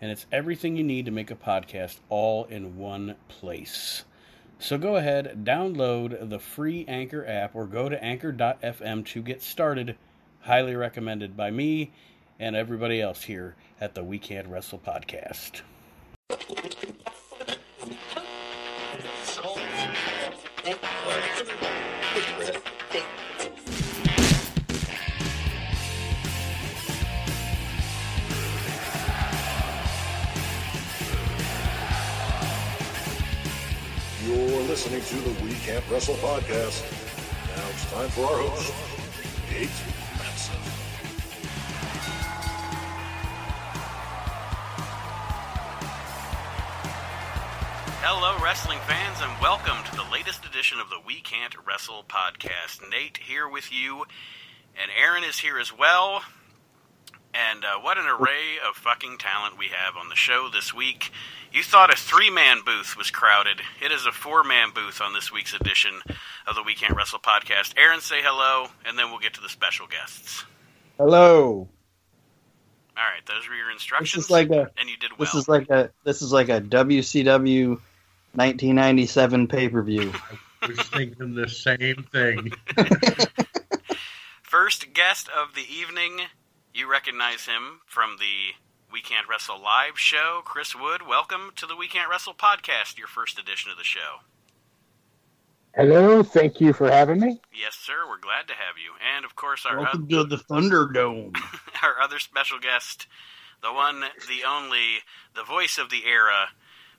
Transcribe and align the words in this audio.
and 0.00 0.10
it's 0.10 0.26
everything 0.32 0.76
you 0.76 0.84
need 0.84 1.04
to 1.04 1.10
make 1.10 1.30
a 1.30 1.36
podcast 1.36 1.98
all 2.08 2.44
in 2.44 2.76
one 2.76 3.16
place. 3.28 4.04
So 4.58 4.76
go 4.76 4.96
ahead, 4.96 5.44
download 5.44 6.28
the 6.28 6.38
free 6.38 6.84
Anchor 6.86 7.26
app, 7.26 7.54
or 7.54 7.66
go 7.66 7.88
to 7.88 8.02
anchor.fm 8.02 9.06
to 9.06 9.22
get 9.22 9.42
started. 9.42 9.96
Highly 10.40 10.74
recommended 10.74 11.36
by 11.36 11.50
me 11.50 11.92
and 12.38 12.56
everybody 12.56 13.00
else 13.00 13.22
here 13.24 13.56
at 13.80 13.94
the 13.94 14.04
We 14.04 14.18
Can't 14.18 14.48
Wrestle 14.48 14.78
podcast. 14.78 15.62
Listening 34.80 35.22
to 35.22 35.28
the 35.28 35.44
We 35.44 35.52
Can't 35.56 35.84
Wrestle 35.90 36.14
podcast. 36.14 36.80
Now 37.54 37.68
it's 37.68 37.92
time 37.92 38.08
for 38.08 38.22
our 38.22 38.48
host, 38.48 38.72
Nate 39.50 39.68
Matson. 40.16 40.56
Hello, 48.00 48.42
wrestling 48.42 48.78
fans, 48.88 49.18
and 49.20 49.30
welcome 49.42 49.76
to 49.84 49.96
the 49.96 50.10
latest 50.10 50.46
edition 50.46 50.80
of 50.80 50.88
the 50.88 51.00
We 51.06 51.20
Can't 51.20 51.54
Wrestle 51.66 52.06
podcast. 52.08 52.80
Nate 52.90 53.18
here 53.18 53.46
with 53.46 53.70
you, 53.70 54.06
and 54.80 54.90
Aaron 54.98 55.24
is 55.24 55.40
here 55.40 55.58
as 55.58 55.76
well. 55.76 56.22
And 57.32 57.64
uh, 57.64 57.78
what 57.80 57.96
an 57.96 58.06
array 58.06 58.58
of 58.68 58.74
fucking 58.76 59.18
talent 59.18 59.56
we 59.56 59.66
have 59.66 59.96
on 59.96 60.08
the 60.08 60.16
show 60.16 60.48
this 60.52 60.74
week. 60.74 61.12
You 61.52 61.62
thought 61.62 61.92
a 61.92 61.96
three 61.96 62.30
man 62.30 62.58
booth 62.64 62.96
was 62.96 63.10
crowded. 63.10 63.60
It 63.82 63.92
is 63.92 64.06
a 64.06 64.12
four 64.12 64.42
man 64.42 64.70
booth 64.74 65.00
on 65.00 65.14
this 65.14 65.32
week's 65.32 65.54
edition 65.54 66.00
of 66.46 66.54
the 66.56 66.62
We 66.62 66.74
Can't 66.74 66.96
Wrestle 66.96 67.20
podcast. 67.20 67.74
Aaron, 67.76 68.00
say 68.00 68.20
hello, 68.22 68.68
and 68.86 68.98
then 68.98 69.10
we'll 69.10 69.20
get 69.20 69.34
to 69.34 69.40
the 69.40 69.48
special 69.48 69.86
guests. 69.86 70.44
Hello. 70.98 71.68
All 72.96 73.06
right, 73.06 73.24
those 73.26 73.48
were 73.48 73.54
your 73.54 73.70
instructions. 73.70 74.12
This 74.12 74.24
is 74.26 74.30
like 74.30 74.50
a 74.50 74.70
and 74.76 74.88
you 74.88 74.96
did 74.96 75.12
well. 75.12 75.18
this 75.20 75.34
is 75.34 75.48
like 75.48 75.70
a 75.70 75.90
this 76.04 76.22
is 76.22 76.32
like 76.32 76.48
a 76.48 76.60
WCW 76.60 77.68
1997 78.34 79.46
pay 79.48 79.68
per 79.68 79.82
view. 79.82 80.12
I 80.62 80.66
was 80.68 80.80
thinking 80.80 81.34
the 81.34 81.48
same 81.48 82.04
thing. 82.12 82.52
First 84.42 84.92
guest 84.92 85.28
of 85.28 85.54
the 85.54 85.64
evening, 85.72 86.20
you 86.74 86.90
recognize 86.90 87.46
him 87.46 87.80
from 87.86 88.16
the 88.18 88.54
We 88.92 89.00
Can't 89.02 89.28
Wrestle 89.28 89.60
live 89.60 89.98
show. 89.98 90.40
Chris 90.44 90.74
Wood, 90.74 91.02
welcome 91.06 91.50
to 91.56 91.66
the 91.66 91.76
We 91.76 91.88
Can't 91.88 92.10
Wrestle 92.10 92.34
podcast, 92.34 92.98
your 92.98 93.08
first 93.08 93.38
edition 93.38 93.70
of 93.70 93.78
the 93.78 93.84
show. 93.84 94.20
Hello, 95.74 96.22
thank 96.22 96.60
you 96.60 96.72
for 96.72 96.90
having 96.90 97.20
me. 97.20 97.40
Yes, 97.52 97.76
sir, 97.76 98.08
we're 98.08 98.18
glad 98.18 98.48
to 98.48 98.54
have 98.54 98.76
you. 98.76 98.92
And 99.14 99.24
of 99.24 99.36
course, 99.36 99.64
our, 99.66 99.78
Welcome 99.78 100.04
oth- 100.04 100.08
to 100.10 100.24
the 100.24 100.42
Thunderdome. 100.42 101.36
our 101.82 102.00
other 102.02 102.18
special 102.18 102.58
guest, 102.58 103.06
the 103.62 103.72
one, 103.72 104.00
the 104.00 104.46
only, 104.48 105.02
the 105.34 105.44
voice 105.44 105.78
of 105.78 105.90
the 105.90 106.06
era, 106.06 106.48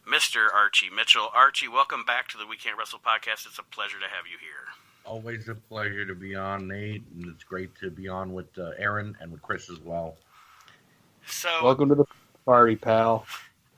Mr. 0.07 0.47
Archie 0.53 0.89
Mitchell. 0.89 1.29
Archie, 1.33 1.67
welcome 1.67 2.03
back 2.05 2.27
to 2.29 2.37
the 2.37 2.47
We 2.47 2.57
Can't 2.57 2.77
Wrestle 2.77 2.99
podcast. 2.99 3.45
It's 3.45 3.59
a 3.59 3.63
pleasure 3.63 3.99
to 3.99 4.05
have 4.05 4.25
you 4.29 4.37
here. 4.39 4.71
Always 5.05 5.49
a 5.49 5.55
pleasure 5.55 6.05
to 6.05 6.15
be 6.15 6.35
on, 6.35 6.67
Nate, 6.67 7.03
and 7.15 7.25
it's 7.27 7.43
great 7.43 7.73
to 7.79 7.89
be 7.89 8.07
on 8.07 8.33
with 8.33 8.47
uh, 8.57 8.71
Aaron 8.77 9.17
and 9.19 9.31
with 9.31 9.41
Chris 9.41 9.69
as 9.69 9.79
well. 9.79 10.15
So, 11.25 11.49
Welcome 11.63 11.89
to 11.89 11.95
the 11.95 12.05
party, 12.45 12.75
pal. 12.75 13.25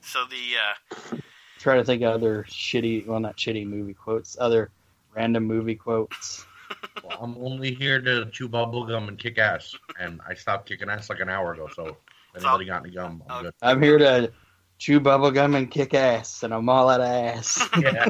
so 0.00 0.24
the 0.30 1.16
uh, 1.16 1.16
Try 1.58 1.76
to 1.76 1.84
think 1.84 2.02
of 2.02 2.12
other 2.14 2.44
shitty, 2.48 3.06
well, 3.06 3.20
not 3.20 3.36
shitty 3.36 3.66
movie 3.66 3.94
quotes, 3.94 4.36
other 4.38 4.70
random 5.14 5.44
movie 5.44 5.74
quotes. 5.76 6.44
Well, 7.02 7.18
I'm 7.20 7.36
only 7.38 7.74
here 7.74 8.00
to 8.00 8.26
chew 8.30 8.48
bubble 8.48 8.86
gum 8.86 9.08
and 9.08 9.18
kick 9.18 9.38
ass, 9.38 9.74
and 10.00 10.20
I 10.26 10.34
stopped 10.34 10.66
kicking 10.68 10.88
ass 10.88 11.10
like 11.10 11.20
an 11.20 11.28
hour 11.28 11.52
ago. 11.52 11.68
So 11.74 11.86
if 11.88 11.96
anybody 12.42 12.64
got 12.64 12.82
any 12.84 12.94
gum, 12.94 13.22
I'm 13.28 13.42
good. 13.44 13.54
I'm 13.62 13.82
here 13.82 13.98
to 13.98 14.32
chew 14.78 15.00
bubblegum 15.00 15.56
and 15.56 15.70
kick 15.70 15.94
ass, 15.94 16.42
and 16.42 16.52
I'm 16.54 16.68
all 16.68 16.88
out 16.88 17.00
of 17.00 17.06
ass. 17.08 17.68
Yeah, 17.76 18.06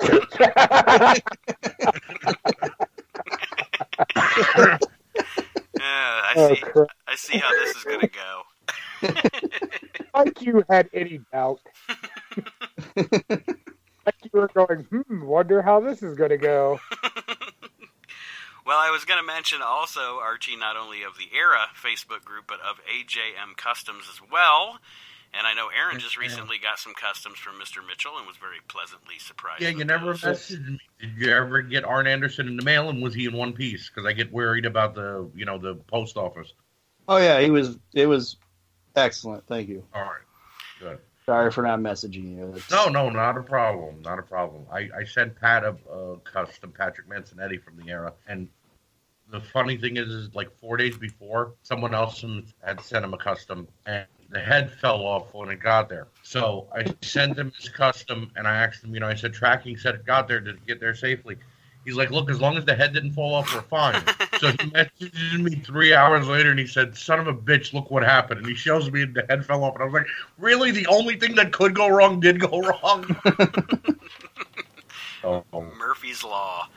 yeah, 4.18 4.78
I 5.78 6.34
Oh, 6.34 6.54
see. 6.54 6.60
crap. 6.60 6.88
I 7.06 7.14
see 7.16 7.38
how 7.38 7.50
this 7.54 7.76
is 7.76 7.84
going 7.84 8.00
to 8.00 8.08
go. 8.08 8.42
like 10.14 10.40
you 10.42 10.64
had 10.68 10.88
any 10.92 11.20
doubt. 11.32 11.60
like 12.96 14.16
you 14.22 14.30
were 14.32 14.48
going, 14.54 14.84
hmm, 14.90 15.24
wonder 15.24 15.62
how 15.62 15.80
this 15.80 16.02
is 16.02 16.14
going 16.14 16.30
to 16.30 16.38
go. 16.38 16.80
well, 18.66 18.78
I 18.78 18.90
was 18.90 19.04
going 19.04 19.20
to 19.20 19.26
mention 19.26 19.60
also, 19.62 20.18
Archie, 20.20 20.56
not 20.56 20.76
only 20.76 21.02
of 21.02 21.18
the 21.18 21.36
Era 21.36 21.66
Facebook 21.80 22.24
group, 22.24 22.44
but 22.46 22.60
of 22.60 22.76
AJM 22.86 23.56
Customs 23.56 24.04
as 24.10 24.20
well. 24.30 24.78
And 25.34 25.46
I 25.46 25.54
know 25.54 25.68
Aaron 25.68 25.98
just 25.98 26.18
recently 26.18 26.58
got 26.62 26.78
some 26.78 26.92
customs 26.92 27.38
from 27.38 27.54
Mr. 27.54 27.86
Mitchell 27.86 28.18
and 28.18 28.26
was 28.26 28.36
very 28.36 28.58
pleasantly 28.68 29.18
surprised. 29.18 29.62
yeah. 29.62 29.70
You 29.70 29.84
never 29.84 30.12
those. 30.12 30.20
messaged 30.20 30.68
me. 30.68 30.78
Did 31.00 31.10
you 31.16 31.30
ever 31.32 31.62
get 31.62 31.84
Arn 31.84 32.06
Anderson 32.06 32.48
in 32.48 32.56
the 32.56 32.62
mail, 32.62 32.90
and 32.90 33.02
was 33.02 33.14
he 33.14 33.24
in 33.24 33.32
one 33.32 33.52
piece? 33.54 33.88
Because 33.88 34.06
I 34.06 34.12
get 34.12 34.30
worried 34.30 34.66
about 34.66 34.94
the, 34.94 35.30
you 35.34 35.46
know, 35.46 35.56
the 35.58 35.74
post 35.74 36.16
office. 36.18 36.52
oh 37.08 37.16
yeah, 37.16 37.40
he 37.40 37.50
was. 37.50 37.78
It 37.94 38.06
was 38.06 38.36
excellent. 38.94 39.46
Thank 39.46 39.68
you. 39.70 39.84
All 39.94 40.02
right, 40.02 40.20
good. 40.80 40.98
Sorry 41.24 41.50
for 41.52 41.62
not 41.62 41.78
messaging 41.78 42.36
you. 42.36 42.48
It's- 42.50 42.70
No, 42.70 42.88
no, 42.88 43.08
not 43.08 43.38
a 43.38 43.42
problem. 43.42 44.02
Not 44.02 44.18
a 44.18 44.22
problem. 44.22 44.66
I, 44.72 44.88
I 44.94 45.04
sent 45.04 45.40
Pat 45.40 45.62
a, 45.64 45.76
a 45.90 46.18
custom 46.18 46.72
Patrick 46.72 47.08
Mansonetti 47.08 47.62
from 47.62 47.76
the 47.76 47.90
era, 47.90 48.12
and 48.26 48.48
the 49.30 49.40
funny 49.40 49.76
thing 49.78 49.96
is, 49.96 50.08
is 50.08 50.34
like 50.34 50.50
four 50.58 50.76
days 50.76 50.98
before, 50.98 51.54
someone 51.62 51.94
else 51.94 52.22
had 52.62 52.80
sent 52.80 53.04
him 53.04 53.14
a 53.14 53.18
custom, 53.18 53.66
and 53.86 54.04
the 54.32 54.40
head 54.40 54.72
fell 54.72 55.02
off 55.02 55.32
when 55.34 55.50
it 55.50 55.60
got 55.60 55.88
there. 55.88 56.08
So 56.22 56.66
I 56.74 56.86
sent 57.02 57.38
him 57.38 57.52
his 57.56 57.68
custom, 57.68 58.30
and 58.34 58.48
I 58.48 58.56
asked 58.56 58.82
him, 58.82 58.94
you 58.94 59.00
know, 59.00 59.08
I 59.08 59.14
said 59.14 59.34
tracking 59.34 59.76
said 59.76 59.94
it 59.94 60.06
got 60.06 60.26
there, 60.26 60.40
did 60.40 60.56
it 60.56 60.66
get 60.66 60.80
there 60.80 60.94
safely? 60.94 61.36
He's 61.84 61.96
like, 61.96 62.10
look, 62.10 62.30
as 62.30 62.40
long 62.40 62.56
as 62.56 62.64
the 62.64 62.74
head 62.74 62.94
didn't 62.94 63.12
fall 63.12 63.34
off, 63.34 63.52
we're 63.54 63.60
fine. 63.62 64.02
so 64.40 64.48
he 64.48 64.70
messaged 64.70 65.40
me 65.40 65.56
three 65.56 65.92
hours 65.92 66.26
later, 66.28 66.50
and 66.50 66.58
he 66.58 66.66
said, 66.66 66.96
son 66.96 67.18
of 67.20 67.26
a 67.26 67.34
bitch, 67.34 67.74
look 67.74 67.90
what 67.90 68.04
happened. 68.04 68.38
And 68.38 68.48
he 68.48 68.54
shows 68.54 68.90
me 68.90 69.04
the 69.04 69.26
head 69.28 69.44
fell 69.44 69.64
off, 69.64 69.74
and 69.74 69.82
I 69.82 69.86
was 69.86 69.94
like, 69.94 70.06
really? 70.38 70.70
The 70.70 70.86
only 70.86 71.16
thing 71.16 71.34
that 71.34 71.52
could 71.52 71.74
go 71.74 71.88
wrong 71.88 72.20
did 72.20 72.40
go 72.40 72.60
wrong. 72.60 73.16
oh, 75.24 75.44
Murphy's 75.76 76.24
Law. 76.24 76.68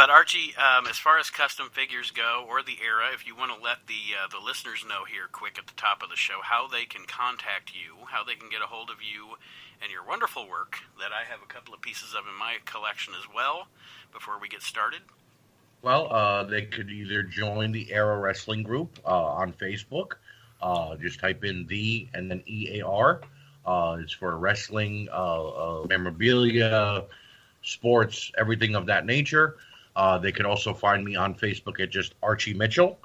But 0.00 0.08
Archie, 0.08 0.56
um, 0.56 0.86
as 0.86 0.96
far 0.96 1.18
as 1.18 1.28
custom 1.28 1.68
figures 1.68 2.10
go, 2.10 2.46
or 2.48 2.62
the 2.62 2.78
era, 2.82 3.12
if 3.12 3.26
you 3.26 3.36
want 3.36 3.54
to 3.54 3.62
let 3.62 3.86
the 3.86 4.16
uh, 4.16 4.28
the 4.28 4.42
listeners 4.42 4.82
know 4.88 5.04
here, 5.04 5.28
quick 5.30 5.58
at 5.58 5.66
the 5.66 5.74
top 5.76 6.02
of 6.02 6.08
the 6.08 6.16
show, 6.16 6.38
how 6.42 6.66
they 6.66 6.86
can 6.86 7.04
contact 7.04 7.72
you, 7.74 8.06
how 8.06 8.24
they 8.24 8.34
can 8.34 8.48
get 8.48 8.62
a 8.62 8.66
hold 8.66 8.88
of 8.88 9.02
you, 9.02 9.36
and 9.82 9.92
your 9.92 10.02
wonderful 10.02 10.48
work 10.48 10.78
that 10.98 11.10
I 11.12 11.30
have 11.30 11.42
a 11.42 11.46
couple 11.46 11.74
of 11.74 11.82
pieces 11.82 12.14
of 12.14 12.24
in 12.26 12.38
my 12.38 12.56
collection 12.64 13.12
as 13.12 13.26
well. 13.34 13.66
Before 14.10 14.40
we 14.40 14.48
get 14.48 14.62
started, 14.62 15.00
Well, 15.82 16.10
uh, 16.10 16.44
they 16.44 16.62
could 16.62 16.88
either 16.88 17.22
join 17.22 17.70
the 17.70 17.92
Era 17.92 18.18
Wrestling 18.18 18.62
Group 18.62 18.98
uh, 19.04 19.34
on 19.34 19.52
Facebook. 19.52 20.12
Uh, 20.62 20.96
just 20.96 21.20
type 21.20 21.44
in 21.44 21.66
the 21.66 22.08
and 22.14 22.30
then 22.30 22.42
EAR. 22.46 23.20
Uh, 23.66 23.98
it's 24.00 24.14
for 24.14 24.38
wrestling, 24.38 25.10
uh, 25.12 25.82
memorabilia, 25.90 27.04
sports, 27.60 28.32
everything 28.38 28.74
of 28.76 28.86
that 28.86 29.04
nature. 29.04 29.58
Uh, 29.96 30.18
they 30.18 30.30
could 30.32 30.46
also 30.46 30.74
find 30.74 31.04
me 31.04 31.16
on 31.16 31.34
Facebook 31.34 31.80
at 31.80 31.90
just 31.90 32.14
Archie 32.22 32.54
Mitchell. 32.54 32.98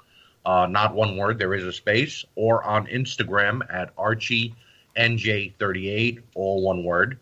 Uh, 0.44 0.66
not 0.66 0.94
one 0.94 1.16
word, 1.16 1.38
there 1.38 1.54
is 1.54 1.64
a 1.64 1.72
space. 1.72 2.24
Or 2.34 2.62
on 2.62 2.86
Instagram 2.86 3.62
at 3.72 3.96
ArchieNJ38, 3.96 6.20
all 6.34 6.60
one 6.62 6.84
word. 6.84 7.18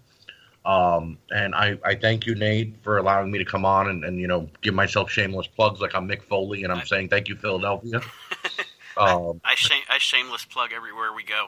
Um, 0.67 1.19
and 1.31 1.55
I, 1.55 1.79
I 1.85 1.95
thank 1.95 2.27
you, 2.27 2.35
Nate, 2.35 2.75
for 2.83 2.99
allowing 2.99 3.31
me 3.31 3.39
to 3.39 3.45
come 3.45 3.65
on 3.67 3.89
and, 3.89 4.05
and 4.05 4.19
you 4.19 4.27
know 4.27 4.49
give 4.63 4.75
myself 4.75 5.11
shameless 5.11 5.47
plugs 5.47 5.81
like 5.81 5.95
I'm 5.95 6.09
Mick 6.09 6.23
Foley 6.23 6.65
and 6.65 6.73
I'm 6.73 6.85
saying 6.87 7.11
thank 7.11 7.29
you, 7.29 7.37
Philadelphia. 7.37 8.01
Um, 8.97 9.41
I 9.45 9.57
shame, 9.57 9.83
I 9.89 9.99
shameless 9.99 10.45
plug 10.45 10.71
everywhere 10.73 11.13
we 11.13 11.25
go. 11.25 11.47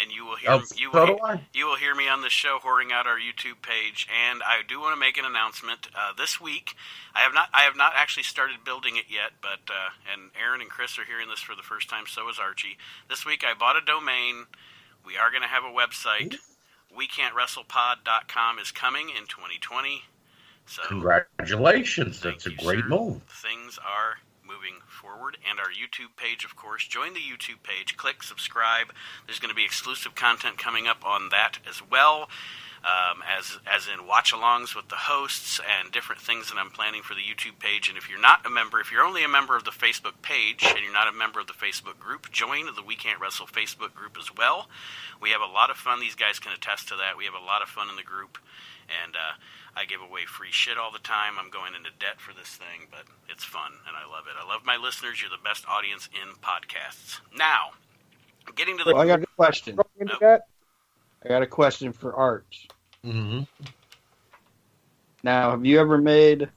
And 0.00 0.12
you 0.12 0.24
will 0.26 0.36
hear 0.36 0.50
Oh, 0.52 0.62
you 0.76 0.90
so 0.92 1.04
will 1.06 1.40
you 1.52 1.66
will 1.66 1.76
hear 1.76 1.94
me 1.94 2.08
on 2.08 2.22
this 2.22 2.32
show 2.32 2.58
whoring 2.62 2.92
out 2.92 3.06
our 3.06 3.18
YouTube 3.18 3.62
page, 3.62 4.06
and 4.10 4.42
I 4.42 4.62
do 4.66 4.80
want 4.80 4.94
to 4.94 5.00
make 5.00 5.18
an 5.18 5.24
announcement. 5.24 5.88
Uh, 5.94 6.12
this 6.16 6.40
week, 6.40 6.74
I 7.14 7.20
have 7.20 7.34
not 7.34 7.48
I 7.52 7.62
have 7.62 7.76
not 7.76 7.92
actually 7.96 8.24
started 8.24 8.64
building 8.64 8.96
it 8.96 9.06
yet, 9.08 9.32
but 9.42 9.60
uh, 9.70 9.90
and 10.12 10.30
Aaron 10.40 10.60
and 10.60 10.70
Chris 10.70 10.98
are 10.98 11.04
hearing 11.04 11.28
this 11.28 11.40
for 11.40 11.54
the 11.56 11.62
first 11.62 11.88
time. 11.90 12.04
So 12.08 12.28
is 12.28 12.38
Archie. 12.38 12.78
This 13.08 13.24
week, 13.26 13.44
I 13.46 13.54
bought 13.54 13.76
a 13.76 13.84
domain. 13.84 14.46
We 15.04 15.16
are 15.16 15.30
going 15.30 15.42
to 15.42 15.48
have 15.48 15.64
a 15.64 15.68
website. 15.74 16.36
We 16.94 17.06
can't 17.06 17.34
wrestlepod.com 17.34 18.58
is 18.58 18.72
coming 18.72 19.08
in 19.10 19.26
2020. 19.26 20.02
So 20.66 20.82
Congratulations. 20.88 22.20
That's 22.20 22.46
a 22.46 22.50
great 22.50 22.84
sir. 22.84 22.88
move. 22.88 23.22
Things 23.28 23.78
are 23.78 24.18
moving 24.46 24.80
forward, 24.86 25.36
and 25.48 25.58
our 25.58 25.66
YouTube 25.66 26.16
page, 26.16 26.44
of 26.44 26.56
course. 26.56 26.86
Join 26.86 27.14
the 27.14 27.20
YouTube 27.20 27.62
page. 27.62 27.96
Click 27.96 28.22
subscribe. 28.22 28.92
There's 29.26 29.38
going 29.38 29.50
to 29.50 29.56
be 29.56 29.64
exclusive 29.64 30.14
content 30.14 30.58
coming 30.58 30.86
up 30.86 31.04
on 31.04 31.30
that 31.30 31.58
as 31.68 31.82
well, 31.90 32.28
um, 32.84 33.22
as 33.26 33.58
as 33.66 33.88
in 33.88 34.06
watch-alongs 34.06 34.76
with 34.76 34.88
the 34.88 35.10
hosts 35.10 35.60
and 35.60 35.92
different 35.92 36.22
things 36.22 36.48
that 36.48 36.58
I'm 36.58 36.70
planning 36.70 37.02
for 37.02 37.14
the 37.14 37.20
YouTube 37.20 37.58
page. 37.58 37.88
And 37.88 37.98
if 37.98 38.08
you're 38.08 38.20
not 38.20 38.46
a 38.46 38.50
member, 38.50 38.80
if 38.80 38.92
you're 38.92 39.04
only 39.04 39.24
a 39.24 39.28
member 39.28 39.56
of 39.56 39.64
the 39.64 39.70
Facebook 39.72 40.22
page 40.22 40.62
and 40.64 40.78
you're 40.78 40.92
not 40.92 41.08
a 41.08 41.12
member 41.12 41.40
of 41.40 41.48
the 41.48 41.52
Facebook 41.52 41.98
group, 41.98 42.30
join 42.30 42.66
the 42.66 42.82
We 42.86 42.96
Can't 42.96 43.20
Wrestle 43.20 43.46
Facebook 43.46 43.94
group 43.94 44.16
as 44.18 44.30
well. 44.36 44.68
We 45.20 45.30
have 45.30 45.40
a 45.40 45.52
lot 45.52 45.70
of 45.70 45.76
fun. 45.76 46.00
These 46.00 46.14
guys 46.14 46.38
can 46.38 46.52
attest 46.52 46.88
to 46.88 46.96
that. 46.96 47.16
We 47.16 47.24
have 47.24 47.34
a 47.34 47.44
lot 47.44 47.62
of 47.62 47.68
fun 47.68 47.88
in 47.90 47.96
the 47.96 48.02
group, 48.02 48.38
and. 49.04 49.16
Uh, 49.16 49.34
I 49.76 49.84
give 49.84 50.00
away 50.00 50.24
free 50.24 50.50
shit 50.50 50.78
all 50.78 50.90
the 50.90 50.98
time. 50.98 51.34
I'm 51.38 51.50
going 51.50 51.74
into 51.74 51.90
debt 52.00 52.18
for 52.18 52.32
this 52.32 52.48
thing, 52.48 52.88
but 52.90 53.02
it's 53.28 53.44
fun 53.44 53.72
and 53.86 53.94
I 53.94 54.10
love 54.10 54.24
it. 54.26 54.34
I 54.42 54.48
love 54.48 54.62
my 54.64 54.76
listeners. 54.76 55.20
You're 55.20 55.28
the 55.30 55.42
best 55.44 55.68
audience 55.68 56.08
in 56.14 56.34
podcasts. 56.40 57.20
Now, 57.36 57.72
getting 58.56 58.78
to 58.78 58.84
the 58.84 58.94
Well, 58.94 59.02
I 59.02 59.06
got 59.06 59.22
a 59.22 59.26
question. 59.36 59.76
Going 59.76 60.10
Nope. 60.20 60.40
I 61.24 61.28
got 61.28 61.42
a 61.42 61.46
question 61.46 61.92
for 61.92 62.14
Arch. 62.14 62.68
hmm 63.04 63.40
Now, 65.22 65.50
have 65.50 65.66
you 65.66 65.78
ever 65.78 65.98
made? 65.98 66.48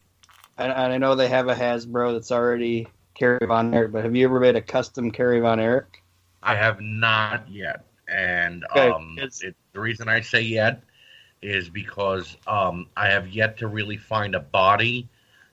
And 0.57 0.71
and 0.71 0.93
I 0.93 0.97
know 0.97 1.15
they 1.15 1.27
have 1.27 1.49
a 1.49 1.55
Hasbro 1.55 2.13
that's 2.13 2.31
already 2.31 2.87
Kerry 3.15 3.45
Von 3.45 3.73
Erich, 3.73 3.91
but 3.91 4.03
have 4.05 4.15
you 4.15 4.25
ever 4.25 4.39
made 4.39 4.55
a 4.55 4.61
custom 4.61 5.11
Kerry 5.11 5.41
Von 5.41 5.59
Erich? 5.59 6.03
I 6.41 6.55
have 6.55 6.79
not 6.79 7.49
yet. 7.49 7.85
And 8.07 8.63
Okay, 8.71 8.89
um, 8.89 9.15
it's- 9.17 9.41
it, 9.41 9.55
the 9.73 9.79
reason 9.79 10.07
I 10.07 10.21
say 10.21 10.41
yet 10.41 10.83
is 11.41 11.69
because 11.69 12.37
um, 12.47 12.87
I 12.97 13.07
have 13.07 13.27
yet 13.29 13.57
to 13.59 13.67
really 13.67 13.97
find 13.97 14.35
a 14.35 14.39
body 14.39 15.07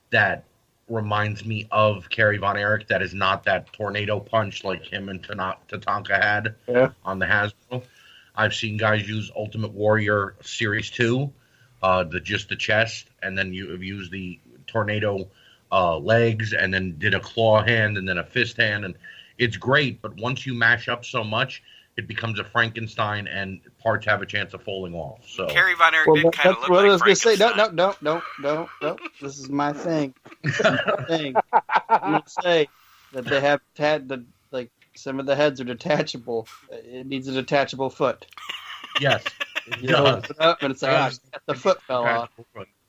that 0.09 0.43
reminds 0.89 1.45
me 1.45 1.67
of 1.71 2.09
Kerry 2.09 2.37
Von 2.37 2.57
Erich 2.57 2.87
that 2.87 3.01
is 3.01 3.13
not 3.13 3.43
that 3.43 3.71
tornado 3.73 4.19
punch 4.19 4.63
like 4.63 4.85
him 4.85 5.09
and 5.09 5.21
Tatanka 5.21 6.21
had 6.21 6.55
Yeah. 6.67 6.89
on 7.03 7.19
the 7.19 7.25
Hasbro. 7.25 7.83
I've 8.35 8.53
seen 8.53 8.77
guys 8.77 9.07
use 9.07 9.31
Ultimate 9.35 9.71
Warrior 9.71 10.35
Series 10.41 10.89
2, 10.91 11.31
uh, 11.81 12.03
the 12.03 12.19
just 12.19 12.49
the 12.49 12.55
chest, 12.55 13.09
and 13.21 13.37
then 13.37 13.53
you 13.53 13.71
have 13.71 13.83
used 13.83 14.11
the 14.11 14.39
tornado 14.67 15.27
uh, 15.71 15.97
legs, 15.97 16.53
and 16.53 16.73
then 16.73 16.97
did 16.97 17.13
a 17.13 17.19
claw 17.19 17.61
hand, 17.63 17.97
and 17.97 18.07
then 18.07 18.17
a 18.17 18.23
fist 18.23 18.57
hand, 18.57 18.85
and 18.85 18.95
it's 19.37 19.57
great. 19.57 20.01
But 20.01 20.15
once 20.17 20.45
you 20.45 20.53
mash 20.53 20.87
up 20.87 21.03
so 21.03 21.23
much, 21.23 21.63
it 21.97 22.07
becomes 22.07 22.39
a 22.39 22.43
Frankenstein, 22.43 23.27
and 23.27 23.59
parts 23.81 24.05
have 24.05 24.21
a 24.21 24.25
chance 24.25 24.53
of 24.53 24.61
falling 24.63 24.93
off. 24.93 25.19
So 25.27 25.47
Kerry 25.47 25.73
Von 25.75 25.93
Erich 25.93 26.07
Well, 26.07 26.15
did 26.15 26.31
kind 26.33 26.49
of 26.49 26.55
that's 26.55 26.61
look 26.61 26.69
what 26.69 26.77
like 26.83 26.89
I 26.89 26.93
was 26.93 27.01
gonna 27.01 27.15
say. 27.15 27.35
No, 27.35 27.47
Frankenstein. 27.53 27.75
no, 27.75 27.95
no, 28.01 28.21
no, 28.41 28.69
no, 28.81 28.89
no. 28.89 28.97
This 29.21 29.37
is 29.39 29.49
my 29.49 29.73
thing. 29.73 30.13
Is 30.43 30.61
my 30.63 31.03
thing. 31.07 31.35
You 32.05 32.11
would 32.13 32.29
say 32.29 32.67
that 33.13 33.25
they 33.25 33.41
have 33.41 33.61
tad 33.75 34.07
the 34.07 34.23
like 34.51 34.69
some 34.95 35.19
of 35.19 35.25
the 35.25 35.35
heads 35.35 35.59
are 35.59 35.63
detachable. 35.65 36.47
It 36.71 37.07
needs 37.07 37.27
a 37.27 37.31
detachable 37.33 37.89
foot. 37.89 38.25
yes, 39.01 39.23
You 39.79 39.89
does. 39.89 40.23
it 40.29 40.39
up 40.39 40.61
and 40.61 40.71
it's 40.71 40.81
like, 40.81 40.91
ah, 40.91 41.09
shit, 41.09 41.19
the 41.45 41.53
foot 41.55 41.81
fell 41.83 42.03
off. 42.05 42.29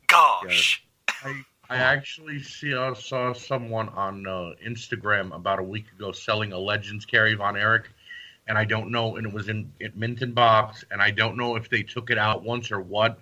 Gosh. 0.06 0.84
I, 1.24 1.42
I 1.70 1.76
actually 1.76 2.42
see, 2.42 2.74
uh, 2.74 2.94
saw 2.94 3.34
someone 3.34 3.88
on 3.90 4.26
uh, 4.26 4.52
Instagram 4.66 5.34
about 5.34 5.58
a 5.58 5.62
week 5.62 5.84
ago 5.92 6.12
selling 6.12 6.52
a 6.52 6.58
Legends 6.58 7.04
Kerry 7.04 7.34
Von 7.34 7.56
Erich, 7.56 7.90
and 8.48 8.56
I 8.56 8.64
don't 8.64 8.90
know, 8.90 9.16
and 9.16 9.26
it 9.26 9.32
was 9.32 9.48
in 9.48 9.70
it 9.78 9.96
Minton 9.96 10.32
box, 10.32 10.84
and 10.90 11.00
I 11.02 11.10
don't 11.10 11.36
know 11.36 11.56
if 11.56 11.68
they 11.68 11.82
took 11.82 12.10
it 12.10 12.18
out 12.18 12.42
once 12.42 12.72
or 12.72 12.80
what, 12.80 13.18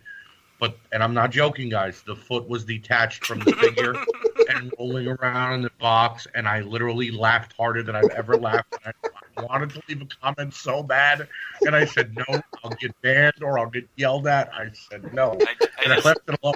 but 0.58 0.78
and 0.93 1.02
I'm 1.02 1.12
not 1.12 1.31
joking, 1.31 1.69
guys. 1.69 2.02
The 2.02 2.17
foot 2.17 2.49
was 2.49 2.64
detached 2.64 3.26
from 3.26 3.40
the 3.40 3.52
figure 3.52 3.94
and 4.50 4.73
rolling 4.78 5.08
around 5.08 5.55
in 5.55 5.62
the 5.62 5.70
box, 5.81 6.26
and 6.34 6.46
I 6.49 6.61
literally 6.61 7.11
laughed 7.11 7.52
harder 7.55 7.82
than 7.82 7.96
I've 7.96 8.11
ever 8.11 8.37
laughed. 8.37 8.75
And 8.84 8.94
I 9.37 9.43
wanted 9.50 9.70
to 9.70 9.82
leave 9.88 10.00
a 10.00 10.06
comment 10.06 10.55
so 10.55 10.82
bad, 10.82 11.29
and 11.62 11.75
I 11.75 11.84
said 11.84 12.17
no, 12.17 12.40
I'll 12.62 12.70
get 12.70 12.99
banned 13.02 13.43
or 13.43 13.58
I'll 13.58 13.70
get 13.70 13.88
yelled 13.96 14.29
at. 14.29 14.52
I 14.55 14.70
said 14.72 15.12
no, 15.12 15.32
I, 15.32 15.55
I 15.61 15.84
and 15.84 15.93
I 15.93 15.96
just, 15.96 16.06
left 16.06 16.20
it 16.29 16.38
alone. 16.43 16.55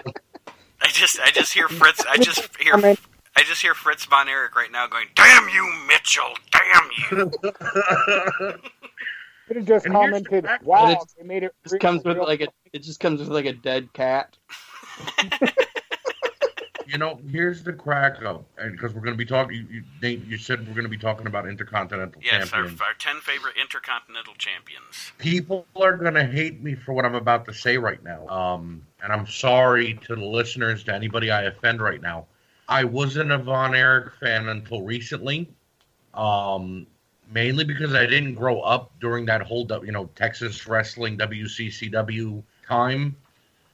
I 0.81 0.89
just, 0.89 1.21
I 1.21 1.31
just 1.33 1.53
hear 1.53 1.69
Fritz. 1.69 2.05
I 2.09 2.17
just 2.19 2.57
hear, 2.57 2.77
I 3.41 3.43
just 3.43 3.63
hear 3.63 3.73
Fritz 3.73 4.05
Von 4.05 4.29
Erich 4.29 4.55
right 4.55 4.71
now 4.71 4.87
going, 4.87 5.07
"Damn 5.15 5.49
you, 5.49 5.73
Mitchell! 5.89 6.35
Damn 6.53 6.91
you!" 7.11 7.31
Could 9.49 9.57
have 9.57 9.65
just 9.65 9.87
And 9.87 9.97
here's 9.97 10.23
the 10.23 10.29
commented, 10.29 10.47
"Wow, 10.63 10.83
And 10.83 10.93
it's- 10.93 11.15
they 11.19 11.25
made 11.25 11.45
it." 11.45 11.55
It 11.65 11.71
just 11.71 11.81
comes 11.81 12.05
with 12.05 12.19
like 12.19 12.43
a 12.43 12.49
it 12.75 12.83
just 12.83 13.01
comes 13.01 13.19
with 13.19 13.29
like 13.31 13.47
a 13.47 13.55
dead 13.55 13.93
cat. 13.95 14.37
You 16.87 16.99
know, 16.99 17.21
here's 17.31 17.63
the 17.63 17.73
crack 17.73 18.21
up, 18.25 18.45
and 18.59 18.73
because 18.73 18.93
we're 18.95 19.03
going 19.03 19.15
to 19.15 19.17
be 19.19 19.25
talking, 19.25 19.65
you, 19.71 19.85
you, 20.03 20.23
you 20.27 20.37
said 20.37 20.67
we're 20.67 20.75
going 20.75 20.83
to 20.83 20.89
be 20.89 20.99
talking 20.99 21.29
about 21.29 21.47
intercontinental 21.47 22.21
champions. 22.21 22.51
Yes, 22.51 22.53
our, 22.53 22.65
our 22.65 22.95
ten 22.99 23.21
favorite 23.21 23.55
intercontinental 23.57 24.35
champions. 24.39 25.13
People 25.19 25.67
are 25.77 25.97
going 25.97 26.15
to 26.15 26.25
hate 26.25 26.61
me 26.61 26.75
for 26.75 26.93
what 26.93 27.05
I'm 27.05 27.15
about 27.15 27.45
to 27.45 27.55
say 27.55 27.79
right 27.79 28.03
now, 28.03 28.27
um, 28.27 28.85
and 29.05 29.13
I'm 29.13 29.29
sorry 29.29 30.01
to 30.09 30.17
the 30.17 30.25
listeners, 30.25 30.83
to 30.85 30.93
anybody 30.93 31.31
I 31.31 31.43
offend 31.43 31.81
right 31.81 32.03
now. 32.03 32.27
I 32.71 32.85
wasn't 32.85 33.33
a 33.33 33.39
Von 33.39 33.75
Erich 33.75 34.15
fan 34.21 34.49
until 34.49 34.83
recently, 34.83 35.49
um, 36.15 36.87
mainly 37.31 37.65
because 37.65 37.95
I 37.95 38.07
didn't 38.07 38.35
grow 38.37 38.61
up 38.61 38.93
during 39.01 39.27
that 39.27 39.43
whole, 39.43 39.67
you 39.85 39.91
know, 39.93 40.07
Texas 40.15 40.67
wrestling 40.69 41.19
WCCW 41.19 42.43
time. 42.67 43.17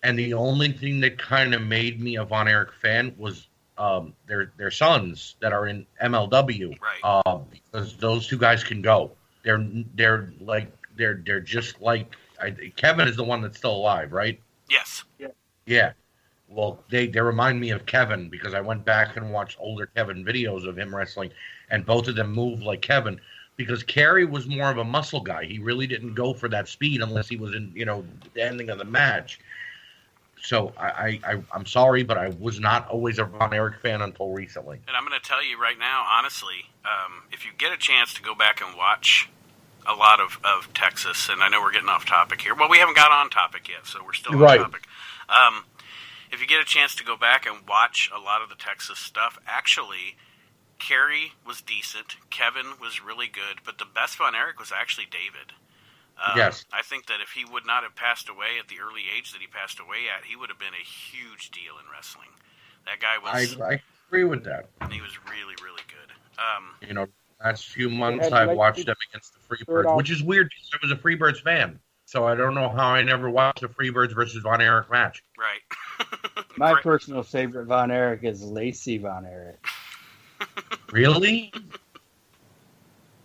And 0.02 0.19
the 0.19 0.34
only 0.34 0.72
thing 0.72 1.00
that 1.00 1.19
kind 1.19 1.54
of 1.54 1.62
made 1.62 2.00
me 2.00 2.16
a 2.16 2.25
Von 2.25 2.48
Erich 2.48 2.72
fan 2.72 3.14
was 3.19 3.48
um, 3.78 4.14
their 4.26 4.52
their 4.56 4.70
sons 4.70 5.37
that 5.40 5.52
are 5.52 5.66
in 5.66 5.87
MLW, 6.02 6.81
Right. 6.81 7.00
uh, 7.04 7.38
because 7.50 7.96
those 7.96 8.26
two 8.26 8.38
guys 8.38 8.64
can 8.64 8.81
go. 8.81 9.10
They're 9.42 9.66
they're 9.94 10.32
like 10.40 10.72
they're 10.96 11.20
they're 11.26 11.40
just 11.40 11.81
like 11.82 12.14
I, 12.40 12.50
Kevin 12.76 13.08
is 13.08 13.16
the 13.16 13.25
one 13.25 13.42
that's 13.42 13.58
still 13.58 13.75
alive, 13.76 14.12
right? 14.12 14.40
Yes. 14.70 15.04
Yeah. 15.66 15.92
Well, 16.56 16.78
they 16.88 17.06
they 17.06 17.20
remind 17.20 17.60
me 17.60 17.70
of 17.70 17.84
Kevin 17.84 18.30
because 18.30 18.54
I 18.54 18.62
went 18.62 18.82
back 18.82 19.18
and 19.18 19.30
watched 19.30 19.58
older 19.60 19.90
Kevin 19.94 20.25
videos 20.25 20.66
of 20.66 20.78
him 20.78 20.94
wrestling, 20.94 21.30
and 21.70 21.84
both 21.84 22.08
of 22.08 22.16
them 22.16 22.32
move 22.32 22.62
like 22.62 22.80
Kevin. 22.80 23.20
Because 23.56 23.82
Kerry 23.82 24.25
was 24.25 24.46
more 24.46 24.70
of 24.70 24.78
a 24.78 24.84
muscle 24.84 25.20
guy. 25.20 25.44
He 25.44 25.58
really 25.58 25.86
didn't 25.86 26.14
go 26.14 26.32
for 26.34 26.48
that 26.48 26.66
speed 26.68 27.00
unless 27.02 27.28
he 27.28 27.36
was 27.36 27.54
in, 27.54 27.72
you 27.75 27.84
know, 27.84 28.04
the 28.34 28.42
ending 28.42 28.70
of 28.70 28.78
the 28.78 28.84
match. 28.84 29.38
So 30.42 30.72
I, 30.78 30.86
I, 30.86 31.20
I 31.25 31.42
I'm 31.52 31.66
sorry, 31.66 32.02
but 32.02 32.16
I 32.18 32.28
was 32.38 32.58
not 32.58 32.88
always 32.88 33.18
a 33.18 33.25
Von 33.25 33.52
Erich 33.52 33.80
fan 33.80 34.00
until 34.02 34.30
recently. 34.30 34.78
And 34.86 34.96
I'm 34.96 35.06
going 35.06 35.18
to 35.18 35.26
tell 35.26 35.44
you 35.44 35.60
right 35.60 35.78
now, 35.78 36.06
honestly, 36.08 36.66
um, 36.84 37.25
if 37.32 37.44
you 37.44 37.50
get 37.56 37.72
a 37.72 37.78
chance 37.78 38.14
to 38.14 38.22
go 38.22 38.34
back 38.34 38.62
and 38.62 38.76
watch 38.76 39.28
a 39.86 39.94
lot 39.94 40.20
of, 40.20 40.38
of 40.44 40.72
Texas, 40.75 41.28
and 41.30 41.42
I 41.42 41.48
know 41.48 41.60
we're 41.60 41.72
getting 41.72 41.88
off 41.88 42.04
topic 42.04 42.40
here. 42.40 42.54
Well, 42.54 42.68
we 42.68 42.78
haven't 42.78 42.96
got 42.96 43.10
on 43.10 43.30
topic 43.30 43.68
yet, 43.68 43.86
so 43.86 44.00
we're 44.04 44.12
still 44.14 44.34
on 44.34 44.40
Right. 44.40 44.60
topic. 44.60 44.82
Um, 45.28 45.64
if 46.33 46.40
you 46.40 46.47
get 46.47 46.61
a 46.61 46.64
chance 46.64 46.95
to 46.97 47.04
go 47.04 47.16
back 47.16 47.47
and 47.47 47.66
watch 47.68 48.11
a 48.14 48.18
lot 48.21 48.42
of 48.42 48.49
the 48.49 48.54
Texas 48.56 48.99
stuff, 48.99 49.38
actually, 49.47 50.16
Kerry 50.78 51.33
was 51.47 51.61
decent. 51.62 52.16
Kevin 52.30 52.78
was 52.80 53.02
really 53.02 53.28
good, 53.28 53.61
but 53.64 53.78
the 53.78 53.87
best 53.87 54.16
Von 54.18 54.35
Erich 54.35 54.59
was 54.59 54.73
actually 54.73 55.06
David. 55.11 55.52
Um, 56.18 56.37
Yes. 56.37 56.64
I 56.73 56.83
think 56.83 57.06
that 57.06 57.21
if 57.23 57.30
he 57.30 57.45
would 57.45 57.66
not 57.66 57.83
have 57.83 57.95
passed 57.95 58.28
away 58.28 58.59
at 58.61 58.68
the 58.68 58.76
early 58.80 59.02
age 59.16 59.33
that 59.33 59.40
he 59.40 59.47
passed 59.47 59.80
away 59.80 60.09
at, 60.16 60.25
he 60.25 60.37
would 60.37 60.49
have 60.50 60.59
been 60.59 60.75
a 60.75 60.85
huge 60.85 61.50
deal 61.50 61.75
in 61.78 61.85
wrestling. 61.92 62.28
That 62.87 63.00
guy 63.00 63.18
was, 63.18 63.56
I 63.61 63.80
agree 64.09 64.25
with 64.25 64.45
that. 64.45 64.68
he 64.90 65.00
was 65.00 65.12
really, 65.30 65.54
really 65.62 65.83
good. 65.88 66.12
Um, 66.38 66.75
You 66.87 66.95
know, 66.95 67.06
last 67.42 67.66
few 67.66 67.90
months 67.90 68.30
I've 68.33 68.49
like 68.49 68.56
watched 68.56 68.78
to 68.80 68.85
them 68.85 68.97
against 69.11 69.35
the 69.35 69.40
Freebirds, 69.40 69.97
which 69.97 70.11
is 70.11 70.23
weird 70.23 70.49
because 70.49 70.71
I 70.75 70.78
was 70.83 70.92
a 70.92 70.97
Freebirds 70.97 71.42
fan. 71.42 71.80
So 72.06 72.25
I 72.26 72.34
don't 72.36 72.54
know 72.54 72.68
how 72.68 72.86
I 72.88 73.02
never 73.02 73.28
watched 73.28 73.62
a 73.64 73.68
Freebirds 73.68 74.14
versus 74.14 74.42
Von 74.42 74.60
Erich 74.60 74.90
match. 74.90 75.22
right. 75.36 75.60
My 76.56 76.72
Great. 76.72 76.84
personal 76.84 77.22
favorite 77.22 77.66
Von 77.66 77.90
Erich 77.90 78.22
is 78.22 78.42
Lacey 78.42 78.96
Von 78.98 79.26
Erich. 79.26 79.56
Really? 80.92 81.52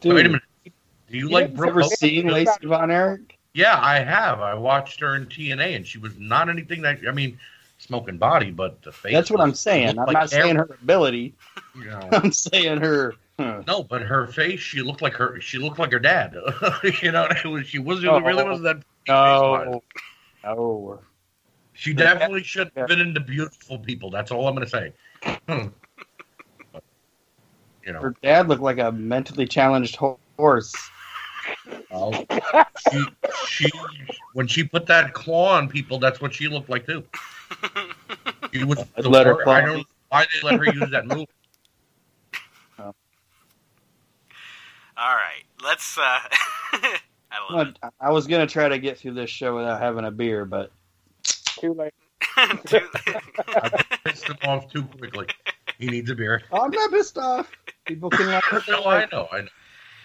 Dude, 0.01 0.15
Wait 0.15 0.25
a 0.25 0.29
minute. 0.29 0.41
Do 0.65 0.71
you 1.17 1.29
You 1.29 1.29
like 1.29 1.55
Brooke 1.55 1.69
ever 1.69 1.81
Hogan? 1.83 1.95
seen 1.97 2.27
Lacey 2.27 2.65
Von 2.65 2.89
Erich? 2.89 3.37
Yeah, 3.53 3.79
I 3.79 3.99
have. 3.99 4.39
I 4.41 4.55
watched 4.55 4.99
her 5.01 5.15
in 5.15 5.27
TNA, 5.27 5.75
and 5.75 5.85
she 5.85 5.99
was 5.99 6.17
not 6.17 6.49
anything 6.49 6.81
that 6.81 6.99
I 7.07 7.11
mean, 7.11 7.37
smoking 7.77 8.17
body, 8.17 8.49
but 8.49 8.81
the 8.81 8.91
face. 8.91 9.13
That's 9.13 9.29
what 9.29 9.41
I'm 9.41 9.53
saying. 9.53 9.89
I'm 9.99 10.07
like 10.07 10.13
not 10.13 10.29
saying 10.31 10.55
Aaron, 10.57 10.69
her 10.69 10.77
ability. 10.81 11.35
you 11.75 11.85
know. 11.85 12.09
I'm 12.11 12.31
saying 12.31 12.79
her 12.81 13.13
Huh. 13.39 13.63
No, 13.67 13.83
but 13.83 14.01
her 14.01 14.27
face, 14.27 14.59
she 14.59 14.81
looked 14.81 15.01
like 15.01 15.13
her. 15.13 15.39
She 15.41 15.57
looked 15.57 15.79
like 15.79 15.91
her 15.91 15.99
dad. 15.99 16.35
you 17.01 17.11
know, 17.11 17.25
it 17.25 17.45
was, 17.45 17.67
she 17.67 17.79
wasn't 17.79 18.13
it 18.15 18.23
really 18.23 18.43
Oh. 18.43 18.45
wasn't 18.51 18.63
that. 19.07 19.11
Oh, 19.13 19.63
no. 19.65 19.81
No. 20.43 20.99
She 21.73 21.93
definitely 21.93 22.43
should 22.43 22.71
have 22.75 22.87
been 22.87 22.99
into 22.99 23.19
beautiful 23.19 23.79
people. 23.79 24.09
That's 24.11 24.31
all 24.31 24.47
I'm 24.47 24.53
going 24.55 24.67
to 24.67 24.69
say. 24.69 24.93
But, 25.47 25.73
you 27.85 27.93
know, 27.93 28.01
Her 28.01 28.15
dad 28.21 28.47
looked 28.47 28.61
like 28.61 28.77
a 28.77 28.91
mentally 28.91 29.47
challenged 29.47 29.97
horse. 30.37 30.75
well, 31.89 32.13
she, 32.91 33.03
she 33.47 33.71
when 34.33 34.47
she 34.47 34.63
put 34.63 34.85
that 34.87 35.13
claw 35.13 35.55
on 35.57 35.67
people, 35.67 35.97
that's 35.97 36.21
what 36.21 36.33
she 36.33 36.47
looked 36.47 36.69
like 36.69 36.85
too. 36.85 37.03
She 38.53 38.65
was 38.65 38.79
I'd 38.97 39.05
the 39.05 39.09
let 39.09 39.25
her 39.25 39.41
claw 39.43 39.53
I 39.53 39.61
don't 39.61 39.77
know 39.77 39.83
why 40.09 40.25
they 40.25 40.41
let 40.45 40.59
her 40.59 40.65
use 40.65 40.91
that 40.91 41.07
move. 41.07 41.25
All 45.01 45.15
right, 45.15 45.43
let's. 45.63 45.97
Uh, 45.97 46.01
I 46.73 46.99
love 47.49 47.69
it. 47.69 47.79
I 47.81 47.89
I 47.99 48.11
was 48.11 48.27
gonna 48.27 48.45
try 48.45 48.69
to 48.69 48.77
get 48.77 48.99
through 48.99 49.15
this 49.15 49.31
show 49.31 49.55
without 49.55 49.81
having 49.81 50.05
a 50.05 50.11
beer, 50.11 50.45
but 50.45 50.71
Too 51.23 51.73
late. 51.73 51.93
I 52.37 53.85
Pissed 54.05 54.27
him 54.27 54.37
off 54.43 54.71
too 54.71 54.83
quickly. 54.83 55.25
He 55.79 55.87
needs 55.87 56.11
a 56.11 56.15
beer. 56.15 56.43
I'm 56.53 56.69
not 56.69 56.91
pissed 56.91 57.17
off. 57.17 57.51
People 57.85 58.11
can 58.11 58.27
like 58.27 58.51
what 58.51 58.63
they 58.67 58.73
No, 58.73 58.83
I 58.83 59.07
know, 59.11 59.27
I 59.31 59.41
know. 59.41 59.47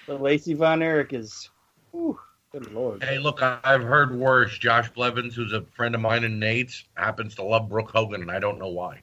But 0.07 0.23
Lacey 0.23 0.55
Von 0.55 0.83
Erich 0.83 1.13
is, 1.13 1.51
whew, 1.91 2.19
good 2.53 2.73
lord. 2.73 3.03
Hey, 3.05 3.19
look, 3.19 3.43
I- 3.43 3.61
I've 3.65 3.83
heard 3.83 4.17
worse. 4.19 4.57
Josh 4.57 4.89
Blevins, 4.93 5.35
who's 5.35 5.53
a 5.53 5.61
friend 5.75 5.95
of 5.95 6.01
mine 6.01 6.25
and 6.25 6.41
Nate's, 6.41 6.85
happens 6.97 7.35
to 7.35 7.43
love 7.43 7.69
Brooke 7.69 7.91
Hogan, 7.91 8.23
and 8.23 8.31
I 8.31 8.39
don't 8.39 8.59
know 8.59 8.69
why. 8.69 9.03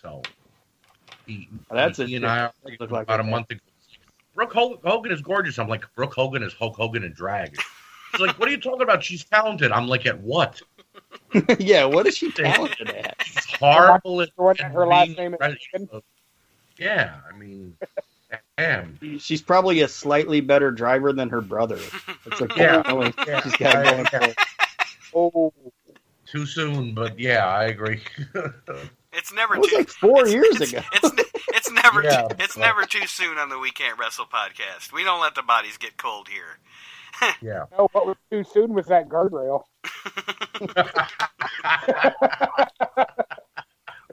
So, 0.00 0.22
he, 1.26 1.48
Well, 1.68 1.76
that's 1.76 1.98
he, 1.98 2.04
a 2.04 2.06
he 2.06 2.16
and 2.16 2.26
I 2.26 2.50
Look 2.78 2.92
like 2.92 3.02
about 3.02 3.18
a 3.18 3.24
her 3.24 3.30
month 3.30 3.50
ago. 3.50 3.60
Brooke 4.36 4.52
Hogan 4.52 5.10
is 5.12 5.22
gorgeous. 5.22 5.58
I'm 5.58 5.66
like, 5.68 5.84
Brooke 5.96 6.14
Hogan 6.14 6.42
is 6.42 6.52
Hulk 6.52 6.76
Hogan 6.76 7.02
in 7.04 7.12
drag. 7.14 7.56
She's 8.12 8.20
like, 8.20 8.38
what 8.38 8.48
are 8.48 8.52
you 8.52 8.60
talking 8.60 8.82
about? 8.82 9.02
She's 9.02 9.24
talented. 9.24 9.72
I'm 9.72 9.88
like, 9.88 10.04
at 10.06 10.20
what? 10.20 10.60
yeah, 11.58 11.84
what 11.86 12.06
is 12.06 12.16
she 12.18 12.30
talented 12.30 12.90
at? 12.90 13.16
She's 13.24 13.46
horrible 13.56 14.20
at, 14.20 14.28
The 14.36 14.56
at 14.60 14.72
her 14.72 14.86
last 14.86 15.16
name 15.16 15.34
is. 15.34 15.56
Hogan? 15.72 16.02
Yeah, 16.78 17.14
I 17.32 17.36
mean, 17.36 17.74
damn. 18.58 18.98
She's 19.18 19.40
probably 19.40 19.80
a 19.80 19.88
slightly 19.88 20.42
better 20.42 20.70
driver 20.70 21.12
than 21.14 21.30
her 21.30 21.40
brother. 21.40 21.78
It's 22.26 22.40
like 22.40 22.54
Yeah. 22.56 22.82
the 22.82 23.14
Yeah. 23.26 23.40
she's 23.42 23.56
got 23.56 23.84
going 23.84 24.04
for 24.04 24.16
her. 24.18 24.34
Oh, 25.14 25.52
Too 26.26 26.44
soon, 26.44 26.92
but 26.94 27.18
yeah, 27.18 27.46
I 27.46 27.64
agree. 27.64 28.02
It's 29.18 29.32
never 29.32 29.54
That 29.54 29.60
was 29.60 29.70
too. 29.70 29.76
like 29.78 29.88
four 29.88 30.20
it's, 30.24 30.32
years 30.34 30.60
it's, 30.60 30.72
ago. 30.74 30.82
It's, 30.92 31.10
it's 31.18 31.35
never. 31.94 32.02
Yeah, 32.06 32.22
too, 32.22 32.36
it's 32.38 32.54
but- 32.54 32.60
never 32.62 32.84
too 32.86 33.06
soon 33.06 33.38
on 33.38 33.48
the 33.48 33.58
We 33.58 33.70
Can't 33.70 33.98
Wrestle 33.98 34.26
podcast. 34.26 34.92
We 34.92 35.04
don't 35.04 35.20
let 35.20 35.34
the 35.34 35.42
bodies 35.42 35.76
get 35.76 35.96
cold 35.96 36.28
here. 36.28 36.58
yeah. 37.40 37.64
no, 37.76 37.88
what 37.92 38.06
was 38.06 38.16
too 38.30 38.44
soon 38.44 38.74
was 38.74 38.86
that 38.86 39.08
guardrail. 39.08 39.64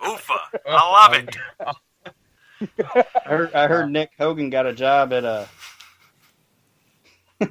Oofa! 0.02 0.38
I 0.68 0.92
love 0.92 1.14
it. 1.14 1.36
I 2.96 3.04
heard, 3.26 3.54
I 3.54 3.68
heard 3.68 3.90
Nick 3.92 4.12
Hogan 4.18 4.50
got 4.50 4.66
a 4.66 4.74
job 4.74 5.12
at 5.14 5.26
uh 5.26 5.46
This 7.40 7.50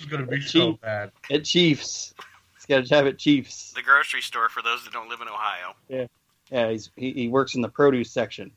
is 0.00 0.04
gonna 0.04 0.26
be 0.26 0.40
so 0.40 0.72
Chief. 0.72 0.80
bad. 0.80 1.12
at 1.30 1.44
Chiefs. 1.44 2.14
He's 2.56 2.66
got 2.66 2.80
a 2.80 2.82
job 2.82 3.06
at 3.06 3.18
Chiefs. 3.18 3.72
The 3.72 3.82
grocery 3.82 4.20
store 4.20 4.48
for 4.48 4.62
those 4.62 4.84
that 4.84 4.92
don't 4.92 5.08
live 5.08 5.20
in 5.20 5.28
Ohio. 5.28 5.74
Yeah, 6.50 6.70
he's 6.70 6.90
he, 6.96 7.12
he 7.12 7.28
works 7.28 7.54
in 7.54 7.62
the 7.62 7.68
produce 7.68 8.10
section. 8.10 8.50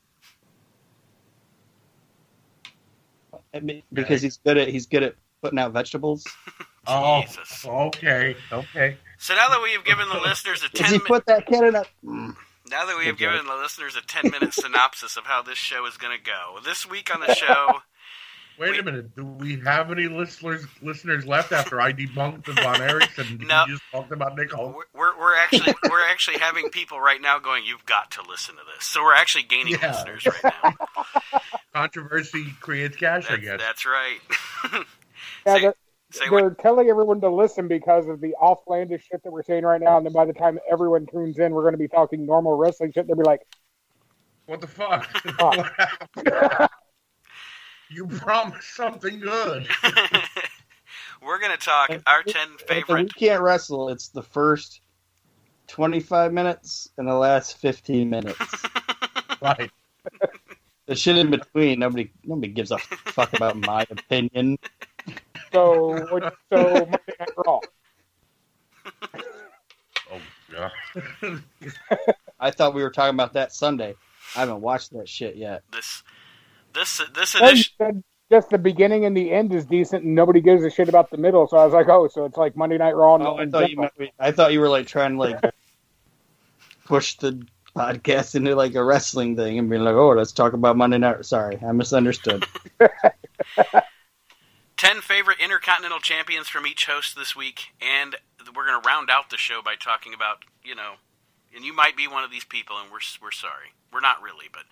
I 3.32 3.36
mean, 3.36 3.42
because 3.92 4.22
he's 4.22 4.38
good 4.38 4.56
at 4.58 4.68
he's 4.68 4.86
good 4.86 5.02
at 5.02 5.14
putting 5.42 5.58
out 5.58 5.72
vegetables. 5.72 6.24
Oh, 6.88 7.22
Jesus. 7.22 7.64
okay, 7.66 8.36
okay. 8.52 8.96
So 9.18 9.34
now 9.34 9.48
that 9.48 9.60
we 9.60 9.72
have 9.72 9.84
given 9.84 10.08
the 10.08 10.20
listeners 10.20 10.62
a 10.62 10.68
Does 10.72 10.82
ten 10.82 10.92
he 10.92 10.98
mi- 10.98 11.04
put 11.04 11.26
that 11.26 11.44
kid 11.46 11.64
in 11.64 11.74
a? 11.74 11.82
Mm. 12.04 12.36
now 12.70 12.86
that 12.86 12.96
we 12.96 13.06
have 13.06 13.18
Good 13.18 13.32
given 13.32 13.44
the 13.44 13.56
listeners 13.56 13.96
a 13.96 14.02
ten 14.06 14.30
minute 14.30 14.54
synopsis 14.54 15.16
of 15.16 15.24
how 15.24 15.42
this 15.42 15.58
show 15.58 15.84
is 15.86 15.96
going 15.96 16.16
to 16.16 16.22
go, 16.22 16.60
this 16.64 16.88
week 16.88 17.12
on 17.12 17.18
the 17.26 17.34
show, 17.34 17.80
Wait 18.58 18.70
We- 18.72 18.78
a 18.78 18.82
minute. 18.82 19.14
Do 19.14 19.24
we 19.24 19.60
have 19.60 19.90
any 19.90 20.08
listeners 20.08 20.64
listeners 20.80 21.26
left 21.26 21.52
after 21.52 21.80
I 21.80 21.92
debunked 21.92 22.44
the 22.46 22.52
Von 22.54 22.76
Erichs 22.76 23.18
and 23.18 23.40
No. 23.46 23.64
you 23.66 23.72
just 23.74 23.82
talked 23.92 24.12
about 24.12 24.36
Nick 24.36 24.50
Hogan? 24.52 24.74
we're, 24.94 25.00
we're, 25.14 25.18
we're 25.20 25.36
actually 25.36 25.74
we're 25.90 26.06
actually 26.08 26.38
having 26.38 26.70
people 26.70 26.98
right 27.00 27.20
now 27.20 27.38
going, 27.38 27.64
"You've 27.66 27.84
got 27.86 28.10
to 28.12 28.22
listen 28.28 28.54
to 28.56 28.62
this." 28.74 28.86
So 28.86 29.02
we're 29.02 29.14
actually 29.14 29.44
gaining 29.44 29.74
Yeah. 29.80 29.92
listeners 29.92 30.26
right 30.42 30.54
now. 30.64 31.40
Controversy 31.74 32.46
creates 32.60 32.96
cash, 32.96 33.30
I 33.30 33.36
guess. 33.36 33.60
that's 33.60 33.84
right. 33.86 34.18
Yeah, 35.46 35.54
say, 35.54 35.60
they're, 35.62 35.74
say 36.10 36.24
they're 36.28 36.44
what? 36.48 36.58
telling 36.58 36.88
everyone 36.88 37.20
to 37.20 37.28
listen 37.30 37.68
because 37.68 38.06
of 38.08 38.20
the 38.20 38.34
offlandish 38.40 39.02
shit 39.02 39.22
that 39.22 39.30
we're 39.30 39.42
saying 39.42 39.64
right 39.64 39.80
now, 39.80 39.96
and 39.96 40.04
then 40.04 40.12
by 40.12 40.24
the 40.24 40.32
time 40.32 40.58
everyone 40.70 41.06
tunes 41.06 41.38
in, 41.38 41.52
we're 41.52 41.62
going 41.62 41.72
to 41.74 41.78
be 41.78 41.88
talking 41.88 42.26
normal 42.26 42.56
wrestling 42.56 42.92
shit. 42.92 43.06
They'll 43.06 43.16
be 43.16 43.22
like, 43.22 43.40
What 44.46 44.60
the 44.60 44.66
fuck? 44.66 45.08
What 47.88 47.96
happened? 47.98 48.12
you 48.12 48.18
promised 48.18 48.74
something 48.74 49.20
good. 49.20 49.68
we're 51.22 51.38
going 51.38 51.52
to 51.52 51.58
talk 51.58 51.90
our 52.06 52.22
ten 52.22 52.48
If 52.54 52.66
favorite. 52.66 53.02
we 53.04 53.08
can't 53.08 53.42
wrestle. 53.42 53.88
It's 53.88 54.08
the 54.08 54.22
first 54.22 54.80
twenty 55.66 56.00
five 56.00 56.32
minutes 56.32 56.90
and 56.98 57.06
the 57.08 57.14
last 57.14 57.58
fifteen 57.58 58.10
minutes. 58.10 58.38
right. 59.42 59.70
The 60.86 60.94
shit 60.94 61.16
in 61.16 61.32
between, 61.32 61.80
nobody 61.80 62.12
nobody 62.22 62.52
gives 62.52 62.70
a 62.70 62.78
fuck 62.78 63.32
about 63.32 63.56
my 63.56 63.84
opinion. 63.90 64.56
so, 65.52 65.96
so 66.48 66.62
Monday 66.62 66.98
Night 67.18 67.28
Raw. 67.44 67.58
Oh, 70.12 70.20
yeah. 70.52 70.70
I 72.38 72.52
thought 72.52 72.72
we 72.72 72.84
were 72.84 72.90
talking 72.90 73.14
about 73.14 73.32
that 73.32 73.52
Sunday. 73.52 73.96
I 74.36 74.38
haven't 74.38 74.60
watched 74.60 74.92
that 74.92 75.08
shit 75.08 75.34
yet. 75.34 75.64
This 75.72 76.04
this 76.76 77.00
this 77.14 77.34
edition. 77.34 78.04
just 78.30 78.50
the 78.50 78.58
beginning 78.58 79.04
and 79.04 79.16
the 79.16 79.32
end 79.32 79.52
is 79.52 79.64
decent, 79.64 80.04
and 80.04 80.14
nobody 80.14 80.40
gives 80.40 80.62
a 80.64 80.70
shit 80.70 80.88
about 80.88 81.10
the 81.10 81.16
middle. 81.16 81.48
So 81.48 81.56
I 81.56 81.64
was 81.64 81.74
like, 81.74 81.88
oh, 81.88 82.06
so 82.08 82.24
it's 82.24 82.36
like 82.36 82.56
Monday 82.56 82.78
Night 82.78 82.94
Raw. 82.94 83.16
and- 83.16 83.26
Oh, 83.26 83.36
I 83.36 83.46
thought 83.46 83.68
you 83.70 83.76
Dynamite. 83.76 83.92
meant, 83.98 84.10
I 84.20 84.30
thought 84.32 84.52
you 84.52 84.60
were 84.60 84.68
like 84.68 84.86
trying 84.86 85.12
to 85.14 85.18
like 85.18 85.40
push 86.84 87.16
the 87.16 87.44
podcast 87.74 88.34
into 88.34 88.54
like 88.54 88.74
a 88.74 88.82
wrestling 88.84 89.36
thing 89.36 89.58
and 89.58 89.68
being 89.68 89.82
like, 89.82 89.94
oh, 89.94 90.10
let's 90.10 90.32
talk 90.32 90.52
about 90.52 90.76
Monday 90.76 90.98
Night. 90.98 91.24
Sorry, 91.26 91.58
I 91.66 91.72
misunderstood. 91.72 92.46
10 94.76 95.00
favorite 95.00 95.38
intercontinental 95.42 96.00
champions 96.00 96.48
from 96.48 96.66
each 96.66 96.84
host 96.86 97.16
this 97.16 97.34
week 97.34 97.72
and 97.80 98.16
we're 98.54 98.66
going 98.66 98.80
to 98.80 98.86
round 98.86 99.08
out 99.10 99.30
the 99.30 99.36
show 99.38 99.60
by 99.64 99.74
talking 99.74 100.12
about 100.12 100.38
you 100.62 100.74
know 100.74 100.94
and 101.56 101.64
you 101.64 101.74
might 101.74 101.96
be 101.96 102.06
one 102.06 102.22
of 102.22 102.30
these 102.30 102.44
people 102.44 102.76
and 102.82 102.90
we're 102.92 102.98
we're 103.20 103.32
sorry 103.32 103.72
we're 103.92 104.00
not 104.00 104.22
really 104.22 104.46
but 104.52 104.62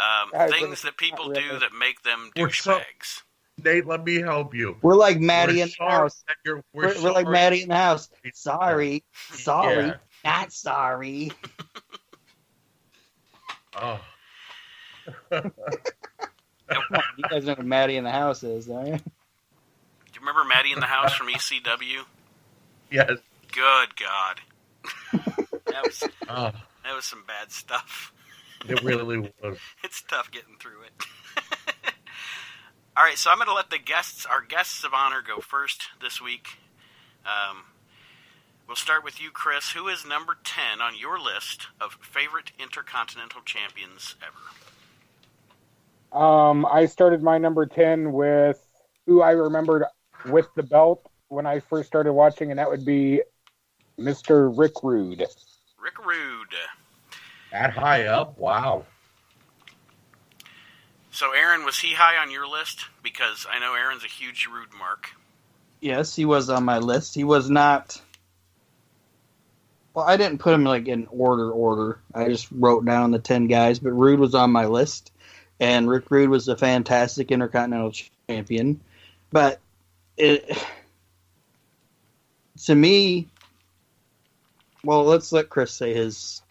um, 0.00 0.30
I 0.34 0.48
things 0.48 0.62
gonna- 0.62 0.76
that 0.84 0.96
people 0.96 1.26
not 1.26 1.34
do 1.34 1.58
that 1.58 1.72
make 1.78 2.02
them 2.02 2.30
We're 2.36 2.50
so- 2.50 2.78
douchebags 2.78 3.22
Nate, 3.62 3.86
let 3.86 4.02
me 4.02 4.14
help 4.20 4.54
you. 4.54 4.76
We're 4.80 4.96
like 4.96 5.20
Maddie 5.20 5.56
We're 5.58 5.64
in 5.64 5.70
the 5.78 5.84
house. 5.84 6.24
that 6.26 6.36
you're- 6.44 6.62
We're, 6.72 6.86
We're, 6.94 7.02
we're 7.02 7.12
like 7.12 7.26
sorry. 7.26 7.32
Maddie 7.34 7.62
in 7.62 7.68
the 7.68 7.76
house. 7.76 8.08
Sorry, 8.32 9.04
sorry, 9.30 9.86
Yeah. 9.88 9.94
not 10.24 10.52
sorry. 10.52 11.30
Oh, 13.76 14.00
you 15.32 15.40
guys 17.30 17.44
know 17.44 17.54
who 17.54 17.62
Maddie 17.62 17.96
in 17.96 18.04
the 18.04 18.10
house 18.10 18.42
is, 18.42 18.66
don't 18.66 18.86
you? 18.86 18.92
do 18.96 19.00
you 20.14 20.20
remember 20.20 20.44
maddie 20.44 20.72
in 20.72 20.80
the 20.80 20.86
house 20.86 21.14
from 21.14 21.28
ecw 21.28 22.04
yes. 22.90 23.10
good 23.52 23.96
god 23.96 24.40
that 25.72 25.82
was 25.84 26.02
Oh, 26.28 26.50
that 26.84 26.94
was 26.94 27.04
some 27.04 27.24
bad 27.26 27.50
stuff 27.52 28.12
it 28.68 28.82
really 28.82 29.18
was. 29.42 29.58
it's 29.84 30.02
tough 30.02 30.30
getting 30.30 30.56
through 30.58 30.82
it. 30.82 30.92
All 32.96 33.04
right, 33.04 33.16
so 33.16 33.30
I'm 33.30 33.38
going 33.38 33.48
to 33.48 33.54
let 33.54 33.70
the 33.70 33.78
guests, 33.78 34.26
our 34.26 34.42
guests 34.42 34.84
of 34.84 34.92
honor, 34.94 35.22
go 35.26 35.40
first 35.40 35.84
this 36.00 36.20
week. 36.20 36.46
Um, 37.24 37.64
we'll 38.66 38.76
start 38.76 39.02
with 39.04 39.20
you, 39.20 39.30
Chris. 39.30 39.70
Who 39.70 39.88
is 39.88 40.04
number 40.06 40.36
10 40.44 40.80
on 40.80 40.98
your 40.98 41.18
list 41.18 41.68
of 41.80 41.96
favorite 42.02 42.52
intercontinental 42.58 43.40
champions 43.44 44.14
ever? 44.22 44.36
Um, 46.22 46.66
I 46.66 46.84
started 46.86 47.22
my 47.22 47.38
number 47.38 47.64
10 47.64 48.12
with 48.12 48.62
who 49.06 49.22
I 49.22 49.30
remembered 49.30 49.84
with 50.26 50.48
the 50.54 50.62
belt 50.62 51.10
when 51.28 51.46
I 51.46 51.60
first 51.60 51.88
started 51.88 52.12
watching, 52.12 52.50
and 52.50 52.58
that 52.58 52.68
would 52.68 52.84
be 52.84 53.22
Mr. 53.98 54.52
Rick 54.56 54.82
Rude. 54.82 55.26
Rick 55.82 55.98
Rude. 56.06 56.54
That 57.50 57.72
high 57.72 58.06
up? 58.06 58.38
Wow. 58.38 58.86
So, 61.10 61.32
Aaron, 61.32 61.64
was 61.64 61.78
he 61.78 61.92
high 61.92 62.22
on 62.22 62.30
your 62.30 62.46
list? 62.46 62.86
Because 63.02 63.46
I 63.50 63.58
know 63.58 63.74
Aaron's 63.74 64.04
a 64.04 64.08
huge 64.08 64.48
Rude 64.50 64.72
mark. 64.78 65.10
Yes, 65.80 66.14
he 66.14 66.24
was 66.24 66.48
on 66.48 66.64
my 66.64 66.78
list. 66.78 67.14
He 67.14 67.24
was 67.24 67.50
not. 67.50 68.00
Well, 69.92 70.06
I 70.06 70.16
didn't 70.16 70.38
put 70.38 70.54
him 70.54 70.64
like 70.64 70.86
in 70.86 71.08
order 71.10 71.50
order. 71.50 71.98
I 72.14 72.28
just 72.28 72.46
wrote 72.52 72.84
down 72.84 73.10
the 73.10 73.18
ten 73.18 73.48
guys, 73.48 73.80
but 73.80 73.90
Rude 73.90 74.20
was 74.20 74.34
on 74.34 74.52
my 74.52 74.66
list, 74.66 75.10
and 75.58 75.90
Rick 75.90 76.10
Rude 76.10 76.30
was 76.30 76.46
a 76.48 76.56
fantastic 76.56 77.30
Intercontinental 77.30 77.92
Champion. 78.28 78.80
But 79.30 79.58
it, 80.16 80.56
to 82.64 82.74
me, 82.74 83.28
well, 84.84 85.04
let's 85.04 85.32
let 85.32 85.48
Chris 85.48 85.72
say 85.72 85.94
his. 85.94 86.42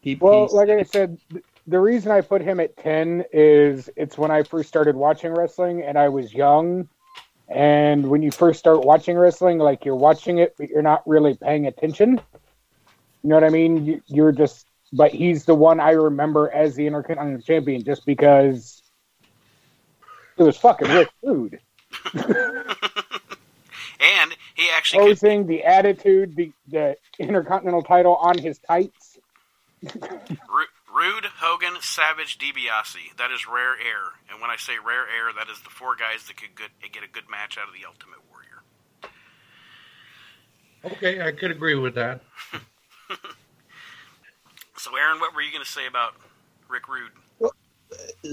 He, 0.00 0.14
Well, 0.14 0.42
he's- 0.42 0.52
like 0.52 0.68
I 0.70 0.82
said, 0.82 1.18
the 1.66 1.78
reason 1.78 2.10
I 2.10 2.20
put 2.20 2.42
him 2.42 2.58
at 2.60 2.76
10 2.76 3.24
is 3.32 3.90
it's 3.96 4.16
when 4.18 4.30
I 4.30 4.42
first 4.42 4.68
started 4.68 4.96
watching 4.96 5.32
wrestling 5.32 5.82
and 5.82 5.98
I 5.98 6.08
was 6.08 6.32
young. 6.32 6.88
And 7.48 8.08
when 8.08 8.22
you 8.22 8.30
first 8.30 8.58
start 8.60 8.84
watching 8.84 9.16
wrestling, 9.16 9.58
like 9.58 9.84
you're 9.84 9.96
watching 9.96 10.38
it, 10.38 10.54
but 10.56 10.68
you're 10.68 10.82
not 10.82 11.06
really 11.06 11.34
paying 11.36 11.66
attention. 11.66 12.20
You 13.22 13.28
know 13.28 13.34
what 13.34 13.44
I 13.44 13.50
mean? 13.50 13.84
You, 13.84 14.02
you're 14.06 14.32
just, 14.32 14.66
but 14.92 15.12
he's 15.12 15.44
the 15.44 15.54
one 15.54 15.80
I 15.80 15.90
remember 15.90 16.50
as 16.50 16.74
the 16.74 16.86
Intercontinental 16.86 17.42
Champion 17.42 17.82
just 17.84 18.06
because 18.06 18.82
it 20.38 20.42
was 20.42 20.56
fucking 20.56 20.88
Rick 20.90 21.10
Rude. 21.22 21.60
And 24.00 24.34
he 24.60 24.70
actually 24.70 25.14
could, 25.14 25.46
the 25.46 25.64
attitude, 25.64 26.36
the, 26.36 26.52
the 26.68 26.96
Intercontinental 27.18 27.82
title 27.82 28.16
on 28.16 28.38
his 28.38 28.58
tights. 28.58 29.18
Ru- 29.82 30.66
Rude, 30.94 31.24
Hogan, 31.38 31.74
Savage, 31.80 32.38
DiBiase. 32.38 33.16
That 33.16 33.30
is 33.30 33.46
rare 33.46 33.72
air. 33.72 34.12
And 34.30 34.40
when 34.40 34.50
I 34.50 34.56
say 34.56 34.74
rare 34.84 35.04
air, 35.08 35.32
that 35.38 35.48
is 35.50 35.60
the 35.62 35.70
four 35.70 35.96
guys 35.96 36.26
that 36.26 36.36
could 36.36 36.54
good, 36.54 36.70
get 36.92 37.02
a 37.02 37.08
good 37.08 37.30
match 37.30 37.56
out 37.58 37.68
of 37.68 37.74
the 37.74 37.86
Ultimate 37.86 38.20
Warrior. 38.30 38.62
Okay, 40.84 41.26
I 41.26 41.32
could 41.32 41.50
agree 41.50 41.76
with 41.76 41.94
that. 41.94 42.20
So, 44.80 44.96
Aaron, 44.96 45.20
what 45.20 45.34
were 45.34 45.42
you 45.42 45.52
going 45.52 45.62
to 45.62 45.70
say 45.70 45.86
about 45.86 46.14
Rick 46.66 46.84
Rude? 46.88 47.12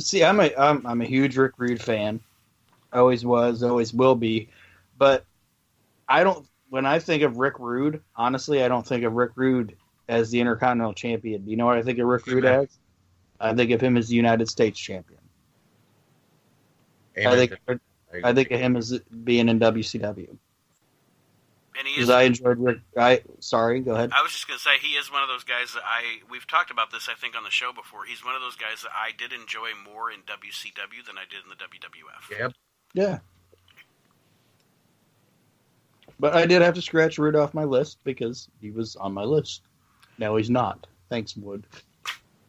see, 0.02 0.24
I'm 0.24 0.40
a 0.40 0.50
I'm, 0.58 0.88
I'm 0.88 1.02
a 1.02 1.06
huge 1.06 1.36
Rick 1.36 1.56
Rude 1.58 1.82
fan. 1.82 2.22
Always 2.94 3.26
was, 3.26 3.64
always 3.64 3.94
will 3.94 4.16
be. 4.16 4.48
But 4.98 5.26
I 6.08 6.24
don't. 6.24 6.46
When 6.70 6.86
I 6.86 7.00
think 7.00 7.24
of 7.24 7.38
Rick 7.38 7.60
Rude, 7.60 8.02
honestly, 8.16 8.64
I 8.64 8.68
don't 8.68 8.86
think 8.86 9.04
of 9.04 9.14
Rick 9.14 9.32
Rude 9.36 9.76
as 10.10 10.30
the 10.32 10.40
Intercontinental 10.42 10.94
Champion. 10.94 11.46
Do 11.46 11.52
you 11.52 11.58
know 11.58 11.66
what 11.66 11.78
I 11.78 11.82
think 11.84 12.00
of 12.00 12.08
Rick 12.08 12.28
Rude 12.28 12.46
Amen. 12.46 12.62
as? 12.62 12.78
I 13.40 13.54
think 13.54 13.72
of 13.72 13.80
him 13.82 13.98
as 13.98 14.08
the 14.10 14.16
United 14.16 14.50
States 14.50 14.80
Champion. 14.80 15.20
I 17.18 17.36
think 17.36 17.52
to- 17.68 17.80
I 18.24 18.34
think 18.34 18.52
of 18.52 18.60
him 18.60 18.76
as 18.78 19.00
being 19.24 19.50
in 19.50 19.60
WCW 19.60 20.30
And 21.78 21.88
he 21.88 21.94
because 21.96 22.04
is. 22.04 22.10
I 22.10 22.24
enjoyed 22.24 22.58
Rick. 22.60 22.80
I 22.98 23.22
sorry, 23.40 23.80
go 23.82 23.94
ahead. 23.94 24.12
I 24.16 24.22
was 24.24 24.32
just 24.32 24.48
going 24.48 24.58
to 24.58 24.64
say 24.64 24.78
he 24.82 24.94
is 24.96 25.12
one 25.12 25.24
of 25.24 25.28
those 25.30 25.44
guys 25.44 25.74
that 25.74 25.84
I 25.86 26.22
we've 26.30 26.48
talked 26.48 26.72
about 26.72 26.92
this 26.92 27.10
I 27.10 27.16
think 27.16 27.36
on 27.36 27.44
the 27.44 27.52
show 27.52 27.74
before. 27.74 28.06
He's 28.06 28.24
one 28.24 28.36
of 28.36 28.42
those 28.42 28.56
guys 28.56 28.82
that 28.84 28.92
I 28.96 29.12
did 29.18 29.34
enjoy 29.34 29.70
more 29.86 30.12
in 30.12 30.22
WCW 30.22 31.06
than 31.06 31.18
I 31.18 31.26
did 31.30 31.44
in 31.44 31.50
the 31.50 31.56
WWF. 31.56 32.40
Yep. 32.40 32.54
Yeah. 32.94 33.20
But 36.20 36.34
I 36.34 36.46
did 36.46 36.62
have 36.62 36.74
to 36.76 36.82
scratch 36.82 37.18
Rude 37.18 37.36
off 37.36 37.54
my 37.54 37.64
list 37.64 38.00
because 38.04 38.50
he 38.60 38.72
was 38.72 38.96
on 38.96 39.14
my 39.14 39.24
list. 39.24 39.62
Now 40.18 40.36
he's 40.36 40.50
not. 40.50 40.88
Thanks, 41.10 41.36
Wood. 41.38 41.66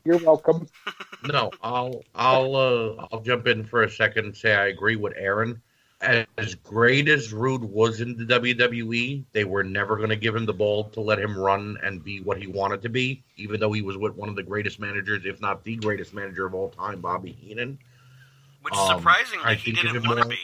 You're 0.05 0.19
welcome. 0.19 0.67
No, 1.25 1.51
I'll 1.65 2.05
I'll 2.15 2.55
uh, 2.55 3.07
I'll 3.11 3.21
jump 3.21 3.49
in 3.49 3.65
for 3.65 3.83
a 3.83 3.91
second 3.91 4.27
and 4.27 4.37
say 4.37 4.55
I 4.55 4.69
agree 4.69 4.95
with 4.95 5.15
Aaron. 5.17 5.61
As 6.01 6.55
great 6.55 7.09
as 7.09 7.33
Rude 7.33 7.65
was 7.65 8.01
in 8.01 8.17
the 8.17 8.25
WWE, 8.25 9.25
they 9.33 9.43
were 9.43 9.65
never 9.65 9.97
going 9.97 10.11
to 10.11 10.17
give 10.17 10.37
him 10.37 10.47
the 10.47 10.55
ball 10.55 10.85
to 10.91 11.01
let 11.01 11.19
him 11.19 11.37
run 11.37 11.77
and 11.83 12.05
be 12.05 12.21
what 12.21 12.39
he 12.39 12.47
wanted 12.47 12.83
to 12.83 12.89
be, 12.89 13.25
even 13.37 13.59
though 13.59 13.73
he 13.73 13.83
was 13.83 13.97
with 13.97 14.15
one 14.15 14.29
of 14.29 14.37
the 14.37 14.45
greatest 14.45 14.79
managers, 14.79 15.25
if 15.27 15.41
not 15.41 15.65
the 15.65 15.75
greatest 15.75 16.15
manager 16.15 16.47
of 16.47 16.55
all 16.55 16.69
time, 16.69 17.01
Bobby 17.01 17.33
Heenan. 17.33 17.77
Which 18.63 18.75
Um, 18.75 18.99
surprisingly 18.99 19.45
I 19.45 19.55
he 19.55 19.73
didn't 19.73 20.07
want 20.07 20.23
to 20.23 20.29
be. 20.29 20.39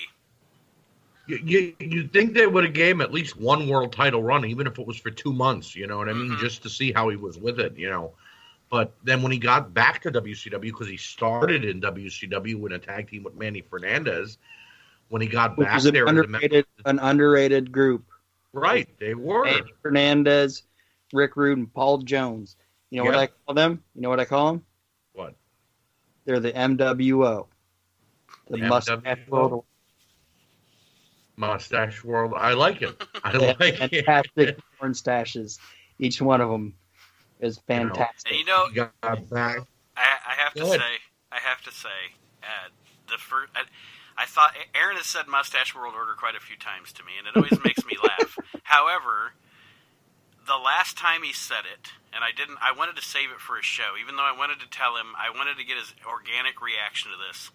You, 1.26 1.75
you 1.81 2.07
think 2.09 2.35
they 2.35 2.47
would 2.47 2.64
have 2.64 2.75
gave 2.75 2.97
him 2.97 3.00
at 3.00 3.12
least 3.12 3.38
one 3.40 3.66
world 3.69 3.93
title 3.93 4.23
run, 4.23 4.45
even 4.45 4.66
if 4.66 4.78
it 4.78 4.87
was 4.87 4.99
for 4.99 5.11
two 5.11 5.33
months. 5.33 5.75
You 5.75 5.87
know 5.87 5.97
what 5.97 6.09
I 6.09 6.12
mean? 6.12 6.33
Mhm. 6.33 6.38
Just 6.38 6.62
to 6.64 6.69
see 6.71 6.93
how 6.93 7.08
he 7.08 7.17
was 7.17 7.39
with 7.39 7.60
it. 7.60 7.76
You 7.78 7.89
know. 7.89 8.13
But 8.71 8.93
then 9.04 9.23
when 9.23 9.32
he 9.32 9.39
got 9.39 9.73
back 9.73 10.02
to 10.02 10.10
WCW, 10.10 10.60
because 10.60 10.89
he 10.89 10.97
started 10.97 11.65
in 11.65 11.80
WCW 11.80 12.67
in 12.67 12.73
a 12.73 12.78
tag 12.78 13.08
team 13.08 13.23
with 13.23 13.37
Manny 13.37 13.63
Fernandez, 13.63 14.37
when 15.08 15.23
he 15.23 15.28
got 15.28 15.56
Which 15.56 15.67
back 15.69 15.78
is 15.78 15.87
an 15.87 15.95
there, 15.95 16.04
as 16.04 16.10
a 16.10 16.15
member- 16.15 16.37
underrated, 16.39 16.67
an 16.84 16.99
underrated 16.99 17.73
group. 17.73 18.04
right? 18.52 18.89
They 18.99 19.15
were. 19.15 19.45
Manny 19.45 19.73
Fernandez, 19.82 20.63
Rick 21.13 21.37
Rude, 21.37 21.58
and 21.58 21.73
Paul 21.73 21.99
Jones. 21.99 22.56
You 22.91 22.99
know 22.99 23.04
what 23.06 23.15
I 23.17 23.26
call 23.28 23.54
them? 23.54 23.82
You 23.95 24.02
know 24.02 24.08
what 24.10 24.21
I 24.21 24.25
call 24.25 24.52
them? 24.52 24.65
What? 25.15 25.34
They're 26.25 26.41
the 26.41 26.52
MWO. 26.52 27.47
The 28.49 28.58
The 28.58 28.67
Mustache 28.67 28.99
MWO? 29.04 29.28
World. 29.28 29.65
Mustache 31.36 32.04
World. 32.04 32.34
I 32.36 32.54
like 32.54 32.82
it. 32.82 33.02
I 33.23 33.32
They 33.38 33.47
have 33.47 33.60
like 33.60 33.80
it. 33.92 34.04
fantastic 34.06 34.58
porn 34.78 34.92
stashes. 34.92 35.58
Each 35.99 36.20
one 36.23 36.40
of 36.40 36.50
them 36.50 36.75
is 37.40 37.58
fantastic. 37.66 38.32
And 38.32 38.40
you 38.40 38.47
know, 38.47 38.66
He 38.68 38.75
got 38.75 39.28
back. 39.30 39.58
I, 39.97 40.16
I 40.28 40.34
have 40.42 40.54
to 40.54 40.62
ahead. 40.64 40.80
say, 40.80 40.99
I 41.32 41.38
have 41.38 41.62
to 41.62 41.73
say, 41.73 41.88
uh, 42.42 42.68
the 43.08 43.18
first, 43.18 43.52
I, 43.54 43.62
I 44.16 44.26
thought 44.26 44.54
Aaron 44.75 44.97
has 44.97 45.06
said 45.06 45.26
Mustache 45.28 45.75
World 45.75 45.94
Order 45.97 46.12
quite 46.18 46.34
a 46.36 46.40
few 46.40 46.56
times 46.56 46.92
to 46.94 47.04
me, 47.04 47.12
and 47.18 47.26
it 47.26 47.36
always 47.36 47.58
makes 47.64 47.84
me 47.84 47.97
laugh. 48.02 48.38
However, 48.62 49.34
the 50.47 50.56
last 50.56 50.97
time 50.97 51.23
he 51.23 51.32
said 51.32 51.64
it, 51.66 51.90
and 52.12 52.23
I 52.23 52.30
didn't, 52.30 52.58
I 52.62 52.73
wanted 52.76 52.97
to 52.97 53.02
save 53.02 53.30
it 53.30 53.40
for 53.40 53.58
a 53.58 53.62
show, 53.62 53.94
even 54.00 54.16
though 54.16 54.26
I 54.26 54.36
wanted 54.36 54.60
to 54.60 54.68
tell 54.70 54.97
him, 54.97 55.14
I 55.18 55.30
wanted 55.36 55.56
to 55.58 55.64
get 55.64 55.76
his 55.78 55.94
organic 56.06 56.60
reaction 56.62 57.10
to 57.12 57.18
this. 57.18 57.50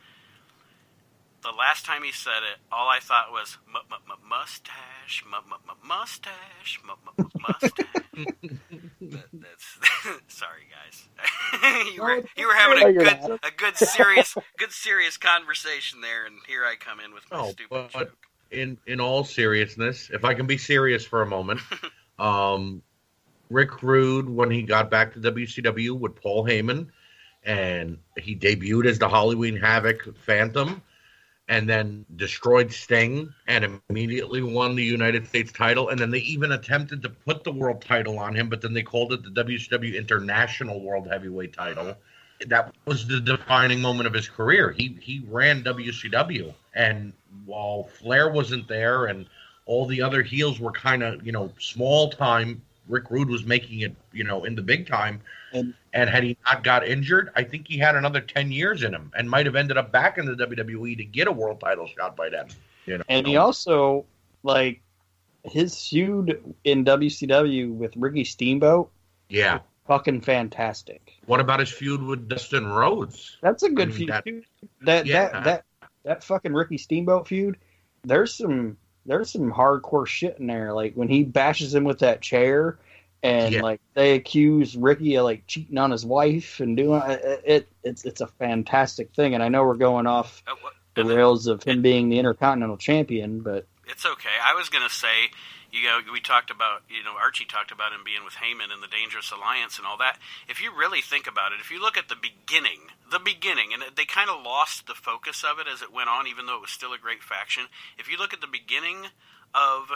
The 1.41 1.51
last 1.57 1.85
time 1.85 2.03
he 2.03 2.11
said 2.11 2.43
it, 2.51 2.59
all 2.71 2.89
I 2.89 2.99
thought 2.99 3.31
was 3.31 3.57
"Mu- 3.65 3.79
mu- 3.89 3.95
mu- 4.07 4.27
mustache, 4.29 5.23
mu- 5.25 5.37
mu- 5.49 5.55
mu- 5.65 5.87
mustache, 5.87 6.79
mu- 6.85 6.93
mu- 7.05 7.23
mu- 7.23 7.29
mustache. 7.47 7.85
That- 9.01 9.29
that's 9.31 9.79
sorry, 10.27 10.67
guys. 10.69 11.07
you 11.95 12.01
were 12.03 12.21
you 12.37 12.47
were 12.47 12.53
having 12.53 12.83
a 12.83 12.91
good 12.93 13.39
a 13.43 13.51
good 13.55 13.77
serious 13.77 14.35
good 14.57 14.71
serious 14.73 15.15
conversation 15.17 16.01
there, 16.01 16.25
and 16.25 16.35
here 16.47 16.65
I 16.65 16.75
come 16.75 16.99
in 16.99 17.13
with 17.13 17.23
my 17.31 17.37
No, 17.37 17.49
stupid 17.51 17.69
but- 17.69 17.91
joke. 17.91 18.17
in 18.51 18.77
in 18.85 18.99
all 18.99 19.23
seriousness, 19.23 20.09
if 20.13 20.25
I 20.25 20.33
can 20.33 20.45
be 20.47 20.57
serious 20.57 21.05
for 21.05 21.21
a 21.21 21.25
moment, 21.25 21.61
um, 22.19 22.81
Rick 23.49 23.81
Rude 23.81 24.29
when 24.29 24.51
he 24.51 24.61
got 24.63 24.91
back 24.91 25.13
to 25.13 25.19
WCW 25.19 25.97
with 25.97 26.15
Paul 26.15 26.43
Heyman, 26.45 26.87
and 27.45 27.97
he 28.17 28.35
debuted 28.35 28.85
as 28.85 28.99
the 28.99 29.07
Halloween 29.07 29.55
Havoc 29.55 30.13
Phantom, 30.25 30.81
and 31.49 31.67
then 31.67 32.05
destroyed 32.15 32.71
Sting, 32.71 33.33
and 33.47 33.81
immediately 33.89 34.43
won 34.43 34.75
the 34.75 34.83
United 34.83 35.27
States 35.27 35.51
title, 35.51 35.89
and 35.89 35.99
then 35.99 36.11
they 36.11 36.19
even 36.19 36.51
attempted 36.51 37.01
to 37.01 37.09
put 37.09 37.43
the 37.43 37.51
world 37.51 37.81
title 37.81 38.19
on 38.19 38.35
him, 38.35 38.49
but 38.49 38.61
then 38.61 38.71
they 38.71 38.83
called 38.83 39.11
it 39.13 39.23
the 39.23 39.43
WCW 39.43 39.97
International 39.97 40.79
World 40.79 41.07
Heavyweight 41.07 41.53
Title. 41.53 41.95
That 42.47 42.73
was 42.85 43.07
the 43.07 43.19
defining 43.19 43.81
moment 43.81 44.05
of 44.05 44.13
his 44.13 44.29
career. 44.29 44.71
He 44.71 44.97
he 45.01 45.25
ran 45.27 45.63
WCW, 45.63 46.53
and 46.75 47.13
while 47.45 47.89
Flair 47.99 48.29
wasn't 48.29 48.67
there, 48.67 49.07
and 49.07 49.27
all 49.65 49.87
the 49.87 50.03
other 50.03 50.21
heels 50.21 50.59
were 50.59 50.71
kind 50.71 51.01
of 51.01 51.25
you 51.25 51.31
know 51.31 51.51
small 51.59 52.11
time, 52.11 52.61
Rick 52.89 53.09
Rude 53.11 53.29
was 53.29 53.45
making 53.45 53.79
it 53.81 53.95
you 54.11 54.23
know 54.25 54.43
in 54.43 54.55
the 54.55 54.61
big 54.61 54.87
time. 54.87 55.21
And- 55.53 55.73
And 55.93 56.07
had 56.09 56.23
he 56.23 56.37
not 56.45 56.63
got 56.63 56.85
injured, 56.87 57.31
I 57.35 57.43
think 57.43 57.67
he 57.67 57.79
had 57.79 57.95
another 57.95 58.21
ten 58.21 58.51
years 58.51 58.83
in 58.83 58.93
him, 58.93 59.11
and 59.17 59.27
might 59.27 59.47
have 59.47 59.55
ended 59.55 59.77
up 59.77 59.91
back 59.91 60.19
in 60.19 60.25
the 60.27 60.35
WWE 60.35 60.95
to 60.97 61.03
get 61.03 61.27
a 61.27 61.31
world 61.31 61.59
title 61.59 61.87
shot 61.87 62.15
by 62.15 62.29
then. 62.29 62.45
You 62.85 62.99
know, 62.99 63.03
And 63.09 63.25
he 63.25 63.37
also 63.37 64.05
like 64.43 64.81
his 65.43 65.87
feud 65.87 66.53
in 66.65 66.83
WCW 66.85 67.73
with 67.73 67.95
Ricky 67.97 68.23
Steamboat, 68.23 68.91
yeah. 69.29 69.59
fucking 69.87 70.21
fantastic. 70.21 71.13
What 71.25 71.39
about 71.39 71.59
his 71.59 71.71
feud 71.71 72.03
with 72.03 72.27
Dustin 72.29 72.67
Rhodes? 72.67 73.37
That's 73.41 73.63
a 73.63 73.69
good 73.69 73.87
I 73.87 73.91
mean, 73.91 73.97
feud. 73.97 74.09
that- 74.09 74.25
too. 74.25 74.43
That 74.81 75.05
Yeah. 75.07 75.29
that 75.29 75.43
that 75.43 75.65
that 76.03 76.23
fucking 76.23 76.53
Ricky 76.53 76.77
Steamboat 76.77 77.27
feud. 77.27 77.57
There's 78.03 78.35
some 78.35 78.77
there's 79.05 79.31
some 79.31 79.51
hardcore 79.51 80.07
shit 80.07 80.37
in 80.39 80.47
there. 80.47 80.73
Like 80.73 80.93
when 80.93 81.07
he 81.07 81.23
bashes 81.23 81.73
him 81.73 81.83
with 81.83 81.99
that 81.99 82.21
chair, 82.21 82.77
and 83.23 83.53
Yeah. 83.55 83.61
like 83.61 83.81
they 83.95 84.13
accuse 84.15 84.75
Ricky 84.77 85.15
of 85.15 85.25
like 85.25 85.45
cheating 85.47 85.77
on 85.77 85.91
his 85.91 86.05
wife 86.05 86.59
and 86.59 86.77
doing 86.77 87.01
it. 87.05 87.41
it 87.45 87.67
it's 87.83 88.05
it's 88.05 88.21
a 88.21 88.27
fantastic 88.27 89.13
thing. 89.13 89.33
And 89.33 89.43
I 89.43 89.49
know 89.49 89.63
we're 89.63 89.75
going 89.75 90.07
off 90.07 90.41
Uh, 90.47 90.53
what- 90.61 90.73
the 90.95 91.05
rails 91.05 91.47
of 91.47 91.63
him 91.63 91.81
being 91.81 92.09
the 92.09 92.19
Intercontinental 92.19 92.75
Champion, 92.77 93.39
but 93.41 93.65
It's 93.87 94.05
okay. 94.05 94.29
I 94.43 94.53
was 94.53 94.69
gonna 94.69 94.89
say, 94.89 95.29
you 95.71 95.83
know, 95.85 95.99
we 96.11 96.19
talked 96.19 96.49
about, 96.49 96.81
you 96.89 97.03
know, 97.03 97.13
Archie 97.19 97.45
talked 97.45 97.71
about 97.71 97.93
him 97.93 98.01
being 98.03 98.23
with 98.23 98.35
Heyman 98.35 98.73
and 98.73 98.81
the 98.81 98.87
Dangerous 98.87 99.31
Alliance 99.31 99.77
and 99.77 99.85
all 99.85 99.97
that. 99.97 100.17
If 100.47 100.61
you 100.61 100.71
really 100.75 101.01
think 101.01 101.27
about 101.27 101.51
it, 101.51 101.59
if 101.59 101.69
you 101.69 101.79
look 101.81 101.97
at 101.97 102.09
the 102.09 102.17
beginning, 102.17 102.89
the 103.11 103.19
beginning, 103.19 103.73
and 103.73 103.83
they 103.95 104.05
kind 104.05 104.29
of 104.29 104.43
lost 104.43 104.87
the 104.87 104.95
focus 104.95 105.43
of 105.43 105.59
it 105.59 105.67
as 105.71 105.81
it 105.81 105.93
went 105.93 106.09
on, 106.09 106.25
even 106.27 106.45
though 106.45 106.57
it 106.57 106.61
was 106.61 106.71
still 106.71 106.93
a 106.93 106.97
great 106.97 107.21
faction. 107.21 107.65
If 107.97 108.09
you 108.09 108.17
look 108.17 108.33
at 108.33 108.41
the 108.41 108.47
beginning 108.47 109.13
of 109.53 109.91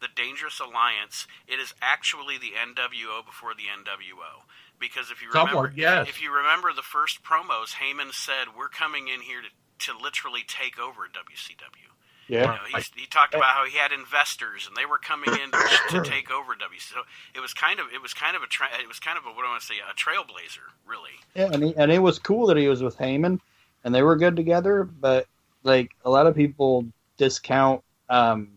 the 0.00 0.08
Dangerous 0.14 0.60
Alliance, 0.60 1.26
it 1.48 1.58
is 1.58 1.72
actually 1.80 2.36
the 2.36 2.52
NWO 2.52 3.24
before 3.24 3.54
the 3.54 3.64
NWO. 3.72 4.44
because 4.78 5.10
if 5.10 5.22
you 5.22 5.32
Somewhat, 5.32 5.72
remember, 5.72 5.80
yes. 5.80 6.08
if 6.08 6.20
you 6.20 6.34
remember 6.34 6.72
the 6.74 6.82
first 6.82 7.22
promos, 7.22 7.80
Heyman 7.80 8.12
said, 8.12 8.52
"We're 8.58 8.68
coming 8.68 9.08
in 9.08 9.22
here 9.22 9.40
to, 9.40 9.48
to 9.92 9.98
literally 9.98 10.42
take 10.46 10.78
over 10.78 11.08
WCW." 11.08 11.93
You 12.28 12.38
Yeah. 12.38 12.44
know, 12.46 12.58
he's, 12.74 12.90
he 12.96 13.06
talked 13.06 13.34
about 13.34 13.54
how 13.54 13.66
he 13.66 13.76
had 13.76 13.92
investors 13.92 14.66
and 14.66 14.76
they 14.76 14.86
were 14.86 14.98
coming 14.98 15.30
in 15.30 15.50
to, 15.50 15.58
to 15.90 16.02
take 16.10 16.30
over 16.30 16.54
WCW. 16.54 16.80
So 16.80 17.00
it 17.34 17.40
was 17.40 17.52
kind 17.52 17.78
of 17.80 17.86
it 17.94 18.00
was 18.02 18.14
kind 18.14 18.34
of 18.36 18.42
a 18.42 18.46
tra- 18.46 18.68
it 18.80 18.88
was 18.88 18.98
kind 18.98 19.18
of 19.18 19.24
a 19.24 19.28
what 19.28 19.42
do 19.42 19.46
I 19.46 19.50
want 19.50 19.60
to 19.60 19.66
say 19.66 19.74
a 19.78 19.94
trailblazer, 19.94 20.64
really. 20.86 21.10
Yeah, 21.34 21.50
and 21.52 21.62
he, 21.62 21.74
and 21.76 21.92
it 21.92 21.98
was 22.00 22.18
cool 22.18 22.46
that 22.46 22.56
he 22.56 22.68
was 22.68 22.82
with 22.82 22.96
Heyman, 22.96 23.40
and 23.84 23.94
they 23.94 24.02
were 24.02 24.16
good 24.16 24.36
together. 24.36 24.84
But 24.84 25.26
like 25.62 25.92
a 26.04 26.10
lot 26.10 26.26
of 26.26 26.34
people 26.34 26.86
discount 27.18 27.82
um, 28.08 28.48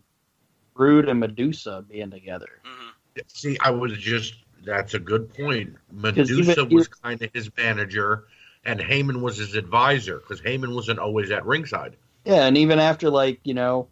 Rude 0.74 1.08
and 1.08 1.20
Medusa 1.20 1.84
being 1.88 2.10
together. 2.10 2.60
hmm 2.64 2.90
See, 3.26 3.58
I 3.62 3.70
was 3.70 3.92
just 3.98 4.34
that's 4.64 4.94
a 4.94 4.98
good 4.98 5.28
point. 5.34 5.74
Medusa 5.92 6.52
even- 6.62 6.74
was 6.76 6.88
kind 6.88 7.20
of 7.22 7.30
his 7.34 7.50
manager, 7.56 8.24
and 8.64 8.78
Heyman 8.80 9.20
was 9.20 9.36
his 9.36 9.54
advisor 9.56 10.18
because 10.18 10.40
Heyman 10.40 10.74
wasn't 10.74 10.98
always 11.00 11.30
at 11.30 11.44
ringside. 11.44 11.96
Yeah, 12.28 12.44
and 12.44 12.58
even 12.58 12.78
after 12.78 13.10
like 13.10 13.40
you 13.42 13.54
know, 13.54 13.88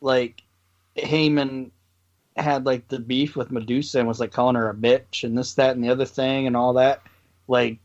like 0.00 0.42
Heyman 0.96 1.70
had 2.36 2.66
like 2.66 2.86
the 2.86 3.00
beef 3.00 3.34
with 3.34 3.50
Medusa 3.50 3.98
and 3.98 4.06
was 4.06 4.20
like 4.20 4.30
calling 4.30 4.54
her 4.54 4.70
a 4.70 4.74
bitch 4.74 5.24
and 5.24 5.36
this, 5.36 5.54
that, 5.54 5.74
and 5.74 5.82
the 5.82 5.90
other 5.90 6.04
thing 6.04 6.46
and 6.46 6.56
all 6.56 6.74
that. 6.74 7.02
Like 7.48 7.78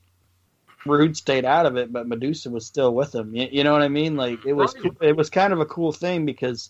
Rude 0.85 1.17
stayed 1.17 1.45
out 1.45 1.65
of 1.65 1.77
it, 1.77 1.91
but 1.91 2.07
Medusa 2.07 2.51
was 2.51 2.65
still 2.65 2.93
with 2.93 3.15
him. 3.15 3.33
You, 3.33 3.47
you 3.51 3.63
know 3.63 3.71
what 3.71 3.81
I 3.81 3.87
mean? 3.87 4.15
Like 4.15 4.45
it 4.45 4.53
was, 4.53 4.75
it 5.01 5.15
was 5.15 5.29
kind 5.31 5.53
of 5.53 5.61
a 5.61 5.65
cool 5.65 5.91
thing 5.91 6.25
because 6.25 6.69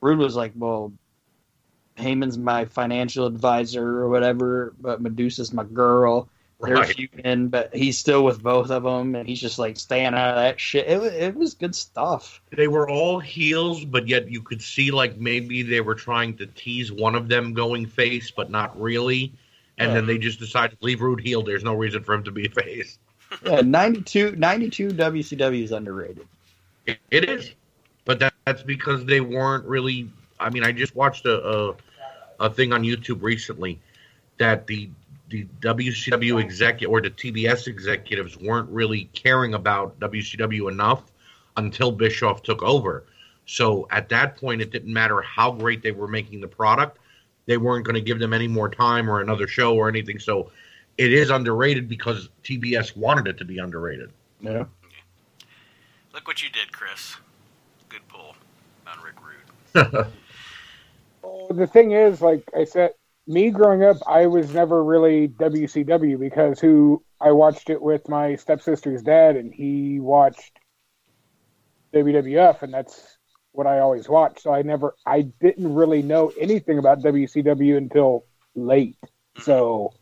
Rude 0.00 0.18
was 0.18 0.36
like, 0.36 0.52
well. 0.54 0.92
Heyman's 1.96 2.36
my 2.36 2.64
financial 2.64 3.24
advisor 3.24 3.86
or 4.00 4.08
whatever, 4.08 4.74
but 4.80 5.00
Medusa's 5.00 5.52
my 5.52 5.62
girl. 5.62 6.28
They're 6.60 6.76
Right. 6.76 6.94
feuding, 6.96 7.48
but 7.48 7.74
he's 7.74 7.98
still 7.98 8.24
with 8.24 8.42
both 8.42 8.70
of 8.70 8.84
them, 8.84 9.14
and 9.16 9.28
he's 9.28 9.40
just 9.40 9.58
like 9.58 9.76
staying 9.76 10.14
out 10.14 10.30
of 10.30 10.36
that 10.36 10.58
shit. 10.60 10.86
It, 10.86 11.02
it 11.02 11.34
was 11.34 11.54
good 11.54 11.74
stuff. 11.74 12.40
They 12.56 12.68
were 12.68 12.88
all 12.88 13.18
heels, 13.18 13.84
but 13.84 14.08
yet 14.08 14.30
you 14.30 14.40
could 14.40 14.62
see 14.62 14.90
like 14.90 15.18
maybe 15.18 15.62
they 15.62 15.80
were 15.80 15.94
trying 15.94 16.36
to 16.38 16.46
tease 16.46 16.90
one 16.92 17.14
of 17.14 17.28
them 17.28 17.52
going 17.52 17.86
face, 17.86 18.30
but 18.30 18.50
not 18.50 18.80
really. 18.80 19.32
And 19.76 19.94
then 19.94 20.06
they 20.06 20.18
just 20.18 20.38
decided 20.38 20.78
to 20.78 20.84
leave 20.86 21.00
Rude 21.00 21.20
heel. 21.20 21.42
There's 21.42 21.64
no 21.64 21.74
reason 21.74 22.04
for 22.04 22.14
him 22.14 22.22
to 22.24 22.30
be 22.30 22.46
a 22.46 22.50
face. 22.50 22.98
Yeah, 23.44 23.62
92, 23.62 24.36
92 24.36 24.90
WCW 24.90 25.64
is 25.64 25.72
underrated. 25.72 26.28
It, 26.86 26.98
it 27.10 27.28
is, 27.28 27.52
but 28.04 28.20
that, 28.20 28.32
that's 28.44 28.62
because 28.62 29.04
they 29.06 29.20
weren't 29.20 29.64
really. 29.64 30.08
I 30.38 30.50
mean, 30.50 30.62
I 30.62 30.70
just 30.70 30.94
watched 30.94 31.26
a, 31.26 31.44
a 31.44 31.74
a 32.38 32.50
thing 32.50 32.72
on 32.72 32.82
YouTube 32.82 33.22
recently 33.22 33.80
that 34.38 34.68
the 34.68 34.88
the 35.34 35.46
WCW 35.62 36.40
executive 36.40 36.92
or 36.92 37.00
the 37.00 37.10
TBS 37.10 37.66
executives 37.66 38.38
weren't 38.38 38.70
really 38.70 39.10
caring 39.14 39.54
about 39.54 39.98
WCW 39.98 40.70
enough 40.70 41.02
until 41.56 41.90
Bischoff 41.90 42.44
took 42.44 42.62
over. 42.62 43.04
So 43.44 43.88
at 43.90 44.08
that 44.10 44.36
point, 44.36 44.62
it 44.62 44.70
didn't 44.70 44.92
matter 44.92 45.20
how 45.22 45.50
great 45.50 45.82
they 45.82 45.90
were 45.90 46.06
making 46.06 46.40
the 46.40 46.46
product; 46.46 47.00
they 47.46 47.56
weren't 47.56 47.84
going 47.84 47.96
to 47.96 48.00
give 48.00 48.20
them 48.20 48.32
any 48.32 48.46
more 48.46 48.68
time 48.68 49.10
or 49.10 49.20
another 49.20 49.48
show 49.48 49.74
or 49.74 49.88
anything. 49.88 50.20
So 50.20 50.52
it 50.98 51.12
is 51.12 51.30
underrated 51.30 51.88
because 51.88 52.28
TBS 52.44 52.96
wanted 52.96 53.26
it 53.26 53.36
to 53.38 53.44
be 53.44 53.58
underrated. 53.58 54.12
Yeah. 54.40 54.66
Look 56.12 56.28
what 56.28 56.44
you 56.44 56.48
did, 56.50 56.70
Chris. 56.70 57.16
Good 57.88 58.06
pull 58.06 58.36
on 58.86 58.98
Rick 59.02 59.16
Rude. 59.24 60.06
Well, 61.22 61.48
the 61.48 61.66
thing 61.66 61.92
is, 61.92 62.20
like 62.20 62.42
I 62.54 62.64
said, 62.64 62.92
me 63.26 63.50
growing 63.50 63.82
up, 63.82 63.96
I 64.06 64.26
was 64.26 64.52
never 64.52 64.84
really 64.84 65.28
WCW 65.28 66.18
because 66.18 66.60
who 66.60 67.02
I 67.20 67.32
watched 67.32 67.70
it 67.70 67.80
with 67.80 68.08
my 68.08 68.36
stepsister's 68.36 69.02
dad, 69.02 69.36
and 69.36 69.52
he 69.52 70.00
watched 70.00 70.58
WWF, 71.94 72.62
and 72.62 72.74
that's 72.74 73.18
what 73.52 73.66
I 73.66 73.78
always 73.78 74.08
watched. 74.08 74.40
So 74.42 74.52
I 74.52 74.62
never, 74.62 74.94
I 75.06 75.22
didn't 75.40 75.74
really 75.74 76.02
know 76.02 76.32
anything 76.38 76.78
about 76.78 77.02
WCW 77.02 77.76
until 77.76 78.26
late. 78.54 78.96
Mm-hmm. 79.00 79.42
So, 79.42 79.94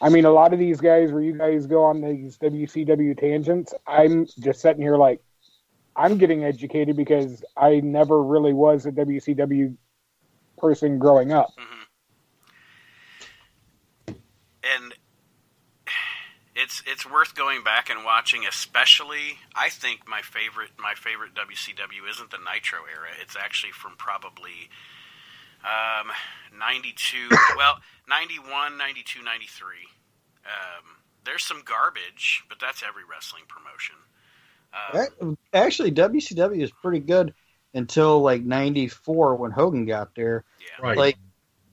I 0.00 0.10
mean, 0.10 0.26
a 0.26 0.30
lot 0.30 0.52
of 0.52 0.58
these 0.58 0.80
guys, 0.80 1.10
where 1.10 1.22
you 1.22 1.36
guys 1.36 1.66
go 1.66 1.82
on 1.84 2.00
these 2.00 2.38
WCW 2.38 3.18
tangents, 3.18 3.74
I'm 3.86 4.26
just 4.38 4.60
sitting 4.60 4.82
here 4.82 4.96
like, 4.96 5.20
I'm 5.96 6.18
getting 6.18 6.44
educated 6.44 6.96
because 6.96 7.42
I 7.56 7.80
never 7.80 8.22
really 8.22 8.52
was 8.52 8.84
a 8.84 8.92
WCW 8.92 9.76
person 10.58 10.98
growing 10.98 11.32
up. 11.32 11.52
and 11.56 11.83
it's 16.64 16.82
it's 16.86 17.04
worth 17.04 17.34
going 17.34 17.62
back 17.62 17.90
and 17.90 18.04
watching 18.04 18.46
especially 18.46 19.38
i 19.54 19.68
think 19.68 20.08
my 20.08 20.22
favorite 20.22 20.70
my 20.78 20.94
favorite 20.96 21.34
wcw 21.34 22.10
isn't 22.10 22.30
the 22.30 22.38
nitro 22.38 22.80
era. 22.90 23.12
It's 23.20 23.36
actually 23.36 23.72
from 23.72 23.92
probably 23.98 24.72
um, 25.62 26.08
92 26.58 27.28
well 27.56 27.76
91 28.08 28.78
92 28.78 29.22
93 29.22 29.66
um, 30.46 30.96
there's 31.24 31.44
some 31.44 31.62
garbage 31.64 32.44
but 32.48 32.58
that's 32.58 32.82
every 32.82 33.02
wrestling 33.04 33.44
promotion. 33.48 33.96
Um, 35.20 35.38
Actually, 35.52 35.92
WCW 35.92 36.62
is 36.62 36.70
pretty 36.70 37.00
good 37.00 37.34
until 37.74 38.20
like 38.20 38.42
'94 38.42 39.36
when 39.36 39.50
Hogan 39.50 39.86
got 39.86 40.14
there. 40.14 40.44
yeah. 40.60 40.84
Right. 40.86 40.96
Like, 40.96 41.18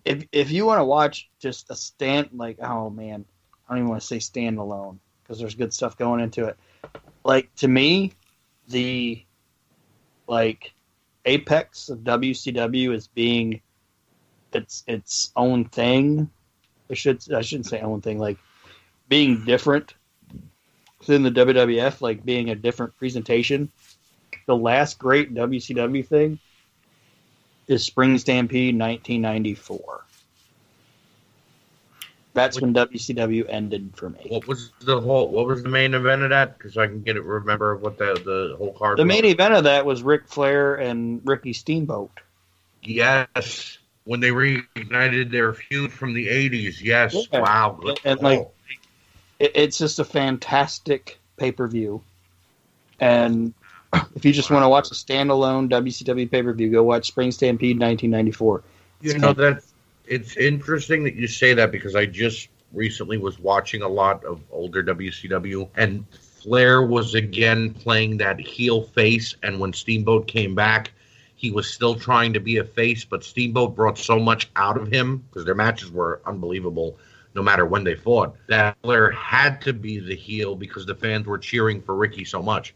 if 0.06 0.26
if 0.32 0.52
you 0.52 0.66
want 0.66 0.80
to 0.80 0.86
watch 0.86 1.30
just 1.40 1.70
a 1.70 1.76
stand, 1.76 2.30
like, 2.34 2.58
oh 2.62 2.90
man, 2.90 3.26
I 3.72 3.76
don't 3.76 3.86
even 3.86 3.90
want 3.92 4.02
to 4.02 4.08
say 4.08 4.18
standalone 4.18 4.98
because 5.24 5.40
there's 5.40 5.56
good 5.56 5.74
stuff 5.74 5.98
going 5.98 6.20
into 6.20 6.44
it. 6.46 6.58
Like 7.24 7.56
to 7.56 7.70
me, 7.70 8.12
the 8.68 9.24
like 10.28 10.74
apex 11.24 11.88
of 11.88 12.00
WCW 12.00 12.94
is 12.94 13.08
being 13.08 13.62
its 14.52 14.84
its 14.88 15.32
own 15.38 15.64
thing. 15.64 16.30
I 16.90 16.96
should 16.96 17.24
I 17.34 17.40
shouldn't 17.40 17.68
say 17.68 17.80
own 17.80 18.02
thing. 18.02 18.20
Like 18.20 18.38
being 19.08 19.46
different 19.46 19.94
within 21.00 21.24
the 21.24 21.32
WWF, 21.32 22.02
like 22.02 22.26
being 22.26 22.50
a 22.50 22.56
different 22.56 22.98
presentation. 22.98 23.72
The 24.48 24.58
last 24.58 25.00
great 25.00 25.34
WCW 25.34 26.06
thing 26.06 26.40
is 27.68 27.86
Spring 27.86 28.18
Stampede 28.18 28.78
1994. 28.78 30.04
That's 32.34 32.62
when 32.62 32.74
WCW 32.74 33.46
ended 33.50 33.92
for 33.96 34.10
me. 34.10 34.26
What 34.30 34.48
was 34.48 34.72
the 34.80 35.02
whole? 35.02 35.28
What 35.30 35.48
was 35.48 35.64
the 35.64 35.70
main 35.70 35.94
event 35.94 36.22
of 36.22 36.30
that? 36.30 36.58
Because 36.58 36.78
I 36.78 36.88
can 36.88 37.02
get 37.02 37.18
it. 37.18 37.24
Remember 37.24 37.76
what 37.76 37.98
the 37.98 38.14
the 38.14 38.56
whole 38.58 38.74
card. 38.74 38.98
The 38.98 39.04
was. 39.04 39.08
main 39.08 39.26
event 39.26 39.54
of 39.54 39.66
that 39.66 39.86
was 39.86 40.02
Ric 40.02 40.28
Flair 40.28 40.76
and 40.76 41.22
Ricky 41.26 41.52
Steamboat. 41.52 42.12
Yes, 42.84 43.78
when 44.06 44.22
they 44.22 44.30
reignited 44.30 45.32
their 45.32 45.54
feud 45.54 45.92
from 45.92 46.14
the 46.14 46.28
'80s. 46.28 46.82
Yes. 46.82 47.16
Yeah. 47.32 47.42
Wow. 47.42 47.80
And, 48.06 48.20
call. 48.20 48.30
like, 48.30 48.80
It, 49.40 49.52
it's 49.56 49.78
just 49.78 50.00
a 50.00 50.06
fantastic 50.06 51.20
pay 51.36 51.52
per 51.52 51.68
view. 51.68 52.02
And 53.02 53.54
if 54.16 54.24
you 54.24 54.32
just 54.32 54.50
want 54.50 54.64
to 54.64 54.70
watch 54.70 54.90
a 54.92 54.94
standalone 54.94 55.70
WCW 55.70 56.32
pay 56.32 56.44
per 56.44 56.54
view, 56.54 56.70
go 56.70 56.84
watch 56.84 57.08
Spring 57.08 57.32
Stampede 57.32 57.78
1994. 57.78 58.64
You 59.02 59.18
know 59.18 59.34
that 59.34 59.64
it's 60.12 60.36
interesting 60.36 61.06
that 61.06 61.16
you 61.16 61.26
say 61.26 61.54
that 61.54 61.72
because 61.72 61.96
I 61.96 62.06
just 62.06 62.50
recently 62.74 63.18
was 63.18 63.40
watching 63.40 63.82
a 63.82 63.88
lot 63.88 64.26
of 64.26 64.42
older 64.52 64.84
WCW 64.84 65.70
and 65.76 66.06
Flair 66.10 66.82
was 66.82 67.16
again 67.16 67.74
playing 67.74 68.18
that 68.18 68.38
heel 68.38 68.84
face 68.84 69.36
and 69.42 69.58
when 69.58 69.72
Steamboat 69.72 70.28
came 70.28 70.54
back 70.54 70.92
he 71.36 71.50
was 71.50 71.70
still 71.70 71.96
trying 71.96 72.34
to 72.34 72.42
be 72.42 72.58
a 72.58 72.64
face 72.66 73.06
but 73.06 73.24
Steamboat 73.24 73.74
brought 73.74 73.98
so 73.98 74.20
much 74.20 74.50
out 74.58 74.76
of 74.76 74.90
him 74.92 75.18
because 75.30 75.46
their 75.46 75.56
matches 75.56 75.90
were 75.90 76.22
unbelievable 76.26 76.98
no 77.34 77.42
matter 77.42 77.66
when 77.66 77.86
they 77.86 77.96
fought 77.96 78.36
that 78.48 78.78
Flair 78.84 79.12
had 79.12 79.62
to 79.62 79.72
be 79.72 80.00
the 80.00 80.16
heel 80.16 80.58
because 80.58 80.86
the 80.86 80.96
fans 80.96 81.26
were 81.26 81.38
cheering 81.38 81.82
for 81.82 81.96
Ricky 81.96 82.26
so 82.26 82.42
much. 82.42 82.74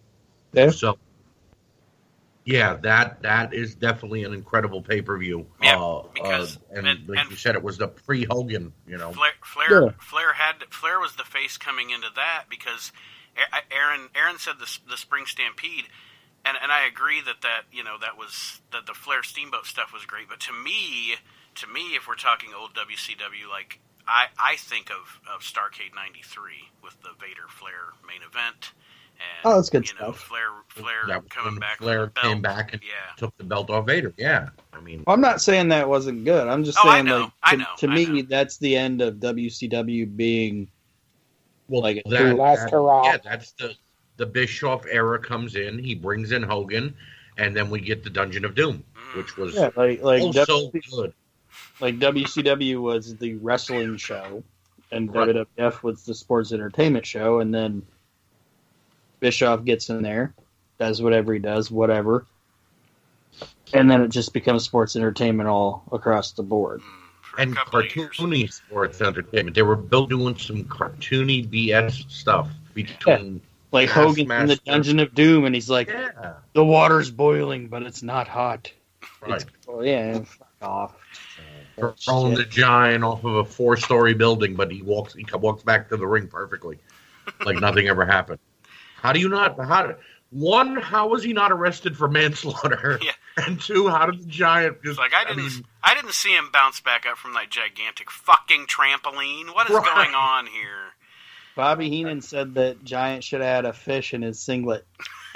Yeah. 0.54 0.70
So 0.70 0.98
yeah, 2.46 2.76
that 2.78 3.22
that 3.24 3.54
is 3.54 3.76
definitely 3.76 4.24
an 4.24 4.34
incredible 4.34 4.82
pay 4.82 5.02
per 5.02 5.18
view. 5.18 5.48
Yeah, 5.62 5.78
uh, 5.82 6.08
because- 6.14 6.58
uh, 6.58 6.78
and, 6.78 6.88
and- 6.88 7.10
like 7.10 7.20
and- 7.20 7.30
you 7.32 7.36
said, 7.38 7.56
it 7.56 7.64
was 7.64 7.78
the 7.78 7.88
pre 7.88 8.26
Hogan. 8.26 8.72
You 8.88 8.98
know, 8.98 9.12
Flair, 9.12 9.32
Flair, 9.44 9.84
Yeah. 9.84 9.90
Flair 10.00 10.34
had 10.34 10.64
Flair 10.70 11.00
was 11.00 11.16
the 11.16 11.24
face 11.26 11.58
coming 11.58 11.90
into 11.90 12.08
that 12.16 12.46
because 12.50 12.92
Aaron 13.72 14.10
Aaron 14.16 14.38
said 14.40 14.56
the 14.60 14.78
the 14.90 14.96
spring 14.98 15.26
stampede, 15.26 15.86
and 16.46 16.56
and 16.62 16.72
I 16.72 16.86
agree 16.86 17.20
that 17.22 17.42
that 17.42 17.64
you 17.72 17.84
know 17.84 17.98
that 18.00 18.18
was 18.18 18.62
that 18.72 18.86
the 18.86 18.94
Flair 18.94 19.24
Steamboat 19.24 19.66
stuff 19.66 19.92
was 19.92 20.06
great. 20.06 20.30
But 20.30 20.40
to 20.42 20.54
me, 20.54 21.16
to 21.56 21.68
me, 21.68 21.96
if 21.96 22.08
we're 22.08 22.16
talking 22.16 22.54
old 22.54 22.74
WCW, 22.76 23.50
like 23.50 23.80
I 24.08 24.28
I 24.40 24.56
think 24.56 24.90
of 24.92 25.20
of 25.28 25.42
Starcade 25.42 25.94
'93 25.96 26.70
with 26.84 27.02
the 27.02 27.10
Vader 27.20 27.48
Flair 27.50 27.92
main 28.08 28.22
event. 28.22 28.72
And, 29.18 29.54
Oh, 29.54 29.56
that's 29.56 29.70
good 29.70 29.88
you 29.88 29.94
know, 29.96 30.12
stuff. 30.12 30.20
Flair, 30.20 30.48
Flair 30.68 31.04
that 31.08 31.30
coming 31.30 31.54
when 31.54 31.60
back. 31.60 31.78
Flair 31.78 32.02
with 32.02 32.14
the 32.16 32.22
came 32.22 32.42
back 32.42 32.74
and 32.74 32.82
Yeah. 32.84 33.14
took 33.18 33.36
the 33.38 33.44
belt 33.44 33.70
off 33.70 33.86
Vader. 33.88 34.14
Yeah, 34.18 34.50
I 34.74 34.80
mean, 34.82 35.04
Well, 35.08 35.14
I'm 35.14 35.22
not 35.22 35.42
saying 35.42 35.70
that 35.70 35.88
wasn't 35.88 36.26
good. 36.26 36.48
I'm 36.48 36.64
just 36.64 36.78
Oh, 36.84 36.90
I 36.90 36.96
saying, 36.96 37.06
know. 37.06 37.20
like, 37.22 37.32
I 37.44 37.52
to, 37.52 37.58
know. 37.58 37.66
to 37.78 37.88
I 37.90 37.96
me, 37.96 38.06
know. 38.06 38.22
that's 38.30 38.58
the 38.58 38.76
end 38.76 39.02
of 39.02 39.16
WCW 39.20 40.06
being 40.06 40.70
Well, 41.68 41.82
Like, 41.82 42.04
that, 42.08 42.36
last 42.38 42.60
that- 42.66 42.72
hurrah. 42.72 43.06
Yeah, 43.06 43.18
that's 43.24 43.52
the 43.54 43.74
the 44.18 44.26
Bischoff 44.26 44.86
era 44.90 45.20
comes 45.20 45.56
in. 45.56 45.78
He 45.80 45.94
brings 45.96 46.32
in 46.32 46.42
Hogan, 46.44 46.96
and 47.38 47.54
then 47.56 47.70
we 47.70 47.82
get 47.82 48.04
the 48.04 48.10
Dungeon 48.10 48.46
of 48.46 48.56
Doom, 48.56 48.82
mm. 48.96 49.18
which 49.18 49.36
was 49.36 49.56
Yeah, 49.56 49.72
like 49.76 50.02
like 50.04 50.22
also 50.22 50.46
W- 50.46 50.82
good. 50.92 51.14
like 51.82 52.00
WCW 52.00 52.82
was 52.82 53.16
the 53.18 53.34
wrestling 53.36 53.98
show, 53.98 54.44
and 54.92 55.14
Right. 55.14 55.28
WWF 55.30 55.84
was 55.84 56.06
the 56.06 56.14
sports 56.14 56.52
entertainment 56.54 57.06
show, 57.06 57.40
and 57.40 57.54
then 57.54 57.82
Bischoff 59.26 59.66
gets 59.66 59.90
in 59.90 60.04
there, 60.04 60.36
does 60.78 61.02
whatever 61.02 61.34
he 61.34 61.40
does, 61.40 61.72
whatever, 61.72 62.28
and 63.74 63.90
then 63.90 64.04
it 64.04 64.10
just 64.10 64.34
becomes 64.34 64.64
sports 64.64 64.96
entertainment 64.96 65.50
all 65.50 65.84
across 65.92 66.34
the 66.34 66.44
board. 66.44 66.82
Hmm, 66.84 67.42
and 67.42 67.56
couple 67.56 67.82
years. 67.82 67.92
cartoony 67.96 68.54
sports 68.54 69.02
entertainment. 69.02 69.56
They 69.56 69.64
were 69.64 69.78
built 69.78 70.12
doing 70.12 70.38
some 70.38 70.66
cartoony 70.66 71.50
BS 71.50 72.08
stuff 72.12 72.52
between. 72.76 73.42
Like 73.72 73.88
Yes, 73.88 73.96
Hogan 73.96 74.32
in 74.32 74.48
the 74.48 74.60
Dungeon 74.64 75.00
of 75.00 75.16
Doom, 75.16 75.46
and 75.46 75.56
he's 75.56 75.72
like, 75.72 75.88
Yeah, 75.88 76.34
"The 76.54 76.64
water's 76.64 77.10
boiling, 77.10 77.70
but 77.70 77.82
it's 77.82 78.04
not 78.04 78.28
hot." 78.28 78.72
right. 79.22 79.44
Well, 79.68 79.84
yeah, 79.84 80.20
fuck 80.20 80.48
off. 80.62 80.96
Uh, 81.82 81.92
throwing 81.98 82.36
the 82.36 82.46
giant 82.46 83.04
off 83.04 83.24
of 83.24 83.34
a 83.38 83.44
four-story 83.44 84.14
building, 84.14 84.54
but 84.54 84.72
he 84.72 84.84
walks. 84.84 85.16
He 85.16 85.26
walks 85.34 85.64
back 85.64 85.90
to 85.90 85.98
the 85.98 86.06
ring 86.06 86.28
perfectly, 86.28 86.78
like 87.44 87.60
nothing 87.60 87.88
ever 87.88 88.06
happened. 88.06 88.40
How 88.96 89.14
do 89.14 89.20
you 89.20 89.30
not? 89.30 89.58
How 89.64 89.96
one? 90.32 90.76
How 90.78 91.08
was 91.08 91.24
he 91.24 91.34
not 91.34 91.52
arrested 91.52 91.98
for 91.98 92.08
manslaughter? 92.08 93.00
Yeah. 93.06 93.12
And 93.46 93.60
two, 93.60 93.90
how 93.90 94.06
did 94.06 94.22
the 94.22 94.28
giant 94.28 94.78
just? 94.82 94.92
It's 94.92 94.98
like 95.00 95.14
I 95.14 95.26
didn't, 95.26 95.40
I, 95.84 95.94
mean, 95.94 95.96
didn't 96.04 96.14
see 96.14 96.34
him 96.34 96.50
bounce 96.54 96.80
back 96.80 97.06
up 97.06 97.18
from 97.18 97.34
that 97.34 97.50
gigantic 97.50 98.10
fucking 98.10 98.66
trampoline. 98.68 99.54
What 99.54 99.70
is 99.70 99.76
Right. 99.76 99.84
going 99.84 100.16
on 100.16 100.46
here? 100.48 100.94
Bobby 101.58 101.90
Heenan 101.90 102.22
said 102.22 102.54
that 102.56 102.84
Giant 102.86 103.26
should 103.26 103.42
have 103.42 103.56
had 103.56 103.66
a 103.66 103.74
fish 103.74 104.14
in 104.14 104.22
his 104.22 104.40
singlet. 104.40 104.86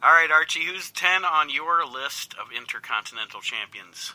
All 0.00 0.12
right, 0.12 0.30
Archie, 0.30 0.64
who's 0.64 0.90
ten 0.92 1.24
on 1.24 1.50
your 1.50 1.84
list 1.84 2.34
of 2.34 2.48
intercontinental 2.56 3.40
champions? 3.40 4.14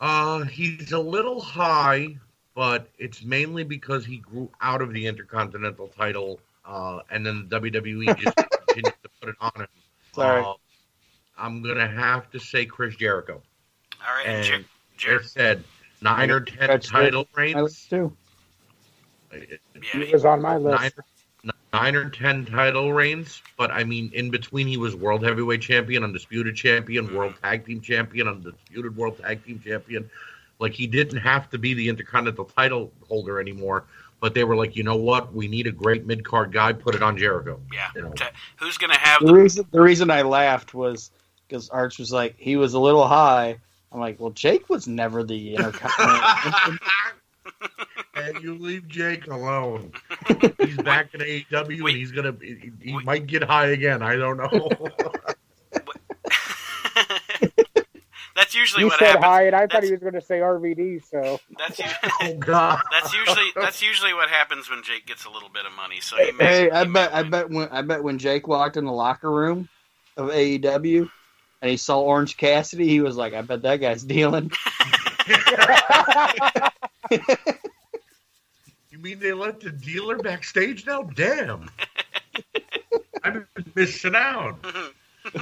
Uh, 0.00 0.42
he's 0.44 0.90
a 0.92 0.98
little 0.98 1.40
high, 1.40 2.16
but 2.58 2.88
it's 2.98 3.22
mainly 3.22 3.62
because 3.62 4.04
he 4.04 4.16
grew 4.16 4.50
out 4.60 4.82
of 4.82 4.92
the 4.92 5.06
Intercontinental 5.06 5.86
title, 5.96 6.40
uh, 6.66 6.98
and 7.08 7.24
then 7.24 7.46
the 7.48 7.60
WWE 7.60 8.18
just 8.18 8.36
continued 8.66 8.94
to 9.04 9.08
put 9.20 9.28
it 9.28 9.36
on 9.40 9.52
him. 9.54 9.68
Sorry. 10.12 10.42
Uh, 10.42 10.54
I'm 11.38 11.62
gonna 11.62 11.86
have 11.86 12.28
to 12.32 12.40
say 12.40 12.66
Chris 12.66 12.96
Jericho. 12.96 13.40
All 14.04 14.12
right, 14.16 14.26
and 14.26 14.36
And 14.38 14.44
Jer- 14.44 14.64
Jer- 14.96 15.18
Jer- 15.20 15.22
said 15.22 15.64
nine 16.02 16.32
or 16.32 16.40
ten 16.40 16.66
That's 16.66 16.88
title 16.88 17.28
I 17.36 17.40
reigns. 17.40 17.62
was 17.62 17.86
too. 17.88 18.16
yeah, 19.32 19.40
He 19.92 20.06
he- 20.06 20.12
was 20.12 20.24
on 20.24 20.42
my 20.42 20.56
list. 20.56 20.96
Nine, 21.44 21.52
nine 21.72 21.94
or 21.94 22.10
ten 22.10 22.44
title 22.44 22.92
reigns, 22.92 23.40
but 23.56 23.70
I 23.70 23.84
mean, 23.84 24.10
in 24.14 24.30
between, 24.32 24.66
he 24.66 24.76
was 24.78 24.96
world 24.96 25.22
heavyweight 25.22 25.62
champion, 25.62 26.02
undisputed 26.02 26.56
champion, 26.56 27.14
world 27.14 27.34
tag 27.40 27.66
team 27.66 27.80
champion, 27.80 28.26
undisputed 28.26 28.96
world 28.96 29.16
tag 29.20 29.44
team 29.44 29.60
champion. 29.64 30.10
Like 30.58 30.72
he 30.74 30.86
didn't 30.86 31.18
have 31.18 31.48
to 31.50 31.58
be 31.58 31.74
the 31.74 31.88
intercontinental 31.88 32.44
title 32.46 32.92
holder 33.08 33.40
anymore, 33.40 33.84
but 34.20 34.34
they 34.34 34.42
were 34.44 34.56
like, 34.56 34.74
you 34.76 34.82
know 34.82 34.96
what? 34.96 35.32
We 35.32 35.46
need 35.48 35.66
a 35.66 35.72
great 35.72 36.04
mid 36.06 36.24
card 36.24 36.52
guy. 36.52 36.72
Put 36.72 36.94
it 36.94 37.02
on 37.02 37.16
Jericho. 37.16 37.60
yeah. 37.72 37.88
You 37.94 38.02
know. 38.02 38.12
Who's 38.56 38.76
going 38.78 38.90
to 38.92 38.98
have 38.98 39.20
The 39.20 39.26
the? 39.26 39.34
reason 39.34 39.66
the 39.70 39.80
reason 39.80 40.10
I 40.10 40.22
laughed 40.22 40.74
was 40.74 41.10
because 41.46 41.68
Arch 41.70 41.98
was 41.98 42.12
like 42.12 42.34
he 42.38 42.56
was 42.56 42.74
a 42.74 42.80
little 42.80 43.06
high. 43.06 43.58
I'm 43.92 44.00
like, 44.00 44.18
well, 44.20 44.30
Jake 44.30 44.68
was 44.68 44.86
never 44.88 45.22
the 45.22 45.54
intercontinental. 45.56 46.78
and 48.16 48.42
you 48.42 48.54
leave 48.58 48.86
Jake 48.88 49.26
alone. 49.28 49.92
He's 50.58 50.76
back 50.78 51.14
in 51.14 51.20
AEW, 51.20 51.82
Wait. 51.82 51.92
and 51.92 51.96
he's 51.98 52.12
gonna. 52.12 52.34
He, 52.40 52.70
he 52.82 52.94
Wait. 52.96 53.04
might 53.04 53.26
get 53.26 53.42
high 53.44 53.68
again. 53.68 54.02
I 54.02 54.16
don't 54.16 54.36
know. 54.36 54.68
that's 58.38 58.54
usually 58.54 58.82
You 58.84 58.88
what 58.88 58.98
said 58.98 59.06
happens. 59.06 59.24
high, 59.24 59.42
and 59.46 59.56
I 59.56 59.66
thought 59.66 59.82
he 59.82 59.90
was 59.90 60.00
going 60.00 60.14
to 60.14 60.20
say 60.22 60.38
RVD. 60.38 61.04
So 61.04 61.40
That's 61.58 61.78
u- 61.78 61.84
oh 62.20 62.34
God. 62.38 62.80
that's 62.90 63.14
usually 63.14 63.48
that's 63.54 63.82
usually 63.82 64.14
what 64.14 64.28
happens 64.30 64.70
when 64.70 64.82
Jake 64.82 65.06
gets 65.06 65.24
a 65.24 65.30
little 65.30 65.48
bit 65.48 65.66
of 65.66 65.72
money. 65.72 66.00
So 66.00 66.16
he 66.16 66.32
may, 66.32 66.44
hey, 66.44 66.70
I 66.70 66.84
he 66.84 66.92
bet 66.92 67.12
I 67.12 67.22
win. 67.22 67.30
bet 67.30 67.50
when 67.50 67.68
I 67.70 67.82
bet 67.82 68.02
when 68.02 68.18
Jake 68.18 68.48
walked 68.48 68.76
in 68.76 68.84
the 68.84 68.92
locker 68.92 69.30
room 69.30 69.68
of 70.16 70.30
AEW 70.30 71.08
and 71.60 71.70
he 71.70 71.76
saw 71.76 72.00
Orange 72.00 72.36
Cassidy, 72.36 72.88
he 72.88 73.00
was 73.00 73.16
like, 73.16 73.34
I 73.34 73.42
bet 73.42 73.62
that 73.62 73.76
guy's 73.76 74.04
dealing. 74.04 74.50
You 78.90 78.98
mean 78.98 79.18
they 79.20 79.32
let 79.32 79.60
the 79.60 79.70
dealer 79.70 80.16
backstage 80.16 80.86
now? 80.86 81.02
Damn. 81.02 81.70
I'm 83.22 83.46
missing 83.74 84.14
out. 84.16 84.56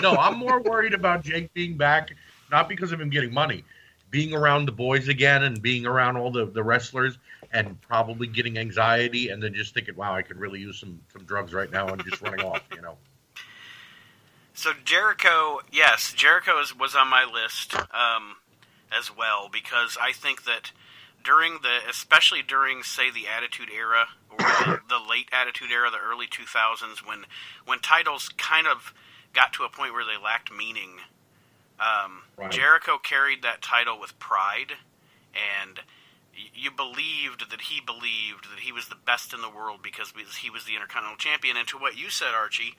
No, 0.02 0.18
I'm 0.18 0.36
more 0.36 0.60
worried 0.60 0.94
about 0.94 1.22
Jake 1.22 1.52
being 1.54 1.76
back, 1.76 2.10
not 2.50 2.68
because 2.68 2.92
of 2.92 3.00
him 3.00 3.10
getting 3.10 3.32
money, 3.32 3.64
being 4.10 4.34
around 4.34 4.66
the 4.66 4.72
boys 4.72 5.08
again 5.08 5.42
and 5.42 5.60
being 5.60 5.86
around 5.86 6.16
all 6.16 6.30
the, 6.30 6.46
the 6.46 6.62
wrestlers 6.62 7.18
and 7.52 7.80
probably 7.80 8.26
getting 8.26 8.58
anxiety 8.58 9.28
and 9.28 9.42
then 9.42 9.54
just 9.54 9.74
thinking, 9.74 9.96
wow, 9.96 10.14
I 10.14 10.22
could 10.22 10.38
really 10.38 10.60
use 10.60 10.78
some, 10.78 11.00
some 11.12 11.24
drugs 11.24 11.52
right 11.52 11.70
now 11.70 11.88
and 11.88 12.02
just 12.04 12.22
running 12.22 12.44
off, 12.44 12.62
you 12.74 12.80
know. 12.80 12.96
So 14.54 14.72
Jericho, 14.84 15.60
yes, 15.70 16.12
Jericho 16.14 16.60
is, 16.60 16.76
was 16.76 16.94
on 16.94 17.08
my 17.08 17.24
list 17.24 17.74
um, 17.74 18.36
as 18.96 19.14
well 19.14 19.50
because 19.52 19.98
I 20.00 20.12
think 20.12 20.44
that 20.44 20.72
during 21.22 21.58
the, 21.62 21.80
especially 21.90 22.40
during 22.40 22.82
say 22.82 23.10
the 23.10 23.26
Attitude 23.26 23.68
Era 23.68 24.06
or 24.30 24.38
the, 24.38 24.80
the 24.88 25.10
late 25.10 25.28
Attitude 25.32 25.70
Era, 25.70 25.90
the 25.90 25.98
early 25.98 26.26
2000s, 26.26 27.06
when 27.06 27.26
when 27.66 27.80
titles 27.80 28.30
kind 28.30 28.66
of 28.66 28.94
got 29.34 29.52
to 29.54 29.64
a 29.64 29.68
point 29.68 29.92
where 29.92 30.04
they 30.04 30.22
lacked 30.22 30.50
meaning, 30.50 31.00
um, 31.80 32.22
Right. 32.36 32.50
Jericho 32.50 32.98
carried 32.98 33.42
that 33.42 33.62
title 33.62 33.98
with 33.98 34.18
pride, 34.18 34.72
and 35.32 35.80
you 36.54 36.70
believed 36.70 37.50
that 37.50 37.62
he 37.62 37.80
believed 37.80 38.44
that 38.50 38.60
he 38.60 38.72
was 38.72 38.88
the 38.88 38.94
best 38.94 39.32
in 39.32 39.40
the 39.40 39.48
world 39.48 39.80
because 39.82 40.12
he 40.38 40.50
was 40.50 40.64
the 40.64 40.74
Intercontinental 40.74 41.16
Champion. 41.16 41.56
And 41.56 41.66
to 41.68 41.78
what 41.78 41.96
you 41.96 42.10
said, 42.10 42.34
Archie, 42.34 42.76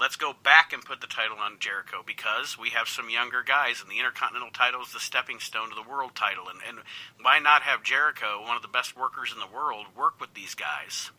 let's 0.00 0.16
go 0.16 0.32
back 0.32 0.72
and 0.72 0.82
put 0.82 1.02
the 1.02 1.06
title 1.06 1.36
on 1.38 1.58
Jericho 1.58 2.02
because 2.06 2.56
we 2.56 2.70
have 2.70 2.88
some 2.88 3.10
younger 3.10 3.42
guys, 3.42 3.82
and 3.82 3.90
the 3.90 3.98
Intercontinental 3.98 4.50
title 4.52 4.80
is 4.80 4.92
the 4.92 5.00
stepping 5.00 5.38
stone 5.38 5.68
to 5.68 5.74
the 5.74 5.88
world 5.88 6.14
title. 6.14 6.48
And, 6.48 6.60
and 6.66 6.78
why 7.20 7.38
not 7.38 7.62
have 7.62 7.82
Jericho, 7.82 8.40
one 8.40 8.56
of 8.56 8.62
the 8.62 8.68
best 8.68 8.96
workers 8.96 9.32
in 9.32 9.40
the 9.40 9.54
world, 9.54 9.86
work 9.96 10.20
with 10.20 10.32
these 10.32 10.54
guys? 10.54 11.10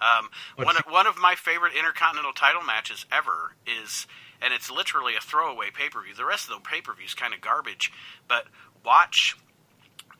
Um, 0.00 0.30
one, 0.56 0.76
of, 0.76 0.82
one 0.88 1.06
of 1.06 1.16
my 1.18 1.36
favorite 1.36 1.74
Intercontinental 1.78 2.32
title 2.32 2.62
matches 2.62 3.06
ever 3.12 3.54
is, 3.64 4.08
and 4.42 4.52
it's 4.52 4.70
literally 4.70 5.14
a 5.16 5.20
throwaway 5.20 5.70
pay 5.72 5.88
per 5.88 6.02
view. 6.02 6.14
The 6.14 6.24
rest 6.24 6.48
of 6.50 6.54
the 6.62 6.68
pay 6.68 6.80
per 6.80 6.92
view 6.94 7.06
is 7.06 7.14
kind 7.14 7.32
of 7.34 7.40
garbage, 7.40 7.92
but 8.28 8.46
watch 8.84 9.36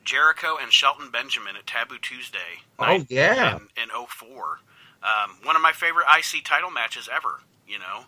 Jericho 0.03 0.57
and 0.61 0.71
Shelton 0.71 1.09
Benjamin 1.11 1.55
at 1.55 1.65
Taboo 1.67 1.97
Tuesday. 2.01 2.61
Oh, 2.79 3.05
yeah. 3.09 3.57
in, 3.77 3.83
in 3.83 3.89
04. 4.07 4.59
Um, 5.03 5.37
one 5.43 5.55
of 5.55 5.61
my 5.61 5.71
favorite 5.71 6.05
IC 6.17 6.43
title 6.45 6.71
matches 6.71 7.09
ever. 7.13 7.39
You 7.67 7.79
know, 7.79 8.03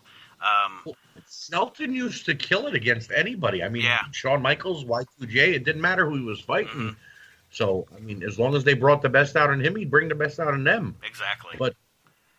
um, 0.46 0.94
Shelton 1.30 1.94
used 1.94 2.26
to 2.26 2.34
kill 2.34 2.66
it 2.66 2.74
against 2.74 3.10
anybody. 3.10 3.62
I 3.62 3.68
mean, 3.68 3.82
Yeah. 3.84 4.00
Shawn 4.12 4.42
Michaels, 4.42 4.84
Y2J, 4.84 5.54
it 5.54 5.64
didn't 5.64 5.80
matter 5.80 6.06
who 6.08 6.16
he 6.16 6.24
was 6.24 6.40
fighting. 6.40 6.72
Mhm. 6.72 6.96
So, 7.50 7.86
I 7.96 8.00
mean, 8.00 8.22
as 8.22 8.38
long 8.38 8.54
as 8.54 8.64
they 8.64 8.74
brought 8.74 9.00
the 9.00 9.08
best 9.08 9.34
out 9.36 9.50
in 9.50 9.60
him, 9.64 9.74
he'd 9.76 9.90
bring 9.90 10.08
the 10.08 10.14
best 10.14 10.38
out 10.38 10.52
in 10.52 10.62
them. 10.64 10.96
exactly. 11.02 11.56
But- 11.58 11.74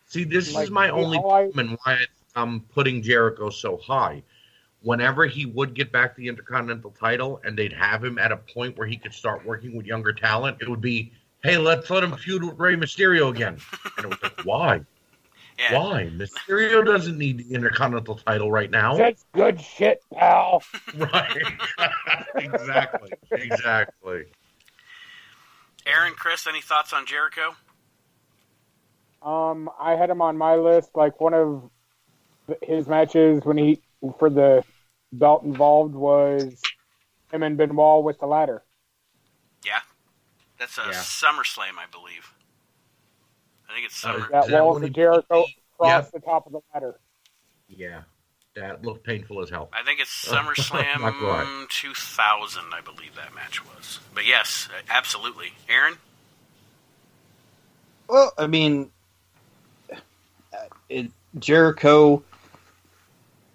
See, 0.06 0.24
this 0.24 0.54
Like, 0.54 0.64
is 0.64 0.70
my 0.70 0.88
only 0.88 1.18
all 1.18 1.30
I- 1.32 1.42
problem 1.42 1.58
and 1.68 1.78
why 1.84 2.06
I'm 2.34 2.60
putting 2.60 3.02
Jericho 3.02 3.50
so 3.50 3.76
high. 3.76 4.22
Whenever 4.80 5.26
he 5.26 5.46
would 5.46 5.74
get 5.74 5.90
back 5.90 6.14
the 6.14 6.28
Intercontinental 6.28 6.92
title 6.92 7.40
and 7.44 7.58
they'd 7.58 7.72
have 7.72 8.04
him 8.04 8.18
at 8.18 8.30
a 8.30 8.36
point 8.36 8.78
where 8.78 8.86
he 8.86 8.96
could 8.96 9.12
start 9.12 9.44
working 9.44 9.76
with 9.76 9.86
younger 9.86 10.12
talent, 10.12 10.58
it 10.60 10.68
would 10.68 10.80
be, 10.80 11.12
hey, 11.42 11.58
let's 11.58 11.90
let 11.90 12.04
him 12.04 12.16
feud 12.16 12.44
with 12.44 12.58
Rey 12.58 12.76
Mysterio 12.76 13.30
again. 13.30 13.58
And 13.96 14.06
it 14.06 14.08
was 14.08 14.22
like, 14.22 14.44
why? 14.44 14.80
yeah. 15.58 15.78
Why? 15.78 16.10
Mysterio 16.14 16.84
doesn't 16.84 17.18
need 17.18 17.38
the 17.38 17.54
Intercontinental 17.54 18.16
title 18.16 18.52
right 18.52 18.70
now. 18.70 18.96
that's 18.96 19.24
good 19.32 19.60
shit, 19.60 20.00
pal. 20.14 20.62
right. 20.96 21.42
exactly. 22.36 23.10
Exactly. 23.32 24.24
Aaron, 25.86 26.12
Chris, 26.14 26.46
any 26.46 26.60
thoughts 26.60 26.92
on 26.92 27.06
Jericho? 27.06 27.56
Um, 29.22 29.68
I 29.80 29.96
had 29.96 30.10
him 30.10 30.22
on 30.22 30.36
my 30.36 30.54
list. 30.54 30.90
Like 30.94 31.20
one 31.20 31.34
of 31.34 31.68
his 32.62 32.86
matches 32.86 33.44
when 33.44 33.56
he 33.58 33.80
for 34.18 34.30
the 34.30 34.64
belt 35.12 35.42
involved 35.44 35.94
was 35.94 36.60
him 37.32 37.42
and 37.42 37.56
Benoit 37.56 38.04
with 38.04 38.18
the 38.20 38.26
ladder. 38.26 38.62
Yeah, 39.64 39.80
that's 40.58 40.78
a 40.78 40.82
Yeah. 40.82 40.92
SummerSlam, 40.92 41.78
I 41.78 41.86
believe. 41.90 42.32
I 43.68 43.74
think 43.74 43.86
it's 43.86 44.04
Uh, 44.04 44.12
Summer. 44.12 44.28
That 44.30 44.44
Is 44.44 44.50
that 44.50 44.62
wall 44.64 44.72
when 44.74 44.82
to 44.82 44.88
he- 44.88 44.94
Jericho 44.94 45.44
Yeah. 45.82 45.98
across 45.98 46.10
the 46.10 46.20
top 46.20 46.46
of 46.46 46.52
the 46.52 46.60
ladder. 46.72 47.00
Yeah. 47.68 48.02
That 48.54 48.82
looked 48.84 49.04
painful 49.04 49.40
as 49.40 49.50
hell. 49.50 49.68
I 49.72 49.82
think 49.84 50.00
it's 50.00 50.10
SummerSlam 50.26 51.68
2000, 51.68 52.72
I 52.72 52.80
believe 52.80 53.14
that 53.14 53.32
match 53.34 53.64
was. 53.64 54.00
But 54.14 54.24
yes, 54.26 54.68
absolutely. 54.88 55.52
Aaron? 55.68 55.98
Well, 58.08 58.32
I 58.38 58.46
mean, 58.46 58.90
uh, 59.92 59.96
it, 60.88 61.10
Jericho, 61.38 62.22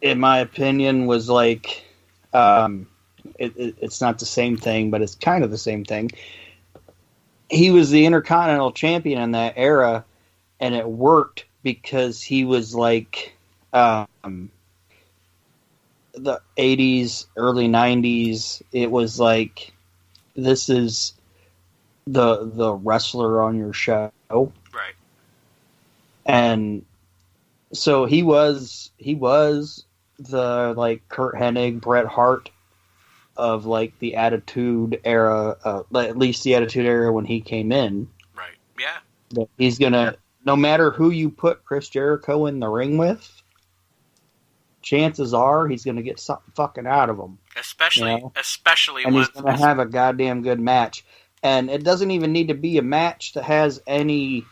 in 0.04 0.20
my 0.20 0.40
opinion, 0.40 1.06
was 1.06 1.30
like, 1.30 1.86
um, 2.34 2.88
it, 3.40 3.54
it, 3.56 3.76
it's 3.80 4.02
not 4.02 4.20
the 4.20 4.26
same 4.26 4.58
thing, 4.58 4.92
but 4.92 5.02
it's 5.02 5.16
kind 5.16 5.46
of 5.46 5.50
the 5.50 5.58
same 5.58 5.86
thing. 5.86 6.12
He 7.50 7.72
was 7.72 7.90
the 7.90 8.06
Intercontinental 8.06 8.74
Champion 8.74 9.22
in 9.22 9.32
that 9.32 9.54
era, 9.56 10.04
and 10.60 10.76
it 10.76 10.88
worked 10.88 11.46
because 11.64 12.22
he 12.22 12.44
was 12.44 12.76
like, 12.76 13.34
um, 13.72 14.52
the 16.14 16.42
80s, 16.58 17.26
early 17.38 17.70
90s. 17.70 18.62
It 18.74 18.92
was 18.92 19.20
like, 19.22 19.72
this 20.36 20.68
is 20.68 21.14
the 22.06 22.52
the 22.54 22.74
wrestler 22.74 23.42
on 23.42 23.58
your 23.58 23.72
show 23.72 24.12
Right. 24.30 24.94
and 26.26 26.84
so 27.72 28.04
he 28.04 28.24
was 28.24 28.92
he 28.98 29.16
was 29.16 29.86
the 30.20 30.74
like 30.76 31.08
Curt 31.10 31.36
Hennig, 31.36 31.82
Bret 31.82 32.06
Hart 32.06 32.50
of 33.36 33.66
like 33.66 33.98
the 34.00 34.16
Attitude 34.16 35.02
Era, 35.04 35.58
uh, 35.64 35.84
at 35.98 36.18
least 36.18 36.44
the 36.44 36.56
Attitude 36.56 36.86
Era 36.86 37.12
when 37.12 37.26
he 37.26 37.42
came 37.42 37.72
in. 37.72 38.08
Right. 38.36 38.56
Yeah. 38.80 38.98
That 39.32 39.50
he's 39.58 39.80
gonna, 39.80 40.16
no 40.46 40.56
matter 40.56 40.92
who 40.92 41.10
you 41.10 41.30
put 41.30 41.66
Chris 41.66 41.90
Jericho 41.90 42.46
in 42.46 42.60
the 42.60 42.68
ring 42.68 42.98
with, 42.98 43.42
chances 44.82 45.34
are 45.34 45.68
he's 45.68 45.84
gonna 45.84 46.04
get 46.04 46.20
something 46.20 46.52
fucking 46.56 46.86
out 46.86 47.10
of 47.10 47.18
him, 47.18 47.40
Especially, 47.56 48.12
Yeah. 48.12 48.28
especially 48.36 49.04
and 49.04 49.16
when 49.16 49.24
he's 49.24 49.30
gonna 49.32 49.58
have 49.58 49.80
a 49.80 49.86
goddamn 49.86 50.44
good 50.44 50.60
match. 50.60 51.04
And 51.42 51.70
it 51.70 51.84
doesn't 51.84 52.12
even 52.12 52.32
need 52.32 52.50
to 52.50 52.54
be 52.54 52.78
a 52.78 52.82
match 52.84 53.34
that 53.34 53.44
has 53.44 53.82
any 53.88 54.46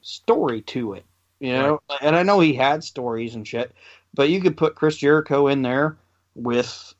story 0.00 0.62
to 0.62 0.94
it, 0.94 1.04
you 1.38 1.52
know. 1.52 1.80
And 2.00 2.16
I 2.16 2.22
know 2.22 2.40
he 2.40 2.54
had 2.54 2.82
stories 2.82 3.34
and 3.34 3.46
shit, 3.46 3.72
but 4.14 4.28
you 4.30 4.40
could 4.40 4.56
put 4.56 4.74
Chris 4.74 4.96
Jericho 4.96 5.48
in 5.48 5.62
there 5.62 5.96
with 6.34 6.94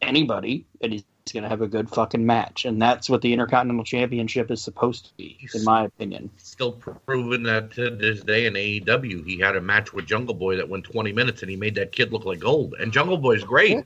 anybody, 0.00 0.66
and 0.80 0.92
he's 0.92 1.04
gonna 1.32 1.48
have 1.48 1.62
a 1.62 1.68
good 1.68 1.88
fucking 1.88 2.24
match. 2.26 2.64
And 2.64 2.80
that's 2.82 3.08
what 3.08 3.22
the 3.22 3.32
Intercontinental 3.32 3.84
Championship 3.84 4.50
is 4.50 4.60
supposed 4.62 5.06
to 5.06 5.14
be, 5.16 5.48
in 5.54 5.64
my 5.64 5.84
opinion. 5.84 6.30
Still 6.36 6.72
proven 6.72 7.42
that 7.44 7.70
to 7.72 7.90
this 7.90 8.22
day 8.22 8.46
in 8.46 8.54
AEW, 8.54 9.24
he 9.24 9.38
had 9.38 9.56
a 9.56 9.60
match 9.60 9.92
with 9.92 10.06
Jungle 10.06 10.34
Boy 10.34 10.56
that 10.56 10.68
went 10.68 10.84
20 10.84 11.12
minutes, 11.12 11.42
and 11.42 11.50
he 11.50 11.56
made 11.56 11.74
that 11.76 11.92
kid 11.92 12.12
look 12.12 12.24
like 12.24 12.40
gold. 12.40 12.74
And 12.80 12.92
Jungle 12.92 13.18
Boy's 13.18 13.44
great, 13.44 13.70
Yeah. 13.70 13.82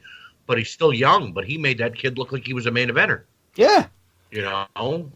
but 0.46 0.56
he's 0.58 0.70
still 0.70 0.92
young. 0.92 1.32
But 1.32 1.44
he 1.44 1.58
made 1.58 1.78
that 1.78 1.94
kid 1.94 2.16
look 2.18 2.32
like 2.32 2.46
he 2.46 2.54
was 2.54 2.66
a 2.66 2.70
main 2.70 2.88
eventer. 2.88 3.22
Yeah, 3.54 3.86
You 4.30 4.42
know, 4.42 4.66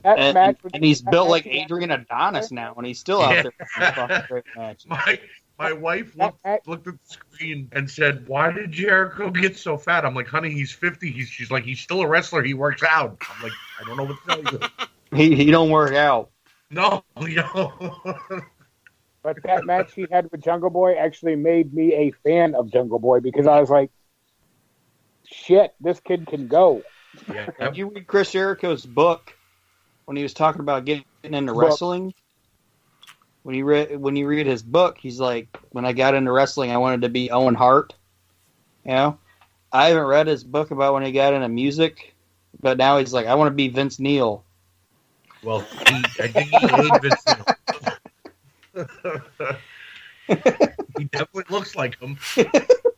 That 0.03 0.19
and, 0.19 0.35
match 0.35 0.57
and 0.73 0.85
he's 0.85 1.03
built 1.03 1.29
like 1.29 1.47
Adrian 1.47 1.91
Adonis 1.91 2.51
now, 2.53 2.75
and 2.77 2.87
he's 2.87 2.99
still 3.01 3.21
out 3.23 3.35
Yeah. 3.35 3.43
there. 3.43 3.53
having 3.75 4.09
fucking 4.09 4.27
great 4.29 4.45
matches. 4.57 4.87
my 4.87 5.21
my 5.61 5.73
wife 5.73 6.17
looked, 6.17 6.67
looked 6.67 6.87
at 6.89 6.95
the 6.95 6.99
screen 7.07 7.69
and 7.73 7.89
said, 7.89 8.27
"Why 8.27 8.51
did 8.51 8.73
Jericho 8.73 9.31
get 9.31 9.57
so 9.59 9.77
fat?" 9.77 10.07
I'm 10.07 10.15
like, 10.15 10.27
"Honey, 10.27 10.51
he's 10.51 10.73
50. 10.73 11.11
He's 11.11 11.29
she's 11.29 11.51
like, 11.51 11.65
he's 11.65 11.81
still 11.81 12.01
a 12.01 12.09
wrestler. 12.09 12.43
He 12.43 12.55
works 12.55 12.83
out." 12.83 13.19
I'm 13.31 13.43
like, 13.43 13.53
"I 13.79 13.85
don't 13.85 13.99
know 13.99 14.05
what 14.05 14.17
to 14.27 14.43
tell 14.43 14.53
you." 14.53 14.61
He 15.13 15.35
he 15.35 15.51
don't 15.51 15.71
work 15.71 15.93
out. 15.93 16.31
no, 16.71 17.03
no. 17.21 17.73
But 19.25 19.39
that 19.43 19.67
match 19.67 19.93
he 19.93 20.07
had 20.09 20.31
with 20.31 20.41
Jungle 20.41 20.71
Boy 20.71 20.95
actually 20.95 21.35
made 21.35 21.75
me 21.75 21.93
a 21.95 22.13
fan 22.23 22.55
of 22.55 22.71
Jungle 22.71 23.01
Boy 23.01 23.19
because 23.19 23.49
I 23.49 23.59
was 23.59 23.69
like, 23.71 23.91
shit, 25.27 25.75
this 25.81 25.99
kid 25.99 26.29
can 26.29 26.47
go. 26.47 26.83
yeah, 27.29 27.49
Did 27.59 27.77
you 27.77 27.91
read 27.91 28.07
Chris 28.07 28.31
Jericho's 28.31 28.87
book 28.87 29.37
when 30.05 30.17
he 30.17 30.23
was 30.23 30.33
talking 30.33 30.61
about 30.61 30.85
getting 30.85 31.05
into 31.25 31.53
Book. 31.53 31.63
wrestling? 31.63 32.15
When 33.43 33.55
you 33.55 33.65
read 33.65 33.99
when 33.99 34.17
you 34.17 34.27
read 34.27 34.47
his 34.47 34.63
book, 34.63 34.99
he's 34.99 35.19
like, 35.19 35.59
when 35.71 35.85
I 35.85 35.93
got 35.93 36.15
into 36.15 36.33
wrestling, 36.33 36.71
I 36.71 36.77
wanted 36.77 37.03
to 37.03 37.09
be 37.09 37.31
Owen 37.31 37.55
Hart. 37.55 37.95
You 38.85 38.93
know, 38.93 39.19
I 39.73 39.89
haven't 39.89 40.07
read 40.07 40.27
his 40.27 40.45
book 40.45 40.71
about 40.71 40.95
when 40.95 41.05
he 41.05 41.13
got 41.13 41.35
into 41.35 41.49
music, 41.49 42.15
but 42.61 42.77
now 42.77 42.99
he's 42.99 43.13
like, 43.13 43.27
I 43.27 43.35
want 43.35 43.49
to 43.49 43.55
be 43.55 43.69
Vince 43.69 43.99
Neil. 43.99 44.45
Well, 45.43 45.61
he, 45.61 46.05
I 46.21 46.29
think 46.29 46.49
he 46.49 46.67
hated 46.67 47.03
Vince. 47.03 47.25
Neil. 47.27 48.87
he 50.99 51.05
definitely 51.05 51.45
looks 51.49 51.75
like 51.75 51.99
him. 51.99 52.19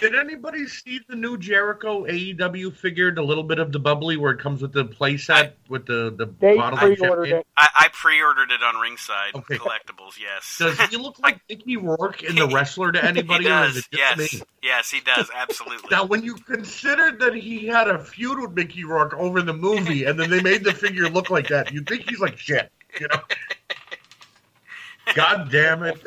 Did 0.00 0.14
anybody 0.14 0.66
see 0.66 1.00
the 1.08 1.14
new 1.16 1.36
Jericho 1.36 2.06
AEW 2.06 2.74
figure, 2.74 3.10
the 3.14 3.22
little 3.22 3.42
bit 3.44 3.58
of 3.58 3.72
the 3.72 3.78
bubbly 3.78 4.16
where 4.16 4.32
it 4.32 4.40
comes 4.40 4.62
with 4.62 4.72
the 4.72 4.84
playset 4.86 5.52
with 5.68 5.84
the 5.86 6.14
the 6.16 6.26
They 6.40 6.56
bottle 6.56 6.78
of 6.78 6.96
pre-ordered 6.96 7.26
champagne? 7.26 7.40
it. 7.40 7.46
I, 7.56 7.68
I 7.76 7.88
pre-ordered 7.92 8.50
it 8.52 8.62
on 8.62 8.76
Ringside 8.76 9.34
Okay. 9.34 9.56
Collectibles. 9.58 10.18
Yes. 10.20 10.56
Does 10.58 10.78
he 10.90 10.96
look 10.96 11.18
like 11.22 11.40
Mickey 11.48 11.76
Rourke 11.76 12.22
in 12.22 12.36
the 12.36 12.46
wrestler 12.48 12.90
to 12.92 13.04
anybody? 13.04 13.44
he 13.44 13.48
does. 13.50 13.76
is 13.76 13.88
Yes. 13.92 14.18
me? 14.18 14.42
Yes, 14.62 14.90
he 14.90 15.00
does. 15.00 15.30
Absolutely. 15.34 15.88
Now, 15.90 16.04
when 16.04 16.22
you 16.22 16.34
consider 16.36 17.12
that 17.18 17.34
he 17.34 17.66
had 17.66 17.88
a 17.88 17.98
feud 18.02 18.38
with 18.40 18.52
Mickey 18.52 18.84
Rourke 18.84 19.14
over 19.14 19.42
the 19.42 19.52
movie, 19.54 20.04
and 20.04 20.18
then 20.18 20.30
they 20.30 20.42
made 20.42 20.64
the 20.64 20.72
figure 20.72 21.08
look 21.08 21.28
like 21.30 21.48
that, 21.48 21.72
you 21.72 21.82
think 21.82 22.08
he's 22.08 22.20
like 22.20 22.38
shit, 22.38 22.70
you 23.00 23.08
know? 23.08 23.20
God 25.14 25.50
damn 25.52 25.82
it! 25.84 26.00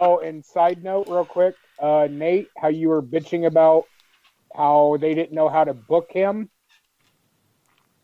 Oh, 0.00 0.18
and 0.18 0.44
side 0.44 0.82
note, 0.82 1.06
real 1.08 1.24
quick, 1.24 1.54
uh, 1.80 2.08
Nate, 2.10 2.48
how 2.56 2.68
you 2.68 2.88
were 2.88 3.02
bitching 3.02 3.46
about 3.46 3.84
how 4.54 4.96
they 5.00 5.14
didn't 5.14 5.32
know 5.32 5.48
how 5.48 5.64
to 5.64 5.74
book 5.74 6.10
him. 6.10 6.48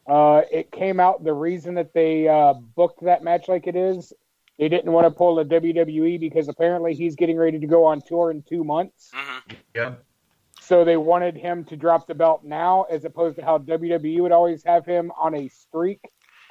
Uh, 0.09 0.43
it 0.51 0.73
came 0.73 0.99
out 0.99 1.23
the 1.23 1.33
reason 1.33 1.75
that 1.75 1.93
they 1.95 2.27
uh, 2.27 2.55
booked 2.55 3.05
that 3.05 3.23
match 3.23 3.49
like 3.49 3.67
it 3.67 3.77
is. 3.77 4.13
They 4.59 4.69
didn't 4.69 4.93
want 4.93 5.07
to 5.07 5.11
pull 5.11 5.37
the 5.37 5.45
WWE 5.45 6.19
because 6.19 6.49
apparently 6.49 6.95
he's 6.95 7.15
getting 7.17 7.37
ready 7.39 7.59
to 7.59 7.67
go 7.67 7.85
on 7.85 8.03
tour 8.03 8.31
in 8.31 8.43
two 8.43 8.65
months. 8.65 9.11
hmm 9.15 9.55
Yeah, 9.75 9.95
So 10.61 10.85
they 10.85 10.97
wanted 10.97 11.37
him 11.37 11.65
to 11.67 11.77
drop 11.77 12.07
the 12.07 12.15
belt 12.15 12.43
now, 12.45 12.83
as 12.91 13.05
opposed 13.05 13.37
to 13.37 13.45
how 13.45 13.59
WWE 13.59 14.21
would 14.21 14.33
always 14.33 14.65
have 14.65 14.85
him 14.85 15.13
on 15.19 15.35
a 15.35 15.49
streak 15.49 16.01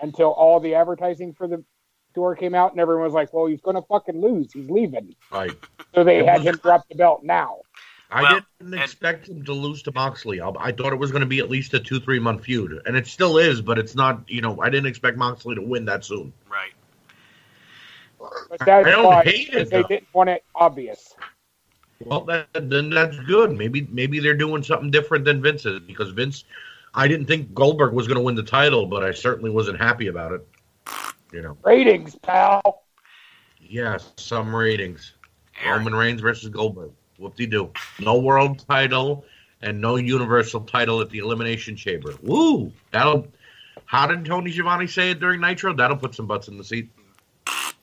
until 0.01 0.31
all 0.31 0.59
the 0.59 0.75
advertising 0.75 1.33
for 1.33 1.47
the 1.47 1.63
tour 2.13 2.35
came 2.35 2.55
out, 2.55 2.71
and 2.71 2.79
everyone 2.79 3.03
was 3.05 3.13
like, 3.13 3.33
"Well, 3.33 3.45
he's 3.45 3.61
going 3.61 3.75
to 3.75 3.81
fucking 3.83 4.19
lose. 4.21 4.51
He's 4.53 4.69
leaving." 4.69 5.15
right. 5.31 5.51
So 5.95 6.03
they 6.03 6.23
had 6.23 6.41
him 6.41 6.55
drop 6.57 6.87
the 6.89 6.95
belt 6.95 7.23
now. 7.23 7.57
I 8.11 8.21
Well, 8.23 8.33
didn't 8.59 8.73
and- 8.73 8.83
expect 8.83 9.27
him 9.29 9.43
to 9.45 9.53
lose 9.53 9.83
to 9.83 9.91
Moxley. 9.93 10.41
I, 10.41 10.49
I 10.59 10.71
thought 10.71 10.93
it 10.93 10.99
was 10.99 11.11
going 11.11 11.21
to 11.21 11.27
be 11.27 11.39
at 11.39 11.49
least 11.49 11.73
a 11.73 11.79
two, 11.79 11.99
three 11.99 12.19
month 12.19 12.43
feud, 12.45 12.81
and 12.85 12.95
it 12.97 13.05
still 13.07 13.37
is. 13.37 13.61
But 13.61 13.77
it's 13.77 13.95
not. 13.95 14.21
You 14.27 14.41
know, 14.41 14.59
I 14.61 14.69
didn't 14.69 14.87
expect 14.87 15.17
Moxley 15.17 15.55
to 15.55 15.61
win 15.61 15.85
that 15.85 16.03
soon. 16.05 16.33
Right. 16.49 16.71
But 18.19 18.59
that's 18.65 18.87
I 18.87 18.91
don't 18.91 19.05
why 19.05 19.23
hate 19.23 19.49
it, 19.53 19.69
they 19.69 19.81
though. 19.81 19.87
didn't 19.87 20.07
want 20.13 20.29
it 20.29 20.43
obvious. 20.55 21.15
Well, 22.03 22.21
that, 22.21 22.47
then 22.53 22.89
that's 22.89 23.17
good. 23.21 23.51
Maybe 23.57 23.87
maybe 23.91 24.19
they're 24.19 24.33
doing 24.35 24.63
something 24.63 24.89
different 24.91 25.25
than 25.25 25.41
Vince's 25.41 25.79
because 25.79 26.09
Vince. 26.11 26.43
I 26.93 27.07
didn't 27.07 27.27
think 27.27 27.53
Goldberg 27.53 27.93
was 27.93 28.07
going 28.07 28.17
to 28.17 28.23
win 28.23 28.33
the 28.35 28.41
title, 28.43 28.87
but 28.87 29.03
I 29.03 29.11
certainly 29.11 29.51
wasn't 29.51 29.77
happy 29.79 30.07
about 30.07 30.31
it. 30.31 30.47
You 31.31 31.41
know, 31.41 31.57
Ratings, 31.63 32.15
pal. 32.15 32.83
yes, 33.61 34.11
some 34.17 34.55
ratings. 34.55 35.13
Roman 35.65 35.93
Reigns 35.93 36.21
versus 36.21 36.49
Goldberg. 36.49 36.91
Whoop 37.17 37.35
de 37.35 37.45
doo. 37.45 37.71
No 37.99 38.17
world 38.19 38.65
title 38.67 39.25
and 39.61 39.81
no 39.81 39.97
universal 39.97 40.61
title 40.61 41.01
at 41.01 41.09
the 41.09 41.19
Elimination 41.19 41.75
Chamber. 41.75 42.13
Woo! 42.23 42.71
That'll. 42.91 43.27
How 43.85 44.07
did 44.07 44.23
Tony 44.25 44.51
Schiavone 44.51 44.87
say 44.87 45.11
it 45.11 45.19
during 45.19 45.41
Nitro? 45.41 45.73
That'll 45.73 45.97
put 45.97 46.15
some 46.15 46.27
butts 46.27 46.47
in 46.47 46.57
the 46.57 46.63
seat. 46.63 46.89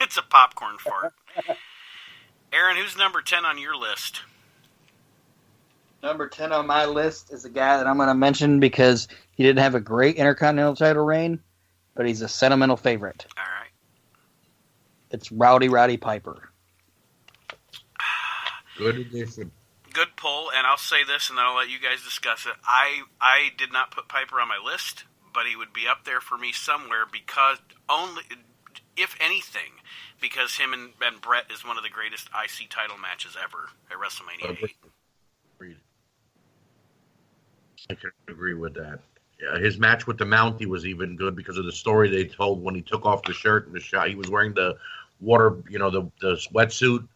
It's 0.00 0.16
a 0.16 0.22
popcorn 0.22 0.78
fart. 0.78 1.14
Aaron, 2.52 2.76
who's 2.76 2.96
number 2.96 3.22
10 3.22 3.44
on 3.44 3.56
your 3.56 3.76
list? 3.76 4.22
Number 6.02 6.26
10 6.28 6.50
on 6.52 6.66
my 6.66 6.86
list 6.86 7.32
is 7.32 7.44
a 7.44 7.48
guy 7.48 7.76
that 7.76 7.86
I'm 7.86 7.96
going 7.98 8.08
to 8.08 8.14
mention 8.14 8.58
because 8.58 9.06
he 9.36 9.44
didn't 9.44 9.60
have 9.60 9.76
a 9.76 9.80
great 9.80 10.16
Intercontinental 10.16 10.74
title 10.74 11.04
reign, 11.04 11.38
but 11.94 12.06
he's 12.06 12.22
a 12.22 12.28
sentimental 12.28 12.76
favorite. 12.76 13.26
All 13.36 13.44
right. 13.44 13.70
It's 15.10 15.30
Rowdy 15.30 15.68
Roddy 15.68 15.96
Piper. 15.96 16.50
Good 18.78 18.96
addition. 18.96 19.50
Good 19.92 20.16
pull, 20.16 20.50
and 20.56 20.66
I'll 20.66 20.78
say 20.78 21.04
this, 21.04 21.28
and 21.28 21.36
then 21.36 21.44
I'll 21.44 21.56
let 21.56 21.68
you 21.68 21.78
guys 21.78 22.02
discuss 22.02 22.46
it. 22.46 22.54
I 22.64 23.02
I 23.20 23.50
did 23.58 23.72
not 23.72 23.90
put 23.90 24.08
Piper 24.08 24.40
on 24.40 24.48
my 24.48 24.58
list, 24.64 25.04
but 25.34 25.46
he 25.46 25.54
would 25.54 25.72
be 25.72 25.86
up 25.86 26.04
there 26.04 26.20
for 26.20 26.38
me 26.38 26.52
somewhere 26.52 27.04
because 27.10 27.58
only, 27.90 28.22
if 28.96 29.14
anything, 29.20 29.82
because 30.20 30.56
him 30.56 30.72
and, 30.72 30.92
and 31.02 31.20
Bret 31.20 31.44
is 31.52 31.62
one 31.64 31.76
of 31.76 31.82
the 31.82 31.90
greatest 31.90 32.28
IC 32.28 32.70
title 32.70 32.96
matches 32.96 33.36
ever 33.36 33.68
at 33.90 33.98
WrestleMania 33.98 34.50
Agreed. 35.56 35.76
I 37.90 37.94
can 37.94 38.10
agree 38.28 38.54
with 38.54 38.74
that. 38.74 39.00
Yeah, 39.42 39.58
his 39.58 39.78
match 39.78 40.06
with 40.06 40.18
the 40.18 40.24
Mountie 40.24 40.66
was 40.66 40.86
even 40.86 41.16
good 41.16 41.34
because 41.34 41.58
of 41.58 41.64
the 41.64 41.72
story 41.72 42.08
they 42.08 42.24
told 42.24 42.62
when 42.62 42.74
he 42.74 42.82
took 42.82 43.04
off 43.04 43.22
the 43.24 43.32
shirt 43.32 43.66
and 43.66 43.74
the 43.74 43.80
shot. 43.80 44.08
He 44.08 44.14
was 44.14 44.30
wearing 44.30 44.54
the 44.54 44.76
water, 45.20 45.62
you 45.68 45.78
know, 45.78 45.90
the 45.90 46.10
the 46.20 46.36
sweatsuit, 46.36 47.06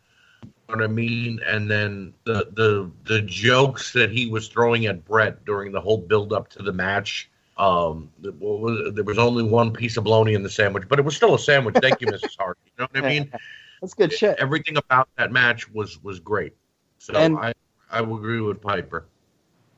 what 0.67 0.83
I 0.83 0.87
mean? 0.87 1.41
And 1.47 1.71
then 1.71 2.13
the 2.25 2.49
the 2.53 2.91
the 3.05 3.23
jokes 3.23 3.93
that 3.93 4.11
he 4.11 4.27
was 4.27 4.49
throwing 4.49 4.87
at 4.87 5.05
Bret 5.05 5.45
during 5.45 5.73
the 5.73 5.81
whole 5.81 5.99
build 5.99 6.33
up 6.33 6.49
to 6.51 6.63
the 6.63 6.73
match. 6.73 7.31
Um, 7.57 8.11
was, 8.23 8.93
there 8.95 9.05
was 9.05 9.17
only 9.17 9.43
one 9.43 9.73
piece 9.73 9.97
of 9.97 10.05
bologna 10.05 10.35
in 10.35 10.43
the 10.43 10.51
sandwich, 10.51 10.85
but 10.89 10.99
it 10.99 11.05
was 11.07 11.17
still 11.17 11.35
a 11.35 11.39
sandwich. 11.39 11.77
Thank 11.81 12.03
you, 12.03 12.07
Mrs. 12.07 12.37
Hart. 12.39 12.59
You 12.67 12.73
know 12.83 12.89
what 12.93 13.05
I 13.05 13.09
mean? 13.09 13.33
That's 13.81 13.95
good 13.95 14.13
shit. 14.13 14.37
Everything 14.39 14.77
about 14.77 15.09
that 15.17 15.33
match 15.33 15.71
was 15.73 16.03
was 16.03 16.21
great. 16.21 16.55
So 16.99 17.15
And- 17.15 17.39
I 17.39 17.55
I 17.91 18.01
will 18.01 18.17
agree 18.17 18.41
with 18.41 18.61
Piper. 18.61 19.07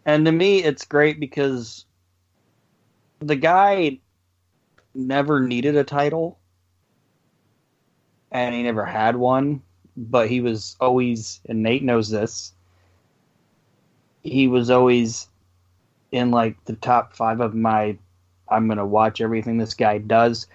And 0.07 0.25
to 0.25 0.33
me, 0.33 0.63
it's 0.65 0.87
great 0.87 1.21
because 1.21 1.85
the 3.21 3.37
guy 3.37 3.99
never 4.95 5.41
needed 5.41 5.77
a 5.77 5.85
title 5.85 6.39
and 8.31 8.55
he 8.55 8.63
never 8.63 8.85
had 8.85 9.17
one, 9.17 9.63
but 9.97 10.29
he 10.29 10.41
was 10.41 10.77
always, 10.81 11.41
and 11.49 11.63
Nate 11.63 11.83
knows 11.83 12.11
this, 12.11 12.53
he 14.23 14.49
was 14.49 14.71
always 14.71 15.29
in 16.13 16.31
like 16.31 16.63
the 16.65 16.75
top 16.77 17.15
five 17.15 17.41
of 17.41 17.55
my, 17.55 17.97
I'm 18.49 18.67
going 18.67 18.79
to 18.79 18.87
watch 18.87 19.21
everything 19.21 19.59
this 19.59 19.75
guy 19.75 19.99
does. 19.99 20.47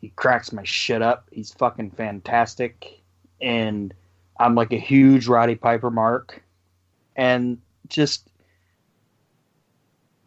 He 0.00 0.08
cracks 0.16 0.52
my 0.52 0.64
shit 0.64 1.02
up. 1.02 1.28
He's 1.30 1.52
fucking 1.52 1.92
fantastic. 1.92 3.00
And 3.40 3.94
I'm 4.38 4.54
like 4.54 4.72
a 4.72 4.78
huge 4.78 5.28
Roddy 5.28 5.54
Piper 5.54 5.90
mark. 5.90 6.42
And 7.16 7.58
just 7.88 8.29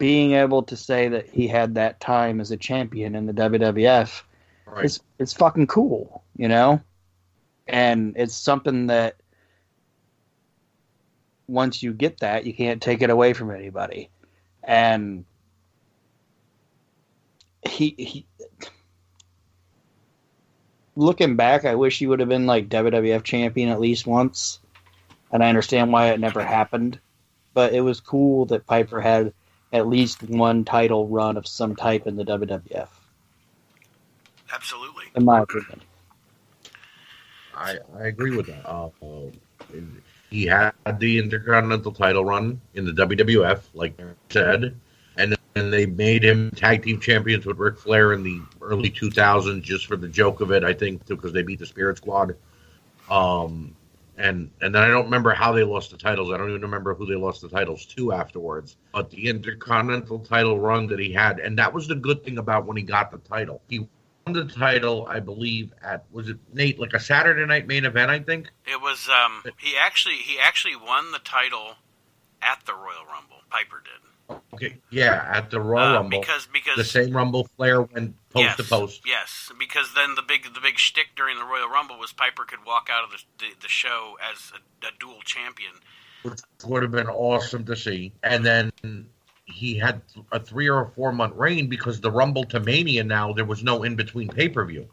being 0.03 0.33
able 0.33 0.63
to 0.63 0.75
say 0.75 1.07
that 1.07 1.29
he 1.29 1.47
had 1.47 1.75
that 1.75 1.97
time 2.01 2.41
as 2.41 2.51
a 2.51 2.57
champion 2.57 3.15
in 3.15 3.25
the 3.25 3.31
WWF 3.31 4.23
Right. 4.65 4.83
is 4.83 4.99
it's 5.17 5.31
fucking 5.31 5.67
cool, 5.67 6.25
you 6.35 6.49
know? 6.49 6.81
And 7.69 8.17
it's 8.17 8.35
something 8.35 8.87
that 8.87 9.15
once 11.47 11.81
you 11.81 11.93
get 11.93 12.19
that, 12.19 12.45
you 12.45 12.53
can't 12.53 12.81
take 12.81 13.01
it 13.01 13.09
away 13.11 13.31
from 13.31 13.49
anybody. 13.49 14.09
And 14.61 15.23
he 17.65 17.95
he 17.97 18.25
looking 20.97 21.37
back, 21.37 21.63
I 21.63 21.75
wish 21.75 21.97
he 21.97 22.07
would 22.07 22.19
have 22.19 22.27
been 22.27 22.45
like 22.45 22.67
WWF 22.67 23.23
champion 23.23 23.69
at 23.69 23.79
least 23.79 24.05
once. 24.05 24.59
And 25.31 25.41
I 25.41 25.47
understand 25.47 25.93
why 25.93 26.07
it 26.07 26.19
never 26.19 26.43
happened. 26.43 26.99
But 27.53 27.71
it 27.73 27.79
was 27.79 28.01
cool 28.01 28.47
that 28.47 28.65
Piper 28.67 28.99
had 28.99 29.31
at 29.73 29.87
least 29.87 30.21
one 30.23 30.63
title 30.63 31.07
run 31.07 31.35
of 31.35 31.47
some 31.47 31.75
type 31.75 32.05
in 32.07 32.15
the 32.15 32.23
WWF, 32.23 32.87
Absolutely. 34.53 35.05
in 35.15 35.25
my 35.25 35.41
opinion. 35.41 35.81
I, 37.55 37.77
I 37.97 38.07
agree 38.07 38.35
with 38.35 38.47
that. 38.47 38.67
Uh, 38.67 38.89
he 40.29 40.45
had 40.45 40.73
the 40.99 41.17
Intercontinental 41.17 41.91
title 41.91 42.23
run 42.23 42.61
in 42.75 42.85
the 42.85 42.91
WWF, 42.91 43.61
like 43.73 43.99
I 43.99 44.05
said, 44.29 44.79
and 45.17 45.37
then 45.53 45.69
they 45.71 45.85
made 45.85 46.23
him 46.23 46.51
tag 46.51 46.83
team 46.83 46.99
champions 46.99 47.45
with 47.45 47.57
Ric 47.57 47.77
Flair 47.77 48.13
in 48.13 48.23
the 48.23 48.41
early 48.61 48.89
2000s 48.89 49.61
just 49.61 49.87
for 49.87 49.95
the 49.95 50.07
joke 50.07 50.41
of 50.41 50.51
it, 50.51 50.63
I 50.63 50.73
think, 50.73 51.05
because 51.05 51.33
they 51.33 51.43
beat 51.43 51.59
the 51.59 51.65
Spirit 51.65 51.97
Squad. 51.97 52.35
Um, 53.09 53.75
and 54.17 54.51
and 54.61 54.73
then 54.73 54.83
I 54.83 54.87
don't 54.87 55.05
remember 55.05 55.33
how 55.33 55.51
they 55.51 55.63
lost 55.63 55.91
the 55.91 55.97
titles. 55.97 56.31
I 56.31 56.37
don't 56.37 56.49
even 56.49 56.61
remember 56.61 56.93
who 56.93 57.05
they 57.05 57.15
lost 57.15 57.41
the 57.41 57.49
titles 57.49 57.85
to 57.87 58.13
afterwards. 58.13 58.77
But 58.91 59.09
the 59.09 59.27
Intercontinental 59.27 60.19
title 60.19 60.59
run 60.59 60.87
that 60.87 60.99
he 60.99 61.11
had, 61.11 61.39
and 61.39 61.57
that 61.57 61.73
was 61.73 61.87
the 61.87 61.95
good 61.95 62.23
thing 62.23 62.37
about 62.37 62.65
when 62.65 62.77
he 62.77 62.83
got 62.83 63.11
the 63.11 63.17
title. 63.17 63.61
He 63.67 63.79
won 63.79 64.33
the 64.33 64.45
title, 64.45 65.07
I 65.09 65.19
believe, 65.19 65.73
at 65.81 66.05
was 66.11 66.29
it 66.29 66.37
Nate 66.53 66.79
like 66.79 66.93
a 66.93 66.99
Saturday 66.99 67.45
night 67.45 67.67
main 67.67 67.85
event? 67.85 68.11
I 68.11 68.19
think. 68.19 68.49
It 68.65 68.81
was 68.81 69.09
um 69.09 69.43
he 69.57 69.75
actually 69.77 70.15
he 70.15 70.37
actually 70.39 70.75
won 70.75 71.11
the 71.11 71.19
title 71.19 71.75
at 72.41 72.65
the 72.65 72.73
Royal 72.73 73.05
Rumble. 73.11 73.37
Piper 73.49 73.81
did. 73.83 74.02
Okay, 74.53 74.77
yeah, 74.91 75.29
at 75.33 75.49
the 75.49 75.59
Royal 75.59 75.87
Uh, 75.87 75.93
Rumble, 75.95 76.19
because 76.21 76.47
because 76.51 76.77
the 76.77 76.83
same 76.83 77.15
Rumble 77.15 77.47
Flair 77.55 77.81
went 77.81 78.15
post 78.29 78.43
yes, 78.43 78.57
to 78.57 78.63
post. 78.63 79.01
Yes, 79.05 79.51
because 79.57 79.93
then 79.95 80.15
the 80.15 80.21
big 80.21 80.53
the 80.53 80.61
big 80.61 80.77
shtick 80.77 81.07
during 81.15 81.37
the 81.37 81.45
Royal 81.45 81.69
Rumble 81.69 81.97
was 81.99 82.11
Piper 82.13 82.45
could 82.45 82.65
walk 82.65 82.89
out 82.91 83.03
of 83.03 83.11
the 83.11 83.17
the, 83.39 83.53
the 83.61 83.67
show 83.67 84.17
as 84.21 84.51
a, 84.53 84.87
a 84.87 84.91
dual 84.99 85.21
champion. 85.25 85.71
which 86.23 86.39
would 86.65 86.83
have 86.83 86.91
been 86.91 87.07
awesome 87.09 87.65
to 87.65 87.75
see. 87.75 88.11
And 88.23 88.45
then 88.45 88.71
he 89.45 89.77
had 89.77 90.01
a 90.31 90.39
three 90.39 90.69
or 90.69 90.81
a 90.81 90.89
four 90.91 91.11
month 91.11 91.35
reign 91.35 91.67
because 91.67 91.99
the 91.99 92.11
Rumble 92.11 92.45
to 92.45 92.59
Mania 92.59 93.03
now 93.03 93.33
there 93.33 93.45
was 93.45 93.63
no 93.63 93.83
in 93.83 93.95
between 93.95 94.29
pay 94.29 94.47
per 94.49 94.65
view. 94.65 94.87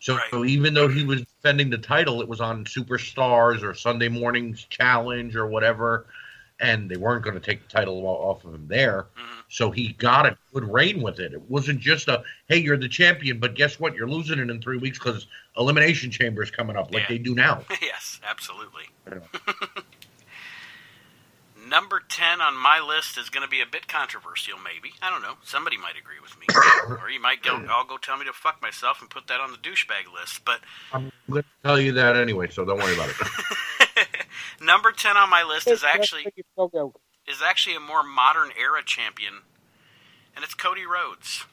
So, 0.00 0.16
Right. 0.16 0.30
so 0.30 0.44
even 0.44 0.74
though 0.74 0.88
he 0.88 1.02
was 1.04 1.22
defending 1.22 1.70
the 1.70 1.78
title, 1.78 2.20
it 2.20 2.28
was 2.28 2.40
on 2.42 2.66
Superstars 2.66 3.62
or 3.62 3.72
Sunday 3.72 4.08
Morning's 4.08 4.62
Challenge 4.64 5.34
or 5.34 5.46
whatever, 5.46 6.06
and 6.60 6.88
they 6.90 6.96
weren't 6.96 7.24
going 7.24 7.34
to 7.34 7.40
take 7.40 7.62
the 7.62 7.68
title 7.68 8.06
off 8.06 8.44
of 8.44 8.54
him 8.54 8.66
there. 8.68 9.06
Mhm. 9.16 9.42
So 9.48 9.70
he 9.70 9.92
got 9.94 10.24
a 10.26 10.36
good 10.52 10.64
reign 10.72 11.02
with 11.02 11.18
it. 11.20 11.32
It 11.32 11.42
wasn't 11.42 11.80
just 11.80 12.08
a 12.08 12.22
hey, 12.48 12.58
you're 12.58 12.76
the 12.76 12.88
champion, 12.88 13.38
but 13.38 13.54
guess 13.54 13.78
what? 13.80 13.94
You're 13.94 14.08
losing 14.08 14.38
it 14.38 14.50
in 14.50 14.60
three 14.62 14.78
weeks 14.78 14.98
because 14.98 15.26
Elimination 15.56 16.10
Chamber 16.10 16.42
is 16.42 16.50
coming 16.50 16.76
up 16.76 16.92
like 16.92 17.02
Yeah. 17.02 17.08
they 17.08 17.18
do 17.18 17.34
now. 17.34 17.64
yes, 17.82 18.20
absolutely. 18.28 18.84
Number 21.66 22.02
10 22.06 22.40
on 22.42 22.54
my 22.56 22.78
list 22.78 23.16
is 23.16 23.30
going 23.30 23.42
to 23.42 23.48
be 23.48 23.62
a 23.62 23.66
bit 23.66 23.88
controversial, 23.88 24.58
maybe. 24.58 24.92
I 25.00 25.08
don't 25.10 25.22
know. 25.22 25.34
Somebody 25.44 25.78
might 25.78 25.96
agree 25.98 26.20
with 26.20 26.38
me. 26.38 26.46
or 27.02 27.08
you 27.08 27.20
might 27.20 27.42
go, 27.42 27.54
I'll 27.70 27.86
go 27.86 27.96
tell 27.96 28.18
me 28.18 28.26
to 28.26 28.32
fuck 28.34 28.60
myself 28.60 29.00
and 29.00 29.08
put 29.08 29.28
that 29.28 29.40
on 29.40 29.50
the 29.50 29.56
douchebag 29.56 30.12
list. 30.12 30.44
But 30.44 30.60
I'm 30.92 31.10
going 31.30 31.42
to 31.42 31.48
tell 31.64 31.80
you 31.80 31.92
that 31.92 32.16
anyway, 32.16 32.50
so 32.50 32.64
don't 32.66 32.78
worry 32.78 32.94
about 32.94 33.08
it. 33.08 33.16
number 34.60 34.92
10 34.92 35.16
on 35.16 35.30
my 35.30 35.42
list 35.42 35.68
is 35.68 35.84
actually 35.84 36.26
Go, 36.56 36.68
go. 36.68 36.94
is 37.28 37.42
actually 37.42 37.76
a 37.76 37.80
more 37.80 38.02
modern 38.02 38.50
era 38.58 38.82
champion, 38.84 39.34
and 40.34 40.44
it's 40.44 40.54
Cody 40.54 40.84
Rhodes. 40.86 41.44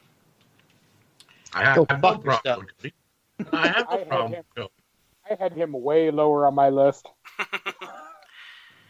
I 1.54 1.64
have 1.64 1.76
Go 1.76 1.86
no 1.88 1.98
problem 1.98 2.26
with 2.26 2.42
Cody. 2.44 2.94
I 3.52 3.66
have 3.68 3.86
no 3.90 3.98
had 3.98 4.08
problem. 4.08 4.32
him. 4.32 4.44
with 4.56 4.68
I 5.30 5.42
had 5.42 5.52
him 5.52 5.72
way 5.72 6.10
lower 6.10 6.46
on 6.46 6.54
my 6.54 6.68
list. 6.68 7.08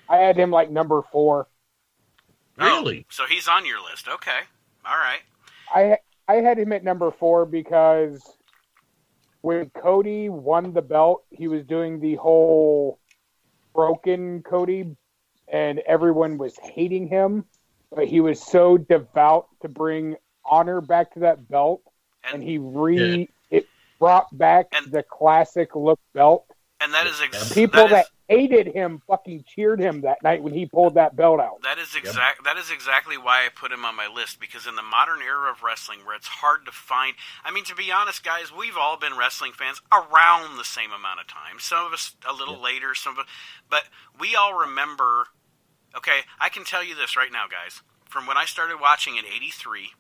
I 0.09 0.17
had 0.19 0.37
him 0.37 0.51
like 0.51 0.71
number 0.71 1.03
four. 1.13 1.49
Oh, 2.59 2.81
really? 2.83 3.01
Oh, 3.01 3.11
so 3.11 3.25
he's 3.27 3.49
on 3.49 3.65
your 3.67 3.83
list. 3.83 4.09
Okay. 4.09 4.41
All 4.85 4.97
right. 4.97 5.21
I 5.75 5.99
I 6.29 6.35
had 6.37 6.59
him 6.59 6.73
at 6.73 6.85
number 6.85 7.11
four 7.11 7.47
because 7.47 8.23
when 9.41 9.71
Cody 9.71 10.29
won 10.29 10.73
the 10.73 10.83
belt, 10.83 11.25
he 11.31 11.49
was 11.49 11.65
doing 11.65 11.99
the 12.01 12.17
whole 12.17 12.99
broken 13.75 14.43
Cody, 14.43 14.97
and 15.49 15.79
everyone 15.81 16.39
was 16.39 16.57
hating 16.59 17.09
him. 17.09 17.45
But 17.95 18.07
he 18.09 18.21
was 18.21 18.43
so 18.43 18.79
devout 18.79 19.49
to 19.61 19.69
bring 19.69 20.17
honor 20.45 20.81
back 20.81 21.13
to 21.15 21.21
that 21.21 21.49
belt, 21.49 21.83
and, 22.25 22.35
And 22.37 22.43
he 22.43 22.59
re 22.59 23.29
it 23.51 23.67
brought 23.99 24.27
back 24.37 24.69
And- 24.73 24.91
the 24.91 25.03
classic 25.03 25.77
look 25.77 26.01
belt. 26.15 26.47
and 26.81 26.93
that 26.95 27.07
is 27.07 27.21
ex- 27.21 27.53
People 27.53 27.83
that 27.83 27.91
that, 27.91 28.05
is, 28.07 28.11
hated 28.33 28.69
him 28.69 29.03
fucking 29.07 29.45
cheered 29.47 29.79
him 29.79 30.01
that 30.01 30.23
night 30.23 30.43
when 30.43 30.55
he 30.55 30.65
pulled 30.65 30.95
that 30.95 31.15
belt 31.15 31.39
out. 31.39 31.61
that 31.63 31.79
is 31.79 31.95
exact 31.95 32.45
that 32.45 32.57
is 32.57 32.71
exactly 32.71 33.19
why 33.19 33.45
I 33.45 33.49
put 33.51 33.71
him 33.73 33.85
on 33.85 33.95
my 33.95 34.07
list 34.09 34.41
because 34.41 34.67
in 34.67 34.75
the 34.75 34.83
modern 34.83 35.21
era 35.21 35.51
of 35.51 35.63
wrestling 35.63 36.01
where 36.05 36.17
it's 36.17 36.27
hard 36.27 36.65
to 36.65 36.73
find 36.73 37.15
I 37.45 37.51
mean 37.53 37.65
to 37.65 37.75
be 37.75 37.93
honest 37.93 38.25
guys 38.25 38.51
we've 38.51 38.77
all 38.77 38.97
been 38.97 39.17
wrestling 39.19 39.53
fans 39.53 39.83
around 39.93 40.57
the 40.57 40.65
same 40.65 40.93
amount 40.93 41.21
of 41.21 41.27
time. 41.27 41.59
Some 41.59 41.85
of 41.87 41.93
us 41.93 42.17
a 42.29 42.33
little 42.33 42.61
later 42.61 42.95
some 42.95 43.13
of 43.15 43.21
us 43.21 43.27
but 43.69 43.85
we 44.19 44.35
all 44.35 44.55
remember 44.59 45.27
okay 45.97 46.21
I 46.41 46.49
can 46.49 46.65
tell 46.65 46.83
you 46.83 46.95
this 46.95 47.17
right 47.17 47.33
now 47.33 47.45
guys. 47.51 47.83
From 48.09 48.27
when 48.27 48.37
I 48.39 48.45
started 48.47 48.81
watching 48.81 49.17
in 49.17 49.25
83 49.27 49.91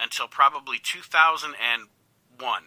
until 0.00 0.28
probably 0.28 0.78
2001 0.82 2.62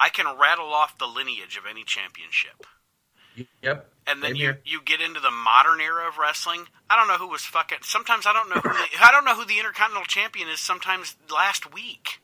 I 0.00 0.08
can 0.08 0.26
rattle 0.38 0.72
off 0.74 0.98
the 0.98 1.06
lineage 1.06 1.56
of 1.56 1.66
any 1.68 1.84
championship 1.84 2.66
Yep. 3.62 3.88
and 4.06 4.22
then 4.22 4.30
Same 4.30 4.36
you 4.36 4.42
here. 4.44 4.60
you 4.64 4.80
get 4.84 5.00
into 5.00 5.20
the 5.20 5.30
modern 5.30 5.80
era 5.80 6.06
of 6.08 6.18
wrestling. 6.18 6.66
I 6.90 6.96
don't 6.96 7.08
know 7.08 7.16
who 7.24 7.28
was 7.30 7.42
fucking. 7.42 7.78
Sometimes 7.82 8.26
I 8.26 8.32
don't 8.32 8.48
know 8.48 8.56
who 8.56 8.68
the, 8.68 8.86
I 9.02 9.10
don't 9.12 9.24
know 9.24 9.34
who 9.34 9.44
the 9.46 9.58
Intercontinental 9.58 10.06
Champion 10.06 10.48
is. 10.48 10.60
Sometimes 10.60 11.16
last 11.32 11.72
week 11.72 12.20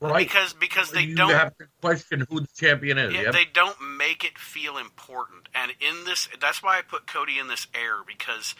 Right. 0.00 0.26
because 0.26 0.54
because 0.54 0.90
they 0.92 1.02
you 1.02 1.14
don't 1.14 1.30
have 1.30 1.56
to 1.58 1.66
question 1.82 2.26
who 2.30 2.40
the 2.40 2.48
champion 2.56 2.96
is. 2.96 3.12
yeah, 3.12 3.20
yep. 3.22 3.32
they 3.34 3.44
don't 3.44 3.76
make 3.98 4.24
it 4.24 4.38
feel 4.38 4.78
important. 4.78 5.48
And 5.54 5.72
in 5.78 6.04
this, 6.06 6.26
that's 6.40 6.62
why 6.62 6.78
I 6.78 6.82
put 6.82 7.06
Cody 7.06 7.38
in 7.38 7.48
this 7.48 7.66
era 7.74 8.02
because 8.06 8.54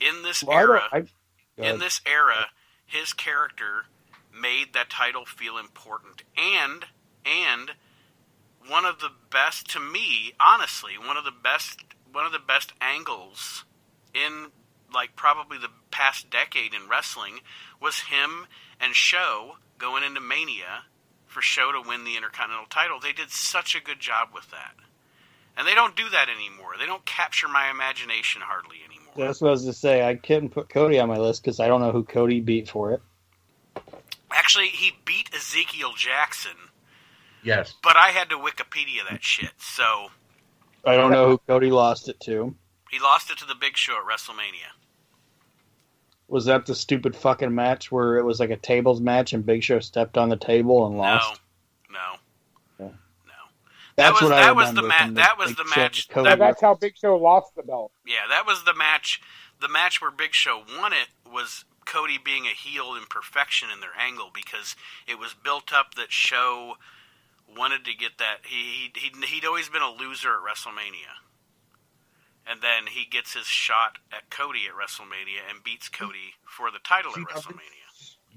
in 0.00 0.22
this 0.22 0.44
Well, 0.44 0.56
era, 0.56 0.82
I- 0.92 1.00
go 1.00 1.08
in 1.58 1.80
this 1.80 2.00
era, 2.06 2.46
his 2.86 3.12
character 3.12 3.86
made 4.32 4.74
that 4.74 4.88
title 4.88 5.24
feel 5.26 5.58
important, 5.58 6.22
and 6.36 6.84
and 7.24 7.72
one 8.68 8.84
of 8.84 9.00
the 9.00 9.10
best 9.30 9.70
to 9.70 9.80
me, 9.80 10.32
honestly, 10.40 10.92
one 10.98 11.16
of 11.16 11.24
the 11.24 11.30
best 11.30 11.84
one 12.12 12.24
of 12.24 12.32
the 12.32 12.38
best 12.38 12.72
angles 12.80 13.64
in 14.14 14.48
like 14.94 15.16
probably 15.16 15.58
the 15.58 15.68
past 15.90 16.30
decade 16.30 16.72
in 16.72 16.88
wrestling 16.88 17.40
was 17.80 18.00
him 18.00 18.46
and 18.80 18.94
Show 18.94 19.56
going 19.78 20.02
into 20.02 20.20
Mania 20.20 20.84
for 21.26 21.42
Show 21.42 21.72
to 21.72 21.86
win 21.86 22.04
the 22.04 22.16
Intercontinental 22.16 22.66
title. 22.70 22.98
They 23.00 23.12
did 23.12 23.30
such 23.30 23.74
a 23.74 23.82
good 23.82 24.00
job 24.00 24.28
with 24.32 24.50
that. 24.50 24.74
And 25.58 25.66
they 25.66 25.74
don't 25.74 25.96
do 25.96 26.08
that 26.10 26.28
anymore. 26.28 26.72
They 26.78 26.86
don't 26.86 27.04
capture 27.04 27.48
my 27.48 27.70
imagination 27.70 28.42
hardly 28.44 28.76
anymore. 28.86 29.14
That's 29.16 29.40
what 29.40 29.48
I 29.48 29.52
was 29.52 29.64
to 29.64 29.72
say. 29.72 30.06
I 30.06 30.14
couldn't 30.14 30.50
put 30.50 30.68
Cody 30.68 30.98
on 30.98 31.08
my 31.08 31.16
list 31.16 31.42
because 31.42 31.60
I 31.60 31.68
don't 31.68 31.80
know 31.80 31.92
who 31.92 32.04
Cody 32.04 32.40
beat 32.40 32.68
for 32.68 32.92
it. 32.92 33.02
Actually, 34.30 34.68
he 34.68 34.92
beat 35.04 35.30
Ezekiel 35.34 35.92
Jackson, 35.96 36.56
Yes. 37.46 37.74
but 37.82 37.96
I 37.96 38.08
had 38.08 38.28
to 38.30 38.36
Wikipedia 38.36 39.08
that 39.08 39.22
shit. 39.22 39.52
So 39.58 40.08
I 40.84 40.96
don't 40.96 41.10
know 41.12 41.28
who 41.30 41.38
Cody 41.46 41.70
lost 41.70 42.08
it 42.08 42.18
to. 42.20 42.54
he 42.90 42.98
lost 42.98 43.30
it 43.30 43.38
to 43.38 43.46
the 43.46 43.54
Big 43.54 43.76
Show 43.76 43.94
at 43.96 44.04
WrestleMania. 44.04 44.72
Was 46.28 46.44
that 46.46 46.66
the 46.66 46.74
stupid 46.74 47.14
fucking 47.14 47.54
match 47.54 47.92
where 47.92 48.16
it 48.18 48.24
was 48.24 48.40
like 48.40 48.50
a 48.50 48.56
tables 48.56 49.00
match 49.00 49.32
and 49.32 49.46
Big 49.46 49.62
Show 49.62 49.78
stepped 49.78 50.18
on 50.18 50.28
the 50.28 50.36
table 50.36 50.86
and 50.86 50.98
lost? 50.98 51.40
No, 51.88 51.98
no, 51.98 52.84
Yeah. 52.86 52.92
no. 53.26 53.32
That's 53.94 54.08
that 54.08 54.12
was 54.14 54.22
what 54.22 54.32
I 54.32 54.42
that 54.46 54.56
was 54.56 54.74
the 54.74 54.82
match. 54.82 55.14
That 55.14 55.38
was 55.38 55.48
Big 55.48 55.56
the 55.58 55.64
match. 55.76 56.08
Cody 56.08 56.28
That, 56.28 56.38
that's 56.40 56.60
how 56.60 56.74
Big 56.74 56.96
Show 56.96 57.16
lost 57.16 57.54
the 57.54 57.62
belt. 57.62 57.92
yeah, 58.04 58.26
that 58.28 58.44
was 58.44 58.64
the 58.64 58.74
match. 58.74 59.20
The 59.60 59.68
match 59.68 60.02
where 60.02 60.10
Big 60.10 60.34
Show 60.34 60.64
won 60.78 60.92
it 60.92 61.08
was 61.32 61.64
Cody 61.84 62.18
being 62.22 62.46
a 62.46 62.50
heel 62.50 62.94
in 62.96 63.04
perfection 63.08 63.68
in 63.72 63.78
their 63.80 63.96
angle 63.98 64.30
because 64.34 64.74
it 65.06 65.18
was 65.20 65.32
built 65.32 65.72
up 65.72 65.94
that 65.94 66.10
Show 66.12 66.74
wanted 67.56 67.84
to 67.84 67.94
get 67.94 68.18
that. 68.18 68.38
He 68.44 68.90
he 68.94 69.00
he'd, 69.00 69.24
he'd 69.24 69.44
always 69.44 69.68
been 69.68 69.82
a 69.82 69.90
loser 69.90 70.30
at 70.30 70.40
WrestleMania. 70.40 71.22
And 72.48 72.60
then 72.62 72.86
he 72.88 73.04
gets 73.04 73.34
his 73.34 73.46
shot 73.46 73.98
at 74.12 74.30
Cody 74.30 74.66
at 74.68 74.74
WrestleMania 74.74 75.50
and 75.50 75.64
beats 75.64 75.88
Cody 75.88 76.34
for 76.44 76.70
the 76.70 76.78
title 76.78 77.12
See, 77.12 77.22
at 77.22 77.26
WrestleMania. 77.26 77.86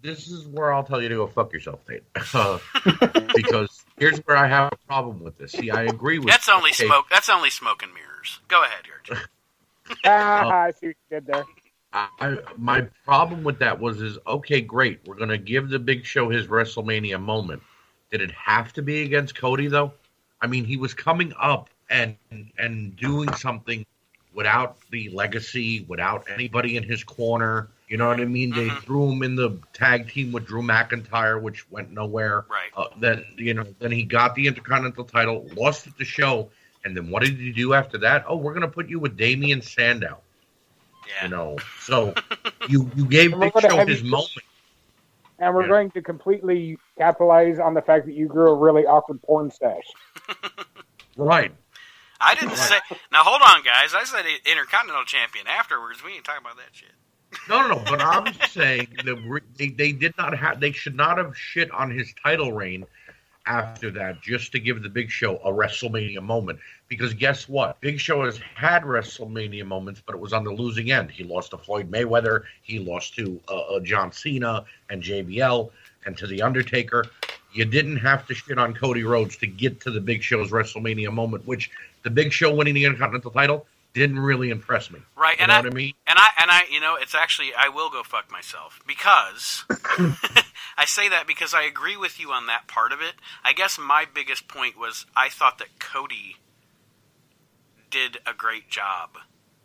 This 0.02 0.30
is 0.30 0.48
where 0.48 0.74
I'll 0.74 0.84
tell 0.84 1.02
you 1.02 1.10
to 1.10 1.16
go 1.16 1.28
fuck 1.28 1.54
yourself, 1.54 1.80
Nate. 1.88 2.04
Uh, 2.34 2.60
because 3.36 3.84
here's 3.98 4.20
where 4.20 4.38
I 4.38 4.48
have 4.48 4.72
a 4.72 4.88
problem 4.88 5.24
with 5.24 5.38
this. 5.38 5.52
See, 5.52 5.72
I 5.72 5.84
agree 5.84 6.20
with 6.20 6.28
That's 6.28 6.48
only 6.48 6.72
okay, 6.72 6.86
smoke. 6.86 7.06
That's 7.10 7.30
only 7.30 7.50
smoke 7.50 7.82
and 7.82 7.92
mirrors. 7.94 8.40
Go 8.48 8.64
ahead, 8.64 8.84
George. 8.86 9.20
ah, 10.06 10.50
I 10.50 10.72
see 10.72 10.88
what 10.88 10.96
you 11.10 11.20
did 11.20 11.26
there. 11.26 11.46
I, 11.92 12.38
my 12.56 12.82
problem 13.04 13.44
with 13.44 13.60
that 13.60 13.80
was 13.80 14.00
is 14.02 14.20
okay, 14.28 14.62
great. 14.62 15.00
We're 15.06 15.16
gonna 15.16 15.40
give 15.40 15.70
the 15.70 15.80
Big 15.80 16.06
Show 16.06 16.30
his 16.30 16.48
WrestleMania 16.48 17.20
moment. 17.20 17.64
Did 18.12 18.22
it 18.22 18.32
have 18.32 18.74
to 18.74 18.82
be 18.82 19.04
against 19.04 19.36
Cody 19.36 19.68
though? 19.68 19.94
I 20.42 20.48
mean, 20.48 20.66
he 20.66 20.78
was 20.78 20.94
coming 20.94 21.34
up 21.40 21.70
and 21.90 22.16
and 22.58 22.96
doing 22.96 23.32
something 23.34 23.86
without 24.34 24.78
the 24.92 25.10
legacy, 25.10 25.86
without 25.88 26.26
anybody 26.32 26.78
in 26.78 26.84
his 26.84 27.04
corner. 27.04 27.68
You 27.88 27.98
know 27.98 28.08
what 28.08 28.20
I 28.20 28.26
mean? 28.26 28.52
They 28.52 28.68
Mhm. 28.70 28.82
threw 28.84 29.12
him 29.12 29.24
in 29.24 29.36
the 29.36 29.58
tag 29.74 30.10
team 30.10 30.32
with 30.32 30.46
Drew 30.46 30.62
McIntyre, 30.62 31.42
which 31.42 31.70
went 31.72 31.92
nowhere. 31.92 32.46
Right. 32.50 32.70
Uh, 32.78 32.86
then 33.00 33.26
you 33.38 33.54
know, 33.54 33.66
then 33.80 33.92
he 33.92 34.04
got 34.04 34.36
the 34.36 34.48
Intercontinental 34.48 35.06
title, 35.06 35.48
lost 35.56 35.88
at 35.88 35.98
the 35.98 36.06
show, 36.06 36.50
and 36.86 36.96
then 36.96 37.10
what 37.10 37.24
did 37.24 37.38
he 37.38 37.52
do 37.52 37.74
after 37.74 37.98
that? 38.00 38.26
Oh, 38.28 38.38
we're 38.38 38.54
gonna 38.54 38.68
put 38.68 38.88
you 38.90 39.00
with 39.00 39.18
Damien 39.18 39.62
Sandow. 39.62 40.20
Yeah. 41.08 41.24
You 41.24 41.30
know, 41.30 41.58
so 41.82 42.14
you 42.70 42.90
you 42.96 43.06
gave 43.06 43.34
And 43.34 43.42
we're 43.42 43.52
Big 43.52 43.62
Show 43.70 43.86
his 43.86 44.04
you- 44.04 44.10
moment. 44.12 44.32
And 45.40 45.56
we're 45.56 45.64
Yeah. 45.64 45.68
going 45.70 45.92
to 45.92 46.02
completely 46.02 46.78
capitalize 46.98 47.60
on 47.60 47.74
the 47.74 47.82
fact 47.82 48.06
that 48.06 48.14
you 48.14 48.28
grew 48.28 48.50
a 48.52 48.56
really 48.56 48.86
awkward 48.86 49.22
porn 49.24 49.50
stash. 49.52 49.84
Right. 51.18 51.52
I 52.22 52.36
didn't 52.36 52.56
say. 52.56 52.78
Now 53.12 53.24
hold 53.24 53.42
on, 53.46 53.64
guys. 53.64 53.94
I 53.94 54.04
said 54.06 54.24
Intercontinental 54.46 55.04
Champion 55.06 55.48
afterwards. 55.48 56.04
We 56.04 56.14
ain't 56.14 56.24
talking 56.24 56.42
about 56.46 56.58
that 56.58 56.70
shit. 56.72 56.92
No, 57.50 57.62
no, 57.62 57.76
no. 57.76 57.84
But 57.86 58.02
I'm 58.02 58.34
saying 58.50 58.88
the 59.04 59.16
re- 59.16 59.42
they, 59.58 59.68
they 59.70 59.92
did 59.92 60.14
not 60.18 60.38
have 60.38 60.60
they 60.62 60.72
should 60.72 60.96
not 60.96 61.18
have 61.18 61.36
shit 61.38 61.70
on 61.72 61.92
his 61.92 62.14
title 62.24 62.54
reign 62.54 62.86
after 63.50 63.90
that 63.90 64.22
just 64.22 64.52
to 64.54 64.60
give 64.60 64.82
the 64.84 64.90
Big 64.90 65.10
Show 65.10 65.38
a 65.38 65.52
WrestleMania 65.52 66.22
moment. 66.22 66.60
Because 66.88 67.14
guess 67.14 67.50
what? 67.50 67.82
Big 67.82 68.00
Show 68.00 68.24
has 68.24 68.38
had 68.56 68.84
WrestleMania 68.84 69.66
moments, 69.66 70.02
but 70.06 70.16
it 70.16 70.22
was 70.22 70.32
on 70.34 70.44
the 70.44 70.52
losing 70.52 70.92
end. 70.92 71.12
He 71.12 71.24
lost 71.24 71.52
to 71.52 71.58
Floyd 71.58 71.92
Mayweather. 71.92 72.44
He 72.62 72.80
lost 72.80 73.16
to 73.16 73.42
uh, 73.50 73.58
uh, 73.58 73.80
John 73.82 74.12
Cena 74.12 74.64
and 74.90 75.04
JBL 75.04 75.72
and 76.06 76.16
to 76.18 76.28
the 76.28 76.42
Undertaker. 76.44 77.06
You 77.52 77.66
didn't 77.66 77.98
have 77.98 78.28
to 78.28 78.36
shit 78.36 78.60
on 78.60 78.74
Cody 78.76 79.04
Rhodes 79.04 79.36
to 79.38 79.48
get 79.48 79.82
to 79.82 79.92
the 79.92 80.00
Big 80.00 80.22
Show's 80.22 80.52
WrestleMania 80.52 81.12
moment, 81.12 81.48
which 81.48 81.72
the 82.04 82.12
Big 82.12 82.32
Show 82.32 82.54
winning 82.54 82.76
the 82.76 82.86
Intercontinental 82.86 83.32
title 83.32 83.66
didn't 83.94 84.20
really 84.20 84.52
impress 84.52 84.92
me. 84.92 85.00
Right, 85.18 85.38
You 85.38 85.44
and 85.44 85.50
know 85.50 85.56
I, 85.56 85.62
what 85.62 85.72
I 85.72 85.76
mean? 85.76 85.94
and 86.06 86.20
I 86.20 86.28
and 86.40 86.52
I, 86.52 86.64
you 86.70 86.80
know, 86.80 86.96
it's 87.00 87.16
actually 87.16 87.50
I 87.58 87.70
will 87.70 87.90
go 87.90 88.04
fuck 88.04 88.32
myself 88.32 88.80
because 88.86 89.66
I 90.80 90.86
say 90.86 91.10
that 91.10 91.28
because 91.28 91.54
I 91.54 91.64
agree 91.64 91.98
with 91.98 92.22
you 92.22 92.32
on 92.32 92.46
that 92.46 92.66
part 92.68 92.94
of 92.94 93.02
it. 93.02 93.16
I 93.44 93.52
guess 93.52 93.78
my 93.78 94.06
biggest 94.12 94.48
point 94.48 94.80
was 94.80 95.06
I 95.14 95.28
thought 95.28 95.58
that 95.58 95.78
Cody 95.78 96.38
did 97.92 98.20
a 98.26 98.34
great 98.34 98.70
job. 98.70 99.10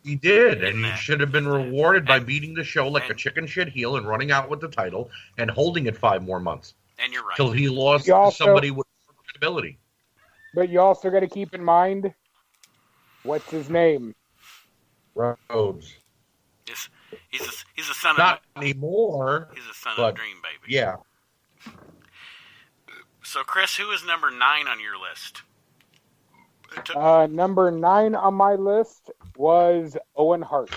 He 0.03 0.17
did, 0.17 0.65
In 0.65 0.75
and 0.75 0.85
he 0.85 0.93
should 0.97 1.21
have 1.21 1.31
been 1.31 1.47
rewarded 1.47 2.05
by 2.05 2.19
beating 2.19 2.55
the 2.55 2.65
show 2.65 2.89
like 2.89 3.09
a 3.09 3.15
chicken 3.15 3.47
shit 3.47 3.69
heel 3.69 3.97
and 3.97 4.09
running 4.09 4.33
out 4.33 4.51
with 4.51 4.61
the 4.61 4.67
title 4.69 5.09
and 5.39 5.49
holding 5.51 5.87
it 5.87 5.97
five 5.97 6.23
more 6.25 6.41
months 6.41 6.75
And 6.99 7.13
you're 7.13 7.25
right. 7.25 7.37
till 7.37 7.53
he 7.53 7.69
lost 7.69 8.07
You 8.09 8.13
to 8.15 8.17
also- 8.19 8.45
somebody 8.47 8.73
with 8.73 8.87
more 9.07 9.15
credibility. 9.25 9.79
But 10.53 10.69
you 10.69 10.81
also 10.81 11.11
got 11.11 11.21
to 11.21 11.29
keep 11.29 11.55
in 11.55 11.63
mind 11.65 12.13
what's 13.23 13.49
his 13.51 13.71
name? 13.71 14.15
Rhodes, 15.15 15.95
He's, 16.67 16.89
he's 17.31 17.43
a, 17.43 17.51
he's 17.75 17.89
a 17.89 17.95
son 17.95 18.17
not 18.19 18.43
of 18.57 18.63
anymore. 18.63 19.49
he's 19.55 19.67
a 19.71 19.75
son 19.75 19.95
but- 19.97 20.11
of 20.11 20.15
Dream 20.17 20.37
Baby. 20.43 20.73
Yeah, 20.75 20.97
So 23.23 23.43
Chris, 23.43 23.77
who 23.77 23.91
is 23.91 24.05
number 24.05 24.31
nine 24.31 24.67
on 24.69 24.81
your 24.81 24.99
list? 25.01 25.43
Uh, 26.95 27.29
number 27.31 27.71
nine 27.71 28.15
on 28.15 28.35
my 28.35 28.55
list 28.55 29.11
was 29.37 29.97
Owen 30.17 30.43
Hart. 30.43 30.71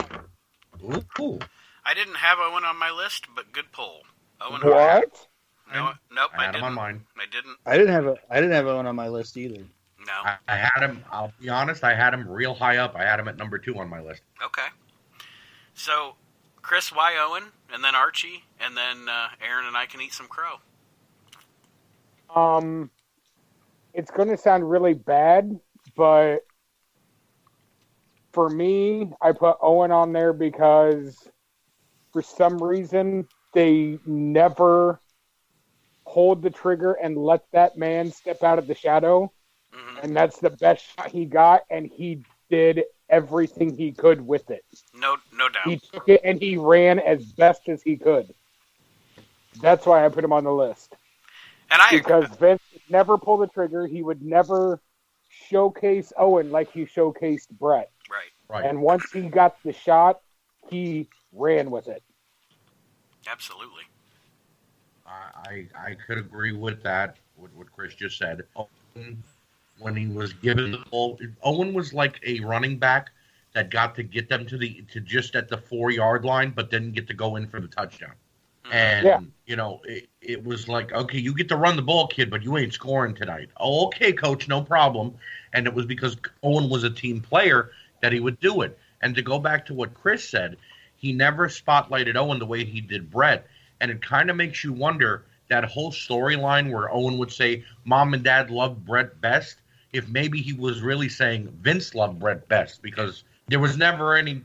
ooh, 0.83 1.03
ooh. 1.19 1.39
I 1.83 1.93
didn't 1.93 2.15
have 2.15 2.37
Owen 2.39 2.63
on 2.63 2.77
my 2.77 2.91
list, 2.91 3.25
but 3.35 3.51
good 3.51 3.71
pull. 3.71 4.01
Owen 4.41 4.61
Hart. 4.61 5.01
What? 5.11 5.27
No, 5.73 5.91
nope, 6.13 6.31
I 6.37 6.43
I, 6.43 6.45
had 6.45 6.55
him 6.55 6.63
on 6.63 6.73
mine. 6.75 7.03
I 7.17 7.25
didn't. 7.29 7.57
I 7.65 7.77
didn't 7.77 7.93
have 7.93 8.05
a 8.05 8.15
I 8.29 8.35
didn't 8.35 8.51
have 8.53 8.67
Owen 8.67 8.85
on 8.85 8.95
my 8.95 9.09
list 9.09 9.35
either. 9.37 9.57
No. 10.05 10.13
I, 10.23 10.37
I 10.47 10.55
had 10.55 10.81
him. 10.81 11.03
I'll 11.11 11.33
be 11.41 11.49
honest. 11.49 11.83
I 11.83 11.93
had 11.93 12.13
him 12.13 12.25
real 12.29 12.53
high 12.53 12.77
up. 12.77 12.95
I 12.95 13.03
had 13.03 13.19
him 13.19 13.27
at 13.27 13.35
number 13.37 13.57
two 13.57 13.77
on 13.79 13.89
my 13.89 13.99
list. 13.99 14.21
Okay. 14.45 14.67
So, 15.73 16.15
Chris, 16.67 16.91
why 16.91 17.15
Owen, 17.17 17.43
and 17.73 17.81
then 17.81 17.95
Archie, 17.95 18.43
and 18.59 18.75
then 18.75 19.07
uh, 19.07 19.29
Aaron 19.41 19.67
and 19.67 19.77
I 19.77 19.85
can 19.85 20.01
eat 20.01 20.11
some 20.11 20.27
crow. 20.27 20.57
Um, 22.35 22.91
it's 23.93 24.11
going 24.11 24.27
to 24.27 24.37
sound 24.37 24.69
really 24.69 24.93
bad, 24.93 25.57
but 25.95 26.39
for 28.33 28.49
me, 28.49 29.09
I 29.21 29.31
put 29.31 29.55
Owen 29.61 29.91
on 29.93 30.11
there 30.11 30.33
because 30.33 31.29
for 32.11 32.21
some 32.21 32.61
reason 32.61 33.25
they 33.53 33.97
never 34.05 34.99
hold 36.03 36.41
the 36.41 36.49
trigger 36.49 36.97
and 37.01 37.17
let 37.17 37.43
that 37.53 37.77
man 37.77 38.11
step 38.11 38.43
out 38.43 38.59
of 38.59 38.67
the 38.67 38.75
shadow, 38.75 39.31
hmm 39.71 39.99
and 40.03 40.13
that's 40.13 40.39
the 40.39 40.49
best 40.49 40.85
shot 40.97 41.11
he 41.11 41.23
got, 41.23 41.61
and 41.69 41.89
he 41.89 42.25
did 42.49 42.83
everything 43.09 43.75
he 43.75 43.91
could 43.91 44.25
with 44.25 44.49
it. 44.49 44.65
No, 44.93 45.17
no 45.33 45.49
doubt. 45.49 45.67
He 45.67 45.77
took 45.77 46.07
it 46.09 46.21
and 46.23 46.41
he 46.41 46.57
ran 46.57 46.99
as 46.99 47.25
best 47.25 47.69
as 47.69 47.81
he 47.81 47.95
could. 47.95 48.33
That's 49.61 49.85
why 49.85 50.05
I 50.05 50.09
put 50.09 50.23
him 50.23 50.33
on 50.33 50.43
the 50.43 50.53
list. 50.53 50.95
and 51.71 51.81
I 51.81 51.89
because 51.91 52.27
Vince 52.37 52.61
would 52.73 52.81
never 52.89 53.17
pull 53.17 53.37
the 53.37 53.47
trigger. 53.47 53.87
He 53.87 54.03
would 54.03 54.21
never 54.21 54.79
showcase 55.29 56.13
Owen 56.17 56.51
like 56.51 56.71
he 56.71 56.85
showcased 56.85 57.49
Bret. 57.51 57.91
right, 58.09 58.23
Right. 58.49 58.65
And 58.65 58.81
once 58.81 59.11
he 59.11 59.21
got 59.23 59.61
the 59.63 59.73
shot, 59.73 60.21
he 60.69 61.07
ran 61.33 61.71
with 61.71 61.87
it. 61.87 62.03
absolutely. 63.29 63.83
I, 65.05 65.67
I 65.75 65.89
I 65.89 65.95
could 66.05 66.17
agree 66.17 66.51
with 66.53 66.83
that. 66.83 67.17
With 67.37 67.53
what 67.53 67.71
Chris 67.71 67.93
just 67.93 68.17
said. 68.17 68.43
Oh. 68.55 68.67
Owen, 68.95 69.23
when 69.79 69.95
he 69.95 70.07
was 70.07 70.33
given 70.33 70.71
the 70.71 70.83
ball, 70.91 71.19
Owen 71.43 71.73
was 71.73 71.93
like 71.93 72.19
a 72.25 72.39
running 72.41 72.77
back 72.77 73.11
that 73.53 73.69
got 73.69 73.95
to 73.95 74.03
get 74.03 74.29
them 74.29 74.45
to 74.45 74.57
the 74.57 74.83
to 74.91 74.99
just 74.99 75.35
at 75.35 75.47
the 75.47 75.57
four 75.57 75.91
yard 75.91 76.25
line, 76.25 76.51
but 76.55 76.69
didn't 76.69 76.91
get 76.91 77.07
to 77.07 77.13
go 77.13 77.35
in 77.35 77.47
for 77.47 77.59
the 77.59 77.67
touchdown. 77.67 78.13
Mm-hmm. 78.63 78.73
And 78.73 79.05
Yeah. 79.05 79.19
you 79.45 79.55
know, 79.55 79.81
it, 79.85 80.09
it 80.21 80.43
was 80.43 80.67
like, 80.67 80.91
okay, 80.91 81.19
you 81.19 81.33
get 81.33 81.49
to 81.49 81.55
run 81.55 81.75
the 81.75 81.81
ball, 81.81 82.07
kid, 82.07 82.29
but 82.29 82.43
you 82.43 82.57
ain't 82.57 82.73
scoring 82.73 83.15
tonight. 83.15 83.49
Oh, 83.57 83.87
okay, 83.87 84.11
coach, 84.11 84.47
no 84.47 84.61
problem. 84.61 85.15
And 85.53 85.67
it 85.67 85.73
was 85.73 85.85
because 85.85 86.17
Owen 86.43 86.69
was 86.69 86.83
a 86.83 86.89
team 86.89 87.21
player 87.21 87.71
that 88.01 88.11
he 88.11 88.19
would 88.19 88.39
do 88.39 88.61
it. 88.61 88.77
And 89.01 89.15
to 89.15 89.21
go 89.21 89.39
back 89.39 89.65
to 89.67 89.73
what 89.73 89.93
Chris 89.93 90.27
said, 90.27 90.57
he 90.95 91.13
never 91.13 91.47
spotlighted 91.47 92.15
Owen 92.15 92.39
the 92.39 92.45
way 92.45 92.65
he 92.65 92.81
did 92.81 93.09
Bret. 93.09 93.47
And 93.79 93.91
it 93.91 94.01
kind 94.01 94.29
of 94.29 94.35
makes 94.35 94.63
you 94.63 94.73
wonder 94.73 95.25
that 95.49 95.63
whole 95.63 95.91
storyline 95.91 96.71
where 96.71 96.93
Owen 96.93 97.17
would 97.19 97.31
say, 97.31 97.63
Mom 97.85 98.13
and 98.13 98.23
Dad 98.23 98.49
loved 98.49 98.85
Bret 98.85 99.21
best, 99.21 99.61
if 99.93 100.07
maybe 100.07 100.41
he 100.41 100.53
was 100.53 100.81
really 100.81 101.09
saying 101.09 101.47
Vince 101.61 101.95
loved 101.95 102.19
Bret 102.19 102.47
best 102.47 102.81
because 102.81 103.23
there 103.47 103.59
was 103.59 103.77
never 103.77 104.15
any 104.15 104.41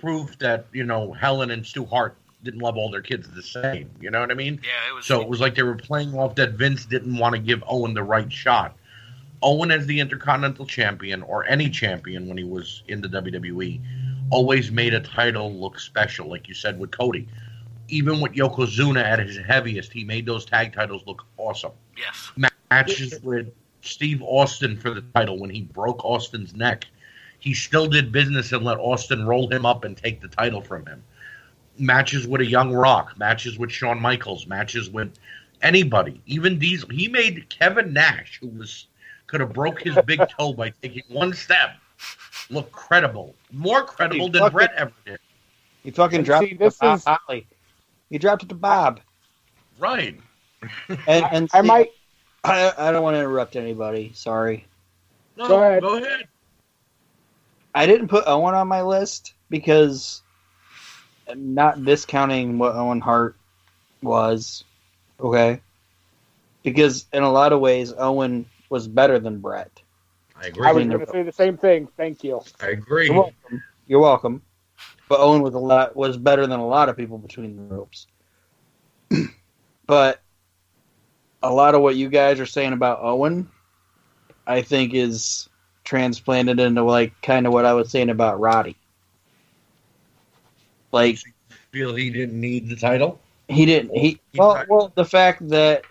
proof 0.00 0.38
that, 0.38 0.66
you 0.72 0.84
know, 0.84 1.12
Helen 1.12 1.50
and 1.50 1.64
Stu 1.64 1.84
Hart 1.84 2.16
didn't 2.42 2.60
love 2.60 2.76
all 2.76 2.90
their 2.90 3.02
kids 3.02 3.28
the 3.30 3.42
same. 3.42 3.90
You 4.00 4.10
know 4.10 4.20
what 4.20 4.30
I 4.30 4.34
mean? 4.34 4.60
Yeah, 4.62 4.90
it 4.90 4.94
was. 4.94 5.06
So 5.06 5.20
it 5.20 5.28
was 5.28 5.40
like 5.40 5.54
they 5.54 5.62
were 5.62 5.76
playing 5.76 6.14
off 6.14 6.34
that 6.36 6.52
Vince 6.52 6.84
didn't 6.84 7.16
want 7.16 7.34
to 7.34 7.40
give 7.40 7.62
Owen 7.66 7.94
the 7.94 8.02
right 8.02 8.32
shot. 8.32 8.76
Owen 9.42 9.70
as 9.70 9.86
the 9.86 9.98
Intercontinental 9.98 10.66
Champion 10.66 11.22
or 11.22 11.44
any 11.46 11.68
champion 11.68 12.28
when 12.28 12.38
he 12.38 12.44
was 12.44 12.82
in 12.88 13.00
the 13.00 13.08
WWE 13.08 13.80
always 14.30 14.70
made 14.70 14.94
a 14.94 15.00
title 15.00 15.52
look 15.52 15.78
special, 15.78 16.28
like 16.28 16.48
you 16.48 16.54
said 16.54 16.78
with 16.78 16.90
Cody. 16.90 17.28
Even 17.88 18.20
with 18.20 18.32
Yokozuna 18.32 19.02
at 19.02 19.18
his 19.18 19.36
heaviest, 19.36 19.92
he 19.92 20.04
made 20.04 20.24
those 20.24 20.44
tag 20.44 20.72
titles 20.72 21.02
look 21.06 21.24
awesome. 21.36 21.72
Yes. 21.96 22.30
Matches 22.70 23.20
with 23.22 23.52
Steve 23.82 24.22
Austin 24.22 24.76
for 24.76 24.90
the 24.94 25.02
title 25.14 25.38
when 25.38 25.50
he 25.50 25.62
broke 25.62 26.04
Austin's 26.04 26.54
neck. 26.54 26.86
He 27.38 27.52
still 27.54 27.86
did 27.88 28.12
business 28.12 28.52
and 28.52 28.64
let 28.64 28.78
Austin 28.78 29.26
roll 29.26 29.48
him 29.50 29.66
up 29.66 29.84
and 29.84 29.96
take 29.96 30.20
the 30.20 30.28
title 30.28 30.62
from 30.62 30.86
him. 30.86 31.02
Matches 31.78 32.26
with 32.26 32.40
a 32.40 32.46
young 32.46 32.72
Rock, 32.72 33.18
matches 33.18 33.58
with 33.58 33.72
Shawn 33.72 34.00
Michaels, 34.00 34.46
matches 34.46 34.88
with 34.88 35.12
anybody, 35.62 36.20
even 36.26 36.58
Diesel. 36.58 36.88
He 36.90 37.08
made 37.08 37.48
Kevin 37.48 37.92
Nash, 37.92 38.38
who 38.40 38.48
was 38.48 38.86
could 39.26 39.40
have 39.40 39.52
broke 39.52 39.80
his 39.80 39.96
big 40.06 40.20
toe 40.38 40.52
by 40.52 40.70
taking 40.82 41.02
one 41.08 41.32
step, 41.32 41.76
look 42.50 42.70
credible, 42.70 43.34
more 43.50 43.82
credible 43.84 44.28
than 44.30 44.42
fucking- 44.42 44.56
Bret 44.56 44.72
ever 44.76 44.92
did. 45.04 45.18
He 45.82 45.90
fucking 45.90 46.22
dropped 46.22 46.44
see, 46.46 46.52
it 46.52 46.58
this 46.60 46.78
to 46.78 46.92
is- 46.92 47.04
Holly. 47.04 47.46
He 48.10 48.18
dropped 48.18 48.42
it 48.44 48.50
to 48.50 48.54
Bob. 48.54 49.00
Right. 49.78 50.20
And, 51.08 51.24
and 51.32 51.50
I 51.52 51.62
see, 51.62 51.66
might. 51.66 51.90
I, 52.44 52.72
I 52.76 52.92
don't 52.92 53.02
want 53.02 53.14
to 53.14 53.20
interrupt 53.20 53.56
anybody. 53.56 54.12
Sorry. 54.14 54.66
No, 55.36 55.48
Go 55.48 55.58
ahead. 55.58 55.82
Go 55.82 55.96
ahead. 55.96 56.28
I 57.74 57.86
didn't 57.86 58.08
put 58.08 58.24
Owen 58.26 58.54
on 58.54 58.68
my 58.68 58.82
list 58.82 59.34
because 59.48 60.22
I'm 61.28 61.54
not 61.54 61.84
discounting 61.84 62.58
what 62.58 62.74
Owen 62.74 63.00
Hart 63.00 63.36
was. 64.02 64.64
Okay. 65.20 65.60
Because 66.62 67.06
in 67.12 67.22
a 67.22 67.30
lot 67.30 67.52
of 67.52 67.60
ways, 67.60 67.92
Owen 67.96 68.46
was 68.68 68.88
better 68.88 69.18
than 69.18 69.38
Bret. 69.38 69.70
I 70.36 70.46
agree. 70.46 70.68
I 70.68 70.72
was 70.72 70.86
going 70.86 70.98
to 70.98 71.06
say 71.06 71.22
the 71.22 71.32
same 71.32 71.56
thing. 71.56 71.88
Thank 71.96 72.24
you. 72.24 72.42
I 72.60 72.68
agree. 72.68 73.06
You're 73.06 73.14
welcome. 73.14 73.62
You're 73.86 74.00
welcome. 74.00 74.42
But 75.08 75.20
Owen 75.20 75.42
was 75.42 75.54
a 75.54 75.58
lot 75.58 75.94
was 75.94 76.16
better 76.16 76.46
than 76.46 76.58
a 76.58 76.66
lot 76.66 76.88
of 76.88 76.96
people 76.96 77.18
between 77.18 77.56
the 77.56 77.74
ropes. 77.74 78.06
but 79.86 80.21
a 81.42 81.52
lot 81.52 81.74
of 81.74 81.82
what 81.82 81.96
you 81.96 82.08
guys 82.08 82.40
are 82.40 82.46
saying 82.46 82.72
about 82.72 83.00
Owen, 83.02 83.48
I 84.46 84.62
think 84.62 84.94
is 84.94 85.48
transplanted 85.84 86.60
into 86.60 86.82
like 86.82 87.20
kind 87.22 87.46
of 87.46 87.52
what 87.52 87.64
I 87.64 87.74
was 87.74 87.90
saying 87.90 88.10
about 88.10 88.40
Roddy. 88.40 88.76
Like 90.92 91.18
Feel 91.70 91.94
he 91.94 92.10
didn't 92.10 92.38
need 92.38 92.68
the 92.68 92.76
title. 92.76 93.20
he 93.48 93.64
didn't 93.64 93.96
he 93.96 94.20
well 94.34 94.62
well 94.68 94.92
the 94.94 95.04
fact 95.04 95.48
that 95.48 95.84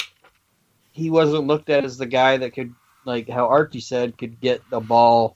he 0.92 1.10
wasn't 1.10 1.48
looked 1.48 1.70
at 1.70 1.84
as 1.84 1.98
the 1.98 2.06
guy 2.06 2.38
that 2.38 2.54
could 2.54 2.74
like 3.06 3.28
how 3.28 3.48
Archie 3.48 3.80
said 3.80 4.18
could 4.18 4.40
get 4.42 4.62
the 4.70 4.80
ball 4.80 5.36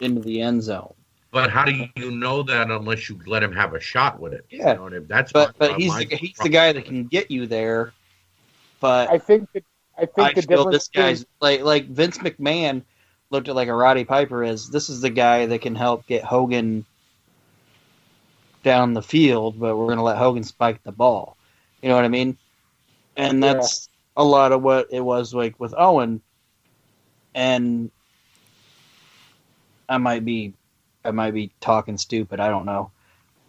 into 0.00 0.20
the 0.20 0.40
end 0.42 0.62
zone. 0.62 0.92
But 1.30 1.50
how 1.50 1.64
do 1.64 1.72
you 1.96 2.10
know 2.10 2.42
that 2.42 2.70
unless 2.70 3.08
you 3.08 3.18
let 3.26 3.42
him 3.42 3.52
have 3.52 3.72
a 3.72 3.80
shot 3.80 4.20
with 4.20 4.34
it? 4.34 4.44
Yeah. 4.50 4.74
You 4.74 4.90
know, 4.90 5.00
that's 5.00 5.32
But 5.32 5.56
but 5.58 5.76
he's 5.80 5.94
the, 5.94 6.04
he's 6.14 6.36
the 6.36 6.50
guy 6.50 6.72
that 6.72 6.84
can 6.84 7.06
get 7.06 7.30
you 7.30 7.46
there. 7.46 7.94
But 8.82 9.08
I 9.10 9.18
think 9.18 9.50
that 9.52 9.64
I 9.96 10.06
think 10.06 10.18
I 10.18 10.34
the 10.34 10.42
feel 10.42 10.64
difference 10.64 10.66
this 10.66 10.88
guy's 10.88 11.24
like 11.40 11.62
like 11.62 11.86
Vince 11.86 12.18
McMahon 12.18 12.82
looked 13.30 13.48
at 13.48 13.54
like 13.54 13.68
a 13.68 13.74
Roddy 13.74 14.04
Piper 14.04 14.42
as 14.44 14.68
this 14.68 14.90
is 14.90 15.00
the 15.00 15.08
guy 15.10 15.46
that 15.46 15.60
can 15.60 15.76
help 15.76 16.06
get 16.06 16.24
Hogan 16.24 16.84
down 18.64 18.92
the 18.92 19.02
field, 19.02 19.58
but 19.58 19.76
we're 19.76 19.88
gonna 19.88 20.02
let 20.02 20.18
Hogan 20.18 20.42
spike 20.42 20.82
the 20.82 20.92
ball. 20.92 21.36
You 21.80 21.88
know 21.88 21.94
what 21.94 22.04
I 22.04 22.08
mean? 22.08 22.36
And 23.16 23.42
Yeah. 23.42 23.54
that's 23.54 23.88
a 24.16 24.24
lot 24.24 24.50
of 24.52 24.62
what 24.62 24.88
it 24.90 25.00
was 25.00 25.32
like 25.32 25.58
with 25.60 25.74
Owen. 25.78 26.20
And 27.34 27.90
I 29.88 29.98
might 29.98 30.24
be 30.24 30.54
I 31.04 31.12
might 31.12 31.34
be 31.34 31.52
talking 31.60 31.98
stupid, 31.98 32.40
I 32.40 32.48
don't 32.48 32.66
know. 32.66 32.90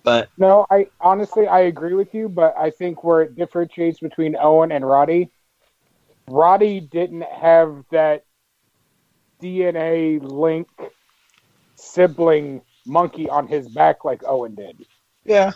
But 0.04 0.30
No, 0.38 0.66
I 0.70 0.88
honestly 0.99 1.47
I 1.47 1.62
agree 1.62 1.93
with 1.93 2.14
you, 2.14 2.30
but 2.30 2.56
I 2.58 2.70
think 2.70 3.04
where 3.04 3.22
it 3.22 3.36
differentiates 3.36 3.99
between 3.99 4.36
Owen 4.36 4.72
and 4.72 4.86
Roddy, 4.86 5.30
Roddy 6.28 6.82
didn't 6.82 7.24
have 7.24 7.84
that 7.91 8.26
DNA 9.41 10.22
link 10.22 10.68
sibling 11.76 12.62
monkey 12.86 13.30
on 13.30 13.47
his 13.47 13.68
back 13.70 14.04
like 14.06 14.24
Owen 14.26 14.56
did. 14.56 14.86
yeah. 15.26 15.51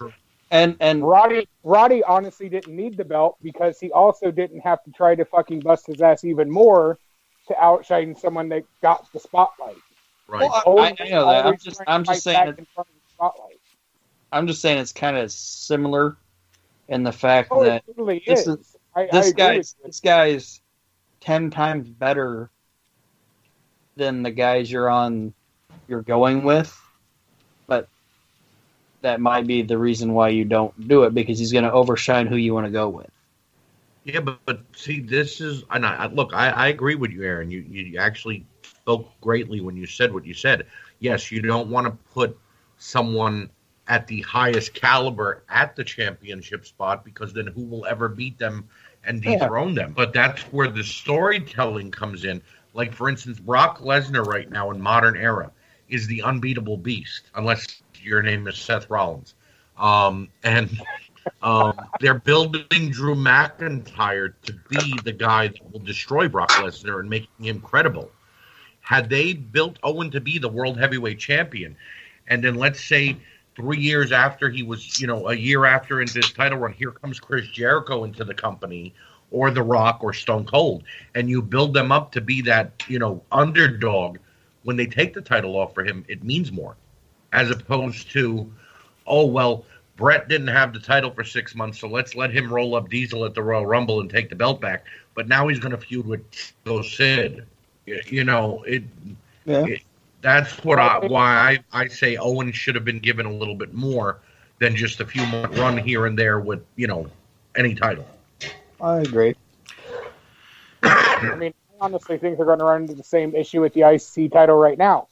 And 0.50 0.78
and 0.80 1.06
Roddy 1.06 1.46
Roddy 1.64 2.04
honestly 2.04 2.48
didn't 2.48 2.74
need 2.74 2.96
the 2.96 3.04
belt 3.04 3.38
because 3.42 3.82
he 3.82 3.92
also 3.92 4.32
didn't 4.32 4.62
have 4.62 4.82
to 4.86 4.92
try 4.92 5.14
to 5.14 5.26
fucking 5.26 5.60
bust 5.60 5.88
his 5.88 6.02
ass 6.02 6.24
even 6.24 6.50
more 6.50 6.98
to 7.50 7.62
outshine 7.62 8.16
someone 8.16 8.48
that 8.50 8.64
got 8.82 9.12
the 9.12 9.20
spotlight. 9.20 9.76
right. 10.28 10.50
Well, 10.66 10.80
I, 10.80 10.96
I, 11.00 11.10
know 11.10 11.26
that. 11.26 11.46
I'm 11.46 11.58
just 11.58 11.82
I'm 11.86 12.04
just 12.06 12.24
saying 12.24 12.46
that 12.46 12.60
in 12.60 12.68
front 12.74 12.88
of 12.88 12.96
the 12.96 13.14
spotlight. 13.14 13.57
I'm 14.32 14.48
just 14.48 14.62
saying 14.62 14.80
it's 14.80 14.94
kind 14.94 15.18
of 15.18 15.32
similar 15.32 16.18
in 16.90 17.04
the 17.04 17.12
fact 17.12 17.52
Oh, 17.52 17.64
that 17.64 17.84
it 17.88 17.96
totally 17.96 18.24
this 18.26 18.42
is. 18.42 18.48
is- 18.48 18.76
I, 18.96 19.02
I 19.02 19.06
this 19.12 19.30
agree 19.30 19.38
guy's 19.38 19.76
this 19.84 20.00
guy's 20.00 20.62
ten 21.22 21.52
times 21.52 21.88
better 21.88 22.50
than 23.96 24.24
the 24.24 24.32
guys 24.32 24.72
you're 24.72 24.90
on 24.90 25.34
you're 25.88 26.02
going 26.02 26.44
with, 26.44 26.76
but 27.68 27.88
that 29.02 29.22
might 29.22 29.46
be 29.48 29.62
the 29.62 29.78
reason 29.78 30.14
why 30.14 30.30
you 30.30 30.46
don't 30.46 30.88
do 30.88 31.04
it 31.04 31.14
because 31.14 31.38
he's 31.38 31.52
going 31.52 31.64
to 31.64 31.72
overshine 31.72 32.28
who 32.28 32.36
you 32.36 32.54
want 32.54 32.66
to 32.66 32.72
go 32.72 32.90
with. 32.90 33.10
Yeah, 34.04 34.22
but, 34.22 34.40
but 34.46 34.62
see, 34.76 35.02
this 35.02 35.42
is 35.42 35.64
and 35.70 35.86
I, 35.86 35.96
I 35.96 36.08
look. 36.08 36.34
I, 36.34 36.50
I 36.50 36.68
agree 36.70 36.96
with 36.96 37.12
you, 37.12 37.24
Aaron. 37.24 37.52
You 37.52 37.60
you 37.60 38.00
actually 38.00 38.46
spoke 38.64 39.10
greatly 39.22 39.60
when 39.62 39.76
you 39.76 39.86
said 39.86 40.14
what 40.14 40.26
you 40.26 40.34
said. 40.34 40.66
Yes, 41.00 41.32
you 41.32 41.42
don't 41.42 41.70
want 41.70 41.86
to 41.88 41.92
put 42.14 42.38
someone 42.78 43.50
at 43.88 44.08
the 44.08 44.22
highest 44.22 44.74
caliber 44.74 45.44
at 45.50 45.76
the 45.76 45.84
championship 45.84 46.66
spot 46.66 47.04
because 47.06 47.34
then 47.34 47.48
who 47.48 47.66
will 47.66 47.86
ever 47.86 48.10
beat 48.10 48.38
them 48.38 48.70
and 49.04 49.22
Yeah. 49.26 49.40
dethrone 49.40 49.76
them? 49.76 49.94
But 49.94 50.14
that's 50.14 50.44
where 50.52 50.68
the 50.70 50.84
storytelling 50.84 51.92
comes 51.92 52.26
in. 52.26 52.42
Like 52.74 52.94
for 52.94 53.10
instance, 53.10 53.40
Brock 53.40 53.80
Lesnar 53.80 54.26
right 54.26 54.50
now 54.52 54.72
in 54.72 54.82
modern 54.82 55.18
era 55.18 55.52
is 55.88 56.08
the 56.08 56.24
unbeatable 56.24 56.78
beast, 56.78 57.32
unless 57.36 57.82
your 58.02 58.22
name 58.22 58.48
is 58.48 58.58
Seth 58.58 58.90
Rollins. 58.90 59.36
Um, 59.78 60.32
and 60.44 60.70
um, 61.42 61.90
they're 62.00 62.20
building 62.20 62.90
Drew 62.92 63.16
McIntyre 63.16 64.34
to 64.44 64.54
be 64.54 65.00
the 65.00 65.12
guy 65.14 65.48
that 65.48 65.72
will 65.72 65.80
destroy 65.80 66.28
Brock 66.28 66.56
Lesnar 66.58 67.00
and 67.00 67.10
making 67.10 67.46
him 67.46 67.62
credible. 67.62 68.12
Had 68.82 69.10
they 69.10 69.34
built 69.34 69.78
Owen 69.84 70.12
to 70.12 70.20
be 70.20 70.38
the 70.38 70.50
world 70.50 70.78
heavyweight 70.78 71.20
champion, 71.20 71.78
and 72.28 72.44
then 72.44 72.56
let's 72.56 72.82
say 72.84 73.22
three 73.58 73.80
years 73.80 74.12
after 74.12 74.50
he 74.50 74.62
was, 74.62 75.02
you 75.02 75.08
know, 75.08 75.30
a 75.30 75.34
year 75.34 75.66
after 75.66 76.00
into 76.00 76.20
his 76.20 76.32
title 76.32 76.60
run, 76.60 76.72
here 76.74 76.92
comes 76.92 77.20
Chris 77.20 77.48
Jericho 77.48 78.04
into 78.04 78.24
the 78.24 78.36
company, 78.36 78.94
or 79.32 79.50
The 79.50 79.64
Rock, 79.64 80.04
or 80.04 80.14
Stone 80.14 80.46
Cold, 80.46 80.84
and 81.16 81.28
you 81.28 81.42
build 81.42 81.74
them 81.74 81.92
up 81.92 82.12
to 82.12 82.22
be 82.22 82.42
that, 82.44 82.84
you 82.88 83.00
know, 83.00 83.22
underdog. 83.32 84.20
When 84.64 84.76
they 84.76 84.86
take 84.86 85.14
the 85.14 85.22
title 85.22 85.56
off 85.56 85.74
for 85.74 85.84
him, 85.84 86.06
it 86.08 86.24
means 86.24 86.52
more, 86.52 86.76
as 87.34 87.50
opposed 87.50 88.12
to, 88.12 88.52
oh 89.08 89.26
well, 89.26 89.66
Bret 89.96 90.28
didn't 90.28 90.50
have 90.50 90.72
the 90.72 90.80
title 90.80 91.10
for 91.10 91.24
six 91.24 91.56
months, 91.56 91.80
so 91.80 91.88
let's 91.88 92.14
let 92.14 92.32
him 92.32 92.54
roll 92.54 92.76
up 92.76 92.90
Diesel 92.90 93.26
at 93.26 93.34
the 93.34 93.42
Royal 93.42 93.66
Rumble 93.66 94.02
and 94.02 94.10
take 94.10 94.30
the 94.30 94.36
belt 94.36 94.62
back. 94.62 94.86
But 95.16 95.28
now 95.28 95.48
he's 95.48 95.58
going 95.58 95.72
to 95.72 95.78
feud 95.78 96.06
with 96.06 96.22
Go 96.64 96.84
Sid. 96.84 97.46
You 97.86 98.24
know, 98.24 98.62
it. 98.64 98.84
Yeah. 99.46 99.66
it 99.66 99.82
that's 100.28 100.64
what 100.64 100.80
I 100.80 101.00
why 101.00 101.60
I, 101.74 101.84
I 101.84 101.88
say 101.88 102.18
Owen 102.18 102.52
should 102.52 102.76
have 102.76 102.86
been 102.86 103.00
given 103.00 103.26
a 103.26 103.32
little 103.32 103.56
bit 103.56 103.74
more 103.74 104.20
than 104.60 104.76
just 104.76 105.00
a 105.02 105.06
few 105.06 105.26
month 105.28 105.58
run 105.58 105.78
here 105.78 106.06
and 106.06 106.18
there 106.18 106.40
with 106.40 106.64
you 106.76 106.88
know 106.88 107.10
any 107.56 107.76
title. 107.76 108.06
I 108.80 109.00
agree. 109.02 109.36
I 110.84 111.36
mean, 111.36 111.54
I 111.82 111.86
honestly 111.86 112.18
think 112.18 112.38
they're 112.38 112.46
going 112.46 112.60
to 112.60 112.66
run 112.66 112.82
into 112.84 112.96
the 112.96 113.04
same 113.04 113.36
issue 113.36 113.62
with 113.62 113.74
the 113.74 113.84
IC 113.84 114.30
title 114.30 114.56
right 114.58 114.78
now. 114.78 115.08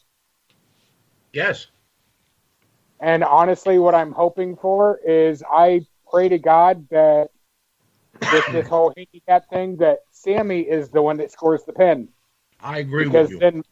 Yes, 1.34 1.68
And 3.00 3.24
honestly, 3.24 3.78
what 3.80 3.96
I'm 3.96 4.12
hoping 4.12 4.56
for 4.56 5.00
is 5.06 5.44
I 5.50 5.86
pray 6.12 6.30
to 6.30 6.40
God 6.40 6.88
that 6.90 7.30
with 8.32 8.50
this 8.52 8.68
whole 8.68 8.94
handicap 8.96 9.50
thing, 9.50 9.78
that 9.78 10.00
Sammy 10.12 10.62
is 10.62 10.90
the 10.90 11.02
one 11.02 11.18
that 11.18 11.32
scores 11.32 11.64
the 11.66 11.74
pin. 11.74 12.10
I 12.60 12.80
agree 12.80 13.08
Because 13.08 13.30
with 13.30 13.30
you. 13.32 13.40
then 13.40 13.64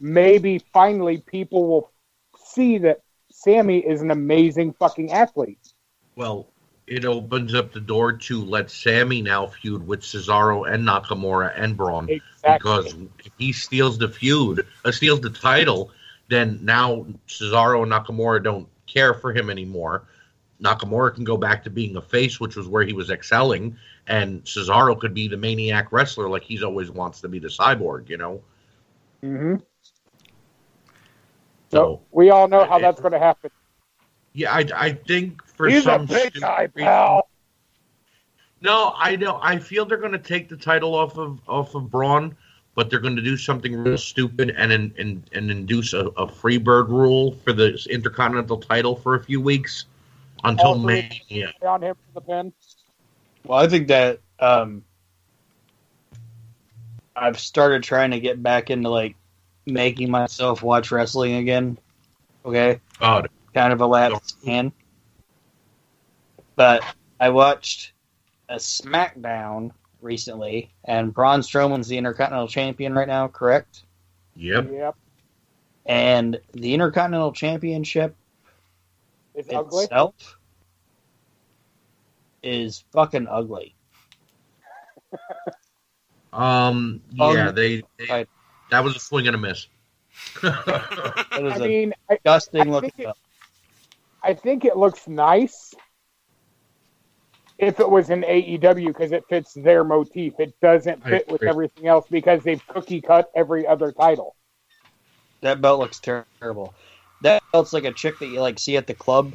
maybe 0.00 0.58
finally 0.72 1.18
people 1.18 1.66
will 1.68 1.92
see 2.36 2.78
that 2.78 3.00
Sammy 3.30 3.78
is 3.78 4.02
an 4.02 4.10
amazing 4.10 4.74
fucking 4.74 5.12
athlete. 5.12 5.72
Well, 6.16 6.46
it 6.86 7.04
opens 7.04 7.54
up 7.54 7.72
the 7.72 7.80
door 7.80 8.12
to 8.12 8.44
let 8.44 8.70
Sammy 8.70 9.22
now 9.22 9.46
feud 9.46 9.86
with 9.86 10.00
Cesaro 10.02 10.64
and 10.70 10.86
Nakamura 10.86 11.52
and 11.56 11.76
Braun. 11.76 12.10
Exactly. 12.10 12.92
because 12.92 12.94
if 13.24 13.32
he 13.38 13.52
steals 13.52 13.98
the 13.98 14.08
feud, 14.08 14.66
uh, 14.84 14.92
steals 14.92 15.20
the 15.20 15.30
title, 15.30 15.90
then 16.28 16.60
now 16.62 17.06
Cesaro 17.28 17.82
and 17.82 17.92
Nakamura 17.92 18.42
don't 18.42 18.68
care 18.86 19.14
for 19.14 19.32
him 19.32 19.50
anymore. 19.50 20.04
Nakamura 20.62 21.14
can 21.14 21.24
go 21.24 21.36
back 21.36 21.64
to 21.64 21.70
being 21.70 21.96
a 21.96 22.02
face, 22.02 22.40
which 22.40 22.56
was 22.56 22.68
where 22.68 22.84
he 22.84 22.92
was 22.92 23.10
excelling, 23.10 23.76
and 24.06 24.44
Cesaro 24.44 24.98
could 24.98 25.14
be 25.14 25.28
the 25.28 25.36
maniac 25.36 25.92
wrestler 25.92 26.28
like 26.28 26.42
he's 26.42 26.62
always 26.62 26.90
wants 26.90 27.20
to 27.22 27.28
be 27.28 27.38
the 27.38 27.48
cyborg, 27.48 28.08
you 28.08 28.16
know. 28.16 28.42
hmm 29.22 29.56
So 31.76 31.82
So 31.82 32.00
we 32.12 32.30
all 32.30 32.48
know 32.48 32.64
how 32.64 32.78
that's 32.78 33.00
going 33.00 33.12
to 33.12 33.18
happen. 33.18 33.50
yeah, 34.32 34.52
I, 34.52 34.64
I 34.74 34.92
think 34.92 35.44
for 35.46 35.68
He's 35.68 35.80
a 35.80 35.84
some 35.84 36.06
big 36.06 36.18
stupid 36.30 36.40
guy, 36.42 36.60
reason- 36.74 36.84
pal. 36.86 37.28
No, 38.62 38.94
I 38.96 39.16
know. 39.16 39.38
I 39.42 39.58
feel 39.58 39.84
they're 39.84 39.98
going 39.98 40.12
to 40.12 40.18
take 40.18 40.48
the 40.48 40.56
title 40.56 40.94
off 40.94 41.18
of 41.18 41.40
off 41.46 41.74
of 41.74 41.90
Braun, 41.90 42.34
but 42.74 42.88
they're 42.88 43.00
going 43.00 43.14
to 43.16 43.22
do 43.22 43.36
something 43.36 43.76
real 43.76 43.98
stupid 43.98 44.50
and 44.56 44.72
and 44.72 44.92
and, 44.98 45.22
and 45.32 45.50
induce 45.50 45.92
a, 45.92 46.06
a 46.16 46.26
Freebird 46.26 46.88
rule 46.88 47.32
for 47.44 47.52
the 47.52 47.78
Intercontinental 47.90 48.56
title 48.56 48.96
for 48.96 49.14
a 49.14 49.22
few 49.22 49.42
weeks 49.42 49.84
until 50.42 50.68
All 50.68 50.80
three. 50.82 51.22
Mania. 51.30 51.52
On 51.62 51.82
him 51.82 51.94
for 51.94 52.20
the 52.20 52.26
pin. 52.26 52.52
Well, 53.44 53.58
I 53.58 53.68
think 53.68 53.88
that 53.88 54.20
um, 54.40 54.82
I've 57.14 57.38
started 57.38 57.82
trying 57.82 58.10
to 58.12 58.20
get 58.20 58.42
back 58.42 58.70
into 58.70 58.88
like 58.88 59.16
making 59.66 60.10
myself 60.10 60.62
watch 60.62 60.90
wrestling 60.92 61.34
again. 61.34 61.78
Okay, 62.44 62.80
God, 63.00 63.28
kind 63.52 63.72
of 63.72 63.80
a 63.80 63.86
lapsed 63.86 64.38
fan. 64.44 64.72
But 66.54 66.84
I 67.20 67.28
watched 67.30 67.92
a 68.48 68.56
SmackDown 68.56 69.72
recently, 70.00 70.70
and 70.84 71.12
Braun 71.12 71.40
Strowman's 71.40 71.88
the 71.88 71.98
Intercontinental 71.98 72.48
Champion 72.48 72.94
right 72.94 73.08
now, 73.08 73.28
correct? 73.28 73.82
yep. 74.36 74.70
Yep. 74.70 74.94
And 75.86 76.40
the 76.52 76.74
Intercontinental 76.74 77.32
Championship 77.32 78.16
It's 79.34 79.48
ugly. 79.52 79.84
itself 79.84 80.38
is 82.42 82.84
fucking 82.92 83.26
ugly. 83.28 83.74
Um, 86.32 87.00
Um, 87.18 87.34
yeah, 87.36 87.50
they, 87.50 87.82
they 87.98 88.10
I- 88.10 88.26
that 88.70 88.82
was 88.82 88.96
a 88.96 88.98
swing 88.98 89.26
and 89.26 89.34
a 89.36 89.38
miss. 89.38 89.66
It 90.42 91.44
is 91.44 91.54
I 91.54 91.58
a 91.58 91.68
mean, 91.68 91.92
I, 92.10 92.14
disgusting 92.14 92.68
I 92.68 92.70
looking. 92.72 92.90
think 92.90 93.08
it- 93.08 93.16
I 94.22 94.34
think 94.34 94.64
it 94.64 94.76
looks 94.76 95.06
nice 95.06 95.72
if 97.58 97.78
it 97.80 97.88
was 97.88 98.10
in 98.10 98.22
AEW 98.24 98.88
because 98.88 99.12
it 99.12 99.24
fits 99.28 99.52
their 99.54 99.84
motif. 99.84 100.34
It 100.40 100.54
doesn't 100.60 101.02
fit 101.04 101.28
with 101.28 101.42
everything 101.44 101.86
else 101.86 102.06
because 102.10 102.42
they've 102.42 102.66
cookie 102.66 103.00
cut 103.00 103.30
every 103.36 103.66
other 103.66 103.92
title. 103.92 104.34
That 105.42 105.60
belt 105.60 105.78
looks 105.80 106.00
terrible. 106.00 106.74
That 107.22 107.42
belt's 107.52 107.72
like 107.72 107.84
a 107.84 107.92
chick 107.92 108.18
that 108.18 108.26
you 108.26 108.40
like 108.40 108.58
see 108.58 108.76
at 108.76 108.86
the 108.86 108.94
club, 108.94 109.32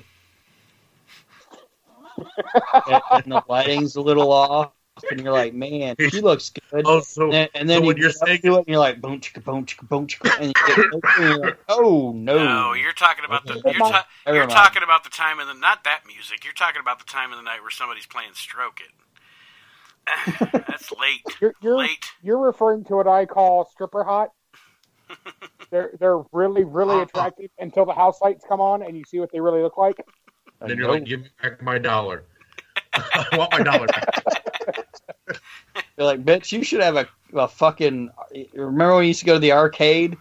and, 2.87 3.01
and 3.11 3.31
the 3.31 3.43
lighting's 3.47 3.95
a 3.95 4.01
little 4.01 4.31
off, 4.31 4.71
and 5.09 5.21
you're 5.21 5.33
like, 5.33 5.53
man, 5.53 5.95
she 6.09 6.21
looks 6.21 6.49
good. 6.49 6.83
oh, 6.85 7.01
so 7.01 7.23
and 7.25 7.33
then, 7.33 7.47
and 7.55 7.69
then 7.69 7.77
so 7.77 7.81
you 7.81 7.87
what 7.87 7.97
you're 7.97 8.11
saying 8.11 8.41
it, 8.43 8.53
and 8.53 8.67
you're 8.67 8.77
like, 8.77 9.01
boom, 9.01 9.19
chicka, 9.19 9.43
boom, 9.43 9.65
chicka, 9.65 9.87
boom, 9.87 10.07
chicka, 10.07 10.35
and 10.39 10.47
you 10.47 10.53
get 10.53 10.89
closer, 10.89 11.21
and 11.21 11.29
you're 11.29 11.37
like, 11.39 11.59
oh 11.69 12.11
no, 12.15 12.37
No, 12.37 12.73
you're 12.73 12.93
talking 12.93 13.25
about 13.25 13.45
the 13.45 13.53
Okay. 13.53 13.71
you're, 13.77 13.89
ta- 13.89 14.07
you're 14.27 14.47
talking 14.47 14.83
about 14.83 15.03
the 15.03 15.09
time 15.09 15.39
of 15.39 15.47
the 15.47 15.53
not 15.53 15.83
that 15.83 16.01
music. 16.05 16.43
You're 16.43 16.53
talking 16.53 16.81
about 16.81 16.99
the 16.99 17.05
time 17.05 17.31
of 17.31 17.37
the 17.37 17.43
night 17.43 17.61
where 17.61 17.71
somebody's 17.71 18.05
playing 18.05 18.31
Stroke 18.33 18.81
It. 18.81 18.91
That's 20.51 20.91
late. 20.93 21.21
You're 21.39 21.53
you're, 21.61 21.77
Late. 21.77 22.11
you're 22.21 22.39
referring 22.39 22.83
to 22.85 22.95
what 22.95 23.07
I 23.07 23.25
call 23.25 23.65
stripper 23.65 24.03
hot. 24.03 24.31
they're 25.71 25.91
they're 25.99 26.19
really 26.31 26.63
really 26.63 26.95
uh-huh. 26.95 27.03
attractive 27.03 27.51
until 27.59 27.85
the 27.85 27.93
house 27.93 28.21
lights 28.21 28.45
come 28.47 28.61
on 28.61 28.81
and 28.81 28.97
you 28.97 29.03
see 29.07 29.19
what 29.19 29.31
they 29.31 29.39
really 29.39 29.61
look 29.61 29.77
like. 29.77 29.97
And 30.59 30.69
then 30.69 30.77
you're 30.77 30.91
like, 30.91 31.05
give 31.05 31.21
me 31.21 31.27
back 31.41 31.61
my 31.61 31.77
dollar. 31.77 32.23
I 32.93 33.25
want 33.37 33.51
my 33.51 33.63
dollar 33.63 33.87
back. 33.87 34.50
You're 35.97 36.05
like, 36.05 36.23
bitch, 36.23 36.51
you 36.51 36.63
should 36.63 36.81
have 36.81 36.95
a, 36.95 37.07
a 37.33 37.47
fucking. 37.47 38.09
Remember 38.53 38.95
when 38.95 39.03
you 39.03 39.09
used 39.09 39.21
to 39.21 39.25
go 39.25 39.33
to 39.33 39.39
the 39.39 39.53
arcade? 39.53 40.17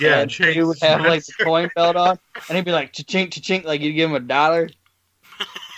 Yeah, 0.00 0.20
and 0.20 0.30
Chase 0.30 0.54
you 0.54 0.66
would 0.66 0.78
have 0.82 1.00
like 1.00 1.24
the 1.24 1.32
coin 1.44 1.70
belt 1.74 1.96
on, 1.96 2.18
and 2.48 2.56
he'd 2.56 2.64
be 2.64 2.72
like, 2.72 2.92
cha-chink, 2.92 3.32
cha-chink, 3.32 3.64
like 3.64 3.80
you'd 3.80 3.94
give 3.94 4.10
him 4.10 4.16
a 4.16 4.20
dollar, 4.20 4.68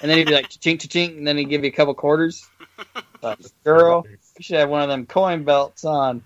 and 0.02 0.11
then 0.11 0.18
he'd 0.18 0.26
be 0.26 0.32
like, 0.32 0.48
cha-chink, 0.48 0.80
cha-chink, 0.80 1.16
and 1.16 1.26
then 1.26 1.36
he'd 1.36 1.48
give 1.48 1.62
you 1.62 1.68
a 1.68 1.72
couple 1.72 1.94
quarters. 1.94 2.44
Like, 3.22 3.38
girl, 3.62 4.04
you 4.09 4.42
should 4.42 4.56
have 4.56 4.70
one 4.70 4.82
of 4.82 4.88
them 4.88 5.06
coin 5.06 5.44
belts 5.44 5.84
on. 5.84 6.24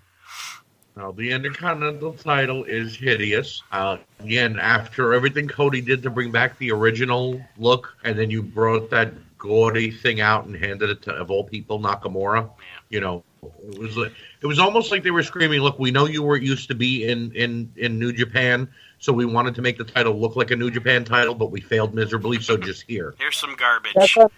Now, 0.96 1.10
the 1.10 1.32
Intercontinental 1.32 2.12
title 2.14 2.64
is 2.64 2.94
hideous. 2.94 3.62
Uh, 3.72 3.96
again, 4.20 4.58
after 4.58 5.14
everything 5.14 5.48
Cody 5.48 5.80
did 5.80 6.02
to 6.02 6.10
bring 6.10 6.30
back 6.30 6.58
the 6.58 6.70
original 6.70 7.40
look, 7.56 7.96
and 8.04 8.18
then 8.18 8.30
you 8.30 8.42
brought 8.42 8.90
that 8.90 9.12
gaudy 9.42 9.90
thing 9.90 10.20
out 10.20 10.44
and 10.46 10.54
handed 10.54 10.88
it 10.88 11.02
to, 11.02 11.10
of 11.12 11.28
all 11.28 11.42
people, 11.42 11.80
Nakamura. 11.80 12.48
You 12.90 13.00
know, 13.00 13.24
it 13.42 13.76
was 13.78 13.96
like- 13.96 14.12
it 14.40 14.46
was 14.46 14.60
almost 14.60 14.92
like 14.92 15.02
they 15.02 15.10
were 15.10 15.24
screaming, 15.24 15.60
"Look, 15.60 15.80
we 15.80 15.90
know 15.90 16.06
you 16.06 16.22
were 16.22 16.36
used 16.36 16.68
to 16.68 16.76
be 16.76 17.04
in 17.08 17.32
in 17.32 17.72
in 17.76 17.98
New 17.98 18.12
Japan, 18.12 18.68
so 19.00 19.12
we 19.12 19.26
wanted 19.26 19.56
to 19.56 19.62
make 19.62 19.78
the 19.78 19.84
title 19.84 20.18
look 20.18 20.36
like 20.36 20.52
a 20.52 20.56
New 20.56 20.70
Japan 20.70 21.04
title, 21.04 21.34
but 21.34 21.50
we 21.50 21.60
failed 21.60 21.92
miserably. 21.92 22.40
So 22.40 22.56
just 22.56 22.82
here." 22.82 23.16
Here's 23.18 23.36
some 23.36 23.56
garbage. 23.56 23.94
That's 23.96 24.16
what, 24.16 24.32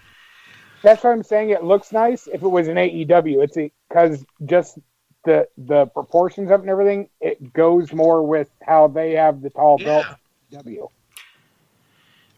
that's 0.81 1.03
what 1.03 1.11
I'm 1.11 1.23
saying. 1.23 1.51
It 1.51 1.63
looks 1.63 1.91
nice 1.91 2.25
if 2.25 2.41
it 2.41 2.47
was 2.47 2.67
an 2.67 2.77
AEW. 2.77 3.43
It's 3.43 3.57
because 3.87 4.25
just 4.43 4.79
the 5.23 5.47
the 5.55 5.85
proportions 5.85 6.49
of 6.49 6.61
it 6.61 6.63
and 6.63 6.69
everything. 6.71 7.09
It 7.21 7.53
goes 7.53 7.93
more 7.93 8.23
with 8.25 8.49
how 8.63 8.87
they 8.87 9.11
have 9.11 9.43
the 9.43 9.51
tall 9.51 9.77
belt. 9.77 10.07
W. 10.51 10.89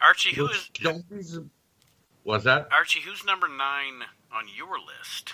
Archie, 0.01 0.35
who 0.35 0.47
is 0.47 0.69
Don't 0.81 1.09
be 1.09 1.23
su- 1.23 1.49
Was 2.27 2.43
that 2.43 2.67
Archie? 2.73 2.99
Who's 2.99 3.23
number 3.25 3.47
nine 3.47 4.03
on 4.33 4.43
your 4.55 4.77
list? 4.79 5.33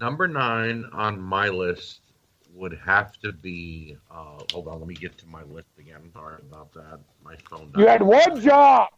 number 0.00 0.26
nine 0.26 0.84
on 0.92 1.20
my 1.20 1.48
list? 1.48 2.00
Would 2.54 2.78
have 2.84 3.12
to 3.20 3.32
be. 3.32 3.96
Uh, 4.10 4.38
hold 4.52 4.66
on, 4.68 4.78
let 4.78 4.88
me 4.88 4.94
get 4.94 5.18
to 5.18 5.26
my 5.26 5.42
list 5.42 5.68
again. 5.78 6.10
Sorry 6.14 6.36
about 6.40 6.72
that. 6.72 7.00
My 7.22 7.36
phone. 7.50 7.70
You 7.76 7.86
had 7.86 8.00
one 8.00 8.40
job. 8.40 8.88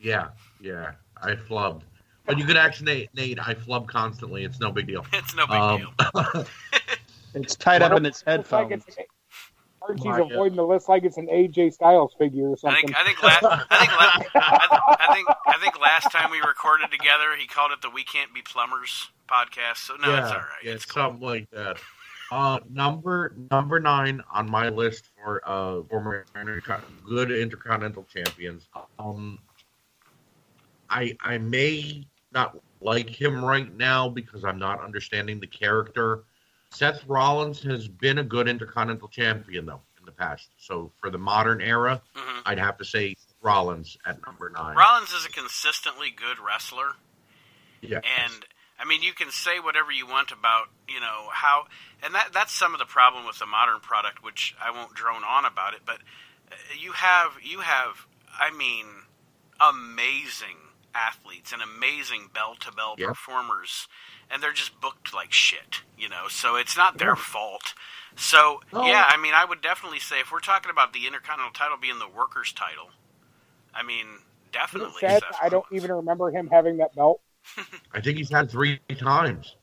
Yeah, 0.00 0.28
yeah. 0.60 0.92
I 1.22 1.34
flubbed. 1.34 1.82
But 2.26 2.38
you 2.38 2.44
could 2.44 2.56
ask 2.56 2.82
Nate. 2.82 3.08
Nate, 3.14 3.38
I 3.40 3.54
flub 3.54 3.86
constantly. 3.88 4.44
It's 4.44 4.60
no 4.60 4.70
big 4.70 4.86
deal. 4.86 5.06
It's 5.14 5.34
no 5.34 5.46
big 5.46 5.56
Um, 5.56 5.88
deal. 6.14 6.44
It's 7.36 7.56
tied 7.56 7.82
up 7.82 7.92
in 7.96 8.04
its 8.06 8.18
It's 8.20 8.26
like 8.26 8.36
headphones. 8.36 8.84
it's 8.86 8.96
an- 8.98 9.04
Archie's 9.88 10.04
My, 10.04 10.20
uh, 10.20 10.24
avoiding 10.24 10.56
the 10.56 10.66
list 10.66 10.88
like 10.88 11.04
it's 11.04 11.16
an 11.16 11.28
AJ 11.28 11.74
Styles 11.74 12.14
figure 12.18 12.50
or 12.50 12.56
something. 12.56 12.94
I 12.94 13.04
something. 13.04 13.14
think 13.14 13.22
I 13.22 13.28
think 13.28 13.42
la- 13.42 13.66
I 13.70 13.78
think 13.78 13.92
la- 14.34 14.40
I, 14.40 15.06
I 15.08 15.14
think 15.14 15.28
I 15.46 15.58
think 15.60 15.80
last 15.80 16.10
time 16.10 16.30
we 16.30 16.38
recorded 16.40 16.90
together, 16.90 17.36
he 17.38 17.46
called 17.46 17.72
it 17.72 17.82
the 17.82 17.90
"We 17.90 18.04
Can't 18.04 18.32
Be 18.32 18.42
Plumbers" 18.42 19.10
podcast. 19.28 19.78
So 19.78 19.96
no, 19.96 20.08
yeah, 20.08 20.22
it's 20.22 20.30
all 20.30 20.36
right. 20.38 20.46
yeah, 20.64 20.72
it's 20.72 20.84
cool. 20.86 21.02
something 21.02 21.22
like 21.26 21.50
that. 21.50 21.78
Uh, 22.32 22.58
number 22.70 23.34
number 23.50 23.78
nine 23.78 24.22
on 24.32 24.50
my 24.50 24.68
list 24.68 25.10
for 25.16 25.42
uh 25.46 25.82
former 25.90 26.24
intercon- 26.34 26.82
good 27.06 27.30
intercontinental 27.30 28.04
champions. 28.12 28.68
Um, 28.98 29.38
I 30.88 31.16
I 31.20 31.38
may 31.38 32.06
not 32.32 32.56
like 32.80 33.08
him 33.08 33.44
right 33.44 33.74
now 33.76 34.08
because 34.08 34.44
I'm 34.44 34.58
not 34.58 34.82
understanding 34.82 35.40
the 35.40 35.46
character. 35.46 36.24
Seth 36.74 37.04
Rollins 37.06 37.62
has 37.62 37.88
been 37.88 38.18
a 38.18 38.24
good 38.24 38.48
intercontinental 38.48 39.08
champion 39.08 39.66
though 39.66 39.80
in 39.98 40.04
the 40.04 40.12
past. 40.12 40.50
So 40.58 40.92
for 41.00 41.10
the 41.10 41.18
modern 41.18 41.60
era, 41.60 42.02
Mhm. 42.14 42.42
I'd 42.46 42.58
have 42.58 42.76
to 42.78 42.84
say 42.84 43.14
Rollins 43.40 43.96
at 44.04 44.24
number 44.26 44.50
nine. 44.50 44.76
Rollins 44.76 45.12
is 45.12 45.24
a 45.24 45.30
consistently 45.30 46.10
good 46.10 46.38
wrestler. 46.38 46.96
yeah. 47.80 48.00
And 48.02 48.46
I 48.78 48.84
mean, 48.86 49.02
you 49.02 49.12
can 49.12 49.30
say 49.30 49.60
whatever 49.60 49.92
you 49.92 50.06
want 50.06 50.32
about 50.32 50.68
you 50.88 50.98
know 51.00 51.28
how, 51.32 51.68
and 52.02 52.14
that 52.14 52.32
that's 52.32 52.52
some 52.52 52.72
of 52.74 52.78
the 52.80 52.86
problem 52.86 53.24
with 53.26 53.38
the 53.38 53.46
modern 53.46 53.80
product, 53.80 54.22
which 54.22 54.54
I 54.60 54.70
won't 54.70 54.94
drone 54.94 55.22
on 55.22 55.44
about 55.44 55.74
it. 55.74 55.82
But 55.86 56.00
uh, 56.50 56.56
you 56.78 56.92
have 56.92 57.36
you 57.42 57.60
have, 57.60 58.06
I 58.38 58.50
mean, 58.50 58.86
amazing 59.60 60.56
athletes 60.94 61.52
and 61.52 61.60
amazing 61.62 62.30
bell 62.32 62.54
to 62.60 62.72
bell 62.72 62.96
performers, 62.96 63.88
and 64.30 64.42
they're 64.42 64.52
just 64.52 64.80
booked 64.80 65.12
like 65.14 65.32
shit, 65.32 65.82
you 65.98 66.08
know. 66.08 66.28
So 66.28 66.56
it's 66.56 66.76
not 66.76 66.98
their 66.98 67.16
fault. 67.16 67.74
So 68.16 68.60
No. 68.72 68.84
yeah, 68.86 69.04
I 69.08 69.16
mean, 69.16 69.34
I 69.34 69.44
would 69.44 69.60
definitely 69.60 69.98
say 69.98 70.20
if 70.20 70.30
we're 70.30 70.40
talking 70.40 70.70
about 70.70 70.92
the 70.92 71.06
Intercontinental 71.06 71.52
title 71.52 71.76
being 71.76 71.98
the 71.98 72.08
workers' 72.08 72.52
title, 72.52 72.90
I 73.74 73.82
mean, 73.82 74.06
definitely. 74.52 75.00
Sad, 75.00 75.22
Seth 75.22 75.36
I 75.42 75.48
don't 75.48 75.66
even 75.72 75.90
remember 75.92 76.30
him 76.30 76.48
having 76.48 76.76
that 76.78 76.94
belt. 76.94 77.20
I 77.92 78.00
think 78.00 78.18
he's 78.18 78.30
had 78.30 78.50
three 78.50 78.78
times. 78.98 79.56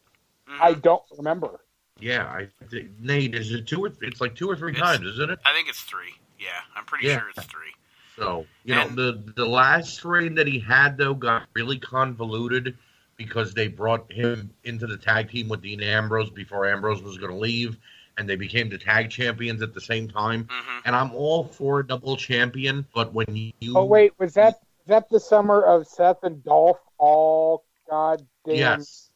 Mhm. 0.50 0.60
I 0.62 0.74
don't 0.74 1.04
remember. 1.18 1.62
Yeah, 2.00 2.26
I 2.26 2.48
think 2.68 2.90
Nate 3.00 3.36
is 3.36 3.52
it 3.52 3.68
two 3.68 3.86
or 3.86 3.92
it's 4.02 4.20
like 4.20 4.36
two 4.36 4.50
or 4.50 4.56
three 4.56 4.72
It's- 4.74 4.84
times, 4.86 5.06
isn't 5.06 5.30
it? 5.32 5.40
I 5.46 5.54
think 5.54 5.70
it's 5.70 5.82
three. 5.82 6.16
Yeah, 6.40 6.60
I'm 6.76 6.84
pretty 6.86 7.08
Yeah. 7.08 7.20
sure 7.20 7.30
it's 7.30 7.46
three. 7.46 7.74
So 8.16 8.46
you 8.64 8.74
And- 8.76 8.96
know 8.96 9.12
the 9.12 9.34
the 9.34 9.46
last 9.46 10.04
reign 10.04 10.36
that 10.36 10.48
he 10.48 10.60
had 10.60 10.98
though 10.98 11.14
got 11.14 11.48
really 11.54 11.80
convoluted 11.80 12.78
because 13.18 13.54
they 13.54 13.68
brought 13.68 14.12
him 14.12 14.52
into 14.64 14.88
the 14.88 14.98
tag 14.98 15.30
team 15.30 15.48
with 15.48 15.62
Dean 15.62 15.82
Ambrose 15.82 16.30
before 16.32 16.66
Ambrose 16.66 17.02
was 17.04 17.18
going 17.18 17.32
to 17.32 17.38
leave, 17.38 17.78
and 18.18 18.28
they 18.28 18.36
became 18.36 18.68
the 18.70 18.78
tag 18.78 19.10
champions 19.12 19.62
at 19.62 19.74
the 19.74 19.82
same 19.82 20.08
time. 20.08 20.48
hmm 20.50 20.80
And 20.86 20.96
I'm 20.96 21.14
all 21.14 21.44
for 21.44 21.80
a 21.82 21.88
double 21.88 22.18
champion, 22.18 22.86
but 22.96 23.14
when 23.14 23.28
you 23.36 23.52
Oh 23.76 23.86
wait, 23.86 24.14
was 24.18 24.34
that 24.34 24.56
that 24.88 25.10
the 25.10 25.20
summer 25.20 25.62
of 25.62 25.88
Seth 25.88 26.24
and 26.24 26.44
Dolph 26.44 26.80
all 26.98 27.64
goddamn? 27.90 28.28
Yes. 28.46 29.12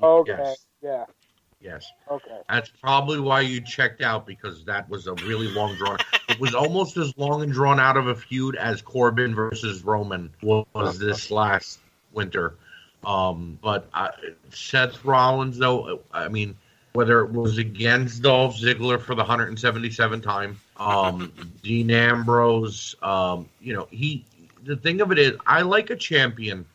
Okay. 0.00 0.32
Yes. 0.38 0.66
Yeah. 0.80 1.04
Yes. 1.60 1.90
Okay. 2.08 2.38
That's 2.48 2.70
probably 2.70 3.18
why 3.18 3.40
you 3.40 3.60
checked 3.60 4.00
out 4.00 4.26
because 4.26 4.64
that 4.64 4.88
was 4.88 5.08
a 5.08 5.14
really 5.14 5.48
long 5.48 5.74
drawn. 5.74 5.98
it 6.38 6.40
was 6.40 6.54
almost 6.54 6.96
as 6.96 7.12
long 7.18 7.42
and 7.42 7.52
drawn 7.52 7.80
out 7.80 7.96
of 7.96 8.06
a 8.06 8.14
feud 8.14 8.54
as 8.54 8.80
Corbin 8.80 9.34
versus 9.34 9.82
Roman 9.82 10.30
was 10.40 10.96
this 10.96 11.32
last 11.32 11.80
winter. 12.12 12.54
Um, 13.04 13.58
but 13.60 13.88
I, 13.92 14.10
Seth 14.50 15.04
Rollins, 15.04 15.58
though, 15.58 16.00
I 16.12 16.28
mean, 16.28 16.56
whether 16.92 17.24
it 17.24 17.32
was 17.32 17.58
against 17.58 18.22
Dolph 18.22 18.56
Ziggler 18.56 19.00
for 19.00 19.16
the 19.16 19.22
177 19.22 20.20
time, 20.20 20.60
um, 20.76 21.32
Dean 21.62 21.90
Ambrose, 21.90 22.94
um, 23.02 23.48
you 23.60 23.74
know, 23.74 23.88
he. 23.90 24.24
The 24.64 24.76
thing 24.76 25.00
of 25.00 25.10
it 25.10 25.18
is, 25.18 25.32
I 25.46 25.62
like 25.62 25.90
a 25.90 25.96
champion, 25.96 26.66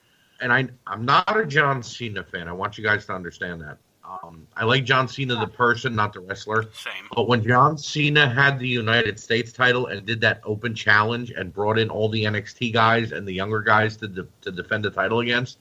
and 0.41 0.51
I 0.51 0.67
I'm 0.87 1.05
not 1.05 1.37
a 1.37 1.45
John 1.45 1.83
Cena 1.83 2.23
fan. 2.23 2.47
I 2.47 2.53
want 2.53 2.77
you 2.77 2.83
guys 2.83 3.05
to 3.05 3.13
understand 3.13 3.61
that. 3.61 3.77
Um, 4.05 4.47
I 4.57 4.65
like 4.65 4.83
John 4.83 5.07
Cena 5.07 5.35
the 5.35 5.47
person, 5.47 5.95
not 5.95 6.11
the 6.11 6.19
wrestler. 6.19 6.63
Same. 6.73 7.07
But 7.15 7.27
when 7.27 7.41
John 7.43 7.77
Cena 7.77 8.27
had 8.27 8.59
the 8.59 8.67
United 8.67 9.17
States 9.17 9.53
title 9.53 9.87
and 9.87 10.05
did 10.05 10.19
that 10.21 10.41
open 10.43 10.75
challenge 10.75 11.31
and 11.31 11.53
brought 11.53 11.79
in 11.79 11.89
all 11.89 12.09
the 12.09 12.25
NXT 12.25 12.73
guys 12.73 13.13
and 13.13 13.25
the 13.25 13.31
younger 13.31 13.61
guys 13.61 13.95
to 13.97 14.07
de- 14.09 14.27
to 14.41 14.51
defend 14.51 14.83
the 14.83 14.89
title 14.89 15.21
against, 15.21 15.57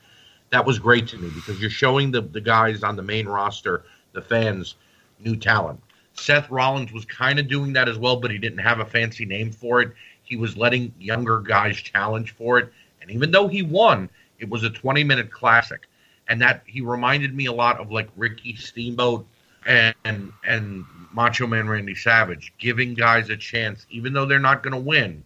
that 0.51 0.66
was 0.66 0.80
great 0.80 1.07
to 1.09 1.18
me 1.18 1.30
because 1.34 1.61
you're 1.61 1.70
showing 1.70 2.11
the 2.11 2.20
the 2.20 2.40
guys 2.40 2.82
on 2.82 2.97
the 2.97 3.03
main 3.03 3.26
roster, 3.26 3.84
the 4.12 4.22
fans, 4.22 4.74
new 5.20 5.36
talent. 5.36 5.80
Seth 6.14 6.51
Rollins 6.51 6.93
was 6.93 7.05
kind 7.05 7.38
of 7.38 7.49
doing 7.49 7.72
that 7.72 7.88
as 7.88 7.97
well, 7.97 8.16
but 8.16 8.30
he 8.30 8.38
didn't 8.38 8.59
have 8.59 8.80
a 8.80 8.84
fancy 8.84 9.24
name 9.24 9.53
for 9.53 9.80
it. 9.80 9.93
He 10.24 10.36
was 10.36 10.57
letting 10.57 10.93
younger 10.99 11.38
guys 11.38 11.76
challenge 11.76 12.32
for 12.32 12.59
it, 12.59 12.72
and 13.01 13.11
even 13.11 13.30
though 13.30 13.47
he 13.47 13.62
won, 13.62 14.11
it 14.40 14.49
was 14.49 14.64
a 14.64 14.70
20 14.70 15.05
minute 15.05 15.30
classic 15.30 15.86
and 16.28 16.40
that 16.40 16.62
he 16.66 16.80
reminded 16.80 17.34
me 17.34 17.46
a 17.46 17.52
lot 17.52 17.80
of 17.80 17.90
like 17.90 18.08
Ricky 18.16 18.56
Steamboat 18.56 19.26
and 19.66 19.94
and, 20.04 20.32
and 20.46 20.84
Macho 21.12 21.46
Man 21.46 21.68
Randy 21.68 21.94
Savage, 21.94 22.52
giving 22.58 22.94
guys 22.94 23.30
a 23.30 23.36
chance, 23.36 23.86
even 23.90 24.12
though 24.12 24.26
they're 24.26 24.38
not 24.38 24.62
going 24.62 24.74
to 24.74 24.80
win, 24.80 25.24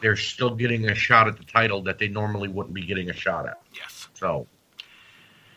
they're 0.00 0.16
still 0.16 0.54
getting 0.54 0.88
a 0.90 0.94
shot 0.94 1.28
at 1.28 1.36
the 1.36 1.44
title 1.44 1.82
that 1.82 1.98
they 1.98 2.08
normally 2.08 2.48
wouldn't 2.48 2.74
be 2.74 2.84
getting 2.86 3.10
a 3.10 3.14
shot 3.14 3.46
at. 3.46 3.60
Yes. 3.74 4.08
So 4.14 4.46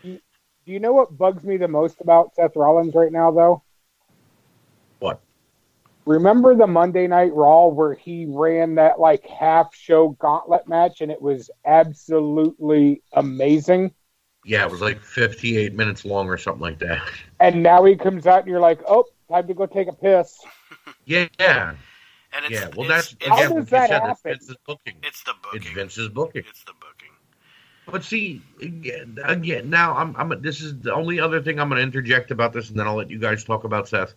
Do 0.03 0.19
you 0.65 0.79
know 0.79 0.93
what 0.93 1.17
bugs 1.17 1.43
me 1.43 1.57
the 1.57 1.67
most 1.67 2.01
about 2.01 2.35
Seth 2.35 2.55
Rollins 2.55 2.93
right 2.95 3.11
now, 3.11 3.31
though? 3.31 3.63
what? 4.99 5.21
Remember 6.05 6.55
the 6.55 6.67
Monday 6.67 7.07
Night 7.07 7.33
Raw 7.33 7.67
where 7.67 7.93
he 7.93 8.25
ran 8.27 8.75
that 8.75 8.99
like 8.99 9.25
half 9.27 9.73
show 9.75 10.09
gauntlet 10.19 10.67
match 10.67 11.01
and 11.01 11.11
it 11.11 11.21
was 11.21 11.51
absolutely 11.65 13.01
amazing? 13.13 13.93
Yeah, 14.45 14.65
it 14.65 14.71
was 14.71 14.81
like 14.81 15.01
58 15.01 15.73
minutes 15.73 16.05
long 16.05 16.27
or 16.27 16.37
something 16.37 16.61
like 16.61 16.79
that. 16.79 17.01
And 17.39 17.61
now 17.61 17.83
he 17.83 17.95
comes 17.95 18.25
out 18.25 18.39
and 18.39 18.47
you're 18.47 18.59
like, 18.59 18.79
oh, 18.87 19.05
time 19.29 19.47
to 19.47 19.53
go 19.53 19.65
take 19.65 19.87
a 19.87 19.93
piss. 19.93 20.39
Yeah, 21.05 21.27
yeah, 21.39 21.75
And 22.33 22.45
it's, 22.45 22.53
yeah. 22.53 22.69
Well, 22.75 22.89
it's, 22.89 23.11
that's 23.11 23.13
it's, 23.13 23.27
How 23.27 23.35
again 23.35 23.55
does 23.55 23.69
that 23.69 23.89
said. 23.89 24.01
That's 24.01 24.07
happen? 24.07 24.31
Vince's 24.31 24.57
booking. 24.65 24.95
it's 25.03 25.23
the 25.23 25.33
booking. 25.41 25.61
It's 25.61 25.69
Vince's 25.71 26.09
booking. 26.09 26.43
It's 26.47 26.63
the 26.63 26.73
booking. 26.73 27.09
But 27.91 28.03
see, 28.03 28.41
again, 28.61 29.17
again 29.23 29.69
now 29.69 29.95
I'm, 29.95 30.15
I'm. 30.15 30.41
This 30.41 30.61
is 30.61 30.79
the 30.79 30.93
only 30.93 31.19
other 31.19 31.41
thing 31.41 31.59
I'm 31.59 31.69
going 31.69 31.77
to 31.77 31.83
interject 31.83 32.31
about 32.31 32.53
this, 32.53 32.69
and 32.69 32.79
then 32.79 32.87
I'll 32.87 32.95
let 32.95 33.09
you 33.09 33.19
guys 33.19 33.43
talk 33.43 33.63
about 33.63 33.87
Seth. 33.87 34.13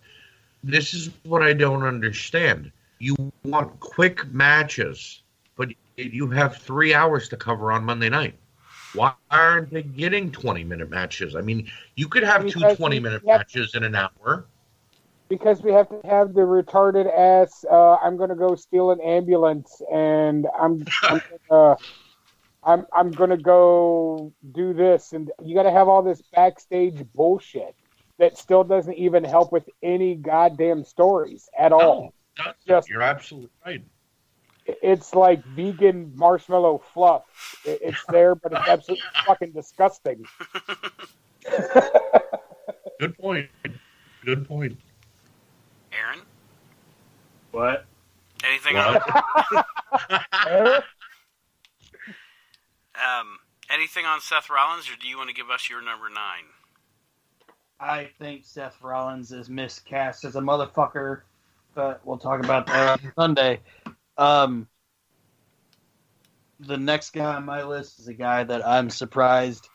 This 0.62 0.94
is 0.94 1.10
what 1.24 1.42
I 1.42 1.52
don't 1.52 1.82
understand. 1.82 2.70
You 2.98 3.16
want 3.44 3.80
quick 3.80 4.30
matches, 4.32 5.22
but 5.56 5.70
you 5.96 6.28
have 6.28 6.56
three 6.56 6.94
hours 6.94 7.28
to 7.30 7.36
cover 7.36 7.72
on 7.72 7.84
Monday 7.84 8.08
night. 8.08 8.34
Why 8.94 9.12
aren't 9.30 9.70
they 9.70 9.82
getting 9.82 10.30
20 10.30 10.64
minute 10.64 10.90
matches? 10.90 11.34
I 11.36 11.40
mean, 11.40 11.70
you 11.96 12.08
could 12.08 12.22
have 12.22 12.46
two 12.46 12.60
Because 12.60 12.76
20 12.76 12.96
we 12.96 13.00
minute 13.00 13.22
have- 13.26 13.38
matches 13.40 13.74
in 13.74 13.84
an 13.84 13.94
hour. 13.94 14.46
Because 15.28 15.62
we 15.62 15.72
have 15.72 15.88
to 15.88 15.98
have 16.06 16.34
the 16.34 16.42
retarded 16.42 17.10
ass, 17.10 17.64
uh, 17.70 17.94
I'm 17.96 18.18
going 18.18 18.28
to 18.28 18.34
go 18.36 18.54
steal 18.54 18.90
an 18.90 19.00
ambulance 19.00 19.80
and 19.90 20.46
I'm, 20.60 20.84
I'm 21.04 21.22
gonna, 21.48 21.76
I'm, 22.64 22.86
I'm 22.92 23.10
gonna 23.10 23.38
go 23.38 24.32
do 24.52 24.74
this, 24.74 25.14
and 25.14 25.30
you 25.42 25.54
got 25.54 25.62
to 25.62 25.70
have 25.70 25.88
all 25.88 26.02
this 26.02 26.20
backstage 26.34 27.02
bullshit 27.14 27.74
that 28.18 28.36
still 28.36 28.62
doesn't 28.62 28.92
even 28.94 29.24
help 29.24 29.52
with 29.52 29.68
any 29.82 30.14
goddamn 30.16 30.84
stories 30.84 31.48
at 31.58 31.72
all. 31.72 32.12
No, 32.38 32.52
Just- 32.68 32.88
you're 32.90 33.00
absolutely 33.02 33.50
right. 33.64 33.82
It's 34.66 35.14
like 35.14 35.44
vegan 35.44 36.12
marshmallow 36.14 36.82
fluff. 36.94 37.22
It's 37.64 38.04
there, 38.06 38.34
but 38.34 38.52
it's 38.52 38.68
absolutely 38.68 39.04
fucking 39.26 39.52
disgusting. 39.52 40.24
Good 43.00 43.18
point. 43.18 43.48
Good 44.24 44.46
point. 44.46 44.78
Aaron, 45.92 46.20
What? 47.50 47.84
anything 48.44 48.76
What? 48.76 49.02
on 50.08 50.82
um 52.94 53.38
anything 53.70 54.04
on 54.06 54.20
Seth 54.20 54.48
Rollins, 54.48 54.88
or 54.88 54.96
do 55.00 55.08
you 55.08 55.16
want 55.16 55.28
to 55.28 55.34
give 55.34 55.50
us 55.50 55.68
your 55.68 55.82
number 55.82 56.08
nine? 56.08 56.44
I 57.80 58.08
think 58.18 58.44
Seth 58.44 58.80
Rollins 58.80 59.32
is 59.32 59.50
miscast 59.50 60.24
as 60.24 60.36
a 60.36 60.40
motherfucker, 60.40 61.22
but 61.74 62.00
we'll 62.04 62.18
talk 62.18 62.42
about 62.44 62.66
that 62.68 63.00
on 63.04 63.12
Sunday. 63.16 63.60
Um, 64.18 64.68
the 66.60 66.76
next 66.76 67.12
guy 67.12 67.34
on 67.34 67.44
my 67.44 67.64
list 67.64 67.98
is 67.98 68.08
a 68.08 68.14
guy 68.14 68.44
that 68.44 68.66
I'm 68.66 68.90
surprised 68.90 69.68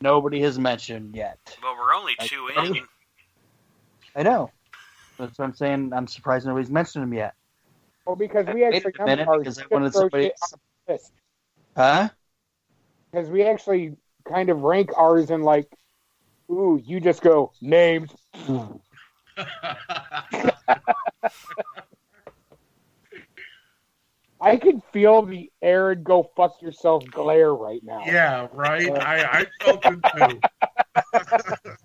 nobody 0.00 0.40
has 0.42 0.58
mentioned 0.58 1.14
yet. 1.14 1.38
Well, 1.62 1.74
we're 1.76 1.94
only 1.94 2.14
two 2.20 2.48
I- 2.56 2.64
in. 2.64 2.86
I 4.16 4.22
know. 4.22 4.50
That's 5.18 5.38
what 5.38 5.46
I'm 5.46 5.54
saying. 5.54 5.92
I'm 5.92 6.06
surprised 6.06 6.46
nobody's 6.46 6.70
mentioned 6.70 7.04
him 7.04 7.12
yet. 7.12 7.34
Well, 8.06 8.16
because 8.16 8.46
we 8.46 8.62
Wait 8.62 8.76
actually 8.76 8.92
a 8.98 9.04
minute, 9.04 9.28
our 9.28 9.38
because 9.38 9.58
I 9.58 9.62
shit 9.62 9.72
wanted 9.72 9.92
somebody. 9.92 10.30
the. 10.86 10.98
Huh? 11.76 12.08
because 13.12 13.28
we 13.28 13.42
actually 13.42 13.96
kind 14.26 14.50
of 14.50 14.62
rank 14.62 14.90
ours 14.96 15.30
in 15.30 15.42
like, 15.42 15.66
ooh, 16.50 16.80
you 16.84 17.00
just 17.00 17.22
go 17.22 17.52
names. 17.60 18.10
I 24.40 24.56
can 24.56 24.80
feel 24.92 25.22
the 25.26 25.50
Aaron 25.62 26.02
go 26.02 26.30
fuck 26.36 26.62
yourself 26.62 27.04
glare 27.10 27.52
right 27.54 27.80
now. 27.82 28.04
yeah, 28.06 28.46
right. 28.52 28.90
I, 28.90 29.40
I 29.40 29.46
felt 29.64 29.84
it 29.86 29.98
too. 30.14 30.40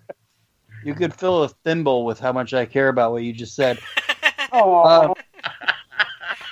You 0.84 0.94
could 0.94 1.14
fill 1.14 1.44
a 1.44 1.48
thimble 1.48 2.04
with 2.04 2.20
how 2.20 2.32
much 2.32 2.52
I 2.52 2.66
care 2.66 2.88
about 2.88 3.12
what 3.12 3.22
you 3.22 3.32
just 3.32 3.54
said. 3.54 3.78
Oh, 4.52 4.82
Uh, 4.82 5.14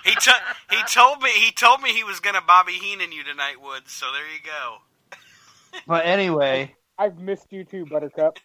He 0.05 0.11
t- 0.13 0.31
he 0.71 0.83
told 0.93 1.23
me 1.23 1.31
he 1.31 1.53
told 1.53 1.81
me 1.83 1.93
he 1.93 2.03
was 2.03 2.19
gonna 2.19 2.41
Bobby 2.41 2.73
Heenan 2.73 3.13
you 3.13 3.23
tonight, 3.23 3.61
Woods. 3.63 3.93
So 3.93 4.07
there 4.13 4.25
you 4.25 4.41
go. 4.45 4.79
But 5.87 6.05
anyway, 6.07 6.75
I've 6.99 7.19
missed 7.19 7.53
you 7.53 7.63
too, 7.65 7.87
Buttercup. 7.87 8.39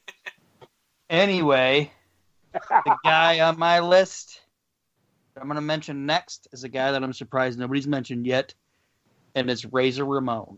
anyway, 1.10 1.92
the 2.54 2.98
guy 3.04 3.40
on 3.40 3.58
my 3.58 3.80
list 3.80 4.42
that 4.42 4.47
I'm 5.40 5.48
going 5.48 5.56
to 5.56 5.62
mention 5.62 6.06
next 6.06 6.48
is 6.52 6.64
a 6.64 6.70
guy 6.70 6.92
that 6.92 7.04
I'm 7.04 7.14
surprised 7.14 7.60
nobody's 7.60 7.88
mentioned 7.88 8.26
yet, 8.26 8.54
and 9.36 9.50
it's 9.50 9.66
Razor 9.66 10.06
Ramon. 10.06 10.58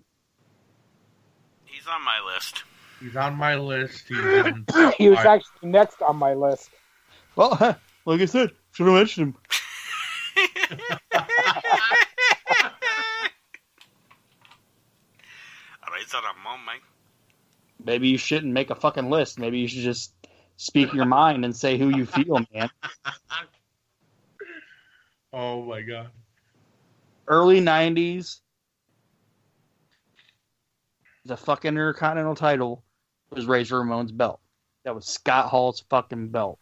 He's 1.66 1.88
on 1.88 2.04
my 2.04 2.20
list. 2.34 2.64
He's 3.00 3.16
on 3.16 3.36
my 3.36 3.56
list. 3.56 4.06
He's 4.08 4.18
he 4.98 5.10
was 5.10 5.20
I- 5.20 5.36
actually 5.36 5.70
next 5.70 6.02
on 6.02 6.16
my 6.18 6.34
list. 6.34 6.70
Well, 7.36 7.52
like 8.06 8.22
I 8.22 8.26
said, 8.26 8.52
should 8.72 8.88
have 8.88 8.96
mentioned 8.96 9.34
him. 9.34 9.36
Razor 15.94 16.18
Ramon, 16.18 16.66
man. 16.66 16.76
Maybe 17.84 18.10
you 18.10 18.18
shouldn't 18.18 18.54
make 18.54 18.70
a 18.70 18.76
fucking 18.76 19.10
list. 19.10 19.40
Maybe 19.40 19.60
you 19.60 19.68
should 19.68 19.84
just 19.84 20.14
speak 20.58 20.94
your 20.94 21.06
mind 21.06 21.46
and 21.46 21.56
say 21.56 21.78
who 21.78 21.90
you 21.90 22.06
feel, 22.06 22.40
man. 22.54 22.70
oh 25.34 25.64
my 25.64 25.82
god. 25.82 26.10
Early 27.28 27.62
90s, 27.62 28.40
the 31.26 31.38
fucking 31.38 31.70
Intercontinental 31.70 32.36
title 32.36 32.84
was 33.30 33.46
Razor 33.46 33.80
Ramon's 33.80 34.12
belt. 34.12 34.40
That 34.84 34.96
was 34.96 35.06
Scott 35.06 35.50
Hall's 35.50 35.84
fucking 35.90 36.30
belt. 36.30 36.60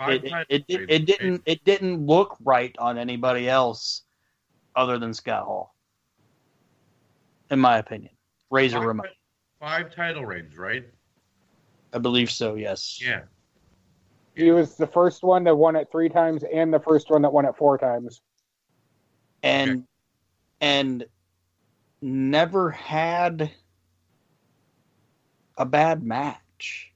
It, 0.00 0.24
it, 0.48 0.64
it, 0.68 0.86
it 0.88 1.06
didn't 1.06 1.42
it 1.46 1.64
didn't 1.64 2.06
look 2.06 2.36
right 2.42 2.74
on 2.78 2.98
anybody 2.98 3.48
else 3.48 4.02
other 4.74 4.98
than 4.98 5.14
Scott 5.14 5.44
Hall. 5.44 5.74
In 7.50 7.60
my 7.60 7.78
opinion. 7.78 8.12
Razor 8.50 8.78
Five, 8.78 8.86
Ramon. 8.86 9.06
five 9.60 9.94
title 9.94 10.24
reigns, 10.24 10.56
right? 10.56 10.84
I 11.92 11.98
believe 11.98 12.30
so, 12.30 12.54
yes. 12.54 12.98
Yeah. 13.02 13.22
He 14.34 14.50
was 14.50 14.76
the 14.76 14.86
first 14.86 15.22
one 15.22 15.44
that 15.44 15.54
won 15.54 15.76
it 15.76 15.88
three 15.92 16.08
times 16.08 16.44
and 16.52 16.72
the 16.72 16.80
first 16.80 17.10
one 17.10 17.22
that 17.22 17.32
won 17.32 17.44
it 17.44 17.56
four 17.56 17.76
times. 17.78 18.20
And 19.42 19.84
and 20.60 21.04
never 22.00 22.70
had 22.70 23.50
a 25.58 25.66
bad 25.66 26.02
match. 26.02 26.92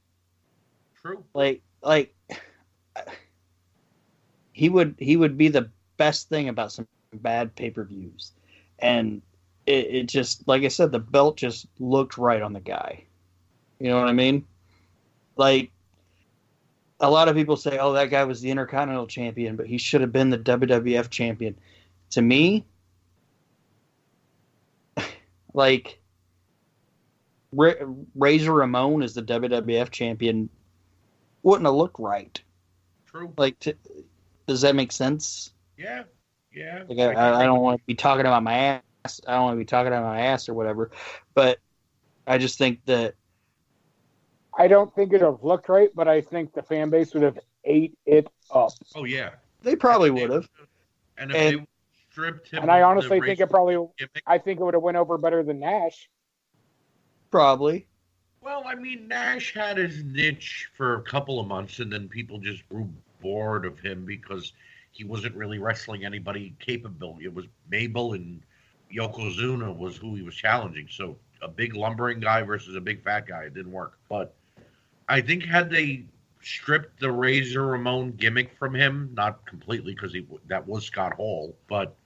True. 1.01 1.25
Like 1.35 1.63
like 1.83 2.15
he 4.53 4.69
would 4.69 4.95
he 4.99 5.17
would 5.17 5.37
be 5.37 5.49
the 5.49 5.71
best 5.97 6.29
thing 6.29 6.49
about 6.49 6.73
some 6.73 6.87
bad 7.15 7.55
pay 7.55 7.71
per 7.71 7.85
views, 7.85 8.33
and 8.79 9.21
it, 9.67 9.87
it 9.87 10.09
just 10.09 10.47
like 10.49 10.63
I 10.63 10.69
said, 10.69 10.93
the 10.93 10.99
belt 10.99 11.37
just 11.37 11.67
looked 11.79 12.17
right 12.17 12.41
on 12.41 12.53
the 12.53 12.61
guy. 12.61 13.05
You 13.79 13.91
know 13.91 14.01
what 14.01 14.09
I 14.09 14.15
mean? 14.15 14.47
Like 15.37 15.71
a 17.01 17.11
lot 17.11 17.29
of 17.29 17.37
people 17.37 17.57
say, 17.57 17.79
"Oh, 17.79 17.93
that 17.93 18.11
guy 18.11 18.25
was 18.25 18.41
the 18.41 18.51
Intercontinental 18.51 19.07
Champion, 19.07 19.57
but 19.57 19.67
he 19.67 19.79
should 19.79 20.01
have 20.01 20.13
been 20.13 20.31
the 20.31 20.39
WWF 20.39 21.11
Champion." 21.11 21.59
To 22.11 22.23
me, 22.23 22.65
like 25.55 25.99
Ra- 27.53 27.73
Razor 28.15 28.53
Ramon 28.53 29.03
as 29.03 29.15
the 29.15 29.23
WWF 29.23 29.91
Champion 29.91 30.49
wouldn't 31.43 31.67
have 31.67 31.75
looked 31.75 31.99
right. 31.99 32.41
True. 33.07 33.33
Like, 33.37 33.59
to, 33.61 33.75
does 34.47 34.63
that 34.63 34.75
make 34.75 34.93
sense? 34.93 35.53
Yeah. 35.77 36.05
Yeah. 36.53 36.85
Like, 36.89 36.99
I, 36.99 37.13
I, 37.13 37.43
I 37.43 37.45
don't 37.45 37.61
want 37.61 37.81
to 37.81 37.87
be 37.87 37.95
talking 37.95 38.27
about 38.27 38.43
my 38.43 38.81
ass. 39.05 39.21
I 39.27 39.35
don't 39.35 39.45
want 39.45 39.55
to 39.55 39.59
be 39.59 39.65
talking 39.65 39.89
about 39.89 40.05
my 40.05 40.23
ass 40.23 40.49
or 40.49 40.55
whatever. 40.55 40.91
But 41.35 41.59
I 42.27 42.39
just 42.39 42.59
think 42.59 42.85
that 42.87 43.15
I 44.59 44.69
don't 44.69 44.93
think 44.95 45.13
it'd 45.13 45.23
have 45.23 45.43
looked 45.43 45.69
right, 45.69 45.91
but 45.95 46.09
I 46.09 46.21
think 46.21 46.55
the 46.55 46.63
fan 46.63 46.91
base 46.91 47.13
would 47.15 47.23
have 47.23 47.39
ate 47.65 47.97
it 48.07 48.29
up. 48.51 48.73
Oh 48.95 49.05
yeah. 49.05 49.31
they 49.63 49.77
probably 49.77 50.11
would 50.11 50.31
have. 50.31 50.49
And 51.19 51.31
if 51.31 51.37
And- 51.37 51.59
they 51.61 51.67
stripped 52.11 52.51
him, 52.51 52.63
And 52.63 52.71
I 52.71 52.83
honestly 52.83 53.21
think 53.21 53.41
it 53.41 53.51
probably, 53.51 53.75
gimmick- 53.99 54.23
I 54.27 54.39
think 54.39 54.61
it 54.61 54.65
would 54.65 54.75
have 54.75 54.83
went 54.83 54.97
over 54.97 55.19
better 55.19 55.43
than 55.43 55.61
Nash. 55.61 56.09
Probably. 57.31 57.87
Well, 58.41 58.63
I 58.65 58.77
mean, 58.77 59.09
Nash 59.09 59.53
had 59.53 59.77
his 59.77 60.05
niche 60.05 60.69
for 60.77 60.95
a 60.95 61.03
couple 61.03 61.41
of 61.41 61.47
months, 61.49 61.81
and 61.81 61.93
then 61.93 62.09
people 62.09 62.39
just 62.39 62.67
grew 62.69 62.89
bored 63.21 63.67
of 63.67 63.79
him 63.81 64.05
because 64.05 64.53
he 64.93 65.05
wasn't 65.05 65.35
really 65.35 65.59
wrestling 65.59 66.05
anybody 66.05 66.55
capable. 66.61 67.19
It 67.21 67.35
was 67.35 67.47
Mabel 67.69 68.13
and 68.13 68.41
Yokozuna 68.95 69.77
was 69.77 69.97
who 69.97 70.15
he 70.15 70.23
was 70.23 70.37
challenging. 70.37 70.87
So 70.89 71.17
a 71.43 71.49
big 71.49 71.75
lumbering 71.75 72.21
guy 72.21 72.43
versus 72.43 72.77
a 72.77 72.81
big 72.81 73.03
fat 73.03 73.27
guy, 73.27 73.43
it 73.45 73.55
didn't 73.55 73.73
work. 73.73 73.99
But 74.09 74.33
I 75.09 75.21
think 75.21 75.45
had 75.45 75.71
they 75.71 76.05
stripped 76.43 77.01
the 77.01 77.11
Razor 77.11 77.67
Ramon 77.67 78.13
gimmick 78.13 78.57
from 78.57 78.75
him, 78.75 79.11
not 79.15 79.45
completely 79.47 79.95
because 79.95 80.13
he 80.13 80.27
that 80.47 80.67
was 80.67 80.85
Scott 80.85 81.15
Hall, 81.15 81.57
but 81.69 81.97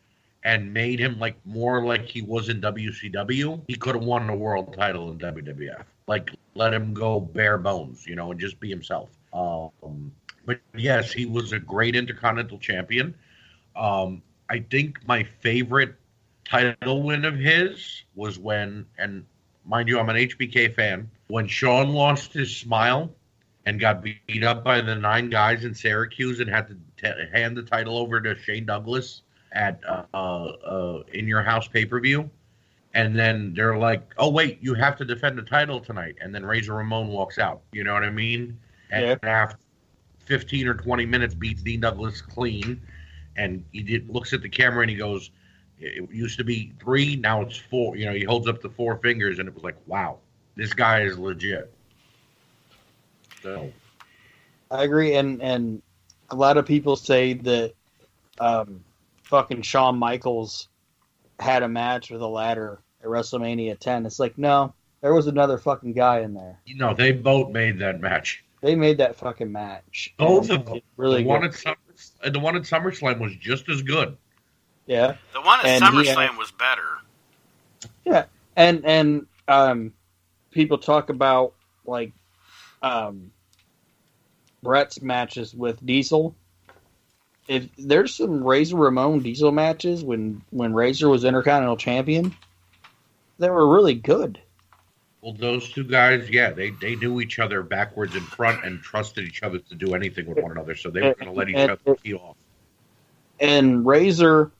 and 0.42 0.72
made 0.72 0.98
him 0.98 1.18
like 1.18 1.36
more 1.44 1.84
like 1.84 2.06
he 2.06 2.22
was 2.22 2.48
in 2.48 2.60
WCW, 2.60 3.60
he 3.68 3.74
could 3.74 3.94
have 3.94 4.04
won 4.04 4.26
the 4.26 4.34
world 4.34 4.74
title 4.74 5.10
in 5.10 5.18
WWF. 5.18 5.84
Like 6.06 6.30
let 6.54 6.72
him 6.72 6.94
go 6.94 7.20
bare 7.20 7.58
bones, 7.58 8.06
you 8.06 8.16
know, 8.16 8.30
and 8.30 8.40
just 8.40 8.58
be 8.58 8.68
himself. 8.68 9.10
Um, 9.32 10.12
but 10.46 10.58
yes, 10.76 11.12
he 11.12 11.26
was 11.26 11.52
a 11.52 11.58
great 11.58 11.94
Intercontinental 11.94 12.58
Champion. 12.58 13.14
Um, 13.76 14.22
I 14.48 14.60
think 14.70 15.06
my 15.06 15.22
favorite 15.22 15.94
title 16.44 17.02
win 17.02 17.24
of 17.24 17.36
his 17.36 18.02
was 18.14 18.38
when, 18.38 18.86
and 18.98 19.24
mind 19.64 19.88
you, 19.88 19.98
I'm 20.00 20.08
an 20.08 20.16
HBK 20.16 20.74
fan. 20.74 21.08
When 21.30 21.46
Shawn 21.46 21.90
lost 21.90 22.32
his 22.32 22.54
smile 22.56 23.14
and 23.64 23.78
got 23.78 24.02
beat 24.02 24.42
up 24.42 24.64
by 24.64 24.80
the 24.80 24.96
nine 24.96 25.30
guys 25.30 25.64
in 25.64 25.74
Syracuse 25.74 26.40
and 26.40 26.50
had 26.50 26.66
to 26.68 26.76
t- 26.96 27.30
hand 27.32 27.56
the 27.56 27.62
title 27.62 27.96
over 27.96 28.20
to 28.20 28.36
Shane 28.36 28.66
Douglas 28.66 29.22
at 29.52 29.80
uh, 29.88 30.04
uh, 30.12 30.16
uh, 30.16 31.02
in 31.12 31.28
your 31.28 31.42
house 31.42 31.68
pay 31.68 31.84
per 31.84 32.00
view, 32.00 32.30
and 32.94 33.16
then 33.16 33.54
they're 33.54 33.78
like, 33.78 34.12
"Oh 34.18 34.30
wait, 34.30 34.58
you 34.60 34.74
have 34.74 34.96
to 34.98 35.04
defend 35.04 35.38
the 35.38 35.42
title 35.42 35.78
tonight," 35.80 36.16
and 36.20 36.34
then 36.34 36.44
Razor 36.44 36.74
Ramon 36.74 37.08
walks 37.08 37.38
out. 37.38 37.62
You 37.72 37.84
know 37.84 37.94
what 37.94 38.04
I 38.04 38.10
mean? 38.10 38.58
And 38.90 39.04
Yeah. 39.04 39.16
after 39.22 39.58
fifteen 40.24 40.66
or 40.66 40.74
twenty 40.74 41.06
minutes, 41.06 41.34
beats 41.34 41.62
Dean 41.62 41.80
Douglas 41.80 42.20
clean, 42.20 42.80
and 43.36 43.64
he 43.72 43.82
did, 43.82 44.08
looks 44.08 44.32
at 44.32 44.42
the 44.42 44.48
camera 44.48 44.82
and 44.82 44.90
he 44.90 44.96
goes, 44.96 45.30
"It 45.78 46.10
used 46.10 46.38
to 46.38 46.44
be 46.44 46.72
three, 46.80 47.16
now 47.16 47.42
it's 47.42 47.56
four. 47.56 47.96
You 47.96 48.06
know, 48.06 48.14
he 48.14 48.24
holds 48.24 48.48
up 48.48 48.60
the 48.62 48.70
four 48.70 48.96
fingers, 48.98 49.38
and 49.38 49.48
it 49.48 49.54
was 49.54 49.62
like, 49.62 49.76
"Wow, 49.86 50.18
this 50.56 50.72
guy 50.72 51.02
is 51.02 51.18
legit." 51.18 51.72
So 53.42 53.72
I 54.70 54.84
agree, 54.84 55.14
and 55.14 55.40
and 55.42 55.82
a 56.30 56.36
lot 56.36 56.56
of 56.56 56.66
people 56.66 56.96
say 56.96 57.34
that 57.34 57.72
um, 58.38 58.84
fucking 59.24 59.62
Shawn 59.62 59.98
Michaels 59.98 60.68
had 61.38 61.62
a 61.62 61.68
match 61.68 62.10
with 62.10 62.20
a 62.20 62.26
ladder 62.26 62.80
at 63.02 63.08
WrestleMania 63.08 63.78
10. 63.78 64.06
It's 64.06 64.18
like 64.20 64.36
no, 64.38 64.74
there 65.00 65.14
was 65.14 65.26
another 65.26 65.58
fucking 65.58 65.92
guy 65.94 66.20
in 66.20 66.34
there. 66.34 66.58
you 66.66 66.76
know, 66.76 66.94
they 66.94 67.12
both 67.12 67.50
made 67.50 67.78
that 67.78 68.00
match. 68.00 68.44
They 68.60 68.74
made 68.74 68.98
that 68.98 69.16
fucking 69.16 69.50
match. 69.50 70.12
Both 70.18 70.50
of 70.50 70.66
them. 70.66 70.80
Really 70.98 71.22
the 71.22 71.28
one 71.28 71.40
good. 71.40 71.50
at 71.50 71.56
Summer, 71.56 71.76
the 72.30 72.38
one 72.38 72.56
at 72.56 72.62
SummerSlam 72.62 73.18
was 73.18 73.34
just 73.36 73.70
as 73.70 73.80
good. 73.80 74.18
Yeah. 74.86 75.14
The 75.32 75.40
one 75.40 75.60
at 75.60 75.66
And 75.66 75.82
SummerSlam 75.84 76.28
had- 76.28 76.36
was 76.36 76.50
better. 76.50 76.98
Yeah. 78.04 78.26
And 78.56 78.84
and 78.84 79.26
um, 79.48 79.94
people 80.50 80.78
talk 80.78 81.08
about 81.10 81.54
like 81.84 82.12
um, 82.82 83.30
Bret's 84.62 85.00
matches 85.02 85.54
with 85.54 85.84
Diesel. 85.84 86.34
If 87.48 87.68
there's 87.76 88.14
some 88.14 88.44
Razor 88.44 88.76
Ramon 88.76 89.20
Diesel 89.20 89.50
matches 89.52 90.04
when 90.04 90.42
when 90.50 90.72
Razor 90.72 91.08
was 91.08 91.24
Intercontinental 91.24 91.76
Champion, 91.76 92.34
they 93.38 93.50
were 93.50 93.72
really 93.74 93.94
good. 93.94 94.40
Well, 95.20 95.34
those 95.34 95.70
two 95.70 95.84
guys, 95.84 96.30
yeah, 96.30 96.50
they, 96.50 96.70
they 96.70 96.96
knew 96.96 97.20
each 97.20 97.38
other 97.38 97.62
backwards 97.62 98.14
and 98.14 98.24
front 98.24 98.64
and 98.64 98.80
trusted 98.80 99.26
each 99.26 99.42
other 99.42 99.58
to 99.58 99.74
do 99.74 99.94
anything 99.94 100.26
with 100.26 100.38
one 100.38 100.50
another. 100.52 100.74
So 100.74 100.88
they 100.88 101.02
were 101.02 101.14
going 101.14 101.26
to 101.26 101.32
let 101.32 101.48
each 101.50 101.56
And- 101.56 101.70
other 101.72 101.96
tee 102.02 102.14
off. 102.14 102.36
And 103.38 103.84
Razor, 103.86 104.50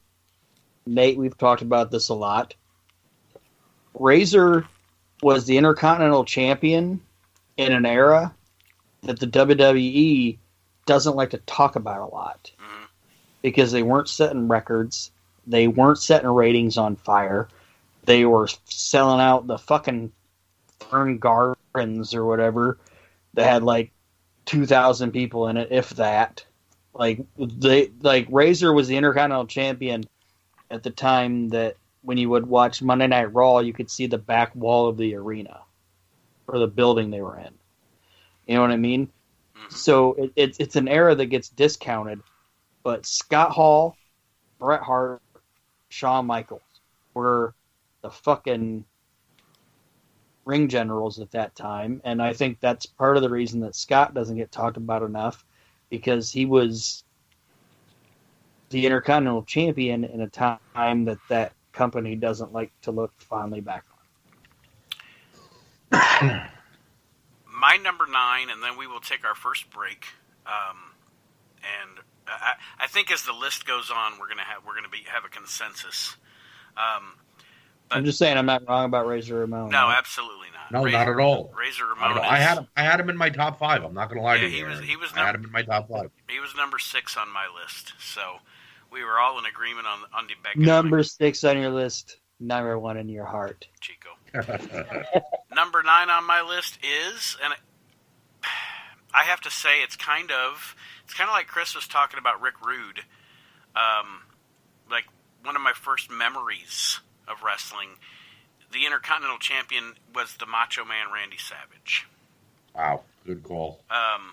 Nate, 0.86 1.16
we've 1.16 1.36
talked 1.36 1.62
about 1.62 1.90
this 1.90 2.10
a 2.10 2.14
lot. 2.14 2.54
Razor 3.98 4.66
was 5.22 5.46
the 5.46 5.56
Intercontinental 5.56 6.24
Champion 6.24 7.00
in 7.56 7.72
an 7.72 7.84
era 7.86 8.34
that 9.02 9.18
the 9.18 9.26
WWE 9.26 10.38
doesn't 10.86 11.16
like 11.16 11.30
to 11.30 11.38
talk 11.38 11.76
about 11.76 12.00
a 12.00 12.14
lot 12.14 12.50
Mhm. 12.58 12.86
because 13.42 13.72
they 13.72 13.82
weren't 13.82 14.08
setting 14.08 14.48
records, 14.48 15.10
they 15.46 15.68
weren't 15.68 15.98
setting 15.98 16.28
ratings 16.30 16.76
on 16.76 16.96
fire, 16.96 17.48
they 18.04 18.24
were 18.24 18.48
selling 18.64 19.20
out 19.20 19.46
the 19.46 19.58
fucking 19.58 20.12
Fern 20.80 21.18
Gardens 21.18 22.14
or 22.14 22.24
whatever 22.24 22.78
that 23.34 23.46
had 23.46 23.62
like 23.62 23.92
two 24.46 24.66
thousand 24.66 25.12
people 25.12 25.48
in 25.48 25.56
it, 25.56 25.68
if 25.70 25.90
that. 25.90 26.44
Like 26.92 27.20
they 27.38 27.90
like 28.00 28.26
Razor 28.30 28.72
was 28.72 28.88
the 28.88 28.96
Intercontinental 28.96 29.46
Champion 29.46 30.04
at 30.70 30.82
the 30.82 30.90
time 30.90 31.50
that 31.50 31.76
when 32.02 32.18
you 32.18 32.30
would 32.30 32.46
watch 32.46 32.82
Monday 32.82 33.06
Night 33.06 33.32
Raw, 33.34 33.58
you 33.58 33.72
could 33.72 33.90
see 33.90 34.06
the 34.06 34.18
back 34.18 34.54
wall 34.54 34.88
of 34.88 34.96
the 34.96 35.14
arena 35.14 35.60
or 36.46 36.58
the 36.58 36.66
building 36.66 37.10
they 37.10 37.20
were 37.20 37.38
in. 37.38 37.52
You 38.46 38.54
know 38.54 38.62
what 38.62 38.70
I 38.70 38.76
mean? 38.76 39.10
Mhm. 39.56 39.72
So 39.72 40.14
it, 40.14 40.32
it's 40.36 40.58
it's 40.58 40.76
an 40.76 40.88
era 40.88 41.14
that 41.14 41.26
gets 41.26 41.48
discounted, 41.48 42.20
but 42.82 43.06
Scott 43.06 43.52
Hall, 43.52 43.96
Bret 44.58 44.82
Hart, 44.82 45.22
Shawn 45.88 46.26
Michaels 46.26 46.62
were 47.14 47.54
the 48.02 48.10
fucking 48.10 48.84
ring 50.44 50.68
generals 50.68 51.20
at 51.20 51.30
that 51.32 51.54
time, 51.54 52.00
and 52.04 52.22
I 52.22 52.32
think 52.32 52.60
that's 52.60 52.86
part 52.86 53.16
of 53.16 53.22
the 53.22 53.30
reason 53.30 53.60
that 53.60 53.76
Scott 53.76 54.14
doesn't 54.14 54.36
get 54.36 54.50
talked 54.50 54.76
about 54.76 55.02
enough 55.02 55.44
because 55.90 56.32
he 56.32 56.46
was 56.46 57.04
the 58.70 58.86
Intercontinental 58.86 59.42
Champion 59.42 60.04
in 60.04 60.20
a 60.22 60.28
time 60.28 61.04
that 61.04 61.18
that 61.28 61.52
company 61.72 62.16
doesn't 62.16 62.52
like 62.52 62.72
to 62.82 62.90
look 62.90 63.12
fondly 63.20 63.60
back 63.60 63.84
on. 65.92 66.40
My 67.52 67.76
number 67.76 68.06
nine, 68.06 68.48
and 68.50 68.62
then 68.62 68.78
we 68.78 68.86
will 68.86 69.00
take 69.00 69.24
our 69.24 69.34
first 69.34 69.70
break. 69.70 70.06
Um, 70.46 70.76
and 71.62 72.00
I, 72.26 72.54
I 72.78 72.86
think 72.86 73.10
as 73.10 73.22
the 73.24 73.32
list 73.34 73.66
goes 73.66 73.90
on, 73.90 74.12
we're 74.18 74.28
gonna 74.28 74.42
have 74.42 74.62
we're 74.66 74.74
gonna 74.74 74.88
be 74.88 75.04
have 75.12 75.24
a 75.24 75.28
consensus. 75.28 76.16
Um, 76.76 77.12
I'm 77.90 78.04
just 78.04 78.18
saying 78.18 78.38
I'm 78.38 78.46
not 78.46 78.66
wrong 78.68 78.84
about 78.86 79.06
Razor 79.06 79.36
Ramon. 79.40 79.68
no, 79.70 79.88
absolutely 79.90 80.46
not. 80.54 80.70
No, 80.72 80.84
Razor, 80.84 80.96
not 80.98 81.08
at 81.08 81.18
all. 81.18 81.52
Razor 81.58 81.84
I, 81.84 81.88
Ramon. 81.88 82.14
don't. 82.16 82.24
I 82.32 82.36
had 82.38 82.58
him. 82.58 82.66
I 82.76 82.82
had 82.82 83.00
him 83.00 83.10
in 83.10 83.16
my 83.16 83.28
top 83.30 83.58
five. 83.58 83.84
I'm 83.84 83.92
not 83.94 84.08
going 84.08 84.18
to 84.20 84.24
lie 84.24 84.36
Yeah, 84.36 84.42
to 84.42 84.48
you. 84.48 84.56
he 84.56 84.64
was- 84.64 84.80
he 84.80 84.96
was 84.96 85.10
I 85.14 85.26
had 85.26 85.34
him 85.34 85.44
in 85.44 85.50
my 85.52 85.62
top 85.62 85.88
five. 85.90 86.10
He 86.28 86.38
was 86.40 86.54
number 86.56 86.78
six 86.78 87.16
on 87.16 87.28
my 87.32 87.46
list, 87.62 87.92
so 87.98 88.36
we 88.92 89.04
were 89.04 89.18
all 89.18 89.38
in 89.38 89.46
agreement 89.46 89.86
on 89.86 90.00
on 90.14 90.26
the 90.26 90.34
back. 90.42 90.56
Number 90.56 91.02
six 91.02 91.44
on 91.44 91.58
your 91.58 91.70
list, 91.70 92.18
number 92.38 92.78
one 92.78 92.96
in 92.96 93.08
your 93.08 93.26
heart. 93.26 93.66
Chico. 93.80 94.10
Number 95.54 95.82
nine 95.82 96.08
on 96.10 96.24
my 96.24 96.42
list 96.42 96.78
is, 96.84 97.36
and 97.42 97.52
I 99.12 99.24
have 99.24 99.40
to 99.40 99.50
say, 99.50 99.82
it's 99.82 99.96
kind 99.96 100.30
of, 100.30 100.76
it's 101.04 101.14
kind 101.14 101.28
of 101.28 101.34
like 101.34 101.48
Chris 101.48 101.74
was 101.74 101.88
talking 101.88 102.18
about 102.18 102.40
Rick 102.40 102.64
Rude. 102.64 103.00
Um, 103.74 104.22
like 104.88 105.04
one 105.42 105.56
of 105.56 105.62
my 105.62 105.72
first 105.72 106.10
memories 106.10 107.00
of 107.26 107.42
wrestling 107.42 107.88
the 108.72 108.86
Intercontinental 108.86 109.38
Champion 109.38 109.94
was 110.14 110.36
the 110.36 110.46
Macho 110.46 110.84
Man 110.84 111.06
Randy 111.12 111.38
Savage. 111.38 112.06
Wow, 112.74 113.02
good 113.26 113.42
call. 113.42 113.80
Um, 113.90 114.32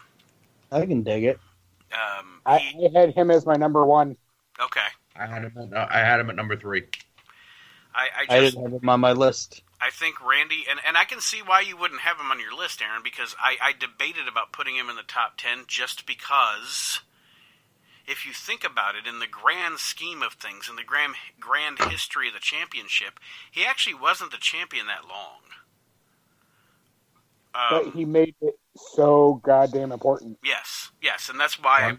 I 0.72 0.86
can 0.86 1.04
dig 1.04 1.24
it. 1.24 1.40
um, 1.92 2.42
I, 2.46 2.60
he, 2.60 2.88
I 2.88 3.00
had 3.00 3.14
him 3.14 3.32
as 3.32 3.46
my 3.46 3.56
number 3.56 3.86
one. 3.86 4.16
Okay. 4.62 4.88
I 5.16 5.26
had 5.26 5.44
him. 5.44 5.74
At, 5.74 5.92
I 5.92 6.00
had 6.00 6.20
him 6.20 6.30
at 6.30 6.36
number 6.36 6.56
three. 6.56 6.84
I, 7.94 8.10
I 8.30 8.36
I 8.36 8.40
didn't 8.42 8.64
have 8.64 8.82
him 8.82 8.90
on 8.90 9.00
my 9.00 9.12
list. 9.14 9.64
I 9.80 9.90
think 9.92 10.16
Randy, 10.26 10.66
and, 10.70 10.80
and 10.88 10.98
I 10.98 11.04
can 11.04 11.22
see 11.22 11.42
why 11.44 11.62
you 11.62 11.78
wouldn't 11.78 12.02
have 12.02 12.20
him 12.20 12.32
on 12.32 12.40
your 12.40 12.56
list, 12.56 12.82
Aaron, 12.82 13.02
because 13.04 13.36
I, 13.40 13.58
I 13.62 13.74
debated 13.74 14.28
about 14.28 14.52
putting 14.52 14.76
him 14.76 14.90
in 14.90 14.96
the 14.96 15.04
top 15.04 15.38
10 15.38 15.66
just 15.68 16.08
because, 16.08 17.02
if 18.08 18.26
you 18.26 18.34
think 18.34 18.64
about 18.64 18.96
it, 18.96 19.06
in 19.08 19.20
the 19.20 19.28
grand 19.28 19.78
scheme 19.78 20.24
of 20.24 20.34
things, 20.34 20.68
in 20.68 20.76
the 20.78 20.84
grand, 20.84 21.14
grand 21.40 21.78
history 21.80 22.28
of 22.28 22.34
the 22.34 22.40
championship, 22.40 23.20
he 23.52 23.66
actually 23.66 23.94
wasn't 23.94 24.32
the 24.32 24.38
champion 24.38 24.88
that 24.88 25.08
long. 25.08 25.42
But 27.70 27.86
Um, 27.86 27.92
he 27.92 28.06
made 28.06 28.36
it 28.42 28.58
so 28.76 29.42
goddamn 29.44 29.92
important. 29.92 30.40
yes, 30.44 30.92
yes, 31.02 31.30
and 31.30 31.40
that's 31.40 31.60
why, 31.60 31.80
I, 31.92 31.98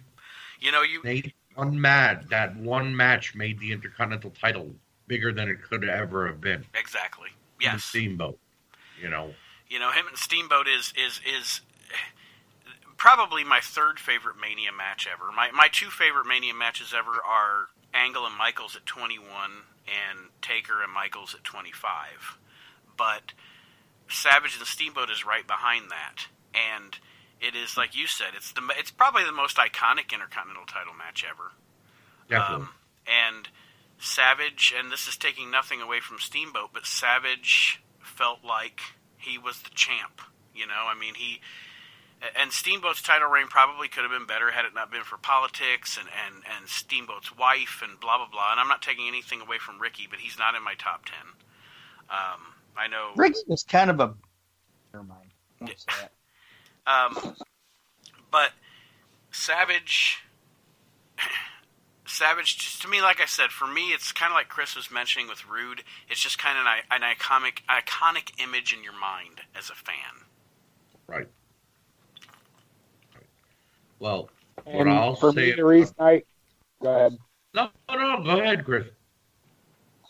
you 0.61 0.73
know, 0.73 0.83
you 0.83 1.03
Nate, 1.05 1.33
one 1.59 1.81
match. 1.81 2.25
That 2.31 2.57
one 2.57 2.97
match 2.97 3.35
made 3.35 3.59
the 3.59 3.73
Intercontinental 3.73 4.31
title 4.31 4.71
bigger 5.07 5.33
than 5.33 5.49
it 5.49 5.63
could 5.63 5.85
ever 5.85 6.27
have 6.27 6.41
been. 6.41 6.65
exactly, 6.75 7.31
yes. 7.61 7.85
Steamboat. 7.85 8.39
You 9.01 9.11
know. 9.11 9.35
You 9.69 9.79
know, 9.79 9.91
him 9.91 10.07
and 10.07 10.17
Steamboat 10.17 10.67
is 10.69 10.93
is 10.97 11.21
is 11.27 11.61
probably 12.97 13.45
my 13.45 13.61
third 13.61 13.99
favorite 13.99 14.37
Mania 14.41 14.73
match 14.73 15.09
ever. 15.11 15.31
My 15.33 15.51
my 15.51 15.69
two 15.71 15.91
favorite 15.91 16.27
Mania 16.27 16.55
matches 16.55 16.95
ever 16.97 17.13
are 17.27 17.69
Angle 17.93 18.27
and 18.27 18.37
Michaels 18.37 18.77
at 18.77 18.87
21 18.87 19.25
and 19.87 20.29
Taker 20.43 20.83
and 20.83 20.93
Michaels 20.93 21.35
at 21.35 21.45
25. 21.45 22.39
But 22.97 23.33
Savage 24.09 24.57
and 24.59 24.67
Steamboat 24.67 25.11
is 25.11 25.25
right 25.25 25.47
behind 25.47 25.91
that, 25.91 26.27
and 26.55 26.99
it 27.41 27.55
is 27.55 27.77
like 27.77 27.97
you 27.97 28.07
said, 28.07 28.29
it's 28.37 28.53
the 28.53 28.63
it's 28.77 28.91
probably 28.91 29.25
the 29.25 29.33
most 29.33 29.57
iconic 29.57 30.13
Intercontinental 30.13 30.67
title 30.67 30.95
match 30.95 31.25
ever. 31.29 31.53
Definitely. 32.29 32.67
Um, 32.67 32.71
and 33.07 33.49
Savage, 33.99 34.75
and 34.77 34.93
this 34.93 35.09
is 35.09 35.17
taking 35.17 35.51
nothing 35.51 35.81
away 35.81 36.01
from 36.01 36.19
Steamboat, 36.19 36.71
but 36.73 36.87
Savage 36.87 37.83
felt 38.01 38.45
like 38.45 38.81
he 39.17 39.39
was 39.39 39.63
the 39.63 39.71
champ. 39.71 40.21
You 40.55 40.67
know, 40.67 40.87
I 40.87 40.99
mean, 40.99 41.15
he 41.15 41.41
and 42.39 42.53
Steamboat's 42.53 43.03
title 43.03 43.29
reign 43.29 43.47
probably 43.47 43.89
could 43.89 44.03
have 44.03 44.11
been 44.11 44.27
better 44.27 44.51
had 44.51 44.65
it 44.65 44.75
not 44.75 44.91
been 44.91 45.05
for 45.05 45.17
politics 45.19 45.99
and, 45.99 46.09
and, 46.27 46.43
and 46.57 46.69
Steamboat's 46.69 47.37
wife 47.37 47.81
and 47.83 47.99
blah 48.01 48.19
blah 48.19 48.29
blah. 48.31 48.53
And 48.53 48.61
I'm 48.61 48.69
not 48.69 48.83
taking 48.83 49.07
anything 49.07 49.41
away 49.41 49.59
from 49.59 49.81
Ricky, 49.81 50.07
but 50.11 50.19
he's 50.19 50.39
not 50.39 50.55
in 50.55 50.63
my 50.63 50.75
top 50.75 51.05
ten. 51.07 51.27
Um, 52.11 52.41
I 52.77 52.89
know 52.89 53.13
Ricky 53.17 53.41
was 53.47 53.63
kind 53.63 53.91
of 53.91 54.01
a. 54.01 54.15
Never 54.93 55.05
mind. 55.05 55.31
Won't 55.61 55.79
say 55.79 55.87
that. 56.01 56.13
Um, 56.89 57.37
but 58.31 58.51
Savage, 59.31 60.19
Savage, 62.07 62.59
just 62.59 62.83
to 62.83 62.89
me, 62.89 63.03
like 63.03 63.21
I 63.21 63.27
said, 63.27 63.51
for 63.51 63.67
me, 63.67 63.93
it's 63.93 64.13
kind 64.13 64.31
of 64.33 64.35
like 64.35 64.49
Chris 64.49 64.75
was 64.77 64.91
mentioning 64.91 65.29
with 65.29 65.47
Rude. 65.47 65.83
It's 66.09 66.21
just 66.23 66.39
kind 66.39 66.59
of 66.59 66.65
an, 66.67 67.03
an 67.03 67.15
iconic, 67.17 67.61
iconic 67.69 68.41
image 68.43 68.73
in 68.73 68.83
your 68.83 68.99
mind 68.99 69.43
as 69.57 69.71
a 69.71 69.75
fan. 69.75 70.27
Right. 71.09 71.29
Well, 73.99 74.31
what 74.71 74.87
And 74.87 74.89
I'll 74.89 75.17
for 75.17 75.33
say 75.33 75.53
me, 75.53 75.53
the 75.53 75.65
reason 75.65 75.95
I 75.99 76.23
go 76.83 76.91
ahead. 76.95 77.19
no, 77.55 77.71
no, 77.91 78.23
go 78.25 78.41
ahead, 78.41 78.65
Chris. 78.65 78.87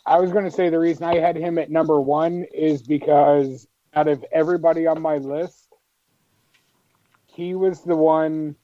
I 0.07 0.19
was 0.21 0.33
going 0.33 0.45
to 0.45 0.51
say 0.51 0.71
the 0.71 0.79
reason 0.79 1.05
I 1.05 1.17
had 1.19 1.37
him 1.37 1.59
at 1.59 1.71
number 1.71 2.01
one 2.01 2.45
is 2.55 2.83
because 2.83 3.67
out 3.95 4.09
of 4.09 4.25
everybody 4.33 4.87
on 4.87 5.01
my 5.03 5.19
list, 5.19 5.68
he 7.39 7.55
was 7.55 7.83
the 7.83 7.95
one. 7.95 8.57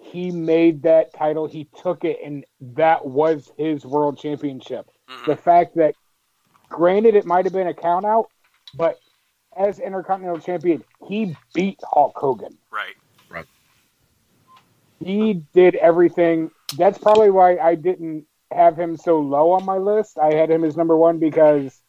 He 0.00 0.30
made 0.30 0.82
that 0.84 1.12
title. 1.12 1.46
He 1.46 1.68
took 1.82 2.04
it, 2.04 2.18
and 2.24 2.46
that 2.58 3.04
was 3.04 3.52
his 3.58 3.84
world 3.84 4.16
championship. 4.16 4.90
Mhm. 5.10 5.26
The 5.26 5.36
fact 5.36 5.74
that, 5.74 5.94
granted, 6.70 7.14
it 7.14 7.26
might 7.26 7.44
have 7.44 7.52
been 7.52 7.66
a 7.66 7.74
count 7.74 8.06
out, 8.06 8.30
but 8.74 8.98
as 9.54 9.78
Intercontinental 9.78 10.40
Champion, 10.40 10.82
he 11.06 11.36
beat 11.52 11.78
Hulk 11.84 12.16
Hogan. 12.16 12.56
Right. 12.70 12.96
Right. 13.28 13.46
he 15.00 15.34
did 15.52 15.74
everything. 15.76 16.50
That's 16.76 16.98
probably 16.98 17.30
why 17.30 17.58
I 17.58 17.74
didn't 17.76 18.26
have 18.50 18.76
him 18.76 18.96
so 18.96 19.20
low 19.20 19.52
on 19.52 19.64
my 19.64 19.76
list. 19.76 20.18
I 20.18 20.32
had 20.32 20.50
him 20.50 20.64
as 20.64 20.76
number 20.76 20.96
one 20.96 21.18
because 21.18 21.80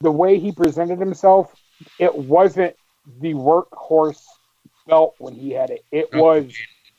the 0.00 0.10
way 0.10 0.38
he 0.38 0.50
presented 0.52 0.98
himself, 0.98 1.52
it 1.98 2.14
wasn't 2.14 2.74
the 3.20 3.34
workhorse 3.34 4.24
belt 4.88 5.14
when 5.18 5.34
he 5.34 5.52
had 5.52 5.70
it. 5.70 5.84
It 5.92 6.12
No, 6.12 6.22
was 6.22 6.52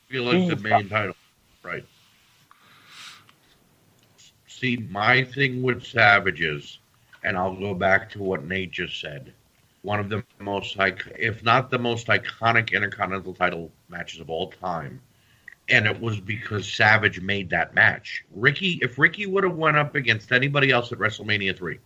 feel 0.08 0.24
like 0.24 0.48
the 0.48 0.56
main 0.56 0.88
title. 0.88 1.14
Right. 1.62 1.84
See, 4.46 4.76
my 4.90 5.24
thing 5.24 5.62
with 5.62 5.84
Savages, 5.84 6.78
and 7.24 7.36
I'll 7.36 7.56
go 7.56 7.74
back 7.74 8.10
to 8.10 8.22
what 8.22 8.44
Nate 8.44 8.70
just 8.70 9.00
said, 9.00 9.32
one 9.82 10.00
of 10.00 10.08
the 10.08 10.22
most, 10.38 10.76
if 11.18 11.42
not 11.42 11.70
the 11.70 11.78
most 11.78 12.06
iconic 12.08 12.72
Intercontinental 12.72 13.34
title 13.34 13.70
matches 13.88 14.20
of 14.20 14.30
all 14.30 14.50
time. 14.50 15.00
And 15.68 15.86
it 15.86 16.00
was 16.00 16.20
because 16.20 16.70
Savage 16.70 17.20
made 17.20 17.50
that 17.50 17.74
match. 17.74 18.24
Ricky, 18.34 18.78
if 18.82 18.98
Ricky 18.98 19.26
would 19.26 19.44
have 19.44 19.56
went 19.56 19.76
up 19.76 19.94
against 19.94 20.32
anybody 20.32 20.70
else 20.70 20.90
at 20.92 20.98
WrestleMania 20.98 21.56
3, 21.56 21.78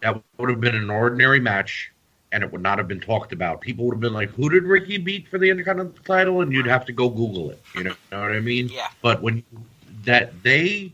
that 0.00 0.22
would 0.38 0.48
have 0.48 0.60
been 0.60 0.76
an 0.76 0.90
ordinary 0.90 1.40
match 1.40 1.92
and 2.36 2.44
it 2.44 2.52
would 2.52 2.60
not 2.60 2.76
have 2.76 2.86
been 2.86 3.00
talked 3.00 3.32
about. 3.32 3.62
People 3.62 3.86
would 3.86 3.94
have 3.94 4.00
been 4.00 4.12
like, 4.12 4.28
"Who 4.32 4.50
did 4.50 4.64
Ricky 4.64 4.98
beat 4.98 5.26
for 5.26 5.38
the 5.38 5.48
Intercontinental 5.48 6.04
title?" 6.04 6.42
And 6.42 6.52
you'd 6.52 6.66
have 6.66 6.84
to 6.84 6.92
go 6.92 7.08
Google 7.08 7.50
it. 7.50 7.62
You 7.74 7.84
know, 7.84 7.94
know 8.12 8.20
what 8.20 8.32
I 8.32 8.40
mean? 8.40 8.68
Yeah. 8.68 8.88
But 9.00 9.22
when 9.22 9.42
that 10.04 10.42
they 10.42 10.92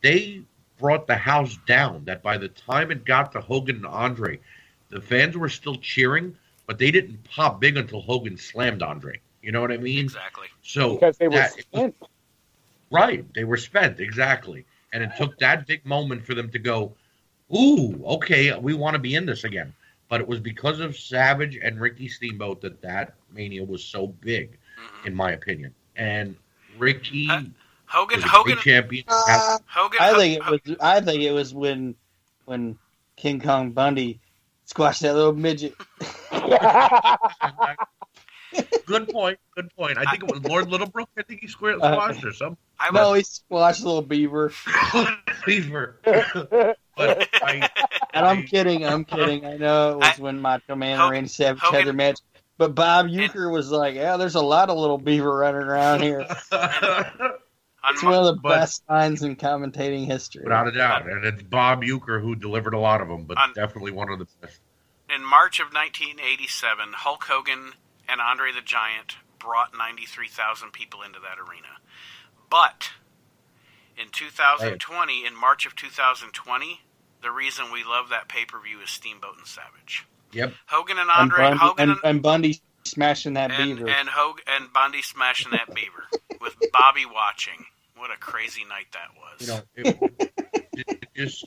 they 0.00 0.40
brought 0.78 1.06
the 1.06 1.14
house 1.14 1.58
down. 1.66 2.06
That 2.06 2.22
by 2.22 2.38
the 2.38 2.48
time 2.48 2.90
it 2.90 3.04
got 3.04 3.32
to 3.32 3.40
Hogan 3.42 3.76
and 3.76 3.86
Andre, 3.86 4.40
the 4.88 4.98
fans 4.98 5.36
were 5.36 5.50
still 5.50 5.76
cheering, 5.76 6.34
but 6.66 6.78
they 6.78 6.90
didn't 6.90 7.22
pop 7.24 7.60
big 7.60 7.76
until 7.76 8.00
Hogan 8.00 8.38
slammed 8.38 8.82
Andre. 8.82 9.20
You 9.42 9.52
know 9.52 9.60
what 9.60 9.70
I 9.70 9.76
mean? 9.76 9.98
Exactly. 9.98 10.46
So 10.62 10.94
because 10.94 11.18
they 11.18 11.28
were 11.28 11.34
that- 11.34 11.52
spent. 11.52 11.96
Right. 12.90 13.26
They 13.34 13.44
were 13.44 13.58
spent, 13.58 14.00
exactly. 14.00 14.64
And 14.94 15.02
it 15.02 15.10
took 15.18 15.38
that 15.40 15.66
big 15.66 15.84
moment 15.84 16.24
for 16.24 16.32
them 16.34 16.48
to 16.48 16.58
go, 16.58 16.94
ooh, 17.54 18.02
okay, 18.06 18.58
we 18.58 18.72
want 18.72 18.94
to 18.94 18.98
be 18.98 19.14
in 19.16 19.26
this 19.26 19.44
again. 19.44 19.74
But 20.08 20.20
it 20.22 20.28
was 20.28 20.40
because 20.40 20.80
of 20.80 20.96
Savage 20.96 21.58
and 21.62 21.78
Ricky 21.80 22.08
Steamboat 22.08 22.60
that 22.62 22.80
that 22.82 23.14
Mania 23.30 23.64
was 23.64 23.84
so 23.84 24.06
big, 24.06 24.58
Mhm. 24.78 25.06
in 25.06 25.14
my 25.14 25.32
opinion. 25.32 25.74
And 25.96 26.34
Ricky 26.78 27.26
Huh? 27.26 27.42
Hogan, 27.86 28.16
was 28.16 28.24
a 28.24 28.28
Hogan, 28.28 28.58
champion. 28.58 29.04
Uh, 29.08 29.58
Hogan. 29.66 29.98
I 30.00 30.14
think 30.14 30.36
it 30.36 30.42
Ho- 30.42 30.52
was. 30.52 30.60
I 30.80 31.00
think 31.00 31.22
it 31.22 31.32
was 31.32 31.52
when 31.54 31.94
when 32.46 32.78
King 33.16 33.40
Kong 33.40 33.72
Bundy 33.72 34.20
squashed 34.64 35.02
that 35.02 35.14
little 35.14 35.34
midget. 35.34 35.74
good 38.86 39.08
point. 39.08 39.38
Good 39.54 39.74
point. 39.76 39.98
I 39.98 40.04
think 40.10 40.22
it 40.22 40.30
was 40.30 40.40
Lord 40.42 40.66
Littlebrook. 40.68 41.06
I 41.18 41.22
think 41.22 41.40
he 41.40 41.48
squared 41.48 41.80
Uh, 41.82 41.92
squashed 41.92 42.24
or 42.24 42.32
something. 42.32 42.56
I 42.80 42.90
No, 42.90 43.10
was, 43.10 43.18
he 43.18 43.24
squashed 43.24 43.84
little 43.84 44.02
beaver. 44.02 44.50
Fever. 45.44 45.98
But 46.98 47.28
I, 47.42 47.68
And 48.14 48.26
I'm 48.26 48.42
kidding. 48.44 48.84
I'm 48.84 49.04
kidding. 49.04 49.44
I 49.46 49.56
know 49.56 49.92
it 49.92 49.96
was 49.98 50.18
I- 50.18 50.22
when 50.22 50.40
Macho 50.40 50.74
Man 50.74 50.96
Ho- 50.98 51.04
and 51.04 51.12
Randy 51.12 51.28
Savage 51.28 51.60
Hogan- 51.62 51.78
had 51.78 51.86
their 51.86 51.92
match. 51.94 52.18
But 52.58 52.74
Bob 52.74 53.06
Uecker 53.06 53.52
was 53.52 53.70
like, 53.70 53.94
"Yeah, 53.94 54.16
there's 54.16 54.34
a 54.34 54.40
lot 54.40 54.68
of 54.68 54.76
little 54.76 54.98
beaver 54.98 55.32
running 55.36 55.62
around 55.62 56.02
here." 56.02 56.26
It's 57.90 58.02
one 58.02 58.12
of 58.14 58.24
the 58.26 58.34
But- 58.34 58.48
best 58.60 58.82
lines 58.90 59.22
in 59.22 59.36
commentating 59.36 60.04
history. 60.04 60.42
without 60.44 60.68
a 60.68 60.72
doubt. 60.72 61.08
And 61.08 61.24
it's 61.24 61.42
Bob 61.42 61.82
Uecker 61.82 62.20
who 62.20 62.34
delivered 62.34 62.74
a 62.74 62.78
lot 62.78 63.00
of 63.00 63.08
them, 63.08 63.24
but 63.24 63.38
On- 63.38 63.52
definitely 63.54 63.92
one 63.92 64.10
of 64.10 64.18
the 64.18 64.26
best. 64.42 64.60
in 65.08 65.24
March 65.24 65.58
of 65.60 65.72
1987, 65.72 66.92
Hulk 66.92 67.24
Hogan 67.24 67.72
and 68.08 68.20
Andre 68.20 68.52
the 68.52 68.60
Giant 68.60 69.16
brought 69.38 69.74
93,000 69.78 70.72
people 70.72 71.00
into 71.02 71.18
that 71.20 71.38
arena. 71.38 71.78
But 72.50 72.90
in 73.96 74.08
2020, 74.10 75.24
in 75.24 75.34
March 75.34 75.64
of 75.64 75.74
2020, 75.76 76.80
the 77.22 77.30
reason 77.30 77.66
we 77.72 77.84
love 77.84 78.10
that 78.10 78.28
pay 78.28 78.44
per 78.44 78.60
view 78.60 78.80
is 78.80 78.90
Steamboat 78.90 79.36
and 79.38 79.46
Savage. 79.46 80.06
Yep. 80.32 80.52
Hogan 80.66 80.98
and 80.98 81.10
and, 81.10 81.32
Andre, 81.32 81.38
Bundy, 81.38 81.58
Hogan 81.58 81.90
and, 81.90 81.98
and 82.04 82.22
Bundy 82.22 82.60
smashing 82.84 83.34
that 83.34 83.50
and, 83.50 83.76
beaver. 83.76 83.88
and 83.88 84.08
Hogan 84.08 84.44
and 84.46 84.72
Bundy 84.72 85.02
smashing 85.02 85.52
that 85.52 85.74
beaver 85.74 86.04
with 86.40 86.56
Bobby 86.72 87.04
watching. 87.06 87.64
What 87.96 88.10
a 88.10 88.16
crazy 88.18 88.64
night 88.64 88.86
that 88.92 89.08
was. 89.16 89.40
you 89.74 89.84
know, 89.84 89.98
it, 90.14 90.30
it 90.72 91.08
just 91.16 91.46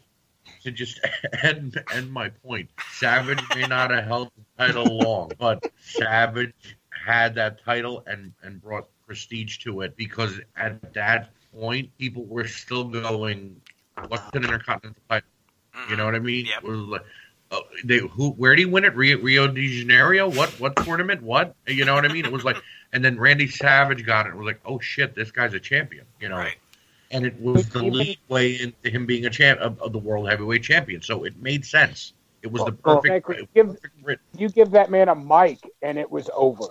to 0.64 0.72
just 0.72 0.99
end 1.43 1.81
end 1.93 2.11
my 2.11 2.30
point. 2.30 2.69
Savage 2.93 3.41
may 3.56 3.64
not 3.64 3.91
have 3.91 4.06
held 4.06 4.31
the 4.38 4.65
title 4.65 4.98
long, 4.98 5.31
but 5.39 5.72
Savage 5.80 6.53
had 6.89 7.35
that 7.35 7.64
title 7.64 8.03
and 8.07 8.34
and 8.43 8.61
brought 8.61 8.88
prestige 9.06 9.57
to 9.60 9.81
it 9.81 9.95
because 9.95 10.39
at 10.56 10.93
that 10.93 11.31
point 11.53 11.89
people 11.98 12.26
were 12.26 12.48
still 12.48 12.84
going, 12.84 13.61
"What's 14.07 14.23
an 14.35 14.43
intercontinental 14.43 15.02
title?" 15.10 15.27
Mhm. 15.76 15.89
You 15.89 15.95
know 15.98 16.06
what 16.06 16.15
I 16.15 16.19
mean? 16.19 16.45
Yep. 16.45 16.64
It 16.64 16.68
was 16.68 16.80
like, 16.80 17.06
oh, 17.52 17.61
they 17.85 17.98
who? 17.99 18.31
Where 18.31 18.56
did 18.56 18.60
he 18.60 18.65
win 18.65 18.84
it? 18.85 18.95
Rio, 18.95 19.18
Rio 19.19 19.48
de 19.48 19.68
Janeiro? 19.68 20.30
What? 20.30 20.49
What 20.60 20.76
tournament? 20.77 21.22
What? 21.22 21.56
You 21.68 21.85
know 21.85 21.95
what 21.95 22.06
I 22.06 22.10
mean? 22.14 22.26
It 22.26 22.31
was 22.31 22.43
like, 22.43 22.57
and 22.93 23.03
then 23.03 23.19
Randy 23.19 23.48
Savage 23.48 24.06
got 24.06 24.26
it. 24.27 24.30
It 24.30 24.35
was 24.35 24.45
like, 24.45 24.60
oh 24.65 24.80
shit, 24.80 25.15
this 25.15 25.31
guy's 25.31 25.53
a 25.53 25.60
champion. 25.60 26.06
You 26.19 26.30
know. 26.30 26.38
Right. 26.38 26.57
And 27.14 27.26
it 27.26 27.39
was 27.41 27.68
the 27.69 27.80
Even- 27.84 27.93
leeway 28.30 28.57
into 28.61 28.89
him 28.89 29.06
being 29.06 29.26
a 29.26 29.30
champ 29.30 29.60
of, 29.60 29.81
of 29.81 29.91
the 29.91 29.99
world 29.99 30.30
heavyweight 30.30 30.64
champion, 30.64 31.02
so 31.02 31.26
it 31.26 31.35
made 31.41 31.65
sense. 31.65 32.14
It 32.41 32.52
was 32.52 32.61
the 32.65 32.76
Well, 32.85 33.02
perfect. 33.02 33.27
Like, 33.30 33.53
give, 33.53 33.77
perfect 34.02 34.22
you 34.38 34.48
give 34.49 34.72
that 34.72 34.89
man 34.89 35.10
a 35.10 35.15
mic, 35.15 35.60
and 35.81 35.98
it 35.99 36.10
was 36.10 36.30
over. 36.34 36.64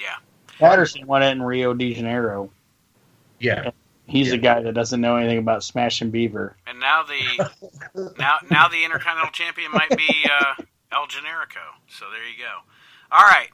Yeah. 0.00 0.16
Patterson 0.58 1.06
won 1.06 1.22
it 1.22 1.30
in 1.32 1.42
Rio 1.42 1.74
de 1.74 1.92
Janeiro. 1.94 2.50
yeah, 3.40 3.70
He's 4.08 4.28
Yeah. 4.28 4.34
a 4.34 4.38
guy 4.38 4.62
that 4.62 4.72
doesn't 4.74 5.00
know 5.00 5.16
anything 5.16 5.38
about 5.38 5.64
smashing 5.64 6.10
beaver. 6.10 6.56
And 6.66 6.78
now 6.78 7.02
the 7.02 7.50
now 8.18 8.38
now 8.50 8.68
the 8.68 8.84
Intercontinental 8.84 9.32
Champion 9.32 9.72
might 9.72 9.90
be 9.96 10.24
uh, 10.30 10.54
El 10.92 11.06
Generico. 11.06 11.64
So 11.88 12.04
there 12.10 12.24
you 12.28 12.38
go. 12.38 12.58
All 13.10 13.24
right. 13.24 13.48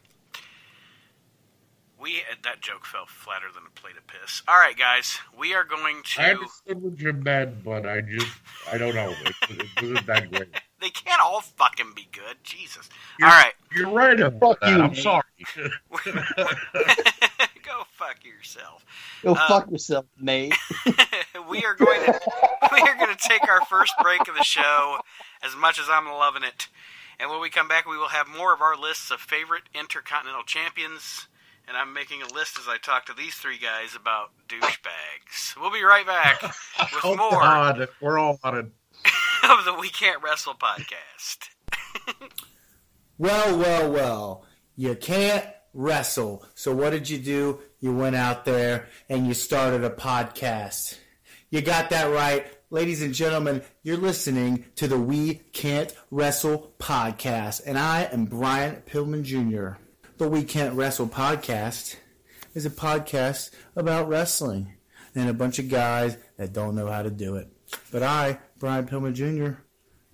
We 1.98 2.20
that 2.42 2.60
joke 2.60 2.84
fell 2.84 3.06
flatter 3.06 3.46
than 3.54 3.62
a 3.64 3.70
plate 3.80 3.96
of 3.96 4.04
piss. 4.08 4.42
All 4.48 4.56
right, 4.56 4.76
guys, 4.76 5.18
we 5.38 5.54
are 5.54 5.62
going 5.64 6.02
to. 6.04 6.20
I 6.22 6.24
to. 6.30 6.34
understood 6.34 6.82
what 6.82 6.98
you 6.98 7.12
meant, 7.12 7.62
but 7.64 7.86
I 7.86 8.00
just 8.00 8.26
I 8.72 8.76
don't 8.76 8.94
know. 8.94 9.14
It, 9.24 9.34
it 9.50 9.66
wasn't 9.82 10.06
that 10.06 10.30
great. 10.30 10.48
They 10.82 10.90
can't 10.90 11.22
all 11.22 11.42
fucking 11.42 11.92
be 11.94 12.08
good. 12.10 12.38
Jesus. 12.42 12.90
You're- 13.20 13.30
All 13.30 13.38
right, 13.38 13.52
You're 13.72 13.88
right 13.90 14.18
Fuck 14.40 14.58
you, 14.66 14.82
I'm 14.82 14.96
sorry. 14.96 15.22
go 17.72 17.84
fuck 17.92 18.24
yourself. 18.24 18.84
Go 19.22 19.32
Uh, 19.32 19.48
fuck 19.48 19.70
yourself, 19.70 20.06
Nate. 20.20 20.54
we 21.48 21.64
are 21.64 21.74
going 21.74 22.04
to 22.04 22.20
we 22.72 22.80
are 22.80 22.96
going 22.96 23.14
to 23.14 23.28
take 23.28 23.48
our 23.48 23.64
first 23.66 23.94
break 24.02 24.28
of 24.28 24.34
the 24.34 24.44
show. 24.44 24.98
As 25.42 25.56
much 25.56 25.78
as 25.78 25.86
I'm 25.90 26.06
loving 26.06 26.44
it, 26.44 26.68
and 27.18 27.30
when 27.30 27.40
we 27.40 27.50
come 27.50 27.68
back, 27.68 27.86
we 27.86 27.96
will 27.96 28.08
have 28.08 28.28
more 28.28 28.54
of 28.54 28.60
our 28.60 28.76
lists 28.76 29.10
of 29.10 29.20
favorite 29.20 29.64
intercontinental 29.74 30.44
champions. 30.44 31.28
And 31.68 31.76
I'm 31.76 31.94
making 31.94 32.22
a 32.22 32.34
list 32.34 32.58
as 32.58 32.66
I 32.66 32.76
talk 32.76 33.06
to 33.06 33.14
these 33.14 33.34
three 33.34 33.56
guys 33.56 33.94
about 33.94 34.30
douchebags. 34.48 35.56
We'll 35.60 35.70
be 35.70 35.84
right 35.84 36.04
back 36.04 36.42
with 36.42 37.04
Oh 37.04 37.16
more 37.16 37.30
God, 37.30 37.88
we're 38.00 38.18
all 38.18 38.38
on 38.42 38.58
it. 38.58 38.66
of 39.48 39.64
the 39.64 39.74
We 39.80 39.88
Can't 39.88 40.22
Wrestle 40.22 40.54
podcast. 40.54 41.48
Well, 43.18 43.56
well, 43.56 43.92
well. 43.92 44.46
You 44.74 44.96
can't 44.96 45.46
wrestle. 45.74 46.44
So 46.54 46.74
what 46.74 46.90
did 46.90 47.08
you 47.08 47.18
do? 47.18 47.60
You 47.80 47.94
went 47.94 48.16
out 48.16 48.44
there 48.44 48.88
and 49.08 49.26
you 49.26 49.34
started 49.34 49.84
a 49.84 49.90
podcast. 49.90 50.98
You 51.50 51.60
got 51.60 51.90
that 51.90 52.04
right. 52.04 52.46
Ladies 52.70 53.02
and 53.02 53.12
gentlemen, 53.12 53.62
you're 53.82 53.98
listening 53.98 54.64
to 54.76 54.88
the 54.88 54.98
We 54.98 55.34
Can't 55.52 55.94
Wrestle 56.10 56.72
podcast. 56.78 57.60
And 57.66 57.78
I 57.78 58.04
am 58.04 58.24
Brian 58.24 58.82
Pillman 58.86 59.24
Jr. 59.24 59.78
The 60.16 60.28
We 60.28 60.44
Can't 60.44 60.74
Wrestle 60.74 61.08
podcast 61.08 61.96
is 62.54 62.64
a 62.64 62.70
podcast 62.70 63.50
about 63.76 64.08
wrestling 64.08 64.74
and 65.14 65.28
a 65.28 65.34
bunch 65.34 65.58
of 65.58 65.68
guys 65.68 66.16
that 66.38 66.52
don't 66.52 66.74
know 66.74 66.86
how 66.86 67.02
to 67.02 67.10
do 67.10 67.36
it. 67.36 67.48
But 67.90 68.02
I, 68.02 68.38
Brian 68.58 68.86
Pillman 68.86 69.14
Jr., 69.14 69.60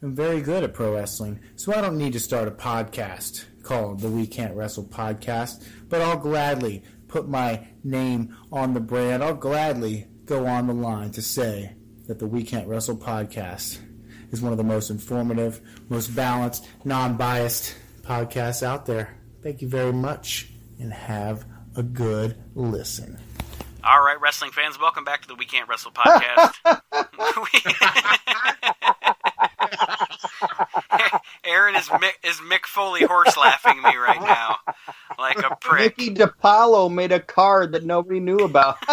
I'm 0.03 0.15
very 0.15 0.41
good 0.41 0.63
at 0.63 0.75
pro 0.75 0.95
wrestling, 0.95 1.41
so 1.57 1.75
I 1.75 1.81
don't 1.81 1.99
need 1.99 2.13
to 2.13 2.21
start 2.21 2.47
a 2.47 2.53
podcast 2.53 3.45
called 3.69 4.01
the 4.01 4.09
We 4.09 4.27
Can't 4.27 4.57
Wrestle 4.57 4.85
Podcast, 4.85 5.63
but 5.91 6.01
I'll 6.01 6.17
gladly 6.17 6.83
put 7.07 7.29
my 7.29 7.69
name 7.85 8.35
on 8.51 8.73
the 8.73 8.81
brand. 8.81 9.23
I'll 9.23 9.35
gladly 9.35 10.09
go 10.25 10.47
on 10.47 10.69
the 10.69 10.73
line 10.73 11.11
to 11.13 11.21
say 11.21 11.75
that 12.07 12.19
the 12.19 12.27
We 12.27 12.45
Can't 12.45 12.67
Wrestle 12.67 12.97
Podcast 12.97 13.79
is 14.31 14.41
one 14.41 14.53
of 14.53 14.59
the 14.59 14.65
most 14.65 14.89
informative, 14.89 15.61
most 15.91 16.17
balanced, 16.17 16.67
non 16.87 17.19
biased 17.19 17.77
podcasts 18.01 18.63
out 18.63 18.87
there. 18.87 19.15
Thank 19.43 19.61
you 19.61 19.69
very 19.69 19.93
much, 19.93 20.49
and 20.81 20.91
have 20.91 21.45
a 21.77 21.83
good 21.83 22.39
listen. 22.55 23.19
All 23.85 24.03
right, 24.03 24.19
wrestling 24.19 24.53
fans, 24.53 24.81
welcome 24.81 25.05
back 25.05 25.21
to 25.23 25.29
the 25.29 25.35
We 25.35 25.45
Can't 25.45 25.69
Wrestle 25.69 25.93
podcast. 25.93 26.55
Aaron 31.45 31.75
is 31.75 31.89
Mick, 31.89 32.13
is 32.25 32.37
Mick 32.37 32.67
Foley 32.67 33.05
horse 33.05 33.37
laughing 33.37 33.83
me 33.83 33.97
right 33.97 34.21
now, 34.21 34.57
like 35.19 35.39
a 35.39 35.57
prick. 35.57 35.99
Mickey 35.99 36.15
DiPaolo 36.15 36.93
made 36.93 37.13
a 37.13 37.21
card 37.21 37.73
that 37.73 37.85
nobody 37.85 38.21
knew 38.21 38.39
about. 38.39 38.77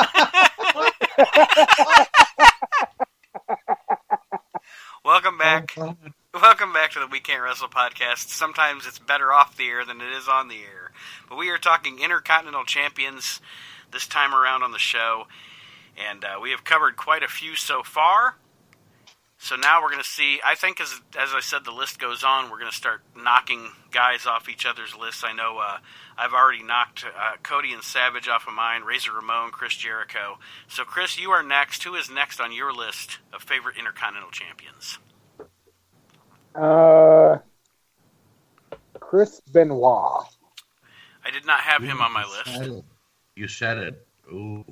Welcome 5.03 5.37
back. 5.37 5.75
Welcome 6.33 6.73
back 6.73 6.91
to 6.91 6.99
the 6.99 7.07
We 7.07 7.19
Can't 7.19 7.43
Wrestle 7.43 7.69
podcast. 7.69 8.29
Sometimes 8.29 8.87
it's 8.87 8.99
better 8.99 9.31
off 9.31 9.55
the 9.55 9.67
air 9.67 9.85
than 9.85 10.01
it 10.01 10.11
is 10.11 10.27
on 10.27 10.47
the 10.47 10.57
air. 10.57 10.91
But 11.29 11.37
we 11.37 11.49
are 11.49 11.57
talking 11.57 11.99
Intercontinental 11.99 12.65
Champions 12.65 13.39
this 13.91 14.07
time 14.07 14.33
around 14.33 14.63
on 14.63 14.71
the 14.71 14.79
show. 14.79 15.27
And 15.95 16.25
uh, 16.25 16.39
we 16.41 16.51
have 16.51 16.63
covered 16.63 16.97
quite 16.97 17.23
a 17.23 17.27
few 17.27 17.55
so 17.55 17.83
far. 17.83 18.35
So 19.37 19.55
now 19.55 19.81
we're 19.81 19.89
going 19.89 20.01
to 20.01 20.09
see. 20.09 20.39
I 20.43 20.55
think, 20.55 20.79
as 20.79 21.01
as 21.19 21.29
I 21.33 21.39
said, 21.41 21.65
the 21.65 21.71
list 21.71 21.99
goes 21.99 22.23
on. 22.23 22.49
We're 22.49 22.59
going 22.59 22.71
to 22.71 22.75
start 22.75 23.01
knocking 23.15 23.69
guys 23.91 24.25
off 24.25 24.49
each 24.49 24.65
other's 24.65 24.95
lists. 24.95 25.23
I 25.23 25.33
know 25.33 25.59
uh, 25.59 25.77
I've 26.17 26.33
already 26.33 26.63
knocked 26.63 27.05
uh, 27.05 27.35
Cody 27.43 27.73
and 27.73 27.83
Savage 27.83 28.27
off 28.27 28.47
of 28.47 28.53
mine, 28.53 28.83
Razor 28.83 29.11
Ramon, 29.11 29.51
Chris 29.51 29.75
Jericho. 29.75 30.39
So, 30.67 30.83
Chris, 30.83 31.19
you 31.19 31.31
are 31.31 31.43
next. 31.43 31.83
Who 31.83 31.95
is 31.95 32.09
next 32.09 32.39
on 32.39 32.53
your 32.53 32.73
list 32.73 33.19
of 33.33 33.43
favorite 33.43 33.77
Intercontinental 33.77 34.31
Champions? 34.31 34.99
Uh, 36.55 37.39
Chris 38.99 39.41
Benoit. 39.51 40.25
I 41.23 41.31
did 41.31 41.45
not 41.45 41.59
have 41.59 41.83
him 41.83 42.01
on 42.01 42.13
my 42.13 42.23
list. 42.23 42.83
You 43.35 43.47
said 43.47 43.77
it. 43.77 44.07
Ooh. 44.31 44.65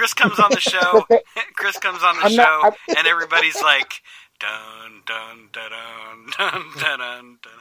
Chris 0.00 0.14
comes 0.14 0.38
on 0.38 0.50
the 0.50 0.60
show. 0.60 1.06
Chris 1.56 1.76
comes 1.78 2.02
on 2.02 2.16
the 2.16 2.22
I'm 2.24 2.30
show, 2.30 2.60
not- 2.62 2.74
and 2.96 3.06
everybody's 3.06 3.60
like, 3.60 4.00
dun 4.38 5.02
dun 5.04 5.50
dun 5.52 5.70
dun 5.70 6.30
dun 6.38 6.62
dun 6.80 6.98
dun. 6.98 7.38
dun. 7.42 7.52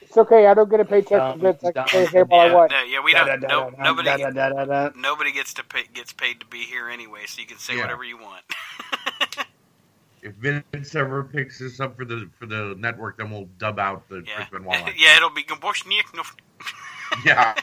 It's 0.00 0.16
okay. 0.16 0.46
I 0.46 0.54
don't 0.54 0.70
get 0.70 0.80
a 0.80 0.86
paycheck 0.86 1.20
from 1.32 1.40
Vince. 1.40 1.62
I 1.62 1.72
can 1.72 1.86
say 1.86 2.04
whatever 2.22 2.34
I 2.34 2.46
Yeah, 2.46 2.54
want. 2.54 2.70
no, 2.72 2.82
yeah, 2.82 3.00
we 3.04 3.12
don't. 3.12 3.42
No, 3.42 3.68
nobody, 3.78 4.98
nobody 4.98 5.32
gets 5.32 5.52
to 5.54 5.62
pay, 5.64 5.84
gets 5.92 6.14
paid 6.14 6.40
to 6.40 6.46
be 6.46 6.60
here 6.62 6.88
anyway, 6.88 7.20
so 7.26 7.42
you 7.42 7.46
can 7.46 7.58
say 7.58 7.74
Yeah. 7.76 7.82
whatever 7.82 8.04
you 8.04 8.16
want. 8.16 8.42
If 10.22 10.34
Vince 10.34 10.94
ever 10.94 11.24
picks 11.24 11.58
this 11.60 11.80
up 11.80 11.96
for 11.96 12.04
the 12.04 12.28
for 12.38 12.44
the 12.46 12.74
network, 12.78 13.16
then 13.18 13.30
we'll 13.30 13.48
dub 13.58 13.78
out 13.78 14.06
the 14.10 14.22
Yeah, 14.26 14.36
Chris 14.36 14.48
Benoit. 14.50 14.82
line. 14.82 14.94
yeah, 14.98 15.16
it'll 15.16 15.30
be 15.30 15.42
Geboshniak. 15.44 16.04
yeah. 17.24 17.54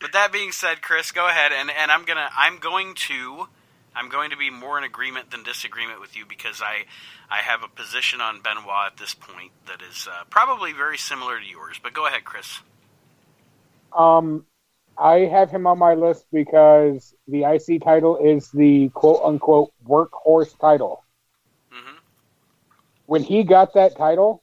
But 0.00 0.12
that 0.12 0.32
being 0.32 0.52
said, 0.52 0.82
Chris, 0.82 1.10
go 1.10 1.28
ahead, 1.28 1.52
and, 1.52 1.70
and 1.70 1.90
I'm 1.90 2.04
gonna 2.04 2.28
I'm 2.36 2.58
going 2.58 2.94
to 3.08 3.48
I'm 3.94 4.08
going 4.08 4.30
to 4.30 4.36
be 4.36 4.50
more 4.50 4.78
in 4.78 4.84
agreement 4.84 5.30
than 5.30 5.42
disagreement 5.42 6.00
with 6.00 6.16
you 6.16 6.24
because 6.26 6.60
I 6.62 6.84
I 7.30 7.38
have 7.38 7.62
a 7.62 7.68
position 7.68 8.20
on 8.20 8.40
Benoit 8.42 8.86
at 8.92 8.96
this 8.98 9.14
point 9.14 9.52
that 9.66 9.82
is 9.82 10.06
uh, 10.10 10.24
probably 10.30 10.72
very 10.72 10.98
similar 10.98 11.40
to 11.40 11.46
yours. 11.46 11.80
But 11.82 11.94
go 11.94 12.06
ahead, 12.06 12.24
Chris. 12.24 12.60
Um, 13.96 14.44
I 14.98 15.20
have 15.20 15.50
him 15.50 15.66
on 15.66 15.78
my 15.78 15.94
list 15.94 16.26
because 16.32 17.14
the 17.28 17.44
IC 17.44 17.82
title 17.82 18.18
is 18.18 18.50
the 18.50 18.90
quote 18.90 19.22
unquote 19.24 19.72
workhorse 19.86 20.58
title. 20.58 21.04
hmm 21.70 21.96
When 23.06 23.22
he 23.22 23.42
got 23.44 23.74
that 23.74 23.96
title, 23.96 24.42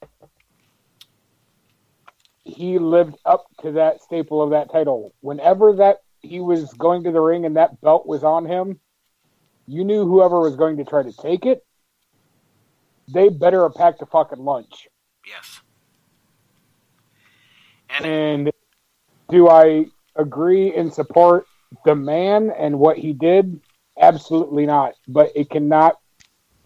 he 2.44 2.78
lived 2.78 3.16
up 3.24 3.46
to 3.62 3.72
that 3.72 4.02
staple 4.02 4.42
of 4.42 4.50
that 4.50 4.70
title. 4.70 5.14
Whenever 5.20 5.74
that 5.74 5.98
he 6.20 6.40
was 6.40 6.72
going 6.74 7.04
to 7.04 7.12
the 7.12 7.20
ring 7.20 7.44
and 7.44 7.56
that 7.56 7.80
belt 7.80 8.06
was 8.06 8.22
on 8.22 8.46
him, 8.46 8.78
you 9.66 9.84
knew 9.84 10.06
whoever 10.06 10.40
was 10.40 10.56
going 10.56 10.76
to 10.76 10.84
try 10.84 11.02
to 11.02 11.12
take 11.12 11.46
it, 11.46 11.64
they 13.08 13.28
better 13.28 13.62
have 13.62 13.74
packed 13.74 14.02
a 14.02 14.06
fucking 14.06 14.44
lunch. 14.44 14.88
Yes. 15.26 15.60
And 17.88 18.06
And 18.06 18.52
do 19.30 19.48
I 19.48 19.86
agree 20.16 20.74
and 20.74 20.92
support 20.92 21.46
the 21.84 21.94
man 21.94 22.50
and 22.50 22.78
what 22.78 22.98
he 22.98 23.12
did? 23.12 23.60
Absolutely 23.98 24.66
not. 24.66 24.94
But 25.08 25.32
it 25.34 25.50
cannot. 25.50 25.96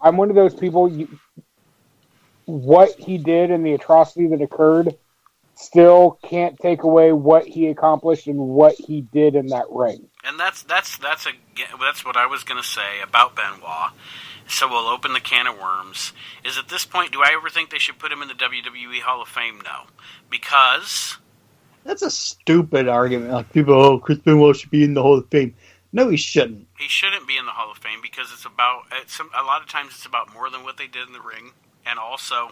I'm 0.01 0.17
one 0.17 0.29
of 0.29 0.35
those 0.35 0.55
people. 0.55 0.89
You, 0.89 1.07
what 2.45 2.91
he 2.97 3.17
did 3.17 3.51
and 3.51 3.65
the 3.65 3.73
atrocity 3.73 4.27
that 4.27 4.41
occurred 4.41 4.95
still 5.59 6.17
can't 6.23 6.57
take 6.59 6.83
away 6.83 7.11
what 7.11 7.45
he 7.45 7.67
accomplished 7.67 8.27
and 8.27 8.39
what 8.39 8.75
he 8.75 9.01
did 9.01 9.35
in 9.35 9.47
that 9.47 9.65
ring. 9.69 10.07
and 10.23 10.39
that's 10.39 10.63
that's 10.63 10.97
that's 10.97 11.25
a 11.25 11.31
that's 11.79 12.05
what 12.05 12.15
I 12.17 12.25
was 12.25 12.43
going 12.43 12.61
to 12.61 12.67
say 12.67 13.01
about 13.03 13.35
Benoit. 13.35 13.91
So 14.47 14.67
we'll 14.67 14.87
open 14.87 15.13
the 15.13 15.19
can 15.19 15.45
of 15.45 15.59
worms. 15.59 16.11
Is 16.43 16.57
at 16.57 16.69
this 16.69 16.83
point, 16.85 17.11
do 17.11 17.21
I 17.21 17.33
ever 17.37 17.49
think 17.49 17.69
they 17.69 17.77
should 17.77 17.99
put 17.99 18.11
him 18.11 18.23
in 18.23 18.27
the 18.29 18.33
WWE 18.33 18.99
Hall 19.01 19.21
of 19.21 19.27
Fame? 19.27 19.61
No, 19.63 19.83
because 20.29 21.17
That's 21.83 22.01
a 22.01 22.09
stupid 22.09 22.87
argument. 22.87 23.31
Like 23.31 23.53
people, 23.53 23.75
oh, 23.75 23.99
Chris 23.99 24.17
Benoit 24.19 24.55
should 24.55 24.71
be 24.71 24.83
in 24.83 24.95
the 24.95 25.03
Hall 25.03 25.19
of 25.19 25.29
Fame. 25.29 25.53
No, 25.91 26.09
he 26.09 26.17
shouldn't. 26.17 26.67
He 26.79 26.87
shouldn't 26.87 27.27
be 27.27 27.37
in 27.37 27.45
the 27.45 27.51
Hall 27.51 27.71
of 27.71 27.77
Fame 27.77 27.99
because 28.01 28.31
it's 28.31 28.45
about 28.45 28.83
it's 29.01 29.19
a 29.19 29.43
lot 29.43 29.61
of 29.61 29.67
times 29.67 29.91
it's 29.91 30.05
about 30.05 30.33
more 30.33 30.49
than 30.49 30.63
what 30.63 30.77
they 30.77 30.87
did 30.87 31.05
in 31.05 31.13
the 31.13 31.21
ring, 31.21 31.51
and 31.85 31.99
also 31.99 32.51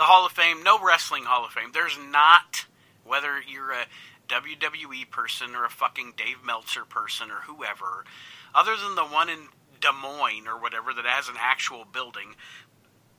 the 0.00 0.06
Hall 0.06 0.24
of 0.24 0.32
Fame. 0.32 0.62
No 0.62 0.82
wrestling 0.82 1.24
Hall 1.24 1.44
of 1.44 1.52
Fame. 1.52 1.72
There's 1.74 1.98
not 2.10 2.64
whether 3.04 3.38
you're 3.46 3.70
a 3.70 3.84
WWE 4.28 5.10
person 5.10 5.54
or 5.54 5.66
a 5.66 5.70
fucking 5.70 6.14
Dave 6.16 6.38
Meltzer 6.42 6.86
person 6.86 7.30
or 7.30 7.42
whoever, 7.46 8.06
other 8.54 8.76
than 8.82 8.94
the 8.94 9.04
one 9.04 9.28
in 9.28 9.48
Des 9.78 9.92
Moines 9.92 10.46
or 10.48 10.58
whatever 10.58 10.94
that 10.94 11.04
has 11.04 11.28
an 11.28 11.34
actual 11.38 11.84
building. 11.84 12.34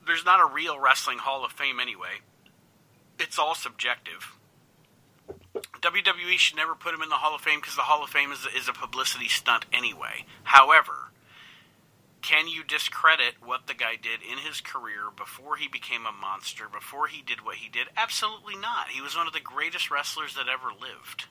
There's 0.08 0.26
not 0.26 0.42
a 0.42 0.52
real 0.52 0.80
wrestling 0.80 1.20
Hall 1.20 1.46
of 1.46 1.52
Fame 1.52 1.80
anyway. 1.80 2.22
It's 3.20 3.38
all 3.38 3.54
subjective. 3.54 4.36
WWE 5.54 6.38
should 6.40 6.58
never 6.58 6.74
put 6.74 6.96
him 6.96 7.04
in 7.04 7.10
the 7.10 7.16
Hall 7.16 7.36
of 7.36 7.42
Fame 7.42 7.60
because 7.60 7.76
the 7.76 7.84
Hall 7.84 8.04
of 8.04 8.10
Fame 8.10 8.32
is, 8.32 8.48
is 8.58 8.68
a 8.68 8.74
publicity 8.74 9.28
stunt 9.28 9.68
anyway. 9.72 10.26
However, 10.44 11.11
can 12.32 12.48
you 12.48 12.64
discredit 12.64 13.34
what 13.44 13.68
the 13.68 13.74
guy 13.74 13.98
did 14.02 14.22
in 14.22 14.38
his 14.38 14.62
career 14.62 15.12
before 15.18 15.58
he 15.58 15.68
became 15.68 16.06
a 16.06 16.14
monster, 16.14 16.64
before 16.72 17.08
he 17.08 17.22
did 17.22 17.44
what 17.44 17.58
he 17.58 17.68
did? 17.68 17.88
Absolutely 17.98 18.56
not. 18.56 18.88
He 18.88 19.02
was 19.02 19.18
one 19.18 19.28
of 19.28 19.34
the 19.34 19.42
greatest 19.42 19.92
wrestlers 19.92 20.36
that 20.36 20.48
ever 20.48 20.70
lived. 20.70 21.26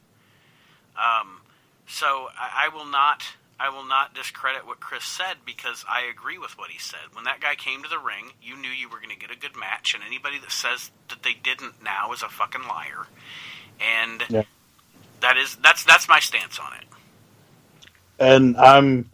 Um, 0.94 1.40
so 1.86 2.28
I, 2.39 2.66
I 2.66 2.68
will 2.74 2.85
not. 2.85 3.24
I 3.59 3.70
will 3.70 3.85
not 3.85 4.14
discredit 4.14 4.66
what 4.66 4.81
Chris 4.81 5.05
said 5.05 5.36
because 5.44 5.85
I 5.89 6.02
agree 6.10 6.39
with 6.39 6.59
what 6.59 6.70
he 6.70 6.78
said. 6.78 7.14
When 7.14 7.24
that 7.24 7.40
guy 7.40 7.55
came 7.55 7.82
to 7.82 7.89
the 7.89 7.98
ring, 7.98 8.32
you 8.43 8.56
knew 8.56 8.70
you 8.70 8.89
were 8.89 8.97
going 8.98 9.10
to 9.10 9.16
get 9.20 9.31
a 9.31 9.39
good 9.39 9.56
match, 9.56 9.94
and 9.94 10.02
anybody 10.02 10.39
that 10.39 10.52
says 10.52 10.90
that 11.09 11.22
they 11.22 11.35
didn't 11.35 11.82
now 11.82 12.12
is 12.12 12.22
a 12.22 12.28
fucking 12.28 12.62
liar. 12.68 13.06
And 13.81 14.22
Yeah. 14.28 14.43
that 15.20 15.39
is 15.39 15.56
that's 15.56 15.82
that's 15.85 16.09
my 16.09 16.20
stance 16.20 16.59
on 16.59 16.74
it. 16.74 16.85
And 18.18 18.56
I'm 18.59 19.10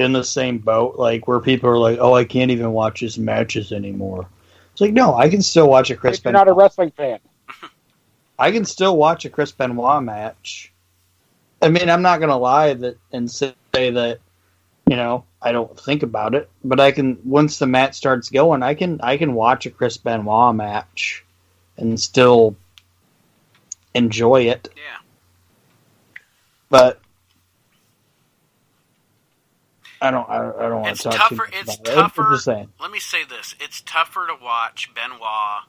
in 0.00 0.12
the 0.12 0.24
same 0.24 0.58
boat, 0.58 0.96
like 0.96 1.28
where 1.28 1.40
people 1.40 1.70
are 1.70 1.78
like, 1.78 1.98
"Oh, 2.00 2.14
I 2.14 2.24
can't 2.24 2.50
even 2.50 2.72
watch 2.72 3.00
his 3.00 3.18
matches 3.18 3.72
anymore." 3.72 4.26
It's 4.72 4.80
like, 4.80 4.92
no, 4.92 5.14
I 5.14 5.28
can 5.28 5.42
still 5.42 5.68
watch 5.68 5.90
a 5.90 5.96
Chris 5.96 6.18
If 6.18 6.24
you're 6.24 6.32
not 6.32 6.42
a 6.48 6.52
Benoit. 6.52 6.58
wrestling 6.58 6.90
fan, 6.92 7.18
I 8.38 8.52
can 8.52 8.64
still 8.64 8.96
watch 8.96 9.24
a 9.24 9.30
Chris 9.30 9.52
Benoit 9.52 10.02
match. 10.02 10.72
I 11.62 11.68
mean, 11.68 11.90
I'm 11.90 12.02
not 12.02 12.20
gonna 12.20 12.38
lie 12.38 12.74
that 12.74 12.98
and 13.12 13.30
say 13.30 13.54
that, 13.74 14.18
you 14.88 14.96
know, 14.96 15.24
I 15.42 15.52
don't 15.52 15.78
think 15.78 16.02
about 16.02 16.34
it, 16.34 16.48
but 16.64 16.80
I 16.80 16.92
can. 16.92 17.18
Once 17.24 17.58
the 17.58 17.66
match 17.66 17.94
starts 17.94 18.30
going, 18.30 18.62
I 18.62 18.74
can 18.74 19.00
I 19.02 19.16
can 19.16 19.34
watch 19.34 19.66
a 19.66 19.70
Chris 19.70 19.96
Benoit 19.96 20.54
match 20.54 21.24
and 21.76 22.00
still 22.00 22.56
enjoy 23.94 24.42
it. 24.42 24.68
Yeah. 24.76 24.82
But 26.68 27.00
I 30.00 30.10
don't. 30.10 30.28
I 30.28 30.38
don't, 30.38 30.58
I 30.58 30.68
don't 30.68 30.82
want 30.82 30.92
It's 30.92 31.02
to 31.02 31.10
talk 31.10 31.16
tougher. 31.16 31.48
It's 31.52 31.76
it. 31.76 31.84
Tougher. 31.84 32.36
saying. 32.36 32.72
Let 32.80 32.90
me 32.90 33.00
say 33.00 33.24
this: 33.24 33.54
it's 33.60 33.80
tougher 33.82 34.26
to 34.28 34.42
watch 34.42 34.90
Benoit 34.94 35.64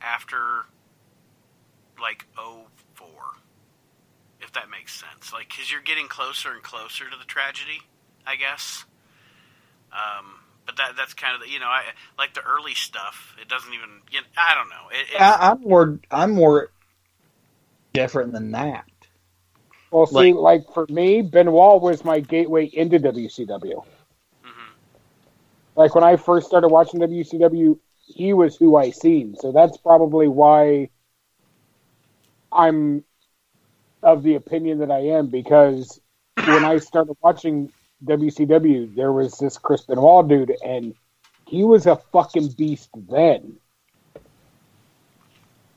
after 0.00 0.66
like 2.00 2.26
04, 2.36 3.08
if 4.40 4.52
that 4.52 4.70
makes 4.70 4.94
sense. 4.94 5.32
Like, 5.32 5.48
because 5.50 5.70
you're 5.70 5.82
getting 5.82 6.08
closer 6.08 6.52
and 6.52 6.62
closer 6.62 7.04
to 7.10 7.16
the 7.18 7.24
tragedy, 7.26 7.82
I 8.26 8.36
guess. 8.36 8.84
Um, 9.92 10.40
but 10.66 10.76
that 10.76 10.94
that's 10.96 11.14
kind 11.14 11.34
of 11.34 11.42
the, 11.42 11.50
you 11.50 11.58
know, 11.60 11.66
I 11.66 11.82
like 12.18 12.34
the 12.34 12.42
early 12.42 12.74
stuff. 12.74 13.36
It 13.40 13.48
doesn't 13.48 13.72
even. 13.72 14.02
You 14.10 14.20
know, 14.20 14.26
I 14.38 14.54
don't 14.54 14.68
know. 14.68 14.88
It, 14.90 15.16
it, 15.16 15.22
I, 15.22 15.50
I'm 15.50 15.62
more. 15.62 16.00
I'm 16.10 16.32
more 16.32 16.72
different 17.94 18.32
than 18.32 18.52
that. 18.52 18.84
Well, 19.92 20.06
see, 20.06 20.34
like 20.34 20.64
for 20.74 20.86
me, 20.88 21.22
Benoit 21.22 21.82
was 21.82 22.04
my 22.04 22.20
gateway 22.20 22.66
into 22.66 22.98
WCW. 23.00 23.84
mhm. 24.44 24.74
Like 25.76 25.94
when 25.94 26.04
I 26.04 26.16
first 26.16 26.46
started 26.48 26.68
watching 26.68 27.00
WCW, 27.00 27.78
he 28.06 28.34
was 28.34 28.56
who 28.56 28.76
I 28.76 28.90
seen. 28.90 29.36
So 29.36 29.52
that's 29.52 29.78
probably 29.78 30.28
why 30.28 30.90
I'm 32.52 33.04
of 34.02 34.22
the 34.22 34.36
opinion 34.36 34.78
that 34.80 34.90
I 34.90 35.00
am 35.18 35.28
because 35.28 36.00
when 36.44 36.64
I 36.64 36.78
started 36.78 37.16
watching 37.22 37.72
WCW, 38.04 38.94
there 38.94 39.12
was 39.12 39.38
this 39.38 39.58
Chris 39.58 39.82
Benoit 39.86 40.28
dude, 40.28 40.56
and 40.64 40.94
he 41.46 41.64
was 41.64 41.86
a 41.86 41.96
fucking 42.12 42.50
beast 42.58 42.90
then. 42.94 43.60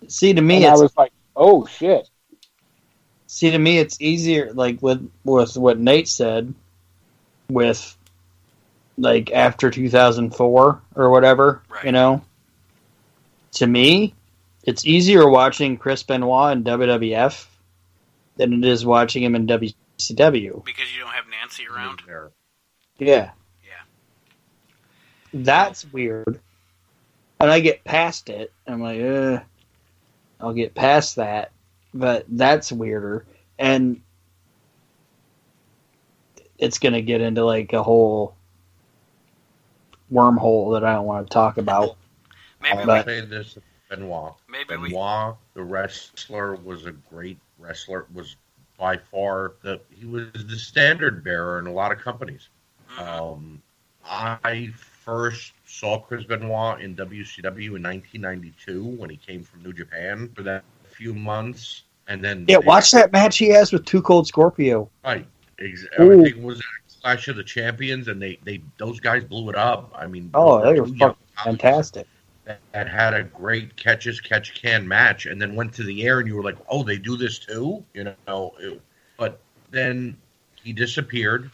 See, 0.07 0.33
to 0.33 0.41
me, 0.41 0.65
And 0.65 0.65
I 0.65 0.75
was 0.75 0.95
like, 0.97 1.11
oh 1.35 1.65
shit. 1.65 2.09
See, 3.35 3.51
to 3.51 3.57
me, 3.57 3.79
it's 3.79 3.99
easier. 3.99 4.53
Like 4.53 4.81
with 4.81 5.11
with 5.25 5.57
what 5.57 5.77
Nate 5.77 6.07
said, 6.07 6.53
with 7.49 7.97
like 8.97 9.29
after 9.33 9.69
two 9.69 9.89
thousand 9.89 10.33
four 10.33 10.81
or 10.95 11.09
whatever, 11.09 11.61
Right. 11.67 11.83
you 11.83 11.91
know. 11.91 12.21
To 13.55 13.67
me, 13.67 14.13
it's 14.63 14.85
easier 14.85 15.27
watching 15.27 15.75
Chris 15.75 16.01
Benoit 16.01 16.53
in 16.53 16.63
WWF 16.63 17.45
than 18.37 18.53
it 18.53 18.63
is 18.69 18.85
watching 18.85 19.21
him 19.21 19.35
in 19.35 19.47
WCW. 19.47 20.63
because 20.63 20.93
you 20.95 21.01
don't 21.01 21.11
have 21.11 21.25
Nancy 21.29 21.67
around. 21.67 22.03
Yeah, 22.99 23.31
Yeah. 23.67 23.81
that's 25.33 25.85
weird. 25.91 26.39
And 27.41 27.51
I 27.51 27.59
get 27.59 27.83
past 27.83 28.29
it. 28.29 28.53
I'm 28.65 28.79
like, 28.81 29.01
uh, 29.01 29.39
I'll 30.39 30.53
get 30.53 30.73
past 30.73 31.17
that, 31.17 31.51
but 31.95 32.25
that's 32.27 32.71
weirder. 32.71 33.25
And 33.57 34.01
it's 36.57 36.77
going 36.77 36.93
to 36.93 37.01
get 37.01 37.21
into 37.21 37.43
like 37.43 37.73
a 37.73 37.81
whole 37.81 38.35
wormhole 40.11 40.73
that 40.73 40.83
I 40.83 40.93
don't 40.93 41.05
want 41.05 41.25
to 41.25 41.33
talk 41.33 41.57
about. 41.57 41.95
Maybe 42.61 42.77
I'll 42.79 42.97
we, 42.97 43.03
say 43.03 43.21
this: 43.21 43.57
Benoit. 43.89 44.33
maybe 44.49 44.75
we. 44.75 44.89
Benoit, 44.89 45.37
the 45.53 45.63
wrestler, 45.63 46.55
was 46.55 46.85
a 46.85 46.91
great 46.91 47.39
wrestler. 47.57 48.05
Was 48.13 48.35
by 48.77 48.97
far 48.97 49.53
the 49.61 49.79
he 49.89 50.05
was 50.05 50.27
the 50.33 50.57
standard 50.57 51.23
bearer 51.23 51.59
in 51.59 51.67
a 51.67 51.71
lot 51.71 51.91
of 51.91 51.99
companies. 51.99 52.49
mhm. 52.91 53.07
Um, 53.07 53.61
I 54.07 54.71
first 54.75 55.53
saw 55.65 55.99
Chris 55.99 56.25
Benoit 56.25 56.81
in 56.81 56.95
WCW 56.95 57.75
in 57.75 57.83
1992 57.83 58.83
when 58.83 59.09
he 59.09 59.17
came 59.17 59.43
from 59.43 59.63
New 59.63 59.73
Japan 59.73 60.29
for 60.35 60.43
that 60.43 60.63
few 60.97 61.13
months, 61.13 61.83
and 62.07 62.23
then 62.23 62.45
Yeah, 62.47 62.57
watch 62.65 62.91
that 62.91 63.11
match 63.11 63.37
he 63.37 63.49
has 63.49 63.71
with 63.73 63.85
Two 63.85 64.01
Cold 64.01 64.27
Scorpio. 64.27 64.89
Right, 65.03 65.27
ex- 65.59 65.85
everything 65.97 66.43
was 66.43 66.59
a 66.59 66.63
Clash 67.01 67.27
of 67.27 67.35
the 67.37 67.43
Champions, 67.43 68.07
and 68.07 68.21
they 68.21 68.39
they 68.43 68.61
those 68.77 68.99
guys 68.99 69.23
blew 69.23 69.49
it 69.49 69.55
up. 69.55 69.91
I 69.95 70.07
mean, 70.07 70.31
Oh, 70.33 70.61
they 70.61 70.73
were 70.79 70.81
were 70.81 70.87
two 70.87 70.95
young 70.95 71.15
fucking 71.37 71.57
fantastic. 71.57 72.07
that, 72.45 72.59
that 72.73 72.89
had 72.89 73.13
a 73.13 73.23
great 73.23 73.75
catches 73.77 74.19
catch 74.21 74.53
can 74.61 74.87
match, 74.87 75.25
and 75.25 75.41
then 75.41 75.55
went 75.55 75.73
to 75.75 75.83
the 75.83 76.05
air, 76.05 76.19
and 76.19 76.27
you 76.27 76.35
were 76.35 76.43
like, 76.43 76.57
oh, 76.69 76.83
they 76.83 76.97
do 76.97 77.17
this 77.17 77.39
too, 77.39 77.85
you 77.93 78.03
know. 78.05 78.39
It, 78.59 78.81
but 79.17 79.41
then 79.71 80.17
he 80.63 80.73
disappeared, 80.73 81.51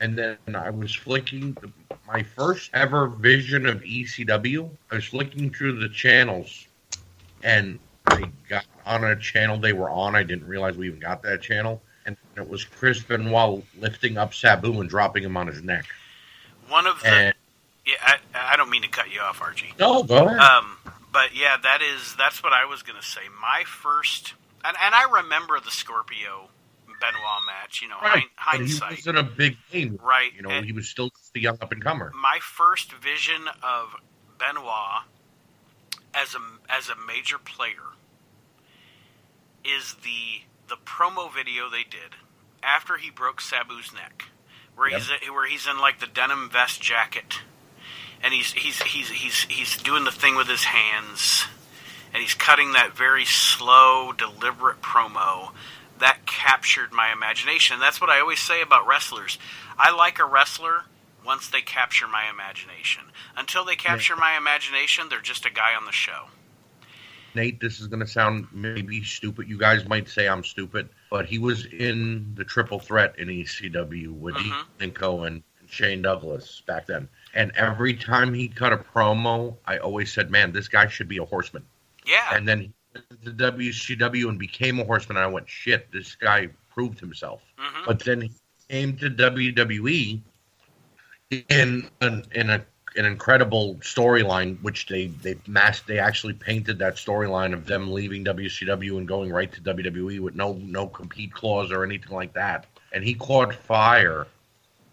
and 0.00 0.16
then 0.18 0.36
I 0.54 0.70
was 0.70 0.94
flicking 0.94 1.54
the, 1.60 1.70
my 2.06 2.22
first 2.22 2.70
ever 2.74 3.06
vision 3.08 3.66
of 3.66 3.82
ECW. 3.84 4.70
I 4.90 4.96
was 4.96 5.04
flicking 5.04 5.50
through 5.52 5.80
the 5.80 5.88
channels, 5.88 6.66
and 7.42 7.78
I 8.06 8.32
got 8.48 8.64
on 8.86 9.04
a 9.04 9.16
channel 9.16 9.58
they 9.58 9.72
were 9.72 9.90
on. 9.90 10.14
I 10.14 10.22
didn't 10.22 10.46
realize 10.46 10.76
we 10.76 10.86
even 10.88 11.00
got 11.00 11.22
that 11.22 11.42
channel, 11.42 11.82
and 12.06 12.16
it 12.36 12.48
was 12.48 12.64
Chris 12.64 13.02
Benoit 13.02 13.62
lifting 13.78 14.16
up 14.18 14.34
Sabu 14.34 14.80
and 14.80 14.88
dropping 14.88 15.22
him 15.24 15.36
on 15.36 15.46
his 15.46 15.62
neck. 15.62 15.84
One 16.68 16.86
of 16.86 17.00
the. 17.00 17.06
And 17.08 17.34
Yeah, 17.86 17.94
I, 18.02 18.16
I 18.34 18.56
don't 18.56 18.70
mean 18.70 18.82
to 18.82 18.88
cut 18.88 19.10
you 19.12 19.20
off, 19.20 19.40
Archie. 19.42 19.74
no, 19.78 20.02
go 20.02 20.26
ahead. 20.26 20.38
Um, 20.38 20.76
but 21.12 21.34
yeah, 21.36 21.56
that 21.62 21.80
is 21.82 22.14
that's 22.16 22.42
what 22.42 22.52
I 22.52 22.64
was 22.64 22.82
gonna 22.82 23.02
say. 23.02 23.22
My 23.40 23.64
first, 23.66 24.34
and, 24.64 24.76
and 24.82 24.94
I 24.94 25.04
remember 25.22 25.60
the 25.60 25.70
Scorpio 25.70 26.48
Benoit 26.86 27.42
match. 27.46 27.82
You 27.82 27.88
know, 27.88 27.96
Right, 28.02 28.24
hind, 28.36 28.60
but 28.80 28.88
he 28.88 28.94
wasn't 28.96 29.18
a 29.18 29.22
big 29.22 29.56
name. 29.72 29.98
right? 30.02 30.32
You 30.34 30.42
know, 30.42 30.50
and 30.50 30.64
he 30.64 30.72
was 30.72 30.88
still 30.88 31.10
the 31.34 31.40
young 31.40 31.58
up 31.60 31.72
and 31.72 31.82
comer. 31.84 32.12
my 32.14 32.38
first 32.40 32.92
vision 32.92 33.42
of 33.62 33.94
Benoit 34.38 35.02
as 36.14 36.34
a 36.34 36.40
as 36.72 36.88
a 36.88 36.94
major 37.06 37.38
player 37.38 37.74
is 39.64 39.96
the 40.02 40.42
the 40.68 40.76
promo 40.76 41.32
video 41.32 41.68
they 41.68 41.84
did 41.84 42.16
after 42.62 42.96
he 42.96 43.10
broke 43.10 43.40
Sabu's 43.40 43.92
neck, 43.92 44.24
where 44.76 44.88
he's 44.88 45.10
where 45.30 45.48
he's 45.48 45.66
in 45.66 45.78
like 45.78 46.00
the 46.00 46.06
denim 46.06 46.48
vest 46.50 46.80
jacket, 46.80 47.40
and 48.22 48.32
he's 48.32 48.52
he's 48.52 48.80
he's 48.82 49.10
he's 49.10 49.42
he's 49.42 49.76
doing 49.76 50.04
the 50.04 50.12
thing 50.12 50.36
with 50.36 50.48
his 50.48 50.64
hands, 50.64 51.46
and 52.12 52.22
he's 52.22 52.34
cutting 52.34 52.72
that 52.72 52.96
very 52.96 53.24
slow, 53.24 54.12
deliberate 54.12 54.80
promo 54.82 55.52
that 55.98 56.26
captured 56.26 56.92
my 56.92 57.12
imagination. 57.12 57.78
That's 57.78 58.00
what 58.00 58.10
I 58.10 58.20
always 58.20 58.40
say 58.40 58.60
about 58.60 58.86
wrestlers. 58.86 59.38
I 59.78 59.94
like 59.94 60.18
a 60.18 60.24
wrestler 60.24 60.82
once 61.24 61.48
they 61.48 61.60
capture 61.60 62.08
my 62.08 62.28
imagination. 62.28 63.04
Until 63.36 63.64
they 63.64 63.76
capture 63.76 64.16
my 64.16 64.36
imagination, 64.36 65.08
they're 65.08 65.20
just 65.20 65.46
a 65.46 65.50
guy 65.50 65.74
on 65.78 65.84
the 65.84 65.92
show. 65.92 66.26
Nate, 67.34 67.60
this 67.60 67.80
is 67.80 67.86
going 67.86 68.00
to 68.00 68.06
sound 68.06 68.46
maybe 68.52 69.02
stupid. 69.02 69.48
You 69.48 69.58
guys 69.58 69.86
might 69.88 70.08
say 70.08 70.28
I'm 70.28 70.44
stupid, 70.44 70.88
but 71.10 71.26
he 71.26 71.38
was 71.38 71.66
in 71.66 72.34
the 72.34 72.44
triple 72.44 72.78
threat 72.78 73.18
in 73.18 73.28
ECW 73.28 74.12
with 74.12 74.34
Mhm. 74.34 74.64
Ethan 74.76 74.90
Cohen 74.92 75.42
and 75.60 75.70
Shane 75.70 76.02
Douglas 76.02 76.62
back 76.66 76.86
then. 76.86 77.08
And 77.34 77.50
every 77.54 77.94
time 77.94 78.34
he 78.34 78.48
cut 78.48 78.72
a 78.72 78.76
promo, 78.76 79.56
I 79.66 79.78
always 79.78 80.12
said, 80.12 80.30
man, 80.30 80.52
this 80.52 80.68
guy 80.68 80.86
should 80.88 81.08
be 81.08 81.18
a 81.18 81.24
horseman. 81.24 81.64
Yeah. 82.04 82.34
And 82.34 82.46
then 82.46 82.60
he 82.60 82.72
went 82.94 83.24
to 83.24 83.32
WCW 83.32 84.28
and 84.28 84.38
became 84.38 84.78
a 84.78 84.84
horseman. 84.84 85.16
And 85.16 85.24
I 85.24 85.28
went, 85.28 85.48
shit, 85.48 85.90
this 85.92 86.14
guy 86.14 86.48
proved 86.74 87.00
himself. 87.00 87.42
hmm 87.56 87.84
But 87.86 88.00
then 88.00 88.20
he 88.20 88.32
came 88.68 88.96
to 88.98 89.08
WWE 89.08 90.22
in 91.48 91.88
an 92.00 92.24
in 92.32 92.50
a 92.50 92.64
an 92.96 93.04
incredible 93.04 93.76
storyline, 93.76 94.60
which 94.62 94.86
they 94.86 95.06
they 95.06 95.36
masked. 95.46 95.86
They 95.86 95.98
actually 95.98 96.34
painted 96.34 96.78
that 96.78 96.96
storyline 96.96 97.52
of 97.52 97.66
them 97.66 97.92
leaving 97.92 98.24
WCW 98.24 98.98
and 98.98 99.08
going 99.08 99.30
right 99.30 99.52
to 99.52 99.60
WWE 99.60 100.20
with 100.20 100.34
no 100.34 100.54
no 100.54 100.86
compete 100.86 101.32
clause 101.32 101.70
or 101.70 101.84
anything 101.84 102.14
like 102.14 102.34
that. 102.34 102.66
And 102.92 103.04
he 103.04 103.14
caught 103.14 103.54
fire. 103.54 104.26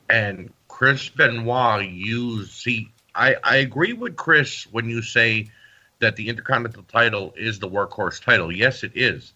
And 0.10 0.52
Chris 0.68 1.10
Benoit 1.10 1.88
used. 1.88 2.52
See, 2.52 2.92
I 3.14 3.36
I 3.44 3.58
agree 3.58 3.94
with 3.94 4.16
Chris 4.16 4.68
when 4.72 4.90
you 4.90 5.02
say 5.02 5.52
that 6.00 6.16
the 6.16 6.30
Intercontinental 6.30 6.84
title 6.84 7.34
is 7.38 7.60
the 7.60 7.70
workhorse 7.70 8.24
title. 8.24 8.52
Yes, 8.52 8.84
it 8.84 8.94
is 8.96 9.34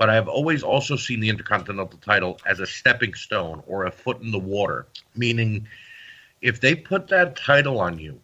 but 0.00 0.08
I've 0.08 0.28
always 0.28 0.62
also 0.62 0.96
seen 0.96 1.20
the 1.20 1.28
Intercontinental 1.28 1.98
title 1.98 2.40
as 2.46 2.58
a 2.58 2.66
stepping 2.66 3.12
stone 3.12 3.62
or 3.66 3.84
a 3.84 3.90
foot 3.90 4.22
in 4.22 4.30
the 4.30 4.38
water. 4.38 4.86
Meaning, 5.14 5.68
if 6.42 6.60
they 6.60 6.74
put 6.74 7.08
that 7.08 7.36
title 7.36 7.80
on 7.80 7.98
you 7.98 8.20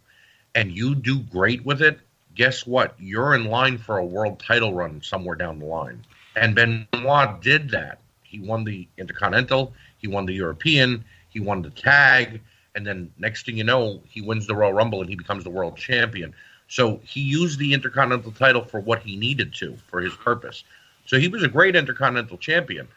and 0.55 0.73
you 0.73 0.95
do 0.95 1.21
great 1.21 1.65
with 1.65 1.83
it, 1.83 2.01
guess 2.35 2.67
what? 2.67 2.95
You're 2.99 3.35
in 3.35 3.45
line 3.45 3.79
for 3.79 3.99
a 3.99 4.05
world 4.05 4.41
title 4.41 4.75
run 4.75 5.03
somewhere 5.03 5.37
down 5.37 5.59
the 5.59 5.67
line. 5.67 6.05
And 6.35 6.55
Benoit 6.55 7.41
did 7.43 7.71
that. 7.71 7.99
He 8.23 8.41
won 8.41 8.65
the 8.65 8.87
Intercontinental, 8.99 9.73
he 9.99 10.09
won 10.09 10.27
the 10.27 10.35
European, 10.35 11.05
he 11.31 11.41
won 11.41 11.63
the 11.63 11.71
tag, 11.71 12.41
and 12.75 12.87
then 12.87 13.11
next 13.19 13.47
thing 13.47 13.57
you 13.57 13.65
know, 13.65 14.03
he 14.09 14.21
wins 14.21 14.47
the 14.47 14.55
Royal 14.55 14.73
Rumble 14.73 15.01
and 15.01 15.09
he 15.09 15.17
becomes 15.17 15.45
the 15.45 15.51
world 15.51 15.77
champion. 15.77 16.35
So 16.69 17.01
he 17.05 17.21
used 17.21 17.59
the 17.59 17.73
Intercontinental 17.73 18.33
title 18.33 18.65
for 18.65 18.81
what 18.81 19.03
he 19.03 19.17
needed 19.17 19.55
to, 19.55 19.77
for 19.89 20.01
his 20.01 20.15
purpose. 20.15 20.65
So 21.07 21.19
he 21.19 21.29
was 21.29 21.43
a 21.43 21.49
great 21.49 21.77
Intercontinental 21.77 22.37
champion. 22.37 22.89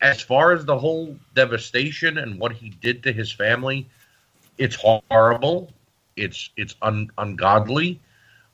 As 0.00 0.20
far 0.20 0.52
as 0.52 0.64
the 0.64 0.78
whole 0.78 1.16
devastation 1.34 2.18
and 2.18 2.38
what 2.38 2.52
he 2.52 2.70
did 2.70 3.02
to 3.04 3.12
his 3.12 3.32
family, 3.32 3.88
it's 4.58 4.76
horrible. 4.76 5.72
It's 6.16 6.50
it's 6.56 6.74
un, 6.82 7.10
ungodly. 7.18 8.00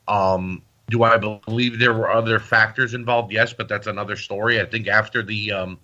Um, 0.08 0.62
do 0.90 1.02
I 1.04 1.16
believe 1.16 1.78
there 1.78 1.94
were 1.94 2.10
other 2.10 2.38
factors 2.38 2.92
involved? 2.94 3.32
Yes, 3.32 3.52
but 3.52 3.68
that's 3.68 3.86
another 3.86 4.16
story. 4.16 4.60
I 4.60 4.66
think 4.66 4.88
after 4.88 5.22
the, 5.22 5.52
um, 5.52 5.78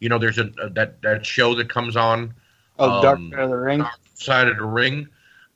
you 0.00 0.08
know, 0.08 0.18
there's 0.18 0.38
a, 0.38 0.44
that 0.70 1.02
that 1.02 1.26
show 1.26 1.54
that 1.56 1.68
comes 1.68 1.96
on 1.96 2.34
Oh, 2.78 3.02
Dark 3.02 3.18
Um, 3.18 3.30
Side 3.30 3.40
of 3.40 3.50
the 3.50 3.56
Ring. 3.56 3.78
Dark 3.80 3.94
side 4.14 4.48
of 4.48 4.56
the 4.58 4.64
ring. 4.64 5.08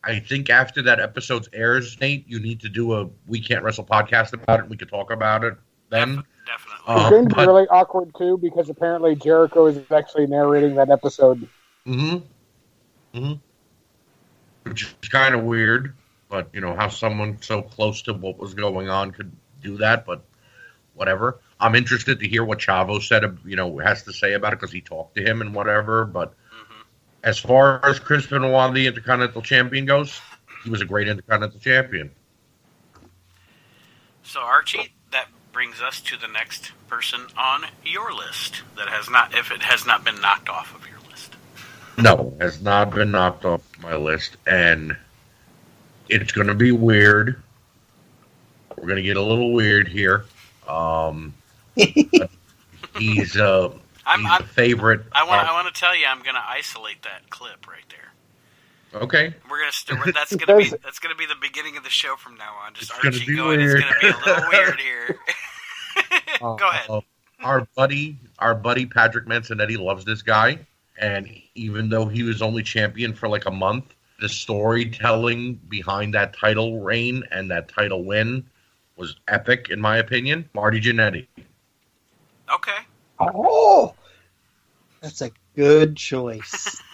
I 0.03 0.19
think 0.19 0.49
after 0.49 0.83
that 0.83 0.99
episode 1.01 1.47
airs, 1.53 2.01
Nate, 2.01 2.27
you 2.27 2.41
need 2.41 2.61
to 2.61 2.69
do 2.69 2.95
a 2.95 3.09
we 3.27 3.41
can't 3.41 3.63
wrestle 3.63 3.85
podcast 3.85 4.33
about 4.33 4.61
it. 4.61 4.69
We 4.69 4.77
could 4.77 4.89
talk 4.89 5.11
about 5.11 5.45
it 5.45 5.55
then. 5.91 6.23
Definitely. 6.47 6.85
Uh, 6.87 7.01
it's 7.01 7.11
going 7.11 7.25
to 7.25 7.29
be 7.29 7.35
but- 7.35 7.47
really 7.47 7.69
awkward 7.69 8.13
too 8.17 8.39
because 8.39 8.71
apparently 8.71 9.15
Jericho 9.15 9.67
is 9.67 9.79
actually 9.91 10.27
narrating 10.27 10.75
that 10.77 10.91
episode. 10.91 11.47
Mm-hmm. 11.87 13.19
Mm-hmm. 13.19 13.33
Which 14.71 14.95
is 15.03 15.09
kind 15.09 15.35
of 15.35 15.43
weird, 15.43 15.95
but 16.29 16.49
you 16.53 16.61
know 16.61 16.75
how 16.75 16.89
someone 16.89 17.39
so 17.43 17.61
close 17.61 18.03
to 18.03 18.15
what 18.15 18.39
was 18.39 18.55
going 18.55 18.89
on 18.89 19.11
could 19.11 19.33
do 19.63 19.77
that. 19.79 20.07
But 20.07 20.23
whatever. 20.95 21.41
I'm 21.59 21.75
interested 21.75 22.21
to 22.21 22.29
hear 22.29 22.45
what 22.45 22.61
Chavo 22.61 23.03
said. 23.03 23.39
You 23.45 23.57
know, 23.57 23.79
has 23.79 24.05
to 24.05 24.13
say 24.13 24.35
about 24.35 24.53
it 24.53 24.61
because 24.61 24.73
he 24.73 24.81
talked 24.81 25.17
to 25.17 25.23
him 25.23 25.41
and 25.41 25.55
whatever. 25.55 26.05
But 26.05 26.35
hmm 26.51 26.83
as 27.23 27.39
far 27.39 27.85
as 27.85 27.99
Chris 27.99 28.27
Benoit, 28.27 28.73
the 28.73 28.87
Intercontinental 28.87 29.43
Champion 29.43 29.85
goes, 29.85 30.19
he 30.65 30.71
was 30.71 30.81
a 30.81 30.87
great 30.87 31.09
Intercontinental 31.09 31.61
Champion. 31.61 32.11
So 34.23 34.41
Archie, 34.41 34.95
that 35.13 35.29
brings 35.53 35.81
us 35.83 36.01
to 36.03 36.17
the 36.17 36.29
next 36.29 36.73
person 36.89 37.27
on 37.37 37.67
your 37.85 38.13
list 38.13 38.63
that 38.77 38.89
has 38.89 39.11
not, 39.11 39.35
if 39.35 39.51
it 39.51 39.63
has 39.63 39.85
not 39.85 40.05
been 40.05 40.21
knocked 40.21 40.49
off 40.49 40.75
of 40.75 40.87
your 40.87 40.97
list. 40.97 41.00
No, 42.03 42.35
has 42.41 42.61
not 42.63 42.91
been 42.91 43.11
knocked 43.11 43.45
off 43.45 43.63
my 43.83 43.97
list, 43.97 44.37
and 44.47 44.97
it's 46.09 46.33
going 46.33 46.47
to 46.49 46.55
be 46.55 46.73
weird. 46.73 47.43
We're 48.77 48.85
going 48.87 48.97
to 48.97 49.03
get 49.03 49.17
a 49.17 49.23
little 49.23 49.53
weird 49.53 49.89
here. 49.89 50.25
Um, 50.67 51.35
he's 51.75 53.37
uh, 53.37 53.69
I'm, 54.07 54.21
he's 54.21 54.31
I'm 54.31 54.43
a 54.43 54.45
favorite. 54.45 55.03
I 55.13 55.25
want, 55.25 55.49
I 55.49 55.53
want 55.53 55.73
to 55.75 55.79
tell 55.81 55.95
you, 55.97 56.07
I'm 56.07 56.23
going 56.23 56.35
to 56.37 56.43
isolate 56.49 57.03
that 57.03 57.29
clip 57.31 57.67
right 57.69 57.85
there. 57.91 59.03
okay, 59.03 59.35
We're 59.51 59.59
gonna 59.61 59.73
st- 59.73 60.15
that's 60.15 60.35
gonna 60.45 60.59
be 60.59 60.71
that's 60.83 60.99
gonna 60.99 61.15
be 61.15 61.27
the 61.27 61.37
beginning 61.41 61.77
of 61.77 61.85
the 61.85 61.91
show 61.91 62.17
from 62.17 62.37
now 62.37 62.55
on. 62.67 62.75
Just 62.75 62.91
It's 62.91 63.01
gonna 63.03 63.15
Archie 63.15 63.27
be 63.27 63.37
going. 63.37 63.59
weird. 63.59 63.85
It's 63.85 63.85
gonna 63.85 64.01
be 64.01 64.09
a 64.09 64.35
little 64.35 64.49
weird 64.51 64.81
here. 64.81 65.17
Oh, 66.43 66.57
Go 66.57 66.69
ahead. 66.69 66.91
Uh, 66.91 67.01
our 67.43 67.69
buddy, 67.77 68.19
our 68.39 68.55
buddy 68.55 68.87
Patrick 68.87 69.27
Manzanetti 69.27 69.79
loves 69.79 70.05
this 70.05 70.23
guy, 70.23 70.59
and 71.01 71.29
even 71.55 71.89
though 71.89 72.07
he 72.07 72.23
was 72.23 72.41
only 72.43 72.63
champion 72.63 73.15
for 73.15 73.29
like 73.29 73.47
a 73.47 73.51
month, 73.51 73.95
the 74.21 74.29
storytelling 74.29 75.55
behind 75.69 76.15
that 76.15 76.37
title 76.37 76.79
reign 76.81 77.25
and 77.33 77.51
that 77.51 77.69
title 77.69 78.05
win 78.05 78.49
was 78.97 79.17
epic, 79.29 79.69
in 79.71 79.81
my 79.81 79.97
opinion. 79.97 80.49
Marty 80.55 80.81
Jannetty. 80.81 81.27
Okay. 82.55 82.77
Oh, 83.19 83.95
that's 85.01 85.23
a 85.23 85.31
good 85.57 85.97
choice. 85.97 86.81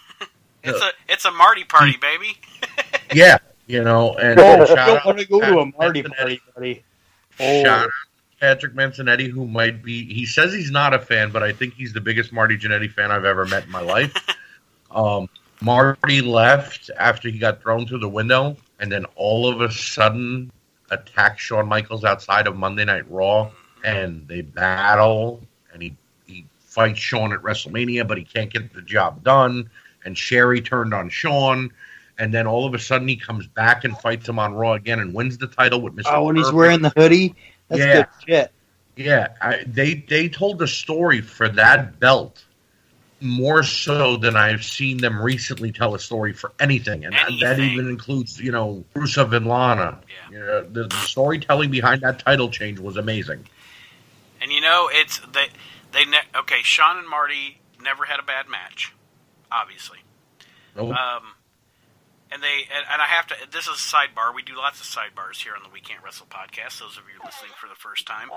It's 0.69 0.83
a 0.83 0.91
it's 1.09 1.25
a 1.25 1.31
Marty 1.31 1.63
party, 1.63 1.97
baby. 2.01 2.37
Yeah, 3.15 3.39
you 3.69 3.85
know, 3.85 4.15
and 4.17 4.41
Oh, 4.41 4.65
shout 4.67 4.79
I 4.79 4.87
don't 4.87 4.97
out 4.97 5.07
want 5.07 5.19
to 5.21 5.25
go 5.27 5.39
to 5.41 5.61
a 5.61 5.67
Marty 5.79 6.03
Manzanetti. 6.03 6.17
party, 6.17 6.41
buddy. 6.57 6.85
Oh, 7.39 7.63
Shout 7.63 7.67
out 7.85 7.85
to 7.85 7.91
Patrick 8.41 8.75
Manzanetti, 8.75 9.31
who 9.31 9.47
might 9.47 9.83
be, 9.83 10.13
he 10.13 10.27
says 10.27 10.53
he's 10.53 10.71
not 10.71 10.93
a 10.93 10.99
fan, 10.99 11.31
but 11.31 11.43
I 11.43 11.53
think 11.53 11.75
he's 11.75 11.93
the 11.93 12.01
biggest 12.01 12.33
Marty 12.33 12.59
Jannetty 12.59 12.93
fan 12.93 13.11
I've 13.11 13.25
ever 13.25 13.47
met 13.47 13.65
in 13.65 13.71
my 13.71 13.81
life. 13.81 14.15
um, 14.91 15.29
Marty 15.63 16.21
left 16.21 16.91
after 16.99 17.31
he 17.31 17.39
got 17.39 17.63
thrown 17.63 17.87
through 17.87 18.01
the 18.01 18.09
window, 18.09 18.57
and 18.79 18.93
then 18.93 19.07
all 19.15 19.49
of 19.49 19.63
a 19.63 19.73
sudden 19.73 20.53
attacked 20.91 21.41
Shawn 21.41 21.67
Michaels 21.67 22.05
outside 22.05 22.47
of 22.47 22.57
Monday 22.57 22.85
Night 22.85 23.11
Raw, 23.11 23.51
and 23.83 24.27
they 24.29 24.43
battle, 24.43 25.43
and 25.73 25.83
he, 25.83 25.97
he 26.27 26.45
fights 26.61 26.99
Shawn 26.99 27.33
at 27.33 27.41
WrestleMania, 27.41 28.07
but 28.07 28.19
he 28.19 28.25
can't 28.25 28.53
get 28.53 28.73
the 28.75 28.83
job 28.83 29.25
done, 29.25 29.71
and 30.05 30.17
Sherry 30.17 30.61
turned 30.61 30.93
on 30.93 31.09
Shawn. 31.09 31.71
And 32.19 32.33
then 32.33 32.47
all 32.47 32.65
of 32.65 32.73
a 32.73 32.79
sudden, 32.79 33.07
he 33.09 33.17
comes 33.17 33.47
back 33.47 33.85
and 33.85 33.97
fights 33.99 34.27
him 34.27 34.39
on 34.39 34.55
Raw 34.55 34.73
again 34.73 35.01
and 35.01 35.13
wins 35.13 35.37
the 35.37 35.49
title 35.49 35.83
with 35.83 35.95
Mr. 35.95 36.05
oh, 36.07 36.25
when 36.25 36.37
he's 36.37 36.51
wearing 36.51 36.81
the 36.81 36.89
hoodie, 36.97 37.35
that's 37.69 37.81
Yeah. 37.81 37.95
good 37.95 38.07
shit. 38.27 38.53
Yeah, 38.97 39.29
I, 39.43 39.65
they 39.67 39.95
they 39.95 40.29
told 40.29 40.59
the 40.59 40.67
story 40.67 41.21
for 41.21 41.49
that 41.51 42.01
belt 42.01 42.43
more 43.21 43.63
so 43.63 44.17
than 44.17 44.37
I've 44.37 44.65
seen 44.65 44.99
them 44.99 45.21
recently 45.21 45.71
tell 45.73 45.95
a 45.95 45.99
story 45.99 46.33
for 46.33 46.53
anything, 46.61 47.05
and 47.05 47.15
that, 47.15 47.31
that 47.41 47.59
even 47.59 47.89
includes 47.89 48.41
you 48.41 48.53
know 48.53 48.85
Rusev 48.95 49.35
and 49.35 49.47
Lana. 49.47 49.99
Yeah. 50.09 50.31
You 50.31 50.45
know, 50.45 50.63
the, 50.63 50.85
the 50.89 50.97
storytelling 50.97 51.71
behind 51.71 52.03
that 52.03 52.19
title 52.21 52.49
change 52.51 52.79
was 52.79 52.97
amazing. 52.97 53.47
And 54.41 54.51
you 54.51 54.61
know, 54.63 54.89
it's 54.91 55.19
they 55.33 55.49
they 55.93 56.05
ne- 56.07 56.39
okay. 56.41 56.63
Shawn 56.63 56.97
and 56.99 57.09
Marty 57.09 57.59
never 57.83 58.05
had 58.05 58.19
a 58.19 58.23
bad 58.23 58.49
match, 58.49 58.95
obviously. 59.53 59.99
Nope. 60.75 60.95
Um, 60.95 61.23
and 62.31 62.43
they 62.43 62.67
and, 62.75 62.85
and 62.91 63.03
I 63.03 63.07
have 63.07 63.27
to. 63.29 63.35
This 63.51 63.67
is 63.67 63.77
a 63.77 63.97
sidebar. 63.97 64.35
We 64.35 64.43
do 64.43 64.57
lots 64.57 64.81
of 64.81 64.87
sidebars 64.87 65.43
here 65.43 65.55
on 65.57 65.63
the 65.63 65.71
We 65.73 65.81
Can't 65.81 66.03
Wrestle 66.03 66.27
podcast. 66.27 66.81
Those 66.81 66.97
of 66.97 67.05
you 67.13 67.21
listening 67.25 67.53
for 67.61 67.69
the 67.69 67.75
first 67.75 68.07
time, 68.07 68.29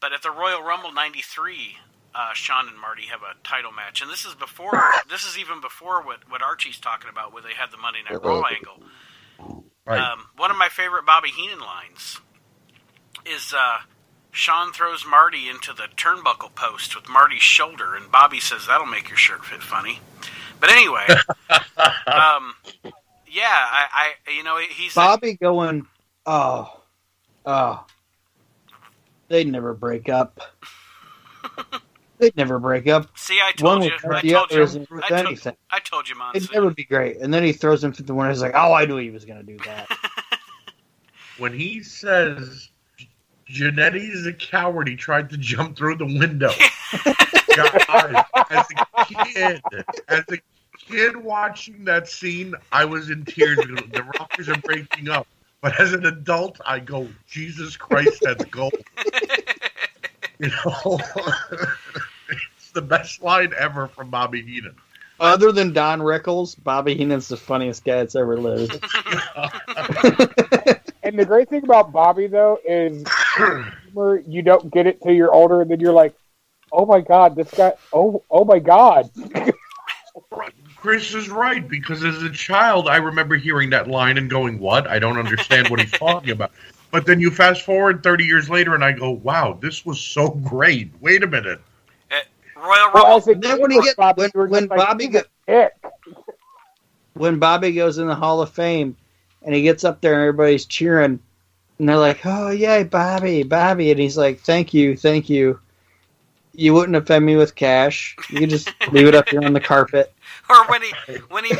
but 0.00 0.12
at 0.12 0.22
the 0.22 0.30
Royal 0.30 0.62
Rumble 0.62 0.92
'93, 0.92 1.76
uh, 2.14 2.32
Shawn 2.34 2.68
and 2.68 2.78
Marty 2.80 3.06
have 3.06 3.22
a 3.22 3.34
title 3.42 3.72
match, 3.72 4.02
and 4.02 4.10
this 4.10 4.24
is 4.24 4.34
before. 4.34 4.80
This 5.08 5.24
is 5.24 5.38
even 5.38 5.60
before 5.60 6.02
what 6.02 6.28
what 6.30 6.42
Archie's 6.42 6.78
talking 6.78 7.10
about, 7.10 7.32
where 7.32 7.42
they 7.42 7.54
had 7.54 7.70
the 7.70 7.78
Monday 7.78 8.00
Night 8.08 8.22
Raw 8.22 8.42
angle. 8.42 8.82
right. 9.86 10.00
Um, 10.00 10.26
one 10.36 10.50
of 10.50 10.56
my 10.56 10.68
favorite 10.68 11.06
Bobby 11.06 11.30
Heenan 11.30 11.60
lines 11.60 12.20
is 13.26 13.54
uh, 13.56 13.78
Shawn 14.30 14.72
throws 14.72 15.06
Marty 15.06 15.48
into 15.48 15.72
the 15.72 15.88
turnbuckle 15.96 16.54
post 16.54 16.96
with 16.96 17.08
Marty's 17.08 17.42
shoulder, 17.42 17.94
and 17.94 18.10
Bobby 18.10 18.40
says, 18.40 18.66
That'll 18.66 18.86
make 18.86 19.08
your 19.08 19.16
shirt 19.16 19.44
fit 19.44 19.62
funny. 19.62 20.00
But 20.60 20.70
anyway, 20.70 21.06
um, 22.06 22.54
yeah, 23.34 23.42
I, 23.48 23.86
I, 24.26 24.30
you 24.30 24.42
know, 24.44 24.58
he's. 24.58 24.94
Bobby 24.94 25.34
going, 25.34 25.86
oh, 26.24 26.80
oh, 27.44 27.84
they'd 29.28 29.50
never 29.50 29.74
break 29.74 30.08
up. 30.08 30.40
they'd 32.18 32.36
never 32.36 32.58
break 32.58 32.86
up. 32.86 33.08
see, 33.16 33.40
I 33.40 33.52
One 33.60 33.80
told 33.80 33.84
you. 33.84 33.92
without 34.02 34.14
I 34.16 34.20
the 34.22 34.30
told 34.30 34.44
other 34.50 34.56
you. 34.56 34.62
isn't 34.62 34.90
worth 34.90 35.04
I 35.04 35.08
told, 35.08 35.26
anything. 35.26 35.56
I 35.70 35.80
told 35.80 36.08
you, 36.08 36.14
It'd 36.34 36.52
never 36.52 36.70
be 36.70 36.84
great. 36.84 37.18
And 37.18 37.34
then 37.34 37.42
he 37.42 37.52
throws 37.52 37.82
him 37.82 37.92
to 37.92 38.02
the 38.02 38.14
winner. 38.14 38.30
He's 38.30 38.42
like, 38.42 38.54
oh, 38.54 38.72
I 38.72 38.84
knew 38.86 38.96
he 38.98 39.10
was 39.10 39.24
going 39.24 39.44
to 39.44 39.44
do 39.44 39.58
that. 39.64 39.88
when 41.38 41.52
he 41.52 41.82
says 41.82 42.70
Jannetty's 43.48 44.26
a 44.26 44.32
coward. 44.32 44.88
He 44.88 44.96
tried 44.96 45.30
to 45.30 45.36
jump 45.36 45.76
through 45.76 45.96
the 45.96 46.06
window. 46.06 46.50
God, 47.56 48.24
as 48.50 48.66
a 48.70 49.04
kid, 49.04 49.62
as 50.08 50.24
a 50.30 50.38
kid 50.86 51.16
watching 51.16 51.84
that 51.84 52.08
scene, 52.08 52.54
I 52.72 52.84
was 52.84 53.10
in 53.10 53.24
tears. 53.24 53.58
The 53.92 54.02
Rockers 54.02 54.48
are 54.48 54.56
breaking 54.56 55.08
up. 55.08 55.26
But 55.60 55.80
as 55.80 55.92
an 55.92 56.04
adult, 56.06 56.60
I 56.66 56.78
go, 56.78 57.08
Jesus 57.28 57.76
Christ, 57.76 58.22
that's 58.22 58.44
gold. 58.44 58.74
You 60.40 60.48
know, 60.48 60.98
it's 62.28 62.72
the 62.72 62.82
best 62.82 63.22
line 63.22 63.52
ever 63.56 63.86
from 63.86 64.10
Bobby 64.10 64.42
Heenan. 64.42 64.74
Other 65.20 65.52
than 65.52 65.72
Don 65.72 66.00
Rickles, 66.00 66.56
Bobby 66.62 66.96
Heenan's 66.96 67.28
the 67.28 67.36
funniest 67.36 67.84
guy 67.84 67.98
that's 67.98 68.16
ever 68.16 68.36
lived. 68.36 68.84
And 71.04 71.18
the 71.18 71.26
great 71.26 71.50
thing 71.50 71.62
about 71.62 71.92
Bobby 71.92 72.26
though 72.28 72.58
is 72.66 73.04
where 73.92 74.18
you 74.20 74.40
don't 74.40 74.72
get 74.72 74.86
it 74.86 75.02
till 75.02 75.12
you're 75.12 75.32
older, 75.32 75.60
and 75.60 75.70
then 75.70 75.78
you're 75.78 75.92
like, 75.92 76.14
"Oh 76.72 76.86
my 76.86 77.02
god, 77.02 77.36
this 77.36 77.50
guy! 77.50 77.74
Oh, 77.92 78.24
oh 78.30 78.46
my 78.46 78.58
god!" 78.58 79.10
Chris 80.84 81.14
is 81.14 81.30
right 81.30 81.66
because 81.66 82.04
as 82.04 82.22
a 82.22 82.28
child, 82.28 82.88
I 82.88 82.96
remember 82.96 83.36
hearing 83.36 83.70
that 83.70 83.88
line 83.88 84.18
and 84.18 84.28
going, 84.28 84.58
"What? 84.58 84.86
I 84.86 84.98
don't 84.98 85.16
understand 85.16 85.70
what 85.70 85.80
he's 85.80 85.90
talking 85.98 86.28
about." 86.32 86.52
But 86.90 87.06
then 87.06 87.20
you 87.20 87.30
fast 87.30 87.62
forward 87.62 88.02
30 88.02 88.24
years 88.24 88.50
later, 88.50 88.74
and 88.74 88.84
I 88.84 88.92
go, 88.92 89.10
"Wow, 89.12 89.56
this 89.62 89.86
was 89.86 89.98
so 89.98 90.28
great." 90.28 90.90
Wait 91.00 91.22
a 91.22 91.26
minute. 91.26 91.58
Eh, 92.10 92.20
Royal 92.54 92.90
Well, 92.92 93.18
Rumble. 93.18 93.40
Then 93.40 93.62
when 93.62 93.70
he 93.70 93.80
get- 93.80 93.96
Bobby, 93.96 94.28
when- 94.34 94.50
when 94.50 94.66
Bobby 94.66 95.06
"He's 95.06 95.14
a 95.14 95.18
get- 95.22 95.26
dick." 95.48 95.92
when 97.14 97.38
Bobby 97.38 97.72
goes 97.72 97.96
in 97.96 98.06
the 98.06 98.14
Hall 98.14 98.42
of 98.42 98.50
Fame 98.50 98.94
and 99.42 99.54
he 99.54 99.62
gets 99.62 99.84
up 99.84 100.02
there 100.02 100.12
and 100.12 100.20
everybody's 100.20 100.66
cheering 100.66 101.18
and 101.78 101.88
they're 101.88 101.96
like, 101.96 102.20
"Oh 102.26 102.50
yay, 102.50 102.84
Bobby, 102.84 103.42
Bobby!" 103.42 103.90
and 103.90 103.98
he's 103.98 104.18
like, 104.18 104.40
"Thank 104.40 104.74
you, 104.74 104.98
thank 104.98 105.30
you." 105.30 105.58
You 106.52 106.74
wouldn't 106.74 106.94
offend 106.94 107.24
me 107.24 107.36
with 107.36 107.54
cash. 107.54 108.14
You 108.28 108.40
could 108.40 108.50
just 108.50 108.70
leave 108.92 109.06
it 109.06 109.14
up 109.14 109.30
here 109.30 109.42
on 109.42 109.54
the 109.54 109.60
carpet. 109.60 110.13
or 110.50 110.66
when 110.66 110.82
he 110.82 110.92
when 111.28 111.44
he 111.44 111.54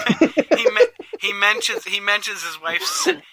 he 0.57 0.67
he 1.21 1.33
mentions 1.33 1.85
he 1.85 2.01
mentions 2.01 2.43
his 2.43 2.61
wife 2.61 2.83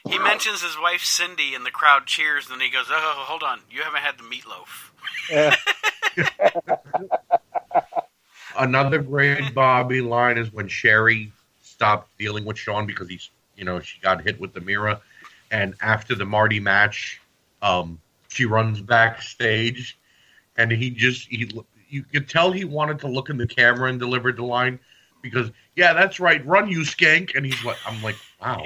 he 0.07 0.19
mentions 0.19 0.61
his 0.61 0.77
wife 0.79 1.03
Cindy 1.03 1.53
and 1.53 1.65
the 1.65 1.71
crowd 1.71 2.05
cheers 2.05 2.49
and 2.49 2.59
then 2.59 2.67
he 2.67 2.71
goes 2.71 2.85
oh 2.89 3.23
hold 3.27 3.43
on. 3.43 3.59
You 3.69 3.81
haven't 3.81 4.01
had 4.01 4.17
the 4.17 4.23
meatloaf. 4.23 4.91
Yeah. 5.29 5.55
Another 8.57 8.99
great 8.99 9.53
Bobby 9.53 10.01
line 10.01 10.37
is 10.37 10.51
when 10.51 10.67
Sherry 10.67 11.31
stopped 11.61 12.09
dealing 12.17 12.45
with 12.45 12.57
Shawn 12.57 12.85
because 12.85 13.07
he's, 13.07 13.29
you 13.55 13.63
know, 13.63 13.79
she 13.79 13.99
got 14.01 14.21
hit 14.21 14.39
with 14.39 14.53
the 14.53 14.61
mirror, 14.61 14.99
and 15.51 15.75
after 15.81 16.15
the 16.15 16.25
Marty 16.25 16.59
match, 16.59 17.21
um, 17.61 17.99
she 18.27 18.45
runs 18.45 18.81
backstage, 18.81 19.97
and 20.57 20.71
he 20.71 20.89
just 20.89 21.27
he 21.29 21.49
you 21.89 22.03
could 22.03 22.27
tell 22.27 22.51
he 22.51 22.65
wanted 22.65 22.99
to 22.99 23.07
look 23.07 23.29
in 23.29 23.37
the 23.37 23.47
camera 23.47 23.89
and 23.89 23.99
delivered 23.99 24.37
the 24.37 24.43
line 24.43 24.79
because 25.21 25.51
yeah, 25.75 25.93
that's 25.93 26.19
right, 26.19 26.45
run 26.45 26.69
you 26.69 26.79
skank, 26.79 27.35
and 27.35 27.45
he's 27.45 27.63
like, 27.63 27.77
I'm 27.85 28.01
like, 28.03 28.15
wow. 28.41 28.63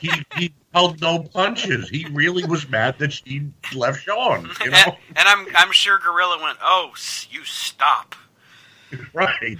He, 0.00 0.10
he 0.36 0.54
held 0.72 0.98
no 1.02 1.18
punches. 1.18 1.88
He 1.90 2.06
really 2.12 2.42
was 2.44 2.66
mad 2.70 2.98
that 3.00 3.12
she 3.12 3.42
left 3.74 4.00
Shawn. 4.02 4.44
You 4.44 4.50
and, 4.64 4.72
know, 4.72 4.96
and 5.14 5.28
I'm 5.28 5.46
I'm 5.54 5.72
sure 5.72 5.98
Gorilla 5.98 6.38
went 6.42 6.56
oh 6.62 6.92
you 7.30 7.44
stop 7.44 8.14
right, 9.12 9.58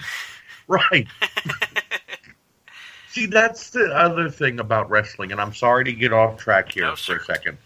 right. 0.67 1.07
See, 3.09 3.27
that's 3.27 3.71
the 3.71 3.93
other 3.95 4.31
thing 4.31 4.61
about 4.61 4.89
wrestling, 4.89 5.33
and 5.33 5.41
I'm 5.41 5.53
sorry 5.53 5.85
to 5.85 5.93
get 5.93 6.13
off 6.13 6.39
track 6.39 6.73
here 6.73 6.85
No, 6.85 6.97
for 6.97 7.17
a 7.17 7.25
second. 7.25 7.59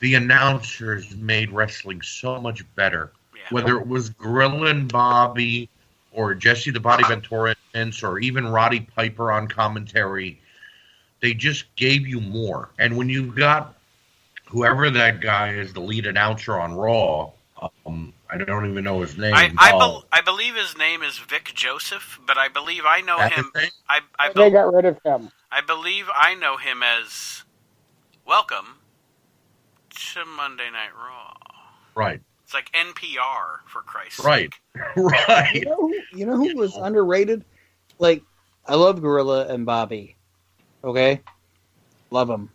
The 0.00 0.14
announcers 0.14 1.14
made 1.16 1.50
wrestling 1.52 2.02
so 2.02 2.40
much 2.40 2.64
better. 2.74 3.12
yeah 3.34 3.42
Whether 3.50 3.78
it 3.78 3.86
was 3.86 4.10
Gorilla 4.10 4.66
and 4.66 4.90
Bobby, 4.92 5.70
or 6.12 6.34
Jesse 6.34 6.70
the 6.70 6.80
Body 6.80 7.04
Ventura, 7.04 7.54
or 8.02 8.18
even 8.18 8.48
Roddy 8.48 8.80
Piper 8.80 9.30
on 9.30 9.46
commentary, 9.48 10.40
they 11.20 11.34
just 11.34 11.74
gave 11.76 12.06
you 12.06 12.20
more. 12.20 12.70
And 12.78 12.96
when 12.96 13.08
you've 13.08 13.34
got 13.34 13.74
whoever 14.46 14.90
that 14.90 15.20
guy 15.20 15.54
is, 15.54 15.72
the 15.72 15.80
lead 15.80 16.06
announcer 16.06 16.58
on 16.58 16.74
Raw, 16.74 17.30
um, 17.86 18.12
I 18.30 18.38
don't 18.38 18.70
even 18.70 18.84
know 18.84 19.00
his 19.00 19.16
name. 19.18 19.34
I 19.34 19.52
I, 19.58 19.72
oh, 19.74 19.78
bel 19.78 20.04
I 20.12 20.20
believe 20.20 20.54
his 20.54 20.76
name 20.78 21.02
is 21.02 21.18
Vic 21.18 21.52
Joseph 21.54 22.20
but 22.26 22.38
I 22.38 22.48
believe 22.48 22.82
I 22.86 23.00
know 23.00 23.18
that's 23.18 23.34
him 23.34 23.50
his 23.54 23.62
name? 23.62 23.70
I 23.88 24.00
I, 24.18 24.32
they 24.32 24.50
got 24.50 24.72
rid 24.72 24.84
of 24.84 24.98
him. 25.04 25.30
I 25.50 25.60
believe 25.60 26.06
I 26.14 26.34
know 26.34 26.56
him 26.56 26.82
as 26.82 27.44
welcome 28.24 28.78
to 29.90 30.24
Monday 30.24 30.70
Night 30.70 30.94
Raw 30.96 31.34
Right, 31.94 32.20
it's 32.50 32.54
like 32.54 32.70
NPR 32.72 33.60
for 33.68 33.82
Christ's 33.82 34.24
right, 34.24 34.50
sake 34.52 34.94
right. 34.96 35.54
You 35.54 35.64
know, 35.66 35.76
who, 35.76 35.94
you 36.16 36.26
know 36.26 36.36
who 36.36 36.56
was 36.56 36.76
underrated? 36.76 37.44
Like, 38.00 38.22
I 38.66 38.74
love 38.74 39.00
Gorilla 39.00 39.46
and 39.46 39.64
Bobby. 39.64 40.16
Okay, 40.82 41.20
love 42.10 42.26
them. 42.26 42.50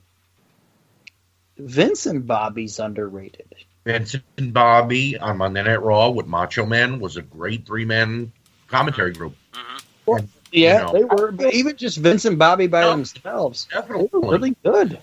Vince 1.57 2.07
and 2.07 2.27
Bobby's 2.27 2.80
underrated. 2.80 3.47
Vincent 3.85 4.23
and 4.38 4.53
Bobby 4.53 5.17
on 5.17 5.38
Monday 5.38 5.63
Night 5.63 5.81
Raw 5.81 6.09
with 6.09 6.26
Macho 6.27 6.65
Man 6.65 6.99
was 6.99 7.15
a 7.15 7.22
great 7.22 7.65
three 7.65 7.85
man 7.85 8.34
commentary 8.67 9.13
group. 9.13 9.35
hmm 9.53 10.17
Yeah, 10.51 10.80
You 10.80 10.84
know. 10.88 10.91
they 10.91 11.03
were. 11.05 11.31
But 11.31 11.53
even 11.53 11.77
just 11.77 11.99
Vince 11.99 12.26
and 12.26 12.38
Bobby 12.38 12.67
by 12.67 12.81
No. 12.81 12.91
themselves, 12.91 13.67
they 13.72 13.80
Definitely. 13.80 14.09
were 14.11 14.30
really 14.31 14.55
good. 14.65 14.99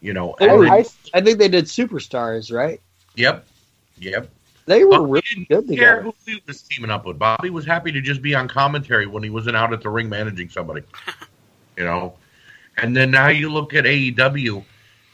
You 0.00 0.14
know, 0.14 0.34
They 0.38 0.48
and 0.48 0.58
were- 0.58 0.64
then- 0.64 0.72
I, 0.72 0.84
I 1.12 1.20
think 1.20 1.38
they 1.38 1.48
did 1.48 1.66
Superstars, 1.66 2.50
right? 2.50 2.80
yep, 3.14 3.46
yep. 4.02 4.30
They 4.66 4.84
were 4.84 4.98
Bobby 4.98 5.10
really 5.10 5.22
didn't 5.28 5.48
good 5.48 5.76
care 5.76 5.96
together. 5.96 6.02
who 6.02 6.14
he 6.24 6.42
was 6.46 6.62
teaming 6.62 6.90
up 6.90 7.04
with. 7.04 7.18
Bobby 7.18 7.50
was 7.50 7.66
happy 7.66 7.90
to 7.92 8.00
just 8.00 8.22
be 8.22 8.34
on 8.34 8.46
commentary 8.48 9.06
when 9.06 9.22
he 9.22 9.30
wasn't 9.30 9.56
out 9.56 9.72
at 9.72 9.82
the 9.82 9.88
ring 9.88 10.08
managing 10.08 10.48
somebody. 10.50 10.82
you 11.76 11.84
know, 11.84 12.14
and 12.76 12.96
then 12.96 13.10
now 13.10 13.28
you 13.28 13.50
look 13.52 13.74
at 13.74 13.84
AEW, 13.84 14.64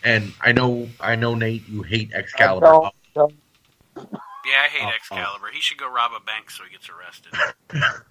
and 0.04 0.32
I 0.42 0.52
know, 0.52 0.88
I 1.00 1.16
know, 1.16 1.34
Nate, 1.34 1.66
you 1.68 1.82
hate 1.82 2.10
Excalibur. 2.12 2.66
don't- 2.66 2.94
don't- 3.14 3.34
Yeah, 3.96 4.62
I 4.64 4.68
hate 4.68 4.84
Uh, 4.84 4.88
uh. 4.88 4.92
Excalibur. 4.96 5.46
He 5.52 5.60
should 5.60 5.78
go 5.78 5.90
rob 5.90 6.12
a 6.14 6.20
bank 6.20 6.50
so 6.50 6.64
he 6.64 6.70
gets 6.70 6.88
arrested. 6.90 7.32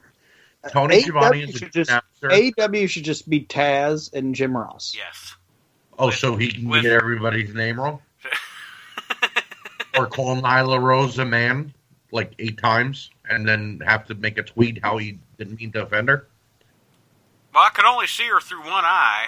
Tony 0.72 0.98
AEW 0.98 1.02
Schiavone 1.04 1.42
is 1.44 1.56
a 1.56 1.58
should 1.60 1.72
just- 1.74 1.92
AEW 2.24 2.90
should 2.90 3.04
just 3.04 3.30
be 3.30 3.42
Taz 3.46 4.12
and 4.14 4.34
Jim 4.34 4.58
Ross. 4.58 4.94
yes. 4.98 5.36
oh, 6.00 6.10
so 6.10 6.36
he 6.36 6.52
can 6.52 6.68
with- 6.68 6.82
get 6.84 6.94
everybody's 6.94 7.54
name 7.54 7.80
wrong, 7.80 8.00
or 9.98 10.08
call 10.08 10.36
Nyla 10.38 10.82
Rose 10.82 11.20
a 11.20 11.26
man 11.26 11.74
like 12.12 12.34
eight 12.40 12.58
times, 12.58 13.10
and 13.30 13.48
then 13.48 13.82
have 13.86 14.06
to 14.08 14.16
make 14.16 14.38
a 14.38 14.44
tweet 14.44 14.80
how 14.82 14.98
he 14.98 15.20
didn't 15.38 15.60
mean 15.60 15.72
to 15.74 15.84
offend 15.84 16.08
her. 16.10 16.28
Well, 17.54 17.64
I 17.64 17.70
could 17.70 17.86
only 17.86 18.08
see 18.08 18.28
her 18.28 18.40
through 18.40 18.60
one 18.60 18.86
eye. 18.86 19.28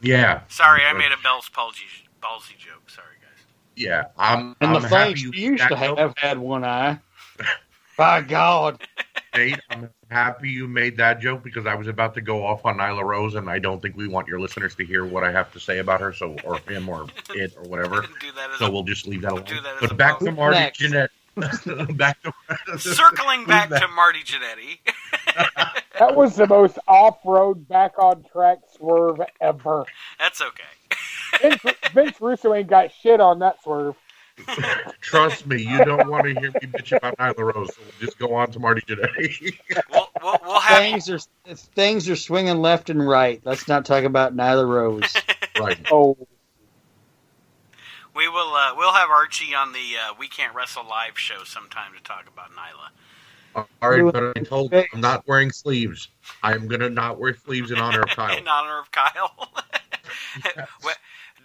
Yeah. 0.00 0.42
Sorry, 0.48 0.82
I 0.84 0.92
made 0.92 1.12
a 1.12 1.22
Bell's 1.22 1.48
palsy 1.48 1.82
ballsy 2.22 2.56
joke. 2.58 2.88
Sorry, 2.88 3.06
guys. 3.20 3.44
Yeah, 3.74 4.04
I'm. 4.16 4.56
And 4.60 4.76
I'm 4.76 4.82
the 4.82 4.88
happy 4.88 5.20
you 5.20 5.32
you 5.32 5.50
used 5.52 5.64
to 5.64 5.74
that 5.74 5.80
joke. 5.80 5.98
have 5.98 6.14
had 6.16 6.38
one 6.38 6.64
eye. 6.64 6.98
By 7.96 8.20
God. 8.20 8.82
Nate, 9.36 9.60
I'm 9.70 9.90
happy 10.10 10.50
you 10.50 10.66
made 10.68 10.96
that 10.98 11.20
joke 11.20 11.42
because 11.42 11.66
I 11.66 11.74
was 11.74 11.86
about 11.88 12.14
to 12.14 12.20
go 12.20 12.44
off 12.44 12.64
on 12.64 12.78
Nyla 12.78 13.04
Rose, 13.04 13.34
and 13.34 13.48
I 13.50 13.58
don't 13.58 13.80
think 13.80 13.96
we 13.96 14.08
want 14.08 14.28
your 14.28 14.40
listeners 14.40 14.74
to 14.76 14.84
hear 14.84 15.04
what 15.04 15.24
I 15.24 15.32
have 15.32 15.52
to 15.52 15.60
say 15.60 15.78
about 15.78 16.00
her, 16.00 16.12
so 16.12 16.36
or 16.44 16.58
him 16.60 16.88
or 16.88 17.06
it 17.34 17.54
or 17.56 17.64
whatever. 17.68 18.02
Do 18.20 18.32
that 18.36 18.50
as 18.52 18.58
So 18.58 18.66
a, 18.66 18.70
we'll 18.70 18.82
just 18.84 19.06
leave 19.06 19.22
that 19.22 19.32
alone. 19.32 19.44
Do 19.44 19.60
that 19.60 19.74
as 19.76 19.80
But 19.80 19.92
a 19.92 19.94
back 19.94 20.18
to 20.20 20.24
bonus. 20.26 20.36
Marty 20.36 20.58
Next. 20.58 20.80
Jannetty. 20.80 21.08
back 21.98 22.16
to 22.22 22.78
circling 22.78 23.44
back 23.44 23.68
to 23.68 23.86
Marty 23.88 24.20
Jannetty. 24.20 24.78
that 25.98 26.16
was 26.16 26.34
the 26.36 26.46
most 26.46 26.78
off-road, 26.88 27.68
back 27.68 27.98
on 27.98 28.24
track 28.32 28.58
swerve 28.74 29.20
ever. 29.42 29.84
That's 30.18 30.40
okay. 30.40 30.62
Vince, 31.42 31.76
Vince 31.92 32.20
Russo 32.22 32.54
ain't 32.54 32.68
got 32.68 32.90
shit 32.90 33.20
on 33.20 33.40
that 33.40 33.62
swerve. 33.62 33.96
Trust 35.00 35.46
me, 35.46 35.62
you 35.62 35.84
don't 35.84 36.08
want 36.08 36.24
to 36.24 36.34
hear 36.34 36.50
me 36.50 36.60
bitch 36.60 36.96
about 36.96 37.16
Nyla 37.16 37.54
Rose. 37.54 37.74
So 37.74 37.82
we'll 37.82 37.92
just 38.00 38.18
go 38.18 38.34
on 38.34 38.50
to 38.52 38.58
Marty 38.58 38.82
today. 38.82 39.34
We'll 39.90 40.08
we'll, 40.22 40.38
we'll 40.42 40.60
have 40.60 40.78
Things 40.78 41.10
are 41.10 41.18
things 41.74 42.08
are 42.08 42.16
swinging 42.16 42.56
left 42.56 42.90
and 42.90 43.06
right. 43.06 43.40
Let's 43.44 43.68
not 43.68 43.84
talk 43.84 44.04
about 44.04 44.36
Nyla 44.36 44.68
Rose. 44.68 45.14
right. 45.60 45.78
Oh, 45.90 46.16
we 48.14 48.28
will 48.28 48.54
uh, 48.54 48.74
we'll 48.76 48.92
have 48.92 49.10
Archie 49.10 49.54
on 49.54 49.72
the 49.72 49.78
uh, 49.78 50.14
We 50.18 50.28
Can't 50.28 50.54
Wrestle 50.54 50.84
live 50.88 51.18
show 51.18 51.44
sometime 51.44 51.92
to 51.96 52.02
talk 52.02 52.26
about 52.28 52.50
Nyla. 52.52 53.64
All 53.82 53.90
right, 53.90 54.12
but 54.12 54.36
I 54.36 54.40
told 54.40 54.72
you 54.72 54.84
I'm 54.92 55.00
not 55.00 55.26
wearing 55.26 55.50
sleeves. 55.50 56.08
I'm 56.42 56.66
gonna 56.66 56.90
not 56.90 57.18
wear 57.18 57.34
sleeves 57.34 57.70
in 57.70 57.78
honor 57.78 58.02
of 58.02 58.08
Kyle. 58.16 58.36
In 58.36 58.48
honor 58.48 58.78
of 58.78 58.90
Kyle. 58.90 59.50
We- 60.84 60.92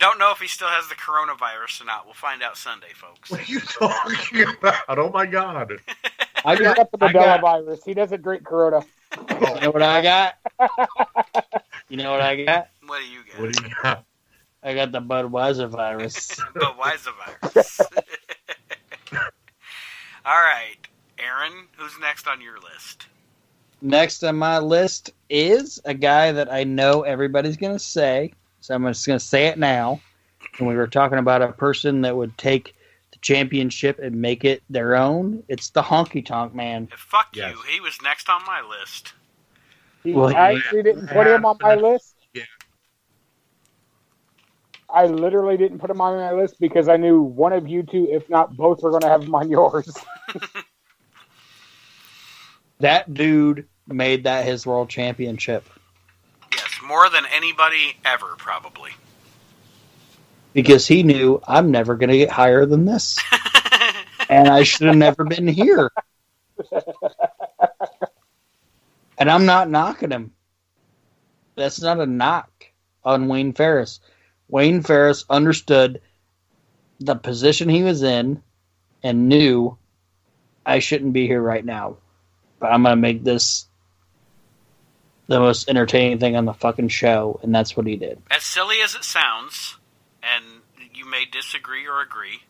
Don't 0.02 0.18
know 0.18 0.32
if 0.32 0.40
he 0.40 0.48
still 0.48 0.68
has 0.68 0.90
the 0.90 0.96
coronavirus 0.96 1.82
or 1.82 1.86
not. 1.86 2.06
We'll 2.06 2.16
find 2.16 2.42
out 2.42 2.58
Sunday, 2.58 2.88
folks. 2.96 3.30
What 3.30 3.42
are 3.42 3.44
you 3.44 3.60
talking 3.60 4.46
about? 4.58 4.98
Oh 4.98 5.12
my 5.12 5.28
god! 5.28 5.74
I 6.46 6.56
he's 6.56 6.62
got, 6.62 6.76
got 6.76 6.92
the 6.92 6.98
Mandela 6.98 7.40
virus. 7.40 7.84
He 7.86 7.94
doesn't 7.94 8.24
drink 8.24 8.44
Corona. 8.44 8.82
you 9.30 9.62
know 9.62 9.70
what 9.70 9.84
I 9.84 10.02
got? 10.02 10.36
You 11.92 11.98
know 11.98 12.12
what 12.12 12.22
I 12.22 12.42
got? 12.46 12.70
What 12.88 13.02
do 13.02 13.06
you 13.06 13.20
get? 13.26 13.38
What 13.38 13.52
do 13.52 13.64
you 13.64 13.70
got? 13.84 14.06
I 14.64 14.74
got 14.74 14.94
the 14.94 15.02
Budweiser 15.02 15.68
virus. 15.70 16.40
But 16.54 16.78
why 16.78 16.94
is 16.94 17.04
the 17.04 17.12
virus? 17.12 17.82
All 20.26 20.32
right, 20.34 20.78
Aaron, 21.20 21.68
who's 21.76 21.92
next 22.00 22.30
on 22.30 22.40
your 22.40 22.60
list? 22.62 23.08
Next 23.82 24.24
on 24.24 24.38
my 24.38 24.60
list 24.60 25.12
is 25.30 25.82
a 25.84 25.94
guy 25.94 26.32
that 26.32 26.50
I 26.50 26.64
know 26.64 27.02
everybody's 27.02 27.58
going 27.58 27.74
to 27.74 27.80
say, 27.80 28.32
so 28.62 28.74
I'm 28.76 28.86
just 28.86 29.06
going 29.06 29.20
to 29.20 29.26
say 29.26 29.48
it 29.48 29.58
now. 29.60 30.00
And 30.58 30.68
we 30.68 30.76
were 30.76 30.88
talking 30.88 31.18
about 31.18 31.42
a 31.42 31.52
person 31.52 32.02
that 32.02 32.16
would 32.16 32.38
take 32.38 32.76
the 33.12 33.18
championship 33.20 34.00
and 34.00 34.16
make 34.16 34.46
it 34.46 34.64
their 34.70 34.96
own. 34.96 35.44
It's 35.48 35.70
the 35.72 35.82
Honky 35.82 36.26
Tonk 36.26 36.54
Man. 36.56 36.88
Fuck 36.96 37.28
Yes. 37.36 37.54
you. 37.56 37.62
He 37.74 37.80
was 37.82 38.02
next 38.02 38.30
on 38.30 38.42
my 38.46 38.62
list. 38.62 39.14
He- 40.04 40.14
Well, 40.14 40.28
I 40.36 40.52
yeah. 40.52 40.58
actually 40.58 40.84
didn't 40.84 41.08
put 41.08 41.28
him 41.28 41.46
on 41.46 41.58
my 41.62 41.76
list. 41.76 42.16
Yeah. 42.34 42.44
I 44.94 45.06
literally 45.06 45.58
didn't 45.58 45.80
put 45.80 45.90
him 45.90 46.02
on 46.02 46.18
my 46.18 46.32
list 46.34 46.56
because 46.60 46.88
I 46.90 46.98
knew 46.98 47.22
one 47.22 47.54
of 47.54 47.68
you 47.68 47.84
two, 47.84 48.08
if 48.12 48.30
not 48.30 48.56
both, 48.58 48.82
were 48.84 48.90
going 48.90 49.02
to 49.04 49.10
have 49.10 49.24
him 49.24 49.36
on 49.36 49.50
yours. 49.50 49.92
That 52.80 53.14
dude 53.14 53.68
made 53.88 54.24
that 54.24 54.44
his 54.46 54.66
world 54.66 54.90
championship 54.90 55.64
More 56.84 57.10
than 57.10 57.24
anybody 57.34 57.96
ever, 58.06 58.36
probably. 58.38 58.92
because 60.54 60.88
he 60.88 61.04
knew 61.04 61.42
I'm 61.48 61.72
never 61.72 61.96
going 61.96 62.10
to 62.10 62.18
get 62.18 62.30
higher 62.30 62.66
than 62.66 62.86
this. 62.86 63.18
and 64.30 64.48
I 64.50 64.64
should 64.64 64.88
have 64.88 64.98
never 64.98 65.24
been 65.24 65.48
here. 65.48 65.90
and 69.18 69.30
I'm 69.30 69.46
not 69.46 69.70
knocking 69.70 70.12
him. 70.12 70.34
That's 71.56 71.82
not 71.82 72.00
a 72.00 72.06
knock 72.06 72.50
on 73.04 73.28
Wayne 73.28 73.54
Ferris. 73.54 74.00
Wayne 74.50 74.82
Ferris 74.82 75.26
understood 75.30 76.02
the 77.00 77.16
position 77.16 77.70
he 77.70 77.84
was 77.84 78.04
in 78.04 78.42
and 79.04 79.30
knew 79.30 79.78
I 80.66 80.80
shouldn't 80.80 81.14
be 81.14 81.28
here 81.28 81.42
right 81.42 81.64
now. 81.64 81.98
But 82.60 82.72
I'm 82.72 82.84
going 82.84 82.94
to 82.94 83.02
make 83.02 83.24
this 83.24 83.68
the 85.32 85.40
most 85.40 85.70
entertaining 85.70 86.20
thing 86.20 86.36
on 86.36 86.46
the 86.46 86.54
fucking 86.54 86.90
show. 86.90 87.40
And 87.42 87.56
that's 87.56 87.76
what 87.76 87.88
he 87.88 87.96
did. 87.96 88.22
As 88.30 88.44
silly 88.44 88.82
as 88.84 88.96
it 88.96 89.04
sounds, 89.04 89.78
and 90.22 90.44
you 90.94 91.10
may 91.10 91.26
disagree 91.26 91.88
or 91.88 92.02
agree, 92.02 92.42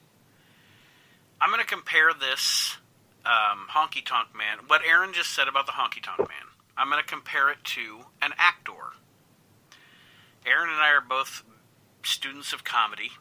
I'm 1.39 1.49
going 1.49 1.61
to 1.61 1.67
compare 1.67 2.11
this 2.13 2.77
um, 3.25 3.67
Honky 3.69 4.03
Tonk 4.03 4.35
Man, 4.35 4.65
what 4.67 4.81
Aaron 4.87 5.13
just 5.13 5.31
said 5.31 5.47
about 5.47 5.67
the 5.67 5.73
Honky 5.73 6.01
Tonk 6.01 6.19
Man, 6.19 6.49
I'm 6.75 6.89
going 6.89 7.01
to 7.01 7.07
compare 7.07 7.49
it 7.49 7.63
to 7.63 7.99
an 8.21 8.31
actor. 8.37 8.71
Aaron 10.45 10.69
and 10.69 10.79
I 10.79 10.91
are 10.91 11.01
both 11.07 11.43
students 12.03 12.51
of 12.51 12.63
comedy, 12.63 13.11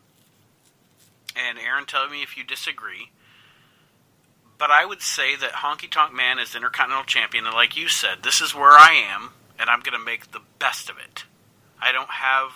and 1.37 1.59
Aaron, 1.59 1.85
tell 1.85 2.09
me 2.09 2.23
if 2.23 2.37
you 2.37 2.45
disagree. 2.45 3.11
But 4.57 4.71
I 4.71 4.87
would 4.87 5.03
say 5.03 5.37
that 5.37 5.53
Honky 5.53 5.91
Tonk 5.91 6.15
Man 6.15 6.39
is 6.39 6.55
Intercontinental 6.55 7.05
Champion, 7.05 7.47
and 7.47 7.55
like 7.55 7.77
you 7.77 7.89
said, 7.89 8.23
this 8.23 8.41
is 8.41 8.55
where 8.55 8.73
I 8.73 8.93
am, 9.15 9.31
and 9.61 9.69
I'm 9.71 9.81
going 9.81 9.99
to 9.99 10.05
make 10.05 10.33
the 10.33 10.41
best 10.59 10.89
of 10.89 10.97
it. 10.99 11.25
I 11.81 11.93
don't 11.93 12.09
have 12.11 12.51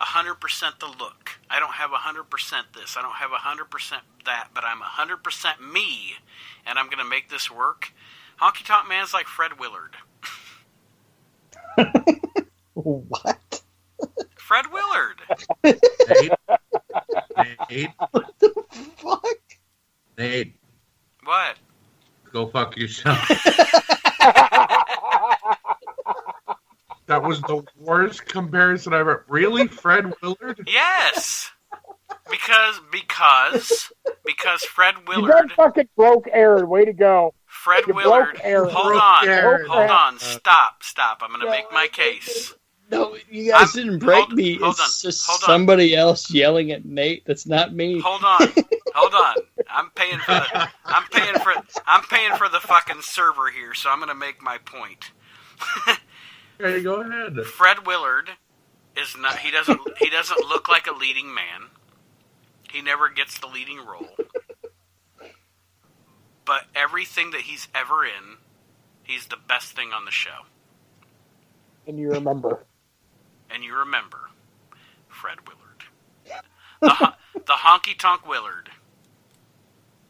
100% 0.00 0.78
the 0.78 0.86
look. 0.86 1.30
I 1.50 1.58
don't 1.58 1.72
have 1.74 1.90
100% 1.90 2.62
this. 2.74 2.96
I 2.96 3.02
don't 3.02 3.16
have 3.16 3.30
100% 3.30 4.00
that, 4.24 4.48
but 4.54 4.64
I'm 4.64 4.80
100% 4.80 5.72
me, 5.72 6.14
and 6.64 6.78
I'm 6.78 6.86
going 6.86 6.98
to 6.98 7.04
make 7.08 7.28
this 7.30 7.50
work. 7.50 7.92
Honky 8.40 8.64
Tonk 8.64 8.88
Man's 8.88 9.12
like 9.12 9.26
Fred 9.26 9.58
Willard. 9.58 9.96
What? 12.74 13.62
Fred 14.36 14.66
Willard. 14.70 15.16
Nate, 15.64 16.32
Nate, 17.70 17.90
What 18.10 18.34
the 18.40 18.64
Fuck? 18.96 19.24
Nate, 20.18 20.56
What? 21.24 21.56
go 22.32 22.48
fuck 22.48 22.76
yourself. 22.76 23.30
that 27.06 27.22
was 27.22 27.40
the 27.42 27.62
worst 27.78 28.26
comparison 28.26 28.92
I've 28.92 29.00
ever. 29.00 29.24
Really, 29.28 29.66
Fred 29.68 30.12
Willard? 30.22 30.66
Yes. 30.66 31.50
Because 32.30 32.80
because 32.90 33.92
because 34.24 34.62
Fred 34.64 34.94
you 34.98 35.02
Willard 35.08 35.30
done 35.30 35.48
fucking 35.56 35.88
broke 35.96 36.26
Aaron. 36.32 36.68
Way 36.68 36.84
to 36.86 36.92
go. 36.92 37.34
Fred 37.46 37.84
You 37.86 37.92
broke 37.92 38.04
Willard 38.04 38.40
Aaron. 38.42 38.70
Hold 38.70 38.86
Broke 38.92 39.02
on. 39.02 39.28
Aaron. 39.28 39.66
Hold 39.68 39.90
on. 39.90 40.18
Stop. 40.18 40.82
Stop. 40.82 41.18
I'm 41.22 41.28
going 41.30 41.40
to 41.42 41.50
make 41.50 41.70
my 41.72 41.86
case. 41.88 42.54
No, 42.90 43.16
you 43.30 43.50
guys 43.50 43.74
I'm- 43.76 43.84
didn't 43.84 43.98
break 43.98 44.24
hold- 44.26 44.32
me. 44.34 44.54
hold 44.56 44.72
it's 44.72 44.80
on, 45.04 45.08
just 45.10 45.26
hold 45.26 45.42
on. 45.42 45.46
somebody 45.46 45.96
else 45.96 46.30
yelling 46.30 46.70
at 46.70 46.84
Nate. 46.84 47.24
That's 47.26 47.46
not 47.46 47.74
me. 47.74 48.00
Hold 48.00 48.22
on. 48.24 48.48
Hold 48.96 49.12
on. 49.12 49.34
I'm 49.68 49.90
paying 49.96 50.18
for 50.20 50.30
the 50.34 50.68
I'm 50.84 51.02
paying 51.10 51.34
for 51.40 51.52
I'm 51.84 52.04
paying 52.04 52.32
for 52.36 52.48
the 52.48 52.60
fucking 52.60 53.02
server 53.02 53.50
here, 53.50 53.74
so 53.74 53.90
I'm 53.90 53.98
going 53.98 54.08
to 54.08 54.14
make 54.14 54.40
my 54.40 54.58
point. 54.58 55.10
Okay, 56.60 56.82
go 56.82 57.02
ahead. 57.02 57.36
Fred 57.44 57.86
Willard 57.86 58.30
is 58.96 59.16
not 59.18 59.38
he 59.40 59.50
doesn't 59.50 59.80
he 59.98 60.10
doesn't 60.10 60.40
look 60.48 60.68
like 60.68 60.86
a 60.86 60.92
leading 60.94 61.34
man. 61.34 61.70
He 62.70 62.82
never 62.82 63.08
gets 63.10 63.38
the 63.38 63.46
leading 63.48 63.78
role. 63.84 64.16
But 66.44 66.64
everything 66.74 67.30
that 67.32 67.42
he's 67.42 67.68
ever 67.74 68.04
in, 68.04 68.38
he's 69.02 69.26
the 69.26 69.36
best 69.48 69.72
thing 69.76 69.92
on 69.92 70.04
the 70.04 70.10
show. 70.10 70.46
And 71.86 71.98
you 71.98 72.10
remember. 72.12 72.66
And 73.50 73.62
you 73.62 73.76
remember 73.76 74.18
Fred 75.08 75.38
Willard. 75.46 75.84
The 76.82 76.94
the 77.46 77.52
honky 77.54 77.98
tonk 77.98 78.26
Willard. 78.28 78.70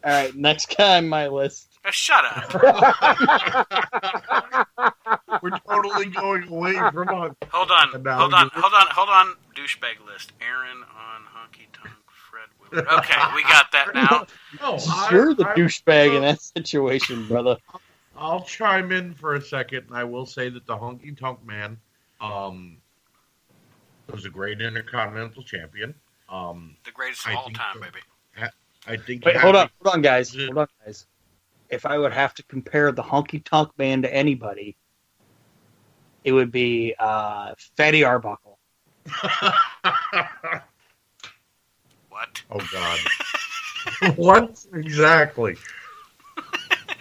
All 0.04 0.12
right, 0.12 0.34
next 0.36 0.76
guy 0.76 0.98
on 0.98 1.08
my 1.08 1.28
list. 1.28 1.73
Uh, 1.84 1.90
shut 1.90 2.24
up. 2.24 2.54
We're 5.42 5.50
totally 5.68 6.06
going 6.06 6.48
away 6.48 6.72
from 6.74 7.08
on. 7.08 7.36
Hold 7.50 7.70
on. 7.70 7.88
Hold 7.90 8.06
on. 8.34 8.50
Hold 8.54 8.72
on. 8.74 8.86
Hold 8.90 9.08
on. 9.10 9.34
Douchebag 9.54 10.04
list. 10.06 10.32
Aaron 10.40 10.78
on 10.82 11.22
honky 11.22 11.66
tonk 11.72 11.94
Fred 12.06 12.48
Willard. 12.60 12.88
Okay, 13.00 13.20
we 13.34 13.42
got 13.42 13.70
that 13.72 13.88
now. 13.94 14.26
No, 14.60 14.78
I- 14.90 15.08
You're 15.12 15.34
the 15.34 15.46
I- 15.48 15.54
douchebag 15.54 16.16
in 16.16 16.22
that 16.22 16.40
situation, 16.40 17.26
brother. 17.28 17.56
I'll 18.16 18.42
chime 18.42 18.92
in 18.92 19.12
for 19.12 19.34
a 19.34 19.40
second, 19.42 19.86
and 19.88 19.96
I 19.96 20.04
will 20.04 20.24
say 20.24 20.48
that 20.48 20.66
the 20.66 20.76
Honky 20.76 21.18
Tonk 21.18 21.44
Man 21.44 21.76
um, 22.20 22.76
was 24.10 24.24
a 24.24 24.30
great 24.30 24.60
Intercontinental 24.60 25.42
Champion. 25.42 25.94
Um, 26.28 26.76
The 26.84 26.92
greatest 26.92 27.26
of 27.26 27.34
all 27.34 27.50
time, 27.50 27.74
so. 27.74 27.80
baby. 27.80 27.98
I 28.86 28.98
think. 28.98 29.24
Wait, 29.24 29.36
hold 29.36 29.56
on, 29.56 29.70
hold 29.82 29.94
on, 29.96 30.02
guys. 30.02 30.34
Hold 30.34 30.58
on, 30.58 30.68
guys. 30.84 31.06
If 31.70 31.86
I 31.86 31.98
would 31.98 32.12
have 32.12 32.34
to 32.34 32.42
compare 32.44 32.92
the 32.92 33.02
Honky 33.02 33.42
Tonk 33.42 33.74
Band 33.76 34.02
to 34.04 34.14
anybody, 34.14 34.76
it 36.22 36.32
would 36.32 36.52
be 36.52 36.94
uh, 36.98 37.54
Fatty 37.76 38.04
Arbuckle. 38.04 38.58
What? 42.10 42.42
oh 42.52 42.60
God! 42.72 42.98
what 44.16 44.64
exactly? 44.72 45.56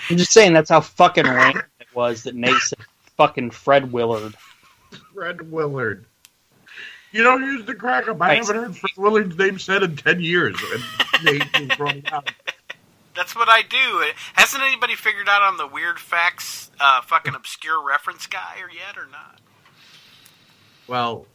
I'm 0.10 0.18
just 0.18 0.32
saying 0.34 0.54
that's 0.54 0.72
how 0.72 0.82
fucking 0.82 1.26
lame 1.26 1.62
it 1.80 1.88
was 1.94 2.24
that 2.24 2.34
Nate 2.36 2.58
said 2.58 2.80
fucking 3.16 3.52
Fred 3.52 3.92
Willard. 3.92 4.34
Fred 5.14 5.52
Willard. 5.52 6.06
You 7.12 7.24
know, 7.24 7.38
here's 7.38 7.64
the 7.66 7.76
crack 7.76 8.08
up. 8.08 8.20
I 8.22 8.30
Right. 8.30 8.38
haven't 8.40 8.56
heard 8.56 8.76
Fred 8.78 8.92
Willard's 8.98 9.38
name 9.38 9.60
said 9.60 9.84
in 9.84 9.96
ten 9.96 10.20
years. 10.20 10.56
And 10.74 10.84
Nate 11.24 11.54
just 11.54 11.78
brought 11.78 11.96
it 11.96 12.06
out. 12.12 12.26
That's 13.16 13.36
what 13.36 13.50
I 13.50 13.62
do. 13.62 14.04
Hasn't 14.34 14.64
anybody 14.64 14.96
figured 14.96 15.30
out 15.30 15.42
on 15.42 15.58
the 15.58 15.68
weird 15.68 16.00
facts, 16.00 16.72
uh, 16.80 17.02
fucking 17.02 17.36
obscure 17.36 17.82
reference 17.86 18.26
guy 18.28 18.58
or 18.62 18.70
yet 18.70 18.98
or 18.98 19.08
not? 19.12 19.40
Well, 20.88 21.28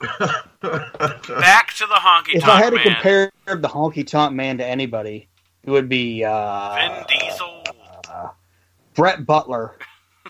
Back 0.00 1.72
to 1.74 1.86
the 1.86 1.94
honky 2.00 2.34
If 2.34 2.44
I 2.44 2.56
had 2.58 2.70
tonk 2.70 2.82
to 2.82 2.88
man. 2.88 2.94
compare 2.94 3.32
the 3.46 3.68
Honky 3.68 4.04
Tonk 4.06 4.34
Man 4.34 4.58
to 4.58 4.66
anybody, 4.66 5.28
it 5.62 5.70
would 5.70 5.88
be 5.88 6.24
uh, 6.24 6.74
Vin 6.74 7.04
Diesel. 7.08 7.62
Brett 8.94 9.24
Butler. 9.24 9.76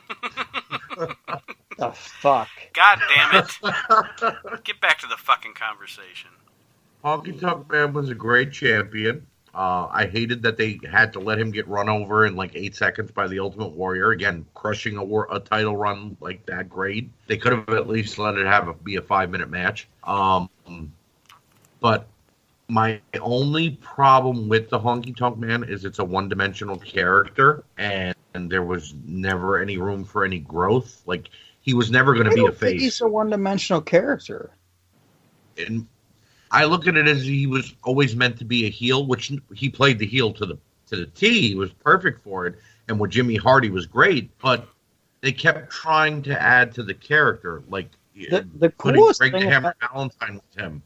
the 1.79 1.93
fuck? 1.93 2.49
God 2.75 2.99
damn 3.15 3.45
it. 3.45 4.65
Get 4.65 4.81
back 4.81 4.99
to 4.99 5.07
the 5.07 5.17
fucking 5.17 5.55
conversation. 5.55 6.31
Honky 7.03 7.41
Tonk 7.41 7.71
Man 7.71 7.93
was 7.95 8.11
a 8.11 8.15
great 8.15 8.53
champion. 8.53 9.27
Uh, 9.55 9.87
I 9.91 10.07
hated 10.07 10.43
that 10.43 10.57
they 10.57 10.81
had 10.91 11.13
to 11.13 11.21
let 11.21 11.39
him 11.39 11.51
get 11.51 11.69
run 11.69 11.89
over 11.89 12.25
in 12.25 12.37
like 12.37 12.53
eight 12.55 12.75
seconds 12.75 13.11
by 13.11 13.29
the 13.29 13.41
Ultimate 13.41 13.73
Warrior. 13.73 14.11
Again, 14.11 14.47
crushing 14.55 14.97
a, 14.97 15.05
war, 15.05 15.29
a 15.31 15.41
title 15.41 15.77
run 15.77 16.17
like 16.21 16.47
that 16.47 16.71
great. 16.71 17.11
They 17.27 17.37
could 17.37 17.53
have 17.53 17.69
at 17.69 17.87
least 17.87 18.19
let 18.19 18.37
it 18.37 18.47
have 18.47 18.69
a, 18.69 18.73
be 18.75 18.97
a 18.97 19.03
five 19.03 19.31
minute 19.31 19.51
match. 19.51 19.89
Um, 20.05 20.49
but 21.81 22.07
my 22.69 23.01
only 23.21 23.73
problem 23.73 24.49
with 24.49 24.71
the 24.71 24.79
Honky 24.79 25.15
Tonk 25.15 25.37
Man 25.37 25.65
is 25.65 25.85
it's 25.85 25.99
a 25.99 26.05
one 26.05 26.31
dimensional 26.31 26.79
character, 26.79 27.63
and, 27.77 28.17
and 28.33 28.51
there 28.51 28.63
was 28.63 28.95
never 29.05 29.61
any 29.61 29.77
room 29.77 30.05
for 30.05 30.25
any 30.25 30.39
growth. 30.39 31.03
Like 31.05 31.29
he 31.63 31.75
was 31.75 31.91
never 31.91 32.15
going 32.15 32.29
to 32.29 32.35
be 32.35 32.47
a 32.47 32.53
face. 32.53 32.81
he's 32.81 33.01
a 33.01 33.09
one-dimensional 33.09 33.83
character. 33.83 34.51
and 35.57 35.87
I 36.53 36.65
look 36.65 36.87
at 36.87 36.97
it 36.97 37.09
as 37.09 37.25
he 37.25 37.47
was 37.47 37.75
always 37.83 38.15
meant 38.15 38.39
to 38.39 38.45
be 38.45 38.67
a 38.67 38.71
heel, 38.71 39.07
which 39.07 39.33
he 39.55 39.69
played 39.69 39.99
the 39.99 40.07
heel 40.07 40.33
to 40.35 40.47
the 40.47 40.59
to 40.89 40.97
the 40.97 41.07
T. 41.07 41.49
He 41.49 41.55
was 41.55 41.73
perfect 41.73 42.23
for 42.23 42.47
it, 42.47 42.57
and 42.89 43.01
with 43.01 43.11
Jimmy 43.11 43.37
Hardy 43.37 43.71
was 43.71 43.87
great. 43.87 44.31
But 44.39 44.69
they 45.23 45.33
kept 45.33 45.71
trying 45.71 46.23
to 46.25 46.41
add 46.41 46.75
to 46.75 46.83
the 46.83 46.95
character, 46.95 47.63
like 47.69 47.89
The, 48.15 48.47
the 48.57 48.71
putting 48.71 49.01
coolest 49.01 49.21
Greg 49.21 49.33
thing 49.33 49.49
Hammer 49.49 49.75
about 49.81 49.93
Valentine 49.93 50.35
with 50.35 50.63
him 50.63 50.83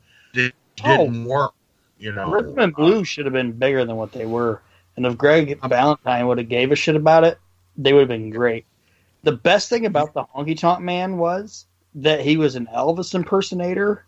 Oh. 0.84 0.98
didn't 0.98 1.24
work. 1.24 1.52
You 1.98 2.12
know, 2.12 2.30
Rhythm 2.30 2.58
and 2.58 2.74
Blues 2.74 3.00
uh, 3.00 3.04
should 3.04 3.24
have 3.24 3.32
been 3.32 3.52
bigger 3.52 3.84
than 3.84 3.96
what 3.96 4.12
they 4.12 4.26
were. 4.26 4.60
And 4.96 5.06
if 5.06 5.16
Greg 5.16 5.58
Valentine 5.62 6.26
would 6.26 6.38
have 6.38 6.48
gave 6.48 6.70
a 6.70 6.76
shit 6.76 6.94
about 6.94 7.24
it, 7.24 7.38
they 7.76 7.92
would 7.92 8.00
have 8.00 8.08
been 8.08 8.30
great. 8.30 8.66
The 9.22 9.32
best 9.32 9.70
thing 9.70 9.86
about 9.86 10.12
the 10.12 10.24
Honky 10.24 10.58
Tonk 10.58 10.82
Man 10.82 11.16
was 11.16 11.66
that 11.94 12.20
he 12.20 12.36
was 12.36 12.54
an 12.54 12.68
Elvis 12.74 13.14
impersonator. 13.14 14.04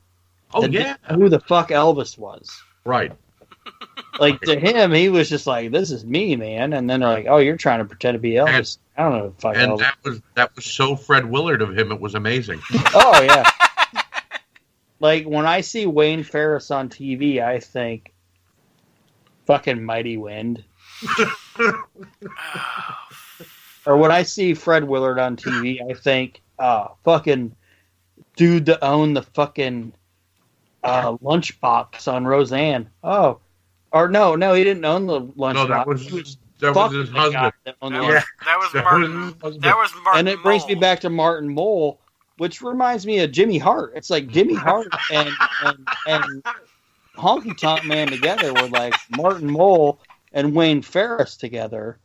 Oh 0.55 0.66
yeah, 0.66 0.97
who 1.11 1.29
the 1.29 1.41
fuck 1.41 1.69
Elvis 1.70 2.16
was. 2.19 2.51
right. 2.85 3.12
Like 4.19 4.41
to 4.41 4.59
him, 4.59 4.93
he 4.93 5.09
was 5.11 5.29
just 5.29 5.47
like, 5.47 5.70
"This 5.70 5.91
is 5.93 6.05
me, 6.05 6.35
man." 6.35 6.73
And 6.73 6.89
then 6.91 7.01
they're 7.01 7.09
like, 7.09 7.27
"Oh, 7.29 7.37
you're 7.37 7.57
trying 7.57 7.79
to 7.81 7.85
pretend 7.85 8.15
to 8.16 8.19
be 8.19 8.33
Elvis." 8.33 8.79
I 8.97 9.03
don't 9.05 9.12
know, 9.19 9.29
the 9.29 9.41
fuck 9.41 9.55
And 9.57 9.73
Elvis. 9.73 9.79
that 9.79 9.97
was 10.05 10.20
that 10.35 10.57
was 10.57 10.65
so 10.65 10.97
Fred 10.97 11.25
Willard 11.27 11.62
of 11.62 11.77
him. 11.79 11.93
It 11.93 12.01
was 12.01 12.15
amazing. 12.16 12.61
Oh 12.95 13.23
yeah. 13.23 13.45
like 14.99 15.25
when 15.27 15.47
I 15.47 15.61
see 15.61 15.87
Wayne 15.87 16.25
Farris 16.25 16.70
on 16.73 16.89
TV, 16.89 17.41
I 17.41 17.61
think 17.61 18.12
fucking 19.47 19.85
Mighty 19.85 20.16
Wind. 20.16 20.65
or 23.87 23.97
when 23.97 24.11
I 24.11 24.23
see 24.25 24.55
Fred 24.55 24.85
Willard 24.85 25.19
on 25.19 25.37
TV, 25.37 25.79
I 25.89 25.95
think 25.95 26.41
uh 26.59 26.89
fucking 27.05 27.55
dude 28.37 28.66
to 28.66 28.85
own 28.85 29.15
the 29.15 29.23
fucking 29.23 29.93
uh 30.85 31.13
lunchbox 31.19 32.13
on 32.13 32.27
Roseanne. 32.27 32.89
Oh. 33.03 33.41
Or 33.93 34.09
no, 34.09 34.35
no, 34.37 34.53
he 34.55 34.65
didn't 34.65 34.85
own 34.85 35.07
the 35.07 35.21
lunchbox. 35.23 35.55
no, 35.55 35.67
that 35.67 35.87
was 35.87 36.11
was 36.13 36.37
that 36.61 36.75
was 36.75 36.93
his 36.93 37.09
husband. 37.11 37.53
that 37.65 37.77
owned 37.81 37.95
the 37.95 38.01
That 38.01 38.09
Yeah. 38.13 38.23
that 38.45 38.59
was 38.59 38.73
That 38.73 38.85
Martin. 38.85 39.35
was. 39.43 39.59
That 39.61 39.77
was 39.77 39.93
Martin. 40.05 40.19
and 40.21 40.29
it 40.29 40.43
brings 40.43 40.67
me 40.67 40.75
back 40.75 41.01
to 41.01 41.11
Martin 41.11 41.53
Mull, 41.55 41.99
which 42.37 42.61
reminds 42.63 43.07
me 43.07 43.21
of 43.21 43.33
Jimmy 43.33 43.59
Hart. 43.59 43.93
It's 43.97 44.11
like 44.11 44.29
Jimmy 44.29 44.55
Hart 44.55 44.89
and 45.13 45.31
and, 45.65 45.89
and 46.07 46.43
Honky 47.17 47.57
Tonk 47.57 47.85
Man 47.85 48.09
together 48.09 48.53
were 48.53 48.69
like 48.69 48.95
Martin 49.17 49.51
Mull 49.51 50.01
and 50.33 50.55
Wayne 50.55 50.83
Farris 50.83 51.37
together. 51.37 51.99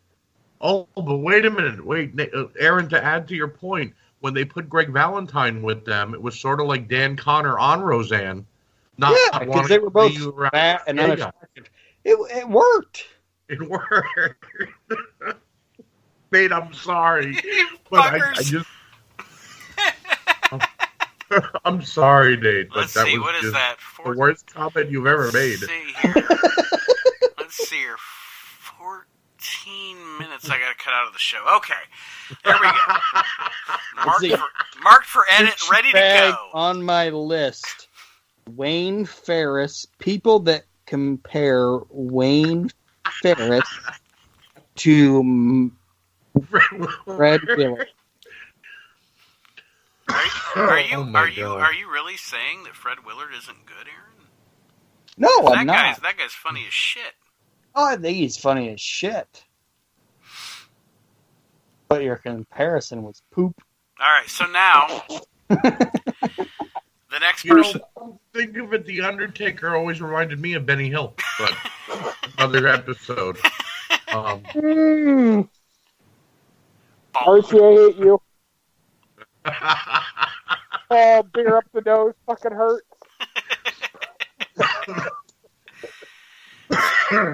Oh, 0.61 0.87
but 0.95 1.17
wait 1.17 1.45
a 1.45 1.51
minute. 1.51 1.85
Wait, 1.85 2.17
uh, 2.33 2.45
Aaron, 2.57 2.87
to 2.89 3.03
add 3.03 3.27
to 3.27 3.35
your 3.35 3.49
point, 3.49 3.93
when 4.21 4.33
they 4.33 4.45
put 4.45 4.69
Greg 4.69 4.89
Valentine 4.93 5.61
with 5.61 5.83
them, 5.83 6.13
it 6.13 6.21
was 6.21 6.39
sort 6.39 6.61
of 6.61 6.67
like 6.67 6.87
Dan 6.87 7.17
Conner 7.17 7.59
on 7.59 7.81
Roseanne. 7.81 8.45
Not 9.03 9.17
yeah, 9.33 9.39
because 9.39 9.47
wanting 9.47 9.67
they 9.69 9.79
were 9.79 9.85
to 9.85 9.89
both 9.91 10.15
be 10.15 10.25
around 10.25 10.51
fat 10.51 10.83
and 10.87 10.97
gay 10.97 11.07
guys. 11.07 11.21
unattractive. 11.21 11.69
It 12.03 12.17
it 12.37 12.49
worked. 12.49 13.05
It 13.49 13.61
worked. 13.69 14.45
Nate, 16.31 16.51
I'm 16.51 16.73
sorry. 16.73 17.37
but 17.91 17.99
I, 17.99 18.15
I 18.15 18.19
Fuckers. 18.19 18.43
just. 18.45 18.67
I'm 21.65 21.81
sorry, 21.81 22.37
Nate. 22.37 22.69
But 22.69 22.77
Let's 22.77 22.93
that 22.93 23.05
see. 23.05 23.17
was 23.17 23.25
What 23.25 23.35
is 23.35 23.41
just 23.41 23.53
that? 23.53 23.77
The 24.05 24.11
worst 24.17 24.53
comment 24.53 24.89
you've 24.91 25.07
ever 25.07 25.31
made. 25.31 25.57
Let's 25.61 25.67
see 25.67 25.93
here. 26.01 26.27
Let's 27.39 27.55
see 27.69 27.75
here. 27.77 27.95
Fourteen 28.77 29.97
minutes. 30.19 30.49
I 30.49 30.59
got 30.59 30.69
to 30.77 30.83
cut 30.83 30.93
out 30.93 31.07
of 31.07 31.13
the 31.13 31.19
show. 31.19 31.43
Okay, 31.57 31.73
there 32.45 32.55
we 32.61 32.67
go. 32.67 32.71
Marked 34.05 34.27
for, 34.27 34.81
marked 34.83 35.05
for 35.07 35.23
edit. 35.31 35.55
Ready 35.71 35.91
to 35.91 35.97
go. 35.97 36.49
on 36.53 36.83
my 36.83 37.09
list. 37.09 37.82
Wayne 38.49 39.05
Farris. 39.05 39.85
People 39.99 40.39
that 40.41 40.63
compare 40.85 41.79
Wayne 41.89 42.69
Farris 43.21 43.63
to 44.75 45.71
Fred 47.05 47.41
Willard. 47.57 47.87
Are 50.09 50.79
you 50.79 50.97
Oh 50.97 51.11
are 51.15 51.27
you 51.29 51.43
God. 51.45 51.61
are 51.61 51.73
you 51.73 51.91
really 51.91 52.17
saying 52.17 52.63
that 52.65 52.75
Fred 52.75 52.97
Willard 53.05 53.33
isn't 53.35 53.65
good, 53.65 53.87
Aaron? 53.87 54.27
No, 55.17 55.49
that 55.49 55.57
I'm 55.59 55.67
guy's 55.67 55.95
not. 55.95 56.01
that 56.03 56.17
guy's 56.17 56.31
funny 56.33 56.65
as 56.67 56.73
shit. 56.73 57.13
Oh, 57.75 57.85
I 57.85 57.95
think 57.97 58.17
he's 58.17 58.37
funny 58.37 58.69
as 58.69 58.79
shit. 58.81 59.43
But 61.89 62.03
your 62.03 62.17
comparison 62.17 63.03
was 63.03 63.21
poop. 63.31 63.59
All 63.99 64.09
right, 64.11 64.29
so 64.29 64.45
now 64.45 65.01
the 65.49 67.19
next 67.19 67.45
You 67.45 67.55
person. 67.55 67.81
know, 67.95 68.19
think 68.33 68.57
of 68.57 68.73
it. 68.73 68.85
The 68.85 69.01
Undertaker 69.01 69.75
always 69.75 70.01
reminded 70.01 70.39
me 70.39 70.53
of 70.53 70.65
Benny 70.65 70.89
Hill, 70.89 71.13
but 71.39 71.53
another 72.37 72.67
episode. 72.67 73.37
Um, 74.11 74.41
Mm, 74.53 75.49
Archie, 77.15 77.59
I 77.59 77.73
hate 77.73 77.97
you. 77.97 78.21
Oh, 80.95 81.23
beer 81.33 81.57
up 81.57 81.65
the 81.73 81.81
nose 81.81 82.13
fucking 82.27 82.51
hurt. 82.51 82.85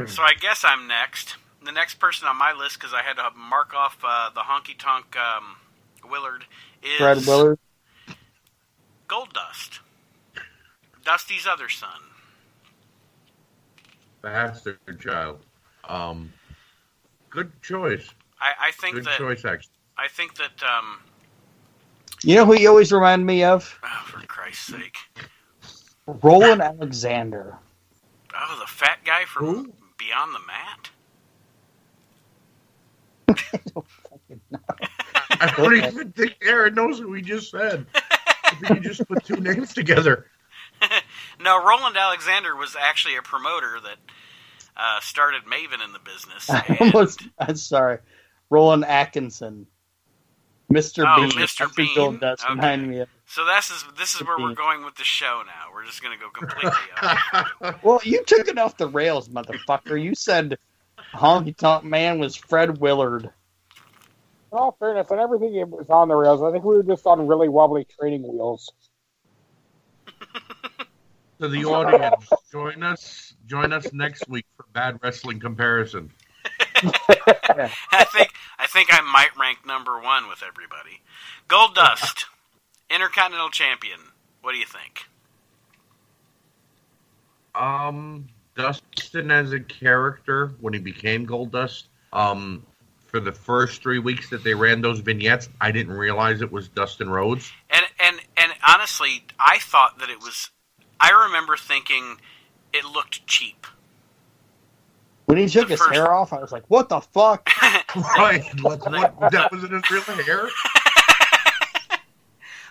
So 0.08 0.24
I 0.24 0.34
guess 0.40 0.64
I'm 0.66 0.88
next. 0.88 1.36
The 1.64 1.72
next 1.72 1.96
person 1.96 2.28
on 2.28 2.38
my 2.38 2.52
list, 2.54 2.80
because 2.80 2.94
I 2.94 3.02
had 3.02 3.14
to 3.16 3.30
mark 3.38 3.74
off 3.74 3.98
uh, 4.04 4.30
the 4.30 4.42
honky 4.42 4.78
tonk 4.78 5.16
um, 5.18 5.56
Willard, 6.10 6.46
is 6.84 6.98
Fred 6.98 7.26
Willard. 7.26 7.60
Gold 9.08 9.34
Dust, 9.34 9.80
Dusty's 11.10 11.48
other 11.48 11.70
son. 11.70 11.90
Bastard 14.22 14.78
child. 15.00 15.40
Um, 15.88 16.32
good 17.32 17.52
choice. 17.64 18.08
I, 18.40 18.68
I 18.68 18.72
think 18.74 18.94
Good 18.94 19.06
that 19.06 19.18
choice, 19.18 19.44
actually. 19.44 19.74
I 19.98 20.08
think 20.08 20.36
that 20.36 20.62
um, 20.62 21.00
You 22.24 22.36
know 22.36 22.46
who 22.46 22.54
you 22.54 22.70
always 22.70 22.92
remind 22.92 23.26
me 23.26 23.44
of? 23.44 23.80
oh, 23.84 24.04
for 24.06 24.24
Christ's 24.28 24.68
sake, 24.68 24.98
Roland 26.06 26.62
Alexander. 26.62 27.58
oh 28.36 28.58
the 28.60 28.68
fat 28.68 29.00
guy 29.04 29.26
from 29.26 29.46
Who? 29.46 29.74
Beyond 29.98 30.36
the 30.36 30.40
Mat. 30.46 30.90
I 33.52 33.60
don't 33.74 33.88
fucking 33.88 34.42
know. 34.52 34.60
I 35.42 35.54
don't 35.58 35.76
even 35.76 36.12
think 36.12 36.36
Aaron 36.44 36.76
knows 36.76 37.00
who 37.00 37.10
we 37.10 37.24
just 37.24 37.50
said. 37.50 37.88
I 37.96 38.54
think 38.62 38.84
you 38.84 38.90
just 38.92 39.08
put 39.08 39.26
two 39.26 39.38
names 39.38 39.74
together. 39.74 40.28
No, 41.40 41.64
Roland 41.64 41.96
Alexander 41.98 42.56
was 42.56 42.76
actually 42.80 43.16
a 43.16 43.22
promoter 43.22 43.80
that 43.84 43.98
uh, 44.76 45.00
started 45.02 45.44
Maven 45.46 45.84
in 45.84 45.94
the 45.94 46.00
business. 46.00 46.50
I 46.50 46.78
almost, 46.82 47.22
I'm 47.38 47.56
sorry. 47.56 48.00
Roland 48.50 48.86
Atkinson. 48.86 49.68
Mr. 50.72 51.04
Oh, 51.08 51.22
Bean. 51.22 51.32
Mr. 51.32 51.38
That's 51.40 51.60
who 51.60 51.68
Bean. 51.76 51.96
Gold 51.96 52.20
Dust 52.20 52.44
Okay. 52.44 52.54
remind 52.54 52.88
me 52.88 53.00
of. 53.00 53.10
so 53.26 53.44
this 53.46 53.72
is 53.72 53.84
this 53.98 54.14
is 54.14 54.24
where 54.24 54.38
we're 54.38 54.54
going 54.54 54.86
with 54.86 54.96
the 54.96 55.04
show 55.04 55.42
now. 55.46 55.74
We're 55.74 55.86
just 55.86 56.04
going 56.04 56.16
to 56.16 56.24
go 56.24 56.30
completely 56.30 56.72
off. 57.02 57.80
Well, 57.84 58.00
you 58.04 58.24
took 58.24 58.48
it 58.48 58.58
off 58.60 58.78
the 58.78 58.88
rails, 58.88 59.30
motherfucker. 59.30 60.00
You 60.02 60.14
said 60.14 60.60
Honky 61.16 61.56
Tonk 61.58 61.84
Man 61.86 62.20
was 62.20 62.36
Fred 62.36 62.78
Willard. 62.78 63.24
In 63.24 63.32
all 64.58 64.76
fairness, 64.80 65.08
I 65.12 65.16
never 65.16 65.40
think 65.40 65.56
it 65.56 65.68
was 65.70 65.90
on 65.90 66.08
the 66.08 66.16
rails. 66.16 66.44
I 66.44 66.52
think 66.52 66.64
we 66.64 66.76
were 66.76 66.84
just 66.84 67.06
on 67.08 67.26
really 67.28 67.50
wobbly 67.50 67.86
training 68.00 68.22
wheels. 68.24 68.72
To 71.40 71.48
the 71.48 71.66
audience, 71.66 72.30
join 72.52 72.84
us. 72.84 73.34
Join 73.48 73.74
us 73.74 73.92
next 73.94 74.28
week 74.28 74.46
for 74.58 74.66
bad 74.74 75.00
wrestling 75.02 75.40
comparison. 75.40 76.12
I 76.76 78.06
think 78.14 78.30
I 78.58 78.68
think 78.68 78.90
I 78.92 79.02
might 79.02 79.30
rank 79.40 79.66
number 79.66 80.00
one 80.00 80.28
with 80.28 80.44
everybody. 80.48 81.02
Gold 81.48 81.76
Dust, 81.76 82.26
Intercontinental 82.90 83.50
Champion. 83.50 84.00
What 84.42 84.54
do 84.54 84.58
you 84.58 84.66
think? 84.66 85.06
Um, 87.56 88.28
Dustin 88.56 89.32
as 89.32 89.52
a 89.52 89.60
character 89.60 90.54
when 90.62 90.74
he 90.74 90.80
became 90.80 91.26
Gold 91.26 91.52
Dust. 91.52 91.88
Um, 92.14 92.66
for 93.08 93.20
the 93.20 93.32
first 93.32 93.82
three 93.82 94.00
weeks 94.00 94.30
that 94.30 94.44
they 94.44 94.54
ran 94.54 94.82
those 94.82 95.00
vignettes, 95.00 95.50
I 95.60 95.72
didn't 95.72 95.94
realize 95.94 96.42
it 96.42 96.52
was 96.52 96.68
Dustin 96.70 97.10
Rhodes. 97.10 97.52
And 97.70 97.86
and 98.00 98.20
and 98.38 98.52
honestly, 98.68 99.24
I 99.40 99.60
thought 99.60 100.00
that 100.00 100.10
it 100.10 100.20
was. 100.20 100.52
I 101.00 101.26
remember 101.28 101.58
thinking 101.58 102.20
it 102.74 102.86
looked 102.86 103.26
cheap. 103.28 103.66
When 105.26 105.38
he 105.38 105.48
took 105.48 105.68
The 105.68 105.74
his 105.74 105.80
first- 105.80 105.94
hair 105.94 106.12
off, 106.12 106.34
I 106.34 106.40
was 106.40 106.52
like, 106.52 106.64
what 106.70 106.90
the 106.90 107.02
fuck? 107.02 107.50
Right? 107.96 108.44
what, 108.62 108.80
what, 108.92 109.32
that 109.32 109.52
wasn't 109.52 109.74
his 109.74 109.90
real 109.90 110.02
hair. 110.24 110.48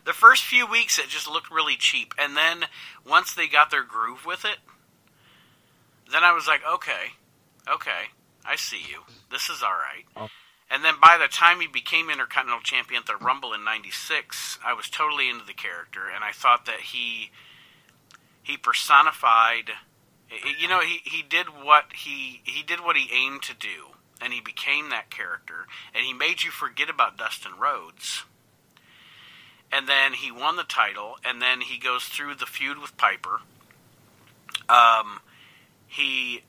the 0.05 0.12
first 0.12 0.44
few 0.44 0.64
weeks, 0.66 0.98
it 0.98 1.09
just 1.09 1.28
looked 1.28 1.50
really 1.50 1.76
cheap, 1.76 2.14
and 2.18 2.36
then 2.36 2.66
once 3.05 3.34
they 3.34 3.48
got 3.48 3.70
their 3.72 3.82
groove 3.82 4.24
with 4.24 4.44
it, 4.44 4.59
then 6.12 6.22
I 6.22 6.32
was 6.32 6.46
like, 6.46 6.60
okay, 6.74 7.12
okay, 7.68 8.10
I 8.46 8.55
see 8.56 8.78
you. 8.88 9.00
This 9.30 9.48
is 9.50 9.62
all 9.62 9.72
right. 9.72 10.05
Oh. 10.16 10.28
And 10.70 10.84
then 10.84 10.94
by 11.02 11.18
the 11.20 11.28
time 11.28 11.60
he 11.60 11.66
became 11.66 12.10
Intercontinental 12.10 12.62
Champion 12.62 13.00
at 13.00 13.06
the 13.06 13.16
Rumble 13.16 13.52
in 13.55 13.64
'96, 13.64 14.59
I 14.64 14.72
was 14.74 14.88
totally 14.88 15.28
into 15.28 15.44
the 15.44 15.55
character, 15.55 16.02
and 16.14 16.22
I 16.22 16.30
thought 16.32 16.66
that 16.66 16.80
he 16.80 17.30
he 18.49 18.57
personified 18.59 19.73
You 20.61 20.69
know, 20.69 20.81
he, 20.81 21.01
he 21.05 21.23
did 21.23 21.49
what 21.49 21.87
he 21.95 22.43
he 22.45 22.62
did 22.65 22.81
what 22.81 22.97
he 22.97 23.11
aimed 23.15 23.43
to 23.45 23.55
do, 23.55 23.95
and 24.20 24.33
he 24.33 24.41
became 24.41 24.91
that 24.91 25.11
character, 25.11 25.66
and 25.95 26.05
he 26.05 26.12
made 26.15 26.43
you 26.45 26.51
forget 26.51 26.91
about 26.91 27.16
Dustin 27.19 27.53
Rhodes. 27.61 28.25
And 29.73 29.89
then 29.89 30.15
he 30.15 30.33
won 30.33 30.57
the 30.57 30.65
title, 30.65 31.16
and 31.25 31.43
then 31.43 31.61
he 31.62 31.79
goes 31.79 32.05
through 32.05 32.37
the 32.37 32.47
feud 32.47 32.79
with 32.79 32.97
Piper. 32.97 33.41
Um, 34.69 35.20
he, 35.87 36.43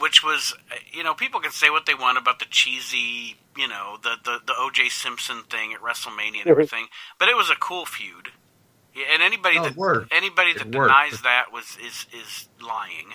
which 0.00 0.22
was, 0.24 0.54
you 0.92 1.02
know, 1.04 1.14
people 1.14 1.40
can 1.40 1.52
say 1.52 1.70
what 1.70 1.86
they 1.86 1.94
want 1.94 2.18
about 2.18 2.38
the 2.38 2.46
cheesy, 2.50 3.36
you 3.56 3.68
know, 3.68 3.98
the 4.02 4.16
the, 4.24 4.40
the 4.46 4.54
O.J. 4.58 4.90
Simpson 4.90 5.42
thing 5.50 5.72
at 5.74 5.80
WrestleMania 5.80 6.42
and 6.42 6.48
everything, 6.50 6.88
but 7.18 7.28
it 7.28 7.36
was 7.36 7.50
a 7.50 7.56
cool 7.56 7.86
feud. 7.86 8.30
Yeah, 8.96 9.04
And 9.12 9.22
anybody 9.22 9.56
No, 9.56 9.64
it 9.66 9.72
that 9.72 9.76
worked. 9.76 10.12
anybody 10.12 10.54
It 10.54 10.58
that 10.58 10.66
worked. 10.66 10.92
denies 10.92 11.22
that 11.22 11.52
was 11.52 11.76
is 11.84 12.06
is 12.12 12.48
lying. 12.60 13.12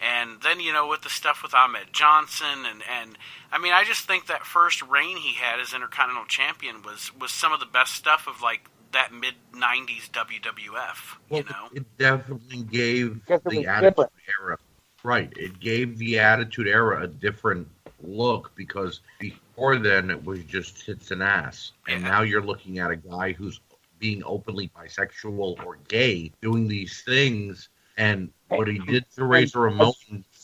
And 0.00 0.42
then 0.42 0.60
you 0.60 0.72
know 0.72 0.86
with 0.88 1.02
the 1.02 1.10
stuff 1.10 1.42
with 1.42 1.54
Ahmed 1.54 1.92
Johnson 1.92 2.66
and 2.66 2.82
and 2.90 3.18
I 3.52 3.58
mean 3.58 3.72
I 3.72 3.84
just 3.84 4.06
think 4.06 4.26
that 4.26 4.46
first 4.46 4.82
reign 4.82 5.16
he 5.18 5.34
had 5.34 5.60
as 5.60 5.72
Intercontinental 5.74 6.26
Champion 6.26 6.82
was 6.82 7.12
was 7.18 7.32
some 7.32 7.52
of 7.52 7.60
the 7.60 7.66
best 7.66 7.94
stuff 7.94 8.26
of 8.26 8.42
like 8.42 8.68
that 8.92 9.12
mid 9.12 9.34
'90s 9.54 10.08
WWF. 10.10 11.16
Well, 11.28 11.42
you 11.42 11.44
know, 11.44 11.70
it 11.72 11.84
definitely 11.98 12.62
gave 12.62 13.20
Because 13.26 13.42
it 13.46 13.48
the 13.48 13.66
Attitude 13.66 13.94
different. 13.96 14.12
Era. 14.40 14.58
Right. 15.02 15.32
It 15.36 15.60
gave 15.60 15.98
the 15.98 16.18
Attitude 16.18 16.66
Era 16.68 17.02
a 17.04 17.08
different 17.08 17.68
look 18.02 18.52
because 18.56 19.00
before 19.18 19.78
then 19.78 20.10
it 20.10 20.24
was 20.24 20.44
just 20.44 20.84
tits 20.84 21.10
and 21.10 21.22
ass. 21.22 21.72
And 21.88 22.04
Yeah. 22.04 22.08
now 22.08 22.22
you're 22.22 22.42
looking 22.42 22.78
at 22.78 22.90
a 22.90 22.96
guy 22.96 23.32
who's 23.32 23.60
being 23.98 24.22
openly 24.24 24.70
bisexual 24.76 25.64
or 25.64 25.78
gay 25.88 26.32
doing 26.42 26.68
these 26.68 27.02
things. 27.02 27.68
And 27.96 28.30
what 28.48 28.68
he 28.68 28.78
did 28.78 29.06
to 29.16 29.24
Razor 29.24 29.60
Ramon, 29.60 29.92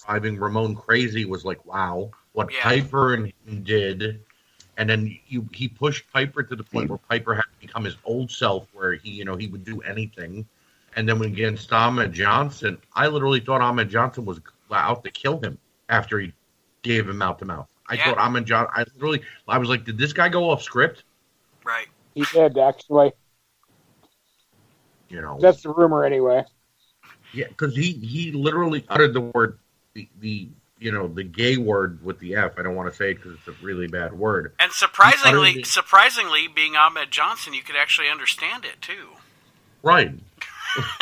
driving 0.07 0.39
Ramon 0.39 0.75
crazy, 0.75 1.25
was 1.25 1.45
like, 1.45 1.65
wow. 1.67 2.11
What 2.33 2.51
Yeah. 2.51 2.63
Piper 2.63 3.15
and 3.15 3.33
him 3.47 3.63
did 3.63 4.21
and 4.77 4.89
then 4.89 5.19
you 5.29 5.47
he 5.53 5.69
pushed 5.69 6.11
Piper 6.13 6.43
to 6.43 6.57
the 6.57 6.65
point 6.65 6.89
where 6.89 6.99
Piper 6.99 7.35
had 7.35 7.43
to 7.43 7.67
become 7.67 7.85
his 7.85 7.97
old 8.05 8.31
self, 8.31 8.67
where 8.73 8.95
he 8.95 9.11
you 9.11 9.25
know 9.25 9.37
he 9.37 9.47
would 9.49 9.65
do 9.65 9.81
anything. 9.83 10.47
And 10.97 11.09
then 11.09 11.19
when 11.19 11.31
against 11.31 11.73
Ahmed 11.73 12.13
Johnson, 12.13 12.79
I 12.95 13.07
literally 13.07 13.41
thought 13.41 13.61
Ahmed 13.61 13.89
Johnson 13.89 14.25
was 14.25 14.41
out 14.71 15.05
to 15.05 15.11
kill 15.11 15.41
him 15.41 15.59
after 15.89 16.19
he 16.19 16.33
gave 16.83 17.09
him 17.09 17.19
mouth 17.19 17.39
to 17.39 17.45
mouth. 17.45 17.67
I 17.89 17.95
Yeah. 17.95 18.05
thought 18.05 18.19
Ahmed 18.19 18.47
John. 18.47 18.67
I 18.75 18.85
literally, 18.95 19.23
I 19.49 19.59
was 19.59 19.69
like, 19.69 19.85
did 19.85 19.99
this 19.99 20.13
guy 20.13 20.29
go 20.29 20.51
off 20.51 20.63
script? 20.63 21.05
right? 21.65 21.87
He 22.15 22.25
did 22.25 22.59
actually. 22.59 23.13
You 25.13 25.21
know, 25.21 25.37
That's 25.41 25.63
the 25.63 25.69
rumor 25.69 26.05
anyway. 26.05 26.45
yeah, 27.33 27.47
because 27.49 27.77
he 27.77 27.93
he 27.93 28.33
literally 28.33 28.85
uttered 28.89 29.13
the 29.13 29.21
word 29.21 29.59
the, 29.93 30.09
the 30.21 30.49
you 30.79 30.91
know 30.91 31.07
the 31.07 31.23
gay 31.23 31.59
word 31.59 32.03
with 32.03 32.19
the 32.19 32.35
F. 32.35 32.53
I 32.59 32.63
don't 32.63 32.75
want 32.75 32.91
to 32.91 32.97
say 32.97 33.11
it 33.11 33.17
because 33.17 33.35
it's 33.35 33.47
a 33.49 33.65
really 33.65 33.87
bad 33.89 34.15
word. 34.15 34.55
And 34.59 34.73
surprisingly, 34.73 35.29
utterly- 35.51 35.65
surprisingly, 35.65 36.49
being 36.49 36.77
Ahmed 36.77 37.11
Johnson, 37.11 37.53
you 37.53 37.63
could 37.63 37.77
actually 37.77 38.09
understand 38.09 38.65
it 38.65 38.81
too. 38.81 39.09
Right. 39.83 40.13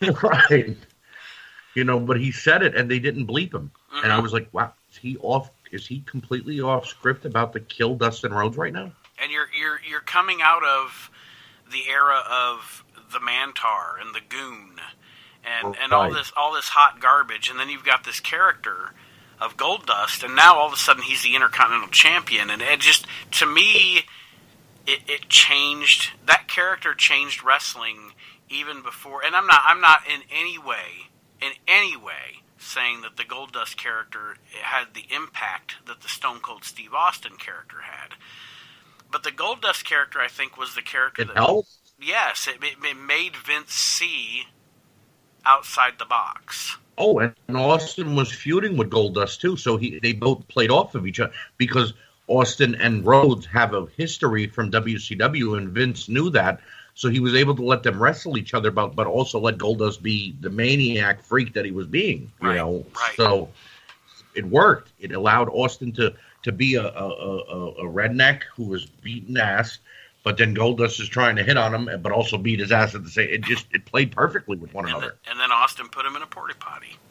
right. 0.22 0.76
You 1.74 1.84
know, 1.84 2.00
but 2.00 2.18
he 2.20 2.32
said 2.32 2.62
it 2.64 2.74
and 2.74 2.90
they 2.90 2.98
didn't 2.98 3.26
bleep 3.28 3.54
him. 3.54 3.70
And 4.02 4.12
I 4.12 4.18
Mhm. 4.18 4.22
was 4.24 4.32
like, 4.32 4.48
wow, 4.52 4.72
is 4.90 4.96
he 4.96 5.16
off 5.18 5.50
is 5.70 5.86
he 5.86 6.00
completely 6.00 6.60
off 6.60 6.86
script 6.86 7.24
about 7.24 7.52
to 7.54 7.60
kill 7.60 7.94
Dustin 7.94 8.32
Rhodes 8.34 8.56
right 8.56 8.72
now? 8.72 8.90
and 9.22 9.30
you're 9.30 9.46
you're 9.56 9.80
you're 9.88 10.00
coming 10.00 10.40
out 10.42 10.64
of 10.64 11.10
the 11.70 11.88
era 11.88 12.22
of 12.28 12.84
the 13.12 13.20
Mantaur 13.20 14.00
and 14.00 14.14
the 14.14 14.20
Goon, 14.20 14.80
and 15.44 15.76
and 15.82 15.92
all 15.92 16.04
Right. 16.04 16.14
this 16.14 16.32
all 16.36 16.52
this 16.52 16.68
hot 16.68 17.00
garbage, 17.00 17.48
and 17.50 17.58
then 17.58 17.68
you've 17.68 17.84
got 17.84 18.04
this 18.04 18.20
character 18.20 18.92
of 19.40 19.56
Goldust, 19.56 20.22
and 20.22 20.36
now 20.36 20.56
all 20.56 20.68
of 20.68 20.72
a 20.72 20.76
sudden 20.76 21.02
he's 21.02 21.22
the 21.22 21.34
Intercontinental 21.34 21.88
Champion, 21.88 22.50
and 22.50 22.62
it 22.62 22.80
just 22.80 23.06
to 23.32 23.46
me, 23.46 24.06
it, 24.86 25.00
it 25.08 25.28
changed 25.28 26.12
that 26.24 26.48
character 26.48 26.94
changed 26.94 27.42
wrestling 27.44 28.12
even 28.48 28.82
before, 28.82 29.24
and 29.24 29.34
I'm 29.34 29.46
not 29.46 29.62
I'm 29.64 29.80
not 29.80 30.00
in 30.06 30.22
any 30.30 30.58
way 30.58 31.10
in 31.40 31.52
any 31.66 31.96
way 31.96 32.42
saying 32.58 33.02
that 33.02 33.16
the 33.16 33.24
Goldust 33.24 33.76
character 33.76 34.36
had 34.62 34.94
the 34.94 35.04
impact 35.10 35.76
that 35.86 36.00
the 36.00 36.08
Stone 36.08 36.40
Cold 36.40 36.64
Steve 36.64 36.94
Austin 36.94 37.32
character 37.36 37.80
had. 37.82 38.14
But 39.10 39.24
the 39.24 39.32
Goldust 39.32 39.84
character, 39.84 40.20
I 40.20 40.28
think, 40.28 40.56
was 40.56 40.74
the 40.74 40.82
character 40.82 41.22
It 41.22 41.28
that 41.28 41.36
helped. 41.36 41.68
Yes, 42.02 42.48
it, 42.48 42.62
it, 42.62 42.96
made 42.96 43.36
Vince 43.36 43.72
see 43.72 44.44
outside 45.44 45.94
the 45.98 46.04
box. 46.04 46.76
Oh, 46.98 47.18
and 47.18 47.34
Austin 47.54 48.14
was 48.14 48.30
feuding 48.30 48.76
with 48.76 48.90
Goldust 48.90 49.40
too, 49.40 49.56
so 49.56 49.76
he 49.76 49.98
they 50.00 50.12
both 50.12 50.46
played 50.48 50.70
off 50.70 50.94
of 50.94 51.06
each 51.06 51.20
other 51.20 51.32
because 51.56 51.94
Austin 52.28 52.74
and 52.76 53.04
Rhodes 53.04 53.46
have 53.46 53.74
a 53.74 53.86
history 53.96 54.46
from 54.46 54.70
WCW, 54.70 55.56
and 55.56 55.70
Vince 55.70 56.08
knew 56.08 56.30
that, 56.30 56.60
so 56.94 57.08
he 57.08 57.20
was 57.20 57.34
able 57.34 57.56
to 57.56 57.64
let 57.64 57.82
them 57.82 58.02
wrestle 58.02 58.36
each 58.36 58.54
other, 58.54 58.70
but 58.70 58.94
but 58.94 59.06
also 59.06 59.40
let 59.40 59.58
Goldust 59.58 60.02
be 60.02 60.36
the 60.40 60.50
maniac 60.50 61.22
freak 61.22 61.54
that 61.54 61.64
he 61.64 61.70
was 61.70 61.86
being. 61.86 62.30
You 62.40 62.48
Right, 62.48 62.56
know, 62.56 62.86
right. 62.94 63.16
so 63.16 63.48
it 64.34 64.44
worked. 64.44 64.92
It 65.00 65.12
allowed 65.12 65.48
Austin 65.48 65.92
to 65.92 66.14
to 66.42 66.52
be 66.52 66.74
a 66.74 66.84
a, 66.86 67.08
a, 67.08 67.70
a 67.70 67.84
redneck 67.84 68.42
who 68.54 68.64
was 68.64 68.86
beaten 68.86 69.36
ass. 69.36 69.78
But 70.24 70.36
then 70.36 70.54
Goldust 70.54 71.00
is 71.00 71.08
trying 71.08 71.34
to 71.36 71.42
hit 71.42 71.56
on 71.56 71.74
him, 71.74 72.00
but 72.00 72.12
also 72.12 72.38
beat 72.38 72.60
his 72.60 72.70
ass 72.70 72.94
at 72.94 73.02
the 73.02 73.10
same. 73.10 73.28
It 73.28 73.42
just 73.42 73.66
it 73.72 73.84
played 73.84 74.12
perfectly 74.12 74.56
with 74.56 74.72
one 74.72 74.84
And, 74.84 74.92
another. 74.94 75.18
then, 75.24 75.32
and 75.32 75.40
then 75.40 75.50
Austin 75.50 75.88
put 75.88 76.06
him 76.06 76.14
in 76.14 76.22
a 76.22 76.26
porta 76.26 76.54
potty. 76.60 76.96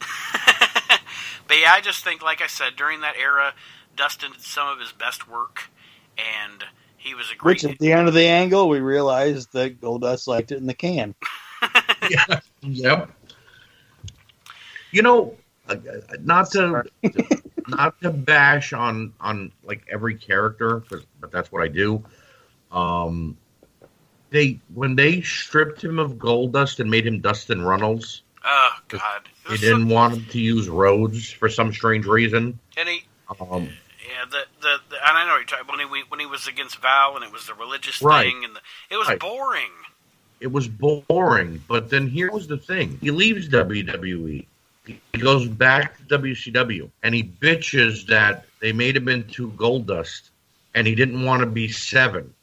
but 1.48 1.58
yeah, 1.60 1.72
I 1.72 1.80
just 1.82 2.04
think, 2.04 2.22
like 2.22 2.40
I 2.40 2.46
said, 2.46 2.76
during 2.76 3.02
that 3.02 3.16
era, 3.20 3.52
Dustin 3.96 4.32
did 4.32 4.40
some 4.40 4.68
of 4.68 4.80
his 4.80 4.92
best 4.92 5.28
work, 5.28 5.64
and 6.16 6.64
he 6.96 7.14
was 7.14 7.30
a 7.30 7.34
great. 7.36 7.62
Which 7.62 7.64
at 7.64 7.78
the 7.78 7.92
end 7.92 8.08
of 8.08 8.14
the 8.14 8.26
angle, 8.26 8.68
we 8.68 8.80
realized 8.80 9.52
that 9.52 9.78
Goldust 9.80 10.26
liked 10.26 10.50
it 10.52 10.56
in 10.58 10.66
the 10.66 10.74
can. 10.74 11.14
yeah. 12.10 12.40
Yep. 12.62 13.10
You 14.92 15.02
know, 15.02 15.36
not 16.20 16.50
to 16.52 16.84
not 17.68 18.00
to 18.02 18.10
bash 18.10 18.72
on 18.72 19.12
on 19.20 19.50
like 19.64 19.84
every 19.90 20.14
character, 20.14 20.82
but 21.20 21.30
that's 21.32 21.50
what 21.50 21.62
I 21.62 21.68
do. 21.68 22.02
Um, 22.72 23.36
they 24.30 24.58
when 24.74 24.96
they 24.96 25.20
stripped 25.20 25.82
him 25.84 25.98
of 25.98 26.12
Goldust 26.14 26.80
and 26.80 26.90
made 26.90 27.06
him 27.06 27.20
Dustin 27.20 27.60
Runnels, 27.62 28.22
oh 28.44 28.70
God, 28.88 29.22
they 29.48 29.56
didn't 29.58 29.88
so- 29.88 29.94
want 29.94 30.14
him 30.14 30.24
to 30.26 30.40
use 30.40 30.68
Rhodes 30.68 31.30
for 31.30 31.48
some 31.48 31.72
strange 31.72 32.06
reason. 32.06 32.58
and 32.76 32.88
he. 32.88 33.04
Um, 33.40 33.68
Yeah, 34.08 34.24
the, 34.30 34.44
the 34.60 34.76
the 34.90 34.96
and 35.08 35.16
I 35.18 35.26
know 35.26 35.36
you're 35.36 35.44
talking 35.44 35.66
when 35.68 35.78
he 35.80 36.02
when 36.08 36.18
he 36.20 36.26
was 36.26 36.46
against 36.48 36.78
Val 36.80 37.14
and 37.16 37.24
it 37.24 37.32
was 37.32 37.46
the 37.46 37.54
religious 37.54 38.00
Right. 38.02 38.32
thing 38.32 38.44
and 38.44 38.56
the, 38.56 38.60
it 38.90 38.96
was 38.96 39.08
Right. 39.08 39.20
boring. 39.20 39.70
it 40.40 40.50
was 40.50 40.66
boring. 40.66 41.62
But 41.68 41.88
then 41.90 42.08
here 42.08 42.30
was 42.30 42.46
the 42.48 42.56
thing: 42.56 42.98
he 43.02 43.10
leaves 43.10 43.48
WWE, 43.48 44.46
he 44.86 45.18
goes 45.18 45.46
back 45.46 45.96
to 45.98 46.18
WCW, 46.18 46.90
and 47.02 47.14
he 47.14 47.22
bitches 47.22 48.06
that 48.06 48.46
they 48.60 48.72
made 48.72 48.96
him 48.96 49.08
into 49.08 49.50
Goldust, 49.52 50.30
and 50.74 50.86
he 50.86 50.94
didn't 50.94 51.22
want 51.24 51.40
to 51.40 51.46
be 51.46 51.68
seven. 51.68 52.34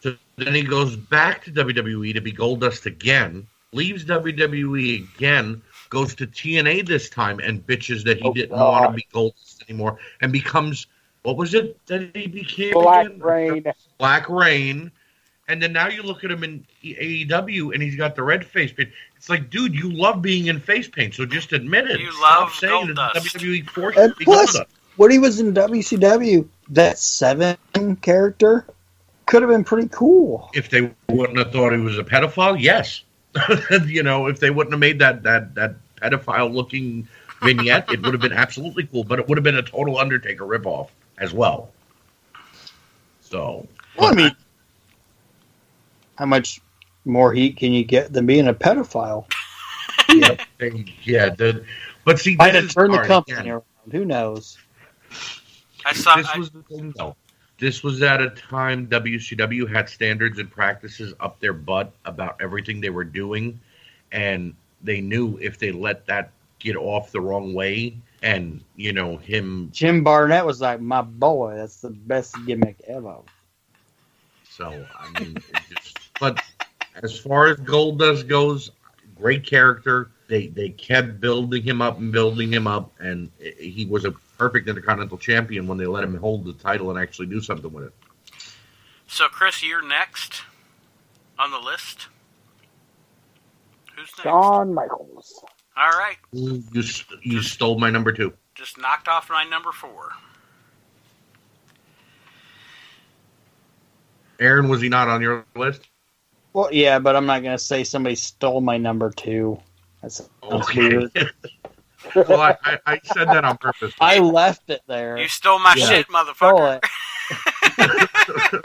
So 0.00 0.16
then 0.36 0.54
he 0.54 0.62
goes 0.62 0.96
back 0.96 1.44
to 1.44 1.50
WWE 1.50 2.14
to 2.14 2.20
be 2.20 2.32
Goldust 2.32 2.86
again, 2.86 3.46
leaves 3.72 4.04
WWE 4.04 5.14
again, 5.16 5.60
goes 5.90 6.14
to 6.16 6.26
TNA 6.26 6.86
this 6.86 7.08
time, 7.10 7.38
and 7.40 7.64
bitches 7.66 8.04
that 8.04 8.18
he 8.18 8.24
Oh, 8.24 8.32
didn't 8.32 8.56
God. 8.56 8.80
want 8.82 8.92
to 8.92 8.96
be 8.96 9.06
Goldust 9.12 9.62
anymore, 9.68 9.98
and 10.22 10.32
becomes 10.32 10.86
what 11.22 11.36
was 11.36 11.52
it 11.52 11.76
that 11.86 12.16
he 12.16 12.26
became? 12.28 12.72
Black 12.72 13.06
again? 13.06 13.20
Reign. 13.20 13.64
Black 13.98 14.28
Reign, 14.30 14.90
and 15.48 15.62
then 15.62 15.72
now 15.74 15.88
you 15.88 16.02
look 16.02 16.24
at 16.24 16.30
him 16.30 16.42
in 16.44 16.64
AEW 16.82 17.74
and 17.74 17.82
he's 17.82 17.96
got 17.96 18.14
the 18.16 18.22
red 18.22 18.46
face 18.46 18.72
paint. 18.72 18.88
It's 19.16 19.28
like, 19.28 19.50
dude, 19.50 19.74
you 19.74 19.92
love 19.92 20.22
being 20.22 20.46
in 20.46 20.60
face 20.60 20.88
paint, 20.88 21.12
so 21.14 21.26
just 21.26 21.52
admit 21.52 21.90
it. 21.90 22.00
You 22.00 22.10
Stop 22.12 22.40
love 22.40 22.52
saying 22.54 22.94
that 22.94 23.14
Goldust. 23.16 23.36
WWE 23.36 23.68
forced 23.70 23.98
And 23.98 24.08
you 24.08 24.12
to 24.14 24.18
be 24.18 24.24
plus- 24.24 24.56
Goldust. 24.58 24.66
When 24.96 25.10
he 25.10 25.18
was 25.18 25.40
in 25.40 25.52
WCW, 25.54 26.46
that 26.70 26.98
seven 26.98 27.56
character 28.02 28.66
could 29.30 29.42
have 29.42 29.50
been 29.50 29.62
pretty 29.62 29.88
cool. 29.92 30.50
If 30.54 30.70
they 30.70 30.90
wouldn't 31.08 31.38
have 31.38 31.52
thought 31.52 31.72
he 31.72 31.78
was 31.78 31.96
a 31.98 32.02
pedophile, 32.02 32.60
yes. 32.60 33.04
you 33.86 34.02
know, 34.02 34.26
if 34.26 34.40
they 34.40 34.50
wouldn't 34.50 34.72
have 34.72 34.80
made 34.80 34.98
that 34.98 35.22
that 35.22 35.54
that 35.54 35.76
pedophile 36.02 36.52
looking 36.52 37.06
vignette, 37.40 37.90
it 37.92 38.02
would 38.02 38.12
have 38.12 38.20
been 38.20 38.32
absolutely 38.32 38.86
cool. 38.88 39.04
But 39.04 39.20
it 39.20 39.28
would 39.28 39.38
have 39.38 39.44
been 39.44 39.54
a 39.54 39.62
total 39.62 39.98
Undertaker 39.98 40.44
ripoff 40.44 40.88
as 41.18 41.32
well. 41.32 41.70
So, 43.20 43.68
Well, 43.96 44.12
I 44.12 44.16
mean, 44.16 44.36
how 46.18 46.26
much 46.26 46.60
more 47.04 47.32
heat 47.32 47.56
can 47.56 47.72
you 47.72 47.84
get 47.84 48.12
than 48.12 48.26
being 48.26 48.48
a 48.48 48.54
pedophile? 48.54 49.30
yeah, 50.08 50.36
yeah. 51.04 51.28
The, 51.28 51.64
but 52.04 52.18
see, 52.18 52.34
Might 52.34 52.46
this 52.50 52.54
have 52.56 52.64
is 52.64 52.74
turned 52.74 52.94
the 52.94 53.04
company 53.04 53.38
again. 53.38 53.52
around. 53.52 53.64
Who 53.92 54.04
knows? 54.04 54.58
I 55.86 55.92
saw. 55.92 56.16
this 56.16 56.26
I, 56.34 56.38
was 56.38 56.50
the 56.50 56.62
thing 56.64 56.92
though. 56.96 57.14
This 57.60 57.82
was 57.82 58.02
at 58.02 58.22
a 58.22 58.30
time 58.30 58.86
WCW 58.86 59.70
had 59.70 59.88
standards 59.90 60.38
and 60.38 60.50
practices 60.50 61.12
up 61.20 61.38
their 61.40 61.52
butt 61.52 61.92
about 62.06 62.40
everything 62.40 62.80
they 62.80 62.88
were 62.88 63.04
doing, 63.04 63.60
and 64.12 64.54
they 64.82 65.02
knew 65.02 65.38
if 65.42 65.58
they 65.58 65.70
let 65.70 66.06
that 66.06 66.32
get 66.58 66.76
off 66.76 67.12
the 67.12 67.20
wrong 67.20 67.52
way, 67.52 67.96
and 68.22 68.64
you 68.76 68.94
know 68.94 69.18
him. 69.18 69.68
Jim 69.72 70.02
Barnett 70.02 70.46
was 70.46 70.62
like, 70.62 70.80
"My 70.80 71.02
boy, 71.02 71.56
that's 71.56 71.82
the 71.82 71.90
best 71.90 72.34
gimmick 72.46 72.80
ever." 72.86 73.16
So 74.48 74.86
I 74.98 75.20
mean, 75.20 75.36
it 75.36 75.60
just, 75.68 75.98
but 76.18 76.40
as 77.02 77.18
far 77.18 77.48
as 77.48 77.58
Goldust 77.58 78.26
goes, 78.26 78.70
great 79.16 79.44
character. 79.44 80.10
They 80.28 80.46
they 80.46 80.70
kept 80.70 81.20
building 81.20 81.62
him 81.62 81.82
up 81.82 81.98
and 81.98 82.10
building 82.10 82.50
him 82.52 82.66
up, 82.66 82.90
and 83.00 83.30
he 83.38 83.84
was 83.84 84.06
a 84.06 84.14
perfect 84.40 84.68
Intercontinental 84.70 85.18
Champion 85.18 85.66
when 85.66 85.76
they 85.76 85.84
let 85.86 86.02
him 86.02 86.16
hold 86.16 86.46
the 86.46 86.54
title 86.54 86.88
and 86.90 86.98
actually 86.98 87.26
do 87.26 87.42
something 87.42 87.70
with 87.70 87.84
it. 87.84 87.94
So, 89.06 89.28
Chris, 89.28 89.62
you're 89.62 89.86
next 89.86 90.42
on 91.38 91.50
the 91.50 91.58
list. 91.58 92.08
Who's 93.96 94.10
next? 94.18 94.22
Shawn 94.22 94.72
Michaels. 94.72 95.44
All 95.76 95.90
right, 95.90 96.16
You 96.32 96.62
you 97.22 97.42
stole 97.42 97.78
my 97.78 97.90
number 97.90 98.12
two. 98.12 98.32
just 98.54 98.78
knocked 98.78 99.08
off 99.08 99.28
my 99.30 99.44
number 99.44 99.72
four. 99.72 100.10
Aaron, 104.40 104.68
was 104.68 104.80
he 104.80 104.88
not 104.88 105.08
on 105.08 105.20
your 105.20 105.44
list? 105.54 105.86
Well, 106.54 106.70
yeah, 106.72 106.98
but 106.98 107.14
I'm 107.16 107.26
not 107.26 107.42
gonna 107.42 107.58
say 107.58 107.84
somebody 107.84 108.14
stole 108.16 108.62
my 108.62 108.78
number 108.78 109.10
two. 109.10 109.60
That's 110.02 110.22
sounds 110.48 110.74
weird. 110.74 111.10
Well, 112.14 112.40
I, 112.40 112.56
I, 112.64 112.78
I 112.86 113.00
said 113.04 113.28
that 113.30 113.44
on 113.44 113.56
purpose. 113.58 113.92
I 114.00 114.18
left 114.18 114.70
it 114.70 114.80
there. 114.86 115.18
You 115.18 115.28
stole 115.28 115.58
my 115.58 115.74
Yeah. 115.76 115.86
shit, 115.86 116.06
Stole 116.06 116.24
motherfucker. 116.24 116.80
it. 116.82 116.84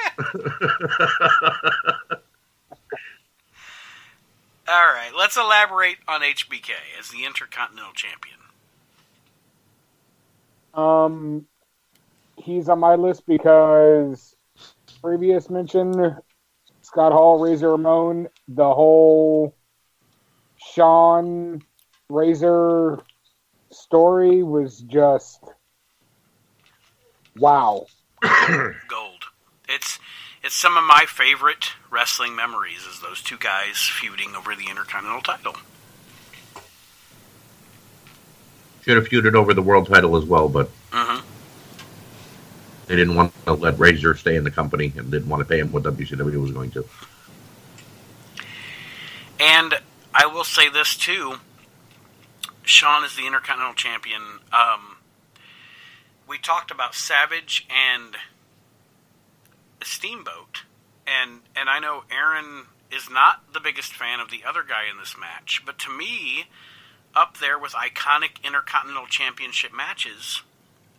All 4.68 4.88
right, 4.88 5.12
let's 5.16 5.38
elaborate 5.38 5.98
on 6.08 6.22
HBK 6.22 6.72
as 7.00 7.10
the 7.10 7.24
Intercontinental 7.24 7.94
Champion. 7.94 8.38
Um, 10.74 11.46
he's 12.38 12.68
on 12.68 12.80
my 12.80 12.96
list 12.96 13.24
because 13.28 14.36
previous 15.04 15.50
mention 15.52 16.18
Scott 16.82 17.12
Hall, 17.12 17.40
Razor 17.40 17.72
Ramon, 17.72 18.28
the 18.48 18.74
whole 18.74 19.56
Shawn 20.74 21.62
Razor 22.10 23.00
story 23.76 24.44
was 24.44 24.80
just 24.82 25.44
wow. 27.38 27.86
Gold. 28.88 29.26
It's 29.68 30.00
it's 30.44 30.56
some 30.56 30.78
of 30.78 30.84
my 30.84 31.06
favorite 31.08 31.72
wrestling 31.90 32.36
memories 32.36 32.86
is 32.86 33.02
those 33.02 33.22
two 33.22 33.38
guys 33.38 33.78
feuding 33.78 34.36
over 34.36 34.56
the 34.56 34.70
Intercontinental 34.70 35.22
title. 35.22 35.56
Should 38.84 38.98
have 38.98 39.10
feuded 39.10 39.34
over 39.34 39.54
the 39.54 39.64
world 39.64 39.88
title 39.88 40.16
as 40.16 40.26
well, 40.26 40.50
but 40.50 40.70
hmm 40.92 41.22
they 42.88 42.96
didn't 42.96 43.16
want 43.16 43.34
to 43.46 43.54
let 43.54 43.80
Razor 43.80 44.16
stay 44.16 44.36
in 44.36 44.44
the 44.44 44.52
company 44.52 44.94
and 44.96 45.10
didn't 45.10 45.28
want 45.28 45.42
to 45.42 45.46
pay 45.46 45.60
him 45.60 45.72
what 45.72 45.82
WCW 45.84 46.40
was 46.40 46.52
going 46.52 46.70
to. 46.72 46.86
And 49.40 49.74
I 50.14 50.28
will 50.28 50.44
say 50.44 50.70
this 50.70 50.96
too. 50.96 51.40
Shawn 52.66 53.04
is 53.04 53.16
the 53.16 53.26
Intercontinental 53.28 53.76
Champion. 53.76 54.22
Um, 54.52 54.98
we 56.28 56.38
talked 56.38 56.72
about 56.72 56.96
Savage 56.96 57.68
and 57.70 58.16
Steamboat, 59.84 60.64
and 61.06 61.42
and 61.56 61.70
I 61.70 61.80
know 61.80 62.04
Aaron 62.12 62.66
is 62.92 63.10
not 63.10 63.54
the 63.54 63.60
biggest 63.60 63.94
fan 63.94 64.20
of 64.20 64.32
the 64.32 64.44
other 64.48 64.64
guy 64.64 64.90
in 64.92 64.98
this 64.98 65.16
match, 65.20 65.62
but 65.66 65.78
to 65.80 65.92
me, 65.92 66.46
up 67.16 67.38
there 67.38 67.58
with 67.60 67.74
iconic 67.74 68.44
Intercontinental 68.44 69.08
Championship 69.08 69.74
matches 69.74 70.42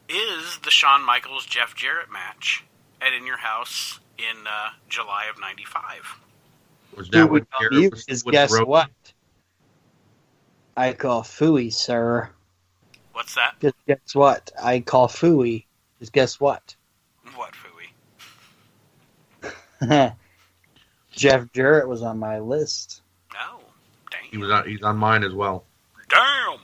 is 0.09 0.59
the 0.62 0.70
Shawn 0.70 1.05
Michaels 1.05 1.47
Jeff 1.47 1.74
Jarrett 1.74 2.10
match 2.12 2.64
at 3.01 3.12
In 3.12 3.26
Your 3.26 3.38
House 3.38 3.98
in 4.18 4.47
uh, 4.47 4.70
July 4.88 5.24
of 5.30 5.40
'95. 5.40 6.20
Was 6.97 7.09
Who 7.12 7.18
that 7.18 7.28
would 7.28 7.47
what 7.52 7.60
Jarrett 7.60 7.72
you 7.72 7.90
was 7.90 8.06
is 8.09 8.24
with 8.24 8.32
guess 8.32 8.48
Road? 8.48 8.68
what? 8.68 8.90
I 10.76 10.92
call 10.92 11.22
fooey, 11.22 11.72
sir. 11.72 12.28
What's 13.12 13.34
that? 13.34 13.54
Just 13.60 13.76
guess 13.86 14.14
what? 14.14 14.52
I 14.62 14.80
call 14.80 15.08
fooey. 15.08 15.64
Just 15.98 16.12
guess 16.12 16.38
what? 16.38 16.76
What 17.34 17.54
Fooey? 19.42 20.14
Jeff 21.12 21.50
Jarrett 21.52 21.88
was 21.88 22.02
on 22.02 22.18
my 22.18 22.38
list. 22.40 23.00
Oh, 23.34 23.60
dang. 24.10 24.28
He 24.30 24.36
was 24.36 24.50
on. 24.50 24.68
He's 24.68 24.82
on 24.82 24.96
mine 24.96 25.24
as 25.24 25.32
well. 25.32 25.64
Damn. 26.08 26.58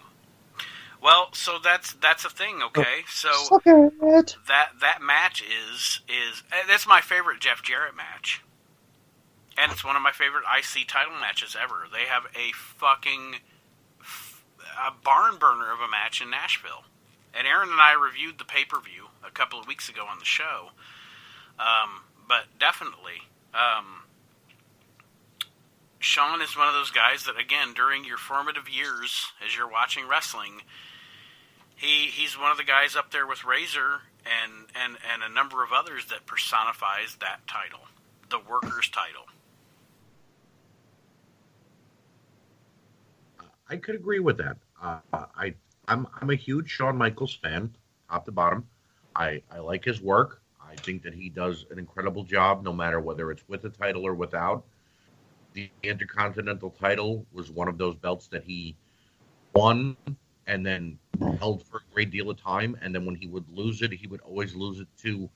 Well, 1.02 1.30
so 1.32 1.58
that's 1.62 1.94
that's 1.94 2.24
a 2.24 2.30
thing, 2.30 2.62
okay? 2.62 3.00
So 3.08 3.30
it. 3.66 4.36
that 4.46 4.68
that 4.80 5.02
match 5.02 5.42
is 5.42 6.00
is 6.08 6.42
eh, 6.52 6.62
that's 6.68 6.86
my 6.86 7.00
favorite 7.00 7.40
Jeff 7.40 7.62
Jarrett 7.62 7.96
match, 7.96 8.42
and 9.58 9.72
it's 9.72 9.84
one 9.84 9.96
of 9.96 10.02
my 10.02 10.12
favorite 10.12 10.44
IC 10.46 10.86
title 10.86 11.14
matches 11.18 11.56
ever. 11.60 11.86
They 11.92 12.04
have 12.04 12.26
a 12.36 12.52
fucking 12.52 13.34
f- 13.34 13.40
a 14.78 14.92
barn 15.04 15.38
burner 15.38 15.72
of 15.72 15.80
a 15.80 15.88
match 15.88 16.20
in 16.20 16.30
Nashville, 16.30 16.84
and 17.34 17.46
Aaron 17.46 17.70
and 17.70 17.80
I 17.80 17.94
reviewed 17.94 18.38
the 18.38 18.44
pay 18.44 18.64
per 18.64 18.80
view 18.80 19.08
a 19.26 19.30
couple 19.30 19.60
of 19.60 19.66
weeks 19.66 19.88
ago 19.88 20.06
on 20.08 20.18
the 20.18 20.24
show. 20.24 20.70
Um, 21.58 22.02
but 22.28 22.44
definitely, 22.58 23.28
um, 23.54 24.04
Shawn 25.98 26.42
is 26.42 26.56
one 26.56 26.68
of 26.68 26.74
those 26.74 26.90
guys 26.90 27.24
that, 27.24 27.38
again, 27.38 27.74
during 27.74 28.04
your 28.04 28.16
formative 28.18 28.68
years 28.68 29.32
as 29.44 29.56
you're 29.56 29.70
watching 29.70 30.08
wrestling, 30.08 30.62
he 31.76 32.06
he's 32.06 32.38
one 32.38 32.50
of 32.50 32.56
the 32.56 32.64
guys 32.64 32.96
up 32.96 33.12
there 33.12 33.26
with 33.26 33.44
Razor 33.44 34.02
and 34.24 34.68
and 34.74 34.96
and 35.12 35.22
a 35.22 35.32
number 35.32 35.62
of 35.62 35.70
others 35.72 36.06
that 36.06 36.26
personifies 36.26 37.16
that 37.20 37.46
title, 37.46 37.86
the 38.30 38.38
workers' 38.38 38.88
title. 38.88 39.26
I 43.72 43.78
could 43.78 43.94
agree 43.94 44.18
with 44.20 44.36
that. 44.36 44.58
Uh, 44.82 44.98
I 45.14 45.54
I'm 45.88 46.06
I'm 46.20 46.28
a 46.28 46.34
huge 46.34 46.68
Shawn 46.68 46.94
Michaels 46.98 47.34
fan, 47.34 47.74
top 48.10 48.26
to 48.26 48.30
bottom. 48.30 48.66
I 49.16 49.42
I 49.50 49.60
like 49.60 49.82
his 49.82 50.02
work. 50.02 50.42
I 50.60 50.76
think 50.76 51.02
that 51.04 51.14
he 51.14 51.30
does 51.30 51.64
an 51.70 51.78
incredible 51.78 52.22
job, 52.22 52.62
no 52.62 52.74
matter 52.74 53.00
whether 53.00 53.30
it's 53.30 53.48
with 53.48 53.64
a 53.64 53.70
title 53.70 54.06
or 54.06 54.12
without. 54.12 54.64
The 55.54 55.70
Intercontinental 55.82 56.68
title 56.68 57.24
was 57.32 57.50
one 57.50 57.66
of 57.66 57.78
those 57.78 57.96
belts 57.96 58.26
that 58.28 58.44
he 58.44 58.76
won 59.54 59.96
and 60.46 60.66
then 60.66 60.98
held 61.38 61.62
for 61.62 61.78
a 61.78 61.94
great 61.94 62.10
deal 62.10 62.28
of 62.28 62.38
time. 62.38 62.76
And 62.82 62.94
then 62.94 63.06
when 63.06 63.14
he 63.14 63.26
would 63.26 63.48
lose 63.50 63.80
it, 63.80 63.90
he 63.92 64.06
would 64.06 64.20
always 64.20 64.54
lose 64.54 64.80
it 64.80 64.88
to, 64.98 65.30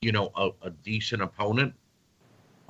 you 0.00 0.12
know, 0.12 0.30
a, 0.34 0.48
a 0.62 0.70
decent 0.70 1.20
opponent, 1.20 1.74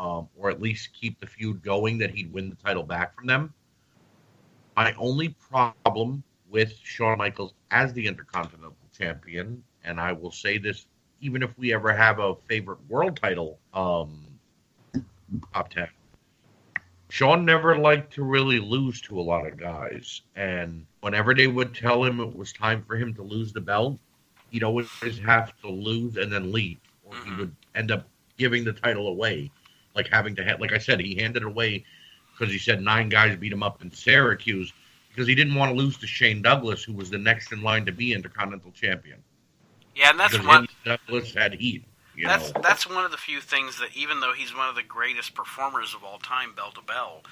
um, 0.00 0.28
or 0.36 0.50
at 0.50 0.60
least 0.60 0.94
keep 1.00 1.20
the 1.20 1.26
feud 1.26 1.62
going 1.62 1.98
that 1.98 2.10
he'd 2.10 2.32
win 2.32 2.50
the 2.50 2.56
title 2.56 2.82
back 2.82 3.14
from 3.14 3.26
them. 3.26 3.54
My 4.76 4.94
only 4.98 5.30
problem 5.30 6.24
with 6.46 6.76
Shawn 6.78 7.18
Michaels 7.18 7.54
as 7.70 7.92
the 7.94 8.06
Intercontinental 8.06 8.76
Champion, 8.92 9.64
and 9.82 10.00
I 10.00 10.12
will 10.12 10.30
say 10.30 10.58
this 10.58 10.86
even 11.20 11.42
if 11.42 11.56
we 11.58 11.72
ever 11.74 11.92
have 11.94 12.18
a 12.18 12.36
favorite 12.48 12.80
world 12.88 13.16
title 13.16 13.60
um, 13.72 14.40
top 15.52 15.70
10, 15.70 15.88
Shawn 17.08 17.44
never 17.44 17.76
liked 17.78 18.12
to 18.14 18.24
really 18.24 18.58
lose 18.60 19.00
to 19.02 19.18
a 19.20 19.22
lot 19.22 19.46
of 19.46 19.56
guys. 19.56 20.22
And 20.34 20.86
whenever 21.00 21.34
they 21.34 21.46
would 21.48 21.74
tell 21.74 22.04
him 22.04 22.20
it 22.20 22.34
was 22.34 22.52
time 22.52 22.82
for 22.84 22.96
him 22.96 23.14
to 23.14 23.22
lose 23.22 23.52
the 23.52 23.60
belt, 23.60 24.00
he'd 24.50 24.64
always 24.64 25.18
have 25.24 25.56
to 25.60 25.68
lose 25.68 26.16
and 26.16 26.32
then 26.32 26.52
leave, 26.52 26.80
or 27.02 27.18
he 27.18 27.30
Mhm. 27.30 27.38
would 27.38 27.56
end 27.74 27.90
up 27.90 28.10
giving 28.38 28.64
the 28.64 28.72
title 28.72 29.08
away, 29.08 29.52
like 29.94 30.08
having 30.08 30.34
to, 30.36 30.44
ha- 30.44 30.56
like 30.60 30.72
I 30.72 30.78
said, 30.78 31.00
he 31.00 31.16
handed 31.16 31.42
it 31.42 31.46
away 31.46 31.84
because 32.36 32.52
he 32.52 32.58
said 32.58 32.82
nine 32.82 33.08
guys 33.08 33.36
beat 33.36 33.52
him 33.52 33.62
up 33.62 33.82
in 33.82 33.90
Syracuse 33.90 34.72
because 35.08 35.26
he 35.26 35.34
didn't 35.34 35.54
want 35.54 35.72
to 35.72 35.76
lose 35.76 35.96
to 35.98 36.06
Shane 36.06 36.42
Douglas, 36.42 36.84
who 36.84 36.92
was 36.92 37.10
the 37.10 37.18
next 37.18 37.52
in 37.52 37.62
line 37.62 37.86
to 37.86 37.92
be 37.92 38.12
Intercontinental 38.12 38.72
Champion. 38.72 39.18
Yeah, 39.94 40.10
and 40.10 40.20
that's 40.20 40.32
because 40.32 40.46
one. 40.46 40.68
Douglas 40.84 41.34
had 41.34 41.54
heat. 41.54 41.84
You 42.14 42.26
That's 42.26 42.54
know, 42.54 42.60
that's 42.62 42.88
one 42.88 43.04
of 43.04 43.10
the 43.10 43.18
few 43.18 43.40
things 43.40 43.78
that 43.78 43.90
even 43.94 44.20
though 44.20 44.32
he's 44.32 44.54
one 44.54 44.68
of 44.68 44.74
the 44.74 44.82
greatest 44.82 45.34
performers 45.34 45.94
of 45.94 46.02
all 46.02 46.18
time, 46.18 46.54
bell 46.54 46.72
to 46.72 46.80
bell, 46.80 47.22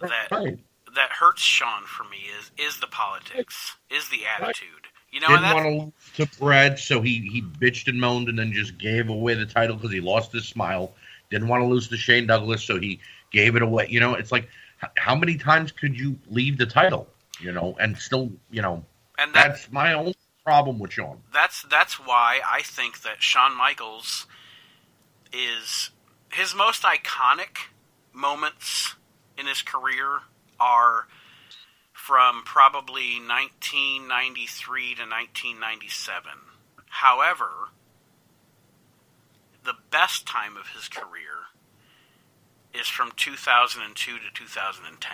that 0.00 0.28
right. 0.30 0.58
that 0.96 1.10
hurts 1.10 1.40
Shawn 1.40 1.84
for 1.84 2.02
me 2.04 2.18
is 2.38 2.50
is 2.58 2.80
the 2.80 2.88
politics, 2.88 3.76
is 3.90 4.08
the 4.08 4.22
attitude. 4.26 4.68
You 5.12 5.20
know, 5.20 5.28
didn't 5.28 5.54
want 5.54 5.64
to 5.66 5.70
lose 5.70 6.30
to 6.30 6.38
Brad, 6.40 6.80
so 6.80 7.00
he 7.00 7.20
he 7.20 7.42
bitched 7.42 7.86
and 7.86 8.00
moaned 8.00 8.28
and 8.28 8.36
then 8.36 8.52
just 8.52 8.76
gave 8.76 9.08
away 9.08 9.34
the 9.34 9.46
title 9.46 9.76
because 9.76 9.92
he 9.92 10.00
lost 10.00 10.32
his 10.32 10.46
smile. 10.46 10.92
Didn't 11.30 11.46
want 11.46 11.62
to 11.62 11.68
lose 11.68 11.86
to 11.88 11.96
Shane 11.96 12.26
Douglas, 12.26 12.64
so 12.64 12.80
he 12.80 12.98
gave 13.34 13.56
it 13.56 13.62
away. 13.62 13.86
You 13.90 14.00
know, 14.00 14.14
it's 14.14 14.32
like 14.32 14.48
how 14.96 15.14
many 15.14 15.36
times 15.36 15.72
could 15.72 15.98
you 15.98 16.18
leave 16.30 16.56
the 16.56 16.66
title? 16.66 17.08
You 17.40 17.52
know, 17.52 17.76
and 17.78 17.98
still, 17.98 18.30
you 18.50 18.62
know, 18.62 18.84
and 19.18 19.34
that, 19.34 19.48
that's 19.48 19.72
my 19.72 19.92
only 19.92 20.14
problem 20.44 20.78
with 20.78 20.92
Shawn. 20.92 21.18
that's 21.32 21.62
that's 21.70 21.94
why 21.98 22.40
I 22.48 22.62
think 22.62 23.02
that 23.02 23.22
Shawn 23.22 23.56
Michaels 23.56 24.26
is 25.32 25.90
his 26.32 26.54
most 26.54 26.82
iconic 26.82 27.68
moments 28.12 28.94
in 29.36 29.46
his 29.46 29.62
career 29.62 30.20
are 30.60 31.06
from 31.92 32.34
from 32.34 32.42
probably 32.44 33.16
1993 33.16 34.94
to 34.94 35.02
1997. 35.02 36.30
However, 36.90 37.70
the 39.64 39.74
best 39.90 40.26
time 40.26 40.56
of 40.58 40.68
his 40.68 40.86
career 40.88 41.48
is 42.78 42.88
from 42.88 43.12
2002 43.16 44.12
to 44.12 44.18
2010. 44.34 45.10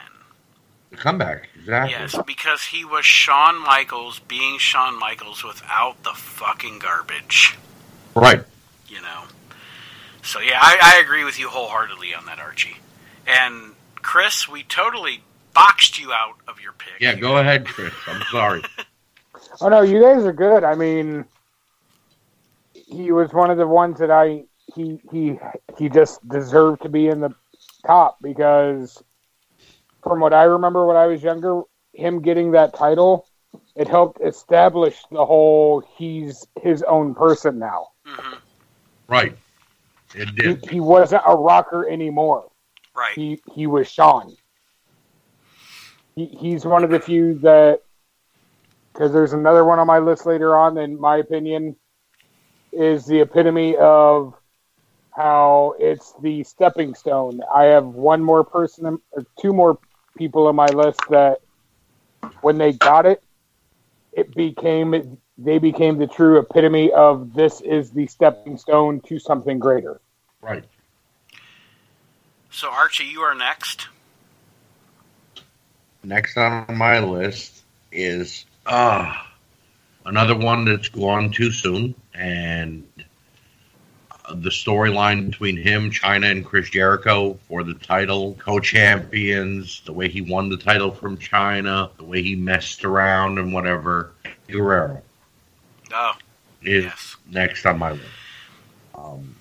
The 0.90 0.96
comeback, 0.96 1.48
exactly. 1.56 1.92
Yes, 1.92 2.18
because 2.26 2.62
he 2.64 2.84
was 2.84 3.04
Shawn 3.04 3.60
Michaels 3.62 4.18
being 4.20 4.58
Shawn 4.58 4.98
Michaels 4.98 5.44
without 5.44 6.02
the 6.02 6.10
fucking 6.10 6.80
garbage, 6.80 7.56
Right. 8.16 8.42
you 8.88 9.00
know. 9.00 9.22
So 10.22 10.40
yeah, 10.40 10.58
I, 10.60 10.96
I 10.96 11.00
agree 11.00 11.24
with 11.24 11.38
you 11.38 11.48
wholeheartedly 11.48 12.12
on 12.14 12.26
that, 12.26 12.38
Archie. 12.40 12.76
And 13.26 13.72
Chris, 14.02 14.48
we 14.48 14.64
totally 14.64 15.22
boxed 15.54 15.98
you 15.98 16.12
out 16.12 16.34
of 16.48 16.60
your 16.60 16.72
pick. 16.72 17.00
Yeah, 17.00 17.14
go 17.14 17.36
ahead, 17.38 17.66
Chris. 17.66 17.92
I'm 18.06 18.22
sorry. 18.30 18.62
Oh 19.62 19.68
no, 19.68 19.80
you 19.82 20.00
guys 20.00 20.24
are 20.24 20.32
good. 20.32 20.64
I 20.64 20.74
mean, 20.74 21.24
he 22.72 23.10
was 23.12 23.32
one 23.32 23.50
of 23.50 23.58
the 23.58 23.66
ones 23.66 23.98
that 23.98 24.10
I 24.10 24.44
he 24.74 25.00
he 25.10 25.38
he 25.76 25.88
just 25.88 26.26
deserved 26.28 26.82
to 26.82 26.88
be 26.88 27.08
in 27.08 27.20
the 27.20 27.34
top 27.86 28.18
because 28.22 29.02
from 30.02 30.20
what 30.20 30.32
I 30.32 30.44
remember 30.44 30.86
when 30.86 30.96
I 30.96 31.06
was 31.06 31.22
younger, 31.22 31.62
him 31.92 32.22
getting 32.22 32.52
that 32.52 32.74
title, 32.74 33.26
it 33.76 33.88
helped 33.88 34.20
establish 34.20 35.02
the 35.10 35.24
whole 35.24 35.82
he's 35.96 36.46
his 36.62 36.82
own 36.82 37.14
person 37.14 37.58
now. 37.58 37.88
hmm 38.04 38.34
Right. 39.08 39.36
It 40.14 40.28
He, 40.36 40.42
did. 40.42 40.70
he 40.70 40.80
wasn't 40.80 41.22
a 41.26 41.34
rocker 41.34 41.88
anymore. 41.88 42.50
Right. 42.94 43.14
He 43.14 43.40
he 43.54 43.66
was 43.66 43.90
Shawn. 43.90 44.36
He, 46.14 46.26
he's 46.26 46.64
one 46.64 46.84
of 46.84 46.90
the 46.90 47.00
few 47.00 47.38
that 47.40 47.80
because 48.92 49.12
there's 49.12 49.32
another 49.32 49.64
one 49.64 49.78
on 49.78 49.86
my 49.86 49.98
list 49.98 50.26
later 50.26 50.56
on. 50.56 50.78
In 50.78 51.00
my 51.00 51.18
opinion, 51.18 51.76
is 52.72 53.06
the 53.06 53.20
epitome 53.20 53.76
of 53.76 54.34
how 55.20 55.74
it's 55.78 56.14
the 56.22 56.42
stepping 56.44 56.94
stone. 56.94 57.40
I 57.54 57.64
have 57.64 57.84
one 57.84 58.22
more 58.22 58.42
person, 58.42 58.98
or 59.10 59.26
two 59.40 59.52
more 59.52 59.78
people 60.16 60.46
on 60.46 60.56
my 60.56 60.66
list 60.66 61.00
that 61.10 61.40
when 62.40 62.56
they 62.56 62.72
got 62.72 63.04
it, 63.04 63.22
it 64.12 64.34
became 64.34 65.18
they 65.36 65.58
became 65.58 65.98
the 65.98 66.06
true 66.06 66.38
epitome 66.38 66.92
of 66.92 67.34
this 67.34 67.60
is 67.60 67.90
the 67.90 68.06
stepping 68.06 68.56
stone 68.56 69.00
to 69.08 69.18
something 69.18 69.58
greater. 69.58 70.00
Right. 70.40 70.64
So 72.50 72.68
Archie, 72.70 73.04
you 73.04 73.20
are 73.20 73.34
next. 73.34 73.88
Next 76.02 76.36
on 76.38 76.76
my 76.76 76.98
list 76.98 77.62
is 77.92 78.46
uh, 78.64 79.14
another 80.06 80.36
one 80.36 80.64
that's 80.64 80.88
gone 80.88 81.30
too 81.30 81.50
soon, 81.50 81.94
and 82.14 82.89
the 84.34 84.50
storyline 84.50 85.30
between 85.30 85.56
him, 85.56 85.90
Chyna, 85.90 86.30
and 86.30 86.44
Chris 86.44 86.70
Jericho 86.70 87.38
for 87.48 87.62
the 87.62 87.74
title, 87.74 88.36
co-champions, 88.38 89.82
the 89.84 89.92
way 89.92 90.08
he 90.08 90.20
won 90.20 90.48
the 90.48 90.56
title 90.56 90.90
from 90.90 91.16
Chyna, 91.16 91.90
the 91.96 92.04
way 92.04 92.22
he 92.22 92.36
messed 92.36 92.84
around 92.84 93.38
and 93.38 93.52
whatever. 93.52 94.12
Guerrero 94.48 95.02
Oh, 95.92 96.12
is 96.62 96.84
yes. 96.84 97.16
next 97.28 97.66
on 97.66 97.78
my 97.78 97.92
list. 97.92 98.04
Um, 98.94 99.34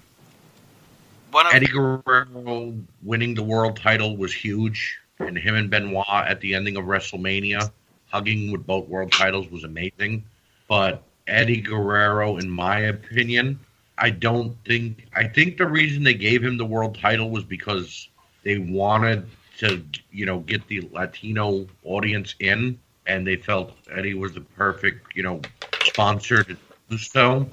One 1.32 1.46
of 1.48 1.54
Eddie 1.54 1.68
Guerrero 1.68 2.76
winning 3.04 3.36
the 3.36 3.44
world 3.44 3.78
title 3.78 4.18
was 4.18 4.34
huge, 4.34 4.98
and 5.20 5.38
him 5.38 5.56
and 5.56 5.70
Benoit 5.70 6.06
at 6.10 6.42
the 6.42 6.56
ending 6.56 6.78
of 6.78 6.86
WrestleMania 6.86 7.72
hugging 8.12 8.52
with 8.52 8.66
both 8.66 8.88
world 8.88 9.12
titles 9.12 9.50
was 9.50 9.64
amazing. 9.64 10.24
But 10.68 11.04
Eddie 11.28 11.62
Guerrero, 11.62 12.38
in 12.38 12.50
my 12.50 12.80
opinion, 12.80 13.60
I 14.00 14.10
don't 14.12 14.56
think. 14.66 15.06
I 15.16 15.28
think 15.28 15.58
the 15.58 15.68
reason 15.68 16.04
they 16.04 16.14
gave 16.14 16.44
him 16.44 16.58
the 16.58 16.66
world 16.66 16.98
title 16.98 17.30
was 17.30 17.44
because 17.44 18.08
they 18.44 18.58
wanted 18.58 19.28
to, 19.60 19.84
you 20.12 20.26
know, 20.26 20.40
get 20.40 20.66
the 20.68 20.88
Latino 20.92 21.68
audience 21.84 22.36
in, 22.40 22.80
and 23.08 23.28
they 23.28 23.36
felt 23.36 23.74
Eddie 23.92 24.14
was 24.14 24.34
the 24.34 24.42
perfect, 24.42 25.16
you 25.16 25.24
know, 25.24 25.42
sponsor 25.84 26.44
to 26.44 26.58
do 26.90 26.98
so. 26.98 27.48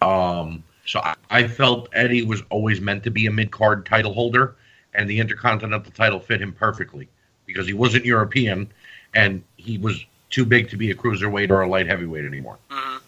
Um, 0.00 0.64
so 0.86 1.00
I, 1.00 1.14
I 1.30 1.46
felt 1.46 1.88
Eddie 1.92 2.24
was 2.24 2.42
always 2.50 2.80
meant 2.80 3.04
to 3.04 3.10
be 3.10 3.26
a 3.26 3.30
mid 3.30 3.50
card 3.50 3.84
title 3.86 4.14
holder, 4.14 4.56
and 4.94 5.08
the 5.08 5.18
Intercontinental 5.20 5.92
title 5.92 6.20
fit 6.20 6.40
him 6.40 6.52
perfectly 6.52 7.08
because 7.46 7.66
he 7.66 7.74
wasn't 7.74 8.04
European 8.04 8.70
and 9.14 9.42
he 9.56 9.78
was 9.78 10.04
too 10.30 10.44
big 10.44 10.70
to 10.70 10.76
be 10.76 10.90
a 10.90 10.94
cruiserweight 10.94 11.50
or 11.50 11.60
a 11.60 11.68
light 11.68 11.86
heavyweight 11.86 12.24
anymore. 12.24 12.58
mhm. 12.70 13.00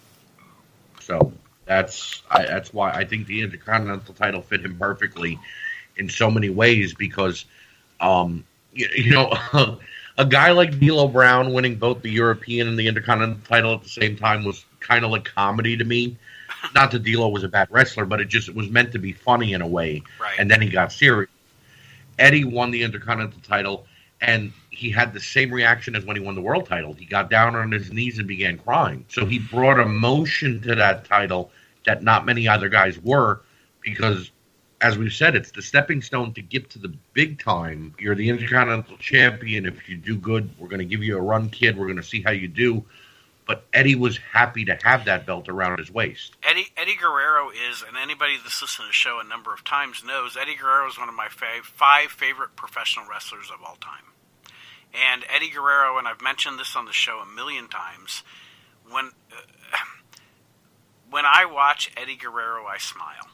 So 0.99 1.33
that's 1.65 2.21
I, 2.29 2.43
that's 2.45 2.73
why 2.73 2.91
I 2.91 3.05
think 3.05 3.27
the 3.27 3.41
Intercontinental 3.41 4.13
title 4.13 4.41
fit 4.41 4.61
him 4.61 4.77
perfectly 4.77 5.39
in 5.97 6.09
so 6.09 6.29
many 6.29 6.49
ways 6.49 6.93
because, 6.93 7.45
um, 7.99 8.43
you, 8.73 8.87
you 8.95 9.11
know, 9.11 9.33
a 10.17 10.25
guy 10.25 10.51
like 10.51 10.79
D'Lo 10.79 11.07
Brown 11.07 11.53
winning 11.53 11.75
both 11.75 12.01
the 12.01 12.09
European 12.09 12.67
and 12.67 12.77
the 12.77 12.87
Intercontinental 12.87 13.41
title 13.47 13.73
at 13.73 13.83
the 13.83 13.89
same 13.89 14.15
time 14.15 14.43
was 14.43 14.63
kind 14.79 15.03
of 15.03 15.11
like 15.11 15.25
comedy 15.25 15.77
to 15.77 15.83
me. 15.83 16.17
Not 16.73 16.91
that 16.91 17.03
D'Lo 17.03 17.29
was 17.29 17.43
a 17.43 17.47
bad 17.47 17.67
wrestler, 17.71 18.05
but 18.05 18.21
it 18.21 18.25
just 18.25 18.49
it 18.49 18.55
was 18.55 18.69
meant 18.69 18.91
to 18.93 18.99
be 18.99 19.13
funny 19.13 19.53
in 19.53 19.61
a 19.61 19.67
way, 19.67 20.03
right. 20.19 20.35
and 20.39 20.49
then 20.49 20.61
he 20.61 20.69
got 20.69 20.91
serious. 20.91 21.29
Eddie 22.17 22.45
won 22.45 22.71
the 22.71 22.83
Intercontinental 22.83 23.41
title, 23.41 23.85
and 24.21 24.53
he 24.75 24.91
had 24.91 25.13
the 25.13 25.19
same 25.19 25.51
reaction 25.51 25.95
as 25.95 26.05
when 26.05 26.15
he 26.15 26.21
won 26.21 26.35
the 26.35 26.41
world 26.41 26.67
title. 26.67 26.93
He 26.93 27.05
got 27.05 27.29
down 27.29 27.55
on 27.55 27.71
his 27.71 27.91
knees 27.91 28.19
and 28.19 28.27
began 28.27 28.57
crying. 28.57 29.05
So 29.09 29.25
he 29.25 29.39
brought 29.39 29.79
emotion 29.79 30.61
to 30.63 30.75
that 30.75 31.05
title 31.05 31.51
that 31.85 32.03
not 32.03 32.25
many 32.25 32.47
other 32.47 32.67
guys 32.67 32.99
were, 32.99 33.41
because, 33.81 34.31
as 34.81 34.97
we've 34.97 35.13
said, 35.13 35.35
it's 35.35 35.51
the 35.51 35.61
stepping 35.61 36.01
stone 36.01 36.33
to 36.33 36.41
get 36.41 36.69
to 36.71 36.79
the 36.79 36.93
big 37.13 37.39
time. 37.39 37.93
You're 37.99 38.15
the 38.15 38.29
Intercontinental 38.29 38.97
Champion. 38.97 39.65
If 39.65 39.87
you 39.87 39.97
do 39.97 40.17
good, 40.17 40.49
we're 40.57 40.67
going 40.67 40.79
to 40.79 40.85
give 40.85 41.03
you 41.03 41.17
a 41.17 41.21
run, 41.21 41.49
kid. 41.49 41.77
We're 41.77 41.85
going 41.85 41.97
to 41.97 42.03
see 42.03 42.21
how 42.21 42.31
you 42.31 42.47
do. 42.47 42.83
But 43.47 43.63
Eddie 43.71 43.93
was 43.93 44.17
happy 44.17 44.65
to 44.65 44.77
have 44.83 45.05
that 45.05 45.27
belt 45.27 45.47
around 45.47 45.77
his 45.77 45.91
waist. 45.91 46.33
Eddie 46.41 46.67
Eddie 46.75 46.95
Guerrero 46.99 47.51
is, 47.51 47.83
and 47.87 47.95
anybody 47.95 48.37
that's 48.37 48.59
listened 48.59 48.85
to 48.85 48.89
the 48.89 48.93
show 48.93 49.19
a 49.23 49.23
number 49.23 49.53
of 49.53 49.63
times 49.63 50.03
knows, 50.03 50.35
Eddie 50.35 50.55
Guerrero 50.55 50.89
is 50.89 50.97
one 50.97 51.09
of 51.09 51.15
my 51.15 51.27
fav- 51.27 51.63
five 51.63 52.09
favorite 52.09 52.55
professional 52.55 53.05
wrestlers 53.07 53.51
of 53.53 53.61
all 53.63 53.77
time. 53.79 54.01
And 54.95 55.25
Eddie 55.33 55.49
Guerrero, 55.49 55.97
and 55.97 56.07
I've 56.07 56.21
mentioned 56.21 56.59
this 56.59 56.75
on 56.75 56.85
the 56.85 56.93
show 56.93 57.19
a 57.19 57.25
million 57.25 57.67
times, 57.67 58.23
when 58.89 59.05
uh, 59.31 59.77
when 61.09 61.25
I 61.25 61.45
watch 61.45 61.91
Eddie 61.97 62.15
Guerrero, 62.15 62.65
I 62.65 62.77
smile, 62.77 63.27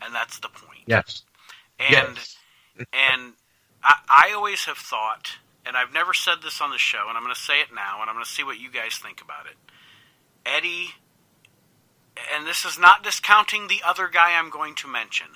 and 0.00 0.14
that's 0.14 0.38
the 0.38 0.48
point. 0.48 0.82
Yes. 0.86 1.22
And 1.78 2.18
and 2.78 3.32
I, 3.82 3.96
I 4.08 4.32
always 4.34 4.64
have 4.64 4.78
thought, 4.78 5.32
and 5.66 5.76
I've 5.76 5.92
never 5.92 6.14
said 6.14 6.36
this 6.42 6.60
on 6.60 6.70
the 6.70 6.78
show, 6.78 7.06
and 7.08 7.16
I'm 7.16 7.22
going 7.22 7.34
to 7.34 7.40
say 7.40 7.60
it 7.60 7.68
now, 7.74 8.00
and 8.00 8.08
I'm 8.08 8.16
going 8.16 8.24
to 8.24 8.30
see 8.30 8.44
what 8.44 8.60
you 8.60 8.70
guys 8.70 8.96
think 8.96 9.20
about 9.20 9.46
it. 9.46 9.56
Eddie, 10.44 10.90
and 12.34 12.46
this 12.46 12.64
is 12.64 12.78
not 12.78 13.02
discounting 13.04 13.68
the 13.68 13.82
other 13.86 14.08
guy 14.08 14.38
I'm 14.38 14.50
going 14.50 14.74
to 14.76 14.88
mention, 14.88 15.28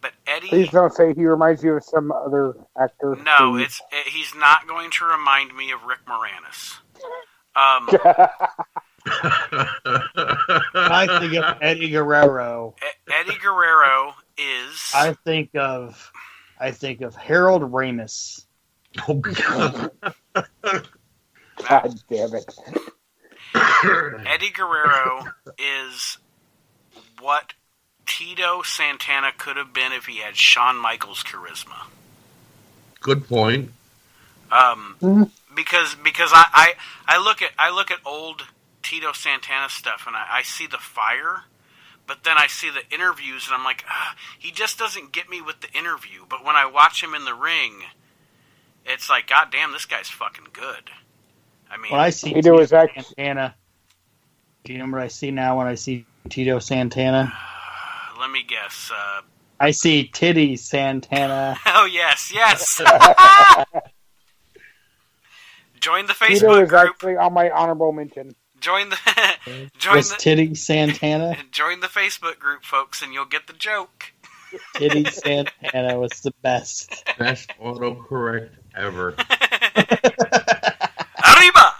but 0.00 0.12
Eddie. 0.26 0.48
Please 0.48 0.70
don't 0.70 0.92
say 0.92 1.14
he 1.14 1.26
reminds 1.26 1.62
you 1.62 1.74
of 1.74 1.84
some 1.84 2.12
other 2.12 2.54
actor. 2.80 3.16
No, 3.16 3.52
please. 3.52 3.64
it's 3.64 3.80
it, 3.92 4.08
he's 4.08 4.34
not 4.34 4.66
going 4.66 4.90
to 4.92 5.04
remind 5.04 5.54
me 5.56 5.70
of 5.72 5.82
Rick 5.84 6.00
Moranis. 6.06 6.78
Um, 7.56 7.88
I 10.74 11.18
think 11.20 11.34
of 11.34 11.58
Eddie 11.60 11.90
Guerrero, 11.90 12.76
E- 12.82 13.12
Eddie 13.12 13.38
Guerrero 13.42 14.14
is 14.38 14.92
I 14.94 15.14
think 15.24 15.50
of 15.56 16.12
I 16.60 16.70
think 16.70 17.00
of 17.00 17.16
Harold 17.16 17.62
Ramis. 17.62 18.44
Oh, 19.08 19.14
God. 19.14 19.90
God 20.34 21.94
damn 22.10 22.34
it. 22.34 22.58
Eddie 24.26 24.50
Guerrero 24.50 25.24
is 25.58 26.18
what 27.20 27.54
Tito 28.10 28.62
Santana 28.62 29.30
could 29.38 29.56
have 29.56 29.72
been 29.72 29.92
if 29.92 30.06
he 30.06 30.16
had 30.18 30.36
Shawn 30.36 30.76
Michaels' 30.76 31.22
charisma. 31.22 31.86
Good 33.00 33.28
point. 33.28 33.70
Um, 34.50 34.96
Mhm. 35.00 35.30
because 35.54 35.94
because 35.94 36.30
I, 36.32 36.44
I 37.06 37.14
I 37.14 37.18
look 37.18 37.40
at 37.40 37.52
I 37.56 37.70
look 37.70 37.92
at 37.92 37.98
old 38.04 38.42
Tito 38.82 39.12
Santana 39.12 39.68
stuff 39.68 40.04
and 40.08 40.16
I, 40.16 40.26
I 40.38 40.42
see 40.42 40.66
the 40.66 40.78
fire, 40.78 41.44
but 42.08 42.24
then 42.24 42.36
I 42.36 42.48
see 42.48 42.68
the 42.68 42.82
interviews 42.92 43.46
and 43.46 43.54
I'm 43.54 43.62
like, 43.64 43.84
ah, 43.88 44.16
he 44.36 44.50
just 44.50 44.76
doesn't 44.76 45.12
get 45.12 45.30
me 45.30 45.40
with 45.40 45.60
the 45.60 45.70
interview. 45.72 46.24
But 46.28 46.44
when 46.44 46.56
I 46.56 46.66
watch 46.66 47.02
him 47.04 47.14
in 47.14 47.24
the 47.24 47.34
ring, 47.34 47.84
it's 48.84 49.08
like, 49.08 49.28
God 49.28 49.52
damn, 49.52 49.70
this 49.72 49.86
guy's 49.86 50.08
fucking 50.08 50.48
good. 50.52 50.90
I 51.70 51.76
mean, 51.76 51.92
When 51.92 52.00
I 52.00 52.10
see 52.10 52.34
Tito 52.34 52.58
is 52.58 52.72
act- 52.72 53.04
Santana, 53.04 53.54
do 54.64 54.72
you 54.72 54.80
know 54.80 54.86
what 54.90 55.00
I 55.00 55.06
see 55.08 55.30
now 55.30 55.58
when 55.58 55.68
I 55.68 55.76
see 55.76 56.04
Tito 56.28 56.58
Santana? 56.58 57.32
let 58.20 58.30
me 58.30 58.42
guess. 58.46 58.90
Uh, 58.94 59.22
I 59.58 59.70
see 59.72 60.04
Titty 60.06 60.56
Santana. 60.56 61.56
oh 61.66 61.86
yes, 61.86 62.30
yes. 62.34 62.80
Join 65.80 66.06
the 66.06 66.12
Facebook 66.12 66.28
Tito 66.28 66.46
Facebook 66.48 66.62
is 66.62 66.68
group. 66.68 66.80
actually 66.82 67.16
on 67.16 67.32
my 67.32 67.50
honorable 67.50 67.92
mention. 67.92 68.34
Join 68.60 68.90
the 68.90 68.98
join 69.78 69.96
Was 69.96 70.10
the 70.10 70.16
Titty 70.16 70.54
Santana? 70.54 71.36
join 71.50 71.80
the 71.80 71.86
Facebook 71.86 72.38
group, 72.38 72.62
folks, 72.64 73.00
and 73.02 73.14
you'll 73.14 73.24
get 73.24 73.46
the 73.46 73.54
joke. 73.54 74.12
Titty 74.74 75.04
Santana 75.06 75.98
was 75.98 76.10
the 76.20 76.32
best. 76.42 77.02
Best 77.18 77.50
autocorrect 77.60 78.50
ever. 78.76 79.14
Arriba! 81.24 81.74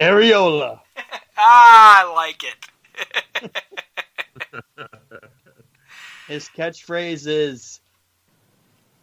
Areola. 0.00 0.80
ah, 1.36 2.02
I 2.06 2.14
like 2.14 2.42
it. 2.44 2.56
His 6.28 6.48
catchphrase 6.56 7.26
is 7.26 7.80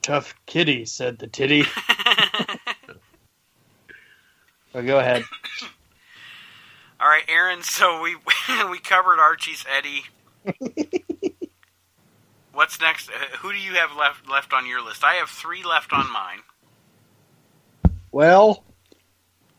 "Tough 0.01 0.33
kitty," 0.45 0.85
said 0.85 1.19
the 1.19 1.27
titty. 1.27 1.63
Go 4.73 4.99
ahead. 4.99 5.23
All 6.99 7.07
right, 7.07 7.23
Aaron. 7.27 7.63
So 7.63 8.01
we 8.01 8.15
we 8.69 8.79
covered 8.79 9.19
Archie's 9.19 9.65
Eddie. 9.77 10.03
What's 12.53 12.79
next? 12.79 13.09
Uh, 13.09 13.37
Who 13.39 13.51
do 13.51 13.57
you 13.57 13.73
have 13.73 13.95
left 13.97 14.29
left 14.29 14.53
on 14.53 14.65
your 14.65 14.83
list? 14.83 15.03
I 15.03 15.13
have 15.15 15.29
three 15.29 15.63
left 15.63 15.93
on 15.93 16.11
mine. 16.11 16.39
Well, 18.11 18.63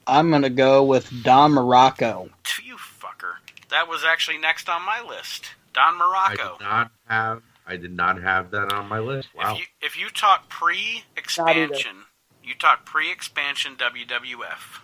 I'm 0.07 0.31
gonna 0.31 0.51
go 0.51 0.83
with 0.83 1.23
Don 1.23 1.53
Muraco. 1.53 2.31
You 2.65 2.77
fucker. 2.77 3.35
That 3.71 3.89
was 3.89 4.05
actually 4.05 4.39
next 4.39 4.69
on 4.69 4.83
my 4.83 5.03
list. 5.07 5.51
Don 5.79 5.95
I 5.95 6.35
Muraco. 6.35 6.59
did 6.59 6.65
not 6.65 6.91
have. 7.07 7.43
I 7.65 7.77
did 7.77 7.93
not 7.93 8.21
have 8.21 8.51
that 8.51 8.73
on 8.73 8.89
my 8.89 8.99
list. 8.99 9.29
Wow. 9.33 9.53
If 9.53 9.59
you 9.61 9.65
if 9.81 9.97
you 9.97 10.11
talk 10.11 10.49
pre-expansion, 10.49 12.07
you 12.43 12.55
talk 12.57 12.85
pre-expansion 12.85 13.77
WWF. 13.77 14.81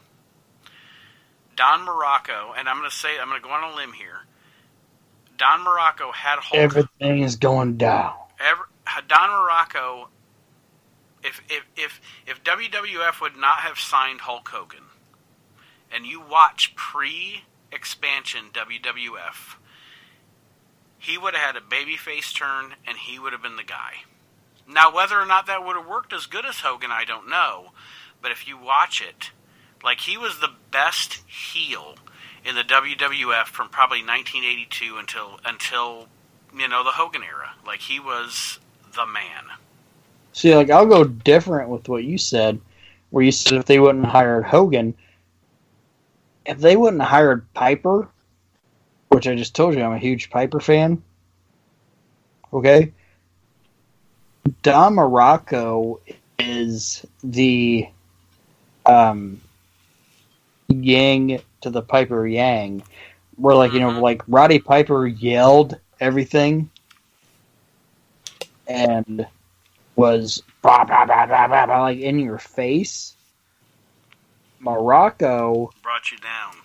Don 1.56 1.84
Muraco, 1.84 2.56
and 2.56 2.68
I'm 2.68 2.78
going 2.78 2.88
to 2.88 2.94
say 2.94 3.18
I'm 3.20 3.28
going 3.28 3.40
to 3.42 3.44
go 3.44 3.52
on 3.52 3.72
a 3.72 3.74
limb 3.74 3.94
here. 3.94 4.26
Don 5.36 5.64
Muraco 5.64 6.14
had 6.14 6.38
Hulk. 6.38 6.54
Everything 6.62 7.22
is 7.22 7.34
going 7.34 7.76
down. 7.76 8.14
ever, 8.38 8.68
Don 9.08 9.30
Muraco. 9.30 10.06
If 11.24 11.40
if 11.48 11.64
if 11.76 12.00
if 12.24 12.44
WWF 12.44 13.20
would 13.20 13.36
not 13.36 13.58
have 13.60 13.78
signed 13.80 14.20
Hulk 14.20 14.48
Hogan, 14.48 14.84
and 15.90 16.06
you 16.06 16.20
watch 16.20 16.76
pre-expansion 16.76 18.50
WWF, 18.52 19.56
he 21.04 21.18
would 21.18 21.34
have 21.34 21.54
had 21.54 21.56
a 21.56 21.64
babyface 21.64 22.34
turn, 22.34 22.74
and 22.86 22.96
he 22.98 23.18
would 23.18 23.32
have 23.32 23.42
been 23.42 23.56
the 23.56 23.62
guy. 23.62 24.04
Now, 24.68 24.94
whether 24.94 25.20
or 25.20 25.26
not 25.26 25.46
that 25.46 25.64
would 25.64 25.76
have 25.76 25.86
worked 25.86 26.12
as 26.12 26.26
good 26.26 26.46
as 26.46 26.60
Hogan, 26.60 26.90
I 26.90 27.04
don't 27.04 27.28
know. 27.28 27.72
But 28.22 28.30
if 28.32 28.48
you 28.48 28.56
watch 28.56 29.02
it, 29.02 29.30
like 29.82 30.00
he 30.00 30.16
was 30.16 30.40
the 30.40 30.52
best 30.70 31.22
heel 31.26 31.96
in 32.44 32.54
the 32.54 32.62
WWF 32.62 33.46
from 33.46 33.68
probably 33.68 33.98
1982 33.98 34.96
until 34.96 35.40
until 35.44 36.08
you 36.56 36.68
know 36.68 36.82
the 36.82 36.90
Hogan 36.90 37.22
era. 37.22 37.52
Like 37.66 37.80
he 37.80 38.00
was 38.00 38.58
the 38.94 39.06
man. 39.06 39.44
See, 40.32 40.54
like 40.54 40.70
I'll 40.70 40.86
go 40.86 41.04
different 41.04 41.68
with 41.68 41.88
what 41.88 42.04
you 42.04 42.16
said, 42.16 42.60
where 43.10 43.24
you 43.24 43.32
said 43.32 43.58
if 43.58 43.66
they 43.66 43.78
wouldn't 43.78 44.06
hired 44.06 44.44
Hogan, 44.44 44.94
if 46.46 46.58
they 46.58 46.76
wouldn't 46.76 47.02
hired 47.02 47.52
Piper, 47.52 48.08
which 49.14 49.28
I 49.28 49.36
just 49.36 49.54
told 49.54 49.74
you 49.74 49.82
I'm 49.82 49.92
a 49.92 49.98
huge 49.98 50.28
Piper 50.28 50.58
fan. 50.58 51.02
Okay, 52.52 52.92
Don 54.62 54.96
Muraco 54.96 56.00
is 56.38 57.06
the 57.22 57.88
um, 58.84 59.40
Yang 60.68 61.40
to 61.60 61.70
the 61.70 61.82
Piper 61.82 62.26
Yang, 62.26 62.82
where 63.36 63.54
like 63.54 63.72
you 63.72 63.80
know 63.80 63.90
Mhm. 63.90 64.00
like 64.00 64.22
Roddy 64.26 64.58
Piper 64.58 65.06
yelled 65.06 65.78
everything, 66.00 66.70
and 68.66 69.26
was 69.94 70.42
like 70.64 71.98
in 71.98 72.18
your 72.18 72.38
face. 72.38 73.14
Muraco 74.60 75.70
Brought 75.82 76.10
you 76.10 76.18
down. 76.18 76.63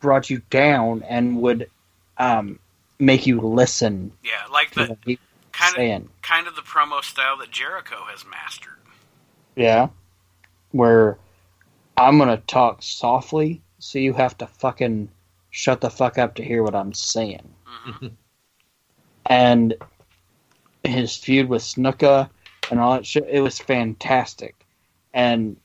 Brought 0.00 0.30
you 0.30 0.42
down 0.50 1.02
and 1.08 1.40
would 1.40 1.70
um, 2.18 2.58
make 2.98 3.26
you 3.26 3.40
listen 3.40 4.12
Yeah, 4.22 4.46
like 4.52 4.72
the 4.74 4.86
what 4.86 4.98
he 5.04 5.12
was 5.12 5.74
kind 5.74 6.02
of 6.02 6.08
kind 6.22 6.46
of 6.46 6.56
the 6.56 6.62
promo 6.62 7.02
style 7.02 7.36
that 7.38 7.50
Jericho 7.50 8.04
has 8.10 8.24
mastered. 8.24 8.74
Yeah. 9.56 9.88
Where 10.72 11.18
I'm 11.96 12.16
going 12.18 12.28
to 12.28 12.42
talk 12.46 12.82
softly, 12.82 13.60
so 13.78 13.98
you 13.98 14.12
have 14.14 14.38
to 14.38 14.46
fucking 14.46 15.10
shut 15.50 15.80
the 15.80 15.90
fuck 15.90 16.16
up 16.16 16.36
to 16.36 16.44
hear 16.44 16.62
what 16.62 16.74
I'm 16.74 16.94
saying. 16.94 17.54
hmm 17.64 18.06
and 19.26 19.74
his 20.84 21.16
feud 21.16 21.48
with 21.48 21.62
Snuka 21.62 22.30
and 22.70 22.80
all 22.80 22.94
that 22.94 23.06
shit. 23.06 23.26
It 23.28 23.40
was 23.40 23.58
fantastic, 23.58 24.54
and 25.12 25.56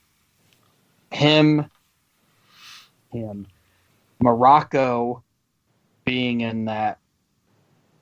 him, 1.12 1.70
him, 3.12 3.48
Muraco, 4.24 5.22
being 6.06 6.42
in 6.42 6.66
that. 6.66 7.00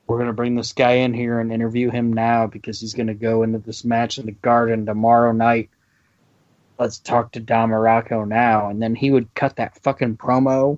We're 0.08 0.20
gonna 0.20 0.34
bring 0.34 0.56
this 0.56 0.74
guy 0.74 0.94
in 0.94 1.14
here 1.14 1.40
and 1.40 1.52
interview 1.52 1.90
him 1.90 2.12
now 2.14 2.48
because 2.48 2.82
he's 2.82 2.94
gonna 2.94 3.14
go 3.14 3.44
into 3.44 3.60
this 3.60 3.86
match 3.86 4.18
in 4.20 4.26
the 4.26 4.32
Garden 4.34 4.86
tomorrow 4.86 5.32
night. 5.32 5.70
Let's 6.78 7.00
talk 7.00 7.32
to 7.34 7.40
Don 7.40 7.70
Muraco 7.70 8.28
now, 8.28 8.70
and 8.70 8.82
then 8.82 8.96
he 8.96 9.12
would 9.12 9.34
cut 9.34 9.56
that 9.56 9.82
fucking 9.82 10.18
promo 10.18 10.78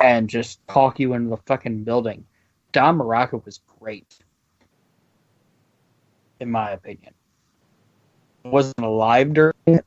and 0.00 0.28
just 0.28 0.66
talk 0.66 0.98
you 0.98 1.14
into 1.14 1.30
the 1.30 1.36
fucking 1.46 1.84
building. 1.84 2.24
Don 2.72 2.98
Muraco 2.98 3.44
was 3.44 3.60
great, 3.78 4.18
in 6.40 6.50
my 6.50 6.70
opinion. 6.70 7.12
Wasn't 8.44 8.80
alive 8.80 9.34
during 9.34 9.54
it, 9.66 9.84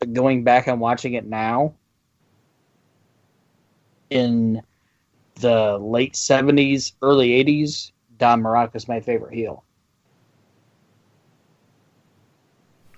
but 0.00 0.12
going 0.12 0.42
back 0.42 0.66
and 0.66 0.80
watching 0.80 1.14
it 1.14 1.26
now, 1.26 1.74
in 4.10 4.62
the 5.36 5.78
late 5.78 6.16
seventies, 6.16 6.92
early 7.02 7.32
eighties, 7.32 7.92
Don 8.18 8.42
Muraco's 8.42 8.88
my 8.88 9.00
favorite 9.00 9.34
heel. 9.34 9.64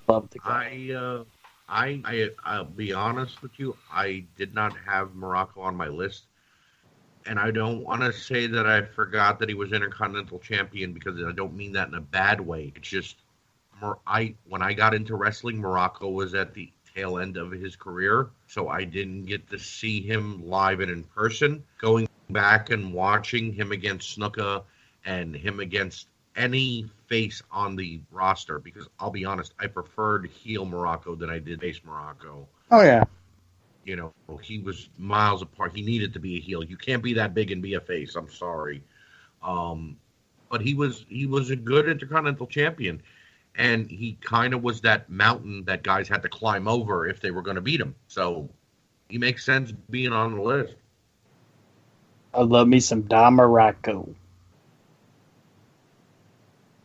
Love 0.09 0.29
the 0.31 0.39
guy. 0.39 0.89
I, 0.91 0.95
uh, 0.95 1.25
I, 1.69 2.01
I, 2.05 2.31
I'll 2.45 2.65
be 2.65 2.93
honest 2.93 3.43
with 3.43 3.59
you. 3.59 3.77
I 3.93 4.25
did 4.37 4.55
not 4.55 4.75
have 4.85 5.11
Muraco 5.11 5.59
on 5.59 5.77
my 5.77 5.87
list, 5.87 6.25
and 7.27 7.39
I 7.39 7.53
don't 7.53 7.85
want 7.85 8.01
to 8.01 8.13
say 8.13 8.49
that 8.49 8.67
I 8.67 8.83
forgot 8.83 9.39
that 9.39 9.49
he 9.49 9.55
was 9.55 9.73
Intercontinental 9.73 10.41
Champion 10.41 10.93
because 10.93 11.23
I 11.23 11.33
don't 11.33 11.55
mean 11.55 11.73
that 11.75 11.89
in 11.89 11.95
a 11.95 12.01
bad 12.01 12.41
way. 12.41 12.73
It's 12.75 12.89
just, 12.89 13.17
I 14.07 14.35
when 14.49 14.63
I 14.63 14.73
got 14.73 14.95
into 14.95 15.15
wrestling, 15.15 15.63
Muraco 15.63 16.13
was 16.13 16.35
at 16.35 16.55
the 16.55 16.73
tail 16.95 17.19
end 17.19 17.37
of 17.37 17.51
his 17.53 17.77
career, 17.77 18.31
so 18.47 18.69
I 18.69 18.85
didn't 18.85 19.25
get 19.25 19.49
to 19.51 19.59
see 19.59 20.01
him 20.01 20.47
live 20.47 20.81
and 20.81 20.91
in 20.91 21.05
person. 21.05 21.63
Going 21.79 22.09
back 22.31 22.71
and 22.71 22.93
watching 22.93 23.53
him 23.53 23.73
against 23.73 24.19
Snuka 24.19 24.63
and 25.05 25.35
him 25.35 25.61
against 25.61 26.07
any 26.37 26.89
face 27.07 27.43
on 27.51 27.77
the 27.77 28.01
roster 28.11 28.59
because 28.59 28.89
I'll 28.99 29.11
be 29.11 29.25
honest, 29.25 29.55
I 29.59 29.67
preferred 29.67 30.27
heel 30.27 30.65
Muraco 30.65 31.19
than 31.19 31.31
I 31.31 31.39
did 31.39 31.61
face 31.61 31.81
Muraco. 31.81 32.47
Oh 32.71 32.83
yeah, 32.83 33.05
You 33.85 33.97
know, 33.97 34.13
he 34.41 34.59
was 34.59 34.89
miles 34.97 35.43
apart. 35.43 35.75
He 35.75 35.83
needed 35.83 36.13
to 36.15 36.21
be 36.21 36.37
a 36.37 36.41
heel. 36.41 36.63
You 36.63 36.77
can't 36.77 37.03
be 37.03 37.15
that 37.15 37.35
big 37.35 37.51
and 37.51 37.61
be 37.61 37.75
a 37.75 37.81
face. 37.81 38.15
I'm 38.15 38.31
sorry. 38.31 38.83
Um, 39.43 39.97
but 40.51 40.61
he 40.61 40.75
was 40.75 41.05
he 41.09 41.27
was 41.27 41.51
a 41.51 41.57
good 41.57 41.89
intercontinental 41.89 42.47
champion, 42.47 43.03
and 43.55 43.91
he 43.91 44.17
kind 44.21 44.55
of 44.55 44.63
was 44.63 44.81
that 44.83 45.11
mountain 45.11 45.65
that 45.65 45.83
guys 45.83 46.09
had 46.09 46.23
to 46.23 46.29
climb 46.29 46.69
over 46.69 47.07
if 47.07 47.21
they 47.21 47.31
were 47.31 47.43
going 47.43 47.57
to 47.57 47.61
beat 47.61 47.81
him. 47.81 47.95
So 48.09 48.49
he 49.09 49.19
makes 49.19 49.45
sense 49.45 49.73
being 49.91 50.13
on 50.13 50.37
the 50.37 50.43
list. 50.43 50.75
I 52.33 52.43
love 52.43 52.69
me 52.69 52.81
some 52.81 53.03
Don 53.03 53.37
Muraco. 53.37 54.15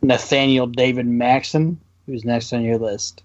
Nathaniel 0.02 0.66
David 0.66 1.06
Maxon, 1.06 1.80
who's 2.04 2.24
next 2.24 2.52
on 2.52 2.62
your 2.62 2.78
list. 2.78 3.22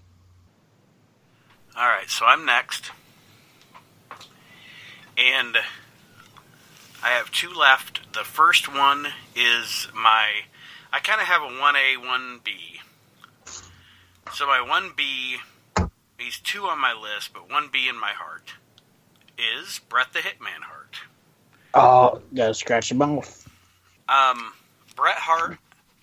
All 1.76 1.86
right, 1.86 2.08
so 2.08 2.26
I'm 2.26 2.44
next, 2.44 2.90
and 5.16 5.56
I 7.02 7.10
have 7.10 7.30
two 7.30 7.52
left. 7.52 8.12
The 8.12 8.24
first 8.24 8.68
one 8.72 9.06
is 9.34 9.88
my. 9.94 10.42
I 10.92 11.00
kind 11.00 11.20
of 11.20 11.26
have 11.26 11.42
a 11.42 11.60
one 11.60 11.74
A, 11.76 11.96
one 11.96 12.40
B. 12.44 12.52
So 14.34 14.46
my 14.46 14.62
one 14.62 14.92
B, 14.96 15.36
he's 16.18 16.38
two 16.40 16.64
on 16.64 16.80
my 16.80 16.94
list, 16.94 17.34
but 17.34 17.50
one 17.50 17.68
B 17.70 17.86
in 17.88 18.00
my 18.00 18.12
heart 18.12 18.54
is 19.36 19.80
Bret 19.88 20.12
the 20.14 20.20
Hitman 20.20 20.62
Hart. 20.62 20.96
Oh, 21.74 22.22
gotta 22.34 22.54
scratch 22.54 22.90
him 22.90 23.02
off. 23.02 23.46
Um, 24.08 24.54
Bret 24.96 25.16
Hart 25.16 25.58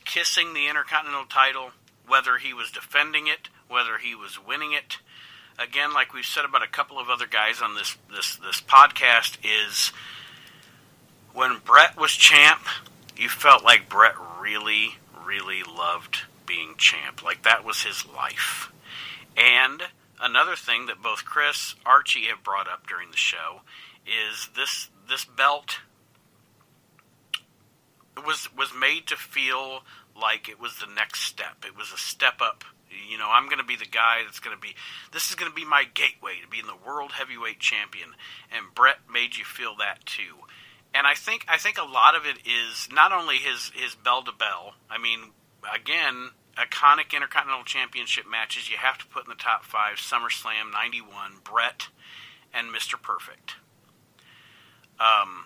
kissing 0.06 0.54
the 0.54 0.68
Intercontinental 0.68 1.26
title, 1.26 1.72
whether 2.08 2.38
he 2.38 2.54
was 2.54 2.72
defending 2.72 3.28
it, 3.28 3.50
whether 3.68 3.98
he 3.98 4.14
was 4.14 4.40
winning 4.44 4.74
it, 4.74 4.98
again, 5.58 5.94
like 5.94 6.14
we've 6.14 6.26
said 6.26 6.46
about 6.46 6.64
a 6.64 6.68
couple 6.68 7.00
of 7.00 7.10
other 7.10 7.28
guys 7.28 7.62
on 7.62 7.76
this 7.76 7.98
this 8.12 8.36
this 8.38 8.62
podcast, 8.62 9.38
is 9.44 9.92
when 11.34 11.58
Bret 11.66 11.98
was 11.98 12.12
champ, 12.12 12.62
you 13.18 13.28
felt 13.28 13.64
like 13.64 13.90
Bret 13.90 14.14
really, 14.40 14.98
really 15.26 15.64
loved 15.64 16.22
being 16.50 16.74
champ. 16.78 17.24
Like 17.24 17.44
that 17.44 17.64
was 17.64 17.84
his 17.84 18.06
life. 18.06 18.74
And 19.38 19.84
another 20.20 20.56
thing 20.56 20.88
that 20.88 21.02
both 21.02 21.24
Chris 21.24 21.76
Archie 21.86 22.26
have 22.26 22.44
brought 22.44 22.68
up 22.68 22.88
during 22.88 23.12
the 23.12 23.18
show 23.18 23.62
is 24.06 24.50
this 24.56 24.90
this 25.08 25.24
belt 25.24 25.80
was 28.26 28.50
was 28.58 28.72
made 28.78 29.08
to 29.08 29.16
feel 29.16 29.84
like 30.20 30.50
it 30.50 30.60
was 30.60 30.80
the 30.80 30.94
next 30.94 31.22
step. 31.22 31.64
It 31.66 31.78
was 31.78 31.94
a 31.94 31.98
step 31.98 32.42
up. 32.42 32.64
You 33.10 33.18
know, 33.18 33.30
I'm 33.30 33.46
going 33.46 33.60
to 33.60 33.66
be 33.66 33.76
the 33.76 33.86
guy 33.86 34.22
that's 34.26 34.40
going 34.40 34.56
to 34.56 34.62
be. 34.62 34.76
This 35.14 35.30
is 35.30 35.36
going 35.36 35.50
to 35.50 35.56
be 35.56 35.64
my 35.64 35.84
gateway 35.94 36.42
to 36.42 36.50
being 36.50 36.66
the 36.66 36.88
world 36.90 37.12
heavyweight 37.14 37.60
champion. 37.60 38.10
And 38.52 38.74
Bret 38.74 38.98
made 39.12 39.38
you 39.38 39.46
feel 39.46 39.76
that 39.78 40.06
too. 40.06 40.50
And 40.94 41.06
I 41.06 41.14
think 41.14 41.46
I 41.48 41.58
think 41.58 41.78
a 41.78 41.86
lot 41.86 42.16
of 42.16 42.26
it 42.26 42.40
is 42.48 42.90
not 42.92 43.12
only 43.12 43.38
his 43.38 43.72
his 43.76 43.96
bell 43.96 44.24
to 44.24 44.32
bell. 44.32 44.74
I 44.90 44.98
mean, 44.98 45.32
again, 45.73 46.31
iconic 46.57 47.14
Intercontinental 47.14 47.64
Championship 47.64 48.26
matches 48.30 48.69
you 48.69 48.77
have 48.77 48.98
to 48.99 49.07
put 49.07 49.26
in 49.26 49.30
the 49.30 49.36
top 49.36 49.64
five: 49.64 49.98
SummerSlam 49.98 50.72
'91, 50.72 51.40
Bret, 51.44 51.88
and 52.53 52.73
Mr. 52.73 53.02
Perfect. 53.02 53.56
Um, 54.99 55.45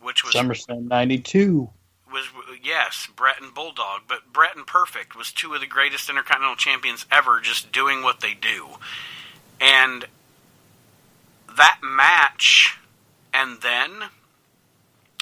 which 0.00 0.24
was 0.24 0.34
SummerSlam 0.34 0.88
'92 0.88 1.70
was 2.12 2.26
yes, 2.62 3.08
Bret 3.14 3.40
and 3.40 3.54
Bulldog, 3.54 4.02
but 4.08 4.32
Bret 4.32 4.56
and 4.56 4.66
Perfect 4.66 5.16
was 5.16 5.32
two 5.32 5.54
of 5.54 5.60
the 5.60 5.66
greatest 5.66 6.08
Intercontinental 6.08 6.56
Champions 6.56 7.06
ever, 7.10 7.40
just 7.40 7.72
doing 7.72 8.02
what 8.02 8.20
they 8.20 8.34
do, 8.34 8.68
and 9.60 10.06
that 11.56 11.80
match, 11.82 12.78
and 13.32 13.60
then 13.60 14.08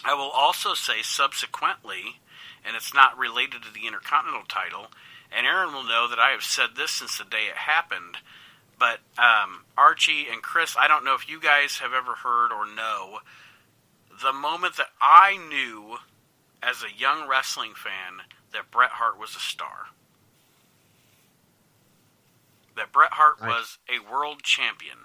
I 0.05 0.15
will 0.15 0.31
also 0.31 0.75
say 0.75 1.03
subsequently, 1.03 2.21
and 2.65 2.77
it's 2.77 2.95
not 2.95 3.19
related 3.19 3.63
to 3.63 3.73
the 3.73 3.87
Intercontinental 3.87 4.47
title, 4.49 4.89
and 5.31 5.47
Aaron 5.47 5.73
will 5.73 5.85
know 5.85 6.09
that 6.09 6.19
I 6.19 6.31
have 6.31 6.43
said 6.43 6.71
this 6.77 6.93
since 6.93 7.19
the 7.19 7.25
day 7.25 7.47
it 7.51 7.57
happened. 7.57 8.19
But 8.79 9.01
um, 9.19 9.65
Archie 9.77 10.27
and 10.31 10.41
Chris, 10.43 10.77
I 10.79 10.87
don't 10.87 11.05
know 11.05 11.15
if 11.15 11.29
you 11.29 11.41
guys 11.41 11.79
have 11.79 11.93
ever 11.93 12.15
heard 12.15 12.53
or 12.53 12.65
know 12.65 13.19
the 14.23 14.33
moment 14.33 14.77
that 14.77 14.89
I 15.01 15.37
knew 15.49 15.97
as 16.63 16.83
a 16.83 16.99
young 17.01 17.29
wrestling 17.29 17.73
fan 17.75 18.25
that 18.53 18.71
Bret 18.71 18.91
Hart 18.91 19.19
was 19.19 19.37
a 19.37 19.41
star. 19.41 19.87
That 22.77 22.93
Bret 22.93 23.13
Hart 23.13 23.37
I- 23.41 23.49
was 23.49 23.79
a 23.89 24.11
world 24.11 24.43
champion. 24.43 24.99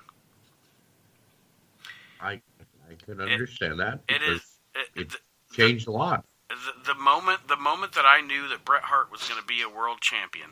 I 2.22 2.42
I 2.90 2.96
can 3.06 3.20
understand 3.20 3.80
that. 3.80 4.00
It 4.08 4.22
is 4.22 4.42
it, 4.76 4.88
it 4.96 5.10
the, 5.10 5.18
changed 5.52 5.88
a 5.88 5.92
lot. 5.92 6.26
The, 6.56 6.94
the 6.94 7.00
moment 7.00 7.48
the 7.48 7.58
moment 7.58 7.94
that 7.94 8.06
I 8.06 8.22
knew 8.22 8.48
that 8.50 8.66
Bret 8.66 8.84
Hart 8.84 9.12
was 9.12 9.28
going 9.28 9.40
to 9.40 9.46
be 9.46 9.62
a 9.62 9.70
world 9.70 10.02
champion 10.02 10.50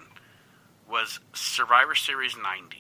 was 0.90 1.20
Survivor 1.34 1.96
Series 1.96 2.36
90. 2.36 2.78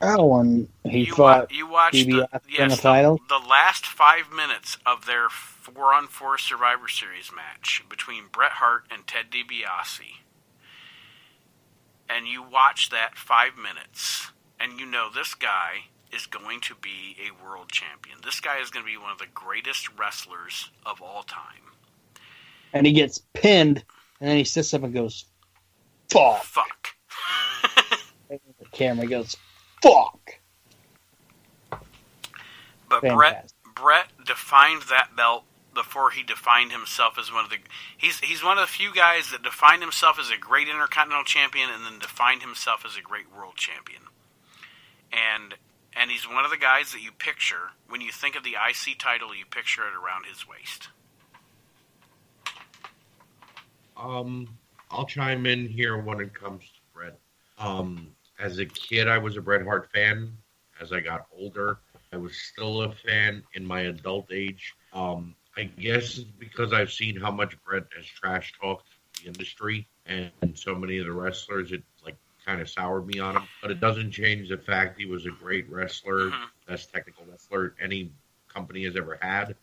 Oh, 0.00 0.38
and 0.40 0.68
he 0.84 1.00
you, 1.00 1.14
fought. 1.14 1.50
wa- 1.50 1.56
you 1.56 1.68
watched 1.68 2.06
the, 2.06 2.28
yes, 2.48 2.76
the 2.76 2.82
title? 2.82 3.20
the 3.28 3.38
last 3.38 3.84
five 3.84 4.30
minutes 4.32 4.78
of 4.86 5.06
their 5.06 5.28
four 5.28 5.92
on 5.92 6.06
four 6.06 6.38
Survivor 6.38 6.88
Series 6.88 7.30
match 7.34 7.84
between 7.88 8.24
Bret 8.30 8.52
Hart 8.52 8.84
and 8.90 9.06
Ted 9.06 9.26
DiBiase, 9.30 10.20
and 12.08 12.26
you 12.28 12.42
watch 12.42 12.90
that 12.90 13.18
five 13.18 13.56
minutes, 13.56 14.30
and 14.60 14.78
you 14.78 14.86
know 14.86 15.08
this 15.12 15.34
guy 15.34 15.86
is 16.12 16.26
going 16.26 16.60
to 16.62 16.74
be 16.76 17.16
a 17.26 17.44
world 17.44 17.70
champion. 17.70 18.18
This 18.24 18.40
guy 18.40 18.58
is 18.58 18.70
going 18.70 18.84
to 18.84 18.90
be 18.90 18.96
one 18.96 19.12
of 19.12 19.18
the 19.18 19.26
greatest 19.34 19.88
wrestlers 19.98 20.70
of 20.86 21.02
all 21.02 21.22
time. 21.22 21.72
and 22.72 22.86
he 22.86 22.92
gets 22.92 23.18
pinned, 23.34 23.84
and 24.20 24.28
then 24.28 24.36
he 24.36 24.44
sits 24.44 24.72
up 24.74 24.82
and 24.82 24.92
goes, 24.92 25.24
"Fuck!" 26.08 26.42
Fuck. 26.44 26.88
The 28.28 28.66
camera 28.72 29.06
goes, 29.06 29.36
"Fuck!" 29.82 30.38
But 32.88 33.00
Bret 33.00 33.52
Bret 33.74 34.08
defined 34.26 34.82
that 34.90 35.16
belt 35.16 35.44
before 35.74 36.10
he 36.10 36.22
defined 36.22 36.72
himself 36.72 37.16
as 37.18 37.32
one 37.32 37.44
of 37.44 37.50
the 37.50 37.58
he's 37.96 38.18
he's 38.20 38.42
one 38.42 38.58
of 38.58 38.62
the 38.62 38.72
few 38.72 38.92
guys 38.92 39.30
that 39.30 39.42
defined 39.42 39.80
himself 39.82 40.18
as 40.18 40.30
a 40.30 40.36
great 40.36 40.68
intercontinental 40.68 41.24
champion 41.24 41.70
and 41.70 41.84
then 41.84 41.98
defined 41.98 42.42
himself 42.42 42.84
as 42.84 42.96
a 42.96 43.00
great 43.00 43.26
world 43.34 43.54
champion. 43.56 44.02
And 45.12 45.54
and 45.98 46.10
he's 46.10 46.28
one 46.28 46.44
of 46.44 46.50
the 46.50 46.56
guys 46.56 46.92
that 46.92 47.02
you 47.02 47.10
picture 47.12 47.72
when 47.88 48.00
you 48.00 48.12
think 48.12 48.36
of 48.36 48.44
the 48.44 48.52
IC 48.52 48.98
title, 48.98 49.34
you 49.34 49.44
picture 49.44 49.82
it 49.82 49.94
around 49.94 50.26
his 50.26 50.46
waist. 50.46 50.88
Um, 53.96 54.48
I'll 54.90 55.06
chime 55.06 55.46
in 55.46 55.66
here 55.66 55.98
when 55.98 56.20
it 56.20 56.32
comes 56.32 56.62
to 56.62 56.80
Bret. 56.94 57.18
Um, 57.58 58.08
as 58.38 58.58
a 58.58 58.66
kid, 58.66 59.08
I 59.08 59.18
was 59.18 59.36
a 59.36 59.40
Bret 59.40 59.64
Hart 59.64 59.90
fan. 59.92 60.32
As 60.80 60.92
I 60.92 61.00
got 61.00 61.26
older, 61.36 61.78
I 62.12 62.16
was 62.16 62.36
still 62.36 62.82
a 62.82 62.92
fan 62.92 63.42
in 63.54 63.66
my 63.66 63.80
adult 63.82 64.30
age. 64.32 64.74
Um, 64.92 65.34
I 65.56 65.64
guess 65.64 66.18
it's 66.18 66.30
because 66.38 66.72
I've 66.72 66.92
seen 66.92 67.16
how 67.16 67.32
much 67.32 67.56
Bret 67.64 67.84
has 67.96 68.06
trash 68.06 68.52
talked 68.60 68.86
the 69.20 69.26
industry 69.26 69.88
and, 70.06 70.30
so 70.54 70.74
many 70.74 70.98
of 70.98 71.06
the 71.06 71.12
wrestlers. 71.12 71.72
It 71.72 71.82
kind 72.48 72.62
of 72.62 72.70
soured 72.70 73.06
me 73.06 73.18
on 73.18 73.36
him, 73.36 73.42
but 73.60 73.70
it 73.70 73.78
doesn't 73.78 74.10
change 74.10 74.48
the 74.48 74.56
fact 74.56 74.98
he 74.98 75.04
was 75.04 75.26
a 75.26 75.30
great 75.30 75.68
wrestler, 75.68 76.30
Mhm. 76.30 76.48
best 76.66 76.90
technical 76.90 77.26
wrestler 77.26 77.74
any 77.78 78.10
company 78.48 78.84
has 78.84 78.96
ever 78.96 79.18
had. 79.20 79.54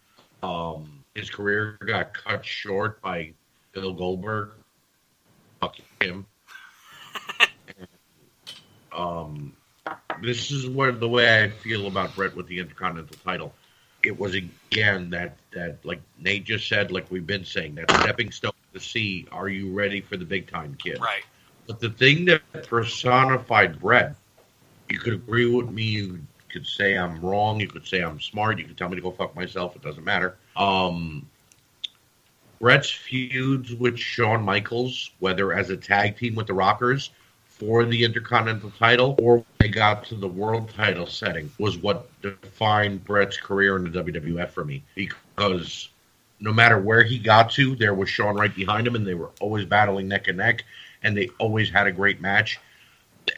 Um, 0.44 1.04
his 1.16 1.32
career 1.32 1.80
got 1.84 2.14
cut 2.14 2.46
short 2.46 3.02
by 3.02 3.34
Bill 3.72 3.92
Goldberg. 3.92 4.52
Fuck 5.60 5.78
him. 6.00 6.28
um, 8.92 9.58
this 10.22 10.52
is 10.52 10.68
what 10.68 11.00
the 11.00 11.10
way 11.10 11.44
I 11.44 11.50
feel 11.50 11.88
about 11.88 12.16
Bret 12.16 12.36
with 12.36 12.46
the 12.46 12.60
Intercontinental 12.60 13.18
title. 13.26 13.56
It 14.04 14.20
was 14.20 14.36
again 14.36 15.10
that 15.10 15.38
that 15.54 15.84
like 15.84 16.02
Nate 16.20 16.44
just 16.44 16.68
said, 16.68 16.92
like 16.92 17.10
we've 17.10 17.26
been 17.26 17.46
saying, 17.46 17.74
that 17.76 17.90
stepping 17.90 18.32
stone 18.32 18.52
to 18.74 18.80
see. 18.80 19.28
Are 19.32 19.50
you 19.50 19.74
ready 19.74 20.02
for 20.02 20.18
the 20.18 20.26
big 20.26 20.48
time, 20.48 20.76
kid? 20.76 21.00
Right. 21.00 21.24
But 21.68 21.80
the 21.80 21.90
thing 21.90 22.26
that 22.26 22.42
personified 22.68 23.80
Bret, 23.80 24.16
you 24.90 25.00
could 25.00 25.14
agree 25.14 25.48
with 25.48 25.70
me. 25.70 25.84
You 25.84 26.20
could 26.52 26.66
say 26.66 26.98
I'm 26.98 27.20
wrong. 27.22 27.60
You 27.60 27.68
could 27.68 27.86
say 27.86 28.02
I'm 28.02 28.20
smart. 28.20 28.60
You 28.60 28.66
could 28.66 28.78
tell 28.78 28.90
me 28.90 28.96
to 28.96 29.02
go 29.02 29.12
fuck 29.12 29.36
myself. 29.36 29.76
It 29.76 29.82
doesn't 29.82 30.04
matter. 30.04 30.38
Um, 30.56 31.28
Bret's 32.60 32.90
feuds 32.90 33.74
with 33.76 33.98
Shawn 33.98 34.44
Michaels, 34.44 35.12
whether 35.20 35.54
as 35.54 35.70
a 35.70 35.78
tag 35.78 36.18
team 36.18 36.36
with 36.36 36.48
the 36.48 36.54
Rockers 36.54 37.12
for 37.46 37.86
the 37.86 38.04
Intercontinental 38.04 38.72
title 38.72 39.16
or 39.22 39.38
when 39.38 39.46
they 39.60 39.68
got 39.70 40.06
to 40.06 40.16
the 40.16 40.28
world 40.28 40.70
title 40.70 41.08
setting, 41.08 41.52
was 41.58 41.78
what 41.78 42.10
defined 42.22 43.04
Bret's 43.04 43.38
career 43.38 43.78
in 43.78 43.92
the 43.92 44.04
WWF 44.04 44.50
for 44.50 44.66
me. 44.66 44.84
Because 44.94 45.90
no 46.40 46.52
matter 46.52 46.80
where 46.80 47.04
he 47.04 47.18
got 47.18 47.52
to, 47.52 47.76
there 47.76 47.94
was 47.94 48.10
Shawn 48.10 48.36
right 48.36 48.54
behind 48.54 48.88
him, 48.88 48.96
and 48.96 49.06
they 49.06 49.14
were 49.14 49.32
always 49.40 49.66
battling 49.66 50.08
neck 50.08 50.28
and 50.28 50.38
neck, 50.38 50.64
and 51.06 51.16
they 51.16 51.30
always 51.38 51.70
had 51.70 51.88
a 51.88 51.92
great 51.92 52.20
match. 52.20 52.60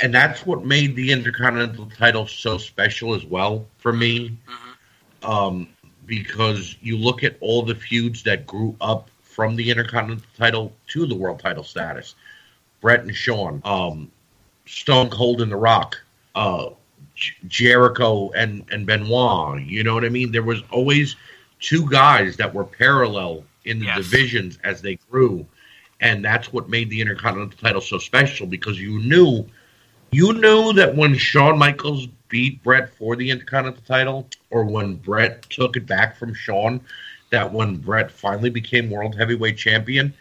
And 0.02 0.14
that's 0.14 0.45
what 0.45 0.65
made 0.65 0.95
the 0.95 1.11
Intercontinental 1.11 1.89
title 1.98 2.26
so 2.26 2.57
special 2.57 3.14
as 3.14 3.26
well 3.26 3.68
for 3.77 3.94
me. 3.94 4.38
Mhm. 4.48 5.30
Um, 5.30 5.68
because 6.06 6.77
you 6.81 6.98
look 6.98 7.23
at 7.23 7.35
all 7.41 7.64
the 7.64 7.76
feuds 7.76 8.23
that 8.23 8.48
grew 8.48 8.76
up 8.80 9.10
from 9.22 9.56
the 9.57 9.69
Intercontinental 9.69 10.26
title 10.38 10.73
to 10.88 11.06
the 11.06 11.15
world 11.15 11.39
title 11.39 11.64
status. 11.64 12.15
Bret 12.80 13.02
and 13.02 13.14
Shawn, 13.14 13.61
um, 13.65 14.10
Stone 14.65 15.10
Cold 15.10 15.41
and 15.41 15.52
The 15.52 15.57
Rock, 15.57 15.98
uh, 16.35 16.69
J- 17.15 17.34
Jericho 17.48 18.30
and, 18.31 18.64
and 18.72 18.85
Benoit. 18.85 19.61
You 19.61 19.84
know 19.84 19.94
what 19.95 20.06
I 20.06 20.10
mean? 20.10 20.31
There 20.31 20.44
was 20.44 20.61
always 20.72 21.15
two 21.60 21.89
guys 21.89 22.38
that 22.38 22.53
were 22.53 22.64
parallel 22.64 23.44
in 23.65 23.80
the 23.80 23.85
Yes. 23.88 23.98
divisions 23.98 24.60
as 24.64 24.81
they 24.81 24.95
grew. 25.10 25.45
And 25.99 26.23
that's 26.23 26.53
what 26.53 26.69
made 26.69 26.89
the 26.89 27.01
Intercontinental 27.01 27.57
title 27.57 27.81
so 27.81 27.97
special 27.97 28.45
because 28.45 28.79
you 28.79 28.99
knew 28.99 29.45
you 30.11 30.33
knew 30.33 30.73
that 30.73 30.95
when 30.95 31.15
Shawn 31.17 31.57
Michaels 31.57 32.07
beat 32.29 32.63
Bret 32.63 32.93
for 32.95 33.15
the 33.15 33.29
Intercontinental 33.29 33.83
title, 33.85 34.27
or 34.49 34.63
when 34.63 34.95
Bret 34.95 35.49
took 35.49 35.75
it 35.75 35.85
back 35.85 36.17
from 36.17 36.33
Shawn, 36.33 36.81
that 37.29 37.51
when 37.51 37.77
Bret 37.77 38.11
finally 38.11 38.49
became 38.49 38.89
World 38.89 39.15
Heavyweight 39.15 39.57
Champion, 39.57 40.13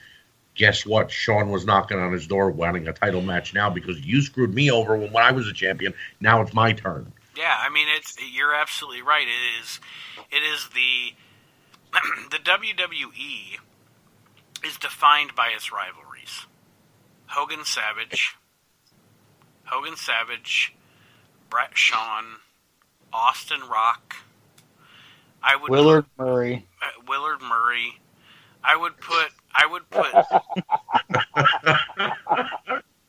guess 0.57 0.85
what? 0.85 1.11
Shawn 1.11 1.51
was 1.51 1.65
knocking 1.65 1.99
on 1.99 2.13
his 2.13 2.27
door 2.27 2.51
wanting 2.51 2.89
a 2.89 2.93
title 2.93 3.23
match 3.23 3.55
now 3.55 3.71
because 3.71 4.01
you 4.01 4.23
screwed 4.23 4.55
me 4.55 4.71
over 4.71 4.97
when, 4.97 5.15
I 5.17 5.31
was 5.31 5.47
a 5.47 5.53
champion. 5.53 5.95
Now 6.21 6.41
it's 6.41 6.53
my 6.53 6.73
turn. 6.73 7.13
Yeah, 7.37 7.57
I 7.61 7.69
mean 7.69 7.87
it's 7.97 8.17
you're 8.35 8.55
absolutely 8.55 9.03
right. 9.03 9.27
It 9.27 9.63
is 9.63 9.81
it 10.33 10.43
is 10.43 10.69
the 10.75 11.15
the 12.31 12.39
WWE 12.39 13.59
is 14.67 14.77
defined 14.77 15.35
by 15.35 15.49
its 15.55 15.73
rivalries. 15.73 16.47
Hogan 17.27 17.65
Savage, 17.65 18.37
Hogan 19.65 19.97
Savage, 19.97 20.75
Bret 21.51 21.77
Shawn, 21.77 22.25
Austin 23.13 23.61
Rock. 23.71 24.17
I 25.43 25.57
would 25.57 25.71
Willard 25.71 26.07
Murray. 26.19 26.67
uh, 26.83 26.87
Willard 27.07 27.41
Murray. 27.43 28.01
I 28.65 28.77
would 28.77 28.97
put 29.01 29.29
I 29.55 29.67
would 29.67 29.89
put 29.91 30.13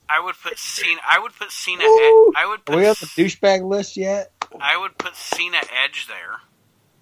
I 0.10 0.20
would 0.24 0.36
put 0.42 0.58
Cena 0.60 1.02
I 1.10 1.20
would 1.20 1.34
put 1.34 1.52
Cena 1.52 1.84
Woo! 1.84 2.34
I 2.36 2.46
would 2.48 2.62
Are 2.70 2.78
we 2.78 2.88
on 2.88 2.96
the 3.00 3.08
douchebag 3.08 3.64
list 3.68 3.98
yet? 3.98 4.32
I 4.60 4.78
would 4.78 4.98
put 4.98 5.16
Cena 5.16 5.58
Edge 5.84 6.08
there 6.08 6.38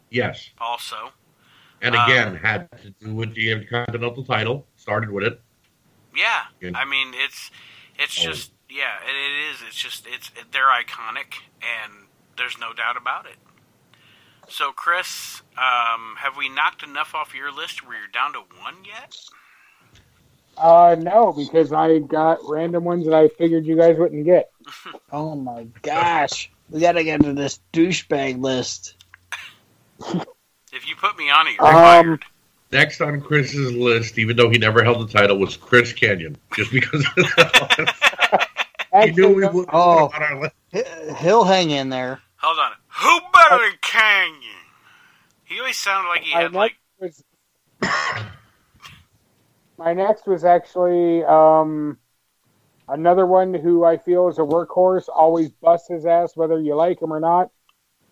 Yes. 0.09 0.49
also. 0.59 1.11
And 1.85 1.95
Um, 1.95 2.09
again, 2.09 2.35
had 2.35 2.69
to 2.81 2.89
do 2.89 3.13
with 3.13 3.35
the 3.35 3.51
Intercontinental 3.51 4.23
title. 4.25 4.65
Started 4.75 5.11
with 5.11 5.23
it. 5.25 5.41
Yeah, 6.15 6.45
Good. 6.59 6.75
I 6.75 6.85
mean 6.85 7.13
it's 7.13 7.51
it's 7.99 8.19
Oh. 8.19 8.23
just 8.31 8.51
yeah, 8.69 8.97
it, 9.07 9.09
it 9.15 9.51
is. 9.53 9.61
It's 9.67 9.75
just 9.75 10.07
it's 10.07 10.31
they're 10.51 10.67
iconic, 10.67 11.35
and 11.61 12.07
there's 12.37 12.57
no 12.57 12.73
doubt 12.73 12.97
about 12.97 13.25
it. 13.27 13.35
So, 14.47 14.71
Chris, 14.71 15.41
um, 15.57 16.15
have 16.17 16.37
we 16.37 16.49
knocked 16.49 16.83
enough 16.83 17.15
off 17.15 17.33
your 17.33 17.51
list 17.51 17.85
where 17.85 17.97
you're 17.97 18.07
down 18.07 18.33
to 18.33 18.39
one 18.61 18.75
yet? 18.85 19.15
Uh, 20.57 20.95
no, 20.99 21.33
because 21.33 21.73
I 21.73 21.99
got 21.99 22.39
random 22.47 22.83
ones 22.83 23.05
that 23.05 23.13
I 23.13 23.27
figured 23.27 23.65
you 23.65 23.75
guys 23.75 23.97
wouldn't 23.97 24.25
get. 24.25 24.51
Oh 25.11 25.35
my 25.35 25.67
gosh. 25.81 26.51
We 26.69 26.79
gotta 26.79 27.03
get 27.03 27.21
to 27.21 27.33
this 27.33 27.59
douchebag 27.73 28.41
list. 28.41 28.95
If 30.75 30.87
you 30.87 30.95
put 30.95 31.17
me 31.17 31.29
on 31.29 31.47
it, 31.47 31.53
you're 31.53 31.65
Um, 31.65 31.73
fired. 31.73 32.25
Next 32.71 32.99
on 33.01 33.21
Chris's 33.21 33.71
list, 33.73 34.17
even 34.17 34.35
though 34.35 34.49
he 34.49 34.57
never 34.57 34.83
held 34.83 35.07
the 35.07 35.11
title, 35.11 35.37
was 35.37 35.55
Chris 35.55 35.93
Kanyon. 35.93 36.35
Just 36.55 36.71
because 36.71 37.05
he 37.15 37.21
knew 37.21 37.87
Actually, 38.93 39.33
we 39.35 39.41
no, 39.41 39.51
would 39.51 39.69
Oh. 39.71 40.11
on 40.13 40.23
our 40.23 40.41
list. 40.41 40.55
He- 40.71 40.83
He'll 41.19 41.43
hang 41.45 41.69
in 41.71 41.89
there. 41.89 42.19
Hold 42.37 42.59
on. 42.59 42.71
Who 42.87 43.19
better 43.33 43.63
than 43.63 43.77
Kanyon? 43.81 44.41
He 45.45 45.59
always 45.59 45.77
sounded 45.77 46.09
like 46.09 46.21
he 46.23 46.33
my 46.33 46.41
had 46.41 46.53
like 46.53 46.75
was 46.99 47.23
my 49.77 49.93
next 49.93 50.25
was 50.27 50.43
actually 50.43 51.23
um, 51.23 51.97
another 52.89 53.25
one 53.25 53.53
who 53.53 53.83
I 53.85 53.97
feel 53.97 54.27
is 54.27 54.37
a 54.37 54.41
workhorse, 54.41 55.07
always 55.13 55.49
busts 55.51 55.87
his 55.89 56.05
ass 56.05 56.35
whether 56.35 56.59
you 56.59 56.75
like 56.75 57.01
him 57.01 57.13
or 57.13 57.19
not. 57.19 57.51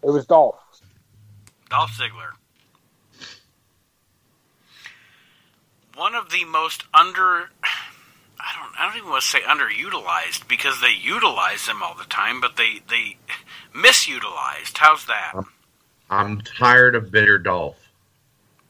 It 0.04 0.10
was 0.10 0.26
Dolph. 0.26 0.60
Dolph 1.70 1.92
Ziggler. 1.98 2.32
One 5.96 6.16
of 6.16 6.30
the 6.30 6.46
most 6.46 6.84
under 6.94 7.50
I 8.40 8.52
don't 8.60 8.74
I 8.80 8.88
don't 8.88 8.98
even 8.98 9.10
want 9.10 9.22
to 9.22 9.28
say 9.28 9.42
underutilized 9.42 10.48
because 10.48 10.82
they 10.82 10.92
utilize 10.92 11.68
him 11.68 11.82
all 11.82 11.96
the 11.96 12.04
time, 12.06 12.42
but 12.42 12.58
they 12.58 12.82
they 12.90 13.18
misutilized. 13.76 14.78
How's 14.78 15.06
that? 15.06 15.34
I'm 16.10 16.42
tired 16.42 16.96
of 16.96 17.12
bitter 17.12 17.40
Dolph. 17.40 17.80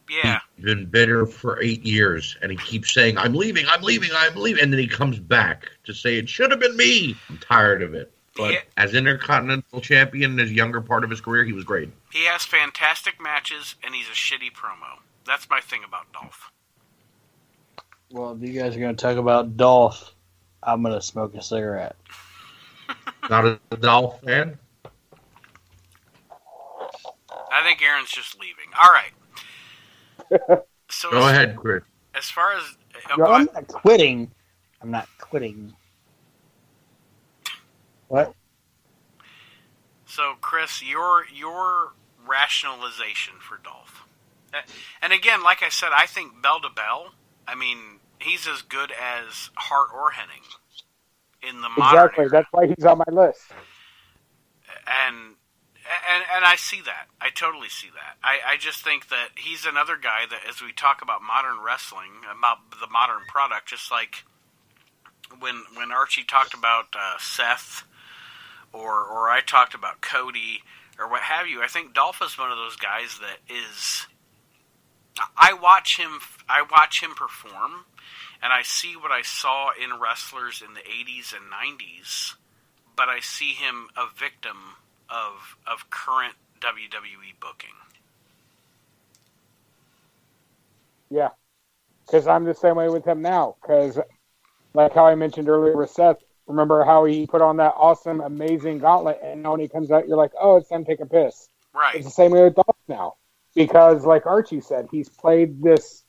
Yeah. 0.09 0.39
He's 0.55 0.65
been 0.65 0.85
bitter 0.85 1.25
for 1.25 1.61
eight 1.61 1.83
years, 1.83 2.37
and 2.41 2.51
he 2.51 2.57
keeps 2.57 2.93
saying, 2.93 3.17
"I'm 3.17 3.33
leaving, 3.33 3.65
I'm 3.67 3.81
leaving, 3.81 4.11
I'm 4.15 4.35
leaving," 4.35 4.61
and 4.61 4.71
then 4.71 4.79
he 4.79 4.87
comes 4.87 5.17
back 5.17 5.71
to 5.85 5.93
say, 5.93 6.17
"It 6.17 6.29
should 6.29 6.51
have 6.51 6.59
been 6.59 6.77
me." 6.77 7.17
I'm 7.29 7.39
tired 7.39 7.81
of 7.81 7.93
it. 7.95 8.11
But 8.35 8.51
Yeah. 8.53 8.61
as 8.77 8.93
Intercontinental 8.93 9.81
Champion 9.81 10.31
in 10.33 10.37
his 10.37 10.51
younger 10.51 10.81
part 10.81 11.03
of 11.03 11.09
his 11.09 11.21
career, 11.21 11.43
he 11.43 11.53
was 11.53 11.63
great. 11.63 11.89
He 12.11 12.25
has 12.25 12.43
fantastic 12.43 13.21
matches 13.21 13.75
and 13.83 13.93
he's 13.93 14.07
a 14.07 14.11
shitty 14.11 14.51
promo. 14.51 14.99
That's 15.25 15.49
my 15.49 15.61
thing 15.61 15.83
about 15.83 16.11
Dolph. 16.13 16.51
Well, 18.13 18.37
if 18.39 18.47
you 18.47 18.61
guys 18.61 18.77
are 18.77 18.79
gonna 18.79 18.93
talk 18.93 19.17
about 19.17 19.57
Dolph, 19.57 20.13
I'm 20.61 20.83
gonna 20.83 21.01
smoke 21.01 21.33
a 21.33 21.41
cigarette. 21.41 21.95
Not 23.29 23.43
a 23.71 23.77
Dolph 23.77 24.21
fan. 24.21 24.59
I 27.51 27.63
think 27.63 27.81
Aaron's 27.81 28.11
just 28.11 28.39
leaving. 28.39 28.67
All 28.81 28.91
right. 28.91 30.59
So 30.89 31.09
Go 31.09 31.25
as, 31.25 31.31
ahead, 31.31 31.55
Chris. 31.55 31.81
as 32.13 32.25
far 32.25 32.53
as 32.53 32.61
oh, 33.09 33.15
No, 33.15 33.25
I'm 33.25 33.49
not 33.51 33.67
quitting. 33.67 34.29
I'm 34.79 34.91
not 34.91 35.07
quitting. 35.17 35.73
What? 38.09 38.35
So, 40.05 40.35
Chris, 40.39 40.83
your 40.83 41.25
your 41.33 41.93
rationalization 42.27 43.33
for 43.39 43.57
Dolph, 43.63 44.05
and 45.01 45.11
again, 45.11 45.41
like 45.41 45.63
I 45.63 45.69
said, 45.69 45.89
I 45.97 46.05
think 46.05 46.43
bell 46.43 46.59
to 46.59 46.69
bell. 46.69 47.15
I 47.47 47.55
mean, 47.55 47.99
he's 48.23 48.47
as 48.47 48.61
good 48.61 48.91
as 48.91 49.49
Hart 49.55 49.89
or 49.93 50.11
Hennig 50.11 51.47
in 51.47 51.61
the 51.61 51.69
modern 51.69 52.05
Exactly. 52.05 52.21
era. 52.23 52.29
That's 52.31 52.47
why 52.51 52.67
he's 52.67 52.85
on 52.85 52.97
my 52.99 53.11
list. 53.11 53.41
and 54.87 55.35
and 56.11 56.23
and 56.35 56.45
I 56.45 56.55
see 56.55 56.81
that. 56.85 57.07
I 57.19 57.29
totally 57.29 57.69
see 57.69 57.89
that. 57.93 58.17
I, 58.23 58.53
I 58.53 58.57
just 58.57 58.83
think 58.83 59.09
that 59.09 59.29
he's 59.35 59.65
another 59.65 59.97
guy 59.97 60.21
that, 60.29 60.39
as 60.47 60.61
we 60.61 60.71
talk 60.71 61.01
about 61.01 61.21
modern 61.21 61.57
wrestling, 61.63 62.23
about 62.31 62.71
the 62.79 62.87
modern 62.89 63.23
product, 63.27 63.67
just 63.67 63.91
like 63.91 64.23
when 65.39 65.63
when 65.75 65.91
Archie 65.91 66.23
talked 66.23 66.53
about 66.53 66.85
uh, 66.97 67.15
Seth, 67.19 67.83
or 68.71 69.03
or 69.03 69.29
I 69.29 69.41
talked 69.45 69.73
about 69.73 69.99
Cody, 70.01 70.61
or 70.97 71.09
what 71.09 71.23
have 71.23 71.47
you. 71.47 71.61
I 71.61 71.67
think 71.67 71.93
Dolph 71.93 72.21
is 72.23 72.37
one 72.37 72.51
of 72.51 72.57
those 72.57 72.75
guys 72.77 73.19
that 73.19 73.39
is. 73.53 74.07
I 75.37 75.53
watch 75.53 75.97
him. 75.97 76.19
I 76.49 76.63
watch 76.71 77.03
him 77.03 77.11
perform, 77.15 77.85
and 78.43 78.53
I 78.53 78.61
see 78.61 78.95
what 78.95 79.11
I 79.11 79.21
saw 79.23 79.71
in 79.71 79.99
wrestlers 79.99 80.61
in 80.61 80.73
the 80.73 80.81
'80s 80.81 81.33
and 81.33 81.49
'90s 81.49 82.35
but 82.95 83.09
I 83.09 83.19
see 83.19 83.53
him 83.53 83.87
a 83.97 84.07
victim 84.17 84.57
of 85.09 85.57
of 85.67 85.89
current 85.89 86.35
WWE 86.61 87.39
booking. 87.39 87.69
Yeah, 91.09 91.29
because 92.05 92.27
I'm 92.27 92.43
the 92.43 92.53
same 92.53 92.75
way 92.75 92.89
with 92.89 93.05
him 93.05 93.21
now. 93.21 93.55
Because, 93.61 93.99
like 94.73 94.93
how 94.93 95.05
I 95.05 95.15
mentioned 95.15 95.49
earlier 95.49 95.77
with 95.77 95.91
Seth, 95.91 96.17
remember 96.47 96.83
how 96.83 97.05
he 97.05 97.27
put 97.27 97.41
on 97.41 97.57
that 97.57 97.73
awesome, 97.77 98.21
amazing 98.21 98.79
gauntlet, 98.79 99.19
and 99.23 99.43
now 99.43 99.51
when 99.51 99.59
he 99.59 99.67
comes 99.67 99.91
out, 99.91 100.07
you're 100.07 100.17
like, 100.17 100.31
oh, 100.39 100.57
it's 100.57 100.69
time 100.69 100.85
to 100.85 100.91
take 100.91 101.01
a 101.01 101.05
piss. 101.05 101.49
Right. 101.73 101.95
It's 101.95 102.05
the 102.05 102.11
same 102.11 102.31
way 102.31 102.43
with 102.43 102.55
Dolph 102.55 102.77
now, 102.87 103.15
because 103.55 104.05
like 104.05 104.25
Archie 104.25 104.61
said, 104.61 104.87
he's 104.91 105.09
played 105.09 105.61
this. 105.61 106.02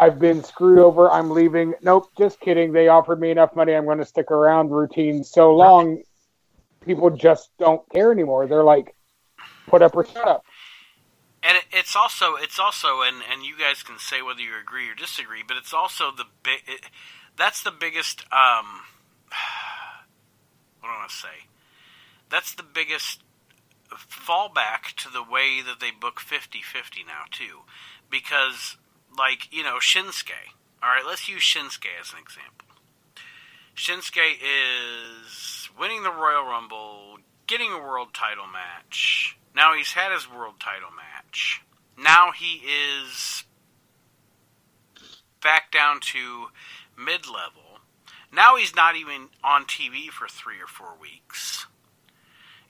I've 0.00 0.18
been 0.18 0.42
screwed 0.42 0.78
over. 0.78 1.10
I'm 1.10 1.30
leaving. 1.30 1.74
Nope, 1.82 2.08
just 2.16 2.40
kidding. 2.40 2.72
They 2.72 2.88
offered 2.88 3.20
me 3.20 3.30
enough 3.30 3.54
money. 3.54 3.74
I'm 3.74 3.84
going 3.84 3.98
to 3.98 4.06
stick 4.06 4.30
around. 4.30 4.70
Routine 4.70 5.22
so 5.24 5.54
long, 5.54 6.02
people 6.86 7.10
just 7.10 7.50
don't 7.58 7.82
care 7.90 8.10
anymore. 8.10 8.46
They're 8.46 8.64
like, 8.64 8.96
put 9.66 9.82
up 9.82 9.94
or 9.94 10.06
shut 10.06 10.26
up. 10.26 10.42
And 11.42 11.58
it's 11.70 11.94
also 11.94 12.34
it's 12.36 12.58
also 12.58 13.02
and 13.02 13.16
and 13.30 13.44
you 13.44 13.58
guys 13.58 13.82
can 13.82 13.98
say 13.98 14.22
whether 14.22 14.40
you 14.40 14.52
agree 14.60 14.88
or 14.88 14.94
disagree, 14.94 15.42
but 15.46 15.58
it's 15.58 15.74
also 15.74 16.10
the 16.10 16.24
big. 16.42 16.60
That's 17.36 17.62
the 17.62 17.70
biggest. 17.70 18.22
Um, 18.32 18.80
what 20.80 20.88
do 20.88 20.94
I 20.94 20.98
want 20.98 21.10
to 21.10 21.16
say? 21.16 21.46
That's 22.30 22.54
the 22.54 22.62
biggest 22.62 23.22
fallback 23.90 24.94
to 24.96 25.10
the 25.10 25.22
way 25.22 25.60
that 25.60 25.80
they 25.80 25.90
book 25.90 26.20
50-50 26.20 27.04
now 27.06 27.24
too, 27.30 27.60
because 28.08 28.76
like 29.20 29.52
you 29.52 29.62
know 29.62 29.76
Shinsuke. 29.76 30.56
All 30.82 30.88
right, 30.88 31.04
let's 31.06 31.28
use 31.28 31.42
Shinsuke 31.42 31.92
as 32.00 32.12
an 32.12 32.18
example. 32.18 32.68
Shinsuke 33.76 34.38
is 34.40 35.68
winning 35.78 36.02
the 36.02 36.10
Royal 36.10 36.44
Rumble, 36.44 37.18
getting 37.46 37.70
a 37.70 37.78
world 37.78 38.14
title 38.14 38.46
match. 38.46 39.36
Now 39.54 39.74
he's 39.76 39.92
had 39.92 40.10
his 40.10 40.30
world 40.30 40.54
title 40.58 40.88
match. 40.90 41.60
Now 41.98 42.32
he 42.32 42.62
is 42.64 43.44
back 45.42 45.70
down 45.70 46.00
to 46.12 46.46
mid 46.96 47.26
level. 47.26 47.80
Now 48.32 48.56
he's 48.56 48.74
not 48.74 48.96
even 48.96 49.28
on 49.44 49.64
TV 49.64 50.08
for 50.08 50.28
three 50.28 50.60
or 50.62 50.66
four 50.66 50.94
weeks. 50.98 51.66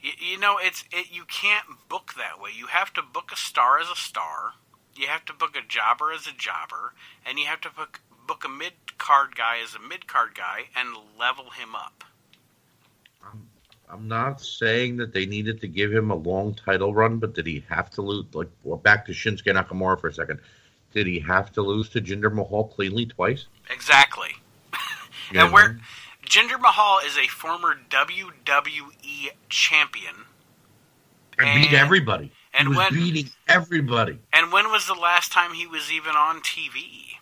You, 0.00 0.12
you 0.32 0.38
know, 0.38 0.58
it's 0.60 0.84
it, 0.90 1.12
you 1.12 1.24
can't 1.26 1.66
book 1.88 2.14
that 2.16 2.40
way. 2.40 2.50
You 2.56 2.66
have 2.66 2.92
to 2.94 3.02
book 3.02 3.30
a 3.32 3.36
star 3.36 3.78
as 3.78 3.88
a 3.88 3.96
star. 3.96 4.54
You 5.00 5.06
have 5.06 5.24
to 5.24 5.32
book 5.32 5.56
a 5.56 5.66
jobber 5.66 6.12
as 6.12 6.26
a 6.26 6.32
jobber, 6.36 6.92
and 7.24 7.38
you 7.38 7.46
have 7.46 7.62
to 7.62 7.70
book 7.70 8.02
book 8.28 8.44
a 8.44 8.50
mid 8.50 8.74
card 8.98 9.34
guy 9.34 9.56
as 9.64 9.74
a 9.74 9.78
mid 9.78 10.06
card 10.06 10.34
guy 10.34 10.66
and 10.76 10.94
level 11.18 11.48
him 11.48 11.74
up. 11.74 12.04
I'm 13.88 14.06
not 14.06 14.42
saying 14.42 14.98
that 14.98 15.14
they 15.14 15.24
needed 15.24 15.58
to 15.62 15.68
give 15.68 15.90
him 15.90 16.10
a 16.10 16.14
long 16.14 16.54
title 16.54 16.92
run, 16.92 17.16
but 17.16 17.34
did 17.34 17.46
he 17.46 17.64
have 17.70 17.88
to 17.92 18.02
lose? 18.02 18.26
Like, 18.34 18.50
well, 18.62 18.76
back 18.76 19.06
to 19.06 19.12
Shinsuke 19.12 19.46
Nakamura 19.46 19.98
for 19.98 20.08
a 20.08 20.12
second. 20.12 20.38
Did 20.92 21.06
he 21.06 21.18
have 21.20 21.50
to 21.52 21.62
lose 21.62 21.88
to 21.90 22.02
Jinder 22.02 22.30
Mahal 22.30 22.64
cleanly 22.64 23.06
twice? 23.06 23.46
Exactly. 23.70 24.30
And 25.34 25.52
where 25.52 25.78
Jinder 26.26 26.60
Mahal 26.60 26.98
is 27.06 27.16
a 27.16 27.28
former 27.28 27.78
WWE 27.88 29.30
champion. 29.48 30.14
and 31.38 31.62
beat 31.62 31.72
everybody. 31.72 32.32
And 32.54 32.68
he 32.68 32.68
was 32.68 32.76
when- 32.76 32.94
beating 32.94 33.30
everybody. 33.48 34.18
And 34.32 34.52
when 34.52 34.70
was 34.70 34.86
the 34.86 34.94
last 34.94 35.32
time 35.32 35.52
he 35.54 35.66
was 35.66 35.90
even 35.92 36.14
on 36.16 36.40
TV? 36.40 37.16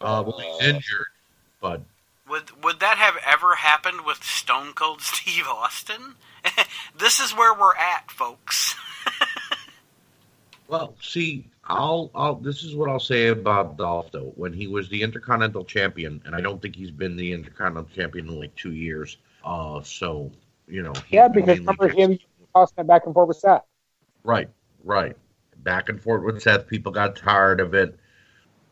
Uh, 0.00 0.22
well, 0.26 0.38
he's 0.38 0.68
injured, 0.68 1.06
but 1.60 1.80
Would 2.28 2.62
would 2.64 2.80
that 2.80 2.98
have 2.98 3.16
ever 3.26 3.54
happened 3.54 4.04
with 4.04 4.22
Stone 4.22 4.72
Cold 4.74 5.00
Steve 5.02 5.46
Austin? 5.46 6.16
this 6.98 7.20
is 7.20 7.32
where 7.36 7.54
we're 7.54 7.76
at, 7.76 8.10
folks. 8.10 8.74
Well, 10.68 10.94
see, 11.02 11.44
I'll, 11.66 12.10
I'll. 12.14 12.36
This 12.36 12.62
is 12.64 12.74
what 12.74 12.88
I'll 12.88 12.98
say 13.00 13.26
about 13.26 13.76
Dolph 13.76 14.10
though. 14.10 14.32
When 14.36 14.54
he 14.54 14.66
was 14.68 14.88
the 14.88 15.02
Intercontinental 15.02 15.66
Champion, 15.66 16.22
and 16.24 16.34
I 16.34 16.40
don't 16.40 16.62
think 16.62 16.74
he's 16.74 16.90
been 16.90 17.14
the 17.14 17.30
Intercontinental 17.34 17.90
Champion 17.94 18.28
in 18.28 18.40
like 18.40 18.56
two 18.56 18.72
years. 18.72 19.18
Uh, 19.44 19.82
so 19.82 20.30
you 20.66 20.80
know. 20.82 20.94
he 21.08 21.16
Yeah, 21.16 21.28
because 21.28 21.58
mainly 21.58 21.60
remember 21.60 21.88
just- 21.88 21.98
him 21.98 22.18
tossing 22.54 22.76
it 22.78 22.86
back 22.86 23.02
and 23.06 23.14
forth 23.14 23.28
with 23.28 23.36
Seth. 23.36 23.62
Right, 24.24 24.48
right. 24.84 25.16
Back 25.58 25.88
and 25.88 26.00
forth 26.00 26.24
with 26.24 26.42
Seth. 26.42 26.66
People 26.66 26.92
got 26.92 27.16
tired 27.16 27.60
of 27.60 27.74
it. 27.74 27.98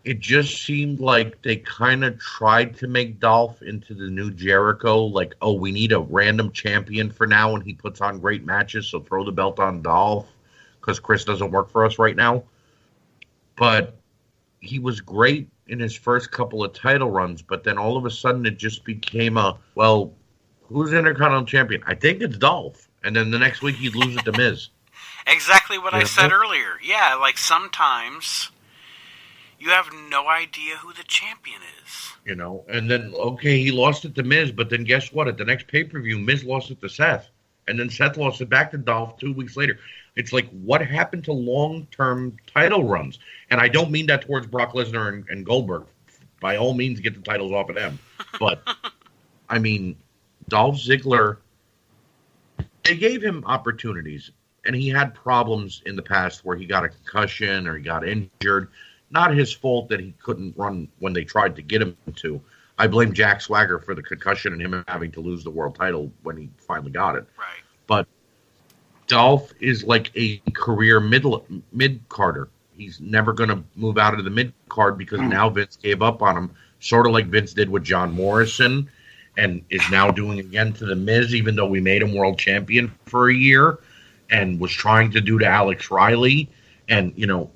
It 0.04 0.18
just 0.18 0.64
seemed 0.64 0.98
like 0.98 1.42
they 1.42 1.56
kind 1.56 2.04
of 2.04 2.18
tried 2.18 2.74
to 2.78 2.86
make 2.86 3.20
Dolph 3.20 3.60
into 3.60 3.94
the 3.94 4.08
new 4.08 4.30
Jericho. 4.30 5.04
Like, 5.04 5.34
oh, 5.42 5.52
we 5.52 5.72
need 5.72 5.92
a 5.92 6.00
random 6.00 6.52
champion 6.52 7.10
for 7.10 7.26
now, 7.26 7.54
and 7.54 7.62
he 7.62 7.74
puts 7.74 8.00
on 8.00 8.18
great 8.18 8.44
matches, 8.44 8.86
so 8.86 9.00
throw 9.00 9.24
the 9.24 9.32
belt 9.32 9.60
on 9.60 9.82
Dolph 9.82 10.26
because 10.80 10.98
Chris 10.98 11.24
doesn't 11.24 11.50
work 11.50 11.70
for 11.70 11.84
us 11.84 11.98
right 11.98 12.16
now. 12.16 12.44
But 13.56 13.98
he 14.60 14.78
was 14.78 15.00
great 15.00 15.48
in 15.66 15.78
his 15.78 15.94
first 15.94 16.30
couple 16.30 16.64
of 16.64 16.72
title 16.72 17.10
runs, 17.10 17.42
but 17.42 17.62
then 17.62 17.78
all 17.78 17.96
of 17.96 18.04
a 18.04 18.10
sudden 18.10 18.44
it 18.46 18.58
just 18.58 18.84
became 18.84 19.36
a 19.36 19.58
well, 19.74 20.12
who's 20.62 20.90
the 20.90 20.98
Intercontinental 20.98 21.46
Champion? 21.46 21.82
I 21.86 21.94
think 21.94 22.20
it's 22.20 22.36
Dolph. 22.36 22.88
And 23.02 23.14
then 23.16 23.30
the 23.30 23.38
next 23.38 23.62
week 23.62 23.76
he'd 23.76 23.94
lose 23.94 24.16
it 24.16 24.24
to 24.24 24.32
Miz. 24.32 24.68
exactly 25.26 25.78
what 25.78 25.94
I 25.94 26.00
Yeah. 26.00 26.04
said 26.04 26.32
earlier. 26.32 26.78
Yeah, 26.82 27.14
like 27.14 27.38
sometimes 27.38 28.50
you 29.58 29.70
have 29.70 29.90
no 30.08 30.28
idea 30.28 30.76
who 30.76 30.92
the 30.92 31.04
champion 31.04 31.60
is. 31.84 32.12
you 32.26 32.34
know. 32.34 32.64
And 32.68 32.90
then 32.90 33.12
okay, 33.14 33.58
he 33.62 33.70
lost 33.70 34.04
it 34.04 34.14
to 34.16 34.22
Miz, 34.22 34.52
but 34.52 34.68
then 34.70 34.84
guess 34.84 35.12
what? 35.12 35.28
At 35.28 35.36
the 35.38 35.44
next 35.44 35.66
pay 35.68 35.84
per 35.84 36.00
view, 36.00 36.18
Miz 36.18 36.44
lost 36.44 36.70
it 36.70 36.80
to 36.82 36.88
Seth, 36.88 37.28
and 37.68 37.78
then 37.78 37.88
Seth 37.90 38.16
lost 38.18 38.40
it 38.40 38.48
back 38.50 38.70
to 38.72 38.78
Dolph 38.78 39.18
two 39.18 39.32
weeks 39.32 39.56
later. 39.56 39.78
It's 40.16 40.32
like 40.32 40.48
what 40.50 40.84
happened 40.84 41.24
to 41.24 41.32
long 41.32 41.86
term 41.90 42.36
title 42.52 42.84
runs? 42.84 43.18
And 43.50 43.60
I 43.60 43.68
don't 43.68 43.90
mean 43.90 44.06
that 44.06 44.22
towards 44.22 44.46
Brock 44.46 44.72
Lesnar 44.74 45.08
and, 45.08 45.24
and 45.30 45.46
Goldberg. 45.46 45.84
By 46.40 46.56
all 46.56 46.74
means, 46.74 47.00
get 47.00 47.14
the 47.14 47.20
titles 47.22 47.52
off 47.52 47.68
of 47.70 47.76
them. 47.76 47.98
But 48.38 48.62
I 49.48 49.58
mean, 49.58 49.96
Dolph 50.48 50.76
Ziggler. 50.76 51.38
They 52.84 52.96
gave 52.96 53.22
him 53.22 53.44
opportunities, 53.46 54.30
and 54.64 54.74
he 54.74 54.88
had 54.88 55.14
problems 55.14 55.82
in 55.86 55.96
the 55.96 56.02
past 56.02 56.44
where 56.44 56.56
he 56.56 56.66
got 56.66 56.84
a 56.84 56.88
concussion 56.88 57.66
or 57.66 57.76
he 57.76 57.82
got 57.82 58.06
injured 58.06 58.70
not 59.10 59.34
his 59.34 59.52
fault 59.52 59.88
that 59.88 60.00
he 60.00 60.14
couldn't 60.22 60.56
run 60.56 60.88
when 60.98 61.12
they 61.12 61.24
tried 61.24 61.56
to 61.56 61.62
get 61.62 61.82
him 61.82 61.96
to. 62.16 62.40
I 62.78 62.86
blame 62.86 63.12
Jack 63.12 63.40
Swagger 63.40 63.78
for 63.78 63.94
the 63.94 64.02
concussion 64.02 64.52
and 64.52 64.62
him 64.62 64.84
having 64.88 65.12
to 65.12 65.20
lose 65.20 65.44
the 65.44 65.50
world 65.50 65.74
title 65.74 66.10
when 66.22 66.36
he 66.36 66.48
finally 66.56 66.90
got 66.90 67.16
it. 67.16 67.26
Right. 67.38 67.62
But 67.86 68.06
Dolph 69.06 69.52
is 69.60 69.84
like 69.84 70.10
a 70.16 70.38
career 70.54 71.00
middle 71.00 71.44
mid 71.72 72.08
carder. 72.08 72.48
He's 72.72 73.00
never 73.00 73.32
going 73.32 73.50
to 73.50 73.62
move 73.74 73.98
out 73.98 74.14
of 74.14 74.24
the 74.24 74.30
mid 74.30 74.54
card 74.68 74.96
because 74.96 75.20
hmm. 75.20 75.28
now 75.28 75.50
Vince 75.50 75.76
gave 75.76 76.00
up 76.00 76.22
on 76.22 76.36
him, 76.36 76.54
sort 76.78 77.06
of 77.06 77.12
like 77.12 77.26
Vince 77.26 77.52
did 77.52 77.68
with 77.68 77.82
John 77.84 78.12
Morrison, 78.12 78.88
and 79.36 79.62
is 79.70 79.82
now 79.90 80.10
doing 80.10 80.38
again 80.38 80.72
to 80.74 80.86
the 80.86 80.96
Miz, 80.96 81.34
even 81.34 81.56
though 81.56 81.66
we 81.66 81.80
made 81.80 82.02
him 82.02 82.14
world 82.14 82.38
champion 82.38 82.92
for 83.06 83.30
a 83.30 83.34
year, 83.34 83.78
and 84.30 84.60
was 84.60 84.72
trying 84.72 85.10
to 85.12 85.20
do 85.20 85.38
to 85.38 85.46
Alex 85.46 85.90
Riley. 85.90 86.48
And 86.88 87.12
you 87.16 87.26
know, 87.26 87.50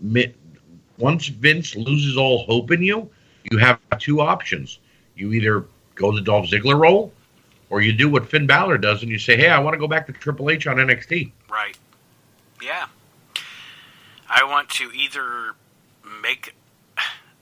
once 0.99 1.29
Vince 1.29 1.75
loses 1.77 2.17
all 2.17 2.45
hope 2.45 2.71
in 2.71 2.83
you, 2.83 3.11
you 3.51 3.59
have 3.59 3.79
two 3.99 4.21
options. 4.21 4.79
You 5.17 5.33
either 5.33 5.67
go 5.95 6.13
the 6.13 6.21
Dolph 6.21 6.47
Ziggler 6.47 6.79
role, 6.79 7.13
or 7.71 7.81
you 7.81 7.93
do 7.93 8.09
what 8.09 8.29
Finn 8.29 8.47
Balor 8.47 8.79
does 8.79 9.03
and 9.03 9.11
you 9.11 9.19
say, 9.19 9.37
"Hey, 9.37 9.49
I 9.49 9.59
want 9.59 9.75
to 9.75 9.79
go 9.79 9.89
back 9.89 10.07
to 10.07 10.13
Triple 10.13 10.51
H 10.51 10.67
on 10.67 10.77
NXT." 10.77 11.33
Right. 11.51 11.77
Yeah. 12.63 12.87
I 14.29 14.43
want 14.45 14.71
to 14.71 14.91
either 14.93 15.55
make 16.23 16.55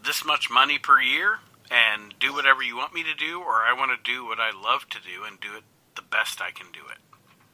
this 0.05 0.25
much 0.25 0.51
money 0.51 0.79
per 0.79 1.01
year 1.01 1.39
and 1.73 2.15
do 2.21 2.35
whatever 2.35 2.63
you 2.63 2.77
want 2.77 2.93
me 2.93 3.03
to 3.03 3.15
do, 3.15 3.41
or 3.41 3.63
I 3.63 3.75
want 3.77 3.91
to 3.91 4.13
do 4.13 4.27
what 4.27 4.39
I 4.39 4.51
love 4.51 4.89
to 4.91 4.99
do 4.99 5.25
and 5.27 5.41
do 5.41 5.49
it 5.57 5.65
the 5.97 6.03
best 6.03 6.41
I 6.41 6.51
can 6.51 6.67
do 6.73 6.81
it. 6.91 6.99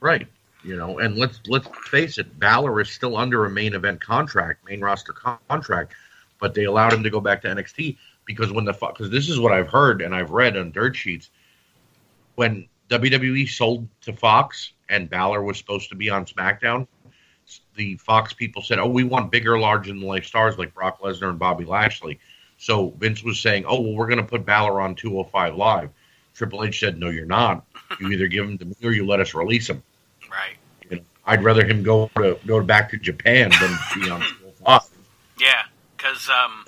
Right. 0.01 0.27
You 0.65 0.77
know, 0.77 0.99
and 0.99 1.17
let's 1.17 1.41
let's 1.47 1.69
face 1.89 2.19
it, 2.19 2.39
Balor 2.39 2.81
is 2.81 2.91
still 2.91 3.17
under 3.17 3.45
a 3.45 3.51
main 3.51 3.75
event 3.75 4.01
contract, 4.01 4.65
main 4.69 4.81
roster 4.81 5.13
con- 5.13 5.39
contract, 5.49 5.95
but 6.41 6.53
they 6.53 6.65
allowed 6.65 6.93
him 6.93 7.05
to 7.05 7.11
go 7.11 7.21
back 7.21 7.43
to 7.43 7.49
NXT 7.49 7.97
because 8.25 8.53
when 8.53 8.65
the 8.65 8.75
fuck 8.75 8.99
because 8.99 9.11
this 9.11 9.29
is 9.29 9.39
what 9.39 9.53
I've 9.53 9.69
heard 9.69 10.03
and 10.03 10.15
I've 10.15 10.31
read 10.31 10.57
on 10.57 10.73
dirt 10.73 10.97
sheets 10.97 11.31
when 12.35 12.69
WWE 12.91 13.49
sold 13.49 13.87
to 14.03 14.13
Fox 14.13 14.73
and 14.89 15.09
Balor 15.09 15.43
was 15.43 15.59
supposed 15.59 15.91
to 15.91 15.95
be 15.95 16.11
on 16.11 16.25
SmackDown, 16.25 16.87
the 17.77 17.97
Fox 17.97 18.33
people 18.33 18.63
said, 18.63 18.79
"Oh, 18.79 18.89
we 18.89 19.05
want 19.05 19.31
bigger, 19.31 19.59
larger 19.59 19.93
than 19.93 20.03
life 20.03 20.25
stars 20.25 20.59
like 20.59 20.75
Brock 20.75 21.01
Lesnar 21.01 21.31
and 21.31 21.39
Bobby 21.39 21.65
Lashley." 21.65 22.19
So 22.59 22.91
Vince 22.99 23.23
was 23.23 23.39
saying, 23.41 23.65
"Oh, 23.67 23.81
well, 23.81 23.95
we're 23.95 24.09
going 24.09 24.19
to 24.19 24.25
put 24.25 24.45
Balor 24.45 24.81
on 24.81 24.95
205 24.95 25.57
Live." 25.57 25.91
Triple 26.35 26.65
H 26.65 26.81
said, 26.81 26.99
"No, 26.99 27.09
you're 27.09 27.25
not. 27.25 27.65
You 28.01 28.09
either 28.13 28.27
give 28.27 28.45
him 28.45 28.59
to 28.59 28.65
me 28.65 28.75
or 28.83 28.93
you 28.93 29.07
let 29.07 29.21
us 29.21 29.35
release 29.35 29.69
him." 29.69 29.83
Right. 30.31 30.57
You 30.91 30.97
know, 30.97 31.03
I'd 31.25 31.43
rather 31.43 31.65
him 31.65 31.83
go 31.83 32.11
to 32.17 32.39
go 32.47 32.63
back 32.63 32.91
to 32.91 32.99
Japan 32.99 33.51
than 33.61 33.71
be 33.95 34.11
on 34.11 34.21
205. 34.21 34.83
Yeah, 35.41 35.63
because 35.97 36.29
um, 36.29 36.65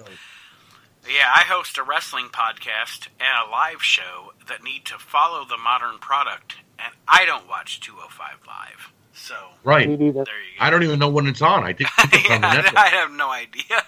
yeah, 1.09 1.31
I 1.35 1.41
host 1.41 1.77
a 1.79 1.83
wrestling 1.83 2.29
podcast 2.29 3.09
and 3.19 3.49
a 3.49 3.51
live 3.51 3.83
show 3.83 4.33
that 4.49 4.62
need 4.62 4.85
to 4.87 4.99
follow 4.99 5.45
the 5.45 5.57
modern 5.57 5.99
product, 5.99 6.57
and 6.79 6.93
I 7.09 7.25
don't 7.25 7.49
watch 7.49 7.81
205 7.81 8.47
Live. 8.47 8.93
So 9.12 9.35
Right. 9.65 9.87
There 9.87 10.07
you 10.07 10.12
go. 10.12 10.25
I 10.61 10.71
don't 10.71 10.83
even 10.83 10.99
know 10.99 11.11
when 11.11 11.27
it's 11.27 11.43
on. 11.43 11.65
I 11.65 11.73
think 11.73 11.91
it's 11.99 12.31
on 12.31 12.41
the 12.41 12.47
Yeah, 12.47 12.53
network. 12.55 12.77
I 12.77 12.87
have 12.89 13.11
no 13.12 13.31
idea. 13.31 13.83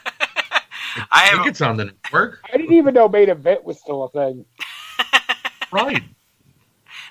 I 0.97 1.07
I 1.11 1.31
think 1.33 1.47
it's 1.47 1.61
on 1.61 1.77
the 1.77 1.87
network. 1.87 2.41
I 2.53 2.57
didn't 2.57 2.75
even 2.75 2.95
know 2.95 3.09
main 3.09 3.29
event 3.31 3.65
was 3.65 3.79
still 3.81 4.05
a 4.05 4.11
thing. 4.11 4.45
Right. 5.73 6.03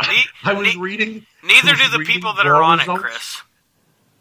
ne- 0.08 0.24
I 0.44 0.54
was 0.54 0.76
ne- 0.76 0.80
reading. 0.82 1.26
neither 1.44 1.72
was 1.72 1.80
do 1.92 1.98
the 1.98 2.06
people 2.06 2.34
that 2.34 2.46
are 2.46 2.62
on 2.62 2.78
results. 2.80 3.00
it, 3.00 3.04
Chris. 3.04 3.42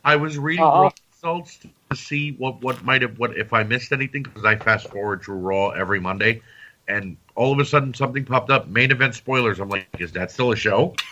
I 0.05 0.17
was 0.17 0.39
reading 0.39 0.65
Uh-huh. 0.65 0.83
Raw 0.85 0.91
results 1.15 1.59
to 1.91 1.97
see 1.97 2.33
what 2.33 2.63
what 2.63 2.83
might 2.83 3.03
have 3.03 3.19
what 3.19 3.37
if 3.37 3.53
I 3.53 3.65
missed 3.65 3.93
anything 3.93 4.23
because 4.23 4.45
I 4.47 4.57
fast 4.57 4.89
forward 4.89 5.23
through 5.23 5.37
Raw 5.37 5.69
every 5.71 6.01
Monday, 6.01 6.41
and 6.89 7.19
all 7.35 7.53
of 7.53 7.59
a 7.59 7.65
sudden 7.67 7.93
something 7.93 8.25
popped 8.25 8.49
up. 8.51 8.67
Main 8.69 8.91
event 8.91 9.15
spoilers. 9.15 9.61
I'm 9.61 9.69
like, 9.69 9.87
is 9.99 10.13
that 10.13 10.31
still 10.31 10.53
a 10.53 10.57
show? 10.57 10.95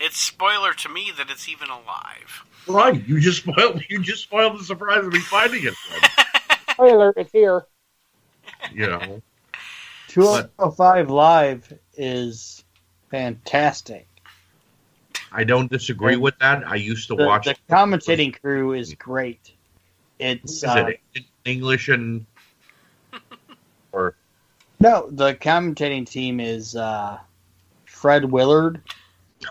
It's 0.00 0.16
spoiler 0.16 0.72
to 0.74 0.88
me 0.88 1.10
that 1.18 1.28
it's 1.28 1.48
even 1.48 1.68
alive. 1.70 2.44
Right. 2.68 3.04
You 3.08 3.18
just 3.18 3.38
spoiled. 3.38 3.82
You 3.88 3.98
just 3.98 4.22
spoiled 4.22 4.56
the 4.60 4.62
surprise 4.62 5.04
of 5.04 5.12
me 5.12 5.18
finding 5.18 5.64
it. 5.64 5.74
Spoiler, 6.78 7.12
it's 7.16 7.32
here. 7.32 7.66
You 8.72 8.86
know. 8.86 9.22
205 10.06 11.10
Live 11.10 11.72
is 11.96 12.62
fantastic. 13.10 14.06
I 15.32 15.42
don't 15.42 15.68
disagree 15.68 16.14
with 16.14 16.38
that. 16.38 16.66
I 16.68 16.76
used 16.76 17.08
to 17.08 17.16
The, 17.16 17.26
watch. 17.26 17.46
the 17.46 17.56
commentating 17.68 18.40
crew 18.40 18.74
is 18.74 18.94
great. 18.94 19.52
It's 20.20 20.52
is 20.58 20.64
uh, 20.64 20.84
it 20.86 21.00
in 21.16 21.24
English 21.44 21.88
and 21.88 22.24
or 23.90 24.14
no, 24.78 25.08
the 25.10 25.34
commentating 25.34 26.08
team 26.08 26.38
is 26.38 26.76
uh, 26.76 27.18
Fred 27.86 28.24
Willard 28.24 28.82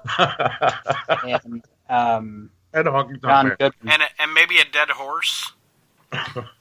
and 0.17 1.63
um, 1.89 2.49
and 2.73 2.87
Honky 2.87 3.21
John 3.21 3.45
Tonk 3.45 3.47
Man. 3.47 3.55
Goodman. 3.59 3.93
And 3.93 4.01
and 4.17 4.33
maybe 4.33 4.59
a 4.59 4.65
dead 4.65 4.89
horse. 4.89 5.51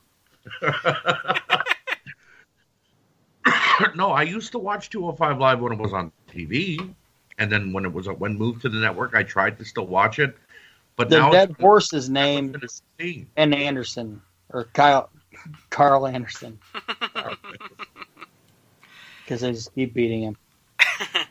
no, 3.94 4.10
I 4.10 4.22
used 4.22 4.52
to 4.52 4.58
watch 4.58 4.90
205 4.90 5.38
Live 5.38 5.60
when 5.60 5.72
it 5.72 5.78
was 5.78 5.92
on 5.92 6.12
TV, 6.32 6.94
and 7.38 7.50
then 7.50 7.72
when 7.72 7.84
it 7.84 7.92
was 7.92 8.08
when 8.08 8.36
moved 8.36 8.62
to 8.62 8.68
the 8.68 8.78
network, 8.78 9.14
I 9.14 9.22
tried 9.22 9.58
to 9.58 9.64
still 9.64 9.86
watch 9.86 10.18
it. 10.18 10.36
But 10.96 11.10
The 11.10 11.18
now 11.18 11.30
dead 11.30 11.50
it's, 11.50 11.60
horse's 11.60 12.08
name 12.08 12.56
is 12.62 12.82
See. 12.98 13.26
Ken 13.36 13.52
Anderson 13.52 14.22
or 14.50 14.64
Kyle 14.72 15.10
Karl 15.70 16.06
Anderson 16.06 16.58
because 19.24 19.42
they 19.42 19.52
just 19.52 19.74
keep 19.74 19.94
beating 19.94 20.22
him. 20.22 20.36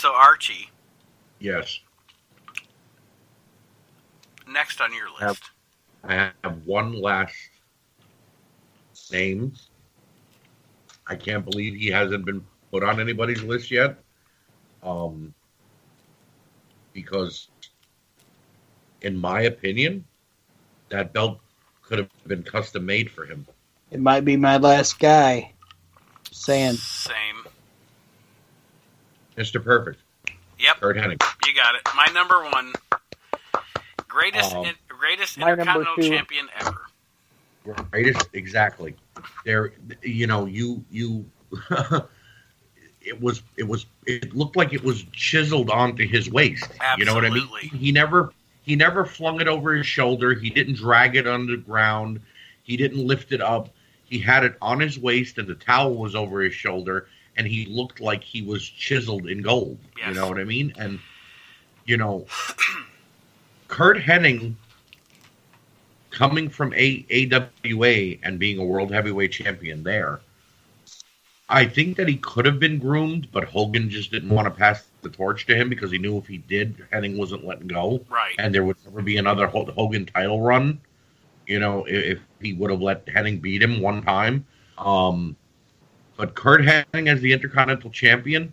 So 0.00 0.14
Archie, 0.14 0.70
Yes, 1.40 1.80
next 4.48 4.80
on 4.80 4.94
your 4.94 5.08
list. 5.20 5.50
I 6.04 6.30
have 6.42 6.64
one 6.64 6.92
last 7.00 7.34
name. 9.12 9.52
I 11.06 11.16
can't 11.16 11.44
believe 11.44 11.74
he 11.74 11.88
hasn't 11.88 12.24
been 12.24 12.44
put 12.70 12.82
on 12.82 13.00
anybody's 13.00 13.42
list 13.42 13.70
yet. 13.70 13.96
Um, 14.82 15.34
because, 16.92 17.48
in 19.02 19.16
my 19.16 19.42
opinion, 19.42 20.04
that 20.88 21.12
belt 21.12 21.40
could 21.82 21.98
have 21.98 22.08
been 22.26 22.42
custom 22.42 22.86
made 22.86 23.10
for 23.10 23.24
him. 23.26 23.46
It 23.90 24.00
might 24.00 24.24
be 24.24 24.36
my 24.36 24.56
last 24.56 24.98
guy. 24.98 25.52
Saying 26.32 26.74
Same. 26.76 27.44
Mr. 29.36 29.62
Perfect, 29.62 30.00
Yep, 30.58 30.80
Curt 30.80 30.96
Hennig. 30.96 31.22
you 31.46 31.54
got 31.54 31.74
it. 31.74 31.82
My 31.96 32.06
number 32.12 32.42
one. 32.44 32.72
Greatest, 34.08 34.52
Um, 34.54 34.66
in, 34.66 34.74
greatest 35.00 35.38
my 35.38 35.54
number 35.54 35.62
intercontinental 35.62 35.96
two. 35.96 36.08
champion 36.08 36.48
ever. 36.60 37.84
greatest 37.90 38.28
exactly. 38.34 38.94
There 39.44 39.72
you 40.02 40.26
know 40.26 40.46
you 40.46 40.84
you 40.90 41.24
it 43.00 43.20
was 43.20 43.42
it 43.56 43.66
was 43.66 43.86
it 44.06 44.34
looked 44.34 44.56
like 44.56 44.72
it 44.72 44.84
was 44.84 45.04
chiseled 45.12 45.70
onto 45.70 46.06
his 46.06 46.30
waist. 46.30 46.70
Absolutely. 46.80 46.98
you 46.98 47.04
know 47.06 47.14
what 47.14 47.24
i 47.24 47.30
mean? 47.30 47.80
He 47.80 47.92
never 47.92 48.32
he 48.62 48.76
never 48.76 49.04
flung 49.04 49.40
it 49.40 49.48
over 49.48 49.74
his 49.74 49.86
shoulder. 49.86 50.34
He 50.34 50.50
didn't 50.50 50.74
drag 50.74 51.16
it 51.16 51.26
on 51.26 51.46
the 51.46 51.56
ground. 51.56 52.20
He 52.62 52.76
didn't 52.76 53.04
lift 53.04 53.32
it 53.32 53.40
up. 53.40 53.70
He 54.04 54.18
had 54.18 54.44
it 54.44 54.56
on 54.60 54.80
his 54.80 54.98
waist 54.98 55.38
and 55.38 55.48
the 55.48 55.54
towel 55.54 55.94
was 55.94 56.14
over 56.14 56.42
his 56.42 56.54
shoulder 56.54 57.08
and 57.36 57.46
he 57.46 57.64
looked 57.66 58.00
like 58.00 58.22
he 58.22 58.42
was 58.42 58.68
chiseled 58.68 59.26
in 59.26 59.40
gold. 59.40 59.78
You 60.06 60.14
know 60.14 60.28
what 60.28 60.38
i 60.38 60.44
mean? 60.44 60.74
And 60.78 60.98
you 61.86 61.96
know 61.96 62.26
curt 63.68 63.96
hennig 63.96 64.54
coming 66.10 66.48
from 66.48 66.72
a- 66.74 67.06
AWA 67.10 68.18
and 68.22 68.38
being 68.38 68.58
a 68.58 68.64
world 68.64 68.92
heavyweight 68.92 69.32
champion 69.32 69.82
there, 69.82 70.20
I 71.48 71.64
think 71.64 71.96
that 71.96 72.08
he 72.08 72.16
could 72.16 72.46
have 72.46 72.60
been 72.60 72.78
groomed, 72.78 73.28
but 73.32 73.44
Hogan 73.44 73.90
just 73.90 74.12
didn't 74.12 74.30
want 74.30 74.46
to 74.46 74.50
pass 74.50 74.86
the 75.02 75.08
torch 75.08 75.46
to 75.46 75.56
him 75.56 75.68
because 75.68 75.90
he 75.90 75.98
knew 75.98 76.16
if 76.18 76.26
he 76.26 76.38
did, 76.38 76.76
Hennig 76.92 77.16
wasn't 77.16 77.44
letting 77.44 77.66
go, 77.66 78.04
Right. 78.08 78.34
and 78.38 78.54
there 78.54 78.64
would 78.64 78.76
never 78.84 79.02
be 79.02 79.16
another 79.16 79.46
Ho- 79.48 79.64
Hogan 79.64 80.06
title 80.06 80.40
run. 80.40 80.80
You 81.46 81.58
know, 81.58 81.86
i- 81.86 81.90
if 81.90 82.20
he 82.40 82.52
would 82.52 82.70
have 82.70 82.80
let 82.80 83.06
Hennig 83.06 83.40
beat 83.40 83.62
him 83.62 83.80
one 83.80 84.02
time. 84.02 84.46
Um, 84.78 85.36
but 86.16 86.34
Curt 86.34 86.62
Hennig 86.62 87.08
as 87.08 87.20
the 87.20 87.32
Intercontinental 87.32 87.90
Champion, 87.90 88.52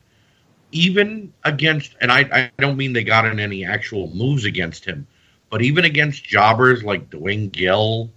even 0.72 1.34
against, 1.44 1.96
and 2.02 2.12
I, 2.12 2.22
I 2.32 2.52
don't 2.58 2.78
mean 2.78 2.94
they 2.94 3.04
got 3.04 3.26
in 3.26 3.40
any 3.40 3.64
actual 3.64 4.10
moves 4.14 4.46
against 4.46 4.86
him, 4.86 5.06
but 5.50 5.62
even 5.62 5.86
against 5.86 6.24
jobbers 6.24 6.84
like 6.84 7.10
Duane 7.10 7.50
Gill 7.50 8.10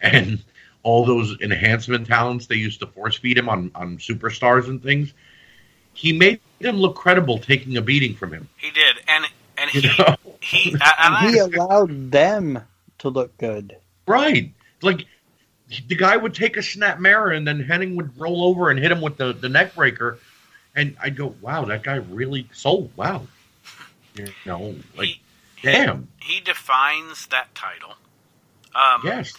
and 0.00 0.42
all 0.82 1.04
those 1.04 1.40
enhancement 1.40 2.06
talents 2.06 2.46
they 2.46 2.56
used 2.56 2.80
to 2.80 2.86
force 2.86 3.16
feed 3.16 3.36
him 3.36 3.48
on, 3.48 3.70
on 3.74 3.98
superstars 3.98 4.68
and 4.68 4.82
things, 4.82 5.12
he 5.92 6.12
made 6.12 6.40
them 6.60 6.76
look 6.76 6.96
credible 6.96 7.38
taking 7.38 7.76
a 7.76 7.82
beating 7.82 8.14
from 8.14 8.32
him. 8.32 8.48
He 8.56 8.70
did, 8.70 8.96
and 9.06 9.24
and 9.58 9.74
You 9.74 9.80
he 9.82 9.88
know? 9.98 10.16
he 10.40 10.72
and 10.72 10.82
I, 10.82 11.30
he 11.30 11.38
allowed 11.38 12.10
them 12.10 12.62
to 12.98 13.08
look 13.08 13.36
good. 13.38 13.76
Right. 14.06 14.52
Like 14.82 15.06
the 15.88 15.96
guy 15.96 16.16
would 16.16 16.34
take 16.34 16.56
a 16.56 16.62
snap 16.62 16.98
mare 16.98 17.28
and 17.28 17.46
then 17.46 17.62
Hennig 17.62 17.94
would 17.96 18.18
roll 18.18 18.44
over 18.44 18.70
and 18.70 18.78
hit 18.78 18.90
him 18.90 19.00
with 19.00 19.16
the, 19.16 19.32
the 19.32 19.48
neck 19.48 19.74
breaker. 19.74 20.18
And 20.74 20.96
I'd 21.02 21.16
go, 21.16 21.34
wow, 21.40 21.64
that 21.66 21.82
guy 21.82 21.96
really 21.96 22.48
sold. 22.52 22.90
Wow. 22.96 23.26
You 24.14 24.28
know, 24.46 24.76
like, 24.96 25.08
he, 25.08 25.20
damn. 25.62 26.08
he 26.20 26.40
defines 26.40 27.26
that 27.28 27.54
title. 27.54 27.94
Um, 28.74 29.02
Yes. 29.04 29.32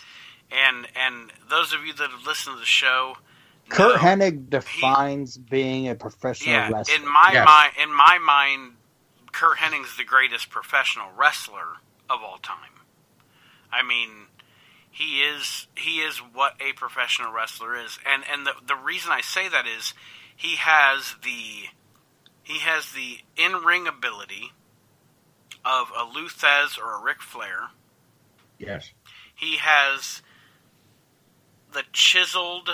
And 0.52 0.88
and 0.96 1.32
those 1.50 1.74
of 1.74 1.86
you 1.86 1.94
that 1.94 2.10
have 2.10 2.26
listened 2.26 2.56
to 2.56 2.60
the 2.60 2.66
show, 2.66 3.18
Curt 3.70 3.96
know- 3.96 4.02
Hennig 4.02 4.50
defines 4.50 5.38
being 5.38 5.88
a 5.88 5.94
professional 5.96 6.54
yeah, 6.56 6.70
wrestler. 6.72 6.96
in 6.96 7.08
my 7.08 7.30
Yes. 7.34 7.46
mind, 7.46 7.74
in 7.78 7.94
my 7.94 8.18
mind, 8.18 8.78
Curt 9.32 9.60
Hennig's 9.60 9.96
the 9.96 10.04
greatest 10.04 10.50
professional 10.50 11.12
wrestler 11.16 11.78
of 12.10 12.24
all 12.24 12.40
time. 12.40 12.82
I 13.72 13.84
mean, 13.84 14.26
he 14.90 15.22
is 15.22 15.68
he 15.76 16.00
is 16.02 16.18
what 16.18 16.56
a 16.60 16.74
professional 16.74 17.32
wrestler 17.32 17.76
is, 17.76 18.00
and 18.04 18.24
and 18.28 18.48
the 18.48 18.54
the 18.66 18.76
reason 18.76 19.12
I 19.12 19.22
say 19.22 19.48
that 19.50 19.68
is 19.68 19.94
he 20.36 20.56
has 20.56 21.14
the 21.24 21.68
he 22.42 22.58
has 22.60 22.92
the 22.94 23.20
in 23.38 23.64
ring 23.64 23.88
ability 23.88 24.52
of 25.66 25.92
a 25.98 26.04
Lou 26.06 26.28
Thesz 26.28 26.78
or 26.78 27.00
a 27.00 27.04
Ric 27.04 27.22
Flair. 27.22 27.70
Yes. 28.58 28.92
He 29.36 29.58
has 29.58 30.22
the 31.74 31.84
chiseled 31.94 32.70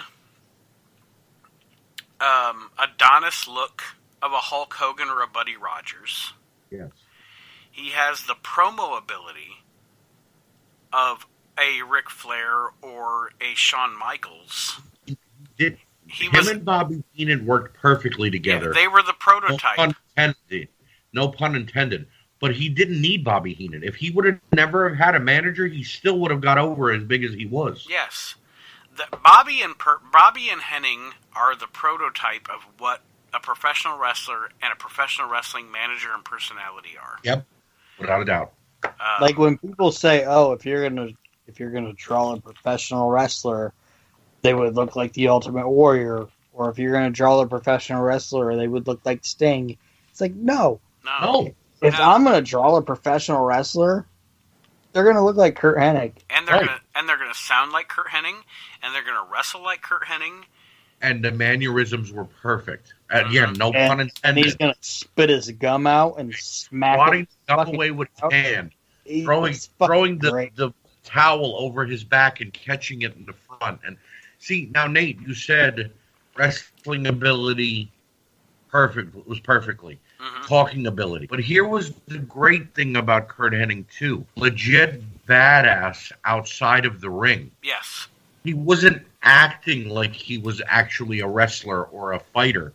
um, 2.19 2.71
Adonis 2.79 3.47
look 3.47 3.83
of 4.21 4.31
a 4.31 4.37
Hulk 4.37 4.73
Hogan 4.73 5.09
or 5.09 5.21
a 5.21 5.27
Buddy 5.27 5.55
Rogers. 5.57 6.33
Yes. 6.71 6.89
He 7.71 7.89
has 7.89 8.23
the 8.23 8.35
promo 8.35 8.97
ability 8.97 9.63
of 10.93 11.27
a 11.59 11.81
Ric 11.83 12.09
Flair 12.09 12.69
or 12.81 13.31
a 13.41 13.53
Shawn 13.55 13.97
Michaels. 13.97 14.79
Did 15.57 15.77
He 16.07 16.25
him 16.25 16.31
was 16.33 16.47
and 16.47 16.63
Bobby 16.65 17.03
Heenan 17.13 17.45
worked 17.45 17.77
perfectly 17.77 18.29
yeah, 18.29 18.33
together. 18.33 18.73
they 18.73 18.87
were 18.87 19.01
the 19.01 19.07
no 19.07 19.17
prototype. 19.19 19.75
pun 19.75 19.95
intended. 20.17 20.69
No 21.13 21.27
pun 21.29 21.55
intended. 21.55 22.07
But 22.45 22.55
he 22.55 22.69
didn't 22.69 23.01
need 23.01 23.23
Bobby 23.23 23.55
Heenan. 23.55 23.83
If 23.83 23.95
he 23.95 24.11
would 24.11 24.23
have 24.25 24.39
never 24.53 24.87
have 24.87 24.99
had 24.99 25.15
a 25.15 25.19
manager, 25.19 25.65
he 25.65 25.81
still 25.81 26.19
would 26.19 26.29
have 26.29 26.41
got 26.41 26.59
over 26.59 26.91
as 26.91 27.03
big 27.03 27.23
as 27.23 27.33
he 27.33 27.47
was. 27.47 27.87
Yes, 27.89 28.35
the, 28.95 29.05
Bobby 29.23 29.63
and 29.63 29.75
per, 29.79 29.97
Bobby 30.13 30.49
and 30.51 30.61
Hennig 30.61 31.13
are 31.35 31.55
the 31.55 31.65
prototype 31.65 32.47
of 32.53 32.61
what 32.77 33.01
a 33.33 33.39
professional 33.39 33.97
wrestler 33.97 34.51
and 34.61 34.71
a 34.71 34.75
professional 34.75 35.27
wrestling 35.27 35.71
manager 35.71 36.09
and 36.13 36.23
personality 36.23 36.91
are. 37.01 37.17
Yep. 37.23 37.47
Without 37.97 38.21
a 38.21 38.25
doubt. 38.25 38.53
Uh, 38.83 38.89
like 39.21 39.39
when 39.39 39.57
people 39.57 39.91
say, 39.91 40.23
"Oh, 40.27 40.51
if 40.51 40.67
you're 40.67 40.87
gonna 40.87 41.07
if 41.47 41.59
you're 41.59 41.71
gonna 41.71 41.93
draw 41.93 42.33
a 42.33 42.39
professional 42.39 43.09
wrestler, 43.09 43.73
they 44.43 44.53
would 44.53 44.75
look 44.75 44.95
like 44.95 45.13
the 45.13 45.29
Ultimate 45.29 45.67
Warrior," 45.67 46.27
or 46.53 46.69
if 46.69 46.77
you're 46.77 46.93
gonna 46.93 47.09
draw 47.09 47.41
a 47.41 47.47
professional 47.47 48.03
wrestler, 48.03 48.55
they 48.55 48.67
would 48.67 48.85
look 48.85 49.01
like 49.03 49.25
Sting. 49.25 49.75
It's 50.11 50.21
like 50.21 50.35
no. 50.35 50.79
no, 51.03 51.19
No. 51.21 51.55
If 51.81 51.97
No. 51.97 52.03
I'm 52.11 52.23
gonna 52.23 52.41
draw 52.41 52.75
a 52.77 52.81
professional 52.81 53.43
wrestler, 53.43 54.05
they're 54.93 55.03
gonna 55.03 55.23
look 55.23 55.35
like 55.35 55.55
Curt 55.55 55.77
Hennig. 55.77 56.13
and 56.29 56.47
they're 56.47 56.55
Right. 56.55 56.65
gonna 56.67 56.79
and 56.95 57.09
they're 57.09 57.17
gonna 57.17 57.33
sound 57.33 57.71
like 57.73 57.87
Curt 57.89 58.07
Hennig, 58.07 58.41
and 58.81 58.95
they're 58.95 59.03
gonna 59.03 59.29
wrestle 59.31 59.61
like 59.61 59.81
Curt 59.81 60.03
Hennig. 60.05 60.43
And 61.01 61.23
the 61.23 61.31
mannerisms 61.31 62.11
were 62.13 62.23
perfect. 62.25 62.93
Again, 63.09 63.49
mm-hmm. 63.49 63.53
no 63.57 63.67
And- 63.73 63.89
pun 63.89 63.99
And 63.99 64.09
intended. 64.09 64.45
he's 64.45 64.55
gonna 64.55 64.75
spit 64.79 65.29
his 65.29 65.51
gum 65.51 65.85
out 65.85 66.15
and 66.17 66.33
smack 66.33 66.95
swatting 66.95 67.21
it. 67.23 67.29
stuff 67.43 67.67
away 67.67 67.91
with 67.91 68.07
his 68.23 68.31
hand, 68.31 68.71
throwing 69.23 69.53
throwing 69.53 70.17
the, 70.19 70.31
great. 70.31 70.55
the 70.55 70.71
towel 71.03 71.55
over 71.59 71.85
his 71.85 72.03
back 72.03 72.39
and 72.41 72.53
catching 72.53 73.01
it 73.01 73.13
in 73.15 73.25
the 73.25 73.33
front. 73.33 73.81
And 73.85 73.97
see 74.39 74.71
now, 74.73 74.87
Nate, 74.87 75.19
you 75.21 75.33
said 75.33 75.91
wrestling 76.35 77.05
ability 77.07 77.91
perfect 78.69 79.13
was 79.27 79.39
perfectly 79.41 79.99
hmm 80.25 80.45
talking 80.47 80.87
ability. 80.87 81.25
But 81.27 81.39
here 81.39 81.65
was 81.67 81.91
the 82.07 82.19
great 82.19 82.73
thing 82.73 82.95
about 82.97 83.27
Curt 83.27 83.53
Hennig 83.53 83.85
too: 83.89 84.25
legit 84.35 85.01
badass 85.27 86.11
outside 86.23 86.85
of 86.85 87.01
the 87.01 87.09
ring. 87.09 87.51
Yes, 87.63 88.07
He 88.43 88.53
wasn't 88.53 89.05
acting 89.23 89.89
like 89.89 90.13
he 90.13 90.37
was 90.37 90.61
actually 90.67 91.19
a 91.19 91.27
wrestler 91.27 91.85
or 91.85 92.13
a 92.13 92.19
fighter. 92.19 92.73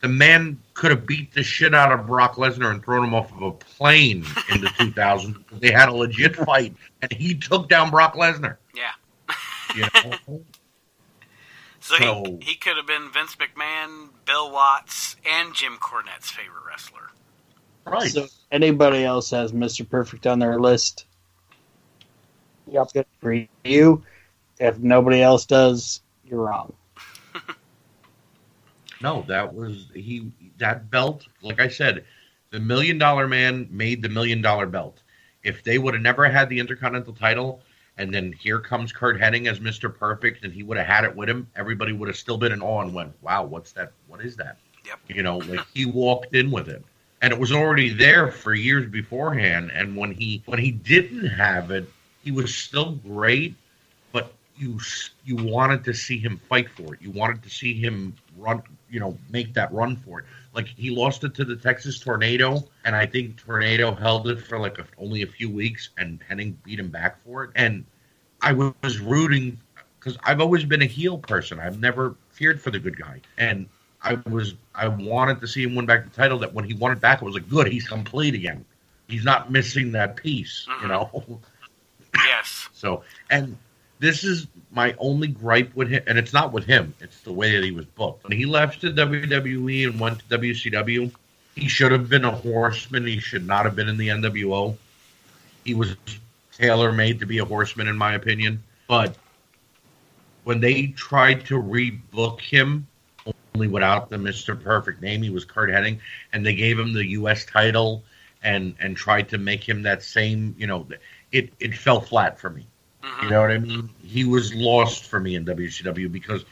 The 0.00 0.08
man 0.08 0.60
could 0.74 0.90
have 0.90 1.06
beat 1.06 1.32
the 1.32 1.42
shit 1.42 1.74
out 1.74 1.90
of 1.92 2.06
Brock 2.06 2.34
Lesnar 2.36 2.70
and 2.70 2.82
thrown 2.84 3.04
him 3.04 3.14
off 3.14 3.32
of 3.32 3.40
a 3.42 3.52
plane 3.52 4.24
in 4.52 4.60
the 4.60 4.66
2000s. 4.78 5.42
They 5.60 5.70
had 5.70 5.88
a 5.88 5.94
legit 5.94 6.36
fight, 6.36 6.74
and 7.00 7.10
he 7.12 7.34
took 7.34 7.68
down 7.70 7.90
Brock 7.90 8.14
Lesnar. 8.14 8.56
yeah. 8.74 8.90
You 9.74 9.86
know? 9.94 10.40
So, 11.84 11.96
So- 11.98 12.24
he 12.40 12.52
he 12.52 12.54
could 12.54 12.78
have 12.78 12.86
been 12.86 13.10
Vince 13.12 13.36
McMahon, 13.36 14.08
Bill 14.24 14.50
Watts, 14.50 15.16
and 15.30 15.54
Jim 15.54 15.76
Cornette's 15.76 16.30
favorite 16.30 16.64
wrestler. 16.66 17.10
right. 17.84 18.10
So 18.10 18.26
anybody 18.50 19.04
else 19.04 19.28
has 19.32 19.52
Mr. 19.52 19.86
Perfect 19.88 20.26
on 20.26 20.38
their 20.38 20.58
list, 20.58 21.04
Yep. 22.68 22.92
good 22.94 23.06
for 23.20 23.46
you. 23.64 24.02
If 24.58 24.78
nobody 24.78 25.20
else 25.20 25.44
does, 25.44 26.00
you're 26.24 26.40
wrong. 26.40 26.72
No, 29.02 29.22
that 29.28 29.52
was 29.52 29.88
he. 29.92 30.32
That 30.56 30.90
belt, 30.90 31.26
like 31.42 31.60
I 31.60 31.68
said, 31.68 32.06
the 32.50 32.60
Million 32.60 32.96
Dollar 32.96 33.28
Man 33.28 33.68
made 33.70 34.00
the 34.00 34.08
Million 34.08 34.40
Dollar 34.40 34.64
Belt. 34.66 35.02
If 35.42 35.62
they 35.62 35.76
would 35.76 35.92
have 35.92 36.02
never 36.02 36.26
had 36.30 36.48
the 36.48 36.58
Intercontinental 36.58 37.12
title, 37.12 37.60
and 37.96 38.12
then 38.12 38.32
here 38.32 38.58
comes 38.58 38.92
Curt 38.92 39.20
Hennig 39.20 39.48
as 39.48 39.60
Mister 39.60 39.88
Perfect, 39.88 40.44
and 40.44 40.52
he 40.52 40.62
would 40.62 40.76
have 40.76 40.86
had 40.86 41.04
it 41.04 41.14
with 41.14 41.28
him, 41.28 41.48
everybody 41.54 41.92
would 41.92 42.08
have 42.08 42.16
still 42.16 42.38
been 42.38 42.52
in 42.52 42.62
awe 42.62 42.82
and 42.82 42.94
went, 42.94 43.12
"Wow, 43.22 43.44
what's 43.44 43.72
that? 43.72 43.92
What 44.08 44.20
is 44.20 44.36
that?" 44.36 44.58
Yep. 44.86 44.98
You 45.08 45.22
know, 45.22 45.38
like 45.38 45.66
he 45.72 45.86
walked 45.86 46.34
in 46.34 46.50
with 46.50 46.68
it, 46.68 46.84
and 47.22 47.32
it 47.32 47.38
was 47.38 47.52
already 47.52 47.90
there 47.90 48.30
for 48.30 48.54
years 48.54 48.90
beforehand. 48.90 49.70
And 49.72 49.96
when 49.96 50.10
he 50.10 50.42
when 50.46 50.58
he 50.58 50.70
didn't 50.70 51.26
have 51.26 51.70
it, 51.70 51.88
he 52.22 52.30
was 52.30 52.54
still 52.54 52.92
great, 52.92 53.54
but 54.12 54.32
you 54.56 54.80
you 55.24 55.36
wanted 55.36 55.84
to 55.84 55.94
see 55.94 56.18
him 56.18 56.40
fight 56.48 56.68
for 56.70 56.94
it. 56.94 57.02
You 57.02 57.10
wanted 57.10 57.42
to 57.44 57.50
see 57.50 57.74
him 57.74 58.14
run, 58.36 58.62
you 58.90 59.00
know, 59.00 59.16
make 59.30 59.54
that 59.54 59.72
run 59.72 59.96
for 59.96 60.20
it. 60.20 60.26
Like 60.54 60.68
he 60.68 60.90
lost 60.90 61.24
it 61.24 61.34
to 61.34 61.44
the 61.44 61.56
Texas 61.56 61.98
Tornado, 61.98 62.62
and 62.84 62.94
I 62.94 63.06
think 63.06 63.36
Tornado 63.36 63.94
held 63.94 64.28
it 64.28 64.40
for 64.40 64.58
like 64.58 64.78
a, 64.78 64.86
only 64.98 65.22
a 65.22 65.26
few 65.26 65.50
weeks, 65.50 65.90
and 65.98 66.20
Hennig 66.28 66.54
beat 66.62 66.78
him 66.78 66.90
back 66.90 67.22
for 67.24 67.44
it. 67.44 67.50
And 67.56 67.84
I 68.40 68.52
was 68.52 69.00
rooting 69.00 69.58
because 69.98 70.16
I've 70.22 70.40
always 70.40 70.64
been 70.64 70.82
a 70.82 70.86
heel 70.86 71.18
person. 71.18 71.58
I've 71.58 71.80
never 71.80 72.14
feared 72.30 72.60
for 72.60 72.70
the 72.70 72.78
good 72.78 72.96
guy, 72.96 73.20
and 73.38 73.66
I 74.02 74.14
was 74.28 74.54
I 74.74 74.86
wanted 74.88 75.40
to 75.40 75.48
see 75.48 75.62
him 75.62 75.74
win 75.74 75.86
back 75.86 76.04
the 76.04 76.10
title. 76.10 76.38
That 76.38 76.52
when 76.52 76.64
he 76.64 76.74
won 76.74 76.92
it 76.92 77.00
back, 77.00 77.22
it 77.22 77.24
was 77.24 77.34
like, 77.34 77.48
good, 77.48 77.66
he's 77.66 77.88
complete 77.88 78.34
again. 78.34 78.64
He's 79.08 79.24
not 79.24 79.50
missing 79.50 79.92
that 79.92 80.16
piece, 80.16 80.66
you 80.66 80.74
mm-hmm. 80.74 80.88
know. 80.88 81.40
Yes. 82.14 82.68
So, 82.84 83.02
and 83.30 83.56
this 83.98 84.24
is 84.24 84.46
my 84.70 84.94
only 84.98 85.28
gripe 85.28 85.74
with 85.74 85.88
him, 85.88 86.02
and 86.06 86.18
it's 86.18 86.32
not 86.32 86.52
with 86.52 86.64
him; 86.64 86.94
it's 87.00 87.20
the 87.20 87.32
way 87.32 87.54
that 87.54 87.64
he 87.64 87.70
was 87.70 87.86
booked. 87.86 88.24
When 88.24 88.36
he 88.36 88.46
left 88.46 88.80
the 88.80 88.88
WWE 88.88 89.88
and 89.88 90.00
went 90.00 90.18
to 90.18 90.38
WCW, 90.38 91.12
he 91.54 91.68
should 91.68 91.92
have 91.92 92.08
been 92.08 92.24
a 92.24 92.30
horseman. 92.30 93.06
He 93.06 93.20
should 93.20 93.46
not 93.46 93.64
have 93.64 93.76
been 93.76 93.88
in 93.88 93.96
the 93.96 94.08
NWO. 94.08 94.76
He 95.64 95.74
was 95.74 95.96
tailor 96.52 96.92
made 96.92 97.20
to 97.20 97.26
be 97.26 97.38
a 97.38 97.44
horseman, 97.44 97.88
in 97.88 97.96
my 97.96 98.14
opinion. 98.14 98.62
But 98.88 99.16
when 100.44 100.60
they 100.60 100.88
tried 100.88 101.46
to 101.46 101.54
rebook 101.54 102.40
him, 102.40 102.86
only 103.54 103.68
without 103.68 104.10
the 104.10 104.18
Mister 104.18 104.54
Perfect 104.56 105.00
name, 105.00 105.22
he 105.22 105.30
was 105.30 105.44
Curt 105.44 105.70
Hennig, 105.70 106.00
and 106.32 106.44
they 106.44 106.54
gave 106.54 106.78
him 106.78 106.92
the 106.92 107.06
U.S. 107.06 107.44
title 107.44 108.02
and 108.42 108.74
and 108.80 108.96
tried 108.96 109.30
to 109.30 109.38
make 109.38 109.66
him 109.66 109.82
that 109.82 110.02
same, 110.02 110.54
you 110.58 110.66
know, 110.66 110.86
it 111.32 111.52
it 111.60 111.76
fell 111.76 112.00
flat 112.00 112.38
for 112.38 112.50
me. 112.50 112.66
Mm-hmm. 113.04 113.24
You 113.24 113.30
know 113.30 113.40
what 113.40 113.50
I 113.50 113.58
mean? 113.58 113.90
He 114.02 114.24
was 114.24 114.54
lost 114.54 115.04
for 115.04 115.20
me 115.20 115.34
in 115.34 115.44
WCW 115.44 116.10
because 116.10 116.44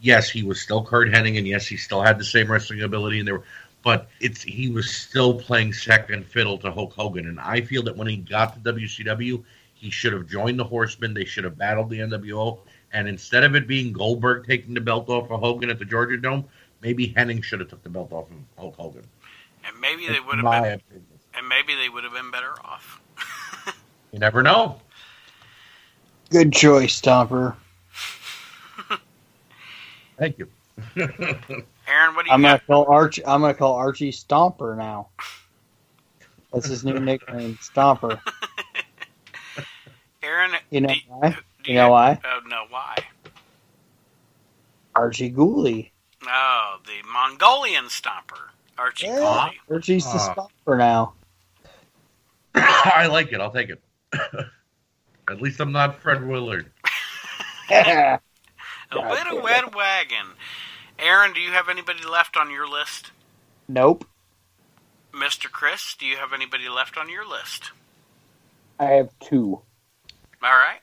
yes, 0.00 0.30
he 0.30 0.42
was 0.42 0.60
still 0.60 0.84
Curt 0.84 1.08
Hennig, 1.08 1.36
and 1.36 1.46
yes, 1.46 1.66
he 1.66 1.76
still 1.76 2.00
had 2.00 2.18
the 2.18 2.24
same 2.24 2.50
wrestling 2.50 2.82
ability, 2.82 3.18
and 3.18 3.28
there 3.28 3.38
were, 3.38 3.44
but 3.84 4.08
it's 4.20 4.42
he 4.42 4.70
was 4.70 4.90
still 4.90 5.34
playing 5.34 5.72
second 5.72 6.24
fiddle 6.26 6.58
to 6.58 6.70
Hulk 6.70 6.94
Hogan, 6.94 7.26
and 7.26 7.38
I 7.38 7.60
feel 7.60 7.82
that 7.84 7.96
when 7.96 8.08
he 8.08 8.16
got 8.16 8.54
to 8.54 8.72
WCW, 8.72 9.42
he 9.74 9.90
should 9.90 10.12
have 10.12 10.26
joined 10.26 10.58
the 10.58 10.64
Horsemen. 10.64 11.14
They 11.14 11.24
should 11.24 11.44
have 11.44 11.58
battled 11.58 11.90
the 11.90 12.00
NWO, 12.00 12.58
and 12.92 13.06
instead 13.06 13.44
of 13.44 13.54
it 13.54 13.68
being 13.68 13.92
Goldberg 13.92 14.46
taking 14.46 14.74
the 14.74 14.80
belt 14.80 15.08
off 15.08 15.30
of 15.30 15.40
Hogan 15.40 15.70
at 15.70 15.78
the 15.78 15.84
Georgia 15.84 16.16
Dome, 16.16 16.44
maybe 16.80 17.12
Hennig 17.12 17.44
should 17.44 17.60
have 17.60 17.68
took 17.68 17.82
the 17.82 17.90
belt 17.90 18.12
off 18.12 18.30
of 18.30 18.36
Hulk 18.56 18.76
Hogan. 18.76 19.04
And 19.66 19.78
maybe 19.80 20.06
they 20.06 20.20
would 20.20 20.38
have 20.38 20.62
been, 20.62 20.72
opinion. 20.74 21.06
and 21.34 21.48
maybe 21.48 21.74
they 21.74 21.88
would 21.88 22.04
have 22.04 22.14
been 22.14 22.30
better 22.30 22.54
off. 22.64 23.02
You 24.10 24.18
never 24.18 24.42
know. 24.42 24.80
Good 26.30 26.52
choice, 26.52 27.00
Stomper. 27.00 27.56
Thank 30.18 30.38
you. 30.38 30.48
Aaron, 30.96 32.14
what 32.14 32.24
do 32.24 32.30
you 32.30 32.34
I'm 32.34 32.42
got? 32.42 32.66
gonna 32.66 32.84
call 32.84 32.86
Archie. 32.92 33.24
I'm 33.24 33.40
gonna 33.40 33.54
call 33.54 33.74
Archie 33.74 34.10
Stomper 34.12 34.76
now. 34.76 35.08
That's 36.52 36.66
his 36.66 36.84
new 36.84 36.98
nickname, 36.98 37.56
Stomper. 37.62 38.20
Aaron, 40.22 40.50
You 40.70 40.80
know 40.82 40.88
do 40.88 41.00
why? 41.08 41.30
do 41.62 41.70
You 41.72 41.74
know 41.78 41.90
why? 41.90 42.20
Oh 42.24 42.40
no, 42.48 42.64
why? 42.68 42.96
Archie 44.96 45.30
Gouldie. 45.30 45.90
Oh, 46.26 46.78
the 46.84 47.08
Mongolian 47.12 47.84
stomper, 47.84 48.48
Archie 48.76 49.06
Yeah, 49.06 49.14
Cooley. 49.16 49.60
Archie's 49.70 50.04
the 50.04 50.18
Ah. 50.18 50.34
Stomper 50.66 50.76
now. 50.76 51.12
I 52.54 53.06
like 53.06 53.32
it. 53.32 53.40
I'll 53.40 53.52
take 53.52 53.70
it. 53.70 53.80
At 55.30 55.42
least 55.42 55.60
I'm 55.60 55.72
not 55.72 56.00
Fred 56.00 56.26
Willard. 56.26 56.70
A 57.70 58.18
God 58.90 59.10
little 59.10 59.36
damn 59.36 59.44
red 59.44 59.74
wagon. 59.74 60.26
Aaron, 60.98 61.32
do 61.34 61.40
you 61.40 61.50
have 61.50 61.68
anybody 61.68 62.04
left 62.04 62.36
on 62.36 62.50
your 62.50 62.68
list? 62.68 63.12
nope. 63.68 64.06
Mr. 65.12 65.50
Chris, 65.50 65.96
do 65.98 66.06
you 66.06 66.16
have 66.16 66.32
anybody 66.32 66.68
left 66.68 66.96
on 66.96 67.10
your 67.10 67.28
list? 67.28 67.72
I 68.78 68.92
have 68.92 69.10
two. 69.20 69.60
All 70.42 70.50
right. 70.50 70.80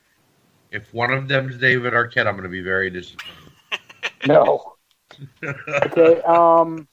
If 0.72 0.94
one 0.94 1.12
of 1.12 1.28
them's 1.28 1.58
David 1.58 1.94
Arquette, 1.94 2.28
I'm 2.28 2.34
going 2.34 2.44
to 2.44 2.50
be 2.50 2.62
very 2.62 2.90
disappointed. 2.90 3.32
No. 4.28 4.76
okay. 5.44 6.22
Um. 6.22 6.88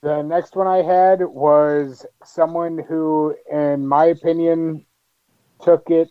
The 0.00 0.22
next 0.22 0.56
one 0.56 0.66
I 0.66 0.78
had 0.78 1.20
was 1.22 2.06
someone 2.24 2.78
who, 2.78 3.34
in 3.52 3.86
my 3.86 4.06
opinion, 4.06 4.86
took 5.62 5.90
it 5.90 6.10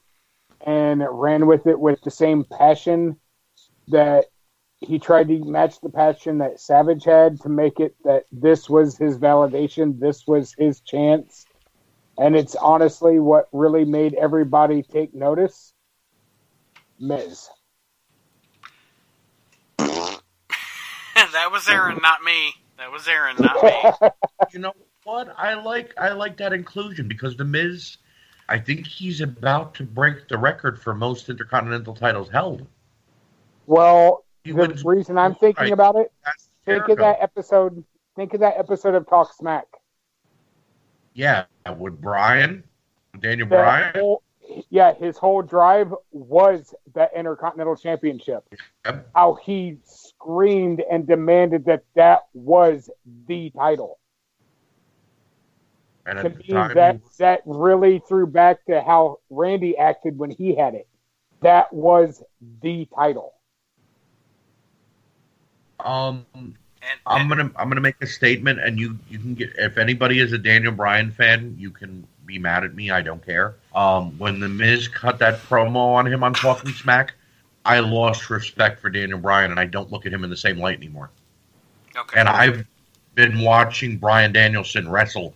and 0.66 1.04
ran 1.10 1.48
with 1.48 1.68
it 1.68 1.80
with 1.80 2.02
the 2.02 2.12
same 2.12 2.44
passion 2.44 3.18
that 3.88 4.26
he 4.82 5.00
tried 5.00 5.28
to 5.28 5.44
match 5.44 5.80
the 5.82 5.90
passion 5.90 6.38
that 6.38 6.60
Savage 6.60 7.04
had 7.04 7.42
to 7.42 7.50
make 7.50 7.80
it 7.80 7.96
that 8.04 8.26
this 8.32 8.70
was 8.70 8.98
his 8.98 9.18
validation, 9.18 10.00
this 10.00 10.26
was 10.26 10.54
his 10.58 10.80
chance. 10.82 11.46
And 12.18 12.36
it's 12.36 12.56
honestly 12.56 13.20
what 13.20 13.48
really 13.52 13.86
made 13.86 14.14
everybody 14.14 14.84
take 14.84 15.14
notice. 15.14 15.74
Miz. 17.00 17.50
that 19.78 21.50
was 21.52 21.68
Aaron, 21.70 22.00
not 22.02 22.24
me. 22.24 22.54
That 22.78 22.92
was 22.92 23.08
Aaron, 23.08 23.36
not 23.40 23.64
me. 23.64 24.10
you 24.54 24.60
know 24.60 24.74
what? 25.04 25.34
I 25.38 25.56
like 25.56 25.94
I 25.98 26.12
like 26.12 26.38
that 26.38 26.54
inclusion 26.54 27.08
because 27.08 27.36
the 27.36 27.46
Miz, 27.46 27.98
I 28.50 28.58
think 28.58 28.88
he's 28.88 29.22
about 29.22 29.76
to 29.76 29.84
break 29.84 30.28
the 30.28 30.38
record 30.38 30.82
for 30.82 30.96
most 30.96 31.30
intercontinental 31.30 31.94
titles 31.94 32.30
held. 32.30 32.66
Well, 33.68 34.26
He 34.44 34.52
the 34.52 34.58
wins- 34.58 34.84
reason 34.84 35.18
I'm 35.20 35.36
thinking 35.36 35.66
Right. 35.66 35.74
about 35.74 35.96
it, 35.98 36.12
think 36.66 36.90
of 36.90 36.98
that 36.98 37.18
episode. 37.22 37.84
Think 38.16 38.34
of 38.34 38.40
that 38.40 38.58
episode 38.58 38.96
of 38.96 39.08
Talk 39.08 39.32
Smack. 39.34 39.66
Yeah, 41.14 41.46
with 41.78 42.02
Bryan, 42.02 42.64
Daniel 43.20 43.48
The 43.48 43.56
Bryan. 43.56 43.94
whole- 43.96 44.24
yeah, 44.70 44.94
his 44.96 45.18
whole 45.18 45.44
drive 45.44 45.94
was 46.12 46.74
that 46.96 47.14
Intercontinental 47.14 47.76
Championship. 47.76 48.44
Yep. 48.86 49.10
How 49.14 49.34
he 49.36 49.78
screamed 49.84 50.82
and 50.90 51.06
demanded 51.06 51.66
that 51.66 51.84
that 51.94 52.24
was 52.34 52.90
the 53.28 53.52
title. 53.52 53.99
And 56.10 56.20
To 56.20 56.30
me, 56.30 56.46
that 56.74 56.96
he 56.96 57.02
was- 57.04 57.18
that 57.18 57.42
really 57.46 58.02
threw 58.08 58.26
back 58.26 58.66
to 58.66 58.82
how 58.82 59.20
Randy 59.30 59.78
acted 59.78 60.18
when 60.18 60.32
he 60.32 60.56
had 60.56 60.74
it. 60.74 60.88
That 61.42 61.72
was 61.72 62.24
the 62.62 62.88
title. 62.96 63.34
um, 65.80 66.26
And, 66.34 66.56
I'm 67.06 67.28
gonna 67.28 67.52
I'm 67.56 67.70
gonna 67.70 67.82
make 67.82 68.02
a 68.02 68.08
statement, 68.08 68.60
and 68.60 68.80
you 68.80 68.98
you 69.10 69.20
can 69.20 69.36
get 69.36 69.52
if 69.58 69.78
anybody 69.78 70.20
is 70.20 70.34
a 70.34 70.38
Daniel 70.38 70.72
Bryan 70.72 71.12
fan, 71.12 71.56
you 71.58 71.72
can 71.72 72.06
be 72.26 72.40
mad 72.40 72.64
at 72.64 72.74
me. 72.74 72.90
I 72.92 73.02
don't 73.02 73.26
care. 73.26 73.56
Um, 73.76 74.18
when 74.18 74.40
the 74.40 74.50
Miz 74.50 74.88
cut 74.88 75.20
that 75.20 75.40
promo 75.44 75.76
on 75.96 76.06
him 76.08 76.24
on 76.24 76.34
Talking 76.34 76.72
Smack, 76.72 77.14
I 77.66 77.80
lost 77.80 78.30
respect 78.30 78.80
for 78.80 78.90
Daniel 78.90 79.20
Bryan, 79.20 79.52
and 79.52 79.60
I 79.60 79.66
don't 79.66 79.92
look 79.92 80.06
at 80.06 80.14
him 80.14 80.24
in 80.24 80.30
the 80.30 80.38
same 80.38 80.58
light 80.58 80.78
anymore. 80.78 81.10
okay. 81.96 82.20
And 82.20 82.30
I've 82.30 82.66
been 83.16 83.42
watching 83.42 83.98
Bryan 83.98 84.32
Danielson 84.32 84.90
wrestle 84.90 85.36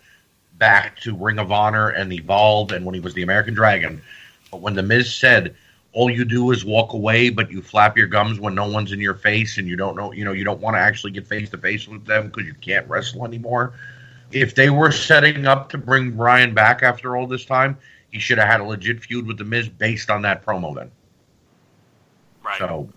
back 0.64 0.98
to 1.02 1.14
Ring 1.14 1.40
of 1.40 1.52
Honor 1.52 1.90
and 1.90 2.14
Evolve, 2.14 2.72
and 2.72 2.86
when 2.86 2.96
he 2.96 3.02
was 3.02 3.14
the 3.14 3.22
American 3.22 3.54
Dragon. 3.54 4.02
But 4.50 4.62
when 4.62 4.76
the 4.76 4.82
Miz 4.82 5.14
said, 5.14 5.58
"All 5.92 6.10
you 6.10 6.24
do 6.24 6.52
is 6.52 6.64
walk 6.64 6.94
away, 6.94 7.30
but 7.30 7.52
you 7.52 7.62
flap 7.62 7.98
your 7.98 8.08
gums 8.08 8.40
when 8.40 8.56
no 8.56 8.70
one's 8.70 8.94
in 8.94 9.02
your 9.02 9.14
face, 9.14 9.58
and 9.58 9.68
you 9.68 9.76
don't 9.76 9.98
know, 9.98 10.14
you 10.14 10.24
know, 10.24 10.32
you 10.32 10.46
don't 10.46 10.62
want 10.62 10.78
to 10.78 10.80
actually 10.80 11.12
get 11.12 11.28
face 11.28 11.50
to 11.50 11.58
face 11.58 11.86
with 11.86 12.06
them 12.06 12.28
because 12.28 12.46
you 12.46 12.54
can't 12.54 12.88
wrestle 12.88 13.26
anymore." 13.26 13.74
If 14.32 14.56
they 14.56 14.70
were 14.70 14.94
setting 14.94 15.46
up 15.46 15.68
to 15.72 15.78
bring 15.78 16.12
Bryan 16.12 16.54
back 16.54 16.82
after 16.82 17.18
all 17.18 17.28
this 17.28 17.44
time, 17.44 17.78
he 18.12 18.20
should 18.20 18.38
have 18.38 18.48
had 18.48 18.62
a 18.62 18.64
legit 18.64 19.04
feud 19.04 19.28
with 19.28 19.38
the 19.38 19.44
Miz 19.44 19.68
based 19.68 20.10
on 20.10 20.22
that 20.22 20.46
promo. 20.46 20.74
Then, 20.74 20.90
right. 22.42 22.58
so 22.58 22.88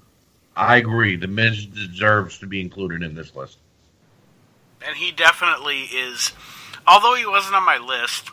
I 0.57 0.77
agree. 0.77 1.17
The 1.17 1.27
Miz 1.27 1.67
deserves 1.67 2.39
to 2.39 2.47
be 2.47 2.61
included 2.61 3.03
in 3.03 3.17
this 3.17 3.35
list. 3.35 3.59
and 4.87 4.97
he 4.97 5.11
definitely 5.11 5.81
is. 5.81 6.33
Although 6.87 7.15
he 7.17 7.27
wasn't 7.27 7.57
on 7.57 7.65
my 7.67 7.79
list, 7.79 8.31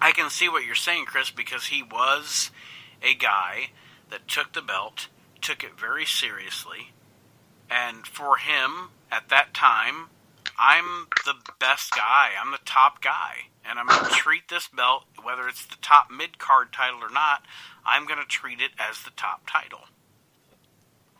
I 0.00 0.12
can 0.12 0.30
see 0.30 0.48
what 0.48 0.64
you're 0.66 0.74
saying, 0.76 1.06
Chris, 1.06 1.30
because 1.30 1.66
he 1.66 1.82
was 1.82 2.50
a 3.02 3.14
guy 3.14 3.70
that 4.10 4.28
took 4.28 4.52
the 4.54 4.62
belt, 4.62 5.08
took 5.42 5.64
it 5.64 5.78
very 5.78 6.06
seriously, 6.06 6.92
and 7.70 8.06
for 8.06 8.36
him 8.38 8.90
at 9.12 9.28
that 9.30 9.54
time, 9.54 10.10
I'm 10.58 11.08
the 11.24 11.34
best 11.60 11.92
guy. 11.94 12.30
I'm 12.40 12.52
the 12.52 12.58
top 12.66 13.02
guy, 13.02 13.50
and 13.68 13.78
I'm 13.78 13.88
going 13.88 14.04
to 14.04 14.10
treat 14.10 14.48
this 14.50 14.68
belt, 14.68 15.04
whether 15.22 15.48
it's 15.48 15.66
the 15.66 15.76
top 15.82 16.10
mid 16.10 16.38
card 16.38 16.72
title 16.72 17.00
or 17.02 17.10
not, 17.10 17.44
I'm 17.86 18.06
going 18.06 18.20
to 18.20 18.26
treat 18.26 18.60
it 18.60 18.72
as 18.78 19.02
the 19.02 19.12
top 19.16 19.42
title. 19.50 19.80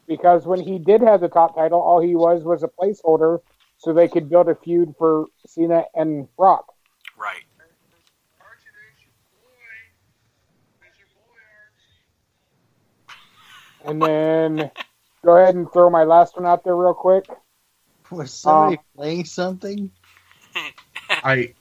because 0.06 0.46
when 0.46 0.60
he 0.60 0.78
did 0.78 1.00
have 1.02 1.20
the 1.20 1.28
top 1.28 1.56
title, 1.56 1.80
all 1.80 2.00
he 2.00 2.14
was 2.14 2.44
was 2.44 2.62
a 2.62 2.68
placeholder 2.68 3.40
so 3.84 3.92
they 3.92 4.08
could 4.08 4.30
build 4.30 4.48
a 4.48 4.54
feud 4.54 4.94
for 4.98 5.26
Cena 5.46 5.84
and 5.94 6.26
Rock. 6.38 6.64
Right. 7.18 7.44
And 13.86 14.00
then 14.00 14.70
go 15.22 15.36
ahead 15.36 15.54
and 15.54 15.70
throw 15.70 15.90
my 15.90 16.04
last 16.04 16.36
one 16.36 16.46
out 16.46 16.64
there 16.64 16.74
real 16.74 16.94
quick. 16.94 17.26
Was 18.10 18.32
somebody 18.32 18.76
Uh, 18.76 18.96
playing 18.96 19.24
something? 19.26 19.90
I 21.10 21.52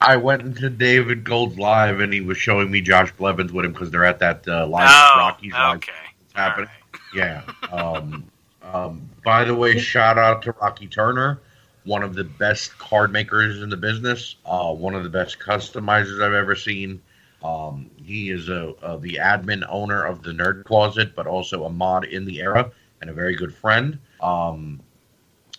I 0.00 0.16
went 0.16 0.42
into 0.42 0.68
David 0.68 1.24
Gold's 1.24 1.58
live 1.58 2.00
and 2.00 2.12
he 2.12 2.20
was 2.20 2.36
showing 2.36 2.70
me 2.70 2.80
Josh 2.82 3.10
Blevins 3.12 3.52
with 3.52 3.64
him 3.64 3.72
because 3.72 3.90
they're 3.90 4.04
at 4.04 4.18
that 4.18 4.46
uh, 4.46 4.66
live 4.66 4.88
Oh, 4.90 5.18
Rockies 5.18 5.52
live 5.52 5.76
okay. 5.78 5.92
happening. 6.34 6.68
All 6.68 7.18
Yeah. 7.18 7.42
Um, 7.72 8.24
um, 8.72 9.08
by 9.24 9.44
the 9.44 9.54
way, 9.54 9.78
shout 9.78 10.18
out 10.18 10.42
to 10.42 10.52
Rocky 10.52 10.86
Turner, 10.86 11.40
one 11.84 12.02
of 12.02 12.14
the 12.14 12.24
best 12.24 12.76
card 12.78 13.12
makers 13.12 13.62
in 13.62 13.70
the 13.70 13.76
business, 13.76 14.36
uh, 14.44 14.72
one 14.72 14.94
of 14.94 15.02
the 15.02 15.08
best 15.08 15.38
customizers 15.38 16.22
I've 16.22 16.34
ever 16.34 16.54
seen. 16.54 17.00
Um, 17.42 17.90
he 18.04 18.30
is 18.30 18.48
a, 18.48 18.74
a, 18.82 18.98
the 18.98 19.18
admin 19.22 19.64
owner 19.68 20.04
of 20.04 20.22
the 20.22 20.32
Nerd 20.32 20.64
Closet, 20.64 21.14
but 21.14 21.26
also 21.26 21.64
a 21.64 21.70
mod 21.70 22.04
in 22.04 22.24
the 22.24 22.40
era 22.40 22.70
and 23.00 23.08
a 23.08 23.12
very 23.12 23.36
good 23.36 23.54
friend. 23.54 23.98
Um, 24.20 24.80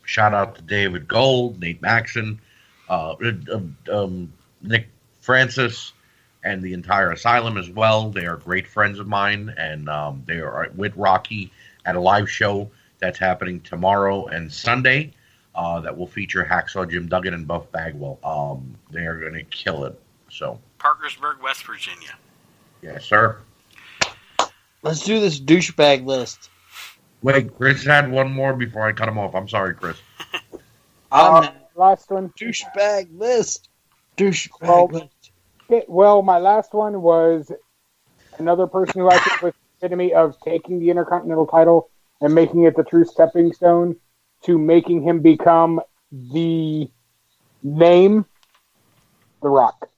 shout 0.04 0.34
out 0.34 0.56
to 0.56 0.62
David 0.62 1.08
Gold, 1.08 1.60
Nate 1.60 1.82
Maxon, 1.82 2.42
uh, 2.90 3.16
um, 3.92 4.34
Nick 4.62 4.90
Francis, 5.22 5.94
and 6.44 6.62
the 6.62 6.74
entire 6.74 7.12
asylum 7.12 7.58
as 7.58 7.70
well. 7.70 8.10
They 8.10 8.26
are 8.26 8.38
great 8.38 8.68
friends 8.68 9.00
of 9.00 9.08
mine, 9.08 9.54
and 9.58 9.90
um, 9.90 10.24
they 10.26 10.40
are 10.40 10.70
with 10.76 10.96
Rocky 10.96 11.52
at 11.86 11.96
a 11.96 12.00
live 12.00 12.30
show 12.30 12.70
that's 13.00 13.20
happening 13.20 13.62
tomorrow 13.62 14.28
and 14.28 14.52
Sunday. 14.52 15.14
Uh, 15.56 15.82
that 15.82 15.98
will 15.98 16.08
feature 16.08 16.48
Hacksaw 16.50 16.90
Jim 16.90 17.08
Duggan 17.08 17.34
and 17.34 17.48
Buff 17.48 17.70
Bagwell. 17.72 18.20
Um, 18.24 18.76
they 18.92 19.06
are 19.06 19.20
going 19.20 19.34
to 19.34 19.44
kill 19.44 19.84
it. 19.86 20.00
So 20.30 20.60
Parkersburg, 20.78 21.42
West 21.42 21.66
Virginia. 21.66 22.12
Yes, 22.82 23.06
sir. 23.06 23.38
Let's 24.82 25.04
do 25.04 25.20
this 25.20 25.40
douchebag 25.40 26.06
list. 26.06 26.50
Wait, 27.22 27.54
Chris 27.58 27.84
had 27.84 28.10
one 28.10 28.32
more 28.32 28.54
before 28.54 28.88
I 28.88 28.94
cut 28.94 29.10
him 29.10 29.18
off. 29.18 29.36
I'm 29.36 29.50
sorry, 29.50 29.76
Chris. 29.76 29.98
uh, 31.12 31.50
last 31.76 32.10
one. 32.10 32.32
Douchebag 32.40 33.18
list. 33.18 33.68
Douchebag 34.16 34.62
well, 34.62 34.88
list. 34.88 35.32
Okay, 35.70 35.86
well, 35.88 36.22
my 36.22 36.38
last 36.38 36.74
one 36.74 37.02
was 37.02 37.52
another 38.38 38.68
person 38.68 39.02
who 39.02 39.10
I 39.10 39.18
think 39.20 39.42
was 39.42 39.54
the 39.54 39.88
epitome 39.88 40.14
of 40.14 40.40
taking 40.40 40.80
the 40.80 40.90
Intercontinental 40.90 41.48
title 41.48 41.90
and 42.22 42.34
making 42.34 42.64
it 42.64 42.76
the 42.76 42.84
true 42.84 43.06
stepping 43.06 43.54
stone 43.54 43.96
to 44.44 44.58
making 44.58 45.02
him 45.02 45.20
become 45.22 45.82
the 46.12 46.90
name, 47.64 48.26
The 49.42 49.50
Rock. 49.50 49.90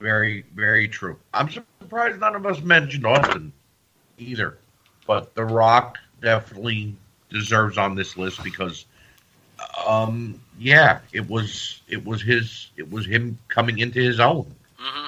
Very, 0.00 0.44
very 0.54 0.88
true. 0.88 1.16
I'm 1.32 1.50
surprised 1.50 2.20
none 2.20 2.36
of 2.36 2.44
us 2.46 2.60
mentioned 2.60 3.06
Austin 3.06 3.52
either, 4.18 4.58
but 5.06 5.34
The 5.34 5.44
Rock 5.44 5.98
definitely 6.20 6.94
deserves 7.30 7.78
on 7.78 7.94
this 7.94 8.16
list 8.16 8.42
because, 8.42 8.86
um, 9.86 10.40
yeah, 10.58 11.00
it 11.12 11.28
was 11.28 11.80
it 11.88 12.04
was 12.04 12.22
his 12.22 12.70
it 12.76 12.90
was 12.90 13.06
him 13.06 13.38
coming 13.48 13.78
into 13.78 14.00
his 14.00 14.20
own 14.20 14.54
mm-hmm. 14.80 15.06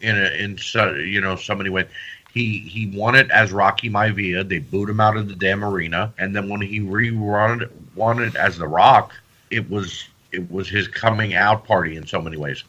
in 0.00 0.18
a, 0.18 0.42
in 0.42 0.58
so 0.58 0.94
you 0.94 1.20
know 1.20 1.36
so 1.36 1.54
many 1.54 1.70
ways. 1.70 1.86
He 2.32 2.60
he 2.60 2.86
won 2.86 3.14
it 3.16 3.30
as 3.30 3.52
Rocky 3.52 3.90
Maivia. 3.90 4.48
They 4.48 4.58
booed 4.58 4.88
him 4.88 5.00
out 5.00 5.16
of 5.16 5.28
the 5.28 5.34
damn 5.34 5.64
arena, 5.64 6.12
and 6.18 6.34
then 6.34 6.48
when 6.48 6.60
he 6.60 6.80
rerun 6.80 7.62
it, 7.62 7.72
won 7.94 8.22
it 8.22 8.36
as 8.36 8.56
The 8.58 8.68
Rock, 8.68 9.12
it 9.50 9.68
was 9.68 10.04
it 10.32 10.50
was 10.50 10.68
his 10.68 10.86
coming 10.86 11.34
out 11.34 11.64
party 11.64 11.96
in 11.96 12.06
so 12.06 12.22
many 12.22 12.36
ways. 12.36 12.62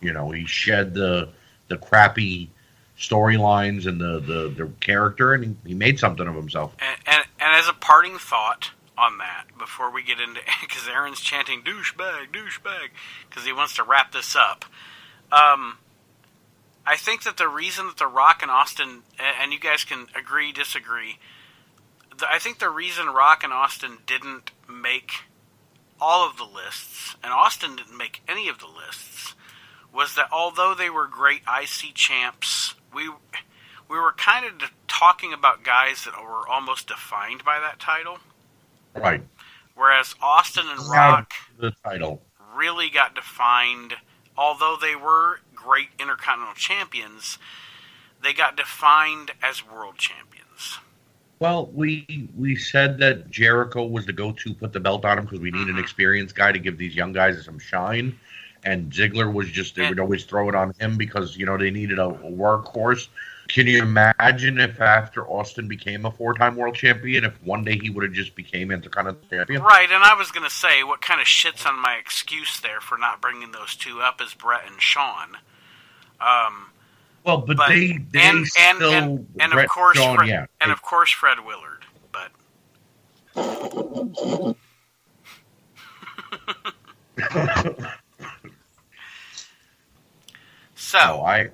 You 0.00 0.12
know, 0.12 0.30
he 0.30 0.46
shed 0.46 0.94
the 0.94 1.28
the 1.68 1.78
crappy 1.78 2.50
storylines 2.98 3.86
and 3.86 4.00
the, 4.00 4.20
the, 4.20 4.64
the 4.64 4.70
character, 4.80 5.34
and 5.34 5.44
he, 5.44 5.70
he 5.70 5.74
made 5.74 5.98
something 5.98 6.26
of 6.26 6.34
himself. 6.34 6.74
And, 6.78 6.98
and, 7.06 7.24
and 7.40 7.56
as 7.56 7.68
a 7.68 7.72
parting 7.72 8.18
thought 8.18 8.70
on 8.96 9.18
that, 9.18 9.46
before 9.58 9.90
we 9.90 10.02
get 10.02 10.20
into, 10.20 10.40
because 10.60 10.88
Aaron's 10.88 11.20
chanting 11.20 11.62
douchebag, 11.62 12.30
douchebag, 12.32 12.88
because 13.28 13.44
he 13.44 13.52
wants 13.52 13.74
to 13.76 13.82
wrap 13.82 14.12
this 14.12 14.36
up. 14.36 14.64
Um, 15.32 15.78
I 16.86 16.96
think 16.96 17.22
that 17.24 17.36
the 17.36 17.48
reason 17.48 17.86
that 17.86 17.96
The 17.96 18.06
Rock 18.06 18.42
and 18.42 18.50
Austin, 18.50 19.02
and 19.40 19.52
you 19.52 19.60
guys 19.60 19.84
can 19.84 20.06
agree, 20.18 20.52
disagree, 20.52 21.18
I 22.28 22.38
think 22.38 22.58
the 22.58 22.70
reason 22.70 23.06
Rock 23.06 23.44
and 23.44 23.52
Austin 23.52 23.98
didn't 24.06 24.50
make 24.68 25.12
all 26.00 26.28
of 26.28 26.36
the 26.36 26.44
lists, 26.44 27.16
and 27.22 27.32
Austin 27.32 27.76
didn't 27.76 27.96
make 27.96 28.22
any 28.28 28.48
of 28.48 28.58
the 28.58 28.66
lists, 28.66 29.34
was 29.94 30.14
that 30.16 30.28
although 30.32 30.74
they 30.76 30.90
were 30.90 31.06
great 31.06 31.42
IC 31.42 31.94
champs, 31.94 32.74
we 32.94 33.08
we 33.88 33.98
were 33.98 34.12
kind 34.12 34.44
of 34.46 34.70
talking 34.88 35.32
about 35.32 35.62
guys 35.62 36.04
that 36.04 36.14
were 36.20 36.48
almost 36.48 36.88
defined 36.88 37.44
by 37.44 37.60
that 37.60 37.78
title. 37.78 38.18
Right. 38.94 39.22
Whereas 39.74 40.14
Austin 40.20 40.64
and 40.68 40.80
Rock 40.90 41.32
the 41.58 41.72
title 41.84 42.22
really 42.56 42.90
got 42.90 43.14
defined, 43.14 43.94
although 44.36 44.76
they 44.80 44.96
were 44.96 45.40
great 45.64 45.88
intercontinental 45.98 46.54
champions, 46.54 47.38
they 48.22 48.32
got 48.32 48.56
defined 48.56 49.32
as 49.42 49.66
world 49.66 49.98
champions. 49.98 50.78
Well, 51.38 51.66
we 51.74 52.28
we 52.36 52.54
said 52.54 52.98
that 52.98 53.30
Jericho 53.30 53.84
was 53.84 54.06
the 54.06 54.12
go-to 54.12 54.54
put 54.54 54.72
the 54.72 54.80
belt 54.80 55.04
on 55.04 55.18
him 55.18 55.24
because 55.24 55.40
we 55.40 55.50
need 55.50 55.66
mm-hmm. 55.66 55.76
an 55.76 55.78
experienced 55.78 56.34
guy 56.34 56.52
to 56.52 56.58
give 56.58 56.78
these 56.78 56.94
young 56.94 57.12
guys 57.12 57.44
some 57.44 57.58
shine 57.58 58.18
and 58.64 58.92
Ziggler 58.92 59.32
was 59.32 59.48
just 59.50 59.74
they 59.74 59.88
would 59.88 60.00
always 60.00 60.24
throw 60.24 60.48
it 60.48 60.54
on 60.54 60.72
him 60.78 60.96
because 60.96 61.36
you 61.36 61.46
know 61.46 61.56
they 61.56 61.70
needed 61.70 61.98
a, 61.98 62.06
a 62.06 62.30
workhorse. 62.30 63.08
Can 63.48 63.66
you 63.66 63.82
imagine 63.82 64.60
if 64.60 64.80
after 64.80 65.26
Austin 65.26 65.68
became 65.68 66.06
a 66.06 66.10
four-time 66.10 66.56
world 66.56 66.74
champion, 66.74 67.24
if 67.24 67.34
one 67.42 67.64
day 67.64 67.76
he 67.76 67.90
would 67.90 68.04
have 68.04 68.12
just 68.12 68.34
became 68.34 68.70
Intercontinental 68.70 69.28
champion? 69.28 69.62
Right, 69.62 69.90
and 69.90 70.02
I 70.02 70.14
was 70.14 70.30
going 70.30 70.48
to 70.48 70.54
say 70.54 70.82
what 70.84 71.02
kind 71.02 71.20
of 71.20 71.26
shits 71.26 71.66
on 71.66 71.78
my 71.78 71.96
excuse 71.96 72.60
there 72.60 72.80
for 72.80 72.96
not 72.96 73.20
bringing 73.20 73.52
those 73.52 73.74
two 73.74 74.00
up 74.00 74.20
as 74.24 74.32
Bret 74.32 74.62
and 74.66 74.80
Shawn. 74.80 75.36
Um, 76.22 76.66
well, 77.24 77.38
but, 77.38 77.56
but 77.56 77.68
they 77.68 77.98
they 78.10 78.20
and, 78.20 78.46
still 78.46 78.92
and, 78.92 79.26
and, 79.40 79.52
and 79.52 79.60
of 79.60 79.68
course 79.68 79.98
Fred, 79.98 80.28
yeah, 80.28 80.46
and 80.60 80.72
of 80.72 80.82
course 80.82 81.10
Fred 81.10 81.38
Willard, 81.44 81.84
but. 82.12 82.30
So 90.92 90.98
no, 90.98 91.22
I 91.22 91.48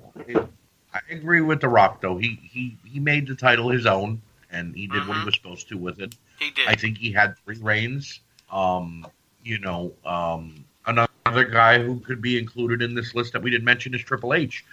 I 0.93 0.99
agree 1.09 1.39
with 1.39 1.61
The 1.61 1.69
Rock 1.69 2.01
though. 2.01 2.17
He 2.17 2.37
he 2.43 2.75
he 2.83 2.99
made 2.99 3.25
the 3.25 3.35
title 3.35 3.69
his 3.69 3.85
own, 3.85 4.21
and 4.51 4.75
he 4.75 4.85
did 4.85 4.97
mm-hmm. 4.97 5.07
what 5.07 5.17
he 5.19 5.23
was 5.23 5.35
supposed 5.35 5.69
to 5.69 5.77
with 5.77 6.01
it. 6.01 6.13
He 6.39 6.51
did. 6.51 6.67
I 6.67 6.75
think 6.75 6.97
he 6.97 7.13
had 7.13 7.37
three 7.37 7.57
reigns. 7.57 8.19
Um, 8.51 9.07
you 9.41 9.59
know, 9.59 9.93
um, 10.03 10.65
another 10.89 11.45
guy 11.45 11.79
who 11.79 11.99
could 11.99 12.21
be 12.21 12.37
included 12.37 12.81
in 12.81 12.95
this 12.95 13.15
list 13.15 13.33
that 13.33 13.41
we 13.41 13.51
didn't 13.51 13.65
mention 13.65 13.93
is 13.93 14.01
Triple 14.01 14.33
H, 14.33 14.65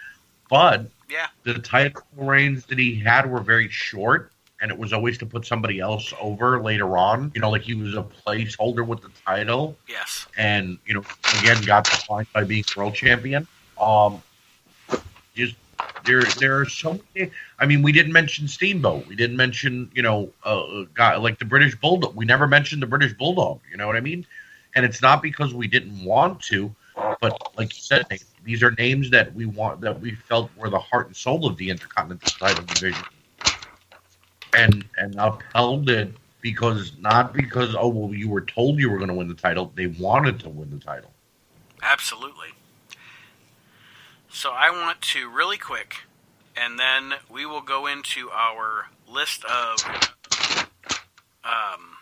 but 0.49 0.87
yeah, 1.11 1.27
the 1.45 1.55
title 1.55 2.03
reigns 2.17 2.67
that 2.67 2.79
he 2.79 2.95
had 2.97 3.31
were 3.31 3.41
very 3.41 3.69
short. 3.69 4.33
And 4.59 4.71
it 4.71 4.79
was 4.79 4.95
always 4.95 5.19
to 5.19 5.27
put 5.27 5.45
somebody 5.45 5.81
else 5.81 6.15
over 6.19 6.63
later 6.63 6.97
on. 6.97 7.31
You 7.35 7.43
know, 7.43 7.51
like 7.51 7.61
he 7.61 7.75
was 7.75 7.95
a 7.95 8.03
placeholder 8.03 8.87
with 8.87 9.03
the 9.03 9.11
title. 9.27 9.77
Yes. 9.87 10.27
And, 10.39 10.79
you 10.87 10.95
know, 10.95 11.03
again, 11.41 11.63
got 11.65 11.85
defined 11.85 12.27
by 12.33 12.45
being 12.45 12.65
world 12.75 12.95
champion. 12.95 13.47
Um, 13.79 14.23
just 15.35 15.57
there 16.05 16.23
there 16.23 16.59
are 16.59 16.65
so 16.65 16.99
many. 17.15 17.31
I 17.59 17.67
mean, 17.67 17.83
we 17.83 17.93
didn't 17.93 18.13
mention 18.13 18.49
Steamboat. 18.49 19.07
We 19.07 19.17
didn't 19.17 19.37
mention 19.37 19.91
you 19.95 20.03
know 20.03 20.31
a 20.45 20.87
guy 20.95 21.17
like 21.17 21.39
the 21.39 21.45
British 21.45 21.77
Bulldog. 21.77 22.17
We 22.17 22.25
never 22.25 22.47
mentioned 22.47 22.83
the 22.83 22.87
British 22.87 23.13
Bulldog. 23.13 23.61
You 23.71 23.77
know 23.77 23.87
what 23.87 23.97
I 23.97 24.01
mean? 24.01 24.27
And 24.77 24.85
it's 24.85 25.03
not 25.03 25.23
because 25.23 25.55
we 25.55 25.67
didn't 25.67 26.05
want 26.05 26.41
to, 26.43 26.73
but 27.21 27.37
like 27.57 27.75
you 27.75 27.83
said, 27.83 28.07
these 28.45 28.63
are 28.63 28.71
names 28.73 29.11
that 29.11 29.35
we 29.35 29.47
want 29.47 29.81
that 29.81 30.01
we 30.01 30.13
felt 30.13 30.51
were 30.57 30.71
the 30.71 30.79
heart 30.79 31.09
and 31.09 31.17
soul 31.17 31.47
of 31.47 31.57
the 31.57 31.71
Intercontinental 31.71 32.31
title 32.39 32.65
division, 32.65 33.05
and 34.55 34.85
and 34.99 35.17
upheld 35.19 35.91
it 35.91 36.13
because 36.43 36.93
not 37.01 37.33
because 37.33 37.75
oh 37.75 37.89
well 37.89 38.15
you 38.15 38.29
were 38.29 38.43
told 38.43 38.79
you 38.79 38.91
were 38.91 38.99
going 38.99 39.09
to 39.09 39.15
win 39.15 39.29
the 39.29 39.35
title. 39.35 39.73
They 39.75 39.89
wanted 39.89 40.39
to 40.41 40.49
win 40.49 40.71
the 40.71 40.79
title. 40.79 41.11
Absolutely. 41.83 42.49
So 44.29 44.51
I 44.53 44.71
want 44.71 45.01
to 45.01 45.31
really 45.31 45.59
quick, 45.59 46.03
and 46.57 46.79
then 46.79 47.15
we 47.31 47.47
will 47.47 47.63
go 47.63 47.87
into 47.87 48.31
our 48.31 48.89
list 49.09 49.45
of 49.45 49.83
um, 51.43 51.96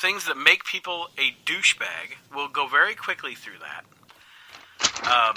things 0.00 0.26
that 0.26 0.36
make 0.36 0.64
people 0.64 1.08
a 1.18 1.34
douchebag. 1.44 2.16
We'll 2.34 2.48
go 2.48 2.68
very 2.68 2.94
quickly 2.94 3.34
through 3.34 3.58
that. 3.60 3.84
Um, 5.04 5.34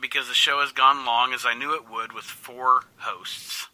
because 0.00 0.28
the 0.28 0.34
show 0.34 0.60
has 0.60 0.72
gone 0.72 1.06
long, 1.06 1.32
as 1.32 1.46
I 1.46 1.54
knew 1.54 1.74
it 1.74 1.88
would, 1.88 2.12
with 2.12 2.24
four 2.24 2.82
hosts. 2.96 3.68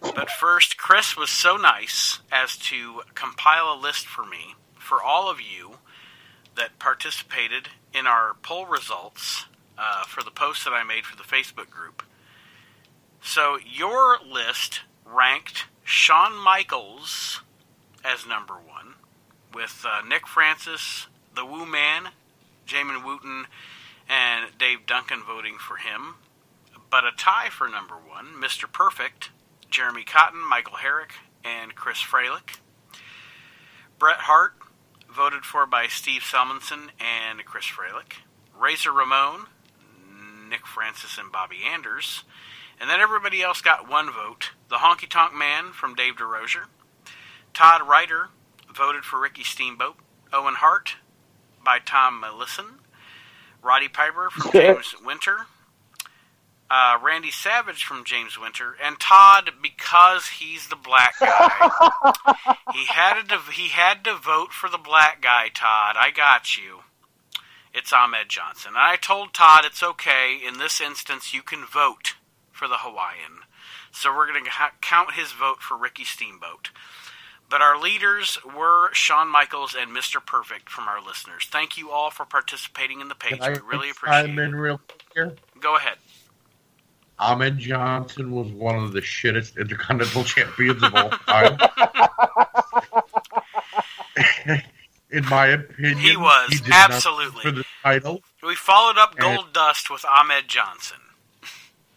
But 0.00 0.28
first, 0.30 0.76
Chris 0.76 1.16
was 1.16 1.30
so 1.30 1.56
nice 1.56 2.20
as 2.30 2.56
to 2.58 3.02
compile 3.14 3.74
a 3.74 3.80
list 3.80 4.06
for 4.06 4.24
me 4.24 4.54
for 4.78 5.02
all 5.02 5.30
of 5.30 5.40
you 5.40 5.78
that 6.56 6.78
participated 6.78 7.68
in 7.94 8.06
our 8.06 8.34
poll 8.42 8.66
results 8.66 9.46
uh, 9.78 10.04
for 10.04 10.22
the 10.22 10.30
post 10.30 10.64
that 10.64 10.72
I 10.72 10.84
made 10.84 11.04
for 11.04 11.16
the 11.16 11.22
Facebook 11.22 11.70
group. 11.70 12.02
So 13.22 13.58
your 13.64 14.18
list 14.22 14.82
ranked 15.06 15.64
Shawn 15.84 16.36
Michaels 16.36 17.40
as 18.04 18.26
number 18.26 18.54
one, 18.54 18.73
with 19.54 19.84
uh, 19.86 20.02
Nick 20.06 20.26
Francis, 20.26 21.06
the 21.34 21.44
Woo 21.44 21.64
Man, 21.64 22.10
Jamin 22.66 23.04
Wooten, 23.04 23.46
and 24.08 24.58
Dave 24.58 24.86
Duncan 24.86 25.22
voting 25.22 25.56
for 25.58 25.76
him. 25.76 26.16
but 26.90 27.04
a 27.04 27.10
tie 27.16 27.48
for 27.50 27.68
number 27.68 27.94
one, 27.94 28.40
Mr. 28.40 28.70
Perfect, 28.70 29.30
Jeremy 29.70 30.04
Cotton, 30.04 30.48
Michael 30.48 30.76
Herrick, 30.76 31.14
and 31.44 31.74
Chris 31.74 31.98
Fralick. 31.98 32.58
Bret 33.98 34.20
Hart, 34.20 34.54
voted 35.14 35.44
for 35.44 35.66
by 35.66 35.86
Steve 35.86 36.22
Selmanson 36.22 36.90
and 37.00 37.44
Chris 37.44 37.66
Fralick. 37.66 38.22
Razor 38.58 38.92
Ramon, 38.92 39.46
Nick 40.48 40.66
Francis, 40.66 41.18
and 41.18 41.32
Bobby 41.32 41.58
Anders. 41.64 42.24
And 42.80 42.90
then 42.90 43.00
everybody 43.00 43.42
else 43.42 43.60
got 43.60 43.88
one 43.88 44.06
vote. 44.06 44.50
The 44.68 44.76
Honky 44.76 45.08
Tonk 45.08 45.34
Man 45.34 45.72
from 45.72 45.94
Dave 45.94 46.16
DeRozier. 46.16 46.64
Todd 47.52 47.88
Ryder 47.88 48.28
voted 48.74 49.04
for 49.04 49.20
Ricky 49.20 49.44
Steamboat. 49.44 49.96
Owen 50.32 50.54
Hart 50.54 50.96
by 51.64 51.78
Tom 51.78 52.20
Mellison. 52.20 52.80
Roddy 53.62 53.88
Piper 53.88 54.30
from 54.30 54.50
James 54.52 54.94
Winter. 55.04 55.46
Uh, 56.70 56.98
Randy 57.02 57.30
Savage 57.30 57.84
from 57.84 58.04
James 58.04 58.38
Winter, 58.38 58.74
and 58.82 58.98
Todd 58.98 59.50
because 59.62 60.26
he's 60.26 60.68
the 60.68 60.76
black 60.76 61.14
guy. 61.20 61.70
he 62.72 62.86
had 62.86 63.22
to 63.28 63.38
he 63.52 63.68
had 63.68 64.02
to 64.04 64.16
vote 64.16 64.52
for 64.52 64.68
the 64.68 64.78
black 64.78 65.20
guy. 65.22 65.48
Todd, 65.52 65.96
I 65.98 66.10
got 66.10 66.56
you. 66.56 66.80
It's 67.72 67.92
Ahmed 67.92 68.28
Johnson. 68.28 68.70
And 68.70 68.78
I 68.78 68.96
told 68.96 69.34
Todd 69.34 69.64
it's 69.64 69.82
okay. 69.82 70.38
In 70.44 70.58
this 70.58 70.80
instance, 70.80 71.34
you 71.34 71.42
can 71.42 71.64
vote 71.64 72.14
for 72.50 72.66
the 72.66 72.78
Hawaiian. 72.78 73.42
So 73.90 74.14
we're 74.14 74.26
going 74.26 74.44
to 74.44 74.50
ha- 74.50 74.72
count 74.80 75.14
his 75.14 75.32
vote 75.32 75.60
for 75.60 75.76
Ricky 75.76 76.04
Steamboat. 76.04 76.70
But 77.50 77.60
our 77.60 77.78
leaders 77.80 78.38
were 78.56 78.88
Shawn 78.92 79.28
Michaels 79.28 79.76
and 79.78 79.90
Mr. 79.94 80.24
Perfect 80.24 80.68
from 80.70 80.88
our 80.88 81.00
listeners. 81.00 81.46
Thank 81.50 81.76
you 81.76 81.90
all 81.90 82.10
for 82.10 82.24
participating 82.24 83.00
in 83.00 83.08
the 83.08 83.14
page. 83.14 83.38
I 83.40 83.50
We 83.50 83.58
really 83.70 83.90
appreciate 83.90 84.30
in 84.30 84.38
it. 84.38 84.48
real 84.56 84.78
quick 84.78 85.04
here? 85.14 85.34
Go 85.60 85.76
ahead. 85.76 85.98
Ahmed 87.18 87.58
Johnson 87.58 88.32
was 88.32 88.50
one 88.50 88.74
of 88.76 88.92
the 88.92 89.00
shittest 89.00 89.56
intercontinental 89.56 90.24
champions 90.24 90.82
of 90.82 90.94
all 90.96 91.10
time. 91.10 91.56
In 95.10 95.24
my 95.26 95.46
opinion, 95.46 95.98
He 95.98 96.16
was, 96.16 96.48
did 96.60 96.72
absolutely. 96.72 97.42
for 97.42 97.52
the 97.52 97.64
title. 97.84 98.20
We 98.42 98.56
followed 98.56 98.98
up 98.98 99.14
And- 99.16 99.38
Goldust 99.38 99.88
with 99.90 100.04
Ahmed 100.04 100.48
Johnson. 100.48 100.96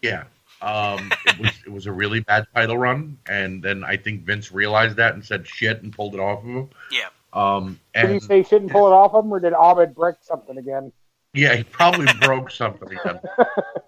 Yeah, 0.02 0.24
um, 0.60 1.10
it 1.26 1.38
was 1.38 1.50
it 1.66 1.72
was 1.72 1.86
a 1.86 1.92
really 1.92 2.20
bad 2.20 2.46
title 2.54 2.78
run, 2.78 3.18
and 3.28 3.62
then 3.62 3.84
I 3.84 3.96
think 3.96 4.22
Vince 4.22 4.52
realized 4.52 4.96
that 4.96 5.14
and 5.14 5.24
said 5.24 5.46
shit 5.46 5.82
and 5.82 5.92
pulled 5.92 6.14
it 6.14 6.20
off 6.20 6.40
of 6.40 6.48
him. 6.48 6.70
Yeah. 6.90 7.08
Um, 7.32 7.78
Did 7.94 8.06
he 8.06 8.12
and 8.14 8.22
say 8.22 8.42
shouldn't 8.42 8.72
pull 8.72 8.86
it 8.86 8.92
off 8.92 9.14
of 9.14 9.24
him, 9.24 9.32
or 9.32 9.40
did 9.40 9.52
Ahmed 9.52 9.94
break 9.94 10.16
something 10.22 10.56
again? 10.56 10.92
yeah, 11.34 11.54
he 11.54 11.62
probably 11.62 12.06
broke 12.20 12.50
something 12.50 12.90
again. 12.90 13.20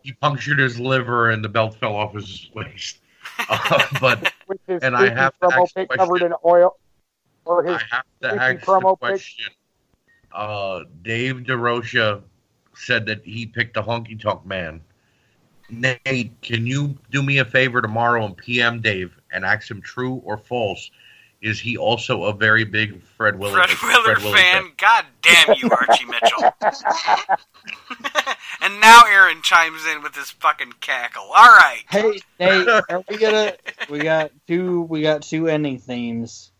He 0.03 0.15
punctured 0.15 0.59
his 0.59 0.81
liver, 0.81 1.29
and 1.29 1.45
the 1.45 1.49
belt 1.51 1.75
fell 1.75 1.95
off 1.95 2.15
his 2.15 2.49
waist. 2.55 3.01
Uh, 3.51 3.87
but 4.01 4.33
With 4.49 4.59
his 4.67 4.83
And 4.83 4.97
I 4.97 5.11
have 5.11 5.39
to 5.41 5.49
promo 5.49 5.63
ask 5.63 5.77
a 5.77 5.87
pic 5.87 5.91
covered 5.91 6.23
in 6.23 6.33
oil, 6.43 6.79
or 7.45 7.63
his 7.63 7.77
I 7.77 7.97
have 7.97 8.05
to 8.23 8.43
ask 8.43 8.65
promo 8.65 8.99
the 8.99 9.09
question. 9.09 9.53
Uh, 10.33 10.85
Dave 11.03 11.37
DeRocha 11.41 12.23
said 12.75 13.05
that 13.07 13.23
he 13.27 13.45
picked 13.45 13.77
a 13.77 13.83
honky 13.83 14.19
tonk 14.19 14.47
man. 14.47 14.81
Nate, 15.73 16.41
can 16.43 16.67
you 16.67 16.97
do 17.11 17.23
me 17.23 17.39
a 17.39 17.45
favor 17.45 17.81
tomorrow 17.83 18.25
and 18.25 18.37
PM 18.37 18.81
Dave 18.81 19.19
and 19.33 19.45
ask 19.45 19.71
him 19.71 19.81
true 19.81 20.21
or 20.25 20.37
false? 20.37 20.91
Is 21.41 21.59
he 21.59 21.79
also 21.79 22.25
a 22.25 22.35
very 22.35 22.65
big 22.65 23.03
Fred 23.03 23.39
Willard, 23.39 23.71
Fred 23.71 23.97
Willard 24.05 24.19
Willard 24.19 24.39
fan. 24.39 24.73
God 24.77 25.07
damn 25.23 25.55
you, 25.57 25.71
Archie 25.71 26.05
Mitchell. 26.05 26.53
and 28.61 28.79
now 28.81 29.01
Aaron 29.09 29.41
chimes 29.41 29.87
in 29.87 30.03
with 30.03 30.15
his 30.15 30.31
fucking 30.31 30.75
cackle. 30.83 31.23
All 31.25 31.33
right. 31.33 31.81
Hey, 31.89 32.21
Nate, 32.39 32.69
are 32.69 33.03
we 33.09 33.17
gonna? 33.17 33.55
We 33.89 34.01
got 34.01 34.33
two. 34.47 34.83
We 34.83 35.01
got 35.01 35.23
two 35.23 35.49
ending 35.49 35.79
themes. 35.79 36.53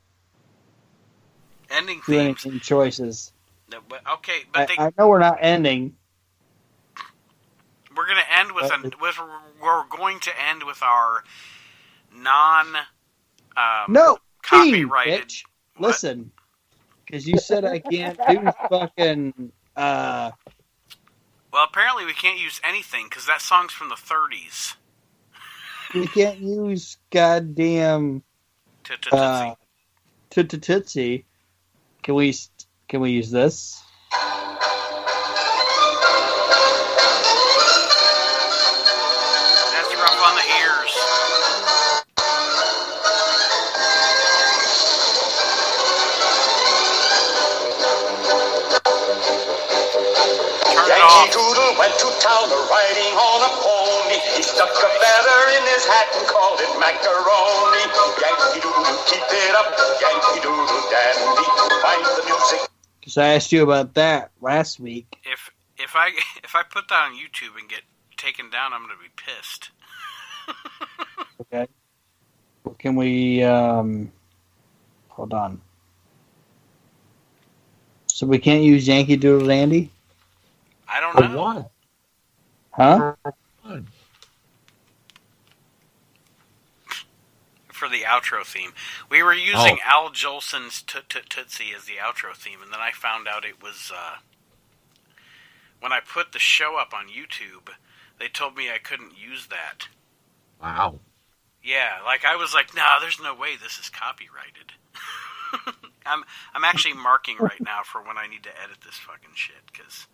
Ending 1.71 2.01
Two 2.07 2.13
ending 2.15 2.35
themes. 2.37 2.43
theme 2.55 2.61
choices. 2.61 3.33
No, 3.71 3.81
but- 3.87 4.01
Okay, 4.15 4.33
I, 4.55 4.59
but 4.61 4.69
they, 4.69 4.75
I 4.83 4.93
know 4.99 5.09
we're 5.09 5.19
not 5.19 5.39
ending. 5.41 5.95
We're 8.01 8.07
going 8.07 8.19
to 8.19 8.39
end 8.39 8.53
with, 8.53 8.71
but 8.71 8.95
a, 8.95 8.99
with 8.99 9.19
we're 9.63 9.85
going 9.95 10.21
to 10.21 10.31
end 10.49 10.63
with 10.65 10.83
our 10.83 11.23
non 12.17 12.67
um, 13.57 13.93
No, 13.93 14.17
copyrighted. 14.43 15.31
Listen, 15.79 16.31
because 17.05 17.29
you 17.29 17.37
said 17.37 17.67
I 17.67 17.79
can't 17.79 18.19
do 18.27 18.51
fucking. 18.71 19.53
Uh, 19.77 20.31
Well, 21.53 21.67
apparently 21.71 22.07
we 22.07 22.15
can't 22.15 22.39
use 22.39 22.59
anything 22.67 23.07
because 23.09 23.27
that 23.27 23.43
song's 23.43 23.73
from 23.73 23.91
the 23.91 23.97
30s. 23.97 24.77
we 25.95 26.07
can't 26.07 26.39
use 26.39 26.97
goddamn 27.11 28.23
To, 28.85 28.97
to, 28.97 29.11
to 29.11 29.17
uh, 29.17 29.55
tootsie. 30.31 31.27
Can 32.03 32.15
we? 32.15 32.35
Can 32.89 33.01
we 33.01 33.11
use 33.11 33.31
this? 33.31 33.83
Went 52.39 52.51
to 52.53 52.61
riding 52.71 53.15
on 53.19 53.39
a 53.43 53.51
pony. 53.59 54.19
He 54.37 54.43
stuck 54.43 54.71
a 54.71 54.89
feather 55.01 55.41
in 55.59 55.63
his 55.67 55.85
hat 55.87 56.09
and 56.15 56.27
called 56.27 56.61
it 56.63 56.73
macaroni. 56.79 57.85
Yankee 58.23 58.61
Doodle, 58.63 58.99
keep 59.11 59.25
it 59.25 59.55
up. 59.59 59.69
Yankee 60.01 60.41
Doodle 60.43 60.83
dandy. 60.91 61.47
Find 61.83 62.03
the 62.05 62.23
music. 62.27 62.71
Because 63.01 63.19
I 63.19 63.35
asked 63.35 63.53
you 63.53 63.63
about 63.63 63.95
that 63.95 64.31
last 64.41 64.79
week. 64.81 65.19
If 65.25 65.51
if 65.79 65.93
I 65.95 66.09
if 66.45 66.55
I 66.55 66.63
put 66.63 66.89
that 66.89 67.11
on 67.11 67.15
YouTube 67.15 67.59
and 67.59 67.69
get 67.69 67.83
taken 68.17 68.51
down, 68.51 68.73
I'm 68.73 68.83
gonna 68.83 68.95
be 69.01 69.11
pissed. 69.17 69.71
Okay. 71.41 71.67
Can 72.79 72.95
we? 72.97 73.43
um 73.43 74.13
Hold 75.09 75.33
on. 75.33 75.61
So 78.07 78.27
we 78.27 78.39
can't 78.39 78.63
use 78.63 78.87
Yankee 78.87 79.17
Doodle 79.17 79.49
Dandy, 79.49 79.91
I 80.89 81.01
don't 81.01 81.15
For 81.15 81.23
know. 81.23 81.43
what? 81.43 81.70
Huh? 82.73 83.15
For 87.69 87.89
the 87.89 88.03
outro 88.03 88.45
theme, 88.45 88.73
we 89.11 89.23
were 89.23 89.33
using 89.33 89.79
Al 89.85 90.11
Jolson's 90.11 90.83
Toot 90.83 91.09
Toot 91.09 91.31
Tootsie 91.31 91.73
as 91.75 91.87
the 91.87 91.95
outro 91.95 92.37
theme, 92.37 92.61
and 92.63 92.73
then 92.73 92.81
I 92.81 92.91
found 92.91 93.27
out 93.27 93.45
it 93.45 93.63
was 93.63 93.91
uh, 93.95 94.17
when 95.81 95.93
I 95.93 96.01
put 96.01 96.33
the 96.33 96.39
show 96.39 96.77
up 96.79 96.93
on 96.93 97.07
YouTube. 97.07 97.71
They 98.19 98.29
told 98.29 98.55
me 98.55 98.71
I 98.71 98.79
couldn't 98.79 99.19
use 99.19 99.47
that. 99.47 99.89
Wow. 100.61 101.01
Yeah, 101.63 101.99
like 102.05 102.25
I 102.25 102.37
was 102.37 102.53
like, 102.53 102.75
no, 102.75 102.99
there's 103.01 103.21
no 103.21 103.35
way 103.35 103.57
this 103.57 103.79
is 103.79 103.89
copyrighted. 103.89 104.73
I'm 106.07 106.25
I'm 106.55 106.65
actually 106.65 106.95
marking 106.95 107.37
right 107.39 107.61
now 107.61 107.81
for 107.85 108.03
when 108.03 108.17
I 108.17 108.27
need 108.27 108.43
to 108.45 108.63
edit 108.63 108.79
this 108.85 108.97
fucking 108.97 109.35
shit 109.35 109.63
because 109.73 110.07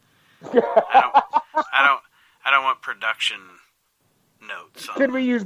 I 0.92 1.00
don't 1.00 1.42
I 1.72 1.86
don't 1.86 2.00
I 2.46 2.52
don't 2.52 2.62
want 2.62 2.80
production 2.80 3.38
notes. 4.40 4.88
On 4.88 4.94
Could 4.94 5.10
we 5.10 5.24
use? 5.24 5.44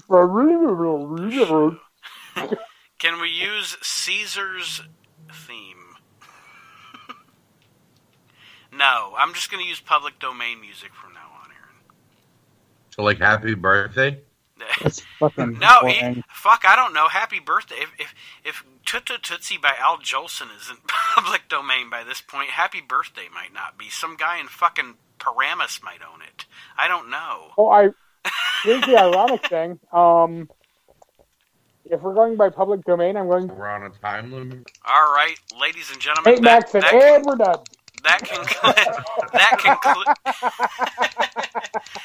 Can 2.98 3.20
we 3.22 3.30
use 3.30 3.78
Caesar's 3.80 4.82
theme? 5.32 5.96
no, 8.72 9.14
I'm 9.16 9.32
just 9.32 9.50
going 9.50 9.62
to 9.62 9.68
use 9.68 9.80
public 9.80 10.18
domain 10.18 10.60
music 10.60 10.90
from 10.92 11.14
now 11.14 11.30
on, 11.42 11.48
Aaron. 11.50 11.76
So 12.90 13.02
like 13.02 13.16
happy 13.16 13.54
birthday? 13.54 14.20
That's 14.82 15.00
fucking 15.18 15.58
No, 15.58 15.86
he, 15.86 16.22
fuck, 16.28 16.64
I 16.68 16.76
don't 16.76 16.92
know. 16.92 17.08
Happy 17.08 17.40
birthday. 17.40 17.76
If 17.76 17.92
if 17.98 18.14
if 18.44 18.64
Toot 18.84 19.06
Toot 19.06 19.22
Tootsie 19.22 19.56
by 19.56 19.72
Al 19.80 19.96
Jolson 19.96 20.48
isn't 20.60 20.86
public 20.86 21.48
domain 21.48 21.88
by 21.88 22.04
this 22.04 22.20
point, 22.20 22.50
Happy 22.50 22.82
Birthday 22.82 23.28
might 23.32 23.54
not 23.54 23.78
be. 23.78 23.88
Some 23.88 24.16
guy 24.18 24.38
in 24.38 24.48
fucking 24.48 24.96
Paramus 25.20 25.80
might 25.82 26.00
own 26.02 26.22
it. 26.22 26.46
I 26.76 26.88
don't 26.88 27.10
know. 27.10 27.48
Well, 27.56 27.68
I 27.68 27.88
here's 28.64 28.84
the 28.86 28.96
ironic 28.98 29.46
thing. 29.48 29.78
Um, 29.92 30.48
if 31.84 32.00
we're 32.02 32.14
going 32.14 32.36
by 32.36 32.50
public 32.50 32.84
domain, 32.84 33.16
I'm 33.16 33.28
going. 33.28 33.48
We're 33.48 33.68
on 33.68 33.82
a 33.84 33.90
time 33.90 34.32
limit. 34.32 34.70
All 34.88 35.12
right, 35.14 35.36
ladies 35.60 35.90
and 35.92 36.00
gentlemen, 36.00 36.34
Hey, 36.36 36.40
that, 36.40 36.72
Maxon, 36.72 36.80
that, 36.80 36.94
and 36.94 37.24
we're 37.24 37.36
done. 37.36 37.58
that, 38.04 38.22
conclu- 38.22 39.30
that, 39.32 39.58
conclu- 39.60 40.14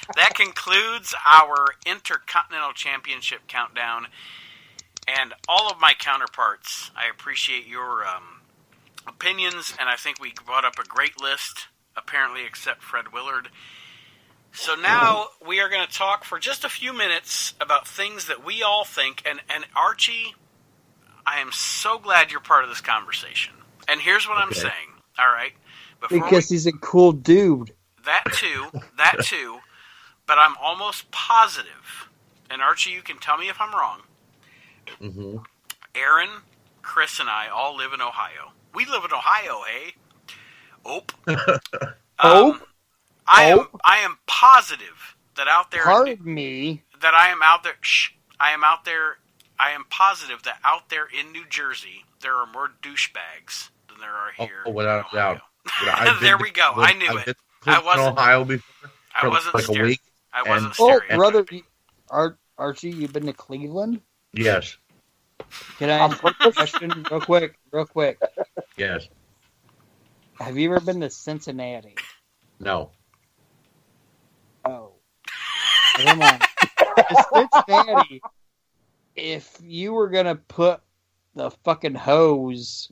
that 0.15 0.33
concludes 0.35 1.13
our 1.25 1.67
Intercontinental 1.85 2.73
Championship 2.73 3.41
countdown. 3.47 4.07
And 5.07 5.33
all 5.47 5.69
of 5.69 5.79
my 5.79 5.93
counterparts, 5.97 6.89
I 6.95 7.07
appreciate 7.09 7.67
your 7.67 8.05
um, 8.07 8.41
opinions, 9.07 9.75
and 9.79 9.87
I 9.87 9.95
think 9.97 10.19
we 10.19 10.33
brought 10.45 10.65
up 10.65 10.79
a 10.79 10.83
great 10.87 11.21
list, 11.21 11.67
apparently, 11.97 12.45
except 12.45 12.83
Fred 12.83 13.13
Willard. 13.13 13.49
So 14.53 14.75
now 14.75 15.27
we 15.45 15.59
are 15.59 15.69
going 15.69 15.85
to 15.85 15.91
talk 15.91 16.23
for 16.23 16.39
just 16.39 16.63
a 16.63 16.69
few 16.69 16.93
minutes 16.93 17.53
about 17.59 17.87
things 17.87 18.27
that 18.27 18.45
we 18.45 18.63
all 18.63 18.85
think. 18.85 19.21
And, 19.25 19.41
and 19.53 19.65
Archie, 19.75 20.35
I 21.25 21.39
am 21.39 21.51
so 21.51 21.99
glad 21.99 22.31
you're 22.31 22.39
part 22.39 22.63
of 22.63 22.69
this 22.69 22.81
conversation. 22.81 23.53
And 23.87 24.01
here's 24.01 24.27
what 24.27 24.37
I'm 24.37 24.53
saying. 24.53 24.87
All 25.19 25.27
right. 25.27 25.53
Before 25.99 26.19
Because 26.23 26.49
he's 26.49 26.67
a 26.67 26.71
cool 26.73 27.11
dude. 27.11 27.71
that 28.05 28.23
too, 28.33 28.67
that 28.97 29.21
too. 29.21 29.59
But 30.25 30.37
I'm 30.39 30.55
almost 30.61 31.11
positive. 31.11 32.09
And 32.49 32.61
Archie, 32.61 32.91
you 32.91 33.01
can 33.01 33.17
tell 33.17 33.37
me 33.37 33.49
if 33.49 33.59
I'm 33.59 33.73
wrong. 33.73 34.01
hmm 34.99 35.37
Aaron, 35.95 36.29
Chris, 36.81 37.19
and 37.19 37.29
I 37.29 37.47
all 37.47 37.75
live 37.75 37.93
in 37.93 38.01
Ohio. 38.01 38.51
We 38.73 38.85
live 38.85 39.03
in 39.05 39.13
Ohio, 39.13 39.61
eh? 39.63 39.91
Ope. 40.85 41.11
Um, 42.17 42.61
I 43.27 43.43
am. 43.45 43.59
Ope. 43.59 43.81
I 43.83 43.97
am 43.97 44.17
positive 44.25 45.17
that 45.35 45.49
out 45.49 45.69
there. 45.69 45.83
Pardon 45.83 46.17
me. 46.23 46.81
that 47.01 47.13
I 47.13 47.27
am 47.27 47.39
out 47.43 47.61
there. 47.63 47.73
Shh, 47.81 48.11
I 48.39 48.51
am 48.51 48.63
out 48.63 48.85
there. 48.85 49.17
I 49.59 49.71
am 49.71 49.83
positive 49.89 50.41
that 50.43 50.59
out 50.63 50.89
there 50.89 51.07
in 51.07 51.33
New 51.33 51.45
Jersey 51.49 52.05
there 52.21 52.33
are 52.33 52.45
more 52.47 52.71
douchebags 52.81 53.69
than 53.89 53.99
there 53.99 54.13
are 54.13 54.31
here. 54.37 54.63
oh, 54.65 54.71
without 54.71 55.05
a 55.11 55.15
doubt. 55.15 55.41
Ohio. 55.83 56.13
There 56.21 56.37
we 56.37 56.51
go. 56.51 56.71
Cleveland- 56.73 56.95
I 56.95 56.97
knew 57.13 57.19
I've 57.19 57.27
it. 57.27 57.37
I 57.65 57.81
wasn't. 57.83 58.17
Ohio 58.17 58.45
before 58.45 58.89
I 59.13 59.27
wasn't 59.27 59.55
like 59.55 59.63
a 59.65 59.71
stere- 59.71 59.83
week. 59.83 60.01
I 60.33 60.43
wasn't 60.49 60.79
and- 60.79 60.89
Oh, 61.11 61.17
brother, 61.17 61.45
you- 61.51 61.63
Archie, 62.57 62.91
you've 62.91 63.11
been 63.11 63.25
to 63.25 63.33
Cleveland? 63.33 63.99
Yes, 64.33 64.77
Can 65.79 65.89
I 65.89 65.93
ask 65.97 66.23
a 66.23 66.51
question 66.53 67.05
real 67.11 67.19
quick? 67.19 67.57
Real 67.71 67.85
quick. 67.85 68.19
yes. 68.77 69.09
Have 70.39 70.57
you 70.57 70.69
ever 70.73 70.83
been 70.85 71.01
to 71.01 71.09
Cincinnati? 71.09 71.95
No. 72.59 72.91
Oh. 74.65 74.93
Cincinnati, 77.33 78.21
if 79.15 79.57
you 79.63 79.93
were 79.93 80.09
going 80.09 80.25
to 80.25 80.35
put 80.35 80.81
the 81.35 81.51
fucking 81.63 81.95
hose 81.95 82.91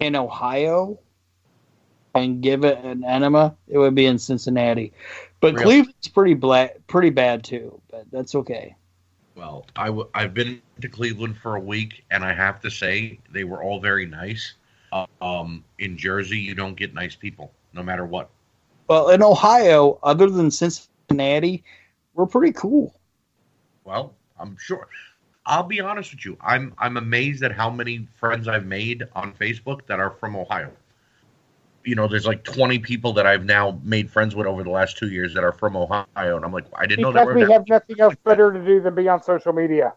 in 0.00 0.16
Ohio 0.16 0.98
and 2.14 2.42
give 2.42 2.64
it 2.64 2.84
an 2.84 3.04
enema, 3.04 3.54
it 3.68 3.78
would 3.78 3.94
be 3.94 4.06
in 4.06 4.18
Cincinnati. 4.18 4.92
But 5.40 5.54
Really? 5.54 5.64
Cleveland's 5.64 6.08
pretty 6.08 6.34
black, 6.34 6.86
pretty 6.86 7.10
bad 7.10 7.44
too. 7.44 7.80
But 7.90 8.10
that's 8.10 8.34
okay. 8.34 8.74
Well, 9.36 9.66
I 9.76 9.86
w- 9.86 10.08
I've 10.12 10.34
been 10.34 10.60
to 10.80 10.88
Cleveland 10.88 11.38
for 11.38 11.56
a 11.56 11.60
week, 11.60 12.04
and 12.10 12.24
I 12.24 12.32
have 12.32 12.60
to 12.62 12.70
say 12.70 13.20
they 13.30 13.44
were 13.44 13.62
all 13.62 13.80
very 13.80 14.06
nice. 14.06 14.54
Um, 15.20 15.64
in 15.78 15.96
Jersey, 15.96 16.38
you 16.38 16.54
don't 16.54 16.74
get 16.74 16.94
nice 16.94 17.14
people, 17.14 17.52
no 17.72 17.82
matter 17.82 18.04
what. 18.04 18.30
Well, 18.88 19.10
in 19.10 19.22
Ohio, 19.22 19.98
other 20.02 20.28
than 20.28 20.50
Cincinnati, 20.50 21.62
we're 22.14 22.26
pretty 22.26 22.52
cool. 22.52 22.94
Well, 23.84 24.14
I'm 24.38 24.56
sure. 24.58 24.88
I'll 25.46 25.62
be 25.62 25.80
honest 25.80 26.12
with 26.12 26.24
you. 26.24 26.36
I'm 26.40 26.74
I'm 26.78 26.96
amazed 26.96 27.42
at 27.42 27.52
how 27.52 27.70
many 27.70 28.06
friends 28.18 28.46
I've 28.48 28.66
made 28.66 29.04
on 29.14 29.32
Facebook 29.34 29.86
that 29.86 30.00
are 30.00 30.10
from 30.10 30.36
Ohio. 30.36 30.72
You 31.84 31.94
know, 31.94 32.08
there's 32.08 32.26
like 32.26 32.44
20 32.44 32.78
people 32.80 33.14
that 33.14 33.26
I've 33.26 33.44
now 33.44 33.80
made 33.82 34.10
friends 34.10 34.34
with 34.34 34.46
over 34.46 34.62
the 34.62 34.70
last 34.70 34.98
two 34.98 35.08
years 35.08 35.32
that 35.34 35.44
are 35.44 35.52
from 35.52 35.76
Ohio, 35.76 36.04
and 36.14 36.44
I'm 36.44 36.52
like, 36.52 36.66
I 36.76 36.84
didn't 36.84 37.02
know 37.02 37.12
that 37.12 37.24
were 37.24 37.34
we 37.34 37.44
that. 37.44 37.52
have 37.52 37.68
nothing 37.68 38.00
else 38.00 38.14
better 38.22 38.52
to 38.52 38.62
do 38.62 38.80
than 38.80 38.94
be 38.94 39.08
on 39.08 39.22
social 39.22 39.52
media. 39.52 39.94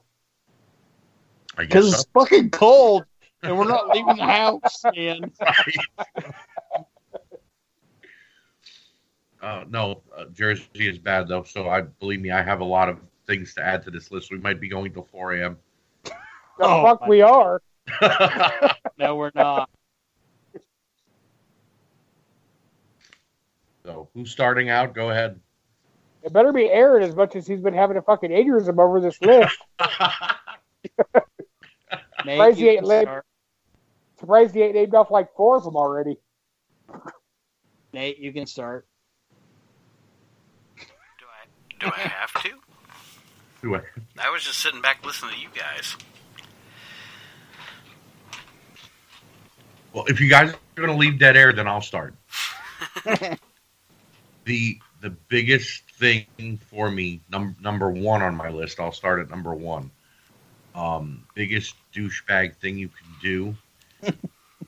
Because 1.58 1.92
guess 1.92 2.02
it's 2.02 2.12
fucking 2.14 2.52
cold 2.52 3.06
and 3.44 3.58
we're 3.58 3.68
not 3.68 3.90
leaving 3.90 4.16
the 4.16 4.24
house, 4.24 4.84
man. 4.96 5.32
so. 5.36 5.46
uh, 9.42 9.64
no, 9.70 10.02
uh, 10.18 10.26
Jersey 10.34 10.68
is 10.88 10.98
bad 10.98 11.28
though. 11.28 11.44
So 11.44 11.70
I 11.70 11.82
believe 11.82 12.22
me, 12.22 12.32
I 12.32 12.42
have 12.42 12.62
a 12.62 12.66
lot 12.66 12.90
of 12.90 13.00
things 13.28 13.54
to 13.56 13.64
add 13.64 13.84
to 13.84 13.92
this 13.92 14.12
list. 14.12 14.32
We 14.32 14.38
might 14.40 14.60
be 14.60 14.68
going 14.70 14.94
till 14.94 15.04
4 15.04 15.34
a.m. 15.34 15.58
The 16.04 16.12
Oh, 16.62 16.84
fuck 16.84 17.02
my- 17.02 17.08
we 17.10 17.22
are. 17.22 17.62
No, 18.98 19.16
we're 19.16 19.32
not. 19.36 19.70
so 23.84 24.08
who's 24.14 24.32
starting 24.32 24.70
out? 24.70 24.94
Go 24.94 25.10
ahead. 25.10 25.40
It 26.22 26.32
better 26.32 26.54
be 26.54 26.70
Aaron 26.70 27.04
as 27.04 27.14
much 27.16 27.36
as 27.36 27.46
he's 27.46 27.60
been 27.60 27.74
having 27.74 27.98
a 27.98 28.02
fucking 28.02 28.30
aneurysm 28.32 28.80
over 28.80 29.02
this 29.02 29.20
list. 29.22 29.58
Crazy 32.22 32.62
you 32.64 32.70
ain't 32.70 32.80
can 32.80 32.88
lit. 32.88 33.02
start. 33.04 33.26
Surprised 34.24 34.56
he 34.56 34.62
ain't 34.62 34.74
named 34.74 34.96
off 34.96 35.12
like 35.12 35.36
four 35.36 35.58
of 35.58 35.66
them 35.66 35.76
already. 35.76 36.16
Nate, 37.92 38.20
you 38.20 38.32
can 38.32 38.46
start. 38.46 38.88
Do 40.78 40.86
I? 41.26 41.76
Do 41.82 41.88
I 41.88 42.00
have 42.00 42.34
to? 42.42 42.52
Do 43.62 43.76
I- 43.76 43.82
I 44.18 44.30
was 44.30 44.42
just 44.42 44.60
sitting 44.60 44.80
back 44.82 45.06
listening 45.06 45.34
to 45.34 45.40
you 45.42 45.50
guys. 45.54 45.98
Well, 49.92 50.06
if 50.08 50.22
you 50.22 50.30
guys 50.30 50.54
are 50.54 50.58
going 50.78 50.88
to 50.88 50.96
leave 50.96 51.20
dead 51.20 51.36
air, 51.36 51.52
then 51.52 51.68
I'll 51.68 51.82
start. 51.82 52.16
the 54.46 54.80
the 55.02 55.10
biggest 55.28 55.84
thing 56.00 56.26
for 56.70 56.90
me, 56.90 57.20
num- 57.30 57.58
number 57.62 57.90
one 57.90 58.22
on 58.22 58.38
my 58.38 58.48
list, 58.48 58.80
I'll 58.80 58.94
start 58.94 59.20
at 59.20 59.30
number 59.30 59.54
one. 59.54 59.92
Um, 60.76 61.26
biggest 61.36 61.76
douchebag 61.94 62.56
thing 62.56 62.78
you 62.78 62.88
can 62.88 63.08
do 63.22 63.54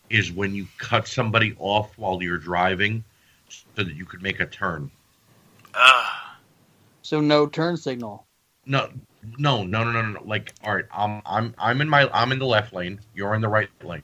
is 0.10 0.32
when 0.32 0.54
you 0.54 0.68
cut 0.78 1.08
somebody 1.08 1.56
off 1.60 1.98
while 1.98 2.22
you're 2.22 2.38
driving, 2.38 3.04
so 3.50 3.64
that 3.84 3.96
you 3.96 4.06
could 4.06 4.22
make 4.22 4.40
a 4.40 4.46
turn. 4.46 4.92
Ugh. 5.74 6.06
So 7.02 7.22
no 7.22 7.48
turn 7.48 7.78
signal. 7.78 8.26
No, 8.66 8.90
no, 9.38 9.64
no, 9.64 9.84
no, 9.84 9.92
no, 9.92 10.02
no. 10.02 10.24
Like, 10.24 10.54
all 10.64 10.76
right, 10.76 10.86
I'm, 10.92 11.22
I'm, 11.26 11.54
I'm 11.58 11.82
in 11.82 11.90
my, 11.90 12.10
I'm 12.12 12.32
in 12.32 12.40
the 12.40 12.46
left 12.46 12.74
lane. 12.74 13.00
You're 13.14 13.36
in 13.36 13.42
the 13.42 13.48
right 13.48 13.70
lane. 13.84 14.02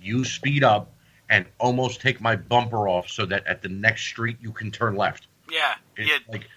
You 0.00 0.24
speed 0.24 0.64
up 0.64 0.92
and 1.30 1.46
almost 1.58 2.00
take 2.00 2.20
my 2.20 2.34
bumper 2.36 2.88
off, 2.88 3.08
so 3.08 3.24
that 3.26 3.46
at 3.46 3.62
the 3.62 3.68
next 3.68 4.02
street 4.02 4.36
you 4.40 4.52
can 4.52 4.70
turn 4.70 4.96
left. 4.96 5.28
Yeah. 5.50 5.74
It's 5.96 6.10
Yeah. 6.10 6.18
like 6.28 6.48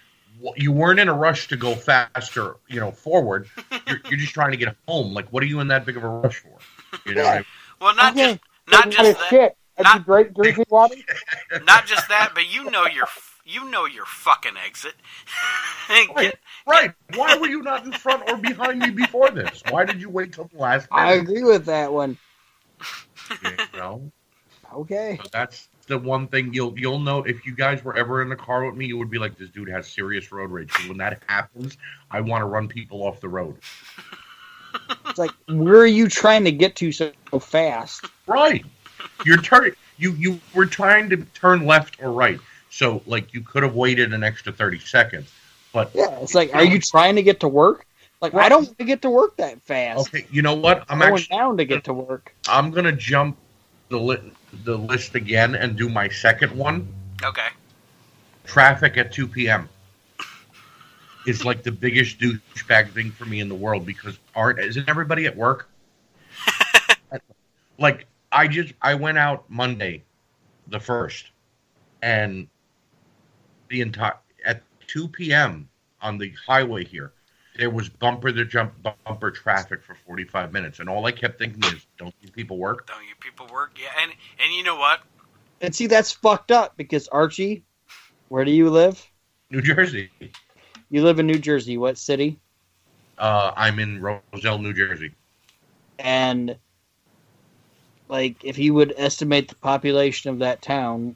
wh- 0.43 0.57
you 0.59 0.71
weren't 0.71 0.99
in 0.99 1.07
a 1.07 1.13
rush 1.13 1.47
to 1.49 1.55
go 1.55 1.75
faster, 1.75 2.55
you 2.67 2.79
know, 2.79 2.91
forward. 2.91 3.47
You're, 3.87 4.01
you're 4.09 4.19
just 4.19 4.33
trying 4.33 4.51
to 4.51 4.57
get 4.57 4.75
home. 4.87 5.13
Like, 5.13 5.31
what 5.31 5.43
are 5.43 5.45
you 5.45 5.59
in 5.59 5.67
that 5.67 5.85
big 5.85 5.97
of 5.97 6.03
a 6.03 6.07
rush 6.07 6.37
for? 6.39 6.57
You 7.05 7.13
know, 7.13 7.23
I 7.25 7.35
mean? 7.35 7.45
Well, 7.81 7.95
not 7.95 8.13
Okay. 8.13 8.33
just 8.33 8.39
not 8.67 8.85
What 8.87 8.95
just 8.95 9.19
that. 9.19 9.29
shit? 9.29 9.57
Have 9.77 9.83
Not- 9.83 9.97
you 9.99 10.03
drank 10.05 10.35
Jersey 10.37 10.63
water? 10.69 10.95
Not 11.65 11.85
just 11.85 12.07
that, 12.09 12.31
but 12.33 12.51
you 12.53 12.69
know 12.71 12.85
your 12.87 13.07
you 13.45 13.69
know 13.69 13.85
your 13.85 14.05
fucking 14.05 14.53
exit. 14.65 14.95
Get- 15.89 16.15
right, 16.15 16.35
right. 16.65 16.91
Why 17.15 17.37
were 17.37 17.47
you 17.47 17.61
not 17.61 17.85
in 17.85 17.91
front 17.91 18.29
or 18.29 18.37
behind 18.37 18.79
me 18.79 18.89
before 18.89 19.29
this? 19.31 19.61
Why 19.69 19.85
did 19.85 19.99
you 20.01 20.09
wait 20.09 20.33
till 20.33 20.45
the 20.45 20.57
last 20.57 20.87
I 20.91 21.13
agree 21.13 21.43
with 21.43 21.65
that 21.65 21.91
one. 21.93 22.17
You 23.43 23.51
know, 23.79 24.11
Okay. 24.73 25.17
so 25.21 25.29
that's 25.31 25.67
the 25.87 25.97
one 25.97 26.27
thing 26.27 26.53
you'll 26.53 26.77
you'll 26.79 26.99
note 26.99 27.29
if 27.29 27.45
you 27.45 27.53
guys 27.55 27.83
were 27.83 27.95
ever 27.95 28.21
in 28.21 28.29
the 28.29 28.35
car 28.35 28.65
with 28.65 28.75
me, 28.75 28.85
you 28.87 28.97
would 28.97 29.09
be 29.09 29.19
like, 29.19 29.37
this 29.37 29.49
dude 29.49 29.69
has 29.69 29.87
serious 29.87 30.31
road 30.31 30.49
rage. 30.51 30.69
'Cause 30.71 30.87
when 30.87 30.97
that 30.97 31.21
happens, 31.27 31.77
I 32.09 32.21
want 32.21 32.41
to 32.41 32.45
run 32.45 32.67
people 32.67 33.03
off 33.03 33.19
the 33.21 33.29
road. 33.29 33.57
It's 35.15 35.19
like, 35.19 35.31
where 35.47 35.79
are 35.79 35.85
you 35.85 36.09
trying 36.09 36.43
to 36.43 36.51
get 36.51 36.75
to 36.75 36.91
so 36.91 37.09
fast? 37.39 38.05
Right. 38.27 38.65
You're 39.25 39.41
turning. 39.41 39.71
You 39.97 40.11
you 40.11 40.41
were 40.53 40.65
trying 40.65 41.09
to 41.11 41.15
turn 41.33 41.65
left 41.65 42.03
or 42.03 42.11
right, 42.11 42.37
so 42.69 43.01
like 43.05 43.33
you 43.33 43.39
could 43.39 43.63
have 43.63 43.75
waited 43.75 44.11
an 44.11 44.25
extra 44.25 44.51
thirty 44.51 44.79
seconds. 44.79 45.31
But 45.71 45.91
Yeah, 45.95 46.09
it's 46.19 46.35
like, 46.35 46.53
are 46.53 46.65
you 46.65 46.81
trying 46.81 47.15
to 47.15 47.23
get 47.23 47.39
to 47.39 47.47
work? 47.47 47.85
Like, 48.19 48.33
I 48.33 48.49
don't 48.49 48.65
want 48.65 48.77
to 48.77 48.83
get 48.83 49.01
to 49.03 49.09
work 49.09 49.37
that 49.37 49.61
fast. 49.61 50.09
okay, 50.09 50.25
you 50.31 50.41
know 50.41 50.53
what? 50.53 50.79
I'm 50.89 51.01
I'm 51.01 51.07
going 51.07 51.13
actually 51.13 51.37
down 51.37 51.57
to 51.57 51.65
get 51.65 51.85
to 51.85 51.93
work. 51.93 52.35
I'm 52.49 52.71
gonna 52.71 52.91
jump 52.91 53.37
the 53.87 53.97
li- 53.97 54.31
the 54.65 54.77
list 54.77 55.15
again 55.15 55.55
and 55.55 55.77
do 55.77 55.87
my 55.87 56.09
second 56.09 56.51
one. 56.57 56.93
okay. 57.23 57.47
Traffic 58.45 58.97
at 58.97 59.13
two 59.13 59.27
p.m. 59.29 59.69
is 61.25 61.45
like 61.45 61.63
the 61.63 61.71
biggest 61.71 62.19
douchebag 62.19 62.91
thing 62.91 63.11
for 63.11 63.25
me 63.25 63.39
in 63.39 63.49
the 63.49 63.55
world 63.55 63.85
because 63.85 64.19
aren't 64.35 64.59
isn't 64.59 64.87
everybody 64.87 65.25
at 65.25 65.35
work? 65.35 65.69
like 67.79 68.07
I 68.31 68.47
just 68.47 68.73
I 68.81 68.95
went 68.95 69.17
out 69.17 69.49
Monday, 69.49 70.03
the 70.67 70.79
first, 70.79 71.31
and 72.01 72.47
the 73.69 73.81
entire 73.81 74.17
at 74.45 74.61
two 74.87 75.07
p.m. 75.07 75.69
on 76.01 76.17
the 76.17 76.33
highway 76.47 76.85
here, 76.85 77.13
there 77.57 77.69
was 77.69 77.89
bumper 77.89 78.31
to 78.31 78.45
jump 78.45 78.73
bumper 79.05 79.31
traffic 79.31 79.83
for 79.83 79.95
forty 79.95 80.25
five 80.25 80.51
minutes, 80.53 80.79
and 80.79 80.89
all 80.89 81.05
I 81.05 81.11
kept 81.11 81.39
thinking 81.39 81.63
is, 81.73 81.85
don't 81.97 82.13
these 82.21 82.31
people 82.31 82.57
work? 82.57 82.87
Don't 82.87 83.03
you 83.03 83.15
people 83.19 83.47
work? 83.51 83.77
Yeah, 83.81 83.89
and 84.01 84.11
and 84.39 84.53
you 84.53 84.63
know 84.63 84.75
what? 84.75 85.01
And 85.61 85.73
see, 85.73 85.87
that's 85.87 86.11
fucked 86.11 86.51
up 86.51 86.75
because 86.77 87.07
Archie, 87.07 87.63
where 88.27 88.43
do 88.45 88.51
you 88.51 88.69
live? 88.69 89.09
New 89.49 89.61
Jersey. 89.61 90.11
You 90.89 91.03
live 91.03 91.19
in 91.19 91.27
New 91.27 91.39
Jersey. 91.39 91.77
What 91.77 91.97
city? 91.97 92.39
Uh, 93.17 93.51
I'm 93.55 93.79
in 93.79 94.01
Roselle, 94.01 94.59
New 94.59 94.73
Jersey. 94.73 95.11
And 95.99 96.57
like, 98.09 98.43
if 98.43 98.57
you 98.57 98.73
would 98.73 98.93
estimate 98.97 99.47
the 99.49 99.55
population 99.55 100.29
of 100.29 100.39
that 100.39 100.61
town, 100.61 101.15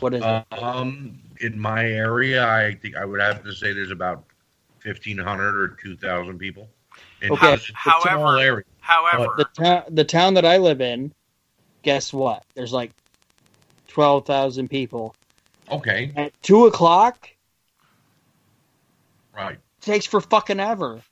What 0.00 0.14
is 0.14 0.22
it? 0.24 0.44
Um, 0.52 1.18
in 1.40 1.58
my 1.58 1.84
area, 1.84 2.46
I 2.46 2.74
think 2.74 2.96
I 2.96 3.04
would 3.04 3.20
have 3.20 3.42
to 3.44 3.52
say 3.52 3.72
there's 3.72 3.90
about 3.90 4.24
fifteen 4.80 5.18
hundred 5.18 5.56
or 5.56 5.68
two 5.82 5.96
thousand 5.96 6.38
people. 6.38 6.68
It's 7.20 7.30
Okay. 7.32 7.56
just 7.56 7.70
a 7.70 7.74
However- 7.76 8.38
area. 8.38 8.64
However, 8.80 9.34
The 9.36 9.44
town, 9.62 9.82
the 9.90 10.04
town 10.04 10.34
that 10.34 10.44
I 10.44 10.56
live 10.56 10.80
in. 10.80 11.12
Guess 11.82 12.12
what? 12.12 12.44
There's 12.54 12.72
like 12.72 12.90
twelve 13.86 14.24
thousand 14.26 14.68
people. 14.68 15.14
Okay, 15.70 16.12
At 16.16 16.32
two 16.42 16.66
o'clock, 16.66 17.28
right. 19.38 19.58
takes 19.80 20.06
for 20.06 20.20
fucking 20.20 20.60
ever. 20.60 21.02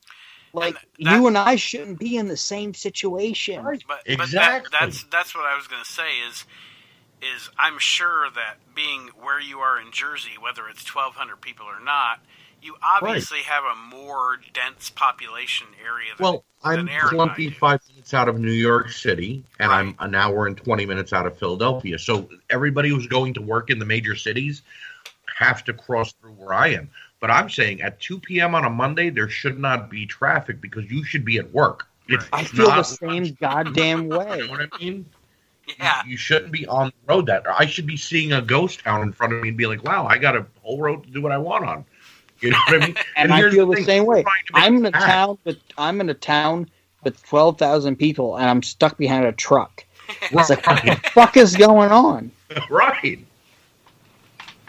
Like 0.52 0.76
And 0.98 1.08
you 1.10 1.26
and 1.26 1.36
I 1.36 1.56
shouldn't 1.56 1.98
be 1.98 2.16
in 2.16 2.28
the 2.28 2.36
same 2.36 2.72
situation. 2.72 3.62
But, 3.62 3.82
but 3.86 4.00
Exactly. 4.06 4.70
that, 4.72 4.80
that's 4.80 5.04
that's 5.04 5.34
what 5.34 5.44
I 5.44 5.56
was 5.56 5.66
going 5.66 5.82
to 5.82 5.90
say 5.90 6.08
is 6.28 6.44
is 7.22 7.50
I'm 7.58 7.78
sure 7.78 8.28
that 8.34 8.56
being 8.74 9.10
where 9.20 9.40
you 9.40 9.58
are 9.60 9.80
in 9.80 9.90
Jersey, 9.90 10.32
whether 10.40 10.68
it's 10.68 10.94
1,200 10.94 11.40
people 11.40 11.66
or 11.66 11.82
not, 11.82 12.20
you 12.62 12.74
obviously 12.82 13.40
have 13.40 13.64
a 13.64 13.74
more 13.94 14.38
dense 14.52 14.90
population 14.90 15.68
area. 15.82 16.10
Than, 16.16 16.24
Well, 16.24 16.44
I'm 16.62 16.86
than 16.86 16.88
Aaron 16.88 17.20
and 17.20 17.30
I 17.30 17.36
do. 17.36 17.50
25 17.50 17.80
minutes 17.90 18.14
out 18.14 18.28
of 18.28 18.38
New 18.38 18.50
York 18.50 18.90
City, 18.90 19.44
and 19.58 19.72
I'm 19.72 19.94
an 19.98 20.14
hour 20.14 20.46
and 20.46 20.56
20 20.56 20.86
minutes 20.86 21.12
out 21.12 21.26
of 21.26 21.38
Philadelphia. 21.38 21.98
So 21.98 22.28
everybody 22.50 22.88
who's 22.88 23.06
going 23.06 23.34
to 23.34 23.42
work 23.42 23.70
in 23.70 23.78
the 23.78 23.86
major 23.86 24.14
cities 24.14 24.62
have 25.38 25.64
to 25.64 25.72
cross 25.72 26.12
through 26.12 26.32
where 26.32 26.52
I 26.52 26.68
am. 26.68 26.90
But 27.20 27.30
I'm 27.30 27.48
saying 27.48 27.82
at 27.82 28.00
2 28.00 28.20
p.m. 28.20 28.54
on 28.54 28.64
a 28.64 28.70
Monday, 28.70 29.10
there 29.10 29.28
should 29.28 29.58
not 29.58 29.90
be 29.90 30.06
traffic 30.06 30.60
because 30.60 30.90
you 30.90 31.02
should 31.04 31.24
be 31.24 31.38
at 31.38 31.50
work. 31.52 31.88
It's 32.08 32.26
I 32.32 32.44
feel 32.44 32.66
the 32.66 32.76
not- 32.76 32.86
same 32.86 33.36
goddamn 33.40 34.02
You 34.04 34.08
know 34.10 34.18
way. 34.18 34.46
what 34.48 34.60
I 34.72 34.78
mean? 34.78 35.06
Yeah, 35.78 36.02
You 36.06 36.16
shouldn't 36.16 36.52
be 36.52 36.64
on 36.68 36.86
the 36.86 37.12
road 37.12 37.26
that. 37.26 37.44
I 37.48 37.66
should 37.66 37.86
be 37.86 37.96
seeing 37.96 38.32
a 38.32 38.40
ghost 38.40 38.80
town 38.84 39.02
in 39.02 39.12
front 39.12 39.32
of 39.32 39.42
me 39.42 39.48
and 39.48 39.58
be 39.58 39.66
like, 39.66 39.82
"Wow, 39.82 40.06
I 40.06 40.16
got 40.16 40.36
a 40.36 40.46
whole 40.62 40.80
road 40.80 41.02
to 41.04 41.10
do 41.10 41.20
what 41.20 41.32
I 41.32 41.38
want 41.38 41.64
on." 41.64 41.84
You 42.40 42.50
know 42.50 42.58
what 42.68 42.82
I 42.82 42.86
mean? 42.86 42.96
And 43.16 43.32
I 43.32 43.50
feel 43.50 43.66
the 43.66 43.74
thing, 43.74 43.84
same 43.84 44.06
way. 44.06 44.22
trying 44.22 44.44
to 44.46 44.52
make 44.52 44.62
I'm 44.62 44.76
in 44.76 44.84
a 44.86 44.88
it 44.90 44.92
town 44.92 45.38
with 45.44 45.58
I'm 45.76 46.00
in 46.00 46.08
a 46.08 46.14
town 46.14 46.70
with 47.02 47.20
twelve 47.24 47.58
thousand 47.58 47.96
people, 47.96 48.36
and 48.36 48.48
I'm 48.48 48.62
stuck 48.62 48.96
behind 48.96 49.24
a 49.24 49.32
truck. 49.32 49.84
It's 50.30 50.50
like, 50.50 50.64
what 50.66 50.82
the 50.84 51.00
fuck 51.10 51.36
is 51.36 51.56
going 51.56 51.90
on? 51.90 52.30
right. 52.70 53.18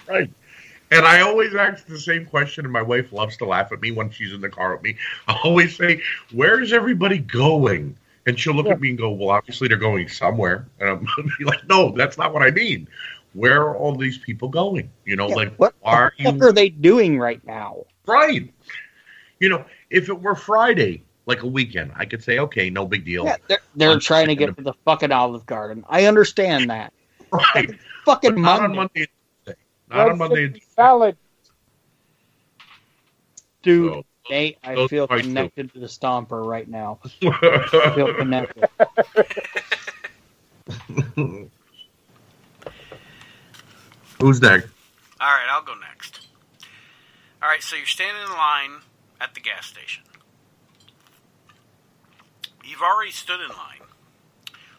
Right. 0.09 0.31
And 0.91 1.05
I 1.05 1.21
always 1.21 1.53
ask 1.53 1.85
the 1.85 1.99
same 1.99 2.25
question, 2.25 2.65
and 2.65 2.71
my 2.71 2.81
wife 2.81 3.11
loves 3.11 3.35
to 3.37 3.45
laugh 3.45 3.71
at 3.71 3.81
me 3.81 3.91
when 3.91 4.09
she's 4.09 4.31
in 4.31 4.41
the 4.41 4.49
car 4.49 4.73
with 4.73 4.83
me. 4.83 4.95
I 5.27 5.37
always 5.43 5.75
say, 5.75 6.01
Where 6.31 6.61
is 6.61 6.73
everybody 6.73 7.19
going? 7.19 7.97
And 8.25 8.37
she'll 8.37 8.53
look 8.53 8.67
at 8.67 8.79
me 8.79 8.89
and 8.89 8.97
go, 8.97 9.11
Well, 9.11 9.29
obviously 9.29 9.67
they're 9.67 9.77
going 9.77 10.07
somewhere. 10.07 10.67
And 10.79 10.89
I'm 10.89 11.07
like, 11.41 11.67
No, 11.67 11.91
that's 11.91 12.17
not 12.17 12.33
what 12.33 12.43
I 12.43 12.51
mean. 12.51 12.87
Where 13.33 13.61
are 13.61 13.75
all 13.75 13.95
these 13.95 14.17
people 14.17 14.49
going? 14.49 14.89
You 15.05 15.17
know, 15.17 15.27
Yeah, 15.29 15.35
like, 15.35 15.55
what 15.57 15.75
are 15.83 16.13
the 16.17 16.23
fuck 16.23 16.35
you 16.35 16.47
are 16.47 16.51
they 16.53 16.69
doing 16.69 17.19
right 17.19 17.45
now? 17.45 17.85
right? 18.05 18.51
You 19.39 19.49
know, 19.49 19.65
if 19.89 20.09
it 20.09 20.19
were 20.19 20.35
Friday, 20.35 21.03
like 21.25 21.43
a 21.43 21.47
weekend, 21.47 21.91
I 21.95 22.05
could 22.05 22.23
say, 22.23 22.39
Okay, 22.39 22.69
no 22.69 22.85
big 22.85 23.03
deal. 23.03 23.25
Yeah, 23.25 23.35
they're, 23.47 23.59
they're 23.75 23.99
trying 23.99 24.27
to 24.27 24.35
get 24.35 24.55
to 24.55 24.63
the 24.63 24.73
fucking 24.85 25.11
Olive 25.11 25.45
Garden. 25.45 25.83
I 25.89 26.05
understand 26.05 26.69
that. 26.69 26.93
Right. 27.29 27.69
Fucking 28.05 28.35
But 28.35 28.39
not 28.39 28.61
on 28.61 28.69
Monday, 28.69 28.77
Monday. 28.77 29.07
Not 29.89 29.97
Red 29.97 30.11
on 30.11 30.17
Monday 30.17 30.45
and 30.45 30.59
salad. 30.75 31.17
dude. 33.63 33.93
So- 33.93 34.05
Nate, 34.29 34.57
I 34.61 34.87
feel 34.87 35.05
are 35.09 35.15
my 35.15 35.21
two. 35.21 35.27
connected 35.29 35.71
to 35.71 35.79
the 35.79 35.85
Stomper 35.85 36.45
right 36.45 36.67
now. 36.67 36.99
I 37.23 37.93
feel 37.95 38.13
connected. 38.13 38.67
Who's 44.19 44.41
next? 44.41 44.67
All 45.21 45.27
right, 45.27 45.47
I'll 45.49 45.63
go 45.63 45.73
next. 45.75 46.27
All 47.41 47.47
right, 47.47 47.61
so 47.61 47.75
you're 47.75 47.85
standing 47.85 48.21
in 48.23 48.29
line 48.31 48.81
at 49.21 49.33
the 49.33 49.39
gas 49.39 49.65
station. 49.67 50.03
You've 52.65 52.81
already 52.81 53.11
stood 53.11 53.39
in 53.39 53.49
line 53.49 53.87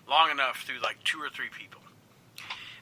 long 0.08 0.30
enough 0.30 0.64
through 0.66 0.80
like 0.82 1.02
two 1.04 1.18
or 1.20 1.30
three 1.30 1.48
people. 1.56 1.80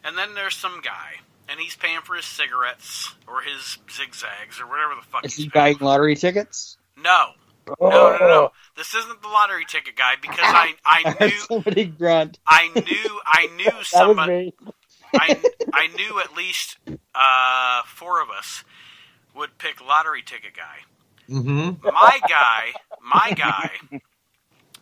And 0.02 0.16
then 0.18 0.34
there's 0.34 0.56
some 0.56 0.80
guy, 0.82 1.14
and 1.48 1.60
he's 1.60 1.76
paying 1.76 2.00
for 2.02 2.14
his 2.16 2.24
cigarettes 2.24 3.14
or 3.26 3.40
his 3.42 3.78
zigzags 3.90 4.60
or 4.60 4.66
whatever 4.66 4.94
the 4.94 5.06
fuck 5.06 5.24
Is 5.24 5.34
he 5.34 5.48
buying 5.48 5.78
lottery 5.80 6.16
tickets? 6.16 6.76
for. 6.96 7.02
No, 7.02 7.30
no, 7.80 8.16
no, 8.18 8.18
no. 8.18 8.52
This 8.76 8.94
isn't 8.94 9.22
the 9.22 9.28
lottery 9.28 9.64
ticket 9.64 9.96
guy 9.96 10.14
because 10.20 10.38
I 10.42 10.74
I 10.84 11.16
knew 11.20 11.30
somebody 11.38 11.84
grunt. 11.86 12.38
I 12.46 12.68
knew 12.68 13.20
I 13.26 13.46
knew 13.56 13.82
somebody. 13.82 14.54
I 15.14 15.40
I 15.72 15.88
knew 15.88 16.20
at 16.20 16.34
least 16.36 16.78
uh, 17.14 17.82
four 17.86 18.22
of 18.22 18.28
us 18.30 18.64
would 19.34 19.58
pick 19.58 19.84
lottery 19.84 20.22
ticket 20.22 20.52
guy. 20.56 20.78
Mm-hmm. 21.28 21.84
My 21.84 22.20
guy, 22.28 22.72
my 23.02 23.32
guy, 23.32 23.70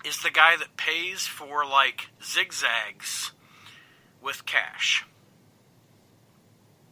is 0.05 0.19
the 0.23 0.31
guy 0.31 0.57
that 0.57 0.77
pays 0.77 1.27
for 1.27 1.65
like 1.65 2.09
zigzags 2.23 3.33
with 4.23 4.45
cash, 4.45 5.05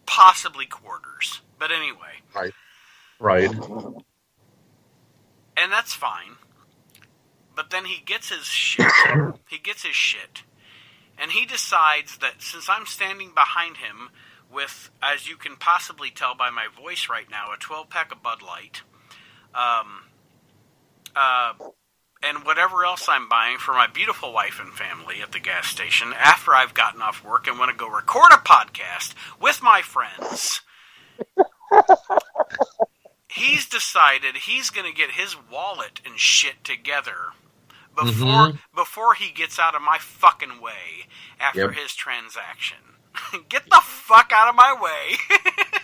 possibly 0.07 0.67
quarters. 0.67 1.41
But 1.59 1.71
anyway, 1.71 2.21
Right. 2.35 2.53
Right. 3.19 3.53
and 5.57 5.71
that's 5.71 5.95
fine. 5.95 6.37
But 7.55 7.71
then 7.71 7.85
he 7.85 8.03
gets 8.05 8.31
his 8.31 8.45
shit. 8.45 8.87
he 9.49 9.59
gets 9.59 9.85
his 9.85 9.95
shit. 9.95 10.43
And 11.19 11.31
he 11.31 11.45
decides 11.47 12.19
that 12.19 12.41
since 12.43 12.69
I'm 12.69 12.87
standing 12.87 13.33
behind 13.35 13.77
him 13.77 14.09
with, 14.53 14.91
as 15.03 15.29
you 15.29 15.37
can 15.37 15.57
possibly 15.57 16.11
tell 16.11 16.35
by 16.35 16.51
my 16.51 16.67
voice 16.81 17.09
right 17.09 17.31
now, 17.31 17.53
a 17.55 17.59
12 17.59 17.91
pack 17.91 18.11
of 18.13 18.23
Bud 18.23 18.43
Light, 18.43 18.83
um, 19.55 20.05
uh, 21.15 21.53
and 22.23 22.45
whatever 22.45 22.85
else 22.85 23.09
I'm 23.09 23.29
buying 23.29 23.59
for 23.59 23.73
my 23.73 23.87
beautiful 23.87 24.33
wife 24.33 24.61
and 24.61 24.73
family 24.73 25.21
at 25.23 25.33
the 25.33 25.41
gas 25.41 25.67
station 25.69 26.13
after 26.19 26.55
I've 26.55 26.75
gotten 26.75 27.03
off 27.03 27.25
work 27.25 27.47
and 27.47 27.59
want 27.59 27.71
to 27.71 27.77
go 27.77 27.89
record 27.89 28.33
a 28.33 28.37
podcast 28.37 29.15
with 29.41 29.63
my 29.63 29.83
friends 29.83 30.61
he's 33.29 33.67
decided 33.67 34.37
he's 34.37 34.71
going 34.71 34.91
to 34.91 34.97
get 34.97 35.11
his 35.13 35.37
wallet 35.51 36.01
and 36.05 36.19
shit 36.19 36.63
together 36.65 37.33
before 37.95 38.49
Mhm. 38.53 38.59
before 38.75 39.15
he 39.15 39.31
gets 39.31 39.59
out 39.59 39.75
of 39.75 39.83
my 39.83 39.99
fucking 39.99 40.61
way 40.61 41.07
after 41.41 41.61
Yep. 41.67 41.73
his 41.75 41.95
transaction. 41.95 42.79
get 43.49 43.69
the 43.69 43.81
fuck 43.85 44.33
out 44.33 44.49
of 44.49 44.55
my 44.55 44.73
way. 44.73 45.17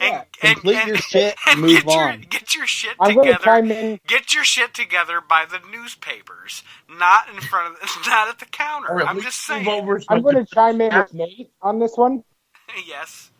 Yeah, 0.00 0.24
complete 0.40 0.86
your 0.86 0.96
shit 0.98 1.34
and 1.48 1.60
move 1.60 1.72
get 1.72 1.84
your, 1.84 2.08
on. 2.08 2.20
Get 2.28 2.54
your 2.54 2.66
shit 2.66 2.92
I'm 3.00 3.14
going 3.14 3.26
to 3.26 3.32
together. 3.32 3.44
chime 3.44 3.70
in. 3.72 4.00
Get 4.06 4.32
your 4.34 4.44
shit 4.44 4.74
together 4.74 5.20
by 5.20 5.44
the 5.44 5.60
newspapers, 5.70 6.62
not 6.88 7.28
in 7.28 7.40
front 7.40 7.76
of, 7.82 7.88
not 8.06 8.28
at 8.28 8.38
the 8.38 8.46
counter. 8.46 8.88
Or 8.90 9.02
I'm 9.02 9.20
just 9.20 9.44
saying. 9.46 9.66
over 9.68 10.00
I'm 10.08 10.22
going 10.22 10.36
to 10.36 10.44
chime 10.46 10.80
in 10.80 10.94
with 10.94 11.12
Nate 11.14 11.50
on 11.62 11.78
this 11.78 11.96
one. 11.96 12.22
yes. 12.86 13.30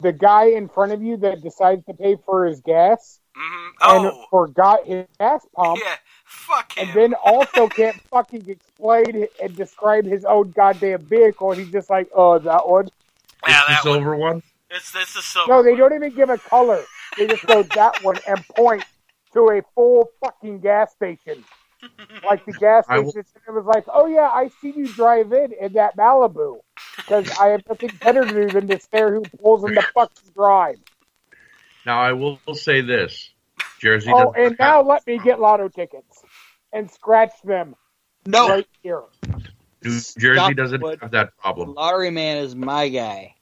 The 0.00 0.12
guy 0.12 0.46
in 0.50 0.68
front 0.68 0.92
of 0.92 1.02
you 1.02 1.16
that 1.18 1.42
decides 1.42 1.84
to 1.86 1.94
pay 1.94 2.16
for 2.24 2.46
his 2.46 2.60
gas 2.60 3.18
hmm 3.34 3.68
and 3.80 4.04
Oh, 4.06 4.24
forgot 4.30 4.86
his 4.86 5.06
gas 5.18 5.44
pump, 5.54 5.80
yeah. 5.84 5.96
Fuck 6.24 6.72
him. 6.76 6.88
and 6.88 6.96
then 6.96 7.14
also 7.24 7.68
can't 7.68 8.00
fucking 8.10 8.48
explain 8.48 9.26
and 9.42 9.56
describe 9.56 10.04
his 10.04 10.24
own 10.24 10.50
goddamn 10.52 11.02
vehicle. 11.02 11.50
And 11.52 11.60
he's 11.60 11.72
just 11.72 11.90
like, 11.90 12.08
"Oh, 12.14 12.38
that 12.38 12.68
one." 12.68 12.88
yeah, 13.46 13.60
It's 13.60 13.66
the 13.68 13.72
that 13.74 13.84
one. 13.84 13.94
silver 13.94 14.16
one. 14.16 14.42
It's 14.70 14.94
it's 14.94 15.14
the 15.14 15.22
silver. 15.22 15.50
No, 15.52 15.62
they 15.62 15.70
one. 15.70 15.78
don't 15.80 15.94
even 15.94 16.14
give 16.14 16.30
a 16.30 16.38
color. 16.38 16.82
They 17.16 17.26
just 17.26 17.46
go 17.46 17.62
that 17.74 18.02
one 18.02 18.18
and 18.26 18.44
point 18.48 18.84
to 19.32 19.50
a 19.50 19.62
full 19.74 20.10
fucking 20.22 20.60
gas 20.60 20.92
station. 20.92 21.44
Like 22.24 22.44
the 22.44 22.52
gas 22.52 22.84
I 22.88 22.98
will- 22.98 23.10
station, 23.12 23.30
it 23.46 23.50
was 23.52 23.64
like, 23.64 23.84
"Oh 23.88 24.06
yeah, 24.06 24.28
I 24.28 24.50
see 24.60 24.72
you 24.76 24.88
drive 24.92 25.32
in 25.32 25.52
in 25.60 25.74
that 25.74 25.96
Malibu," 25.96 26.58
because 26.96 27.30
I 27.38 27.48
have 27.48 27.62
nothing 27.68 27.90
better 28.02 28.24
to 28.24 28.32
do 28.32 28.48
than 28.48 28.66
to 28.68 28.80
stare 28.80 29.14
who 29.14 29.22
pulls 29.40 29.64
in 29.64 29.74
the 29.74 29.82
fucking 29.94 30.32
drive. 30.34 30.78
Now 31.86 32.00
I 32.00 32.12
will 32.12 32.40
say 32.54 32.80
this: 32.80 33.30
Jersey. 33.80 34.10
Oh, 34.12 34.32
does 34.32 34.46
and 34.48 34.56
now 34.58 34.82
let 34.82 35.06
me 35.06 35.18
get 35.18 35.40
lotto 35.40 35.68
tickets 35.68 36.22
and 36.72 36.90
scratch 36.90 37.30
them 37.44 37.76
No, 38.26 38.48
right 38.48 38.66
here. 38.82 39.02
New 39.84 39.90
Jersey 40.00 40.34
Stop 40.34 40.54
doesn't 40.54 40.80
what- 40.82 41.00
have 41.00 41.12
that 41.12 41.36
problem. 41.38 41.74
Lottery 41.74 42.10
Man 42.10 42.38
is 42.38 42.56
my 42.56 42.88
guy. 42.88 43.36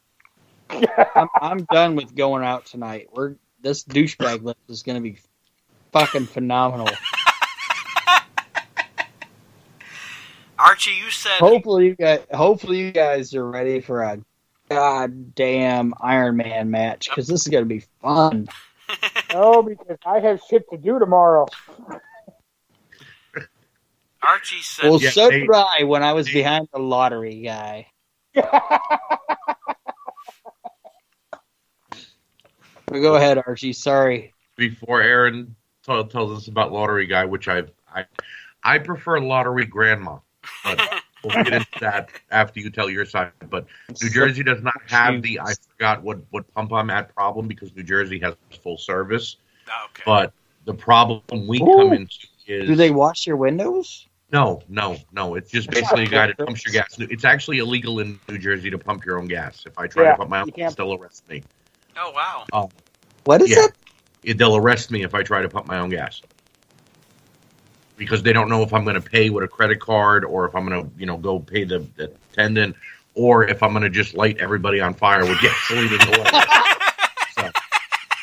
I'm, 0.70 1.28
I'm 1.40 1.64
done 1.72 1.96
with 1.96 2.14
going 2.14 2.44
out 2.44 2.66
tonight. 2.66 3.08
We're 3.12 3.36
this 3.60 3.84
douchebag 3.84 4.42
list 4.42 4.58
is 4.68 4.82
going 4.82 4.96
to 4.96 5.02
be 5.02 5.18
fucking 5.92 6.26
phenomenal. 6.26 6.88
Archie, 10.58 10.92
you 10.92 11.10
said 11.10 11.32
hopefully, 11.38 11.86
you 11.86 11.94
guys, 11.94 12.20
hopefully 12.32 12.78
you 12.78 12.90
guys 12.90 13.34
are 13.34 13.46
ready 13.48 13.80
for 13.80 14.02
a 14.02 14.18
goddamn 14.70 15.92
Iron 16.00 16.36
Man 16.38 16.70
match 16.70 17.08
because 17.08 17.26
this 17.26 17.42
is 17.42 17.48
going 17.48 17.64
to 17.64 17.68
be 17.68 17.84
fun. 18.02 18.48
No, 18.88 18.94
oh, 19.34 19.62
because 19.62 19.98
I 20.06 20.20
have 20.20 20.40
shit 20.48 20.68
to 20.70 20.78
do 20.78 20.98
tomorrow. 20.98 21.46
Archie 24.22 24.62
said 24.62 24.90
Well, 24.90 25.00
Yeah, 25.00 25.10
so 25.10 25.28
they- 25.28 25.40
did 25.40 25.50
I 25.52 25.82
when 25.84 26.02
I 26.02 26.14
was 26.14 26.26
they- 26.26 26.32
behind 26.32 26.68
the 26.72 26.78
lottery 26.80 27.42
guy. 27.42 27.88
But 32.86 33.00
go 33.00 33.16
ahead, 33.16 33.38
Archie. 33.46 33.72
Sorry. 33.72 34.32
before 34.56 35.02
Aaron 35.02 35.54
t- 35.84 36.04
tells 36.04 36.32
us 36.36 36.48
about 36.48 36.72
Lottery 36.72 37.06
Guy, 37.06 37.24
which 37.24 37.48
I 37.48 37.64
I 37.94 38.04
I 38.62 38.78
prefer 38.78 39.20
Lottery 39.20 39.66
Grandma, 39.66 40.18
but 40.64 40.78
we'll 41.24 41.42
get 41.42 41.54
into 41.54 41.66
that 41.80 42.10
after 42.30 42.60
you 42.60 42.70
tell 42.70 42.88
your 42.88 43.04
side. 43.04 43.32
But 43.50 43.66
New 44.02 44.10
Jersey 44.10 44.42
does 44.42 44.62
not 44.62 44.80
have 44.88 45.22
the 45.22 45.40
I 45.40 45.54
forgot 45.70 46.02
what 46.02 46.18
what 46.30 46.52
pump 46.54 46.72
I'm 46.72 46.90
at 46.90 47.14
problem 47.14 47.48
because 47.48 47.74
New 47.74 47.82
Jersey 47.82 48.18
has 48.20 48.34
full 48.62 48.78
service. 48.78 49.36
Ah, 49.68 49.86
okay. 49.90 50.02
But 50.06 50.32
the 50.64 50.74
problem 50.74 51.46
we 51.46 51.60
Ooh. 51.60 51.66
come 51.76 51.92
into 51.92 52.26
is 52.46 52.68
Do 52.68 52.76
they 52.76 52.90
wash 52.90 53.26
your 53.26 53.36
windows? 53.36 54.06
no, 54.32 54.60
no, 54.68 54.96
no. 55.12 55.34
It's 55.36 55.50
just 55.50 55.70
basically 55.70 56.04
a 56.04 56.08
guy 56.08 56.26
that 56.26 56.38
pumps 56.38 56.64
your 56.66 56.72
gas. 56.72 56.96
It's 56.98 57.24
actually 57.24 57.58
illegal 57.58 58.00
in 58.00 58.18
New 58.28 58.38
Jersey 58.38 58.70
to 58.70 58.78
pump 58.78 59.04
your 59.04 59.18
own 59.18 59.28
gas. 59.28 59.64
If 59.66 59.78
I 59.78 59.86
try 59.86 60.04
Yeah, 60.04 60.12
to 60.12 60.18
pump 60.18 60.30
my 60.30 60.40
own 60.40 60.46
you 60.48 60.52
gas, 60.52 60.74
they'll 60.74 60.94
arrest 60.94 61.28
me. 61.28 61.42
Oh 61.98 62.10
wow. 62.12 62.44
Oh. 62.52 62.70
What 63.24 63.42
is 63.42 63.50
Yeah. 63.50 63.64
it? 63.64 63.72
it- 64.22 64.38
they'll 64.38 64.56
arrest 64.56 64.90
me 64.90 65.02
if 65.02 65.14
I 65.14 65.22
try 65.22 65.42
to 65.42 65.48
pump 65.48 65.66
my 65.66 65.78
own 65.78 65.90
gas 65.90 66.22
because 67.96 68.22
they 68.22 68.32
don't 68.32 68.48
know 68.48 68.62
if 68.62 68.72
I'm 68.74 68.84
going 68.84 69.00
to 69.00 69.08
pay 69.10 69.30
with 69.30 69.44
a 69.44 69.48
credit 69.48 69.80
card 69.80 70.24
or 70.24 70.46
if 70.46 70.54
I'm 70.54 70.66
going 70.68 70.84
to, 70.84 70.90
you 70.98 71.06
know, 71.06 71.16
go 71.16 71.38
pay 71.38 71.64
the, 71.64 71.78
the 71.96 72.12
attendant 72.32 72.76
or 73.14 73.44
if 73.44 73.62
I'm 73.62 73.70
going 73.72 73.82
to 73.84 73.90
just 73.90 74.14
light 74.14 74.38
everybody 74.38 74.80
on 74.80 74.94
fire 74.94 75.24
with 75.24 75.40
gasoline 75.40 75.84
in 75.84 75.98
the. 75.98 76.72
So 77.34 77.50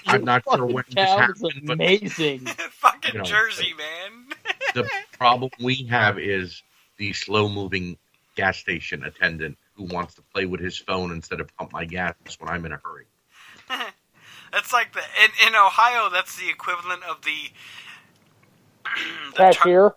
I'm 0.08 0.26
not 0.26 0.44
sure 0.52 0.66
when 0.66 0.84
this 0.90 1.10
Sounds 1.10 1.42
happened, 1.42 1.62
but 1.66 1.74
amazing. 1.74 2.40
Fucking 2.48 3.14
You 3.14 3.20
know, 3.20 3.26
Jersey, 3.26 3.74
man. 3.78 4.26
the 4.74 4.90
problem 5.18 5.52
we 5.60 5.76
have 5.86 6.18
is 6.20 6.62
the 6.98 7.14
slow 7.14 7.48
moving 7.48 7.98
gas 8.36 8.58
station 8.58 9.04
attendant 9.04 9.58
who 9.76 9.84
wants 9.86 10.16
to 10.16 10.22
play 10.34 10.46
with 10.46 10.60
his 10.60 10.78
phone 10.78 11.12
instead 11.12 11.40
of 11.40 11.56
pump 11.58 11.72
my 11.72 11.86
gas 11.86 12.16
when 12.40 12.50
I'm 12.50 12.66
in 12.66 12.72
a 12.74 12.80
hurry. 12.84 13.06
That's 14.52 14.72
like 14.72 14.94
the 14.94 15.00
in, 15.00 15.48
in 15.48 15.56
Ohio. 15.56 16.10
That's 16.12 16.36
the 16.38 16.50
equivalent 16.50 17.04
of 17.04 17.22
the 17.24 17.50
the, 19.32 19.38
tar- 19.38 19.54
Cashier. 19.54 19.92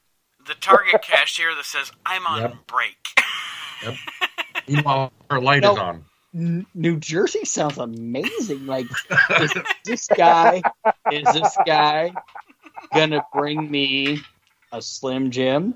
the 0.46 0.54
Target 0.54 1.02
cashier 1.02 1.54
that 1.54 1.64
says, 1.64 1.92
"I'm 2.04 2.26
on 2.26 2.40
Yep. 2.40 2.54
break." 2.66 3.98
Meanwhile, 4.68 5.12
our 5.30 5.40
light 5.40 5.64
is 5.64 5.76
on. 5.76 6.04
New 6.32 6.96
Jersey 6.98 7.44
sounds 7.44 7.78
amazing. 7.78 8.66
Like, 8.66 8.86
is 9.40 9.54
this 9.84 10.08
guy, 10.08 10.62
is 11.10 11.32
this 11.32 11.56
guy 11.64 12.12
gonna 12.92 13.24
bring 13.32 13.70
me 13.70 14.20
a 14.72 14.82
Slim 14.82 15.30
Jim? 15.30 15.74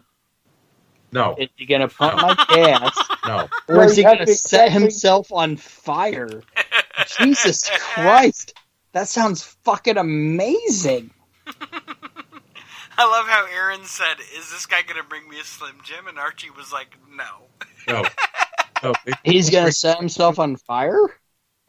No, 1.12 1.34
Is 1.38 1.48
he 1.56 1.66
gonna 1.66 1.88
pump 1.88 2.20
my 2.20 2.36
gas? 2.48 3.08
no. 3.26 3.48
Or 3.68 3.84
is 3.84 3.96
he 3.96 4.02
gonna 4.02 4.26
set 4.26 4.70
himself 4.70 5.32
on 5.32 5.56
fire? 5.56 6.42
Jesus 7.18 7.70
Christ. 7.78 8.54
That 8.92 9.08
sounds 9.08 9.42
fucking 9.64 9.96
amazing. 9.96 11.10
I 12.98 13.04
love 13.08 13.26
how 13.26 13.46
Aaron 13.46 13.84
said, 13.84 14.16
"Is 14.36 14.50
this 14.50 14.66
guy 14.66 14.82
gonna 14.82 15.02
bring 15.08 15.28
me 15.28 15.38
a 15.40 15.44
Slim 15.44 15.76
Jim?" 15.84 16.06
And 16.06 16.18
Archie 16.18 16.50
was 16.50 16.72
like, 16.72 16.96
"No." 17.14 17.46
No. 17.88 18.04
No, 18.82 18.94
it- 19.04 19.14
He's 19.24 19.50
gonna 19.50 19.72
set 19.72 19.98
himself 19.98 20.38
on 20.38 20.56
fire? 20.56 21.06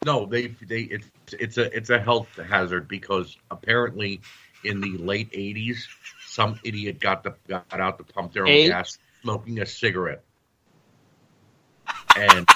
No, 0.06 0.25
they 0.25 0.48
they 0.48 0.83
it's 0.83 1.08
it's 1.33 1.58
a 1.58 1.75
it's 1.75 1.90
a 1.90 2.00
health 2.00 2.30
hazard 2.38 2.88
because 2.88 3.38
apparently 3.51 4.22
in 4.64 4.80
the 4.80 4.98
late 4.98 5.30
'80s, 5.33 5.80
some 6.25 6.58
idiot 6.64 7.01
got 7.01 7.24
the 7.24 7.35
got 7.50 7.66
out 7.74 7.98
to 7.98 8.06
pump 8.06 8.32
their 8.32 8.43
own 8.43 8.50
Eight? 8.50 8.69
gas, 8.69 8.98
smoking 9.24 9.59
a 9.59 9.66
cigarette, 9.66 10.24
and 12.16 12.48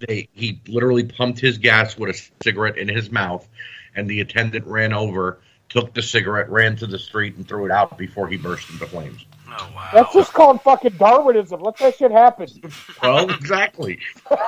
they 0.00 0.28
he 0.32 0.60
literally 0.68 1.04
pumped 1.04 1.40
his 1.40 1.58
gas 1.58 1.96
with 1.96 2.10
a 2.10 2.30
cigarette 2.42 2.78
in 2.78 2.88
his 2.88 3.10
mouth, 3.10 3.46
and 3.94 4.08
the 4.08 4.20
attendant 4.20 4.66
ran 4.66 4.92
over, 4.92 5.40
took 5.68 5.94
the 5.94 6.02
cigarette, 6.02 6.50
ran 6.50 6.76
to 6.76 6.86
the 6.86 6.98
street, 6.98 7.36
and 7.36 7.46
threw 7.46 7.64
it 7.64 7.70
out 7.70 7.98
before 7.98 8.28
he 8.28 8.36
burst 8.36 8.70
into 8.70 8.86
flames. 8.86 9.24
Oh 9.48 9.72
wow. 9.74 9.88
That's 9.92 10.12
just 10.12 10.32
called 10.32 10.62
fucking 10.62 10.96
Darwinism. 10.98 11.60
Let 11.60 11.76
that 11.78 11.96
shit 11.96 12.10
happen. 12.10 12.48
Well, 13.02 13.30
exactly. 13.30 14.00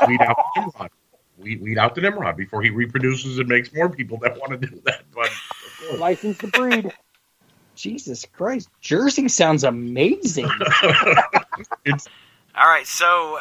Weed 0.06 0.20
out 0.20 0.36
the 0.36 0.60
Nimrod. 0.60 0.90
Weed, 1.38 1.62
weed 1.62 1.78
out 1.78 1.94
the 1.94 2.00
Nimrod 2.00 2.36
before 2.36 2.62
he 2.62 2.70
reproduces 2.70 3.38
and 3.38 3.48
makes 3.48 3.72
more 3.72 3.88
people 3.88 4.18
that 4.18 4.38
want 4.38 4.60
to 4.60 4.66
do 4.66 4.82
that. 4.84 5.02
But. 5.14 5.30
License 5.98 6.38
to 6.38 6.48
breed. 6.48 6.92
Jesus 7.76 8.26
Christ. 8.32 8.68
Jersey 8.80 9.28
sounds 9.28 9.64
amazing. 9.64 10.50
it's 11.84 12.08
All 12.54 12.68
right, 12.68 12.86
so 12.86 13.38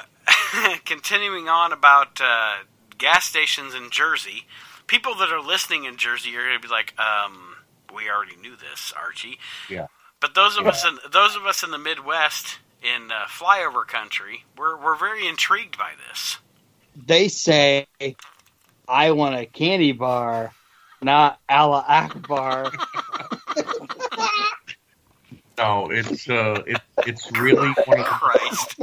continuing 0.86 1.48
on 1.48 1.72
about 1.72 2.20
uh, 2.22 2.58
gas 2.98 3.26
stations 3.26 3.74
in 3.74 3.90
Jersey, 3.90 4.46
people 4.88 5.16
that 5.16 5.32
are 5.32 5.42
listening 5.42 5.86
in 5.86 5.98
Jersey 5.98 6.36
are 6.36 6.44
going 6.44 6.60
to 6.60 6.68
be 6.68 6.72
like, 6.72 6.94
um, 7.00 7.56
"We 7.94 8.10
already 8.10 8.36
knew 8.36 8.56
this, 8.56 8.94
Archie." 8.98 9.40
Yeah. 9.70 9.88
But 10.20 10.36
those 10.36 10.58
of 10.58 10.68
us 10.68 10.86
in 10.86 10.98
those 11.12 11.36
of 11.36 11.46
us 11.46 11.64
in 11.64 11.72
the 11.72 11.78
Midwest, 11.78 12.60
in 12.84 13.12
uh, 13.12 13.26
flyover 13.28 13.88
country, 13.88 14.44
we're 14.58 14.78
we're 14.78 14.98
very 14.98 15.28
intrigued 15.28 15.78
by 15.78 15.92
this. 16.10 16.38
they 16.96 17.28
say, 17.30 17.88
I 18.88 19.12
want 19.12 19.36
a 19.36 19.46
candy 19.46 19.94
bar, 19.94 20.52
not 21.02 21.40
Allah 21.48 21.86
Akbar. 21.88 22.72
no, 25.58 25.90
it's 25.90 26.30
uh, 26.30 26.64
it, 26.68 26.82
it's 27.08 27.32
really 27.32 27.70
one 27.86 28.00
of 28.00 28.06
the. 28.06 28.12
Christ. 28.12 28.76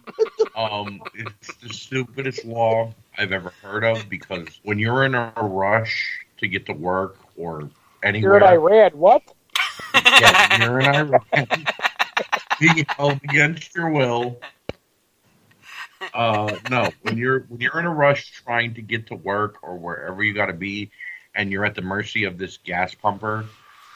Um, 0.57 1.03
it's 1.15 1.57
the 1.57 1.69
stupidest 1.73 2.45
law 2.45 2.95
I've 3.19 3.33
ever 3.33 3.53
heard 3.63 3.85
of 3.85 4.09
because 4.09 4.61
when 4.63 4.79
you're 4.79 5.05
in 5.05 5.15
a 5.15 5.33
rush 5.37 6.25
to 6.39 6.47
get 6.49 6.67
to 6.67 6.73
work 6.73 7.17
or 7.37 7.69
anywhere, 8.03 8.39
You're 8.39 8.45
anywhere, 8.45 8.73
in 8.73 8.93
Iran. 8.93 8.93
What? 8.93 9.23
yeah, 9.95 10.65
you're 10.65 10.81
in 10.81 10.87
Iran, 10.87 11.67
being 12.61 12.87
held 12.97 13.21
against 13.25 13.75
your 13.75 13.91
will. 13.91 14.39
Uh, 16.13 16.57
no, 16.71 16.89
when 17.03 17.17
you're 17.17 17.41
when 17.49 17.61
you're 17.61 17.79
in 17.81 17.87
a 17.87 17.93
rush 17.95 18.31
trying 18.45 18.75
to 18.75 18.83
get 18.83 19.07
to 19.09 19.15
work 19.15 19.57
or 19.63 19.77
wherever 19.77 20.23
you 20.23 20.35
got 20.35 20.47
to 20.47 20.53
be, 20.53 20.91
and 21.35 21.51
you're 21.51 21.65
at 21.65 21.75
the 21.75 21.83
mercy 21.83 22.25
of 22.25 22.39
this 22.39 22.59
gas 22.59 22.95
pumper 22.95 23.45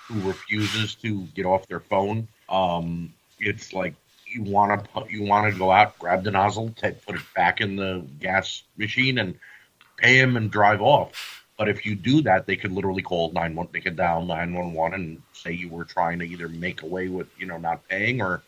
who 0.09 0.21
refuses 0.27 0.95
to 0.97 1.23
get 1.35 1.47
off 1.47 1.67
their 1.69 1.81
phone, 1.81 2.27
um, 2.49 3.13
it's 3.41 3.73
like 3.73 3.95
you 4.27 4.43
want 4.43 4.85
to 4.95 5.05
you 5.09 5.23
want 5.23 5.53
to 5.53 5.59
go 5.59 5.71
out, 5.71 5.99
grab 5.99 6.25
the 6.25 6.31
nozzle, 6.31 6.71
take, 6.77 7.05
put 7.05 7.17
it 7.17 7.23
back 7.35 7.61
in 7.61 7.77
the 7.77 8.05
gas 8.21 8.63
machine, 8.77 9.19
and 9.19 9.39
pay 9.97 10.19
him 10.19 10.37
and 10.37 10.51
drive 10.51 10.81
off. 10.83 11.45
But 11.57 11.69
if 11.69 11.85
you 11.85 11.97
do 11.97 12.23
that, 12.23 12.47
they 12.47 12.57
could 12.57 12.73
literally 12.73 13.03
call 13.03 13.33
nine 13.33 13.55
one. 13.55 13.69
They 13.73 13.81
could 13.81 13.97
dial 13.97 14.25
nine 14.25 14.55
one 14.55 14.73
one 14.73 14.95
and 14.95 15.23
say 15.33 15.53
you 15.53 15.69
were 15.69 15.85
trying 15.85 16.19
to 16.21 16.25
either 16.25 16.49
make 16.49 16.83
away 16.83 17.09
with 17.09 17.29
you 17.39 17.47
know 17.47 17.59
not 17.59 17.87
paying 17.89 18.23
or 18.23 18.43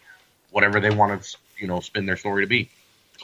whatever 0.50 0.80
they 0.80 0.90
want 0.90 1.22
to 1.22 1.36
you 1.58 1.66
know 1.66 1.80
spin 1.80 2.06
their 2.06 2.16
story 2.16 2.44
to 2.44 2.48
be. 2.48 2.70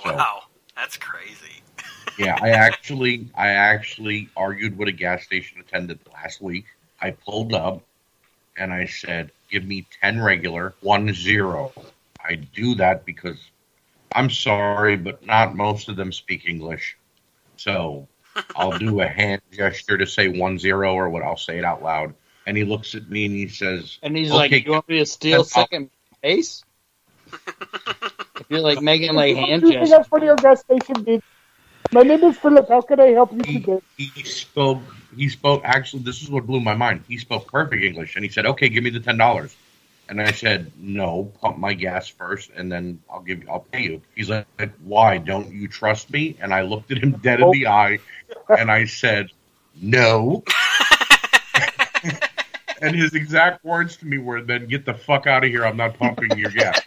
So 0.03 0.15
Wow, 0.15 0.43
that's 0.75 0.97
crazy. 0.97 1.63
yeah, 2.19 2.37
I 2.41 2.51
actually 2.51 3.29
I 3.37 3.49
actually 3.49 4.29
argued 4.37 4.77
with 4.77 4.89
a 4.89 4.93
gas 4.93 5.25
station 5.25 5.61
attendant 5.61 6.01
last 6.13 6.41
week. 6.41 6.67
I 7.01 7.11
pulled 7.11 7.55
up 7.55 7.83
and 8.57 8.73
I 8.73 8.87
said, 8.87 9.31
"Give 9.51 9.65
me 9.65 9.87
ten 10.01 10.21
regular, 10.23 10.75
one 10.81 11.13
zero." 11.15 11.73
I 12.23 12.35
do 12.35 12.75
that 12.77 13.05
because 13.05 13.39
I'm 14.13 14.31
sorry, 14.31 14.97
but 14.97 15.25
not 15.25 15.55
most 15.55 15.89
of 15.89 15.97
them 15.97 16.13
speak 16.13 16.49
English. 16.49 16.97
So 17.57 18.09
I'll 18.57 18.79
do 18.79 19.01
a 19.01 19.07
hand 19.07 19.43
gesture 19.53 19.99
to 19.99 20.07
say 20.07 20.29
one 20.29 20.59
zero 20.59 20.95
or 20.95 21.09
what 21.09 21.23
I'll 21.23 21.37
say 21.37 21.59
it 21.59 21.65
out 21.65 21.83
loud. 21.83 22.15
And 22.47 22.57
he 22.57 22.65
looks 22.65 22.95
at 22.95 23.09
me 23.09 23.27
and 23.27 23.35
he 23.35 23.49
says, 23.49 23.99
And 24.03 24.17
he's 24.17 24.31
Okay. 24.31 24.37
like, 24.37 24.65
You 24.65 24.73
want 24.73 24.89
me 24.89 24.99
to 24.99 25.07
steal 25.07 25.39
That's 25.43 25.57
all- 25.57 25.63
second 25.65 25.91
base? 26.23 26.65
if 28.39 28.47
you're 28.49 28.61
like 28.61 28.81
making 28.81 29.15
like 29.15 29.35
hand 29.37 29.63
What 29.63 29.71
you 29.73 29.79
think 29.79 29.81
gestures. 29.81 29.91
that's 29.91 30.09
for 30.09 30.25
your 30.25 30.37
gas 30.37 30.61
station, 30.61 31.03
dude? 31.05 31.21
My 31.93 32.03
name 32.03 32.23
is 32.25 32.37
Philip. 32.39 32.69
How 32.69 32.81
can 32.81 33.01
I 33.01 33.09
help 33.09 33.33
you 33.33 33.43
he, 33.45 33.59
today? 33.61 33.79
he 33.97 34.23
spoke 34.25 34.83
he 35.17 35.29
spoke 35.29 35.63
actually 35.65 36.03
this 36.03 36.23
is 36.23 36.31
what 36.31 36.47
blew 36.47 36.61
my 36.61 36.75
mind. 36.75 37.05
He 37.09 37.19
spoke 37.19 37.51
perfect 37.51 37.83
english 37.83 38.17
and 38.17 38.25
he 38.25 38.31
said 38.31 38.47
okay 38.47 38.69
give 38.69 38.85
me 38.85 38.91
the 38.91 39.01
ten 39.01 39.17
dollars. 39.17 39.57
And 40.09 40.21
i 40.21 40.31
said 40.31 40.71
no 40.79 41.33
pump 41.41 41.59
my 41.59 41.75
gas 41.75 42.07
first 42.09 42.51
and 42.55 42.71
then 42.71 43.01
i'll 43.11 43.23
give 43.23 43.43
you 43.43 43.49
i'll 43.51 43.67
pay 43.73 43.83
you. 43.83 44.03
He's 44.15 44.31
like 44.31 44.47
why? 44.85 45.19
Don't 45.19 45.51
you 45.53 45.69
trust 45.69 46.11
me? 46.11 46.37
And 46.41 46.55
i 46.55 46.63
looked 46.63 46.91
at 46.93 46.99
him 46.99 47.13
dead 47.13 47.41
in 47.41 47.51
the 47.51 47.67
oh. 47.67 47.73
eye 47.73 47.99
and 48.49 48.71
i 48.71 48.85
said 48.85 49.31
no. 49.81 50.45
And 52.83 52.95
his 52.95 53.15
exact 53.15 53.65
words 53.65 53.97
to 53.97 54.07
me 54.07 54.19
were 54.19 54.43
then 54.43 54.67
get 54.67 54.85
the 54.85 54.93
fuck 54.93 55.27
out 55.27 55.43
of 55.43 55.49
here. 55.49 55.65
I'm 55.65 55.79
not 55.79 55.99
pumping 55.99 56.37
your 56.37 56.51
gas 56.51 56.79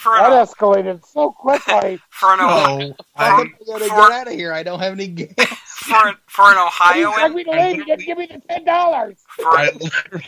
For 0.00 0.16
That 0.16 0.32
an, 0.32 0.46
escalated 0.46 1.04
so 1.04 1.30
quickly. 1.30 2.00
for 2.10 2.32
an, 2.32 2.40
Ohio, 2.40 2.78
no 2.78 2.94
I 3.16 3.28
I, 3.28 3.44
gotta 3.66 3.84
for- 3.84 3.94
get 4.08 4.12
out 4.12 4.28
of 4.28 4.32
here. 4.32 4.50
I 4.54 4.62
don't 4.62 4.80
have 4.80 4.94
any 4.94 5.08
gas. 5.08 5.34
for 5.66 6.08
an, 6.08 6.16
for 6.26 6.46
an 6.46 6.54
Hey, 6.56 7.04
Ohioan, 7.04 7.34
me 7.34 7.44
to 7.44 7.50
leave. 7.50 7.86
Just 7.86 8.06
give 8.06 8.16
me 8.16 8.24
the 8.24 8.40
ten 8.48 8.64
dollars. 8.64 9.16
for 9.28 9.48
I 9.58 9.70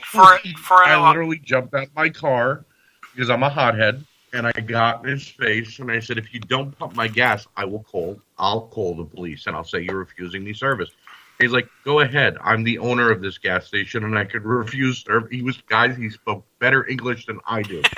for, 0.04 0.38
for 0.58 0.82
an 0.84 0.90
I 0.90 1.08
literally 1.08 1.38
jumped 1.38 1.72
out 1.74 1.88
my 1.96 2.10
car 2.10 2.66
because 3.14 3.30
I'm 3.30 3.42
a 3.42 3.48
hothead, 3.48 4.04
and 4.34 4.46
I 4.46 4.52
got 4.52 5.04
in 5.06 5.12
his 5.12 5.26
face 5.26 5.78
and 5.78 5.90
I 5.90 6.00
said, 6.00 6.18
"If 6.18 6.34
you 6.34 6.40
don't 6.40 6.78
pump 6.78 6.94
my 6.94 7.08
gas, 7.08 7.46
I 7.56 7.64
will 7.64 7.82
call. 7.84 8.20
I'll 8.38 8.66
call 8.66 8.94
the 8.94 9.04
police 9.06 9.46
and 9.46 9.56
I'll 9.56 9.64
say 9.64 9.80
you're 9.80 9.96
refusing 9.96 10.44
me 10.44 10.52
service." 10.52 10.90
He's 11.40 11.52
like, 11.52 11.66
"Go 11.82 12.00
ahead. 12.00 12.36
I'm 12.42 12.62
the 12.62 12.76
owner 12.78 13.10
of 13.10 13.22
this 13.22 13.38
gas 13.38 13.66
station 13.66 14.04
and 14.04 14.18
I 14.18 14.24
could 14.26 14.44
refuse 14.44 14.98
service." 15.02 15.30
He 15.32 15.40
was 15.40 15.56
guys. 15.66 15.96
He 15.96 16.10
spoke 16.10 16.44
better 16.58 16.86
English 16.86 17.24
than 17.24 17.40
I 17.46 17.62
do. 17.62 17.80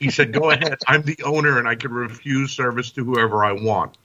he 0.00 0.10
said, 0.10 0.32
"Go 0.32 0.50
ahead. 0.50 0.78
I'm 0.86 1.02
the 1.02 1.18
owner 1.24 1.58
and 1.58 1.68
I 1.68 1.74
can 1.74 1.92
refuse 1.92 2.52
service 2.52 2.90
to 2.92 3.04
whoever 3.04 3.44
I 3.44 3.52
want." 3.52 3.98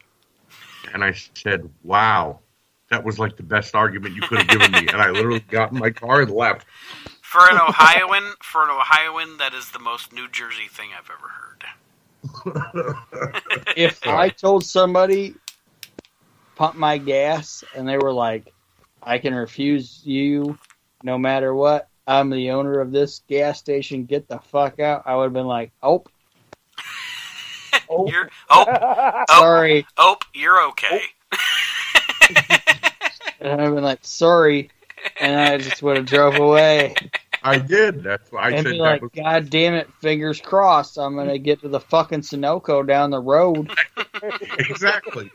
And 0.94 1.04
I 1.04 1.14
said, 1.36 1.70
"Wow." 1.84 2.40
That 2.90 3.04
was 3.04 3.18
like 3.18 3.38
the 3.38 3.44
best 3.44 3.74
argument 3.74 4.14
you 4.14 4.22
could 4.22 4.40
have 4.40 4.48
given 4.48 4.72
me, 4.72 4.88
and 4.88 5.02
I 5.02 5.10
literally 5.10 5.40
got 5.40 5.72
in 5.72 5.80
my 5.80 5.90
car 5.90 6.22
and 6.22 6.30
left. 6.30 6.68
For 7.22 7.42
an 7.50 7.58
Ohioan, 7.58 8.34
for 8.44 8.62
an 8.64 8.70
Ohioan, 8.70 9.38
that 9.38 9.56
is 9.56 9.72
the 9.72 9.80
most 9.80 10.14
New 10.14 10.30
Jersey 10.30 10.68
thing 10.70 10.90
I've 10.96 11.10
ever 11.10 11.28
heard. 11.28 11.64
if 13.76 14.06
I 14.06 14.30
told 14.30 14.64
somebody 14.64 15.36
pump 16.56 16.76
my 16.76 16.98
gas 16.98 17.64
and 17.76 17.88
they 17.88 17.98
were 17.98 18.14
like, 18.14 18.54
I 19.02 19.18
can 19.18 19.34
refuse 19.34 20.02
you 20.06 20.58
no 21.04 21.18
matter 21.18 21.54
what. 21.54 21.90
I'm 22.06 22.30
the 22.30 22.52
owner 22.52 22.80
of 22.80 22.92
this 22.92 23.22
gas 23.28 23.60
station. 23.60 24.06
Get 24.06 24.28
the 24.28 24.40
fuck 24.40 24.80
out. 24.80 25.04
I 25.06 25.16
would 25.16 25.26
have 25.26 25.34
been 25.34 25.48
like, 25.48 25.72
oh, 25.82 26.04
You're 28.08 28.30
oh 28.50 29.24
sorry. 29.30 29.86
oh 29.98 30.16
you're 30.34 30.62
okay. 30.70 31.02
And 33.40 33.62
I've 33.62 33.76
been 33.76 33.84
like, 33.84 34.00
sorry. 34.04 34.70
And 35.20 35.40
I 35.40 35.58
just 35.58 35.84
would 35.84 35.98
have 35.98 36.06
drove 36.06 36.36
away. 36.36 36.96
I 37.44 37.60
did. 37.60 38.04
That's 38.04 38.32
why 38.32 38.44
I 38.44 38.50
and 38.52 38.64
said 38.64 38.72
be 38.72 38.78
that 38.78 38.84
like, 38.84 39.02
was 39.02 39.12
God 39.14 39.50
damn 39.50 39.74
it, 39.74 39.92
fingers 39.96 40.40
crossed. 40.40 40.98
I'm 40.98 41.16
going 41.16 41.28
to 41.28 41.38
get 41.38 41.60
to 41.62 41.68
the 41.68 41.82
fucking 41.82 42.22
Sunoco 42.22 42.88
down 42.88 43.10
the 43.10 43.20
road. 43.20 43.70
exactly. 44.60 45.30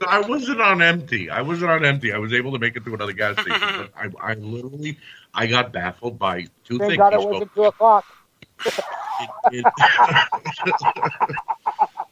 So 0.00 0.06
I 0.08 0.20
wasn't 0.20 0.60
on 0.60 0.82
empty. 0.82 1.30
I 1.30 1.42
wasn't 1.42 1.70
on 1.70 1.84
empty. 1.84 2.12
I 2.12 2.18
was 2.18 2.32
able 2.32 2.52
to 2.52 2.58
make 2.58 2.74
it 2.74 2.84
to 2.84 2.94
another 2.94 3.12
gas 3.12 3.40
station. 3.40 3.60
But 3.60 3.90
I, 3.96 4.32
I 4.32 4.34
literally, 4.34 4.98
I 5.34 5.46
got 5.46 5.72
baffled 5.72 6.18
by 6.18 6.46
two 6.64 6.78
Thank 6.78 6.90
things. 6.90 6.98
God 6.98 7.12
He 7.12 7.16
it 7.16 7.20
spoke- 7.22 7.32
wasn't 7.32 7.54
two 7.54 7.64
o'clock. 7.64 8.04
it- 9.50 9.66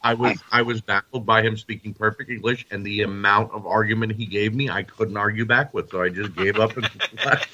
I 0.04 0.14
was 0.14 0.42
I 0.50 0.62
was 0.62 0.80
baffled 0.80 1.24
by 1.24 1.42
him 1.42 1.56
speaking 1.56 1.94
perfect 1.94 2.28
English 2.28 2.66
and 2.72 2.84
the 2.84 3.02
amount 3.02 3.52
of 3.52 3.66
argument 3.66 4.12
he 4.12 4.26
gave 4.26 4.52
me. 4.54 4.68
I 4.68 4.82
couldn't 4.82 5.16
argue 5.16 5.44
back 5.44 5.72
with, 5.72 5.90
so 5.90 6.02
I 6.02 6.08
just 6.08 6.34
gave 6.34 6.58
up 6.58 6.76
and 6.76 6.88
left. 7.24 7.48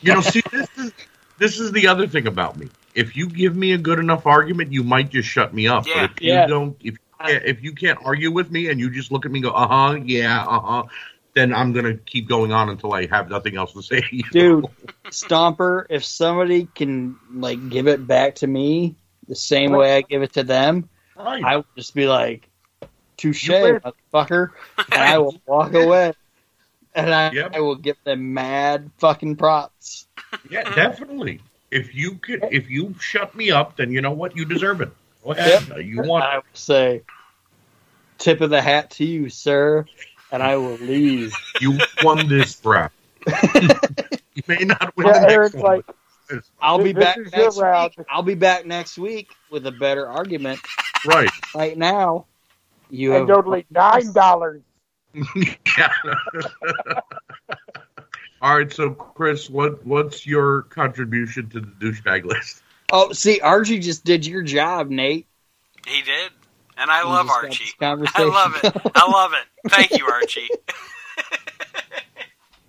You 0.00 0.14
know, 0.14 0.20
see, 0.22 0.42
this 0.50 0.68
is 0.78 0.92
this 1.38 1.60
is 1.60 1.70
the 1.72 1.86
other 1.86 2.06
thing 2.06 2.26
about 2.28 2.56
me. 2.56 2.68
If 2.94 3.14
you 3.16 3.28
give 3.28 3.54
me 3.54 3.72
a 3.72 3.78
good 3.78 3.98
enough 3.98 4.24
argument, 4.26 4.72
you 4.72 4.82
might 4.82 5.10
just 5.10 5.28
shut 5.28 5.52
me 5.52 5.68
up. 5.68 5.86
Yeah. 5.86 5.94
But 5.94 6.04
if 6.12 6.22
you 6.22 6.28
Yeah. 6.32 6.46
don't, 6.46 6.76
if 6.80 6.94
you 6.94 6.98
can't, 7.20 7.44
if 7.44 7.62
you 7.62 7.72
can't 7.74 7.98
argue 8.02 8.30
with 8.32 8.50
me 8.50 8.68
and 8.70 8.80
you 8.80 8.88
just 8.90 9.12
look 9.12 9.26
at 9.26 9.30
me 9.30 9.40
and 9.40 9.44
go, 9.44 9.50
uh 9.50 9.66
huh, 9.68 9.98
yeah, 10.02 10.42
uh 10.46 10.60
huh, 10.60 10.82
then 11.38 11.54
I'm 11.54 11.72
gonna 11.72 11.94
keep 11.94 12.28
going 12.28 12.52
on 12.52 12.68
until 12.68 12.92
I 12.92 13.06
have 13.06 13.30
nothing 13.30 13.56
else 13.56 13.72
to 13.74 13.82
say. 13.82 14.02
Dude, 14.32 14.66
Stomper, 15.06 15.86
if 15.88 16.04
somebody 16.04 16.66
can 16.74 17.16
like 17.32 17.68
give 17.68 17.86
it 17.86 18.06
back 18.06 18.36
to 18.36 18.46
me 18.46 18.96
the 19.28 19.36
same 19.36 19.72
way 19.72 19.96
I 19.96 20.00
give 20.02 20.22
it 20.22 20.32
to 20.34 20.42
them, 20.42 20.88
Right. 21.16 21.44
I 21.44 21.56
would 21.56 21.66
just 21.76 21.94
be 21.94 22.06
like, 22.06 22.48
touche, 23.16 23.48
You 23.48 23.54
motherfucker. 23.54 24.50
And 24.92 25.02
I 25.02 25.18
will 25.18 25.40
walk 25.46 25.74
away. 25.74 26.12
And 26.94 27.14
I, 27.14 27.30
Yep. 27.30 27.54
I 27.54 27.60
will 27.60 27.76
give 27.76 27.96
them 28.04 28.34
mad 28.34 28.90
fucking 28.98 29.36
props. 29.36 30.06
Yeah, 30.50 30.62
definitely. 30.74 31.40
If 31.70 31.94
you 31.94 32.14
could, 32.14 32.44
if 32.50 32.70
you 32.70 32.94
shut 33.00 33.34
me 33.34 33.50
up, 33.50 33.76
then 33.76 33.92
you 33.92 34.00
know 34.00 34.12
what 34.12 34.36
you 34.36 34.44
deserve 34.44 34.80
it. 34.80 34.90
Go 35.24 35.32
ahead. 35.32 35.84
You 35.84 36.02
want 36.02 36.24
I 36.24 36.36
will 36.36 36.44
say, 36.54 37.02
tip 38.16 38.40
of 38.40 38.50
the 38.50 38.62
hat 38.62 38.90
to 38.92 39.04
you, 39.04 39.28
sir. 39.28 39.84
And 40.30 40.42
I 40.42 40.56
will 40.56 40.76
leave. 40.76 41.32
you 41.60 41.78
won 42.02 42.28
this 42.28 42.60
rap. 42.64 42.92
you 43.54 44.42
may 44.46 44.58
not 44.58 44.96
win 44.96 45.06
Yeah, 45.06 45.12
the 45.14 45.20
next 45.20 45.32
Eric's 45.32 45.54
one. 45.54 45.64
like, 45.64 45.84
I'll 46.60 46.82
be 46.82 46.92
back 46.92 47.16
is 47.18 47.32
your 47.32 47.44
next 47.44 47.58
round. 47.58 47.94
week. 47.96 48.06
I'll 48.10 48.22
be 48.22 48.34
back 48.34 48.66
next 48.66 48.98
week 48.98 49.30
with 49.50 49.66
a 49.66 49.72
better 49.72 50.06
argument. 50.06 50.60
right. 51.06 51.30
Right 51.54 51.76
now, 51.76 52.26
you 52.90 53.14
and 53.14 53.28
have 53.28 53.36
totally 53.36 53.66
nine 53.70 54.12
dollars. 54.12 54.62
Yeah. 55.78 55.92
All 58.40 58.56
right, 58.56 58.72
so 58.72 58.90
Chris, 58.90 59.50
what 59.50 59.84
what's 59.84 60.26
your 60.26 60.62
contribution 60.62 61.48
to 61.50 61.60
the 61.60 61.66
douchebag 61.66 62.24
list? 62.24 62.62
Oh, 62.92 63.12
see, 63.12 63.40
Archie 63.40 63.80
just 63.80 64.04
did 64.04 64.24
your 64.26 64.42
job, 64.42 64.90
Nate. 64.90 65.26
He 65.86 66.02
did, 66.02 66.30
and 66.78 66.90
I 66.90 67.00
You 67.02 67.08
love 67.08 67.28
Archie. 67.28 67.64
I 67.80 67.92
love 67.94 68.58
it. 68.62 68.92
I 68.94 69.10
love 69.10 69.32
it. 69.34 69.70
Thank 69.70 69.96
you, 69.98 70.06
Archie. 70.06 70.48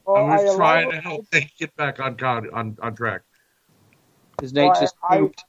Well, 0.06 0.26
I 0.26 0.38
was 0.42 0.44
allow- 0.56 0.56
trying 0.58 0.92
to 0.92 1.02
help 1.02 1.26
Nate 1.32 1.52
get 1.60 1.76
back 1.76 2.00
on 2.00 2.18
on 2.52 2.76
on 2.82 2.96
track. 2.96 3.22
Because 4.36 4.54
Nate 4.54 4.72
Well, 4.72 4.82
just 4.82 4.96
I- 5.08 5.18
pooped. 5.20 5.44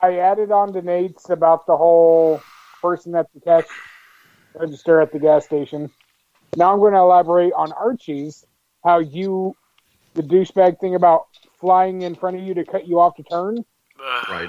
I 0.00 0.18
added 0.18 0.52
on 0.52 0.72
to 0.74 0.82
Nate's 0.82 1.28
about 1.30 1.66
the 1.66 1.76
whole 1.76 2.40
person 2.80 3.16
at 3.16 3.26
the 3.34 3.40
cash 3.40 3.64
register 4.54 5.00
at 5.00 5.10
the 5.12 5.18
gas 5.18 5.44
station. 5.44 5.90
Now 6.56 6.72
I'm 6.72 6.78
going 6.78 6.92
to 6.92 7.00
elaborate 7.00 7.52
on 7.54 7.72
Archie's, 7.72 8.46
how 8.84 9.00
you, 9.00 9.56
the 10.14 10.22
douchebag 10.22 10.78
thing 10.78 10.94
about 10.94 11.26
flying 11.58 12.02
in 12.02 12.14
front 12.14 12.36
of 12.36 12.44
you 12.44 12.54
to 12.54 12.64
cut 12.64 12.86
you 12.86 13.00
off 13.00 13.16
to 13.16 13.24
turn. 13.24 13.64
Right. 14.30 14.48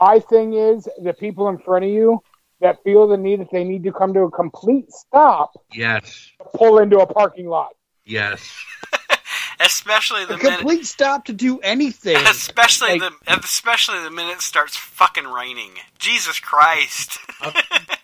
My 0.00 0.20
thing 0.20 0.54
is 0.54 0.88
the 1.02 1.12
people 1.12 1.50
in 1.50 1.58
front 1.58 1.84
of 1.84 1.90
you 1.90 2.22
that 2.60 2.82
feel 2.84 3.06
the 3.08 3.16
need 3.16 3.40
that 3.40 3.50
they 3.52 3.64
need 3.64 3.84
to 3.84 3.92
come 3.92 4.12
to 4.14 4.20
a 4.22 4.30
complete 4.30 4.90
stop, 4.92 5.52
Yes. 5.72 6.30
pull 6.54 6.78
into 6.78 6.98
a 6.98 7.06
parking 7.06 7.48
lot. 7.48 7.70
Yes. 8.04 8.54
Especially 9.60 10.24
the 10.24 10.34
A 10.34 10.38
minute, 10.38 10.58
complete 10.60 10.86
stop 10.86 11.24
to 11.26 11.32
do 11.32 11.58
anything. 11.60 12.16
especially 12.26 12.98
Like- 13.00 13.12
the 13.26 13.40
especially 13.40 14.00
the 14.02 14.10
minute 14.10 14.34
it 14.36 14.40
starts 14.42 14.76
fucking 14.76 15.26
raining. 15.26 15.72
Jesus 15.98 16.38
Christ! 16.38 17.18
A 17.42 17.52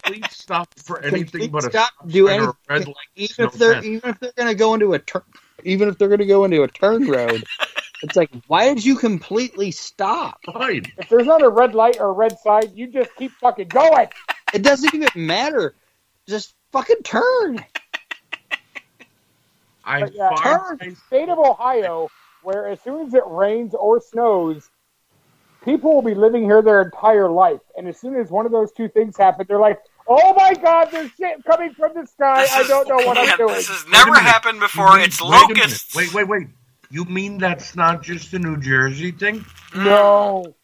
complete 0.02 0.24
stop 0.33 0.68
for 0.81 1.00
anything 1.00 1.24
Complete 1.26 1.52
but 1.52 1.65
a 1.65 1.70
stop 1.70 1.91
stop 1.94 2.08
do 2.08 2.26
sign 2.26 2.41
or 2.41 2.44
a 2.50 2.55
red 2.68 2.76
anything. 2.76 2.94
light. 2.94 3.07
even 3.16 3.34
no 3.39 3.44
if 3.47 3.52
they're 3.55 3.73
sense. 3.74 3.86
even 3.86 4.10
if 4.10 4.20
they're 4.20 4.33
gonna 4.36 4.55
go 4.55 4.74
into 4.74 4.94
a 4.94 4.99
turn, 4.99 5.23
even 5.62 5.89
if 5.89 5.97
they're 5.97 6.08
gonna 6.08 6.26
go 6.26 6.44
into 6.44 6.62
a 6.65 6.68
turn 6.68 7.07
road, 7.07 7.44
it's 8.02 8.16
like, 8.16 8.31
why 8.49 8.74
did 8.74 8.84
you 8.84 8.97
completely 8.97 9.70
stop? 9.70 10.41
Right. 10.55 10.86
If 10.99 11.08
there's 11.08 11.26
not 11.26 11.41
a 11.42 11.49
red 11.49 11.74
light 11.74 11.99
or 12.00 12.08
a 12.08 12.12
red 12.12 12.36
sign, 12.41 12.74
you 12.74 12.89
just 12.89 13.15
keep 13.16 13.31
fucking 13.41 13.68
going. 13.68 14.08
It 14.55 14.62
doesn't 14.62 14.94
even 14.94 15.08
matter. 15.16 15.74
Just 16.28 16.55
fucking 16.70 17.02
turn. 17.02 17.65
I 19.84 20.00
But 20.00 20.15
yeah, 20.15 20.31
find 20.36 20.97
State 21.08 21.28
of 21.28 21.39
Ohio, 21.39 22.08
where 22.42 22.68
as 22.68 22.81
soon 22.81 23.07
as 23.07 23.15
it 23.15 23.24
rains 23.26 23.74
or 23.74 24.00
snows, 24.00 24.70
people 25.65 25.92
will 25.92 26.02
be 26.02 26.15
living 26.15 26.44
here 26.44 26.62
their 26.62 26.83
entire 26.83 27.28
life, 27.28 27.60
and 27.76 27.89
as 27.89 28.00
soon 28.00 28.15
as 28.15 28.31
one 28.31 28.47
of 28.47 28.52
those 28.52 28.70
two 28.73 28.89
things 28.89 29.16
happen, 29.16 29.44
they're 29.49 29.58
like, 29.58 29.81
"Oh 30.07 30.33
my 30.34 30.55
God, 30.55 30.89
there's 30.92 31.10
shit 31.18 31.44
coming 31.44 31.74
from 31.74 31.92
the 31.94 32.07
sky! 32.07 32.42
This 32.42 32.52
I 32.52 32.60
is- 32.60 32.68
don't 32.68 32.89
know 32.89 33.05
what 33.07 33.18
I'm 33.18 33.36
doing." 33.36 33.55
This 33.55 33.68
has 33.68 33.86
never 33.89 34.15
happened 34.18 34.60
before. 34.60 34.99
It's 35.00 35.20
Wait 35.20 35.31
locusts. 35.31 35.94
Wait, 35.97 36.15
wait, 36.15 36.28
wait. 36.28 36.47
You 36.91 37.05
mean 37.07 37.39
that's 37.39 37.74
not 37.74 38.02
just 38.05 38.33
a 38.34 38.39
New 38.39 38.57
Jersey 38.57 39.10
thing? 39.10 39.44
No, 39.74 40.55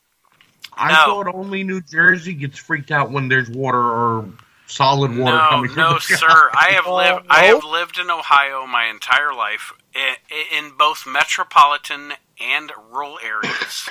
I 0.81 0.93
No. 0.93 1.05
thought 1.05 1.35
only 1.35 1.63
New 1.63 1.81
Jersey 1.83 2.33
gets 2.35 2.59
freaked 2.59 2.91
out 2.91 3.11
when 3.11 3.29
there's 3.29 3.51
water 3.51 3.79
or 3.79 4.29
solid 4.67 5.15
water 5.17 5.37
No, 5.37 5.49
coming 5.51 5.75
no, 5.77 5.95
the 5.95 6.01
sky. 6.01 6.17
sir. 6.17 6.51
I 6.55 6.71
have 6.71 6.87
lived. 6.87 7.27
I 7.29 7.43
have 7.45 7.65
lived 7.65 7.99
in 7.99 8.11
Ohio 8.11 8.67
my 8.67 8.87
entire 8.87 9.35
life, 9.35 9.73
in, 9.95 10.15
in 10.57 10.71
both 10.77 11.07
metropolitan 11.07 12.15
and 12.41 12.73
rural 12.91 13.19
areas. 13.23 13.89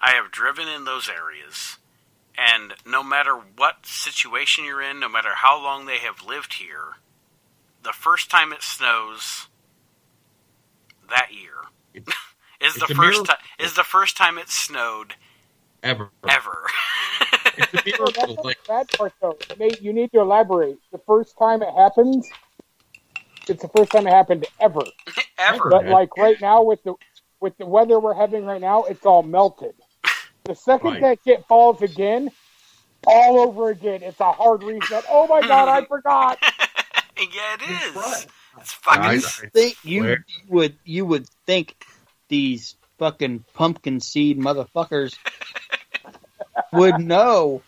I 0.00 0.10
have 0.10 0.30
driven 0.30 0.68
in 0.68 0.84
those 0.84 1.08
areas, 1.08 1.78
and 2.36 2.74
no 2.84 3.02
matter 3.02 3.34
what 3.34 3.86
situation 3.86 4.64
you're 4.64 4.82
in, 4.82 5.00
no 5.00 5.08
matter 5.08 5.36
how 5.36 5.60
long 5.62 5.86
they 5.86 5.98
have 5.98 6.22
lived 6.24 6.54
here, 6.54 6.96
the 7.82 7.92
first 7.92 8.30
time 8.30 8.52
it 8.52 8.62
snows 8.62 9.46
that 11.08 11.32
year 11.32 11.54
is 12.60 12.78
the 12.78 12.86
it's 12.86 12.90
a 12.90 12.94
first 12.94 13.24
time 13.24 13.36
is 13.58 13.74
the 13.74 13.84
first 13.84 14.16
time 14.16 14.38
it 14.38 14.48
snowed 14.50 15.14
Ever. 15.82 16.10
ever. 16.28 16.58
It's 17.58 17.72
a 17.72 17.78
So 17.78 17.82
miracle. 17.86 18.12
that's 18.12 18.36
the 18.36 18.42
Like, 18.42 18.58
bad 18.68 18.88
part, 18.92 19.12
though. 19.22 19.38
Nate, 19.58 19.80
you 19.80 19.94
need 19.94 20.12
to 20.12 20.20
elaborate. 20.20 20.76
The 20.92 20.98
first 21.06 21.38
time 21.38 21.62
it 21.62 21.72
happens, 21.74 22.28
it's 23.48 23.62
the 23.62 23.68
first 23.74 23.92
time 23.92 24.06
it 24.06 24.10
happened 24.10 24.44
ever. 24.60 24.82
ever. 25.38 25.70
But 25.70 25.86
like 25.86 26.14
right 26.18 26.38
now 26.38 26.62
with 26.62 26.82
the 26.84 26.94
with 27.40 27.56
the 27.56 27.64
weather 27.64 27.98
we're 27.98 28.12
having 28.14 28.44
right 28.44 28.60
now, 28.60 28.84
it's 28.84 29.06
all 29.06 29.22
melted. 29.22 29.74
The 30.44 30.54
second 30.54 30.90
Right. 30.90 31.00
that 31.00 31.18
shit 31.24 31.46
falls 31.46 31.80
again, 31.80 32.30
all 33.06 33.40
over 33.40 33.70
again, 33.70 34.02
it's 34.02 34.20
a 34.20 34.32
hard 34.32 34.62
reset. 34.62 35.04
Oh 35.08 35.26
my 35.26 35.40
god, 35.40 35.68
I 35.68 35.86
forgot. 35.86 36.38
yeah, 37.16 37.54
it 37.54 37.62
is. 37.70 37.96
right. 37.96 38.26
It's 38.60 38.72
fucking. 38.72 39.02
Guys, 39.02 39.40
I 39.42 39.48
Think 39.48 39.76
you 39.82 40.00
swear. 40.02 40.24
would 40.48 40.76
you 40.84 41.06
would 41.06 41.26
think 41.46 41.74
these 42.28 42.76
fucking 42.98 43.44
pumpkin 43.54 44.00
seed 44.00 44.38
motherfuckers 44.38 45.16
would 46.72 47.00
know 47.00 47.62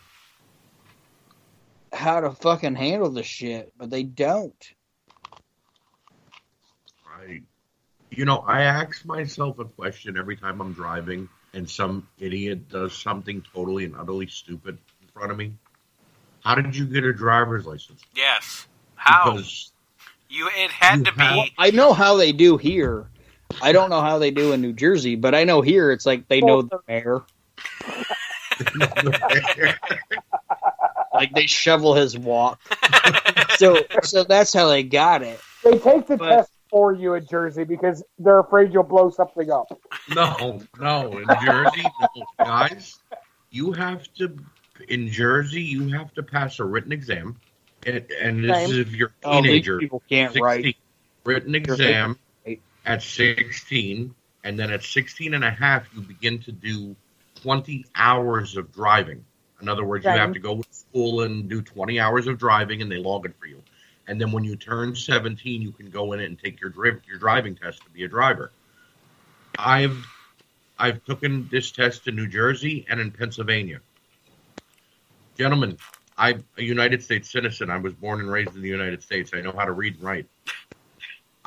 how 1.92 2.20
to 2.20 2.30
fucking 2.30 2.74
handle 2.74 3.10
the 3.10 3.22
shit, 3.22 3.72
but 3.76 3.90
they 3.90 4.02
don't. 4.02 4.72
I, 7.06 7.42
you 8.10 8.24
know, 8.24 8.38
I 8.38 8.62
ask 8.62 9.04
myself 9.04 9.58
a 9.58 9.64
question 9.64 10.16
every 10.16 10.36
time 10.36 10.60
I'm 10.60 10.72
driving 10.72 11.28
and 11.54 11.68
some 11.68 12.06
idiot 12.18 12.68
does 12.68 12.92
something 12.94 13.42
totally 13.54 13.84
and 13.84 13.96
utterly 13.96 14.26
stupid 14.26 14.78
in 15.02 15.08
front 15.08 15.32
of 15.32 15.38
me. 15.38 15.54
How 16.44 16.54
did 16.54 16.76
you 16.76 16.86
get 16.86 17.04
a 17.04 17.12
driver's 17.12 17.66
license? 17.66 18.00
Yes. 18.14 18.66
How? 18.94 19.32
Because 19.32 19.72
you 20.28 20.48
it 20.56 20.70
had 20.70 20.98
you 20.98 21.04
to 21.04 21.10
have- 21.12 21.34
be 21.34 21.52
I 21.58 21.70
know 21.70 21.92
how 21.92 22.16
they 22.16 22.32
do 22.32 22.56
here. 22.56 23.08
I 23.62 23.72
don't 23.72 23.90
know 23.90 24.00
how 24.00 24.18
they 24.18 24.30
do 24.30 24.52
in 24.52 24.60
New 24.60 24.72
Jersey, 24.72 25.16
but 25.16 25.34
I 25.34 25.44
know 25.44 25.60
here 25.62 25.90
it's 25.90 26.06
like 26.06 26.28
they 26.28 26.40
know 26.40 26.62
the 26.62 26.78
mayor. 26.88 27.22
Like 31.14 31.32
they 31.34 31.46
shovel 31.46 31.94
his 31.94 32.16
walk. 32.16 32.60
so 33.56 33.78
so 34.04 34.22
that's 34.24 34.52
how 34.52 34.68
they 34.68 34.82
got 34.84 35.22
it. 35.22 35.40
They 35.64 35.78
take 35.78 36.06
the 36.06 36.16
But- 36.16 36.28
test 36.28 36.50
for 36.70 36.92
you 36.92 37.14
in 37.14 37.26
Jersey 37.26 37.64
because 37.64 38.04
they're 38.18 38.40
afraid 38.40 38.72
you'll 38.74 38.82
blow 38.82 39.08
something 39.10 39.50
up. 39.50 39.66
no, 40.14 40.60
no, 40.78 41.18
in 41.18 41.26
Jersey, 41.44 41.82
no, 41.82 42.08
guys, 42.38 42.98
you 43.50 43.72
have 43.72 44.04
to 44.14 44.36
in 44.88 45.08
Jersey, 45.10 45.62
you 45.62 45.88
have 45.88 46.12
to 46.14 46.22
pass 46.22 46.60
a 46.60 46.64
written 46.64 46.92
exam, 46.92 47.36
and, 47.86 48.04
and 48.20 48.44
this 48.44 48.54
Same. 48.56 48.70
is 48.70 48.78
if 48.78 48.92
you're 48.92 49.12
a 49.24 49.28
Oh, 49.28 49.42
teenager. 49.42 49.78
people 49.78 50.02
can't 50.08 50.32
16, 50.34 50.44
write. 50.44 50.76
written 51.24 51.54
exam 51.54 52.10
right. 52.10 52.18
At 52.88 53.02
16 53.02 54.14
and 54.44 54.58
then 54.58 54.70
at 54.70 54.82
16 54.82 55.34
and 55.34 55.44
a 55.44 55.50
half 55.50 55.86
you 55.94 56.00
begin 56.00 56.38
to 56.40 56.52
do 56.52 56.96
20 57.42 57.84
hours 57.94 58.56
of 58.56 58.72
driving. 58.72 59.24
In 59.60 59.68
other 59.68 59.84
words 59.84 60.06
you 60.06 60.10
have 60.10 60.32
to 60.32 60.38
go 60.38 60.62
to 60.62 60.68
school 60.72 61.20
and 61.20 61.48
do 61.48 61.60
20 61.60 62.00
hours 62.00 62.26
of 62.26 62.38
driving 62.38 62.80
and 62.80 62.90
they 62.90 62.96
log 62.96 63.26
it 63.26 63.34
for 63.38 63.46
you. 63.46 63.62
And 64.06 64.18
then 64.18 64.32
when 64.32 64.42
you 64.42 64.56
turn 64.56 64.96
17 64.96 65.60
you 65.60 65.70
can 65.70 65.90
go 65.90 66.14
in 66.14 66.20
and 66.20 66.38
take 66.38 66.60
your 66.62 66.70
dri- 66.70 67.00
your 67.06 67.18
driving 67.18 67.54
test 67.54 67.84
to 67.84 67.90
be 67.90 68.04
a 68.04 68.08
driver. 68.08 68.50
I've 69.58 70.06
i've 70.78 71.04
taken 71.04 71.46
this 71.50 71.70
test 71.70 72.08
in 72.08 72.16
new 72.16 72.26
jersey 72.26 72.86
and 72.88 73.00
in 73.00 73.10
pennsylvania. 73.10 73.80
Gentlemen 75.36 75.76
i'm 76.16 76.42
a 76.56 76.62
united 76.62 77.02
states 77.02 77.30
citizen. 77.30 77.68
I 77.68 77.76
was 77.76 77.92
born 77.92 78.20
and 78.20 78.30
raised 78.30 78.56
in 78.56 78.62
the 78.62 78.68
united 78.68 79.02
states. 79.02 79.32
I 79.34 79.42
know 79.42 79.52
how 79.52 79.66
to 79.66 79.72
read 79.72 79.96
and 79.96 80.04
write 80.04 80.26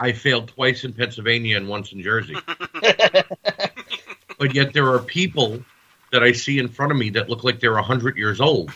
I 0.01 0.11
failed 0.13 0.47
twice 0.47 0.83
in 0.83 0.93
Pennsylvania 0.93 1.55
and 1.57 1.67
once 1.69 1.91
in 1.93 2.01
Jersey. 2.01 2.35
but 4.39 4.55
yet 4.55 4.73
there 4.73 4.89
are 4.91 4.99
people 4.99 5.63
that 6.11 6.23
I 6.23 6.31
see 6.31 6.57
in 6.59 6.67
front 6.67 6.91
of 6.91 6.97
me 6.97 7.11
that 7.11 7.29
look 7.29 7.43
like 7.43 7.59
they're 7.59 7.73
100 7.73 8.17
years 8.17 8.41
old 8.41 8.71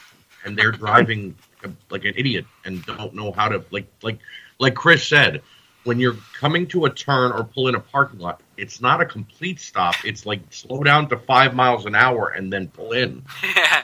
and 0.45 0.55
they're 0.57 0.71
driving 0.83 1.35
like, 1.63 1.71
a, 1.71 1.75
like 1.89 2.05
an 2.05 2.13
idiot 2.15 2.45
and 2.63 2.85
don't 2.85 3.15
know 3.15 3.31
how 3.31 3.47
to 3.49 3.65
like 3.71 3.87
like 4.03 4.19
like 4.59 4.75
Chris 4.75 5.07
said 5.07 5.41
when 5.83 5.99
you're 5.99 6.17
coming 6.37 6.67
to 6.67 6.85
a 6.85 6.89
turn 6.91 7.31
or 7.31 7.43
pull 7.43 7.67
in 7.67 7.75
a 7.75 7.79
parking 7.79 8.19
lot 8.19 8.39
it's 8.57 8.79
not 8.79 9.01
a 9.01 9.05
complete 9.05 9.59
stop 9.59 9.95
it's 10.05 10.25
like 10.25 10.41
slow 10.51 10.83
down 10.83 11.09
to 11.09 11.17
5 11.17 11.55
miles 11.55 11.85
an 11.85 11.95
hour 11.95 12.29
and 12.29 12.53
then 12.53 12.67
pull 12.69 12.91
in 12.93 13.23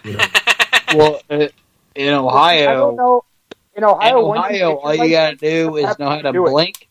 you 0.03 0.13
know 0.13 0.25
Well, 0.95 1.21
uh, 1.29 1.47
in 1.95 2.07
I 2.07 2.11
don't 2.11 2.25
Ohio, 2.25 2.95
know. 2.95 3.23
In 3.75 3.83
in 3.83 3.89
Ohio, 3.89 4.27
when 4.27 4.37
Ohio, 4.37 4.75
all 4.77 4.93
you 4.93 5.09
gotta 5.09 5.35
do 5.35 5.77
is 5.77 5.97
know 5.99 6.09
how 6.09 6.21
to 6.21 6.31
do 6.31 6.45
it. 6.47 6.51
blink. 6.51 6.87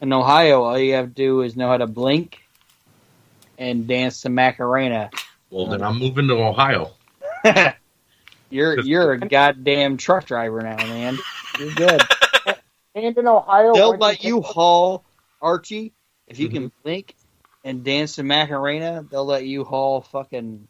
In 0.00 0.12
Ohio, 0.12 0.62
all 0.62 0.78
you 0.78 0.94
have 0.94 1.06
to 1.08 1.12
do 1.14 1.42
is 1.42 1.56
know 1.56 1.68
how 1.68 1.78
to 1.78 1.86
blink 1.86 2.38
and 3.58 3.86
dance 3.86 4.22
the 4.22 4.28
Macarena. 4.28 5.10
well 5.50 5.66
then 5.66 5.82
I'm 5.82 5.98
moving 5.98 6.28
to 6.28 6.34
Ohio 6.34 6.90
you're 8.50 8.80
you're 8.80 9.12
a 9.12 9.18
goddamn 9.18 9.96
truck 9.96 10.26
driver 10.26 10.60
now, 10.60 10.76
man. 10.76 11.18
You're 11.58 11.72
good. 11.74 12.02
And 12.94 13.16
in 13.18 13.28
Ohio, 13.28 13.74
They'll 13.74 13.96
let 13.98 14.24
you 14.24 14.40
get- 14.40 14.50
haul 14.52 15.04
Archie 15.42 15.92
if 16.26 16.38
you 16.38 16.48
Mm-hmm. 16.48 16.56
can 16.56 16.72
blink 16.82 17.14
and 17.62 17.84
dance 17.84 18.16
the 18.16 18.22
Macarena. 18.22 19.04
They'll 19.10 19.26
let 19.26 19.44
you 19.44 19.64
haul 19.64 20.00
fucking 20.00 20.66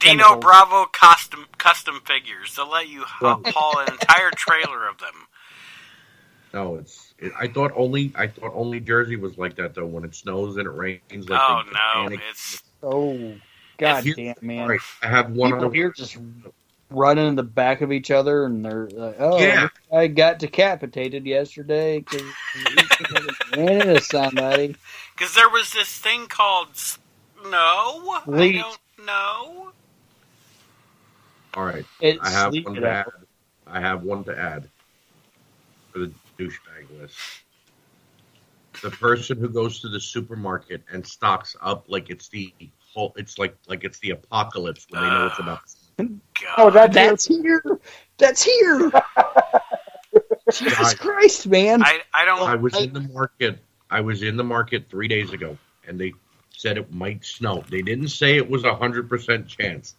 Dino. 0.00 0.40
Bravo 0.40 0.86
custom 0.86 1.46
custom 1.56 2.00
figures. 2.04 2.56
They'll 2.56 2.68
let 2.68 2.88
you 2.88 3.04
haul 3.06 3.78
an 3.78 3.92
entire 3.92 4.30
trailer 4.32 4.88
of 4.88 4.98
them. 4.98 5.14
No, 6.54 6.76
it's. 6.76 7.05
It, 7.18 7.32
I 7.38 7.48
thought 7.48 7.72
only. 7.74 8.12
I 8.14 8.26
thought 8.26 8.52
only 8.54 8.78
Jersey 8.80 9.16
was 9.16 9.38
like 9.38 9.56
that 9.56 9.74
though. 9.74 9.86
When 9.86 10.04
it 10.04 10.14
snows 10.14 10.56
and 10.58 10.66
it 10.66 10.70
rains. 10.70 11.00
Like 11.28 11.40
Oh 11.42 11.62
no, 11.72 11.78
panic. 11.94 12.20
it's 12.30 12.62
Oh, 12.82 13.34
god 13.78 14.04
Here- 14.04 14.14
damn, 14.14 14.34
man. 14.42 14.62
All 14.62 14.68
right, 14.68 14.80
I 15.02 15.06
have 15.06 15.30
one 15.30 15.50
People 15.52 15.66
other. 15.66 15.74
here 15.74 15.90
just 15.92 16.18
running 16.90 17.26
in 17.26 17.34
the 17.34 17.42
back 17.42 17.80
of 17.80 17.90
each 17.90 18.10
other, 18.10 18.44
and 18.44 18.64
they're 18.64 18.88
like, 18.90 19.16
"Oh, 19.18 19.38
Yeah. 19.38 19.68
I 19.92 20.06
got 20.08 20.38
decapitated 20.38 21.24
yesterday 21.26 22.00
because 22.00 22.22
ran 23.56 23.88
into 23.88 24.00
somebody." 24.02 24.76
because 25.16 25.34
there 25.34 25.48
was 25.48 25.72
this 25.72 25.88
thing 25.98 26.26
called 26.26 26.76
snow. 26.76 28.20
Sleet. 28.24 28.56
I 28.56 28.58
don't 28.60 29.06
know. 29.06 29.72
All 31.54 31.64
right, 31.64 31.86
It 32.00 32.18
I 32.20 32.28
have 32.30 32.52
one 32.52 32.74
to 32.74 32.86
add. 32.86 33.06
I 33.66 33.80
have 33.80 34.02
one 34.02 34.22
to 34.24 34.38
add 34.38 34.68
for 35.90 36.00
the 36.00 36.12
douchebag 36.38 36.75
list. 37.00 37.16
The 38.82 38.90
person 38.90 39.38
who 39.38 39.48
goes 39.48 39.80
to 39.80 39.88
the 39.88 40.00
supermarket 40.00 40.82
and 40.92 41.06
stocks 41.06 41.56
up 41.62 41.86
like 41.88 42.10
it's 42.10 42.28
the 42.28 42.52
whole. 42.92 43.12
It's 43.16 43.38
like 43.38 43.56
like 43.66 43.84
it's 43.84 43.98
the 44.00 44.10
apocalypse 44.10 44.86
when 44.90 45.02
they 45.02 45.08
know 45.08 45.26
it's 45.26 45.38
about. 45.38 45.60
Oh, 45.98 46.04
oh, 46.04 46.08
God. 46.40 46.54
Oh, 46.58 46.70
that 46.70 46.92
That's 46.92 47.26
here. 47.26 47.62
That's 48.18 48.42
here. 48.42 48.92
Jesus 50.52 50.78
Guys. 50.78 50.94
Christ, 50.94 51.46
man! 51.48 51.82
I 51.82 52.00
I 52.14 52.24
don't. 52.24 52.42
I 52.48 52.54
was 52.54 52.74
I- 52.74 52.80
in 52.84 52.92
the 52.92 53.00
market. 53.00 53.58
I 53.90 54.00
was 54.00 54.22
in 54.22 54.36
the 54.36 54.44
market 54.44 54.88
three 54.90 55.08
days 55.08 55.32
ago, 55.32 55.56
and 55.86 55.98
they 55.98 56.12
said 56.50 56.76
it 56.76 56.92
might 56.92 57.24
snow. 57.24 57.64
They 57.68 57.82
didn't 57.82 58.08
say 58.08 58.36
it 58.36 58.48
was 58.48 58.64
a 58.64 58.74
hundred 58.74 59.08
percent 59.08 59.46
chance. 59.48 59.94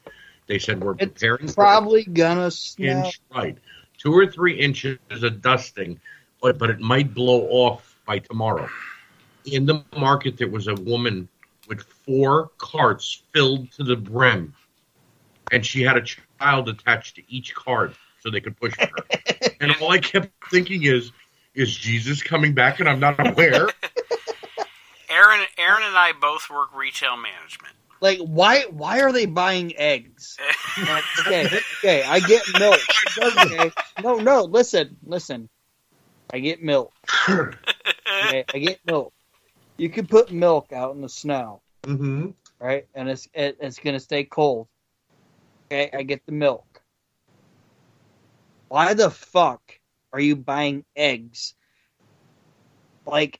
They 0.47 0.59
said 0.59 0.81
we're 0.83 0.93
It's 0.99 1.05
preparing 1.05 1.47
for 1.47 1.53
Probably 1.55 2.03
gonna 2.05 2.51
snow. 2.51 2.87
inch 3.05 3.19
right, 3.33 3.57
two 3.97 4.13
or 4.13 4.27
three 4.31 4.57
inches 4.59 4.97
of 5.09 5.41
dusting, 5.41 5.99
but 6.41 6.57
but 6.57 6.69
it 6.69 6.79
might 6.79 7.13
blow 7.13 7.47
off 7.49 7.95
by 8.05 8.19
tomorrow. 8.19 8.69
In 9.45 9.65
the 9.65 9.83
market, 9.97 10.37
there 10.37 10.49
was 10.49 10.67
a 10.67 10.75
woman 10.75 11.27
with 11.67 11.83
four 11.83 12.51
carts 12.57 13.23
filled 13.33 13.71
to 13.73 13.83
the 13.83 13.95
brim, 13.95 14.53
and 15.51 15.65
she 15.65 15.81
had 15.81 15.97
a 15.97 16.01
child 16.01 16.69
attached 16.69 17.15
to 17.15 17.23
each 17.27 17.53
cart 17.55 17.93
so 18.19 18.29
they 18.29 18.41
could 18.41 18.59
push 18.59 18.75
her. 18.77 18.89
and 19.61 19.73
all 19.81 19.91
I 19.91 19.99
kept 19.99 20.31
thinking 20.49 20.83
is, 20.83 21.11
is 21.55 21.75
Jesus 21.75 22.21
coming 22.21 22.53
back 22.53 22.79
and 22.79 22.89
I'm 22.89 22.99
not 22.99 23.25
aware? 23.25 23.69
Aaron 25.09 25.45
Aaron 25.57 25.83
and 25.83 25.97
I 25.97 26.13
both 26.19 26.49
work 26.49 26.75
retail 26.75 27.15
management. 27.15 27.73
Like, 27.99 28.19
why? 28.19 28.63
Why 28.69 29.01
are 29.01 29.11
they 29.11 29.25
buying 29.25 29.75
eggs? 29.77 30.37
Like, 30.77 31.03
okay, 31.21 31.49
okay, 31.79 32.03
I 32.03 32.19
get 32.19 32.43
milk. 32.59 32.79
Okay, 33.17 33.71
no, 34.03 34.17
no, 34.17 34.43
listen, 34.43 34.95
listen. 35.03 35.49
I 36.31 36.39
get 36.39 36.61
milk. 36.61 36.93
Okay, 38.23 38.45
I 38.53 38.57
get 38.57 38.79
milk. 38.85 39.13
You 39.77 39.89
can 39.89 40.07
put 40.07 40.31
milk 40.31 40.71
out 40.73 40.95
in 40.95 41.01
the 41.01 41.09
snow, 41.09 41.61
mm-hmm. 41.83 42.29
right? 42.59 42.87
And 42.95 43.09
it's 43.09 43.27
it, 43.33 43.57
it's 43.59 43.79
gonna 43.79 43.99
stay 43.99 44.23
cold. 44.23 44.67
Okay, 45.65 45.89
I 45.93 46.03
get 46.03 46.25
the 46.25 46.31
milk. 46.31 46.81
Why 48.69 48.93
the 48.93 49.11
fuck 49.11 49.61
are 50.13 50.19
you 50.19 50.35
buying 50.35 50.83
eggs? 50.95 51.53
Like, 53.05 53.39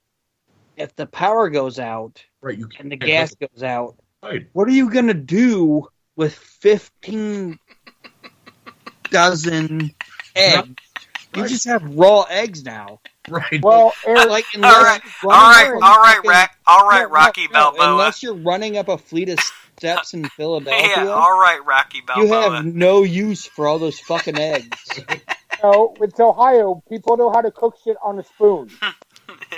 if 0.76 0.96
the 0.96 1.08
power 1.08 1.50
goes 1.50 1.80
out 1.80 2.24
Right, 2.42 2.58
you 2.58 2.70
and 2.80 2.92
the 2.92 2.98
gas 2.98 3.34
goes 3.36 3.64
out, 3.64 3.96
Right. 4.22 4.48
what 4.54 4.68
are 4.68 4.72
you 4.72 4.92
gonna 4.92 5.14
do 5.14 5.88
with 6.16 6.36
fifteen 6.36 7.58
dozen 9.10 9.96
eggs? 10.36 10.87
You 11.36 11.42
Right. 11.44 11.50
just 11.52 11.66
have 11.66 11.84
raw 11.96 12.24
eggs 12.30 12.64
now. 12.64 13.00
Right. 13.30 13.62
Well, 13.62 13.94
Aaron, 14.06 14.30
Like, 14.30 14.46
all 14.56 14.62
right, 14.62 15.02
you're 15.04 15.34
all 15.34 15.42
running 15.42 15.60
right, 15.60 15.74
up 15.74 15.82
all 15.84 16.00
right, 16.02 16.16
fucking- 16.16 16.30
Rack, 16.30 16.58
all 16.66 16.88
right, 16.88 17.02
no, 17.02 17.08
no, 17.08 17.14
Rocky 17.14 17.48
no, 17.48 17.54
Balboa. 17.54 17.92
Unless 17.92 18.24
you're 18.24 18.34
running 18.36 18.78
up 18.78 18.88
a 18.88 18.98
fleet 18.98 19.30
of 19.30 19.40
steps 19.78 20.14
in 20.14 20.24
Philadelphia, 20.30 21.04
yeah, 21.04 21.08
all 21.10 21.38
right, 21.40 21.60
Rocky 21.66 22.02
Balboa. 22.02 22.26
you 22.26 22.34
have 22.54 22.66
no 22.66 23.04
use 23.04 23.46
for 23.46 23.68
all 23.68 23.78
those 23.80 24.00
fucking 24.00 24.40
eggs. 24.40 24.78
no, 25.64 25.94
it's 26.02 26.20
Ohio. 26.20 26.82
People 26.90 27.18
know 27.18 27.30
how 27.32 27.42
to 27.42 27.52
cook 27.52 27.76
shit 27.84 27.98
on 28.04 28.18
a 28.18 28.24
spoon. 28.24 28.70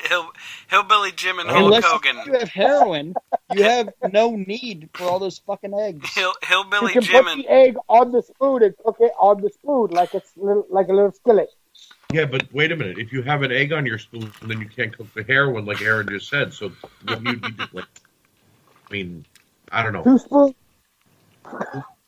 Hill, 0.07 0.31
Hillbilly 0.69 1.11
Jim 1.11 1.39
and 1.39 1.49
Hulk 1.49 1.63
Unless 1.65 1.85
Hogan. 1.85 2.17
you 2.25 2.33
have 2.33 2.49
heroin, 2.49 3.13
you 3.53 3.63
have 3.63 3.89
no 4.11 4.31
need 4.35 4.89
for 4.93 5.03
all 5.05 5.19
those 5.19 5.39
fucking 5.39 5.73
eggs. 5.73 6.11
Hill, 6.13 6.33
You 6.41 6.47
Hillbilly 6.47 6.93
can 6.93 7.01
Jim 7.03 7.23
put 7.25 7.33
and 7.33 7.43
the 7.43 7.51
egg 7.51 7.75
on 7.87 8.11
the 8.11 8.21
spoon 8.23 8.63
and 8.63 8.75
cook 8.83 8.97
it 8.99 9.11
on 9.19 9.41
the 9.41 9.49
spoon 9.51 9.87
like 9.91 10.13
it's 10.15 10.31
like 10.35 10.87
a 10.87 10.93
little 10.93 11.11
skillet. 11.11 11.49
Yeah, 12.11 12.25
but 12.25 12.51
wait 12.51 12.71
a 12.71 12.75
minute. 12.75 12.97
If 12.97 13.13
you 13.13 13.21
have 13.21 13.43
an 13.43 13.51
egg 13.51 13.71
on 13.71 13.85
your 13.85 13.99
spoon, 13.99 14.31
then 14.41 14.59
you 14.59 14.67
can't 14.67 14.95
cook 14.95 15.13
the 15.13 15.23
heroin 15.23 15.65
like 15.65 15.81
Aaron 15.81 16.07
just 16.09 16.27
said. 16.29 16.53
So 16.53 16.71
what 17.05 17.23
do 17.23 17.29
you 17.29 17.35
need 17.37 17.57
to 17.57 17.69
like? 17.71 17.85
I 18.89 18.93
mean, 18.93 19.25
I 19.71 19.83
don't 19.83 19.93
know. 19.93 20.03
Two 20.03 20.17
spoons. 20.17 20.55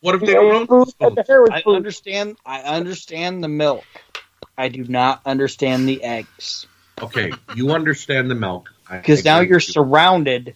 What 0.01 0.15
if 0.15 0.21
they 0.21 0.27
The 0.27 0.33
don't 0.33 0.53
own 0.55 0.67
was 0.67 0.95
food, 0.99 1.09
and 1.09 1.17
the 1.17 1.23
hair 1.27 1.45
I 1.51 1.61
food. 1.61 1.75
understand. 1.75 2.38
I 2.45 2.61
understand 2.61 3.43
the 3.43 3.47
milk. 3.47 3.85
I 4.57 4.69
do 4.69 4.83
not 4.83 5.21
understand 5.25 5.88
the 5.88 6.03
eggs 6.03 6.65
Okay, 7.01 7.31
you 7.55 7.71
understand 7.71 8.30
the 8.30 8.35
milk 8.35 8.69
because 8.89 9.25
now 9.25 9.39
you're 9.39 9.59
you. 9.59 9.73
surrounded 9.73 10.55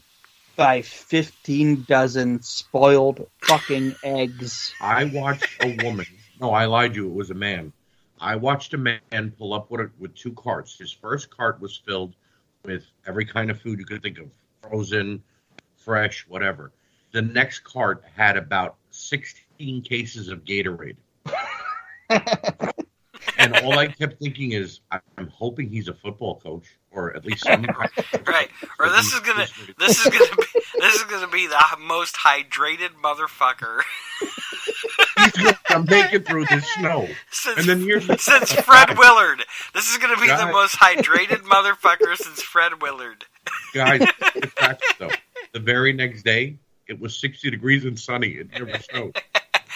by 0.56 0.82
fifteen 0.82 1.84
dozen 1.84 2.42
spoiled 2.42 3.28
fucking 3.42 3.96
eggs. 4.04 4.74
I 4.80 5.06
watched 5.06 5.48
a 5.62 5.76
woman. 5.84 6.06
No, 6.40 6.52
I 6.52 6.66
lied 6.66 6.94
to 6.94 7.02
you. 7.04 7.10
It 7.10 7.16
was 7.16 7.32
a 7.32 7.36
man. 7.36 7.74
I 8.20 8.36
watched 8.36 8.74
a 8.74 8.78
man 8.78 9.32
pull 9.38 9.54
up 9.54 9.70
with, 9.70 9.82
a, 9.82 9.92
with 10.00 10.16
two 10.16 10.34
carts. 10.34 10.78
His 10.78 10.92
first 10.92 11.30
cart 11.30 11.60
was 11.60 11.82
filled 11.86 12.16
with 12.64 12.86
every 13.08 13.26
kind 13.26 13.52
of 13.52 13.60
food 13.60 13.80
you 13.80 13.86
could 13.86 14.02
think 14.02 14.20
of 14.20 14.30
frozen, 14.62 15.22
fresh, 15.76 16.26
whatever. 16.28 16.72
The 17.12 17.22
next 17.22 17.60
cart 17.60 18.04
had 18.16 18.38
about 18.38 18.76
16 18.92 19.82
cases 19.84 20.30
of 20.30 20.44
Gatorade. 20.44 20.98
and 22.10 23.56
all 23.64 23.78
I 23.78 23.88
kept 23.88 24.20
thinking 24.20 24.52
is, 24.54 24.82
I'm 24.92 25.28
hoping 25.28 25.70
he's 25.70 25.88
a 25.88 25.94
football 25.94 26.40
coach 26.40 26.66
or 26.96 27.16
at 27.16 27.26
least 27.26 27.44
some 27.44 27.64
kind 27.64 27.90
of 27.98 28.06
Right. 28.28 28.50
Or 28.80 28.90
this 28.90 29.14
is 29.14 29.20
gonna 29.20 29.48
this 29.78 30.00
is 30.00 30.06
gonna 30.06 30.36
be 30.36 30.62
this 30.80 30.96
is 30.96 31.04
gonna 31.04 31.28
be 31.28 31.48
the 31.48 31.62
most 31.80 32.16
hydrated 32.16 32.92
motherfucker 33.02 33.82
He's 35.38 35.54
I'm 35.70 35.86
making 35.86 36.24
through 36.24 36.46
this 36.46 36.66
snow. 36.76 37.08
since 37.32 37.60
And 37.60 37.68
then 37.68 37.82
here's 37.82 38.08
the 38.08 38.18
since 38.20 38.52
Fred 38.66 38.98
Willard. 38.98 39.44
This 39.74 39.90
is 39.90 39.98
gonna 39.98 40.20
be 40.20 40.28
the 40.28 40.50
most 40.52 40.76
hydrated 40.78 41.42
motherfucker 41.44 42.16
since 42.16 42.42
Fred 42.42 42.82
Willard. 42.82 43.26
guys. 43.74 44.00
the 44.00 44.52
fact, 44.56 44.84
though, 45.00 45.10
the 45.54 45.60
very 45.60 45.94
next 45.94 46.24
day, 46.24 46.58
it 46.88 47.00
was 47.00 47.18
60 47.20 47.50
degrees 47.52 47.86
and 47.86 48.00
sunny. 48.00 48.30
It 48.30 48.52
never 48.52 48.78
snowed. 48.80 49.18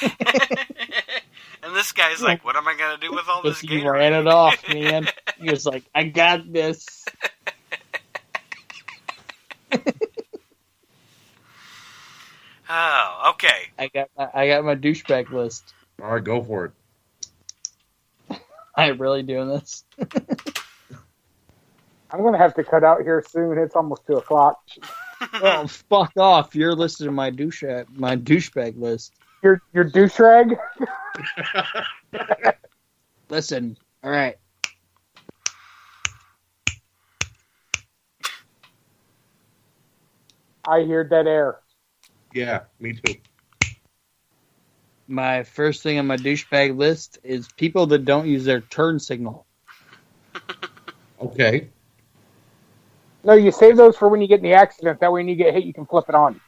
and 0.01 1.75
this 1.75 1.91
guy's 1.91 2.21
like, 2.21 2.43
"What 2.45 2.55
am 2.55 2.67
I 2.67 2.75
gonna 2.77 2.97
do 2.99 3.11
with 3.11 3.27
all 3.27 3.41
this 3.41 3.61
But 3.61 3.69
you 3.69 3.81
Gatorade?" 3.81 3.91
ran 3.93 4.13
it 4.13 4.27
off, 4.27 4.67
man. 4.69 5.07
He 5.38 5.49
was 5.49 5.65
like, 5.65 5.83
"I 5.93 6.03
got 6.03 6.51
this." 6.51 7.03
Oh, 12.69 13.31
okay. 13.31 13.69
I 13.80 13.88
got. 13.88 14.09
My, 14.15 14.30
I 14.33 14.48
got 14.48 14.64
my 14.64 14.75
douchebag 14.75 15.31
list. 15.31 15.73
All 16.01 16.11
right, 16.11 16.23
go 16.23 16.43
for 16.43 16.65
it. 16.65 18.39
I'm 18.77 19.01
really 19.01 19.23
doing 19.23 19.49
this. 19.49 19.83
I'm 22.11 22.23
gonna 22.23 22.38
have 22.38 22.53
to 22.56 22.64
cut 22.64 22.83
out 22.83 23.01
here 23.01 23.23
soon. 23.27 23.57
It's 23.57 23.75
almost 23.75 24.06
two 24.06 24.17
o'clock. 24.17 24.61
oh, 25.33 25.65
fuck 25.67 26.11
off! 26.17 26.53
You're 26.56 26.75
listed 26.75 27.07
in 27.07 27.14
my 27.14 27.31
douche 27.31 27.64
my 27.95 28.15
douchebag 28.15 28.80
list. 28.80 29.14
Your 29.41 29.61
your 29.73 29.83
douche 29.83 30.19
rag. 30.19 30.56
Listen, 33.30 33.77
all 34.03 34.11
right. 34.11 34.38
I 40.67 40.81
hear 40.81 41.03
dead 41.03 41.25
air. 41.25 41.59
Yeah, 42.33 42.61
me 42.80 42.93
too. 42.93 43.16
My 45.08 45.43
first 45.43 45.82
thing 45.82 45.98
on 45.98 46.06
my 46.06 46.17
douchebag 46.17 46.77
list 46.77 47.17
is 47.24 47.48
people 47.53 47.88
that 47.88 48.06
don't 48.06 48.27
use 48.27 48.45
their 48.45 48.61
turn 48.61 48.99
signal. 48.99 49.45
Okay. 51.22 51.67
No, 53.25 53.33
you 53.33 53.51
save 53.51 53.75
those 53.75 53.98
for 53.98 54.08
when 54.08 54.22
you 54.22 54.27
get 54.27 54.38
in 54.38 54.43
the 54.43 54.53
accident. 54.53 55.01
That 55.01 55.11
way, 55.11 55.19
when 55.19 55.27
you 55.27 55.35
get 55.35 55.53
hit, 55.53 55.66
you 55.66 55.74
can 55.74 55.85
flip 55.85 56.06
it 56.08 56.16
on. 56.16 56.40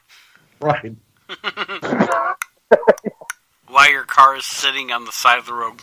Right. 0.61 0.95
While 3.67 3.91
your 3.91 4.03
car 4.03 4.37
is 4.37 4.45
sitting 4.45 4.91
on 4.93 5.03
the 5.03 5.11
side 5.11 5.39
of 5.39 5.45
the 5.45 5.53
road. 5.53 5.81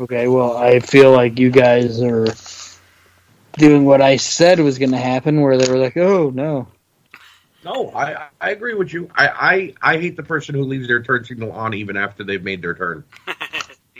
Okay, 0.00 0.28
well, 0.28 0.56
I 0.56 0.80
feel 0.80 1.12
like 1.12 1.38
you 1.38 1.50
guys 1.50 2.02
are 2.02 2.26
doing 3.58 3.84
what 3.84 4.00
I 4.00 4.16
said 4.16 4.60
was 4.60 4.78
going 4.78 4.92
to 4.92 4.98
happen, 4.98 5.40
where 5.40 5.58
they 5.58 5.70
were 5.70 5.78
like, 5.78 5.96
"Oh 5.96 6.30
no." 6.30 6.68
No, 7.66 7.90
I 7.90 8.28
I 8.40 8.50
agree 8.50 8.74
with 8.74 8.92
you. 8.92 9.10
I, 9.12 9.74
I 9.82 9.94
I 9.94 9.98
hate 9.98 10.14
the 10.16 10.22
person 10.22 10.54
who 10.54 10.62
leaves 10.62 10.86
their 10.86 11.02
turn 11.02 11.24
signal 11.24 11.50
on 11.50 11.74
even 11.74 11.96
after 11.96 12.22
they've 12.22 12.42
made 12.42 12.62
their 12.62 12.74
turn. 12.74 13.04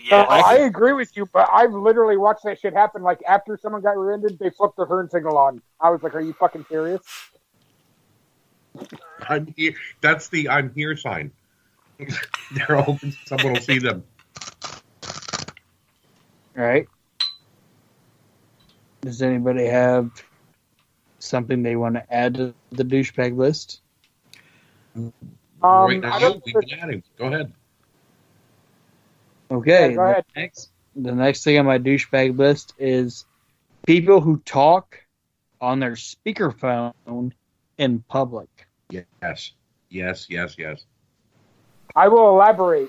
Yeah. 0.09 0.21
Uh, 0.21 0.41
I 0.45 0.55
agree 0.59 0.93
with 0.93 1.17
you, 1.17 1.27
but 1.33 1.49
I've 1.53 1.73
literally 1.73 2.17
watched 2.17 2.45
that 2.45 2.61
shit 2.61 2.75
happen. 2.75 3.03
Like 3.03 3.19
after 3.27 3.59
someone 3.61 3.83
got 3.83 3.97
rear-ended, 3.97 4.39
they 4.39 4.51
flipped 4.51 4.77
their 4.77 4.87
turn 4.87 5.11
signal 5.11 5.37
on. 5.37 5.61
I 5.81 5.91
was 5.91 6.01
like, 6.01 6.15
"Are 6.15 6.21
you 6.21 6.33
fucking 6.35 6.65
serious?" 6.69 7.03
I'm 9.29 9.53
here. 9.57 9.75
That's 10.01 10.29
the 10.29 10.49
I'm 10.49 10.73
here 10.75 10.97
sign. 10.97 11.33
They're 11.99 12.81
hoping 12.81 13.17
someone 13.25 13.55
will 13.55 13.61
see 13.61 13.81
them. 13.81 14.05
All 16.57 16.65
right. 16.65 16.87
Does 19.01 19.23
anybody 19.23 19.65
have 19.65 20.13
something 21.27 21.63
they 21.63 21.77
want 21.77 21.95
to 21.95 22.15
add 22.15 22.35
to 22.35 22.55
the 22.71 22.85
douchebag 22.85 23.37
list? 23.37 23.81
Um, 24.97 25.13
right 25.63 26.01
now, 26.01 26.19
we've 26.19 26.43
think- 26.43 26.69
been 26.69 26.79
adding. 26.79 27.03
Go 27.19 27.27
ahead. 27.27 27.53
Okay. 29.51 29.91
Yeah, 29.91 29.95
go 29.97 30.03
ahead. 30.03 30.25
The 30.35 30.41
next, 30.41 30.71
the 30.95 31.13
next 31.13 31.45
thing 31.45 31.59
on 31.59 31.67
my 31.67 31.79
douchebag 31.79 32.39
list 32.39 32.75
is 32.79 33.27
people 33.87 34.21
who 34.21 34.39
talk 34.39 34.99
on 35.61 35.81
their 35.81 35.93
speakerphone 35.93 37.33
in 37.79 38.01
public. 38.09 38.49
Yes. 38.91 39.53
Yes. 39.89 40.27
Yes. 40.29 40.57
Yes. 40.59 40.85
I 41.95 42.09
will 42.09 42.29
elaborate. 42.29 42.89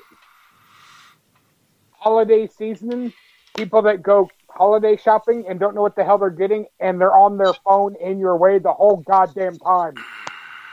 Holiday 1.91 2.48
season, 2.48 3.14
people 3.56 3.82
that 3.83 4.01
go 4.01 4.30
holiday 4.50 4.98
shopping 4.98 5.45
and 5.48 5.59
don't 5.59 5.76
know 5.76 5.82
what 5.82 5.95
the 5.95 6.03
hell 6.03 6.17
they're 6.17 6.30
getting, 6.30 6.66
and 6.80 7.00
they're 7.00 7.16
on 7.16 7.38
their 7.38 7.53
phone 7.66 7.95
in 8.01 8.19
your 8.19 8.38
way 8.38 8.59
the 8.59 8.74
whole 8.74 8.98
goddamn 8.98 9.58
time. 9.58 9.95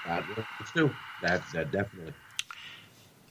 That 0.07 0.25
works 0.28 0.73
too. 0.73 0.91
That 1.23 1.43
that 1.53 1.70
definitely. 1.70 2.12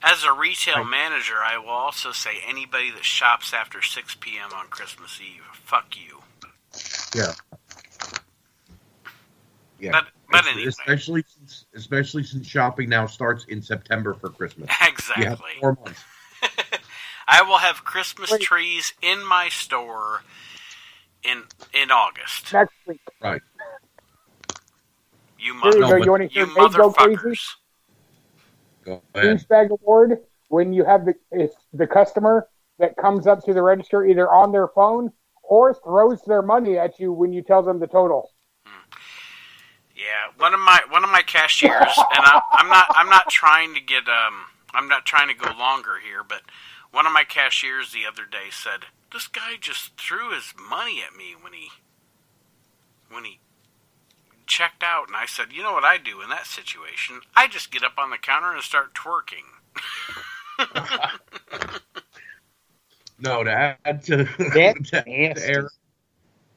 As 0.01 0.23
a 0.25 0.33
retail 0.33 0.83
manager, 0.83 1.35
I 1.37 1.57
will 1.57 1.69
also 1.69 2.11
say 2.11 2.41
anybody 2.45 2.91
that 2.91 3.05
shops 3.05 3.53
after 3.53 3.81
6 3.81 4.17
p.m. 4.19 4.49
on 4.53 4.67
Christmas 4.67 5.17
Eve, 5.21 5.43
fuck 5.53 5.95
you. 5.95 6.19
Yeah. 7.15 7.33
Yeah. 9.79 9.91
But 9.91 10.07
but 10.29 10.47
anyway, 10.47 10.67
especially 10.67 11.23
since 11.27 11.65
especially 11.75 12.23
since 12.23 12.47
shopping 12.47 12.89
now 12.89 13.05
starts 13.05 13.45
in 13.45 13.61
September 13.61 14.13
for 14.13 14.29
Christmas. 14.29 14.69
You 14.79 14.85
have 14.85 14.93
exactly. 14.93 15.51
four 15.59 15.77
months. 15.83 16.03
I 17.27 17.41
will 17.41 17.57
have 17.59 17.83
Christmas 17.83 18.31
Wait. 18.31 18.41
trees 18.41 18.93
in 19.01 19.25
my 19.25 19.49
store 19.49 20.23
in 21.23 21.43
in 21.73 21.91
August. 21.91 22.51
Next 22.53 22.73
week. 22.87 23.01
Right. 23.21 23.41
You 25.39 25.53
Here 25.53 25.79
mother, 25.79 25.99
go. 25.99 25.99
but- 25.99 26.05
You 26.05 26.41
you 26.41 26.45
hear 26.45 26.47
Meg 26.47 26.73
go 26.73 26.91
crazy? 26.91 27.15
motherfuckers. 27.17 27.39
Go 28.85 29.01
ahead. 29.15 29.37
douchebag 29.39 29.69
award 29.69 30.19
when 30.49 30.73
you 30.73 30.83
have 30.83 31.05
the 31.05 31.13
if 31.31 31.51
the 31.71 31.87
customer 31.87 32.47
that 32.79 32.95
comes 32.97 33.27
up 33.27 33.43
to 33.45 33.53
the 33.53 33.61
register 33.61 34.05
either 34.05 34.29
on 34.31 34.51
their 34.51 34.67
phone 34.69 35.11
or 35.41 35.73
throws 35.73 36.21
their 36.23 36.41
money 36.41 36.77
at 36.77 36.99
you 36.99 37.13
when 37.13 37.31
you 37.31 37.41
tell 37.41 37.61
them 37.61 37.79
the 37.79 37.87
total. 37.87 38.29
Yeah, 39.95 40.33
one 40.37 40.53
of 40.53 40.59
my 40.59 40.81
one 40.89 41.03
of 41.03 41.09
my 41.11 41.21
cashiers, 41.21 41.71
and 41.71 42.25
I, 42.25 42.41
I'm 42.51 42.67
not 42.67 42.85
I'm 42.95 43.09
not 43.09 43.29
trying 43.29 43.73
to 43.75 43.79
get 43.79 44.03
um 44.09 44.45
I'm 44.73 44.87
not 44.89 45.05
trying 45.05 45.27
to 45.29 45.33
go 45.35 45.49
longer 45.57 45.99
here, 46.03 46.23
but 46.27 46.41
one 46.93 47.07
of 47.07 47.11
my 47.11 47.23
cashiers 47.23 47.91
the 47.91 48.05
other 48.07 48.23
day 48.29 48.49
said 48.51 48.85
this 49.11 49.27
guy 49.27 49.55
just 49.59 49.97
threw 49.99 50.31
his 50.33 50.53
money 50.69 51.01
at 51.05 51.17
me 51.17 51.35
when 51.39 51.53
he 51.53 51.69
when 53.09 53.25
he 53.25 53.39
checked 54.45 54.83
out, 54.83 55.07
and 55.07 55.15
I 55.15 55.25
said, 55.25 55.47
you 55.51 55.63
know 55.63 55.73
what 55.73 55.83
I 55.83 55.97
do 55.97 56.21
in 56.21 56.29
that 56.29 56.45
situation? 56.45 57.21
I 57.35 57.47
just 57.47 57.71
get 57.71 57.83
up 57.83 57.97
on 57.97 58.09
the 58.11 58.17
counter 58.17 58.53
and 58.53 58.61
start 58.63 58.93
twerking. 58.93 59.49
No, 63.19 63.43
to 63.43 63.77
add 63.85 64.03
to, 64.05 64.27
That's 64.53 64.89
to, 64.91 65.03
nasty. 65.07 65.33
to 65.33 65.47
Aaron, 65.47 65.69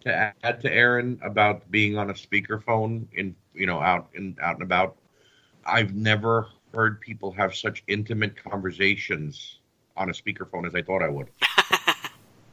to 0.00 0.34
add 0.42 0.60
to 0.62 0.73
Aaron 0.73 1.18
about 1.23 1.70
being 1.70 1.97
on 1.97 2.10
a 2.10 2.15
speakerphone 2.15 3.06
in 3.12 3.36
you 3.55 3.66
know 3.66 3.81
out 3.81 4.08
and 4.15 4.39
out 4.40 4.55
and 4.55 4.62
about. 4.62 4.97
I've 5.65 5.94
never 5.94 6.48
heard 6.74 7.00
people 7.00 7.31
have 7.32 7.55
such 7.55 7.84
intimate 7.86 8.42
conversations 8.42 9.60
on 9.97 10.10
a 10.10 10.12
speakerphone 10.12 10.66
as 10.66 10.75
I 10.75 10.83
thought 10.83 11.02
I 11.02 11.08
would. 11.08 11.28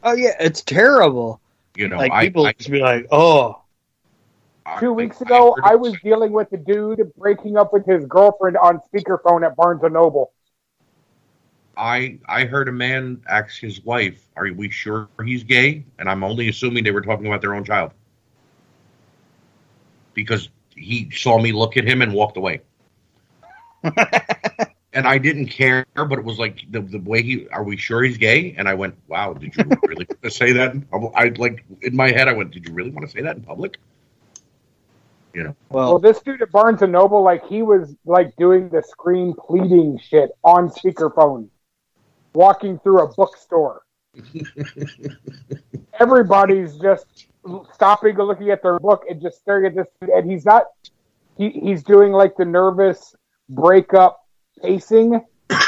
Oh 0.06 0.12
yeah, 0.14 0.36
it's 0.38 0.62
terrible. 0.62 1.40
You 1.78 1.88
know, 1.88 1.96
like 1.96 2.12
I, 2.12 2.26
people 2.26 2.46
I, 2.46 2.52
just 2.52 2.70
be 2.70 2.82
like, 2.82 3.08
"Oh, 3.10 3.62
Two 4.80 4.90
I- 4.90 4.92
weeks 4.92 5.22
ago, 5.22 5.56
heard 5.56 5.64
I 5.64 5.74
it- 5.76 5.80
was 5.80 5.96
dealing 6.04 6.34
with 6.34 6.52
a 6.52 6.58
dude 6.58 7.10
breaking 7.18 7.56
up 7.56 7.72
with 7.72 7.86
his 7.86 8.06
girlfriend 8.06 8.58
on 8.58 8.82
speakerphone 8.94 9.46
at 9.46 9.56
Barnes 9.56 9.82
and 9.82 9.94
Noble. 9.94 10.34
I 11.78 12.20
I 12.28 12.44
heard 12.44 12.68
a 12.68 12.72
man 12.74 13.22
ask 13.30 13.62
his 13.62 13.82
wife, 13.86 14.28
"Are 14.36 14.52
we 14.52 14.70
sure 14.70 15.08
he's 15.24 15.46
gay?" 15.46 15.86
And 16.00 16.10
I'm 16.10 16.26
only 16.26 16.50
assuming 16.50 16.84
they 16.84 16.92
were 16.92 17.00
talking 17.02 17.28
about 17.28 17.40
their 17.40 17.56
own 17.56 17.64
child 17.64 17.92
because 20.14 20.50
he 20.76 21.10
saw 21.12 21.40
me 21.40 21.54
look 21.54 21.78
at 21.78 21.86
him 21.86 22.02
and 22.02 22.14
walked 22.14 22.36
away. 22.36 22.60
and 24.94 25.08
I 25.08 25.18
didn't 25.18 25.48
care, 25.48 25.86
but 25.96 26.14
it 26.14 26.24
was 26.24 26.40
like 26.40 26.64
the 26.72 26.82
the 26.82 27.00
way 27.00 27.22
he. 27.22 27.48
Are 27.50 27.64
we 27.64 27.78
sure 27.78 28.04
he's 28.04 28.18
gay? 28.18 28.56
And 28.58 28.70
I 28.70 28.74
went, 28.74 28.96
"Wow, 29.08 29.34
did 29.34 29.56
you 29.56 29.64
really 29.88 30.08
say 30.30 30.54
that?" 30.54 30.74
In 30.74 30.82
public? 30.84 31.12
I 31.16 31.32
like 31.38 31.66
in 31.82 31.96
my 31.96 32.12
head, 32.12 32.28
I 32.28 32.34
went, 32.34 32.52
"Did 32.52 32.68
you 32.68 32.74
really 32.74 32.92
want 32.92 33.08
to 33.08 33.12
say 33.12 33.22
that 33.22 33.36
in 33.36 33.42
public?" 33.42 33.78
You 35.34 35.46
know, 35.46 35.56
Well, 35.70 35.90
Well, 35.94 36.00
this 36.00 36.22
dude 36.22 36.44
at 36.44 36.52
Barnes 36.52 36.84
and 36.84 36.92
Noble, 36.92 37.24
like 37.24 37.44
he 37.48 37.64
was 37.64 37.96
like 38.06 38.36
doing 38.36 38.70
the 38.70 38.84
screen 38.84 39.34
pleading 39.34 39.98
shit 39.98 40.30
on 40.44 40.70
speakerphone, 40.70 41.50
walking 42.34 42.78
through 42.80 43.02
a 43.02 43.14
bookstore. 43.14 43.82
Everybody's 46.00 46.78
just 46.78 47.26
stopping 47.74 48.16
and 48.20 48.28
looking 48.28 48.52
at 48.52 48.62
their 48.62 48.78
book 48.78 49.06
and 49.10 49.20
just 49.20 49.40
staring 49.40 49.66
at 49.66 49.76
this, 49.76 49.88
and 50.02 50.30
he's 50.30 50.46
not. 50.46 50.68
He, 51.36 51.50
he's 51.50 51.82
doing 51.82 52.12
like 52.12 52.38
the 52.38 52.46
nervous 52.46 53.16
breakup 53.50 54.23
pacing. 54.62 55.22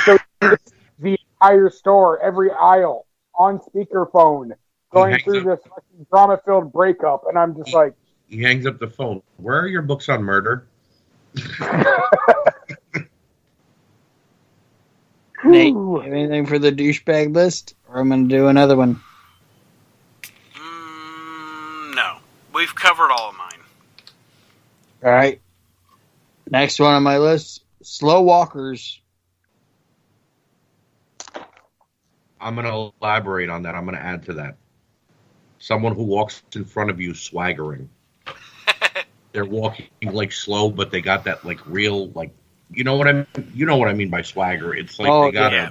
So 0.05 0.17
the 0.99 1.17
entire 1.41 1.69
store, 1.69 2.21
every 2.21 2.51
aisle, 2.51 3.05
on 3.37 3.59
speakerphone, 3.59 4.51
going 4.91 5.19
through 5.19 5.51
up- 5.51 5.61
this 5.61 5.71
drama-filled 6.09 6.71
breakup, 6.71 7.23
and 7.27 7.37
I'm 7.37 7.55
just 7.55 7.73
like. 7.73 7.93
he 8.27 8.41
hangs 8.41 8.65
up 8.65 8.79
the 8.79 8.87
phone. 8.87 9.21
Where 9.37 9.59
are 9.59 9.67
your 9.67 9.81
books 9.81 10.09
on 10.09 10.23
murder? 10.23 10.67
Nate, 15.43 15.75
anything 16.05 16.45
for 16.45 16.57
the 16.57 16.71
douchebag 16.71 17.35
list? 17.35 17.75
Or 17.87 17.99
I'm 17.99 18.07
going 18.09 18.27
to 18.29 18.35
do 18.35 18.47
another 18.47 18.75
one. 18.75 19.01
Mm, 20.55 21.95
no, 21.95 22.17
we've 22.53 22.73
covered 22.73 23.11
all 23.11 23.29
of 23.29 23.35
mine. 23.35 23.59
All 25.03 25.11
right. 25.11 25.39
Next 26.49 26.79
one 26.79 26.93
on 26.95 27.03
my 27.03 27.17
list 27.17 27.64
slow 27.85 28.21
walkers. 28.21 28.99
I'm 32.39 32.55
going 32.55 32.67
to 32.67 32.91
elaborate 33.01 33.49
on 33.49 33.63
that. 33.63 33.75
I'm 33.75 33.85
going 33.85 33.95
to 33.97 34.03
add 34.03 34.23
to 34.25 34.33
that. 34.33 34.55
Someone 35.59 35.95
who 35.95 36.03
walks 36.03 36.43
in 36.53 36.65
front 36.65 36.89
of 36.89 36.99
you 36.99 37.13
swaggering. 37.13 37.89
They're 39.31 39.45
walking 39.45 39.87
like 40.03 40.31
slow, 40.31 40.69
but 40.69 40.91
they 40.91 41.01
got 41.01 41.23
that 41.25 41.43
like 41.45 41.59
real 41.65 42.09
like 42.11 42.31
you 42.71 42.83
know 42.83 42.95
what 42.95 43.07
I 43.07 43.13
mean? 43.13 43.27
You 43.53 43.65
know 43.65 43.77
what 43.77 43.87
I 43.89 43.93
mean 43.93 44.09
by 44.09 44.21
swagger. 44.21 44.73
It's 44.73 44.97
like 44.99 45.09
Oh, 45.09 45.25
they 45.25 45.31
got 45.31 45.51
yeah. 45.53 45.69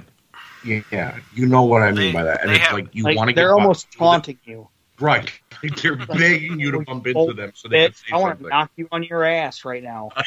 a 0.65 0.83
yeah. 0.91 1.17
You 1.33 1.45
know 1.47 1.63
what 1.63 1.81
I 1.81 1.87
mean 1.91 1.95
They- 1.95 2.11
by 2.13 2.23
that, 2.23 2.41
and 2.43 2.51
it's 2.51 2.59
have- 2.65 2.73
like 2.73 2.93
you 2.93 3.03
Like, 3.03 3.17
want 3.17 3.29
to 3.29 3.33
get 3.33 3.41
they're 3.41 3.53
almost 3.53 3.91
taunting 3.91 4.39
you. 4.45 4.67
right. 4.99 5.31
They're 5.81 5.95
begging 5.95 6.59
you 6.59 6.71
to 6.71 6.81
bump 6.81 7.07
into 7.07 7.33
them 7.33 7.51
so 7.55 7.67
they 7.69 7.83
can 7.85 7.91
Bitch, 7.91 7.95
say 7.95 8.13
I 8.13 8.17
want 8.17 8.39
to 8.39 8.47
knock 8.47 8.71
you 8.75 8.87
on 8.91 9.01
your 9.03 9.23
ass 9.23 9.63
right 9.65 9.83
now. 9.83 10.09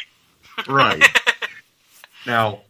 Right. 0.67 1.01
Now, 2.25 2.61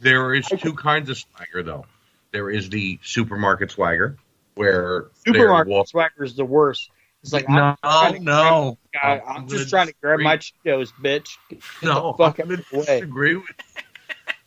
there 0.00 0.34
is 0.34 0.46
two 0.46 0.74
kinds 0.74 1.10
of 1.10 1.18
swagger, 1.18 1.62
though. 1.62 1.86
There 2.32 2.50
is 2.50 2.68
the 2.70 2.98
supermarket 3.02 3.70
swagger, 3.70 4.16
where 4.54 5.06
Supermarket 5.26 5.70
walk- 5.70 5.88
swagger 5.88 6.24
is 6.24 6.34
the 6.34 6.44
worst. 6.44 6.90
It's 7.22 7.32
like, 7.32 7.48
no, 7.48 7.76
I'm, 7.82 8.24
no, 8.24 8.78
grab, 8.92 9.22
I'm, 9.26 9.46
just 9.46 9.68
trying 9.68 9.88
to 9.88 9.94
grab 10.00 10.20
my 10.20 10.38
Cheetos, 10.38 10.92
bitch. 11.02 11.36
no. 11.82 12.14
fuck 12.14 12.38
I'm 12.38 12.48
gonna 12.48 12.62
disagree 12.72 13.36
with 13.36 13.44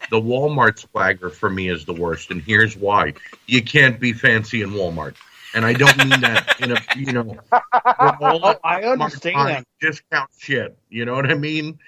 the 0.09 0.19
Walmart 0.19 0.79
swagger 0.79 1.29
for 1.29 1.49
me 1.49 1.69
is 1.69 1.85
the 1.85 1.93
worst, 1.93 2.31
and 2.31 2.41
here's 2.41 2.75
why: 2.75 3.13
you 3.47 3.61
can't 3.61 3.99
be 3.99 4.13
fancy 4.13 4.61
in 4.61 4.71
Walmart, 4.71 5.15
and 5.53 5.65
I 5.65 5.73
don't 5.73 5.97
mean 5.97 6.21
that 6.21 6.55
in 6.59 6.71
a 6.71 6.77
you 6.95 7.13
know 7.13 7.37
Oh, 7.99 8.55
I 8.63 8.83
understand. 8.83 9.65
discount 9.79 10.29
shit. 10.37 10.77
You 10.89 11.05
know 11.05 11.15
what 11.15 11.29
I 11.29 11.35
mean? 11.35 11.79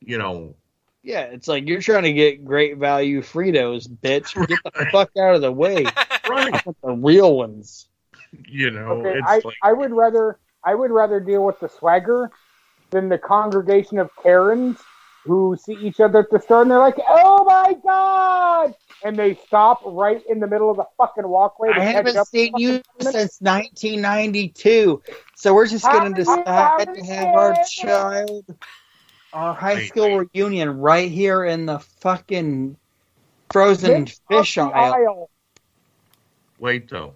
You 0.00 0.18
know, 0.18 0.54
Yeah, 1.02 1.22
it's 1.22 1.48
like 1.48 1.66
you're 1.66 1.80
trying 1.80 2.02
to 2.02 2.12
get 2.12 2.44
great 2.44 2.76
value 2.76 3.22
Fritos, 3.22 3.88
bitch. 3.88 4.34
Get 4.46 4.58
the 4.64 4.86
fuck 4.92 5.10
out 5.18 5.34
of 5.34 5.40
the 5.40 5.52
way. 5.52 5.84
right? 6.28 6.54
I 6.54 6.62
the 6.82 6.92
real 6.92 7.36
ones. 7.36 7.86
You 8.46 8.70
know, 8.70 8.88
Okay, 8.92 9.18
it's 9.18 9.26
I, 9.26 9.40
like 9.44 9.56
I 9.62 9.72
would 9.72 9.92
rather 9.92 10.38
I 10.62 10.74
would 10.74 10.90
rather 10.90 11.18
deal 11.20 11.44
with 11.44 11.58
the 11.60 11.68
swagger 11.68 12.30
than 12.90 13.08
the 13.08 13.18
congregation 13.18 13.98
of 13.98 14.10
Karens 14.22 14.78
who 15.24 15.56
see 15.62 15.74
each 15.74 16.00
other 16.00 16.20
at 16.20 16.30
the 16.30 16.40
store 16.40 16.62
and 16.62 16.70
they're 16.70 16.78
like, 16.78 16.98
"Oh 17.08 17.44
my 17.44 17.74
god!" 17.82 18.74
and 19.04 19.16
they 19.18 19.34
stop 19.46 19.80
right 19.84 20.22
in 20.28 20.40
the 20.40 20.46
middle 20.46 20.70
of 20.70 20.76
the 20.76 20.86
fucking 20.96 21.26
walkway. 21.26 21.72
To 21.72 21.80
I 21.80 21.84
haven't 21.84 22.16
up 22.16 22.28
seen 22.28 22.52
you 22.56 22.82
fucking- 22.98 23.12
since 23.12 23.40
1992, 23.40 25.02
so 25.34 25.54
we're 25.54 25.66
just 25.66 25.84
going 25.84 26.14
to 26.14 26.18
decide 26.18 26.94
to 26.94 27.04
have 27.04 27.34
our 27.34 27.56
child, 27.64 28.44
our 29.32 29.54
high 29.54 29.76
Wait, 29.76 29.88
school 29.88 30.18
wait. 30.18 30.28
reunion 30.34 30.78
right 30.78 31.10
here 31.10 31.44
in 31.44 31.66
the 31.66 31.78
fucking 31.78 32.76
frozen 33.52 34.06
Bitch 34.06 34.20
fish 34.28 34.58
up 34.58 34.74
aisle. 34.74 34.94
aisle. 34.94 35.30
Wait 36.58 36.88
though. 36.88 37.14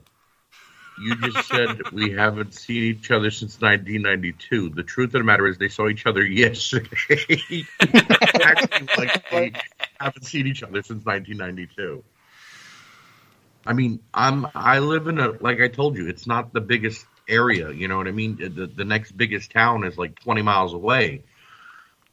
You 0.96 1.16
just 1.16 1.48
said 1.48 1.92
we 1.92 2.10
haven't 2.10 2.54
seen 2.54 2.82
each 2.84 3.10
other 3.10 3.30
since 3.30 3.60
1992. 3.60 4.70
The 4.70 4.82
truth 4.82 5.08
of 5.08 5.12
the 5.20 5.24
matter 5.24 5.46
is, 5.46 5.58
they 5.58 5.68
saw 5.68 5.88
each 5.88 6.06
other 6.06 6.24
yesterday. 6.26 7.64
Acting 8.42 8.88
like 8.96 9.30
they 9.30 9.52
haven't 10.00 10.24
seen 10.24 10.46
each 10.46 10.62
other 10.62 10.82
since 10.82 11.04
1992. 11.04 12.02
I 13.66 13.72
mean, 13.72 14.00
I'm 14.12 14.46
I 14.54 14.78
live 14.78 15.08
in 15.08 15.18
a 15.18 15.32
like 15.40 15.60
I 15.60 15.68
told 15.68 15.96
you, 15.96 16.06
it's 16.08 16.26
not 16.26 16.52
the 16.52 16.60
biggest 16.60 17.06
area. 17.28 17.70
You 17.70 17.88
know 17.88 17.96
what 17.96 18.06
I 18.06 18.12
mean? 18.12 18.36
The 18.36 18.66
the 18.66 18.84
next 18.84 19.16
biggest 19.16 19.50
town 19.50 19.84
is 19.84 19.96
like 19.98 20.20
20 20.20 20.42
miles 20.42 20.74
away. 20.74 21.22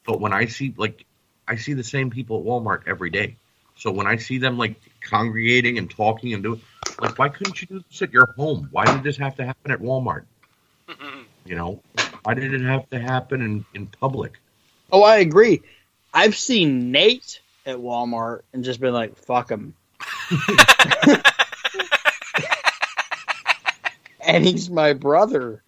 But 0.06 0.20
when 0.20 0.34
I 0.34 0.46
see 0.46 0.74
like 0.78 1.06
I 1.48 1.56
see 1.56 1.74
the 1.74 1.84
same 1.84 2.10
people 2.10 2.40
at 2.40 2.46
Walmart 2.46 2.84
every 2.88 3.10
day. 3.10 3.36
So 3.76 3.92
when 3.92 4.08
I 4.08 4.18
see 4.18 4.38
them 4.38 4.58
like 4.58 4.76
congregating 5.02 5.78
and 5.78 5.90
talking 5.90 6.34
and 6.34 6.44
doing 6.44 6.62
like, 7.00 7.18
why 7.18 7.30
couldn't 7.30 7.62
you 7.62 7.68
do 7.68 7.84
this 7.90 8.02
at 8.02 8.14
your 8.14 8.34
home? 8.38 8.70
Why 8.72 8.86
did 8.86 9.04
this 9.04 9.18
have 9.18 9.36
to 9.38 9.46
happen 9.46 9.72
at 9.72 9.80
Walmart? 9.80 10.26
You 11.46 11.56
know, 11.56 11.82
why 12.24 12.36
did 12.36 12.54
it 12.54 12.62
have 12.62 12.90
to 12.92 13.00
happen 13.00 13.42
in, 13.42 13.66
in 13.74 13.88
public? 13.88 14.40
Oh, 14.92 15.04
I 15.04 15.18
agree. 15.18 15.62
I've 16.14 16.36
seen 16.36 16.92
Nate 16.92 17.42
at 17.66 17.78
Walmart 17.78 18.42
and 18.54 18.64
just 18.64 18.80
been 18.80 18.94
like, 18.94 19.18
"Fuck 19.18 19.50
him," 19.50 19.74
and 24.22 24.46
he's 24.46 24.70
my 24.70 24.94
brother, 24.94 25.64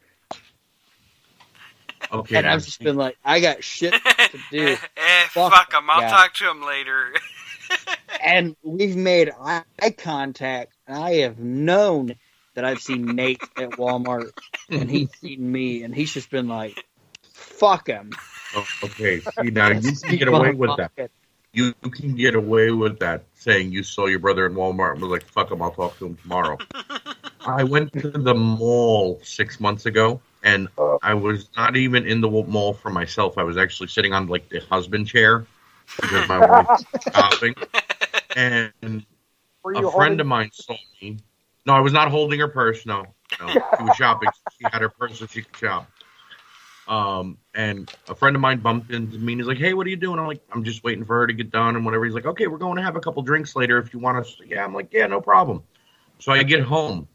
Okay, 2.14 2.36
and 2.38 2.48
I've 2.48 2.64
just 2.64 2.80
been 2.80 2.96
like, 2.96 3.18
"I 3.26 3.40
got 3.40 3.64
shit 3.64 3.94
to 4.32 4.40
do." 4.52 4.78
eh, 4.98 5.26
Fuck 5.30 5.52
fuck 5.52 5.74
him. 5.74 5.90
I'll 5.90 6.02
yeah. 6.02 6.10
talk 6.12 6.34
to 6.36 6.50
him 6.50 6.64
later. 6.64 7.12
and 8.24 8.56
we've 8.62 8.96
made 8.96 9.32
eye 9.42 9.64
contact. 9.98 10.74
And 10.88 10.98
I 10.98 11.16
have 11.18 11.40
known 11.40 12.16
that 12.54 12.66
I've 12.66 12.80
seen 12.80 13.16
Nate 13.16 13.42
at 13.58 13.72
Walmart, 13.72 14.32
and 14.70 14.90
he's 14.90 15.10
seen 15.20 15.52
me, 15.52 15.84
and 15.84 15.94
he's 15.94 16.14
just 16.14 16.30
been 16.30 16.48
like, 16.48 16.84
"Fuck 17.34 17.88
him." 17.88 18.12
Oh, 18.56 18.68
okay, 18.84 19.20
see 19.20 19.50
now 19.50 19.70
you 19.70 19.92
can 19.94 20.18
get 20.18 20.28
away 20.28 20.52
with 20.52 20.78
that. 20.78 21.10
You 21.52 21.74
can 21.74 22.16
get 22.16 22.36
away 22.36 22.72
with 22.72 23.00
that 23.00 23.26
saying 23.36 23.72
you 23.72 23.84
saw 23.84 24.08
your 24.08 24.20
brother 24.20 24.46
in 24.46 24.54
Walmart 24.54 24.94
and 24.94 25.02
was 25.02 25.10
like, 25.10 25.26
"Fuck 25.26 25.52
him, 25.52 25.62
I'll 25.62 25.72
talk 25.72 25.98
to 26.00 26.06
him 26.06 26.16
tomorrow." 26.16 26.58
I 27.46 27.64
went 27.64 27.92
to 27.94 28.10
the 28.10 28.34
mall 28.36 29.20
six 29.24 29.60
months 29.60 29.86
ago, 29.86 30.22
and 30.44 30.68
I 31.02 31.14
was 31.14 31.50
not 31.56 31.76
even 31.76 32.06
in 32.06 32.22
the 32.22 32.30
mall 32.30 32.74
for 32.74 32.90
myself. 32.90 33.38
I 33.38 33.44
was 33.44 33.58
actually 33.58 33.88
sitting 33.88 34.14
on 34.14 34.28
like 34.28 34.50
the 34.50 34.60
husband 34.60 35.08
chair 35.08 35.46
because 36.02 36.28
my 36.28 36.40
wife 36.46 36.68
was 36.68 36.86
shopping, 37.14 37.56
and 38.36 38.72
a 38.84 39.00
friend 39.62 39.86
holding- 39.86 40.20
of 40.20 40.28
mine 40.28 40.52
saw 40.54 40.76
me. 41.02 41.18
No, 41.66 41.74
I 41.74 41.80
was 41.80 41.94
not 41.94 42.12
holding 42.12 42.42
her 42.42 42.50
purse. 42.50 42.86
No, 42.86 43.06
no, 43.40 43.48
she 43.48 43.84
was 43.84 43.96
shopping. 43.96 44.30
She 44.58 44.66
had 44.70 44.82
her 44.82 44.90
purse 44.90 45.20
so 45.20 45.28
she 45.28 45.44
could 45.44 45.56
shop. 45.56 45.90
Um, 46.90 47.38
and 47.54 47.90
a 48.10 48.16
friend 48.16 48.36
of 48.36 48.42
mine 48.42 48.60
bumped 48.60 48.92
into 48.92 49.18
me 49.18 49.34
and 49.34 49.42
he's 49.42 49.48
like, 49.48 49.58
"Hey, 49.58 49.74
what 49.74 49.88
are 49.88 49.90
you 49.90 49.96
doing?" 49.96 50.20
I'm 50.20 50.28
like, 50.28 50.42
"I'm 50.52 50.66
just 50.66 50.84
waiting 50.84 51.06
for 51.06 51.20
her 51.20 51.28
to 51.28 51.34
get 51.34 51.50
done 51.50 51.78
and 51.78 51.86
whatever." 51.86 52.04
He's 52.04 52.14
like, 52.14 52.26
"Okay, 52.26 52.48
we're 52.48 52.58
going 52.58 52.76
to 52.76 52.84
have 52.84 52.98
a 52.98 53.00
couple 53.00 53.22
drinks 53.22 53.56
later 53.56 53.78
if 53.78 53.94
you 53.94 54.00
want 54.02 54.18
us." 54.18 54.36
Yeah, 54.46 54.66
I'm 54.66 54.74
like, 54.74 54.92
"Yeah, 54.92 55.08
no 55.08 55.22
problem." 55.22 55.64
So 56.20 56.34
I 56.34 56.44
get 56.44 56.62
home, 56.62 57.08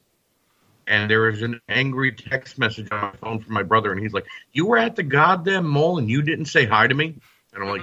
and 0.88 1.10
there 1.10 1.20
was 1.20 1.42
an 1.42 1.60
angry 1.68 2.12
text 2.12 2.58
message 2.58 2.88
on 2.90 3.00
my 3.00 3.12
phone 3.12 3.38
from 3.40 3.54
my 3.54 3.62
brother, 3.62 3.92
and 3.92 4.00
he's 4.00 4.12
like, 4.12 4.26
"You 4.52 4.66
were 4.66 4.78
at 4.78 4.96
the 4.96 5.02
goddamn 5.02 5.68
mall 5.68 5.98
and 5.98 6.10
you 6.10 6.22
didn't 6.22 6.46
say 6.46 6.64
hi 6.64 6.86
to 6.86 6.94
me?" 6.94 7.14
And 7.52 7.62
I'm 7.62 7.68
like, 7.68 7.82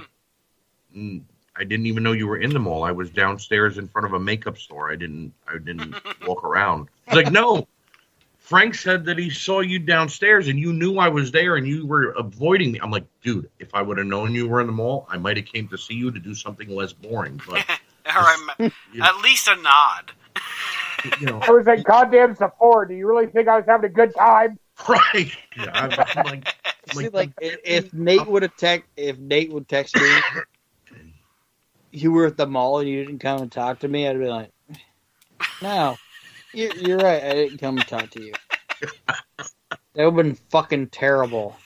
mm, 0.94 1.22
"I 1.56 1.64
didn't 1.64 1.86
even 1.86 2.02
know 2.02 2.12
you 2.12 2.26
were 2.26 2.38
in 2.38 2.50
the 2.50 2.58
mall. 2.58 2.82
I 2.82 2.92
was 2.92 3.08
downstairs 3.10 3.78
in 3.78 3.88
front 3.88 4.06
of 4.06 4.12
a 4.12 4.20
makeup 4.20 4.58
store. 4.58 4.90
I 4.90 4.96
didn't. 4.96 5.32
I 5.48 5.58
didn't 5.58 5.94
walk 6.26 6.44
around." 6.44 6.88
He's 7.06 7.16
like, 7.16 7.32
"No." 7.32 7.66
Frank 8.38 8.76
said 8.76 9.06
that 9.06 9.18
he 9.18 9.28
saw 9.28 9.58
you 9.58 9.80
downstairs 9.80 10.46
and 10.46 10.56
you 10.56 10.72
knew 10.72 10.98
I 10.98 11.08
was 11.08 11.32
there 11.32 11.56
and 11.56 11.66
you 11.66 11.84
were 11.84 12.12
avoiding 12.12 12.70
me. 12.70 12.78
I'm 12.80 12.92
like, 12.92 13.02
dude, 13.20 13.50
if 13.58 13.74
I 13.74 13.82
would 13.82 13.98
have 13.98 14.06
known 14.06 14.36
you 14.36 14.46
were 14.46 14.60
in 14.60 14.68
the 14.68 14.72
mall, 14.72 15.04
I 15.10 15.18
might 15.18 15.36
have 15.36 15.46
came 15.46 15.66
to 15.66 15.76
see 15.76 15.94
you 15.94 16.12
to 16.12 16.20
do 16.20 16.32
something 16.32 16.68
less 16.70 16.92
boring. 16.92 17.40
But 17.44 17.68
or 18.06 18.70
you, 18.92 19.02
at 19.02 19.16
least 19.18 19.48
a 19.48 19.56
nod. 19.56 20.12
You 21.20 21.26
know, 21.26 21.40
I 21.40 21.50
was 21.50 21.66
at 21.68 21.84
goddamn 21.84 22.34
Sephora. 22.34 22.88
Do 22.88 22.94
you 22.94 23.06
really 23.06 23.26
think 23.26 23.48
I 23.48 23.56
was 23.56 23.64
having 23.66 23.90
a 23.90 23.92
good 23.92 24.14
time? 24.14 24.58
right? 24.88 25.30
Yeah, 25.56 25.70
I'm, 25.72 25.90
I'm 26.14 26.24
like, 26.24 26.46
I'm 26.90 26.96
See, 26.96 27.08
like 27.08 27.30
i- 27.42 27.58
if 27.64 27.92
Nate 27.94 28.26
would 28.26 28.42
have 28.42 28.56
text, 28.56 28.88
if 28.96 29.18
Nate 29.18 29.50
would 29.52 29.68
text 29.68 29.96
me, 29.96 30.08
you 31.90 32.12
were 32.12 32.26
at 32.26 32.36
the 32.36 32.46
mall 32.46 32.80
and 32.80 32.88
you 32.88 33.04
didn't 33.04 33.20
come 33.20 33.40
and 33.42 33.50
talk 33.50 33.80
to 33.80 33.88
me, 33.88 34.06
I'd 34.06 34.18
be 34.18 34.26
like, 34.26 34.50
no, 35.62 35.96
you're, 36.52 36.74
you're 36.74 36.98
right. 36.98 37.22
I 37.22 37.32
didn't 37.32 37.58
come 37.58 37.78
and 37.78 37.86
talk 37.88 38.10
to 38.10 38.22
you. 38.22 38.32
That 39.94 40.12
would 40.12 40.14
have 40.14 40.14
been 40.14 40.34
fucking 40.50 40.88
terrible. 40.88 41.56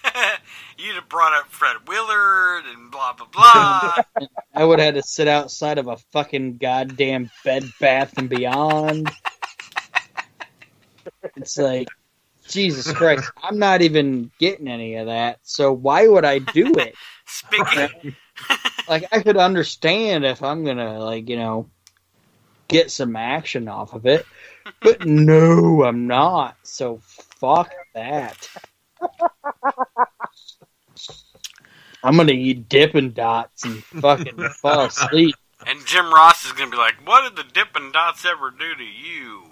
You'd 0.83 0.95
have 0.95 1.09
brought 1.09 1.35
up 1.35 1.51
Fred 1.51 1.77
Willard 1.87 2.65
and 2.67 2.91
blah 2.91 3.13
blah 3.13 3.27
blah. 3.27 3.93
I 4.55 4.65
would 4.65 4.79
have 4.79 4.95
had 4.95 5.03
to 5.03 5.03
sit 5.03 5.29
outside 5.29 5.79
of 5.79 5.89
a 5.89 5.97
fucking 6.13 6.57
goddamn 6.57 7.31
Bed 7.45 7.71
Bath 7.81 8.17
and 8.19 8.29
Beyond. 8.29 9.11
It's 11.37 11.59
like, 11.59 11.89
Jesus 12.49 12.91
Christ, 12.93 13.31
I'm 13.43 13.59
not 13.59 13.83
even 13.83 14.31
getting 14.39 14.69
any 14.69 14.97
of 14.97 15.07
that. 15.07 15.39
So 15.43 15.73
why 15.73 16.07
would 16.07 16.25
I 16.25 16.39
do 16.39 16.77
it? 16.77 16.95
Speaking, 17.27 18.15
Like, 18.89 19.07
I 19.13 19.21
could 19.21 19.37
understand 19.37 20.25
if 20.25 20.43
I'm 20.43 20.65
gonna, 20.65 20.99
like, 20.99 21.29
you 21.29 21.37
know, 21.37 21.69
get 22.69 22.91
some 22.91 23.17
action 23.17 23.69
off 23.69 23.93
of 23.93 24.07
it, 24.07 24.27
but 24.81 25.01
no, 25.05 25.85
I'm 25.85 26.07
not. 26.07 26.57
So 26.63 27.01
fuck 27.39 27.71
that. 27.95 28.49
I'm 32.03 32.17
gonna 32.17 32.33
eat 32.33 32.69
Dippin' 32.69 33.13
Dots 33.13 33.65
and 33.65 33.85
fucking 33.85 34.37
fall 34.63 34.87
asleep. 34.87 35.35
and 35.67 35.85
Jim 35.87 36.13
Ross 36.13 36.45
is 36.47 36.53
gonna 36.53 36.71
be 36.71 36.77
like, 36.77 37.07
"What 37.07 37.23
did 37.23 37.37
the 37.47 37.53
Dippin' 37.53 37.93
Dots 37.93 38.25
ever 38.25 38.51
do 38.51 38.75
to 38.75 38.85
you?" 38.85 39.43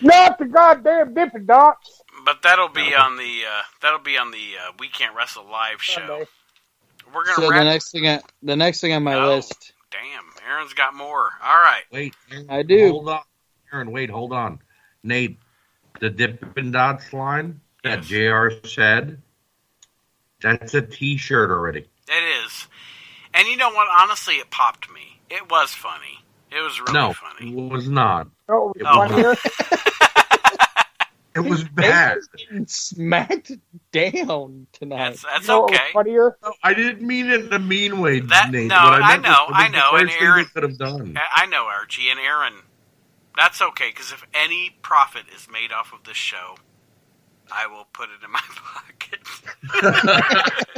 Not 0.00 0.38
the 0.38 0.44
goddamn 0.44 1.14
Dippin' 1.14 1.46
Dots. 1.46 2.02
But 2.24 2.42
that'll 2.42 2.68
be 2.68 2.94
on 2.94 3.16
the 3.16 3.42
uh, 3.48 3.62
that'll 3.80 3.98
be 4.00 4.18
on 4.18 4.30
the 4.30 4.54
uh, 4.68 4.72
We 4.78 4.88
Can't 4.88 5.14
Wrestle 5.14 5.44
live 5.50 5.80
show. 5.82 6.00
Sunday. 6.06 6.26
We're 7.14 7.24
gonna 7.24 7.36
So 7.36 7.50
the 7.50 7.64
next 7.64 7.92
thing, 7.92 8.08
I, 8.08 8.20
the 8.42 8.56
next 8.56 8.80
thing 8.80 8.92
on 8.92 9.02
my 9.04 9.14
Oh. 9.14 9.36
list, 9.36 9.72
Damn, 9.92 10.24
Aaron's 10.50 10.72
got 10.74 10.92
more. 10.94 11.30
All 11.42 11.56
right. 11.56 11.84
Wait, 11.92 12.14
Aaron, 12.30 12.46
I 12.50 12.62
do. 12.62 12.90
Hold 12.90 13.08
on, 13.08 13.20
Aaron. 13.72 13.90
Wait, 13.92 14.10
hold 14.10 14.32
on, 14.32 14.58
Nate. 15.02 15.38
The 16.00 16.10
Dippin' 16.10 16.72
Dots 16.72 17.12
line 17.14 17.60
that 17.84 18.02
Jr. 18.02 18.66
said. 18.66 19.22
That's 20.42 20.74
a 20.74 20.82
T-shirt 20.82 21.50
already. 21.50 21.86
It 22.08 22.44
is. 22.44 22.66
And 23.34 23.46
you 23.48 23.56
know 23.56 23.70
what? 23.70 23.88
Honestly, 24.00 24.34
it 24.34 24.50
popped 24.50 24.90
me. 24.90 25.20
It 25.30 25.50
was 25.50 25.72
funny. 25.74 26.24
It 26.52 26.60
was 26.60 26.78
really 26.80 26.92
no, 26.92 27.12
funny. 27.12 27.50
it 27.66 27.70
was 27.72 27.88
not. 27.88 28.28
Oh, 28.48 28.72
It 28.76 28.82
was 28.84 29.10
funnier. 29.10 29.34
It 31.34 31.40
was 31.40 31.64
bad. 31.74 32.18
smacked 32.66 33.52
down 33.92 34.66
tonight. 34.72 34.96
That's 35.10 35.22
that's 35.22 35.42
You 35.42 35.48
know 35.54 35.60
what 35.62 35.70
was 35.72 35.80
okay. 35.80 35.92
funnier? 35.92 36.36
No, 36.42 36.52
I 36.62 36.72
didn't 36.72 37.06
mean 37.06 37.28
it 37.28 37.44
in 37.46 37.52
a 37.52 37.58
mean 37.58 38.00
way, 38.00 38.20
That- 38.20 38.50
Nate. 38.52 38.68
no, 38.68 38.74
What 38.76 39.02
I 39.02 39.08
meant 39.10 39.22
know, 39.22 39.44
was 39.48 39.52
I 39.54 39.68
know, 39.68 39.90
and 39.96 40.10
Aaron- 40.18 40.46
could 40.46 40.62
have 40.62 40.78
done. 40.78 41.18
I 41.18 41.42
I 41.42 41.46
know 41.46 41.64
Archie 41.64 42.08
and 42.08 42.18
Aaron. 42.20 42.54
That's 43.36 43.60
okay 43.60 43.90
because 43.90 44.12
if 44.12 44.24
any 44.32 44.76
profit 44.80 45.24
is 45.34 45.46
made 45.52 45.72
off 45.72 45.92
of 45.92 46.04
this 46.04 46.16
show, 46.16 46.54
I 47.52 47.66
will 47.66 47.86
put 47.92 48.08
it 48.10 48.24
in 48.24 48.30
my 48.30 48.40
pocket. 48.64 49.20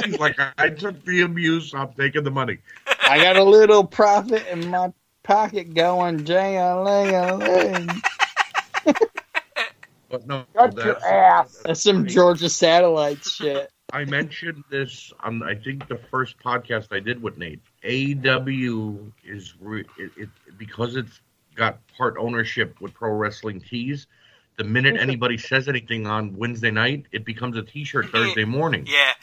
He's 0.05 0.19
like, 0.19 0.37
I 0.57 0.69
took 0.69 1.03
the 1.05 1.21
abuse. 1.21 1.73
I'm 1.73 1.91
taking 1.93 2.23
the 2.23 2.31
money. 2.31 2.59
I 3.07 3.17
got 3.21 3.37
a 3.37 3.43
little 3.43 3.83
profit 3.83 4.45
in 4.47 4.69
my 4.69 4.91
pocket 5.23 5.73
going 5.73 6.25
jang-a-ling-a-ling. 6.25 7.89
But 10.09 10.25
no, 10.25 10.43
Shut 10.55 10.75
your 10.75 10.85
that's- 10.95 11.03
ass. 11.05 11.61
That's 11.65 11.81
some 11.83 12.07
Georgia 12.07 12.49
satellite 12.49 13.23
shit. 13.23 13.69
I 13.93 14.05
mentioned 14.05 14.63
this 14.69 15.11
on 15.21 15.41
I 15.43 15.55
think 15.55 15.87
the 15.87 15.97
first 16.11 16.37
podcast 16.39 16.87
I 16.91 16.99
did 16.99 17.21
with 17.21 17.37
Nate. 17.37 17.59
AEW 17.83 19.11
is 19.23 19.53
re- 19.59 19.85
it, 19.97 20.11
it 20.17 20.29
because 20.57 20.95
it's 20.95 21.21
got 21.55 21.79
part 21.97 22.15
ownership 22.19 22.79
with 22.81 22.93
Pro 22.93 23.11
Wrestling 23.13 23.59
Tees. 23.61 24.07
The 24.59 24.65
minute 24.65 24.97
anybody 24.99 25.37
says 25.37 25.69
anything 25.69 26.05
on 26.05 26.35
Wednesday 26.35 26.69
night, 26.69 27.05
it 27.13 27.23
becomes 27.23 27.55
a 27.55 27.61
T-shirt 27.63 28.07
mm-hmm. 28.07 28.17
Thursday 28.17 28.43
morning. 28.43 28.85
yeah. 28.85 29.13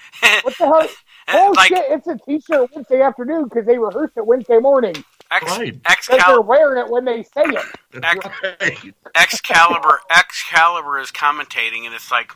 What 0.43 0.57
the 0.57 0.65
hell? 0.65 0.89
Oh 1.29 1.53
like 1.57 1.71
shit! 1.71 1.85
It's 1.89 2.07
a 2.07 2.17
T-shirt 2.17 2.71
Wednesday 2.73 3.03
afternoon 3.03 3.45
because 3.49 3.67
they 3.67 3.77
rehearsed 3.79 4.17
it 4.17 4.25
Wednesday 4.25 4.59
morning. 4.59 4.95
X, 5.29 5.45
Right. 5.45 5.75
Because 5.83 6.23
they're 6.25 6.41
wearing 6.41 6.79
it 6.83 6.89
when 6.89 7.05
they 7.05 7.25
say 7.25 7.43
it. 7.43 7.65
X, 8.01 8.27
Right. 8.61 8.95
Excalibur 9.17 10.01
Excalibur 10.09 11.01
is 11.01 11.11
commentating, 11.11 11.85
and 11.85 11.93
it's 11.95 12.13
like, 12.13 12.31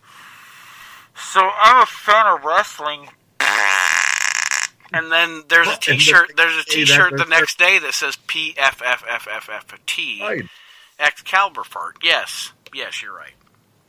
so 1.14 1.40
I'm 1.62 1.84
a 1.84 1.86
fan 1.86 2.26
of 2.26 2.42
wrestling. 2.44 3.08
And 4.92 5.10
then 5.12 5.44
there's 5.48 5.68
a 5.68 5.70
And 5.70 5.80
the- 5.80 5.92
T-shirt. 5.92 6.32
There's 6.36 6.52
a 6.52 6.64
Hey, 6.68 6.84
T-shirt 6.84 7.16
the 7.16 7.26
next 7.26 7.58
day 7.58 7.78
that 7.78 7.94
says 7.94 8.16
PFFFFFT 8.26 10.20
Right. 10.20 10.44
Excalibur 10.98 11.62
fart. 11.62 11.96
Yes, 12.02 12.52
yes, 12.74 13.02
you're 13.02 13.14
right. 13.16 13.32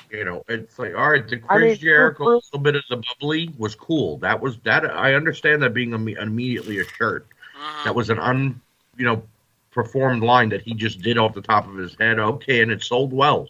You 0.09 0.25
know, 0.25 0.43
it's 0.49 0.77
like 0.77 0.93
all 0.95 1.09
right. 1.09 1.25
The 1.27 1.37
Chris 1.37 1.47
I 1.49 1.59
mean, 1.59 1.77
Jericho 1.77 2.23
for- 2.25 2.35
little 2.35 2.59
bit 2.59 2.75
of 2.75 2.83
the 2.89 2.97
bubbly 2.97 3.53
was 3.57 3.75
cool. 3.75 4.17
That 4.17 4.41
was 4.41 4.57
that. 4.59 4.85
I 4.85 5.13
understand 5.13 5.61
that 5.63 5.73
being 5.73 5.91
imme- 5.91 6.21
immediately 6.21 6.79
a 6.79 6.85
shirt. 6.85 7.27
Mhm. 7.57 7.83
That 7.85 7.95
was 7.95 8.09
an 8.09 8.19
un, 8.19 8.59
you 8.97 9.05
know, 9.05 9.23
performed 9.71 10.21
line 10.23 10.49
that 10.49 10.61
he 10.63 10.73
just 10.73 11.01
did 11.01 11.17
off 11.17 11.33
the 11.33 11.41
top 11.41 11.67
of 11.67 11.75
his 11.75 11.95
head. 11.97 12.19
Okay, 12.19 12.61
and 12.61 12.71
it 12.71 12.83
sold 12.83 13.13
well, 13.13 13.47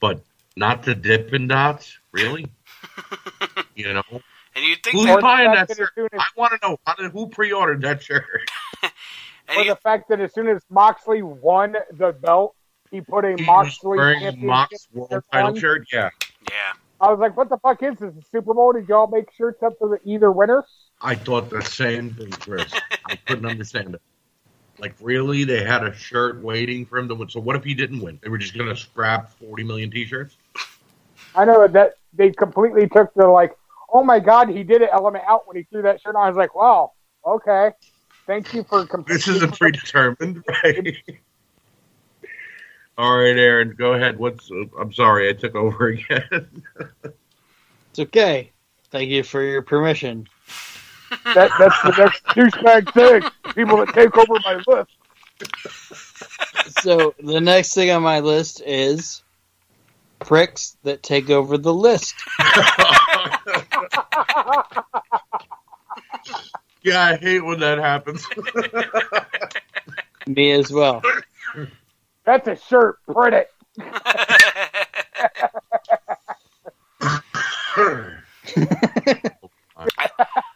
but 0.00 0.20
not 0.56 0.82
the 0.82 0.96
Dippin' 0.96 1.46
Dots, 1.46 1.96
really. 2.10 2.46
you 3.76 3.92
know, 3.92 4.02
And 4.10 4.64
you 4.64 4.74
think 4.82 4.96
who's 4.96 5.04
that, 5.04 5.12
Or 5.12 5.16
the 5.18 5.22
buying 5.22 5.52
that 5.52 5.68
that 5.68 5.76
shirt? 5.76 5.92
I 6.18 6.26
want 6.36 6.60
to 6.60 6.68
know 6.68 6.80
how 6.84 6.94
did, 6.94 7.12
who 7.12 7.28
pre-ordered 7.28 7.82
that 7.82 8.02
shirt. 8.02 8.50
and 8.82 8.92
Or 9.56 9.62
you, 9.62 9.70
the 9.70 9.76
fact 9.76 10.08
that 10.08 10.20
as 10.20 10.34
soon 10.34 10.48
as 10.48 10.60
Moxley 10.70 11.22
won 11.22 11.76
the 11.92 12.12
belt, 12.12 12.56
he 12.90 13.00
put 13.00 13.24
a 13.24 13.28
He 13.28 13.34
was 13.34 13.46
Moxley 13.46 13.98
wearing 13.98 14.20
his 14.20 14.34
championship 14.34 14.48
Mox 14.48 14.88
World 14.92 15.10
shirt 15.10 15.24
Title 15.32 15.48
on. 15.48 15.58
shirt. 15.58 15.86
Yeah, 15.92 16.10
yeah. 16.50 16.72
I 17.00 17.10
was 17.10 17.18
like, 17.20 17.36
"What 17.36 17.48
the 17.48 17.58
fuck 17.58 17.82
is 17.82 17.98
this? 17.98 18.14
A 18.14 18.22
Super 18.30 18.54
Bowl? 18.54 18.72
Did 18.72 18.88
y'all 18.88 19.06
make 19.06 19.26
shirts 19.36 19.62
up 19.62 19.74
for 19.78 19.88
the 19.88 20.10
either 20.10 20.32
winner?" 20.32 20.64
I 21.00 21.14
thought 21.14 21.50
the 21.50 21.62
same 21.62 22.14
thing, 22.14 22.30
Chris. 22.30 22.72
I 23.06 23.16
couldn't 23.16 23.46
understand 23.46 23.94
it. 23.94 24.02
Like, 24.80 24.94
really, 25.00 25.44
they 25.44 25.64
had 25.64 25.84
a 25.84 25.94
shirt 25.94 26.42
waiting 26.42 26.86
for 26.86 26.98
him 26.98 27.08
to 27.08 27.14
win. 27.14 27.28
So 27.28 27.40
what 27.40 27.56
if 27.56 27.64
he 27.64 27.74
didn't 27.74 28.00
win? 28.00 28.18
They 28.22 28.28
were 28.28 28.38
just 28.38 28.56
going 28.56 28.68
to 28.68 28.76
scrap 28.76 29.30
forty 29.38 29.64
million 29.64 29.90
T-shirts. 29.90 30.36
I 31.34 31.44
know 31.44 31.66
that 31.66 31.94
they 32.12 32.30
completely 32.30 32.88
took 32.88 33.12
the 33.14 33.26
like, 33.28 33.56
"Oh 33.92 34.02
my 34.02 34.18
god, 34.20 34.48
he 34.48 34.62
did 34.62 34.82
it!" 34.82 34.90
element 34.92 35.24
out 35.26 35.46
when 35.46 35.56
he 35.56 35.64
threw 35.64 35.82
that 35.82 36.00
shirt 36.00 36.16
on. 36.16 36.24
I 36.24 36.28
was 36.28 36.36
like, 36.36 36.54
"Wow, 36.54 36.92
okay, 37.26 37.70
thank 38.26 38.54
you 38.54 38.64
for 38.64 38.86
completely." 38.86 39.16
This 39.16 39.28
isn't 39.28 39.58
predetermined, 39.58 40.42
right? 40.64 40.96
All 42.98 43.16
right, 43.16 43.38
Aaron, 43.38 43.76
go 43.78 43.92
ahead. 43.92 44.18
What's? 44.18 44.50
Uh, 44.50 44.64
I'm 44.76 44.92
sorry, 44.92 45.30
I 45.30 45.32
took 45.32 45.54
over 45.54 45.86
again. 45.90 46.64
It's 47.90 47.98
okay. 48.00 48.50
Thank 48.90 49.10
you 49.10 49.22
for 49.22 49.40
your 49.40 49.62
permission. 49.62 50.26
That, 51.24 51.52
that's 51.58 51.80
the 51.82 51.94
next 51.96 52.24
douchebag 52.24 52.92
thing. 52.92 53.22
People 53.54 53.76
that 53.76 53.94
take 53.94 54.16
over 54.18 54.34
my 54.44 54.60
list. 54.66 54.90
So 56.82 57.14
the 57.20 57.40
next 57.40 57.72
thing 57.74 57.90
on 57.90 58.02
my 58.02 58.18
list 58.18 58.62
is 58.66 59.22
pricks 60.18 60.76
that 60.82 61.04
take 61.04 61.30
over 61.30 61.56
the 61.56 61.72
list. 61.72 62.16
yeah, 66.82 67.00
I 67.00 67.16
hate 67.20 67.44
when 67.44 67.60
that 67.60 67.78
happens. 67.78 68.26
Me 70.26 70.50
as 70.50 70.72
well. 70.72 71.00
That's 72.28 72.46
a 72.46 72.56
shirt. 72.56 72.98
Print 73.10 73.34
it. 73.34 73.50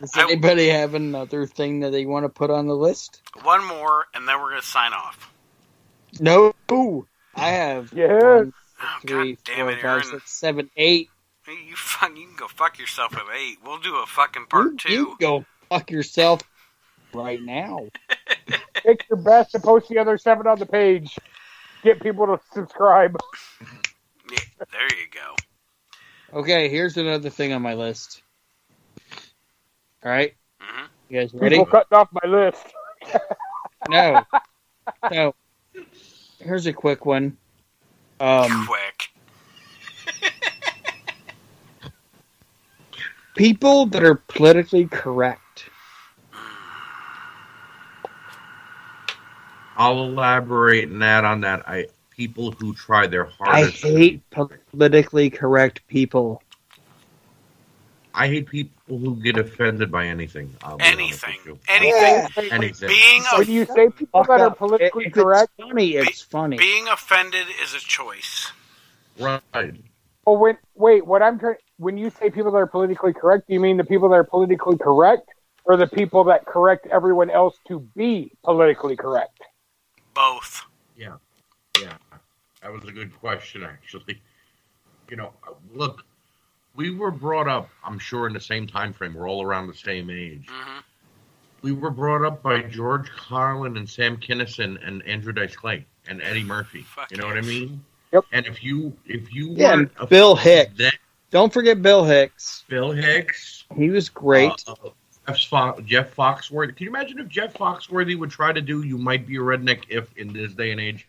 Does 0.00 0.10
I- 0.14 0.22
anybody 0.24 0.68
have 0.68 0.94
another 0.94 1.46
thing 1.46 1.80
that 1.80 1.90
they 1.90 2.04
want 2.06 2.24
to 2.24 2.28
put 2.28 2.50
on 2.50 2.66
the 2.66 2.74
list? 2.76 3.22
One 3.42 3.64
more, 3.64 4.06
and 4.14 4.26
then 4.28 4.40
we're 4.40 4.50
gonna 4.50 4.62
sign 4.62 4.92
off. 4.92 5.30
No. 6.20 6.52
I 7.34 7.48
have 7.50 7.92
Yes. 7.94 8.22
one, 8.22 8.52
Oh, 8.82 8.98
three, 9.06 9.34
God 9.36 9.44
damn 9.44 9.56
four, 9.66 9.70
it, 9.70 9.74
five, 9.76 9.84
Aaron! 9.84 10.04
six, 10.04 10.32
seven, 10.32 10.70
eight. 10.76 11.08
You 11.46 11.76
fuck, 11.76 12.16
you 12.16 12.26
can 12.26 12.36
go 12.36 12.48
fuck 12.48 12.78
yourself 12.78 13.12
with 13.12 13.24
eight. 13.34 13.58
We'll 13.64 13.78
do 13.78 13.96
a 13.96 14.06
fucking 14.06 14.46
part 14.46 14.72
You, 14.72 14.76
two. 14.76 14.92
you 14.92 15.16
go 15.20 15.44
fuck 15.70 15.90
yourself 15.90 16.42
right 17.14 17.40
now. 17.42 17.88
Take 18.74 19.06
your 19.08 19.18
best 19.18 19.54
and 19.54 19.62
post 19.64 19.88
the 19.88 19.98
other 19.98 20.18
seven 20.18 20.46
on 20.46 20.58
the 20.58 20.66
page. 20.66 21.18
Get 21.82 22.00
people 22.00 22.26
to 22.26 22.40
subscribe. 22.52 23.16
Yeah, 24.30 24.38
there 24.70 24.88
you 24.88 25.06
go. 25.12 26.38
Okay, 26.38 26.68
here's 26.68 26.96
another 26.96 27.28
thing 27.30 27.52
on 27.52 27.60
my 27.62 27.74
list. 27.74 28.22
All 30.04 30.10
right, 30.10 30.34
hmm 30.60 30.86
you 31.08 31.20
guys 31.20 31.34
ready? 31.34 31.56
People 31.56 31.66
cutting 31.66 31.98
off 31.98 32.08
my 32.12 32.28
list. 32.28 32.64
No. 33.88 34.24
No. 35.10 35.34
Here's 36.38 36.66
a 36.66 36.72
quick 36.72 37.04
one. 37.04 37.36
Um, 38.20 38.66
Quick. 38.66 39.10
people 43.34 43.86
that 43.86 44.04
are 44.04 44.14
politically 44.14 44.86
correct. 44.86 45.41
I'll 49.82 50.04
elaborate 50.04 50.88
and 50.88 51.02
add 51.02 51.24
on 51.24 51.40
that. 51.40 51.68
I 51.68 51.86
people 52.10 52.52
who 52.52 52.72
try 52.72 53.08
their 53.08 53.24
hardest. 53.24 53.84
I 53.84 53.88
hardest. 53.88 53.98
hate 53.98 54.22
politically 54.70 55.28
correct 55.28 55.84
people. 55.88 56.40
I 58.14 58.28
hate 58.28 58.46
people 58.48 58.98
who 58.98 59.16
get 59.16 59.38
offended 59.38 59.90
by 59.90 60.06
anything. 60.06 60.54
I'll 60.62 60.76
be 60.76 60.84
Anything. 60.84 61.36
with 61.46 61.46
you. 61.46 61.58
Anything. 61.68 62.48
Anything. 62.52 62.88
Being 62.88 63.22
When 63.36 63.48
you 63.48 63.64
say 63.64 63.88
people 63.88 64.22
that 64.24 64.30
are 64.30 64.38
Fuck 64.38 64.52
up. 64.52 64.58
politically 64.58 65.04
If 65.06 65.08
it's 65.08 65.14
correct, 65.14 65.50
funny, 65.58 65.94
it's 65.96 66.20
funny. 66.20 66.58
being 66.58 66.86
offended 66.88 67.46
is 67.62 67.74
a 67.74 67.78
choice. 67.80 68.52
Right. 69.18 69.40
well, 70.26 70.36
when, 70.36 70.58
wait, 70.74 71.04
what 71.06 71.22
I'm 71.22 71.38
trying, 71.40 71.56
when 71.78 71.96
you 71.96 72.10
say 72.10 72.30
people 72.30 72.52
that 72.52 72.58
are 72.58 72.66
politically 72.66 73.14
correct, 73.14 73.48
do 73.48 73.54
you 73.54 73.60
mean 73.60 73.78
the 73.78 73.84
people 73.84 74.10
that 74.10 74.14
are 74.16 74.24
politically 74.24 74.76
correct 74.78 75.28
or 75.64 75.76
the 75.76 75.86
people 75.88 76.24
that 76.24 76.44
correct 76.44 76.86
everyone 76.88 77.30
else 77.30 77.56
to 77.68 77.80
be 77.96 78.32
politically 78.44 78.94
correct? 78.96 79.40
Both. 80.14 80.62
Yeah. 80.96 81.16
Yeah. 81.80 81.96
That 82.62 82.72
was 82.72 82.84
a 82.84 82.92
good 82.92 83.18
question, 83.18 83.64
actually. 83.64 84.20
You 85.08 85.16
know, 85.16 85.32
look, 85.74 86.04
we 86.74 86.94
were 86.94 87.10
brought 87.10 87.48
up, 87.48 87.68
I'm 87.84 87.98
sure, 87.98 88.26
in 88.26 88.32
the 88.32 88.40
same 88.40 88.66
time 88.66 88.92
frame. 88.92 89.14
We're 89.14 89.28
all 89.28 89.44
around 89.44 89.66
the 89.66 89.74
same 89.74 90.10
age. 90.10 90.46
hmm 90.48 90.78
We 91.62 91.72
were 91.72 91.90
brought 91.90 92.24
up 92.24 92.42
by 92.42 92.62
George 92.62 93.10
Carlin 93.10 93.76
and 93.76 93.88
Sam 93.88 94.16
Kinison 94.16 94.78
and 94.86 95.02
Andrew 95.06 95.32
Dice 95.32 95.56
Clay 95.56 95.86
and 96.08 96.22
Eddie 96.22 96.44
Murphy. 96.44 96.82
Fuck 96.82 97.10
you 97.10 97.16
know 97.18 97.26
what 97.26 97.36
I 97.36 97.42
mean? 97.42 97.84
Yep. 98.12 98.24
And 98.32 98.46
if 98.46 98.62
you 98.62 98.96
if 99.06 99.32
you 99.32 99.50
Yeah, 99.50 99.74
weren't 99.76 99.92
and 99.98 100.08
Bill 100.08 100.36
Hicks. 100.36 100.72
then 100.76 100.92
Don't 101.30 101.52
forget 101.52 101.80
Bill 101.82 102.04
Hicks. 102.04 102.64
Bill 102.68 102.92
Hicks, 102.92 103.64
He 103.76 103.90
was 103.90 104.08
great. 104.08 104.52
uh, 104.66 104.72
uh, 104.84 104.90
Jeff, 105.28 105.40
Fo- 105.48 105.80
Jeff 105.82 106.14
Foxworthy. 106.16 106.76
Can 106.76 106.84
you 106.84 106.90
imagine 106.90 107.18
if 107.20 107.28
Jeff 107.28 107.54
Foxworthy 107.54 108.18
would 108.18 108.30
try 108.30 108.52
to 108.52 108.60
do 108.60 108.82
"You 108.82 108.98
Might 108.98 109.26
Be 109.26 109.36
a 109.36 109.40
Redneck" 109.40 109.84
if 109.88 110.06
in 110.16 110.32
this 110.32 110.52
day 110.52 110.72
and 110.72 110.80
age? 110.80 111.06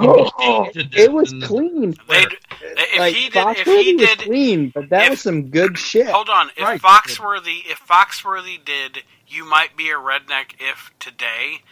Oh, 0.00 0.24
He'd 0.24 0.24
be 0.24 0.44
changed 0.44 0.92
to 0.94 1.02
it 1.02 1.12
was 1.12 1.34
clean. 1.42 1.94
They'd, 2.08 2.28
if 2.62 2.98
like 2.98 3.14
he 3.14 3.28
did, 3.30 3.36
if 3.36 3.66
Foxworthy 3.66 3.82
he 3.82 3.94
was 3.96 4.14
clean, 4.16 4.70
but 4.74 4.88
that 4.90 5.04
if- 5.04 5.10
was 5.10 5.20
some 5.20 5.50
good 5.50 5.76
shit. 5.76 6.06
hold 6.06 6.28
on. 6.28 6.50
If 6.56 6.62
Right. 6.62 6.80
Foxworthy, 6.80 7.60
if 7.66 7.80
Foxworthy 7.86 8.64
did, 8.64 9.02
you 9.26 9.44
might 9.44 9.76
be 9.76 9.90
a 9.90 9.94
redneck. 9.96 10.52
If 10.60 10.92
today, 11.00 11.62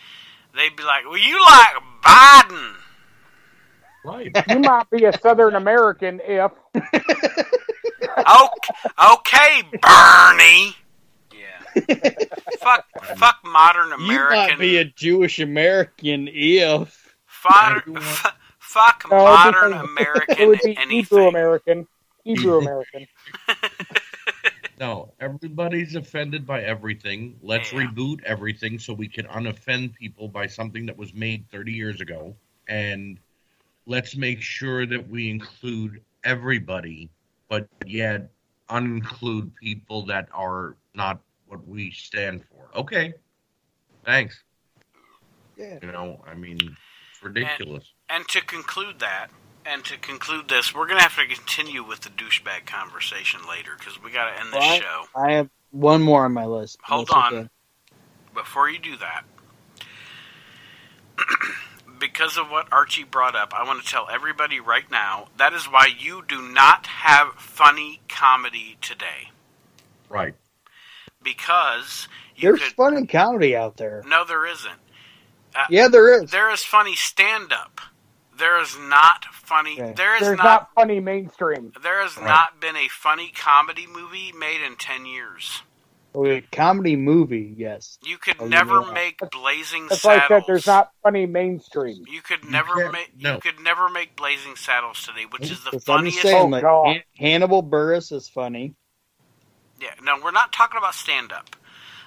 they'd 0.55 0.75
be 0.77 0.83
like, 0.83 1.05
"Well, 1.07 1.17
you 1.19 1.41
like 1.41 1.77
Biden." 2.03 2.73
Right. 4.05 4.37
You 4.51 4.59
might 4.61 4.89
be 4.91 5.05
a 5.05 5.19
Southern 5.19 5.55
American 5.55 6.21
if. 6.25 6.53
Okay, 8.19 8.73
okay, 9.13 9.63
Bernie. 9.83 10.75
Yeah. 11.89 12.11
fuck, 12.61 12.87
fuck 13.17 13.37
modern 13.45 13.93
American. 13.93 14.07
you 14.07 14.19
might 14.19 14.33
American. 14.35 14.59
be 14.59 14.77
a 14.79 14.85
Jewish 14.85 15.39
American 15.39 16.29
if. 16.33 17.15
Fodder- 17.27 17.83
f- 17.97 18.37
fuck 18.59 19.05
No, 19.11 19.19
modern 19.19 19.73
because 19.73 19.89
American 19.99 20.37
It 20.39 20.49
would 20.49 20.61
be 20.65 20.69
Hebrew 20.75 20.83
anything. 20.83 21.29
American. 21.29 21.89
Hebrew 22.25 22.59
American. 22.63 23.07
No, 24.79 25.13
everybody's 25.21 25.95
offended 25.95 26.47
by 26.47 26.63
everything. 26.63 27.39
Let's 27.43 27.73
Yeah. 27.73 27.87
reboot 27.87 28.23
everything 28.25 28.79
so 28.79 28.93
we 28.93 29.09
can 29.09 29.27
unoffend 29.27 29.95
people 29.95 30.29
by 30.29 30.47
something 30.47 30.85
that 30.87 30.97
was 30.97 31.15
made 31.15 31.49
30 31.51 31.73
years 31.73 32.01
ago. 32.03 32.35
And 32.69 33.19
let's 33.87 34.17
make 34.17 34.43
sure 34.43 34.85
that 34.85 35.09
we 35.09 35.31
include 35.31 36.03
everybody, 36.25 37.09
but 37.49 37.69
yet 37.87 38.29
uninclude 38.69 39.55
people 39.55 40.05
that 40.07 40.29
are 40.35 40.75
not 40.95 41.21
what 41.47 41.67
we 41.67 41.91
stand 41.91 42.45
for. 42.45 42.69
Okay. 42.79 43.15
Thanks. 44.05 44.43
Yeah. 45.57 45.79
You 45.83 45.91
know, 45.93 46.23
I 46.27 46.35
mean, 46.35 46.59
it's 46.61 47.23
ridiculous. 47.23 47.93
And 48.09 48.27
to 48.29 48.41
conclude 48.41 49.01
that, 49.01 49.29
and 49.65 49.85
to 49.87 49.97
conclude 49.99 50.49
this, 50.49 50.75
we're 50.75 50.87
gonna 50.87 51.03
have 51.03 51.17
to 51.17 51.27
continue 51.27 51.83
with 51.83 52.01
the 52.01 52.11
douchebag 52.11 52.67
conversation 52.67 53.41
later 53.49 53.73
because 53.79 54.01
we 54.03 54.11
gotta 54.11 54.39
end 54.39 54.53
this 54.53 54.61
Well, 54.61 54.81
show. 54.81 55.05
I 55.17 55.33
have 55.33 55.49
one 55.71 56.03
more 56.03 56.25
on 56.25 56.33
my 56.33 56.47
list. 56.47 56.79
Hold 56.85 57.11
on. 57.11 57.35
okay. 57.35 57.49
Before 58.35 58.69
you 58.69 58.79
do 58.79 58.97
that, 58.99 59.25
because 61.99 62.37
of 62.37 62.51
what 62.51 62.71
Archie 62.73 63.05
brought 63.05 63.35
up, 63.35 63.53
I 63.55 63.65
want 63.65 63.83
to 63.83 63.91
tell 63.91 64.09
everybody 64.11 64.61
right 64.61 64.89
now 64.91 65.29
that 65.39 65.53
is 65.53 65.65
why 65.65 65.89
you 65.99 66.23
do 66.27 66.43
not 66.43 66.87
have 66.87 67.33
funny 67.35 68.01
comedy 68.09 68.77
today. 68.81 69.31
Right. 70.09 70.35
Because 71.27 72.07
you 72.37 72.51
There's 72.51 72.61
could. 72.63 72.73
funny 72.75 73.07
comedy 73.07 73.57
out 73.57 73.77
there. 73.77 74.03
No, 74.07 74.25
there 74.25 74.47
isn't. 74.47 74.79
Uh, 75.55 75.65
yeah, 75.71 75.89
there 75.89 76.23
is. 76.23 76.31
There 76.31 76.51
is 76.53 76.63
funny 76.63 76.95
stand 76.95 77.53
up. 77.53 77.81
There 78.39 78.61
is 78.61 78.77
not 78.79 79.25
funny. 79.33 79.81
Okay. 79.81 79.93
There 79.97 80.15
is 80.15 80.21
There's 80.23 80.37
not. 80.39 80.45
not 80.45 80.69
funny 80.75 81.01
mainstream. 81.01 81.73
There 81.83 82.01
has 82.03 82.17
Right. 82.17 82.27
not 82.27 82.61
been 82.61 82.77
a 82.77 82.87
funny 82.89 83.33
comedy 83.35 83.87
movie 83.87 84.31
made 84.33 84.61
in 84.65 84.77
ten 84.77 85.05
years. 85.07 85.63
Oh, 86.15 86.21
okay, 86.25 86.47
comedy 86.53 86.97
movie, 86.97 87.55
yes. 87.59 87.99
You 88.03 88.17
could 88.19 88.37
Oh, 88.39 88.47
never 88.47 88.81
yeah. 88.83 88.93
make 88.93 89.19
Blazing 89.33 89.89
That's 89.89 90.05
why 90.05 90.15
I 90.15 90.21
Saddles. 90.21 90.29
said 90.29 90.45
there's 90.47 90.67
not 90.67 90.91
funny 91.03 91.27
mainstream. 91.27 92.05
You 92.09 92.23
could 92.23 92.45
never 92.45 92.75
can't- 92.75 92.93
make. 92.93 93.17
no. 93.21 93.35
You 93.35 93.41
could 93.41 93.61
never 93.61 93.89
make 93.91 94.17
Blazing 94.17 94.57
Saddles 94.57 95.03
today, 95.03 95.25
which 95.29 95.51
is 95.51 95.63
the 95.65 95.71
Because 95.73 95.85
funniest. 95.85 96.17
just 96.19 96.29
saying, 96.29 96.43
Oh, 96.43 96.47
like, 96.47 96.63
God. 96.63 97.03
Hannibal 97.19 97.63
Buress 97.63 98.13
is 98.13 98.29
funny. 98.29 98.75
Yeah, 99.81 99.95
no, 100.03 100.19
we're 100.23 100.31
not 100.31 100.53
talking 100.53 100.79
about 100.79 100.95
stand 100.95 101.33
up. 101.33 101.57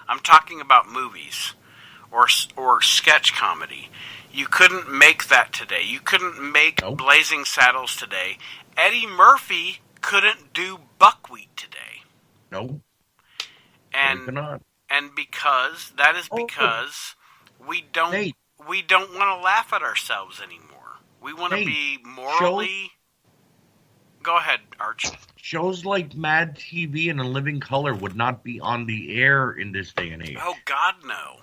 I'm 0.08 0.20
talking 0.20 0.60
about 0.62 0.90
movies 0.90 1.54
or 2.12 2.28
or 2.56 2.82
sketch 2.82 3.34
comedy. 3.36 3.90
You 4.32 4.48
couldn't 4.48 4.92
make 4.92 5.28
that 5.28 5.54
today. 5.54 5.84
You 5.86 6.00
couldn't 6.00 6.52
make 6.52 6.82
Nope. 6.82 6.98
Blazing 6.98 7.46
Saddles 7.46 7.96
today. 7.96 8.38
Eddie 8.78 9.08
Murphy 9.08 9.80
couldn't 10.02 10.54
do 10.54 10.80
Buckwheat 10.98 11.56
today. 11.58 12.04
No, 12.52 12.82
And 13.94 14.40
and 14.90 15.16
because 15.16 15.92
that 15.98 16.16
is 16.16 16.28
Oh. 16.32 16.38
because 16.38 17.16
we 17.60 17.82
don't 17.82 18.12
Nate. 18.12 18.36
we 18.68 18.82
don't 18.82 19.14
want 19.16 19.38
to 19.38 19.44
laugh 19.44 19.72
at 19.74 19.82
ourselves 19.84 20.42
anymore. 20.42 20.98
We 21.22 21.34
want 21.34 21.54
to 21.54 21.64
be 21.66 22.00
morally. 22.04 22.92
Go 24.24 24.38
ahead, 24.38 24.60
Arch. 24.80 25.12
Shows 25.38 25.86
like 25.86 26.14
Mad 26.16 26.56
TV 26.58 27.10
and 27.10 27.20
A 27.20 27.24
Living 27.24 27.60
Color 27.60 27.96
would 27.96 28.16
not 28.16 28.44
be 28.44 28.60
on 28.60 28.86
the 28.86 29.22
air 29.22 29.52
in 29.52 29.72
this 29.72 29.94
day 29.94 30.10
and 30.10 30.22
age. 30.22 30.38
Oh 30.42 30.56
God, 30.66 30.96
no. 31.06 31.38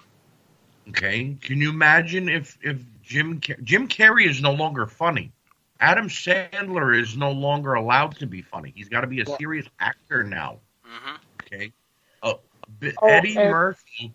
Okay, 0.91 1.37
can 1.41 1.59
you 1.61 1.71
imagine 1.71 2.29
if 2.29 2.57
if 2.63 2.79
Jim 3.03 3.41
Car- 3.41 3.57
Jim 3.65 3.89
Carrey 3.89 4.29
is 4.29 4.41
no 4.41 4.53
longer 4.53 4.87
funny? 4.87 5.33
Adam 5.81 6.09
Sandler 6.09 6.99
is 6.99 7.17
no 7.17 7.33
longer 7.33 7.75
allowed 7.75 8.17
to 8.17 8.27
be 8.27 8.41
funny. 8.43 8.73
He's 8.75 8.89
got 8.89 9.01
to 9.03 9.07
be 9.07 9.21
a 9.21 9.27
serious 9.27 9.67
actor 9.81 10.23
now. 10.23 10.59
hmm 10.85 11.17
Okay, 11.43 11.73
oh, 12.23 12.41
Oh, 13.03 13.09
Eddie 13.09 13.37
and- 13.37 13.51
Murphy 13.51 14.15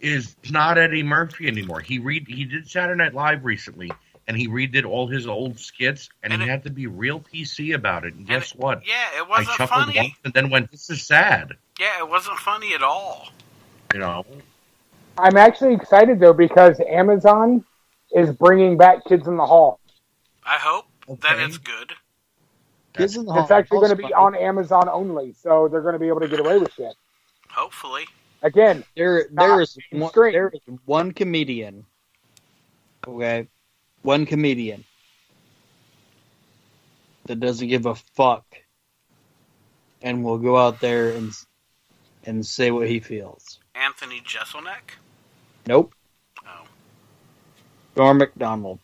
is 0.00 0.36
not 0.50 0.78
Eddie 0.78 1.02
Murphy 1.02 1.48
anymore. 1.48 1.80
He 1.80 1.98
read 1.98 2.26
he 2.28 2.44
did 2.44 2.68
Saturday 2.70 2.96
Night 2.98 3.14
Live 3.14 3.44
recently, 3.44 3.90
and 4.28 4.36
he 4.36 4.46
redid 4.46 4.84
all 4.84 5.08
his 5.08 5.26
old 5.26 5.58
skits, 5.58 6.08
and, 6.22 6.32
And 6.32 6.40
he 6.42 6.46
it- 6.48 6.50
had 6.50 6.62
to 6.64 6.70
be 6.70 6.86
real 6.86 7.18
PC 7.20 7.72
about 7.74 8.04
it. 8.04 8.14
And 8.14 8.26
guess 8.26 8.54
what? 8.54 8.86
Yeah, 8.86 9.18
it 9.18 9.28
wasn't 9.28 9.56
chuckled 9.56 9.86
funny. 9.86 9.98
once 9.98 10.14
and 10.24 10.32
then 10.34 10.50
went, 10.50 10.70
"This 10.70 10.88
is 10.90 11.04
sad." 11.04 11.54
Yeah, 11.80 11.98
it 11.98 12.08
wasn't 12.08 12.38
funny 12.38 12.74
at 12.74 12.82
all. 12.82 13.28
You 13.94 14.00
know, 14.00 14.24
I'm 15.16 15.36
actually 15.36 15.74
excited 15.74 16.20
though 16.20 16.32
because 16.34 16.78
Amazon 16.80 17.64
is 18.14 18.30
bringing 18.32 18.76
back 18.76 19.04
Kids 19.06 19.26
in 19.26 19.36
the 19.36 19.46
Hall. 19.46 19.80
I 20.44 20.56
hope 20.58 20.86
that 21.08 21.34
Okay. 21.36 21.44
it's 21.44 21.58
good. 21.58 21.92
Kids 22.94 23.16
in 23.16 23.24
the 23.26 23.32
Hall. 23.32 23.42
It's 23.42 23.50
actually 23.50 23.78
going 23.78 23.90
to 23.90 23.96
be 23.96 24.02
funny. 24.04 24.14
on 24.14 24.34
Amazon 24.34 24.88
only, 24.88 25.32
so 25.34 25.68
they're 25.68 25.80
going 25.82 25.92
to 25.94 25.98
be 25.98 26.08
able 26.08 26.20
to 26.20 26.28
get 26.28 26.40
away 26.40 26.58
with 26.58 26.72
shit. 26.74 26.94
Hopefully. 27.50 28.06
Again, 28.42 28.84
There, 28.96 29.26
there 29.32 29.60
is 29.60 29.76
one, 29.90 30.10
there 30.14 30.48
is 30.48 30.60
one 30.84 31.12
comedian. 31.12 31.84
Okay, 33.06 33.48
one 34.02 34.26
comedian 34.26 34.84
that 37.26 37.40
doesn't 37.40 37.68
give 37.68 37.86
a 37.86 37.94
fuck, 37.94 38.44
and 40.02 40.24
will 40.24 40.38
go 40.38 40.56
out 40.56 40.80
there 40.80 41.10
and 41.10 41.32
and 42.24 42.44
say 42.44 42.70
what 42.70 42.88
he 42.88 43.00
feels. 43.00 43.58
Anthony 43.74 44.20
Jeselnik. 44.20 44.96
Nope. 45.66 45.94
Oh. 46.46 46.64
Norm 47.96 48.18
Macdonald. 48.18 48.78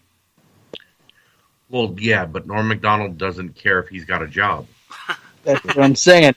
well, 1.69 1.95
yeah, 1.99 2.27
but 2.27 2.47
Norm 2.47 2.69
Macdonald 2.69 3.19
doesn't 3.19 3.55
care 3.55 3.81
if 3.81 3.89
he's 3.89 4.05
got 4.05 4.23
a 4.23 4.29
job. 4.29 4.67
That's 5.45 5.65
what 5.65 5.79
I'm 5.79 5.95
saying. 5.95 6.35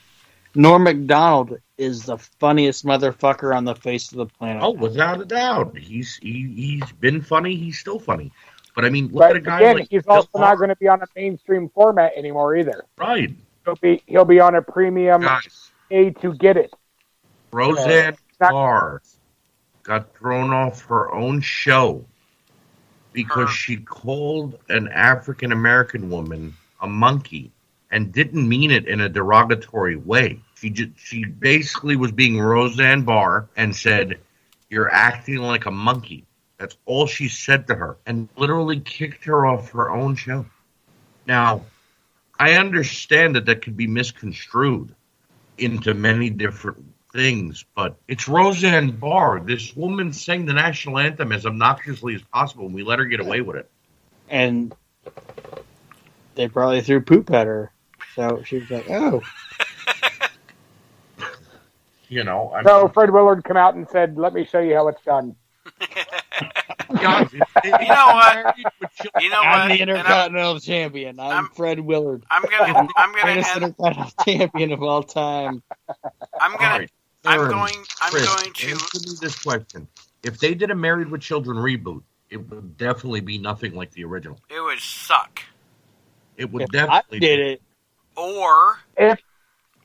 Norm 0.54 0.84
Macdonald 0.84 1.58
is 1.76 2.04
the 2.04 2.18
funniest 2.18 2.84
motherfucker 2.84 3.54
on 3.54 3.64
the 3.64 3.74
face 3.74 4.10
of 4.10 4.18
the 4.18 4.26
planet. 4.26 4.62
Oh, 4.62 4.70
without 4.70 5.20
a 5.20 5.24
doubt, 5.24 5.76
he's 5.78 6.16
he, 6.16 6.52
he's 6.54 6.92
been 6.92 7.20
funny. 7.22 7.54
He's 7.54 7.78
still 7.78 8.00
funny. 8.00 8.32
But 8.78 8.84
I 8.84 8.90
mean, 8.90 9.06
look 9.06 9.14
but 9.14 9.30
at 9.30 9.36
a 9.38 9.40
guy 9.40 9.58
again, 9.58 9.76
like 9.78 9.88
he's 9.90 10.04
Bill 10.04 10.14
also 10.14 10.38
not 10.38 10.56
going 10.56 10.68
to 10.68 10.76
be 10.76 10.86
on 10.86 11.02
a 11.02 11.06
mainstream 11.16 11.68
format 11.68 12.12
anymore 12.16 12.54
either. 12.54 12.84
right, 12.96 13.34
He'll 13.64 13.74
be 13.74 14.00
he'll 14.06 14.24
be 14.24 14.38
on 14.38 14.54
a 14.54 14.62
premium 14.62 15.20
guys. 15.20 15.72
pay 15.90 16.10
to 16.10 16.32
get 16.34 16.56
it. 16.56 16.72
Roseanne 17.50 18.16
Barr, 18.38 19.02
got 19.82 20.16
thrown 20.16 20.52
off 20.52 20.84
her 20.84 21.12
own 21.12 21.40
show 21.40 22.04
because 23.12 23.50
she 23.50 23.78
called 23.78 24.56
an 24.68 24.86
African 24.86 25.50
American 25.50 26.08
woman 26.08 26.54
a 26.80 26.86
monkey 26.86 27.50
and 27.90 28.12
didn't 28.12 28.48
mean 28.48 28.70
it 28.70 28.86
in 28.86 29.00
a 29.00 29.08
derogatory 29.08 29.96
way. 29.96 30.38
She 30.54 30.70
just, 30.70 30.90
she 30.96 31.24
basically 31.24 31.96
was 31.96 32.12
being 32.12 32.40
Roseanne 32.40 33.02
Barr 33.02 33.48
and 33.56 33.74
said, 33.74 34.20
"You're 34.70 34.88
acting 34.88 35.38
like 35.38 35.66
a 35.66 35.72
monkey." 35.72 36.27
That's 36.58 36.76
all 36.86 37.06
she 37.06 37.28
said 37.28 37.66
to 37.68 37.74
her, 37.76 37.96
and 38.04 38.28
literally 38.36 38.80
kicked 38.80 39.24
her 39.24 39.46
off 39.46 39.70
her 39.70 39.90
own 39.90 40.16
show. 40.16 40.44
Now, 41.26 41.64
I 42.38 42.54
understand 42.54 43.36
that 43.36 43.46
that 43.46 43.62
could 43.62 43.76
be 43.76 43.86
misconstrued 43.86 44.94
into 45.56 45.94
many 45.94 46.30
different 46.30 46.84
things, 47.12 47.64
but 47.74 47.96
it's 48.08 48.28
Roseanne 48.28 48.90
Barr. 48.90 49.40
This 49.40 49.74
woman 49.76 50.12
sang 50.12 50.46
the 50.46 50.52
national 50.52 50.98
anthem 50.98 51.32
as 51.32 51.46
obnoxiously 51.46 52.14
as 52.16 52.22
possible, 52.22 52.66
and 52.66 52.74
we 52.74 52.82
let 52.82 52.98
her 52.98 53.04
get 53.04 53.20
away 53.20 53.40
with 53.40 53.56
it. 53.56 53.70
and 54.28 54.74
they 56.34 56.48
probably 56.48 56.80
threw 56.80 57.00
poop 57.00 57.30
at 57.30 57.46
her. 57.46 57.72
So 58.14 58.42
she 58.44 58.58
was 58.58 58.70
like, 58.70 58.90
"Oh, 58.90 59.22
You 62.08 62.24
know, 62.24 62.52
I 62.54 62.62
So 62.62 62.84
mean, 62.84 62.92
Fred 62.92 63.10
Willard 63.10 63.44
come 63.44 63.56
out 63.56 63.74
and 63.74 63.86
said, 63.88 64.16
"Let 64.18 64.32
me 64.32 64.44
show 64.44 64.60
you 64.60 64.74
how 64.74 64.88
it's 64.88 65.02
done." 65.04 65.36
guys, 67.00 67.28
You 67.32 67.40
know 67.70 68.06
what? 68.14 68.34
married 68.34 68.66
with 68.80 68.90
children- 68.94 69.22
You 69.24 69.30
know 69.30 69.40
I'm 69.42 69.68
what? 69.70 69.76
the 69.76 69.80
And 69.82 69.90
I'm, 69.90 69.96
Intercontinental 69.98 70.60
Champion. 70.60 71.20
I'm, 71.20 71.30
I'm- 71.30 71.50
Fred 71.54 71.80
Willard, 71.80 72.24
I'm 72.30 72.42
gonna 72.42 72.88
I'm 72.96 73.12
gonna 73.12 73.22
greatest 73.22 73.48
hand, 73.50 73.64
Intercontinental 73.64 74.12
Champion 74.24 74.72
of 74.72 74.82
all 74.82 75.02
time." 75.02 75.62
I'm 76.40 76.52
gonna 76.56 76.78
right, 76.80 76.90
I'm 77.24 77.40
Aaron, 77.40 77.50
going 77.52 77.74
I'm 78.00 78.10
Chris, 78.12 78.26
going 78.34 78.52
to 78.52 78.70
answer 78.70 78.98
me 79.00 79.14
this 79.20 79.42
question: 79.42 79.88
If 80.22 80.38
they 80.38 80.54
did 80.54 80.70
a 80.70 80.74
Married 80.74 81.08
with 81.10 81.20
Children 81.20 81.56
reboot, 81.58 82.02
it 82.30 82.36
would 82.50 82.76
definitely 82.76 83.20
be 83.20 83.38
nothing 83.38 83.74
like 83.74 83.90
the 83.92 84.04
original. 84.04 84.38
it 84.50 84.60
would 84.60 84.78
suck. 84.80 85.42
It 86.36 86.50
would 86.52 86.62
If 86.62 86.68
I 86.72 86.72
definitely 86.72 87.18
did 87.20 87.36
be- 87.38 87.42
it, 87.54 87.62
Or 88.16 88.78
If 88.96 89.18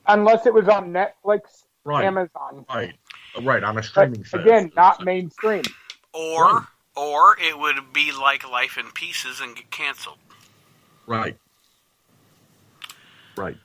unless 0.08 0.46
it 0.46 0.54
was 0.54 0.68
on 0.68 0.92
Netflix, 0.94 1.64
right, 1.84 2.06
Amazon, 2.06 2.66
right, 2.74 2.94
right 3.42 3.64
on 3.64 3.72
a 3.72 3.82
but 3.82 3.86
streaming 3.86 4.24
service. 4.26 4.46
again, 4.46 4.72
not 4.76 5.04
mainstream. 5.04 5.64
Or 6.14 6.44
Right. 6.58 6.66
or 6.96 7.38
it 7.40 7.58
would 7.58 7.92
be 7.94 8.12
like 8.12 8.48
Life 8.50 8.78
in 8.78 8.92
Pieces 8.92 9.40
and 9.42 9.56
get 9.56 9.70
canceled. 9.72 10.18
Right, 11.06 11.38
right. 13.36 13.58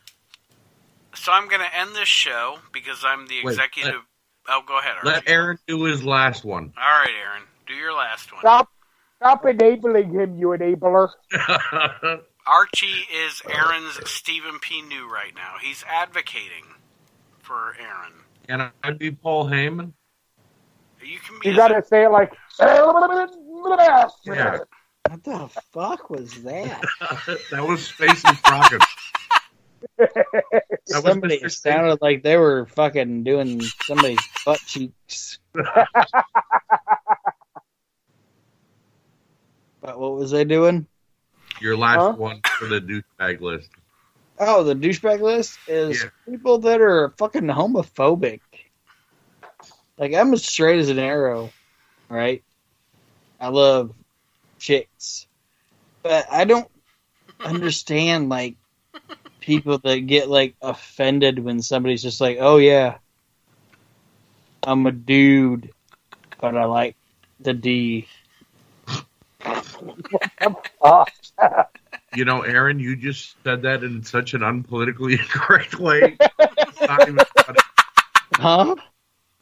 So 1.15 1.33
I'm 1.33 1.49
gonna 1.49 1.69
end 1.75 1.95
this 1.95 2.09
show 2.09 2.59
because 2.73 3.05
I'm 3.05 3.27
the 3.27 3.43
Wait, 3.45 3.53
executive. 3.53 4.01
oh, 4.49 4.63
go 4.67 4.79
ahead. 4.79 4.95
Archie. 4.97 5.09
Let 5.09 5.29
Aaron 5.29 5.59
do 5.67 5.83
his 5.85 6.03
last 6.05 6.45
one. 6.45 6.73
All 6.77 6.83
right, 7.01 7.11
Aaron, 7.25 7.43
do 7.67 7.75
your 7.75 7.93
last 7.93 8.33
one. 8.33 8.41
Stop, 8.41 8.69
stop 9.19 9.45
enabling 9.47 10.13
him, 10.13 10.37
you 10.39 10.49
enabler. 10.49 11.11
Archie 12.47 13.07
is 13.15 13.43
Aaron's 13.49 14.09
Stephen 14.11 14.59
P. 14.61 14.81
New 14.83 15.09
right 15.13 15.35
now. 15.35 15.55
He's 15.61 15.85
advocating 15.87 16.65
for 17.43 17.77
Aaron. 17.79 18.13
Can 18.49 18.73
I'd 18.83 18.99
be 18.99 19.11
Paul 19.11 19.47
Heyman? 19.51 19.93
You 21.05 21.19
can 21.19 21.39
be. 21.43 21.51
You 21.51 21.57
gotta 21.57 21.85
say 21.85 22.05
it 22.05 22.11
like. 22.11 22.33
Yeah. 22.61 22.85
what 25.09 25.25
the 25.25 25.49
fuck 25.73 26.11
was 26.11 26.35
that? 26.43 26.83
that 27.51 27.67
was 27.67 27.87
Space 27.87 28.23
and 28.25 28.37
Crockett. 28.43 28.83
Somebody 30.87 31.37
it 31.37 31.51
sounded 31.53 31.99
like 32.03 32.23
they 32.23 32.37
were 32.37 32.67
fucking 32.67 33.25
doing 33.25 33.61
somebody's 33.87 34.19
butt 34.45 34.59
cheeks. 34.67 35.39
but 35.53 35.89
what 39.99 40.17
was 40.17 40.31
they 40.31 40.45
doing? 40.45 40.87
Your 41.61 41.77
last 41.77 41.99
Huh? 41.99 42.13
one 42.15 42.41
for 42.59 42.67
the 42.67 42.81
douchebag 42.81 43.41
list. 43.41 43.69
Oh, 44.41 44.63
the 44.63 44.75
douchebag 44.75 45.21
list 45.21 45.59
is 45.67 46.03
Yeah. 46.03 46.11
people 46.33 46.59
that 46.59 46.81
are 46.81 47.13
fucking 47.19 47.45
homophobic. 47.47 48.41
Like 49.99 50.15
I'm 50.15 50.33
as 50.33 50.45
straight 50.45 50.79
as 50.79 50.89
an 50.89 50.99
arrow, 50.99 51.51
right? 52.09 52.43
I 53.41 53.49
love 53.49 53.93
chicks, 54.59 55.27
but 56.03 56.27
I 56.31 56.45
don't 56.45 56.69
understand 57.45 58.29
like 58.29 58.57
people 59.41 59.79
that 59.79 60.07
get 60.07 60.29
like 60.29 60.55
offended 60.63 61.41
when 61.41 61.61
somebody's 61.61 62.03
just 62.03 62.21
like, 62.21 62.39
"Oh 62.41 62.59
yeah, 62.59 62.99
I'm 64.63 64.87
a 64.87 64.93
dude, 64.93 65.73
but 66.41 66.57
I 66.57 66.65
like 66.65 66.97
the 67.41 67.55
D." 67.55 68.07
You 72.15 72.25
know, 72.25 72.43
Aaron, 72.43 72.79
you 72.79 72.97
just 72.97 73.37
said 73.45 73.63
that 73.63 73.83
in 73.83 74.03
such 74.03 74.35
an 74.35 74.41
unpolitically 74.41 75.13
incorrect 75.19 75.79
way. 75.79 76.17
Not 76.81 77.01
even 77.03 77.17
funny. 77.17 77.59
Huh? 78.35 78.77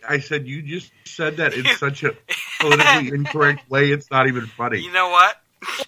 I 0.09 0.21
said 0.21 0.47
you 0.47 0.63
just 0.63 0.91
said 1.05 1.37
that 1.39 1.55
in 1.55 1.65
such 1.79 2.03
a 2.05 2.13
politically 2.61 3.09
incorrect 3.09 3.69
way. 3.71 3.91
It's 3.93 4.11
not 4.11 4.27
even 4.29 4.47
funny. 4.47 4.81
You 4.81 4.93
know 4.93 5.09
what? 5.09 5.37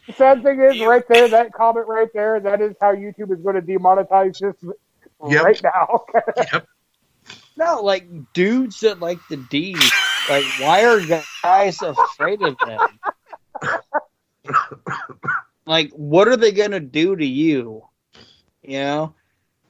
the 0.07 0.13
sad 0.15 0.43
thing 0.43 0.61
is, 0.61 0.77
You- 0.77 0.89
right 0.89 1.05
there, 1.09 1.29
that 1.29 1.53
comment 1.53 1.87
right 1.87 2.09
there, 2.15 2.41
that 2.41 2.61
is 2.61 2.75
how 2.81 2.95
YouTube 2.95 3.33
is 3.33 3.41
going 3.43 3.55
to 3.57 3.63
demonetize 3.63 4.39
this 4.39 4.55
Yep. 5.29 5.45
right 5.45 5.63
now. 5.63 6.05
Yep. 6.53 6.67
No, 7.57 7.83
like 7.83 8.07
dudes 8.33 8.81
that 8.81 9.01
like 9.01 9.19
the 9.29 9.37
D. 9.37 9.75
Like, 10.31 10.45
why 10.61 10.85
are 10.85 11.01
guys 11.43 11.83
afraid 11.83 12.41
of 12.43 12.57
them? 12.65 13.01
like, 15.67 15.91
what 15.91 16.29
are 16.29 16.37
they 16.37 16.53
gonna 16.53 16.79
do 16.81 17.17
to 17.17 17.27
you? 17.27 17.83
You 18.63 18.79
know, 18.79 19.15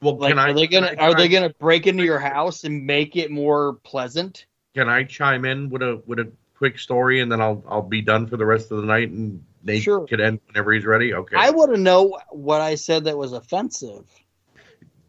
Well, 0.01 0.17
like, 0.17 0.31
can 0.31 0.39
I? 0.39 0.49
are 0.49 0.53
they 0.53 0.67
gonna 0.67 0.89
can 0.89 0.99
I 0.99 1.07
are 1.07 1.15
they 1.15 1.27
gonna 1.27 1.49
break 1.49 1.87
into 1.87 2.03
your 2.03 2.19
house 2.19 2.63
and 2.63 2.85
make 2.85 3.15
it 3.15 3.31
more 3.31 3.73
pleasant? 3.83 4.45
Can 4.75 4.87
I 4.87 5.03
chime 5.03 5.45
in 5.45 5.69
with 5.69 5.81
a 5.81 6.01
with 6.05 6.19
a 6.19 6.31
quick 6.55 6.77
story, 6.77 7.21
and 7.21 7.31
then 7.31 7.41
I'll 7.41 7.63
I'll 7.67 7.81
be 7.81 8.01
done 8.01 8.27
for 8.27 8.37
the 8.37 8.45
rest 8.45 8.71
of 8.71 8.77
the 8.77 8.85
night, 8.85 9.09
and 9.09 9.43
Nate 9.63 9.83
Sure. 9.83 10.05
can 10.05 10.21
end 10.21 10.39
whenever 10.47 10.73
he's 10.73 10.85
ready. 10.85 11.13
Okay. 11.13 11.35
I 11.37 11.49
want 11.51 11.73
to 11.73 11.79
know 11.79 12.19
what 12.29 12.61
I 12.61 12.75
said 12.75 13.05
that 13.05 13.17
was 13.17 13.33
offensive. 13.33 14.05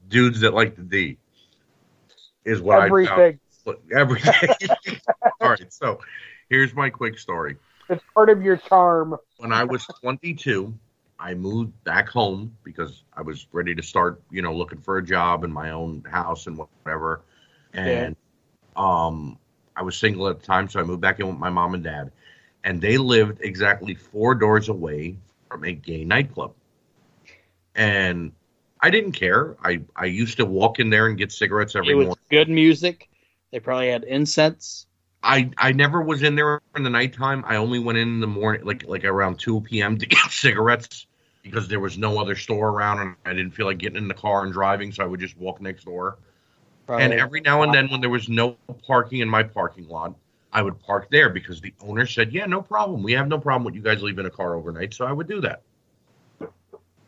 Dudes 0.08 0.40
that 0.40 0.54
like 0.54 0.76
the 0.76 0.82
D 0.82 1.18
is 2.44 2.60
what 2.60 2.78
I 2.78 2.88
found. 2.88 3.08
Everything. 3.10 3.40
Everything. 3.94 5.00
All 5.40 5.50
right, 5.50 5.72
so 5.72 6.00
here's 6.48 6.74
my 6.74 6.90
quick 6.90 7.18
story. 7.18 7.56
It's 7.88 8.02
part 8.14 8.30
of 8.30 8.42
your 8.42 8.56
charm. 8.56 9.16
When 9.38 9.52
I 9.52 9.64
was 9.64 9.84
22, 10.00 10.74
I 11.20 11.34
moved 11.34 11.84
back 11.84 12.08
home 12.08 12.56
because 12.64 13.04
I 13.16 13.22
was 13.22 13.46
ready 13.52 13.74
to 13.76 13.82
start, 13.82 14.22
you 14.30 14.42
know, 14.42 14.54
looking 14.54 14.80
for 14.80 14.98
a 14.98 15.04
job 15.04 15.44
in 15.44 15.52
my 15.52 15.70
own 15.70 16.04
house 16.10 16.46
and 16.46 16.58
whatever. 16.58 17.04
And 17.58 18.16
um, 18.76 19.38
I 19.76 19.82
was 19.82 19.96
single 19.96 20.28
at 20.28 20.40
the 20.40 20.46
time, 20.46 20.68
so 20.68 20.80
I 20.80 20.82
moved 20.84 21.02
back 21.02 21.20
in 21.20 21.26
with 21.28 21.36
my 21.38 21.50
mom 21.50 21.74
and 21.74 21.84
dad, 21.84 22.10
and 22.64 22.80
they 22.80 22.98
lived 22.98 23.40
exactly 23.42 23.94
four 23.94 24.34
doors 24.34 24.68
away 24.68 25.16
from 25.50 25.64
a 25.64 25.72
gay 25.72 26.04
nightclub. 26.04 26.54
And 27.74 28.32
I 28.80 28.90
didn't 28.90 29.12
care. 29.12 29.56
I 29.62 29.80
I 29.96 30.06
used 30.06 30.38
to 30.38 30.46
walk 30.46 30.80
in 30.80 30.90
there 30.90 31.06
and 31.06 31.18
get 31.18 31.32
cigarettes 31.32 31.76
every 31.76 31.92
It 31.92 31.96
was 31.96 32.06
morning. 32.06 32.24
good 32.30 32.48
music. 32.48 33.08
They 33.52 33.60
probably 33.60 33.88
had 33.90 34.04
incense. 34.04 34.86
I 35.22 35.50
I 35.58 35.72
never 35.72 36.02
was 36.02 36.22
in 36.22 36.36
there 36.36 36.60
in 36.76 36.82
the 36.82 36.90
nighttime. 36.90 37.44
I 37.46 37.56
only 37.56 37.78
went 37.78 37.98
in, 37.98 38.08
in 38.08 38.20
the 38.20 38.26
morning, 38.26 38.64
like 38.64 38.86
like 38.86 39.04
around 39.04 39.38
two 39.38 39.60
p.m. 39.60 39.98
to 39.98 40.06
get 40.14 40.30
cigarettes 40.30 41.06
because 41.42 41.68
there 41.68 41.80
was 41.80 41.98
no 41.98 42.18
other 42.18 42.34
store 42.34 42.68
around, 42.70 43.00
and 43.00 43.16
I 43.24 43.32
didn't 43.32 43.52
feel 43.52 43.66
like 43.66 43.78
getting 43.78 43.96
in 43.96 44.08
the 44.08 44.14
car 44.14 44.44
and 44.44 44.52
driving, 44.52 44.92
so 44.92 45.02
I 45.02 45.06
would 45.06 45.20
just 45.20 45.36
walk 45.36 45.60
next 45.60 45.84
door. 45.84 46.18
Probably. 46.86 47.04
And 47.04 47.14
every 47.14 47.40
now 47.40 47.62
and 47.62 47.72
then, 47.72 47.88
when 47.90 48.00
there 48.00 48.10
was 48.10 48.28
no 48.28 48.56
parking 48.86 49.20
in 49.20 49.28
my 49.28 49.42
parking 49.42 49.88
lot, 49.88 50.14
I 50.52 50.62
would 50.62 50.78
park 50.80 51.08
there 51.10 51.30
because 51.30 51.60
the 51.60 51.72
owner 51.80 52.06
said, 52.06 52.32
"Yeah, 52.32 52.46
no 52.46 52.60
problem. 52.60 53.02
We 53.02 53.12
have 53.12 53.28
no 53.28 53.38
problem 53.38 53.64
with 53.64 53.74
you 53.74 53.82
guys 53.82 54.02
leaving 54.02 54.26
a 54.26 54.30
car 54.30 54.54
overnight." 54.54 54.92
So 54.94 55.06
I 55.06 55.12
would 55.12 55.28
do 55.28 55.40
that. 55.42 55.62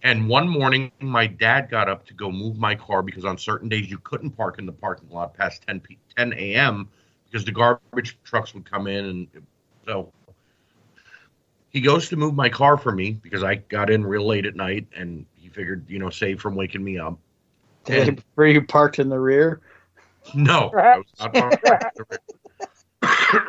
And 0.05 0.29
one 0.29 0.49
morning, 0.49 0.91
my 1.01 1.27
dad 1.27 1.71
got 1.71 1.89
up 1.89 2.05
to 2.07 2.15
go 2.15 2.31
move 2.31 2.59
my 2.59 2.75
car 2.75 3.03
because 3.03 3.25
on 3.25 3.39
certain 3.39 3.69
days 3.69 3.89
you 3.89 3.99
couldn't 3.99 4.31
park 4.33 4.59
in 4.59 4.67
the 4.67 4.73
parking 4.73 5.09
lot 5.11 5.35
past 5.35 5.65
10 5.67 5.81
p- 5.81 5.99
10 6.17 6.33
a.m. 6.33 6.89
because 7.27 7.45
the 7.45 7.53
garbage 7.53 8.19
trucks 8.25 8.53
would 8.55 8.69
come 8.69 8.89
in, 8.89 9.05
and 9.05 9.29
so 9.87 10.13
he 11.73 11.81
goes 11.81 12.09
to 12.11 12.17
move 12.17 12.35
my 12.35 12.49
car 12.49 12.77
for 12.77 12.93
me 12.93 13.13
because 13.13 13.43
I 13.43 13.57
got 13.57 13.91
in 13.91 14.05
real 14.05 14.27
late 14.27 14.47
at 14.47 14.57
night, 14.57 14.87
and 14.95 15.25
he 15.35 15.49
figured, 15.49 15.85
you 15.89 15.99
know, 15.99 16.11
save 16.11 16.41
from 16.41 16.55
waking 16.55 16.85
me 16.85 16.99
up. 16.99 17.19
Did 17.85 18.19
they- 18.19 18.23
were 18.37 18.47
you 18.47 18.63
parked 18.63 18.99
in 18.99 19.09
the 19.09 19.19
rear? 19.19 19.61
No, 20.35 20.71
I 20.79 20.99
was 20.99 21.07
not 21.19 21.35
parked. 21.35 21.67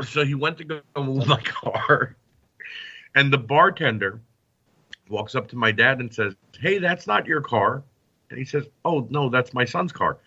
so 0.09 0.25
he 0.25 0.35
went 0.35 0.57
to 0.57 0.63
go 0.63 0.81
move 0.97 1.27
my 1.27 1.41
car, 1.43 2.15
and 3.15 3.31
the 3.31 3.37
bartender 3.37 4.21
walks 5.09 5.35
up 5.35 5.47
to 5.49 5.55
my 5.55 5.71
dad 5.71 5.99
and 5.99 6.13
says, 6.13 6.33
"Hey, 6.59 6.79
that's 6.79 7.05
not 7.05 7.27
your 7.27 7.41
car." 7.41 7.83
And 8.29 8.39
he 8.39 8.45
says, 8.45 8.65
"Oh 8.85 9.05
no, 9.11 9.29
that's 9.29 9.53
my 9.53 9.65
son's 9.65 9.91
car." 9.91 10.17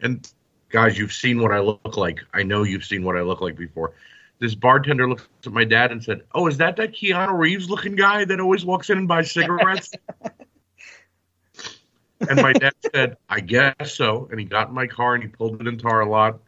And 0.00 0.30
guys, 0.68 0.98
you've 0.98 1.12
seen 1.12 1.40
what 1.40 1.52
I 1.52 1.60
look 1.60 1.96
like. 1.96 2.20
I 2.34 2.42
know 2.42 2.64
you've 2.64 2.84
seen 2.84 3.04
what 3.04 3.16
I 3.16 3.22
look 3.22 3.40
like 3.40 3.56
before. 3.56 3.92
This 4.40 4.54
bartender 4.54 5.08
looked 5.08 5.46
at 5.46 5.52
my 5.52 5.64
dad 5.64 5.92
and 5.92 6.02
said, 6.02 6.22
"Oh, 6.34 6.48
is 6.48 6.56
that 6.56 6.76
that 6.76 6.92
Keanu 6.92 7.38
Reeves 7.38 7.70
looking 7.70 7.94
guy 7.94 8.24
that 8.24 8.40
always 8.40 8.64
walks 8.64 8.90
in 8.90 8.98
and 8.98 9.06
buys 9.06 9.30
cigarettes?" 9.30 9.92
and 12.28 12.40
my 12.40 12.54
dad 12.54 12.72
said, 12.92 13.16
"I 13.28 13.40
guess 13.40 13.94
so." 13.94 14.26
And 14.30 14.40
he 14.40 14.46
got 14.46 14.68
in 14.68 14.74
my 14.74 14.86
car 14.86 15.14
and 15.14 15.22
he 15.22 15.28
pulled 15.28 15.60
it 15.60 15.66
into 15.66 15.86
our 15.86 16.06
lot. 16.06 16.40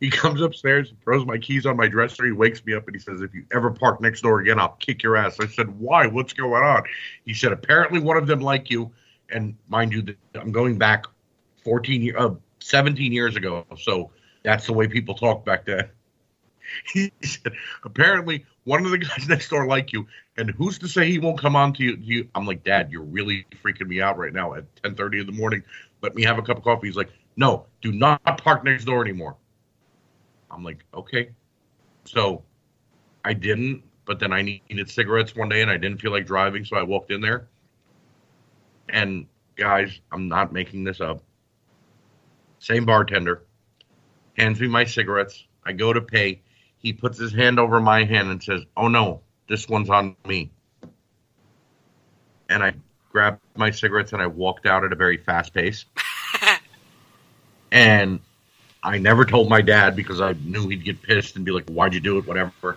He 0.00 0.10
comes 0.10 0.40
upstairs, 0.40 0.92
throws 1.04 1.24
my 1.24 1.38
keys 1.38 1.66
on 1.66 1.76
my 1.76 1.86
dresser. 1.86 2.24
He 2.24 2.32
wakes 2.32 2.64
me 2.64 2.74
up 2.74 2.86
and 2.86 2.96
he 2.96 3.00
says, 3.00 3.20
"If 3.20 3.34
you 3.34 3.44
ever 3.52 3.70
park 3.70 4.00
next 4.00 4.22
door 4.22 4.40
again, 4.40 4.58
I'll 4.58 4.76
kick 4.80 5.02
your 5.02 5.16
ass." 5.16 5.38
I 5.38 5.46
said, 5.46 5.68
"Why? 5.78 6.06
What's 6.06 6.32
going 6.32 6.64
on?" 6.64 6.82
He 7.26 7.34
said, 7.34 7.52
"Apparently 7.52 8.00
one 8.00 8.16
of 8.16 8.26
them 8.26 8.40
like 8.40 8.70
you." 8.70 8.90
And 9.30 9.54
mind 9.68 9.92
you, 9.92 10.16
I'm 10.34 10.52
going 10.52 10.78
back 10.78 11.04
14 11.62 12.02
years, 12.02 12.16
uh, 12.18 12.34
17 12.60 13.12
years 13.12 13.36
ago. 13.36 13.66
So 13.78 14.10
that's 14.42 14.66
the 14.66 14.72
way 14.72 14.88
people 14.88 15.14
talk 15.14 15.44
back 15.44 15.66
then. 15.66 15.88
He 16.92 17.12
said, 17.22 17.52
apparently 17.84 18.44
one 18.64 18.84
of 18.84 18.90
the 18.90 18.98
guys 18.98 19.26
next 19.28 19.48
door 19.48 19.66
like 19.66 19.92
you, 19.92 20.06
and 20.36 20.50
who's 20.50 20.78
to 20.78 20.88
say 20.88 21.10
he 21.10 21.18
won't 21.18 21.38
come 21.38 21.56
on 21.56 21.72
to 21.74 21.82
you? 21.84 21.98
you? 22.00 22.28
I'm 22.34 22.46
like, 22.46 22.64
Dad, 22.64 22.90
you're 22.90 23.02
really 23.02 23.46
freaking 23.62 23.86
me 23.86 24.00
out 24.00 24.16
right 24.18 24.32
now 24.32 24.54
at 24.54 24.64
10:30 24.82 25.20
in 25.20 25.26
the 25.26 25.32
morning. 25.32 25.62
Let 26.02 26.14
me 26.14 26.22
have 26.24 26.38
a 26.38 26.42
cup 26.42 26.58
of 26.58 26.64
coffee. 26.64 26.86
He's 26.86 26.96
like, 26.96 27.12
No, 27.36 27.66
do 27.82 27.92
not 27.92 28.22
park 28.38 28.64
next 28.64 28.84
door 28.84 29.02
anymore. 29.02 29.36
I'm 30.50 30.62
like, 30.62 30.84
okay. 30.94 31.30
So 32.04 32.42
I 33.24 33.32
didn't, 33.34 33.82
but 34.04 34.18
then 34.18 34.32
I 34.32 34.42
needed 34.42 34.88
cigarettes 34.88 35.34
one 35.34 35.48
day 35.48 35.62
and 35.62 35.70
I 35.70 35.76
didn't 35.76 36.00
feel 36.00 36.12
like 36.12 36.26
driving, 36.26 36.64
so 36.64 36.76
I 36.76 36.82
walked 36.82 37.10
in 37.10 37.20
there. 37.20 37.48
And 38.88 39.26
guys, 39.56 40.00
I'm 40.12 40.28
not 40.28 40.52
making 40.52 40.84
this 40.84 41.00
up. 41.00 41.22
Same 42.58 42.84
bartender 42.84 43.42
hands 44.36 44.60
me 44.60 44.68
my 44.68 44.84
cigarettes. 44.84 45.46
I 45.64 45.72
go 45.72 45.92
to 45.92 46.00
pay. 46.00 46.42
He 46.84 46.92
puts 46.92 47.18
his 47.18 47.32
hand 47.32 47.58
over 47.58 47.80
my 47.80 48.04
hand 48.04 48.30
and 48.30 48.42
says, 48.42 48.60
Oh 48.76 48.88
no, 48.88 49.22
this 49.48 49.66
one's 49.70 49.88
on 49.88 50.16
me. 50.26 50.50
And 52.50 52.62
I 52.62 52.74
grabbed 53.10 53.40
my 53.56 53.70
cigarettes 53.70 54.12
and 54.12 54.20
I 54.20 54.26
walked 54.26 54.66
out 54.66 54.84
at 54.84 54.92
a 54.92 54.94
very 54.94 55.16
fast 55.16 55.54
pace. 55.54 55.86
and 57.72 58.20
I 58.82 58.98
never 58.98 59.24
told 59.24 59.48
my 59.48 59.62
dad 59.62 59.96
because 59.96 60.20
I 60.20 60.34
knew 60.44 60.68
he'd 60.68 60.84
get 60.84 61.00
pissed 61.00 61.36
and 61.36 61.44
be 61.46 61.52
like, 61.52 61.70
Why'd 61.70 61.94
you 61.94 62.00
do 62.00 62.18
it? 62.18 62.26
Whatever. 62.26 62.76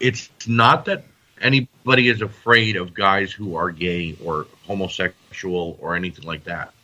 It's 0.00 0.28
not 0.46 0.84
that 0.84 1.06
anybody 1.40 2.10
is 2.10 2.20
afraid 2.20 2.76
of 2.76 2.92
guys 2.92 3.32
who 3.32 3.56
are 3.56 3.70
gay 3.70 4.18
or 4.22 4.46
homosexual 4.66 5.78
or 5.80 5.96
anything 5.96 6.26
like 6.26 6.44
that. 6.44 6.74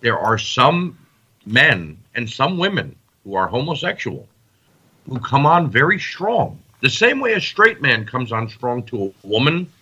There 0.00 0.18
are 0.18 0.38
some 0.38 0.98
men 1.46 1.98
and 2.16 2.28
some 2.28 2.58
women 2.58 2.96
who 3.22 3.36
are 3.36 3.46
homosexual 3.46 4.28
who 5.08 5.18
come 5.18 5.46
on 5.46 5.70
very 5.70 5.98
strong. 5.98 6.58
The 6.80 6.90
same 6.90 7.20
way 7.20 7.32
a 7.32 7.40
straight 7.40 7.80
man 7.80 8.06
comes 8.06 8.30
on 8.32 8.48
strong 8.48 8.82
to 8.84 9.06
a 9.06 9.26
woman 9.26 9.72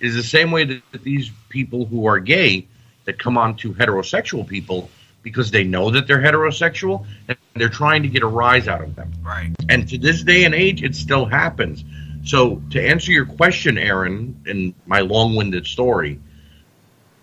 is 0.00 0.14
the 0.14 0.22
same 0.22 0.50
way 0.50 0.64
that 0.64 1.02
these 1.02 1.30
people 1.48 1.86
who 1.86 2.06
are 2.06 2.18
gay 2.18 2.66
that 3.04 3.18
come 3.18 3.38
on 3.38 3.56
to 3.56 3.72
heterosexual 3.72 4.46
people 4.46 4.90
because 5.22 5.50
they 5.50 5.64
know 5.64 5.90
that 5.90 6.06
they're 6.06 6.20
heterosexual 6.20 7.06
and 7.28 7.38
they're 7.54 7.68
trying 7.68 8.02
to 8.02 8.08
get 8.08 8.22
a 8.22 8.26
rise 8.26 8.66
out 8.66 8.82
of 8.82 8.96
them. 8.96 9.12
Right. 9.22 9.52
And 9.68 9.88
to 9.88 9.98
this 9.98 10.22
day 10.22 10.44
and 10.44 10.54
age, 10.54 10.82
it 10.82 10.96
still 10.96 11.24
happens. 11.24 11.84
So, 12.24 12.62
to 12.70 12.80
answer 12.80 13.10
your 13.10 13.26
question, 13.26 13.78
Aaron, 13.78 14.40
in 14.46 14.74
my 14.86 15.00
long 15.00 15.34
winded 15.34 15.66
story, 15.66 16.20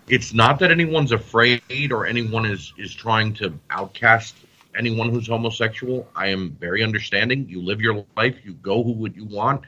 it's 0.08 0.34
not 0.34 0.58
that 0.58 0.70
anyone's 0.70 1.12
afraid 1.12 1.92
or 1.92 2.04
anyone 2.04 2.44
is, 2.44 2.72
is 2.76 2.92
trying 2.92 3.34
to 3.34 3.54
outcast 3.70 4.34
anyone 4.76 5.10
who's 5.10 5.26
homosexual. 5.26 6.08
I 6.14 6.28
am 6.28 6.56
very 6.60 6.82
understanding. 6.82 7.48
You 7.48 7.62
live 7.62 7.80
your 7.80 8.04
life, 8.16 8.36
you 8.44 8.54
go 8.54 8.82
who 8.82 8.92
would 8.92 9.16
you 9.16 9.24
want, 9.24 9.62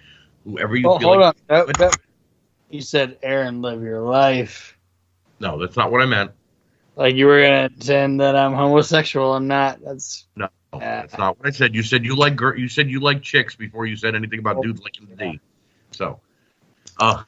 whoever 0.45 0.77
you 0.77 0.89
Well, 0.89 0.99
feel 0.99 1.09
hold 1.09 1.21
like. 1.21 1.37
on. 1.51 1.67
That, 1.67 1.79
that, 1.79 1.99
you 2.71 2.81
said, 2.81 3.19
Aaron, 3.23 3.63
live 3.63 3.83
your 3.83 4.01
life. 4.01 4.77
No, 5.41 5.59
that's 5.59 5.77
not 5.77 5.91
what 5.91 6.01
I 6.01 6.07
meant. 6.07 6.31
Like 6.95 7.15
you 7.15 7.27
were 7.27 7.41
gonna 7.41 7.71
pretend 7.71 8.21
that 8.21 8.37
I'm 8.37 8.53
homosexual. 8.53 9.35
I'm 9.35 9.49
not. 9.49 9.81
That's 9.83 10.27
No, 10.37 10.49
that's 10.73 11.17
not 11.17 11.39
what 11.39 11.49
I 11.49 11.51
said. 11.51 11.75
You 11.75 11.83
said 11.83 12.05
you 12.05 12.15
like 12.15 12.37
gir- 12.37 12.57
you 12.57 12.69
said 12.69 12.91
you 12.91 13.01
like 13.01 13.23
chicks 13.23 13.57
before 13.57 13.87
you 13.87 13.97
said 13.97 14.15
anything 14.15 14.39
about 14.39 14.63
dudes 14.63 14.81
liking 14.83 15.09
the 15.09 15.17
D. 15.17 15.41
So, 15.93 16.21
uh, 17.01 17.25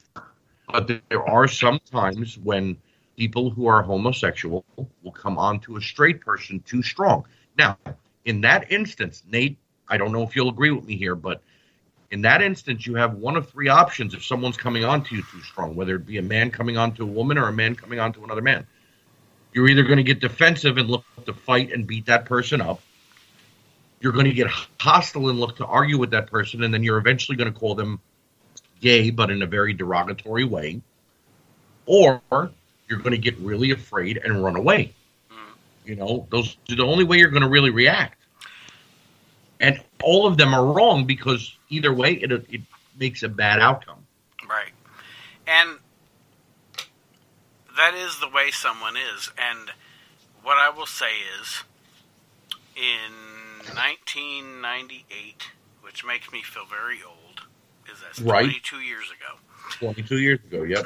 but 0.71 0.87
there 1.09 1.27
are 1.27 1.47
some 1.47 1.79
times 1.91 2.37
when 2.37 2.77
people 3.17 3.49
who 3.49 3.65
are 3.67 3.81
homosexual 3.81 4.65
will 5.03 5.11
come 5.11 5.37
on 5.37 5.59
to 5.61 5.77
a 5.77 5.81
straight 5.81 6.21
person 6.21 6.59
too 6.61 6.83
strong. 6.83 7.25
Now, 7.57 7.77
in 8.25 8.41
that 8.41 8.71
instance, 8.71 9.23
Nate, 9.29 9.57
I 9.87 9.97
don't 9.97 10.11
know 10.11 10.23
if 10.23 10.35
you'll 10.35 10.49
agree 10.49 10.71
with 10.71 10.85
me 10.85 10.97
here, 10.97 11.15
but 11.15 11.41
in 12.11 12.21
that 12.21 12.41
instance, 12.41 12.85
you 12.85 12.95
have 12.95 13.15
one 13.15 13.35
of 13.35 13.49
three 13.49 13.67
options 13.67 14.13
if 14.13 14.23
someone's 14.23 14.57
coming 14.57 14.83
on 14.83 15.03
to 15.03 15.15
you 15.15 15.21
too 15.23 15.41
strong, 15.41 15.75
whether 15.75 15.95
it 15.95 16.05
be 16.05 16.17
a 16.17 16.21
man 16.21 16.51
coming 16.51 16.77
on 16.77 16.93
to 16.93 17.03
a 17.03 17.07
woman 17.07 17.37
or 17.37 17.47
a 17.47 17.53
man 17.53 17.75
coming 17.75 17.99
on 17.99 18.13
to 18.13 18.23
another 18.23 18.41
man. 18.41 18.65
You're 19.53 19.67
either 19.69 19.83
going 19.83 19.97
to 19.97 20.03
get 20.03 20.19
defensive 20.19 20.77
and 20.77 20.89
look 20.89 21.05
to 21.25 21.33
fight 21.33 21.71
and 21.71 21.87
beat 21.87 22.07
that 22.07 22.25
person 22.25 22.61
up. 22.61 22.81
You're 24.01 24.11
going 24.11 24.25
to 24.25 24.33
get 24.33 24.47
hostile 24.79 25.29
and 25.29 25.39
look 25.39 25.57
to 25.57 25.65
argue 25.65 25.97
with 25.97 26.11
that 26.11 26.29
person, 26.29 26.63
and 26.63 26.73
then 26.73 26.83
you're 26.83 26.97
eventually 26.97 27.37
going 27.37 27.51
to 27.51 27.57
call 27.57 27.73
them 27.75 27.99
gay, 28.81 29.09
but 29.09 29.31
in 29.31 29.41
a 29.41 29.47
very 29.47 29.73
derogatory 29.73 30.43
way. 30.43 30.81
Or 31.85 32.21
you're 32.87 32.99
going 32.99 33.11
to 33.11 33.17
get 33.17 33.37
really 33.39 33.71
afraid 33.71 34.17
and 34.17 34.43
run 34.43 34.55
away. 34.55 34.93
You 35.85 35.95
know, 35.95 36.27
those 36.29 36.57
are 36.69 36.75
the 36.75 36.83
only 36.83 37.03
way 37.03 37.17
you're 37.17 37.29
going 37.29 37.43
to 37.43 37.49
really 37.49 37.69
react. 37.69 38.19
And 39.59 39.81
all 40.03 40.27
of 40.27 40.37
them 40.37 40.53
are 40.53 40.65
wrong 40.65 41.05
because 41.05 41.55
either 41.69 41.93
way, 41.93 42.13
it, 42.13 42.31
it 42.31 42.61
makes 42.99 43.23
a 43.23 43.29
bad 43.29 43.59
outcome. 43.59 44.05
Right. 44.47 44.71
And 45.47 45.77
that 47.77 47.93
is 47.93 48.19
the 48.19 48.29
way 48.29 48.51
someone 48.51 48.95
is. 48.97 49.31
And 49.37 49.71
what 50.43 50.57
I 50.57 50.69
will 50.69 50.85
say 50.85 51.11
is, 51.39 51.63
in 52.75 53.11
1998, 53.73 55.43
which 55.81 56.05
makes 56.05 56.31
me 56.31 56.41
feel 56.41 56.65
very 56.65 56.99
old, 57.05 57.41
is 57.91 58.01
that's 58.01 58.19
Right. 58.19 58.43
22 58.43 58.77
years 58.77 59.05
ago. 59.11 59.39
22 59.71 60.17
years 60.17 60.39
ago, 60.45 60.63
yep. 60.63 60.85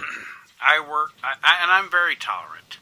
I 0.61 0.79
work, 0.79 1.13
I, 1.23 1.35
I, 1.43 1.63
and 1.63 1.71
I'm 1.71 1.89
very 1.89 2.15
tolerant. 2.15 2.77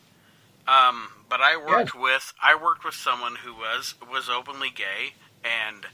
Um, 0.67 1.09
but 1.29 1.41
I 1.41 1.57
worked 1.57 1.95
with 1.95 2.33
I 2.41 2.55
worked 2.55 2.83
with 2.85 2.95
someone 2.95 3.35
who 3.35 3.53
was 3.53 3.95
was 4.11 4.29
openly 4.29 4.69
gay, 4.69 5.13
and 5.43 5.85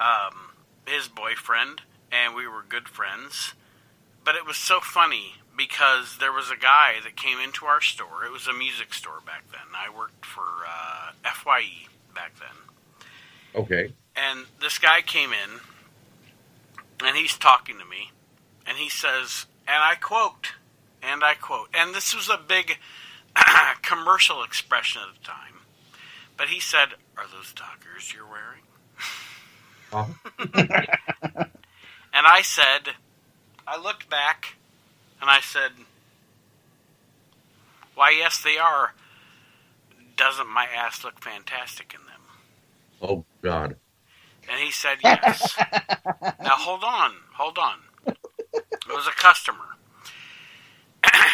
um, 0.00 0.52
his 0.86 1.08
boyfriend, 1.08 1.82
and 2.10 2.34
we 2.34 2.46
were 2.46 2.64
good 2.68 2.88
friends. 2.88 3.54
But 4.24 4.34
it 4.34 4.44
was 4.44 4.56
so 4.56 4.80
funny 4.80 5.34
because 5.56 6.18
there 6.18 6.32
was 6.32 6.50
a 6.50 6.56
guy 6.56 6.94
that 7.04 7.16
came 7.16 7.38
into 7.38 7.64
our 7.64 7.80
store. 7.80 8.24
It 8.24 8.32
was 8.32 8.46
a 8.46 8.52
music 8.52 8.92
store 8.92 9.20
back 9.24 9.44
then. 9.50 9.60
I 9.74 9.96
worked 9.96 10.26
for 10.26 10.42
uh, 10.42 11.12
Fye 11.32 11.86
back 12.14 12.32
then. 12.38 13.06
Okay. 13.54 13.92
And 14.16 14.46
this 14.60 14.78
guy 14.78 15.00
came 15.00 15.30
in, 15.32 15.60
and 17.06 17.16
he's 17.16 17.36
talking 17.38 17.78
to 17.78 17.84
me, 17.84 18.10
and 18.66 18.76
he 18.76 18.88
says, 18.88 19.46
and 19.66 19.82
I 19.82 19.94
quote, 19.94 20.52
and 21.02 21.22
I 21.22 21.34
quote, 21.34 21.68
and 21.74 21.94
this 21.94 22.14
was 22.14 22.28
a 22.28 22.38
big 22.38 22.78
commercial 23.82 24.42
expression 24.42 25.02
at 25.08 25.18
the 25.18 25.24
time, 25.24 25.60
but 26.36 26.48
he 26.48 26.60
said, 26.60 26.88
"Are 27.16 27.26
those 27.32 27.52
Dockers 27.52 28.12
you're 28.14 28.26
wearing?" 28.26 28.62
Uh-huh. 29.92 31.44
And 32.16 32.26
I 32.26 32.40
said, 32.40 32.94
I 33.66 33.78
looked 33.78 34.08
back, 34.08 34.54
and 35.20 35.28
I 35.28 35.40
said, 35.40 35.72
"Why, 37.94 38.08
yes, 38.08 38.40
they 38.40 38.56
are. 38.56 38.94
Doesn't 40.16 40.48
my 40.48 40.64
ass 40.64 41.04
look 41.04 41.22
fantastic 41.22 41.94
in 41.94 42.06
them?" 42.06 42.22
Oh, 43.02 43.24
God. 43.42 43.76
And 44.50 44.58
he 44.60 44.70
said 44.70 44.96
yes. 45.02 45.54
now 46.22 46.56
hold 46.56 46.82
on, 46.82 47.16
hold 47.34 47.58
on. 47.58 47.80
It 48.06 48.88
was 48.88 49.06
a 49.06 49.10
customer. 49.10 49.75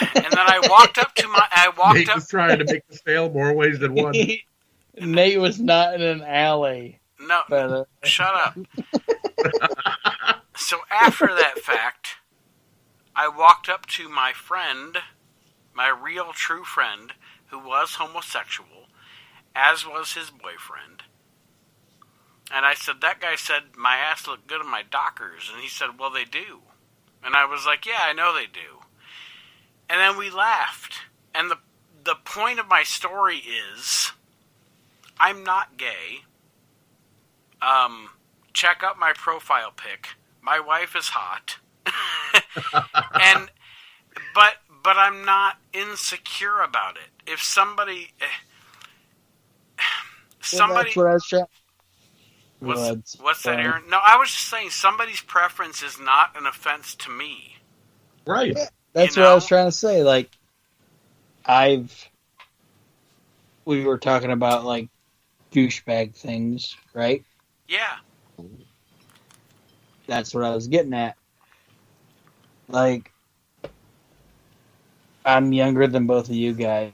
And 0.01 0.25
then 0.25 0.39
I 0.39 0.61
walked 0.71 0.99
up 0.99 1.15
to 1.17 1.29
my 1.29 1.47
I 1.51 1.71
walked 1.77 1.97
Nate 1.99 2.09
up 2.09 2.17
was 2.17 2.29
trying 2.29 2.59
to 2.59 2.65
make 2.65 2.87
the 2.89 2.97
sale 2.97 3.31
more 3.31 3.53
ways 3.53 3.79
than 3.79 3.95
one. 3.95 4.15
Nate 5.01 5.41
was 5.41 5.59
not 5.61 5.95
in 5.95 6.03
an 6.03 6.23
alley. 6.23 7.01
no 7.21 7.43
But, 7.49 7.71
uh, 7.71 7.85
shut 8.05 8.35
up. 8.35 8.59
so 10.57 10.79
after 10.91 11.27
that 11.27 11.59
fact, 11.59 12.17
I 13.17 13.29
walked 13.29 13.69
up 13.69 13.87
to 13.87 14.09
my 14.09 14.33
friend, 14.33 14.99
my 15.75 15.89
real 15.89 16.33
true 16.33 16.65
friend, 16.65 17.13
who 17.47 17.59
was 17.59 17.95
homosexual, 17.97 18.89
as 19.55 19.87
was 19.87 20.13
his 20.15 20.31
boyfriend. 20.31 21.03
And 22.53 22.67
I 22.67 22.75
said, 22.75 22.97
That 23.01 23.21
guy 23.21 23.37
said 23.37 23.77
my 23.77 23.97
ass 23.97 24.27
looked 24.27 24.47
good 24.47 24.61
in 24.61 24.71
my 24.71 24.83
Dockers. 24.83 25.51
And 25.53 25.63
he 25.63 25.69
said, 25.69 25.99
Well, 25.99 26.11
they 26.11 26.25
do. 26.25 26.61
And 27.25 27.35
I 27.35 27.45
was 27.47 27.65
like, 27.67 27.87
Yeah, 27.87 28.01
I 28.01 28.13
know 28.13 28.35
they 28.35 28.47
do. 28.47 28.82
And 29.93 30.01
then 30.01 30.17
we 30.17 30.31
laughed. 30.31 30.95
And 31.35 31.51
the, 31.51 31.59
the 32.03 32.15
point 32.25 32.59
of 32.59 32.67
my 32.67 32.83
story 32.83 33.43
is 33.77 34.13
I'm 35.21 35.45
not 35.45 35.77
gay. 35.77 36.23
Um, 37.61 38.09
check 38.55 38.83
out 38.83 38.99
my 38.99 39.13
profile 39.15 39.71
pic. 39.71 40.09
my 40.41 40.59
wife 40.59 40.97
is 40.97 41.11
hot, 41.11 41.59
and 43.15 43.51
but 44.35 44.55
but 44.83 44.97
I'm 44.97 45.25
not 45.25 45.59
insecure 45.73 46.61
about 46.61 46.97
it. 46.97 47.31
If 47.31 47.41
somebody 47.41 48.13
eh, 48.21 49.85
somebody 50.41 50.87
that's 50.87 50.97
what 50.97 51.07
I 51.07 51.15
was 51.15 51.29
what's, 52.59 52.81
What's- 52.81 53.17
what's 53.21 53.43
that, 53.45 53.61
Aaron? 53.61 53.85
No, 53.89 54.01
I 54.05 54.17
was 54.17 54.29
just 54.31 54.49
saying 54.49 54.71
somebody's 54.71 55.21
preference 55.21 55.83
is 55.83 56.01
not 56.01 56.37
an 56.37 56.47
offense 56.47 56.95
to 56.97 57.11
me. 57.11 57.59
Right. 58.27 58.57
That's 58.93 59.17
You 59.17 59.23
what 59.23 59.31
I 59.31 59.35
was 59.35 59.47
trying 59.47 59.67
to 59.67 59.73
say. 59.73 60.03
Like, 60.03 60.31
I've 61.45 62.09
we 63.65 63.85
were 63.85 63.99
talking 63.99 64.31
about 64.31 64.65
like 64.65 64.89
douchebag 65.53 66.15
things, 66.15 66.77
right? 66.95 67.25
Yeah, 67.69 67.97
That's 70.07 70.35
what 70.35 70.45
I 70.45 70.55
was 70.55 70.69
getting 70.69 70.95
at. 70.95 71.17
Like, 72.69 73.13
I'm 75.25 75.53
younger 75.53 75.87
than 75.87 76.07
both 76.07 76.29
of 76.29 76.35
you 76.35 76.53
guys. 76.53 76.93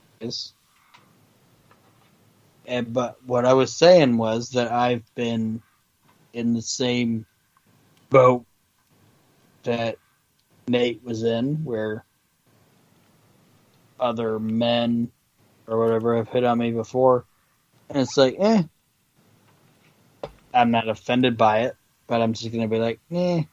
And, 2.65 2.93
but 2.93 3.17
what 3.25 3.45
I 3.45 3.53
was 3.53 3.75
saying 3.75 4.17
was 4.17 4.51
that 4.51 4.71
I've 4.71 5.03
been 5.15 5.61
in 6.33 6.53
the 6.53 6.61
same 6.61 7.25
boat 8.09 8.45
that 9.63 9.97
Nate 10.69 11.03
was 11.03 11.23
in, 11.23 11.63
where 11.63 12.05
other 13.99 14.39
men 14.39 15.11
or 15.67 15.79
whatever 15.79 16.15
have 16.17 16.29
hit 16.29 16.43
on 16.43 16.57
me 16.57 16.71
before. 16.71 17.25
And 17.89 17.97
it's 17.97 18.17
like, 18.17 18.35
eh. 18.39 18.63
I'm 20.53 20.71
not 20.71 20.87
offended 20.87 21.37
by 21.37 21.61
it, 21.61 21.75
but 22.07 22.21
I'm 22.21 22.33
just 22.33 22.51
going 22.51 22.61
to 22.61 22.67
be 22.67 22.79
like, 22.79 22.99
eh. 23.11 23.43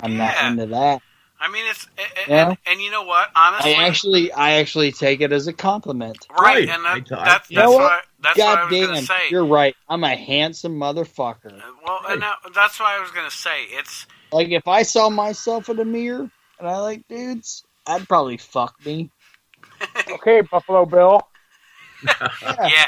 I'm 0.00 0.16
not 0.16 0.36
into 0.44 0.66
that. 0.66 1.02
I 1.38 1.48
mean 1.50 1.66
it's 1.66 1.86
a- 1.98 2.00
a- 2.00 2.34
Yeah. 2.34 2.48
and, 2.48 2.58
and 2.66 2.80
you 2.80 2.90
know 2.90 3.02
what? 3.02 3.28
Honestly, 3.36 3.74
I 3.74 3.84
actually, 3.86 4.32
I 4.32 4.52
actually 4.52 4.92
take 4.92 5.20
it 5.20 5.32
as 5.32 5.46
a 5.46 5.52
compliment. 5.52 6.26
right, 6.30 6.40
Right. 6.40 6.68
and 6.68 6.84
that, 6.84 7.06
t- 7.06 7.14
I- 7.14 7.24
that's 7.24 7.50
You 7.50 7.56
know 7.56 7.62
that's 7.70 7.74
what? 7.74 7.82
what 7.82 8.04
that's 8.20 8.38
what 8.38 8.46
I 8.46 8.54
God 8.62 8.70
was 8.70 8.80
gonna 8.80 8.94
damn, 8.94 9.04
say. 9.04 9.30
you're 9.30 9.44
right. 9.46 9.76
I'm 9.88 10.04
a 10.04 10.16
handsome 10.16 10.78
motherfucker. 10.78 11.60
Well, 11.84 12.00
and 12.08 12.22
that, 12.22 12.38
that's 12.54 12.80
what 12.80 12.88
I 12.88 13.00
was 13.00 13.10
gonna 13.10 13.30
say. 13.30 13.64
It's 13.64 14.06
Like 14.32 14.48
if 14.48 14.66
I 14.66 14.82
saw 14.82 15.10
myself 15.10 15.68
in 15.68 15.78
a 15.78 15.84
mirror 15.84 16.30
and 16.58 16.68
I 16.68 16.78
like 16.78 17.06
dudes, 17.08 17.64
I'd 17.86 18.08
probably 18.08 18.36
fuck 18.36 18.74
me. 18.84 19.10
Okay, 20.10 20.40
Buffalo 20.40 20.86
Bill. 20.86 21.20
yeah, 22.42 22.86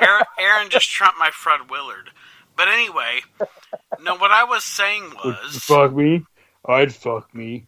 Aaron, 0.00 0.24
Aaron 0.38 0.70
just 0.70 0.88
trumped 0.90 1.18
my 1.18 1.30
Fred 1.32 1.68
Willard. 1.70 2.10
But 2.56 2.68
anyway, 2.68 3.20
no, 4.02 4.16
what 4.16 4.30
I 4.30 4.44
was 4.44 4.64
saying 4.64 5.12
was 5.24 5.56
Fuck 5.56 5.92
me. 5.94 6.24
I'd 6.66 6.94
fuck 6.94 7.34
me. 7.34 7.66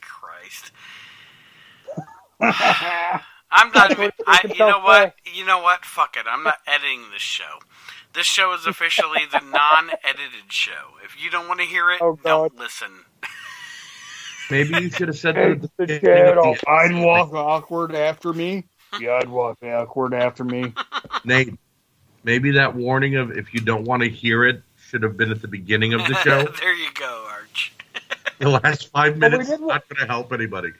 Christ. 0.00 0.72
I'm 3.50 3.72
not 3.72 3.90
even. 3.92 4.10
I, 4.26 4.40
you 4.52 4.58
know 4.58 4.80
what? 4.80 5.14
You 5.32 5.44
know 5.44 5.60
what? 5.60 5.84
Fuck 5.84 6.16
it. 6.16 6.26
I'm 6.28 6.42
not 6.44 6.58
editing 6.66 7.10
this 7.12 7.22
show. 7.22 7.58
This 8.14 8.26
show 8.26 8.52
is 8.54 8.66
officially 8.66 9.20
the 9.30 9.40
non-edited 9.40 10.50
show. 10.50 10.94
If 11.04 11.22
you 11.22 11.30
don't 11.30 11.46
want 11.48 11.60
to 11.60 11.66
hear 11.66 11.90
it, 11.90 12.00
Oh, 12.00 12.14
God. 12.14 12.22
don't 12.50 12.56
listen. 12.56 12.90
Maybe 14.50 14.80
you 14.82 14.90
should 14.90 15.08
have 15.08 15.18
said 15.18 15.36
Hey, 15.36 15.54
that 15.54 15.62
the 15.62 15.70
the 15.78 15.86
beginning 15.86 16.26
of 16.28 16.34
channel. 16.36 16.54
the- 16.54 16.70
I'd 16.70 17.04
walk 17.04 17.32
awkward 17.34 17.94
after 17.94 18.32
me. 18.32 18.64
Yeah, 19.00 19.18
I'd 19.20 19.28
walk 19.28 19.58
awkward 19.62 20.14
after 20.14 20.44
me. 20.44 20.72
Nate, 21.24 21.54
maybe 22.24 22.52
that 22.52 22.74
warning 22.74 23.16
of 23.16 23.32
if 23.36 23.52
you 23.52 23.60
don't 23.60 23.84
want 23.84 24.02
to 24.02 24.08
hear 24.08 24.44
it 24.46 24.62
should 24.88 25.02
have 25.02 25.16
been 25.18 25.30
at 25.30 25.42
the 25.42 25.48
beginning 25.48 25.92
of 25.92 26.00
the 26.06 26.14
show. 26.24 26.44
there 26.60 26.74
you 26.74 26.88
go, 26.94 27.26
Arch. 27.30 27.74
the 28.38 28.48
last 28.48 28.88
five 28.90 29.18
Well, 29.18 29.30
we 29.30 29.36
minutes 29.36 29.50
is 29.50 29.58
didn't- 29.58 29.68
going 29.68 29.82
to 30.00 30.06
help 30.06 30.32
anybody. 30.32 30.70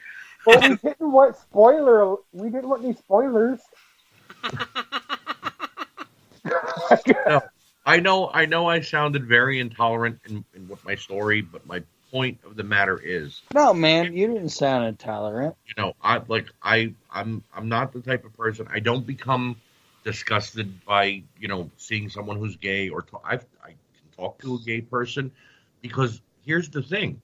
But 0.46 0.62
we 0.62 0.68
didn't 0.76 1.12
want 1.12 1.36
spoiler. 1.36 2.16
We 2.32 2.48
didn't 2.48 2.68
want 2.70 2.84
any 2.84 2.94
spoilers. 2.94 3.60
I 7.84 7.98
know, 8.00 8.30
I 8.32 8.46
know, 8.46 8.66
I 8.66 8.80
sounded 8.80 9.26
very 9.26 9.60
intolerant 9.60 10.20
in, 10.26 10.44
in 10.54 10.68
what 10.68 10.84
my 10.84 10.94
story, 10.94 11.40
but 11.42 11.66
my 11.66 11.82
point 12.10 12.38
of 12.44 12.56
the 12.56 12.64
matter 12.64 13.00
is, 13.02 13.42
No, 13.52 13.72
man, 13.74 14.16
you 14.16 14.26
didn't 14.28 14.50
sound 14.50 14.86
intolerant. 14.86 15.54
you 15.66 15.74
know, 15.76 15.94
I 16.02 16.20
like 16.28 16.48
I 16.62 16.94
I'm 17.10 17.42
I'm 17.54 17.68
not 17.68 17.92
the 17.92 18.00
type 18.00 18.24
of 18.24 18.36
person. 18.36 18.66
I 18.70 18.80
don't 18.80 19.06
become 19.06 19.56
disgusted 20.04 20.84
by 20.84 21.22
you 21.38 21.48
know 21.48 21.70
seeing 21.76 22.08
someone 22.08 22.36
who's 22.38 22.56
gay 22.56 22.88
or 22.88 23.02
talk, 23.02 23.22
I 23.24 23.34
I 23.62 23.68
can 23.70 24.08
talk 24.16 24.38
to 24.40 24.54
a 24.54 24.58
gay 24.58 24.80
person 24.80 25.30
because 25.82 26.20
here's 26.44 26.68
the 26.70 26.82
thing: 26.82 27.20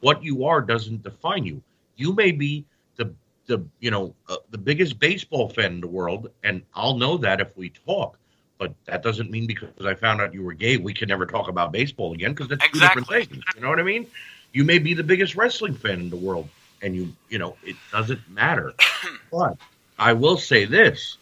what 0.00 0.22
you 0.22 0.44
are 0.44 0.60
doesn't 0.60 1.02
define 1.02 1.44
you. 1.44 1.62
You 1.96 2.12
may 2.14 2.32
be 2.32 2.64
the 2.96 3.12
the 3.46 3.64
you 3.80 3.90
know 3.90 4.14
uh, 4.28 4.36
the 4.50 4.58
biggest 4.58 4.98
baseball 4.98 5.48
fan 5.48 5.72
in 5.74 5.80
the 5.80 5.86
world, 5.88 6.30
and 6.44 6.62
I'll 6.74 6.96
know 6.96 7.16
that 7.18 7.40
if 7.40 7.56
we 7.56 7.70
talk. 7.70 8.18
But 8.58 8.72
that 8.86 9.02
doesn't 9.02 9.30
mean 9.30 9.46
because 9.46 9.84
I 9.84 9.94
found 9.94 10.20
out 10.20 10.32
you 10.32 10.42
were 10.42 10.54
gay, 10.54 10.76
we 10.78 10.94
can 10.94 11.08
never 11.08 11.26
talk 11.26 11.48
about 11.48 11.72
baseball 11.72 12.14
again 12.14 12.32
because 12.32 12.48
that's 12.48 12.66
two 12.70 12.80
different 12.80 13.08
things. 13.08 13.36
You 13.54 13.60
know 13.60 13.68
what 13.68 13.78
I 13.78 13.82
mean? 13.82 14.06
You 14.52 14.64
may 14.64 14.78
be 14.78 14.94
the 14.94 15.02
biggest 15.02 15.34
wrestling 15.36 15.74
fan 15.74 16.00
in 16.00 16.10
the 16.10 16.16
world, 16.16 16.48
and 16.80 16.94
you 16.96 17.12
you 17.28 17.38
know 17.38 17.56
it 17.62 17.76
doesn't 17.92 18.20
matter. 18.30 18.72
but 19.30 19.58
I 19.98 20.14
will 20.14 20.38
say 20.38 20.64
this: 20.64 21.18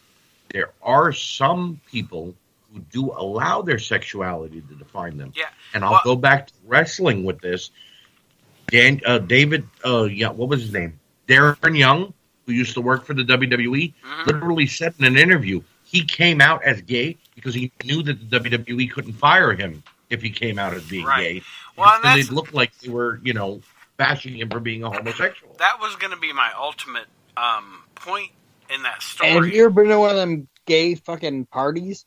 there 0.53 0.71
are 0.81 1.11
some 1.11 1.81
people 1.91 2.33
who 2.73 2.79
do 2.91 3.11
allow 3.11 3.61
their 3.61 3.79
sexuality 3.79 4.61
to 4.61 4.75
define 4.75 5.17
them. 5.17 5.33
Yeah. 5.35 5.45
And 5.73 5.83
I'll 5.83 5.91
Well- 5.93 6.01
go 6.05 6.15
back 6.15 6.47
to 6.47 6.53
wrestling 6.65 7.23
with 7.25 7.39
this. 7.41 7.69
Dan, 8.67 8.99
uh, 9.05 9.19
David, 9.19 9.67
uh, 9.85 10.03
yeah, 10.05 10.29
what 10.29 10.49
was 10.49 10.61
his 10.61 10.71
name? 10.73 10.99
Darren 11.27 11.77
Young, 11.77 12.13
who 12.45 12.53
used 12.53 12.73
to 12.73 12.81
work 12.81 13.05
for 13.05 13.13
the 13.13 13.23
WWE, 13.23 13.93
Mhm. 14.03 14.25
literally 14.25 14.65
said 14.67 14.93
in 14.99 15.05
an 15.05 15.17
interview 15.17 15.61
he 15.95 16.03
came 16.05 16.41
out 16.41 16.63
as 16.63 16.81
gay 16.81 17.17
because 17.35 17.53
he 17.55 17.71
knew 17.83 18.03
that 18.03 18.29
the 18.29 18.39
WWE 18.39 18.91
couldn't 18.91 19.13
fire 19.13 19.53
him 19.53 19.83
if 20.09 20.21
he 20.21 20.29
came 20.29 20.59
out 20.59 20.73
as 20.73 20.83
being 20.83 21.05
Right. 21.05 21.21
gay. 21.35 21.43
Well, 21.77 21.89
and 21.93 22.01
Because 22.01 22.15
that's 22.15 22.27
they'd 22.29 22.35
look 22.35 22.53
like 22.53 22.77
they 22.79 22.89
were, 22.89 23.19
you 23.23 23.33
know, 23.33 23.61
bashing 23.97 24.35
him 24.37 24.49
for 24.49 24.59
being 24.59 24.83
a 24.83 24.89
homosexual. 24.89 25.55
that 25.59 25.79
was 25.79 25.95
going 25.95 26.11
to 26.11 26.17
be 26.19 26.33
my 26.33 26.51
ultimate 26.57 27.05
um, 27.37 27.83
point 27.95 28.31
in 28.73 28.83
that 28.83 28.95
Have 28.95 29.03
story. 29.03 29.55
you 29.55 29.61
ever 29.65 29.69
been 29.69 29.87
to 29.89 29.99
one 29.99 30.09
of 30.11 30.15
them 30.17 30.47
gay 30.65 30.95
fucking 30.95 31.45
parties? 31.45 32.05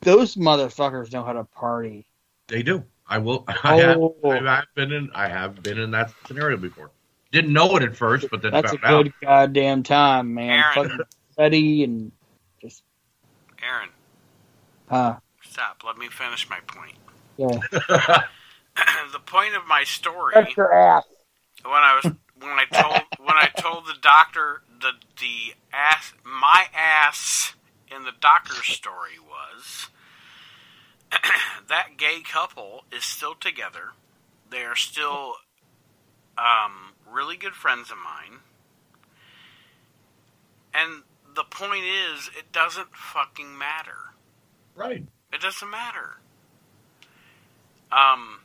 Those 0.00 0.36
motherfuckers 0.36 1.12
know 1.12 1.24
how 1.24 1.32
to 1.34 1.44
party. 1.44 2.06
They 2.48 2.62
do. 2.62 2.84
I 3.08 3.18
will. 3.18 3.44
I 3.64 3.76
have, 3.80 3.98
Oh. 3.98 4.14
I 4.24 4.36
have 4.36 4.64
been 4.74 4.92
in. 4.92 5.10
I 5.14 5.28
have 5.28 5.62
been 5.62 5.78
in 5.78 5.90
that 5.92 6.12
scenario 6.26 6.56
before. 6.56 6.90
Didn't 7.32 7.52
know 7.52 7.76
it 7.76 7.82
at 7.82 7.96
first, 7.96 8.28
but 8.30 8.40
then 8.42 8.52
That's 8.52 8.72
a 8.72 8.76
good 8.76 9.08
out. 9.08 9.12
goddamn 9.20 9.82
time, 9.82 10.34
man. 10.34 10.50
Aaron. 10.50 10.74
Fucking 10.90 11.04
sweaty 11.34 11.84
and 11.84 12.12
Aaron, 13.66 13.88
uh, 14.90 15.16
stop. 15.42 15.82
Let 15.84 15.98
me 15.98 16.08
finish 16.08 16.48
my 16.48 16.58
point. 16.66 16.96
yeah. 17.36 17.58
the 19.12 19.18
point 19.24 19.54
of 19.56 19.66
my 19.66 19.84
story 19.84 20.32
That's 20.34 20.56
your 20.56 20.72
ass. 20.72 21.04
when 21.62 21.72
I 21.74 21.98
was 22.02 22.12
when 22.38 22.58
I 22.58 22.64
told 22.70 23.00
when 23.18 23.36
I 23.36 23.48
told 23.56 23.86
the 23.86 23.96
doctor 24.00 24.62
the 24.80 24.92
the 25.18 25.54
ass 25.72 26.12
my 26.24 26.66
ass 26.74 27.54
in 27.94 28.04
the 28.04 28.12
doctor's 28.20 28.66
story 28.66 29.18
was 29.18 29.88
that 31.68 31.96
gay 31.96 32.20
couple 32.20 32.84
is 32.92 33.04
still 33.04 33.34
together. 33.34 33.92
They 34.50 34.62
are 34.62 34.76
still 34.76 35.34
um, 36.36 36.92
really 37.10 37.36
good 37.36 37.54
friends 37.54 37.90
of 37.90 37.96
mine. 37.96 38.40
And 40.74 41.02
the 41.36 41.44
point 41.44 41.84
is, 41.84 42.28
it 42.36 42.50
doesn't 42.52 42.88
fucking 42.96 43.56
matter. 43.56 43.96
right. 44.74 45.06
It 45.32 45.40
doesn't 45.40 45.70
matter. 45.70 46.16
Um, 47.92 48.38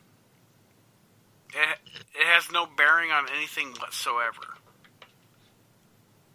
it, 1.53 1.77
it 2.15 2.25
has 2.27 2.51
no 2.51 2.65
bearing 2.65 3.11
on 3.11 3.25
anything 3.35 3.67
whatsoever. 3.79 4.41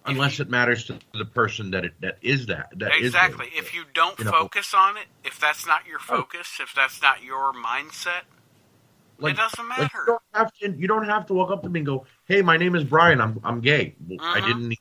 Unless 0.06 0.38
it 0.38 0.48
matters 0.48 0.84
to 0.84 0.98
the 1.14 1.24
person 1.24 1.72
that 1.72 1.84
it 1.84 2.00
that 2.00 2.18
is 2.22 2.46
that 2.46 2.70
that 2.78 2.94
is 2.94 3.06
exactly. 3.06 3.46
gay. 3.50 3.58
If 3.58 3.74
you 3.74 3.84
don't 3.92 4.16
You 4.20 4.26
know. 4.26 4.30
focus 4.30 4.72
on 4.72 4.96
it, 4.96 5.06
if 5.24 5.40
that's 5.40 5.66
not 5.66 5.84
your 5.86 5.98
focus, 5.98 6.58
if 6.60 6.72
that's 6.74 7.02
not 7.02 7.22
your 7.24 7.52
mindset, 7.52 8.22
Like- 9.18 9.34
it 9.34 9.36
doesn't 9.38 9.68
Like, 9.68 9.78
matter. 9.80 9.98
you 9.98 10.06
don't 10.06 10.22
have 10.32 10.52
to. 10.54 10.70
You 10.80 10.86
don't 10.86 11.06
have 11.06 11.26
to 11.26 11.34
walk 11.34 11.50
up 11.50 11.64
to 11.64 11.68
me 11.68 11.80
and 11.80 11.86
go, 11.86 12.06
"Hey, 12.26 12.40
my 12.40 12.56
name 12.56 12.76
is 12.76 12.84
Brian. 12.84 13.20
I'm 13.20 13.40
I'm 13.42 13.60
gay." 13.60 13.96
Well, 14.06 14.18
I 14.22 14.38
Uh-huh. 14.38 14.46
didn't. 14.46 14.78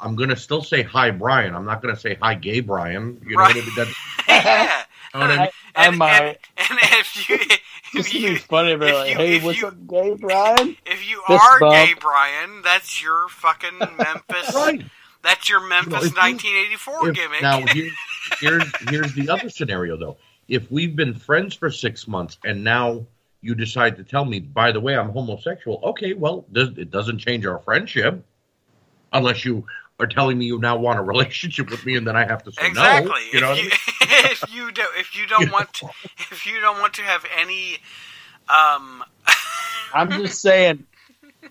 I'm 0.00 0.16
gonna 0.16 0.36
still 0.36 0.62
say 0.62 0.82
hi, 0.82 1.10
Brian. 1.10 1.54
I'm 1.54 1.64
not 1.64 1.82
gonna 1.82 1.96
say 1.96 2.16
hi, 2.20 2.34
gay 2.34 2.60
Brian. 2.60 3.20
You 3.26 3.36
Right. 3.36 3.54
know 3.54 3.62
what 3.62 3.78
I 3.78 3.84
mean? 3.84 3.94
Yeah. 4.28 4.82
know 5.14 5.20
what 5.20 5.30
I 5.30 5.36
mean? 5.38 5.38
I 5.40 5.46
uh, 5.46 5.88
And, 5.88 5.98
might. 5.98 6.20
and, 6.20 6.38
and 6.70 6.78
if 6.82 7.28
you 7.28 7.38
This 7.92 8.06
if 8.06 8.12
would 8.14 8.22
you 8.22 8.28
be 8.30 8.36
funny, 8.36 8.76
but 8.76 8.88
if 8.88 8.94
like, 8.94 9.10
you- 9.10 9.16
hey, 9.16 9.36
if 9.36 9.42
what's 9.44 9.60
you- 9.60 9.66
up, 9.66 9.86
gay 9.88 10.14
Brian? 10.14 10.76
if 10.86 11.08
you 11.10 11.22
Fist 11.26 11.42
are 11.42 11.58
bump. 11.60 11.72
gay, 11.74 11.94
Brian, 12.00 12.62
that's 12.62 13.02
your 13.02 13.28
fucking 13.28 13.78
Memphis. 13.80 14.54
Right. 14.54 14.84
That's 15.22 15.48
your 15.48 15.66
Memphis 15.66 16.04
if 16.04 16.12
you- 16.12 16.20
1984 16.22 17.08
If- 17.08 17.14
gimmick. 17.16 17.42
Now 17.42 17.60
here's 17.66 17.92
here's 18.40 18.72
here's 18.88 19.14
the 19.14 19.28
other 19.28 19.48
scenario 19.50 19.96
though. 19.96 20.16
if 20.48 20.70
we've 20.70 20.94
been 20.96 21.14
friends 21.14 21.54
for 21.54 21.70
six 21.70 22.06
months 22.08 22.38
and 22.44 22.62
now 22.64 23.04
you 23.42 23.54
decide 23.54 23.96
to 23.96 24.04
tell 24.04 24.24
me, 24.24 24.38
by 24.38 24.70
the 24.70 24.78
way, 24.80 24.96
I'm 24.96 25.08
homosexual, 25.10 25.80
okay, 25.82 26.12
well, 26.12 26.44
does, 26.52 26.68
it 26.76 26.90
doesn't 26.90 27.18
change 27.18 27.46
our 27.46 27.58
friendship 27.58 28.22
unless 29.12 29.44
you 29.44 29.64
are 30.00 30.06
telling 30.06 30.38
me 30.38 30.46
you 30.46 30.58
now 30.58 30.76
want 30.76 30.98
a 30.98 31.02
relationship 31.02 31.70
with 31.70 31.84
me 31.84 31.96
and 31.96 32.06
then 32.06 32.16
I 32.16 32.26
have 32.26 32.42
to 32.44 32.52
say 32.52 32.66
Exactly. 32.66 33.10
no. 33.10 33.16
You 33.32 33.40
know 33.40 33.52
if, 33.52 33.58
I 33.58 33.60
you, 33.60 33.68
mean? 33.68 33.72
if 34.32 34.54
you 34.54 34.72
do, 34.72 34.82
if 34.96 35.16
you 35.16 35.26
don't 35.26 35.52
want, 35.52 35.72
to, 35.74 35.88
if 36.30 36.46
you 36.46 36.60
don't 36.60 36.80
want 36.80 36.94
to 36.94 37.02
have 37.02 37.24
any, 37.38 37.78
um, 38.48 39.04
I'm 39.94 40.10
just 40.10 40.40
saying, 40.40 40.86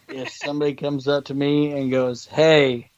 if 0.07 0.29
somebody 0.29 0.73
comes 0.73 1.07
up 1.07 1.25
to 1.25 1.33
me 1.33 1.71
and 1.71 1.91
goes, 1.91 2.25
"Hey, 2.25 2.89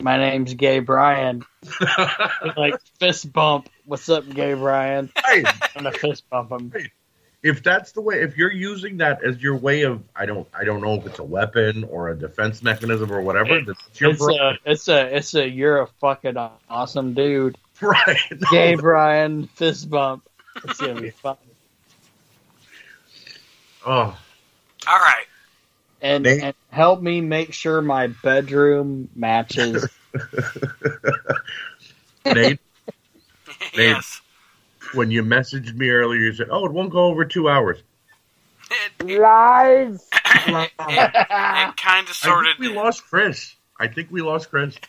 my 0.00 0.18
name's 0.18 0.54
Gay 0.54 0.80
Brian," 0.80 1.44
like 2.56 2.74
fist 2.98 3.32
bump. 3.32 3.68
What's 3.84 4.08
up, 4.08 4.28
Gay 4.28 4.54
Brian? 4.54 5.10
Hey, 5.26 5.44
I'm 5.46 5.84
gonna 5.84 5.92
fist 5.92 6.28
bump 6.30 6.52
him. 6.52 6.72
If 7.42 7.62
that's 7.62 7.92
the 7.92 8.00
way 8.00 8.22
if 8.22 8.36
you're 8.36 8.52
using 8.52 8.96
that 8.96 9.22
as 9.24 9.40
your 9.42 9.56
way 9.56 9.82
of 9.82 10.02
i 10.14 10.24
don't 10.26 10.46
i 10.54 10.64
don't 10.64 10.80
know 10.80 10.94
if 10.94 11.06
it's 11.06 11.18
a 11.18 11.24
weapon 11.24 11.84
or 11.84 12.10
a 12.10 12.16
defense 12.18 12.62
mechanism 12.62 13.12
or 13.12 13.20
whatever 13.20 13.58
It- 13.58 13.66
that's 13.66 14.00
your 14.00 14.10
It's 14.10 14.22
a, 14.22 14.58
it's 14.64 14.88
a, 14.88 15.16
it's 15.16 15.34
a. 15.34 15.48
You're 15.48 15.82
a 15.82 15.86
fucking 15.86 16.36
awesome 16.68 17.14
dude, 17.14 17.56
right 17.80 18.18
No, 18.30 18.48
Gay 18.50 18.74
Brian. 18.74 19.46
Fist 19.48 19.88
bump. 19.90 20.28
It's 20.64 20.80
gonna 20.80 21.00
be 21.00 21.10
fun. 21.10 21.36
oh 23.86 24.16
all 24.88 24.98
right. 24.98 25.26
And, 26.00 26.24
Nate? 26.24 26.42
and 26.42 26.54
help 26.70 27.00
me 27.02 27.20
make 27.20 27.52
sure 27.52 27.80
my 27.82 28.06
bedroom 28.08 29.08
matches. 29.14 29.86
nate 32.26 32.58
yes. 33.74 34.20
When 34.94 35.10
you 35.10 35.22
messaged 35.22 35.74
me 35.74 35.88
earlier 35.90 36.20
you 36.20 36.32
said 36.32 36.48
oh 36.50 36.66
it 36.66 36.72
won't 36.72 36.90
go 36.90 37.04
over 37.04 37.24
two 37.24 37.48
hours 37.48 37.78
It, 38.70 38.92
it, 39.10 39.20
Lies. 39.20 40.08
it, 40.24 40.70
it 40.80 41.76
kind 41.76 42.06
of 42.06 42.10
i 42.22 42.26
sort 42.26 42.46
of 42.46 42.58
we 42.58 42.68
lost 42.68 43.04
chris 43.04 43.54
i 43.78 43.86
think 43.88 44.10
we 44.10 44.22
lost 44.22 44.50
chris 44.50 44.76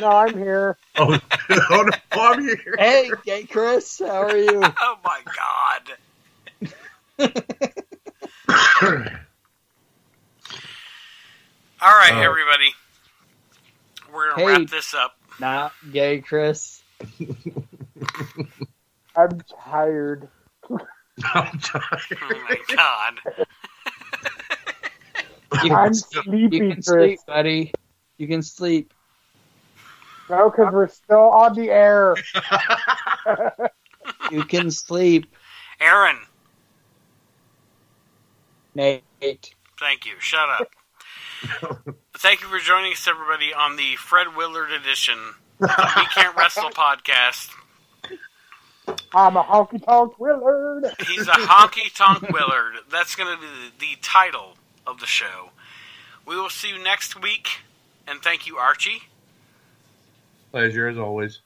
No, 0.00 0.08
I'm 0.08 0.36
here. 0.36 0.76
oh, 0.96 1.16
oh 1.70 1.82
no, 2.14 2.20
I'm 2.20 2.40
here. 2.42 2.74
hey, 2.78 3.10
Gay 3.24 3.44
Chris, 3.44 3.98
how 4.00 4.22
are 4.22 4.36
you? 4.36 4.60
Oh 4.64 4.98
my 5.04 5.20
god. 5.36 7.28
All 11.80 11.96
right, 11.96 12.12
Oh. 12.14 12.20
everybody. 12.20 12.74
We're 14.12 14.30
gonna 14.30 14.42
Hey. 14.42 14.58
wrap 14.60 14.70
this 14.70 14.94
up. 14.94 15.16
Not 15.38 15.72
Gay 15.92 16.20
Chris. 16.20 16.82
I'm 19.16 19.40
tired. 19.64 20.28
I'm 21.34 21.58
tired. 21.58 22.18
Oh 22.22 22.44
my 22.48 22.56
god. 22.74 23.14
You 25.64 25.74
I'm 25.74 25.88
can, 25.88 25.94
sleepy, 25.94 26.56
you 26.56 26.60
can 26.60 26.82
Chris. 26.82 26.86
sleep, 26.86 27.18
buddy. 27.26 27.72
You 28.16 28.26
can 28.28 28.42
sleep. 28.42 28.92
No, 30.30 30.48
because 30.50 30.72
we're 30.72 30.88
still 30.88 31.28
on 31.30 31.54
the 31.54 31.70
air. 31.70 32.14
You 34.32 34.42
can 34.44 34.70
sleep, 34.70 35.26
Aaron, 35.80 36.16
Nate. 38.74 39.04
thank 39.78 40.06
you. 40.06 40.14
Shut 40.18 40.48
up. 40.48 40.68
thank 42.16 42.40
you 42.40 42.48
for 42.48 42.58
joining 42.58 42.92
us, 42.92 43.06
everybody, 43.06 43.52
on 43.54 43.76
the 43.76 43.94
Fred 43.96 44.34
Willard 44.36 44.72
edition 44.72 45.18
of 45.60 45.68
the 45.68 45.92
We 45.96 46.06
Can't 46.06 46.36
Wrestle 46.36 46.70
podcast. 46.70 47.50
I'm 49.14 49.36
a 49.36 49.42
honky 49.44 49.84
tonk 49.84 50.18
Willard. 50.18 50.84
He's 51.06 51.26
a 51.28 51.32
honky 51.32 51.92
tonk 51.94 52.28
Willard. 52.30 52.74
That's 52.90 53.14
going 53.14 53.34
to 53.34 53.40
be 53.40 53.46
the, 53.46 53.94
the 53.94 54.00
title 54.02 54.56
of 54.86 55.00
the 55.00 55.06
show. 55.06 55.50
We 56.26 56.36
will 56.36 56.50
see 56.50 56.68
you 56.68 56.78
next 56.82 57.20
week, 57.20 57.48
and 58.06 58.20
thank 58.22 58.46
you, 58.46 58.56
Archie, 58.56 59.02
Pleasure 60.50 60.86
as 60.88 60.98
always. 60.98 61.40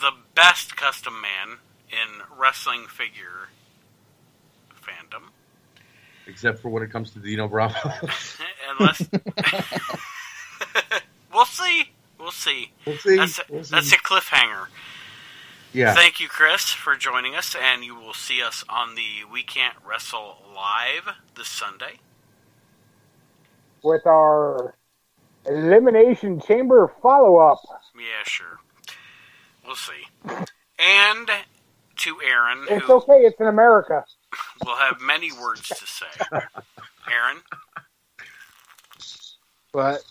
the 0.00 0.10
best 0.34 0.76
custom 0.76 1.14
man 1.20 1.58
in 1.90 2.22
wrestling 2.38 2.86
figure 2.88 3.48
fandom. 4.82 5.22
Except 6.26 6.58
for 6.60 6.68
when 6.70 6.82
it 6.82 6.90
comes 6.90 7.10
to 7.12 7.18
Dino 7.20 7.46
Bravo. 7.48 7.74
Unless 8.78 9.08
we'll 11.32 11.44
see, 11.46 11.84
we'll 12.18 12.30
see. 12.30 12.70
we'll 12.86 12.96
see. 12.98 13.16
That's 13.16 13.38
a, 13.38 13.42
We'll 13.50 13.64
see. 13.64 13.70
that's 13.74 13.92
a 13.92 13.96
cliffhanger. 13.98 14.66
Yeah. 15.72 15.94
Thank 15.94 16.20
you, 16.20 16.28
Chris, 16.28 16.70
for 16.70 16.96
joining 16.96 17.34
us, 17.34 17.54
and 17.60 17.84
you 17.84 17.94
will 17.94 18.14
see 18.14 18.42
us 18.42 18.64
on 18.68 18.94
the 18.94 19.24
We 19.30 19.42
Can't 19.42 19.76
Wrestle 19.86 20.36
live 20.54 21.14
this 21.36 21.48
Sunday. 21.48 22.00
with 23.82 24.06
our 24.06 24.74
Elimination 25.46 26.40
Chamber 26.40 26.92
follow 27.02 27.36
up. 27.38 27.60
Yeah, 27.96 28.24
sure. 28.24 28.58
We'll 29.64 29.76
see. 29.76 30.06
And 30.78 31.30
to 31.98 32.16
Aaron, 32.24 32.64
It's 32.70 32.84
who 32.86 32.94
okay, 32.94 33.20
it's 33.24 33.40
in 33.40 33.46
America. 33.46 34.04
We'll 34.64 34.76
have 34.76 35.00
many 35.00 35.30
words 35.32 35.68
to 35.68 35.74
say. 35.86 36.06
Aaron, 36.32 37.38
But 39.72 40.02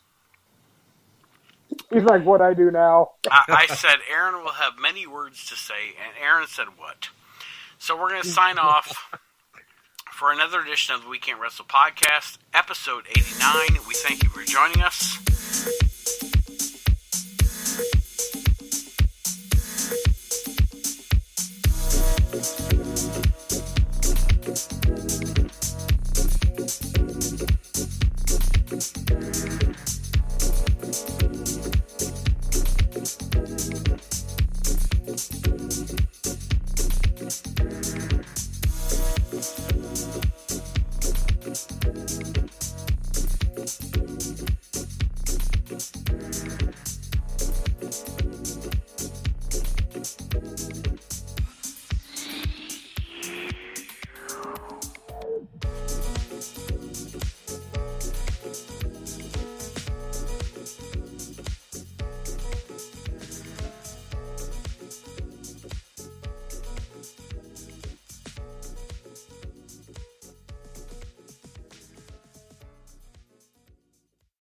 He's 1.91 2.03
like, 2.03 2.23
what 2.25 2.41
I 2.41 2.53
do 2.53 2.71
now. 2.71 3.11
I, 3.29 3.65
I 3.69 3.75
said 3.75 3.97
Aaron 4.11 4.43
will 4.43 4.53
have 4.53 4.73
many 4.79 5.07
words 5.07 5.45
to 5.49 5.55
say, 5.55 5.95
and 6.03 6.13
Aaron 6.21 6.47
said 6.47 6.67
what? 6.77 7.09
So 7.79 7.99
we're 7.99 8.09
going 8.09 8.23
to 8.23 8.27
sign 8.27 8.57
off 8.57 9.11
for 10.11 10.31
another 10.31 10.61
edition 10.61 10.95
of 10.95 11.03
the 11.03 11.09
We 11.09 11.19
Can't 11.19 11.39
Wrestle 11.39 11.65
podcast, 11.65 12.39
episode 12.53 13.05
89. 13.09 13.85
We 13.87 13.93
thank 13.93 14.23
you 14.23 14.29
for 14.29 14.43
joining 14.43 14.81
us. 14.81 15.96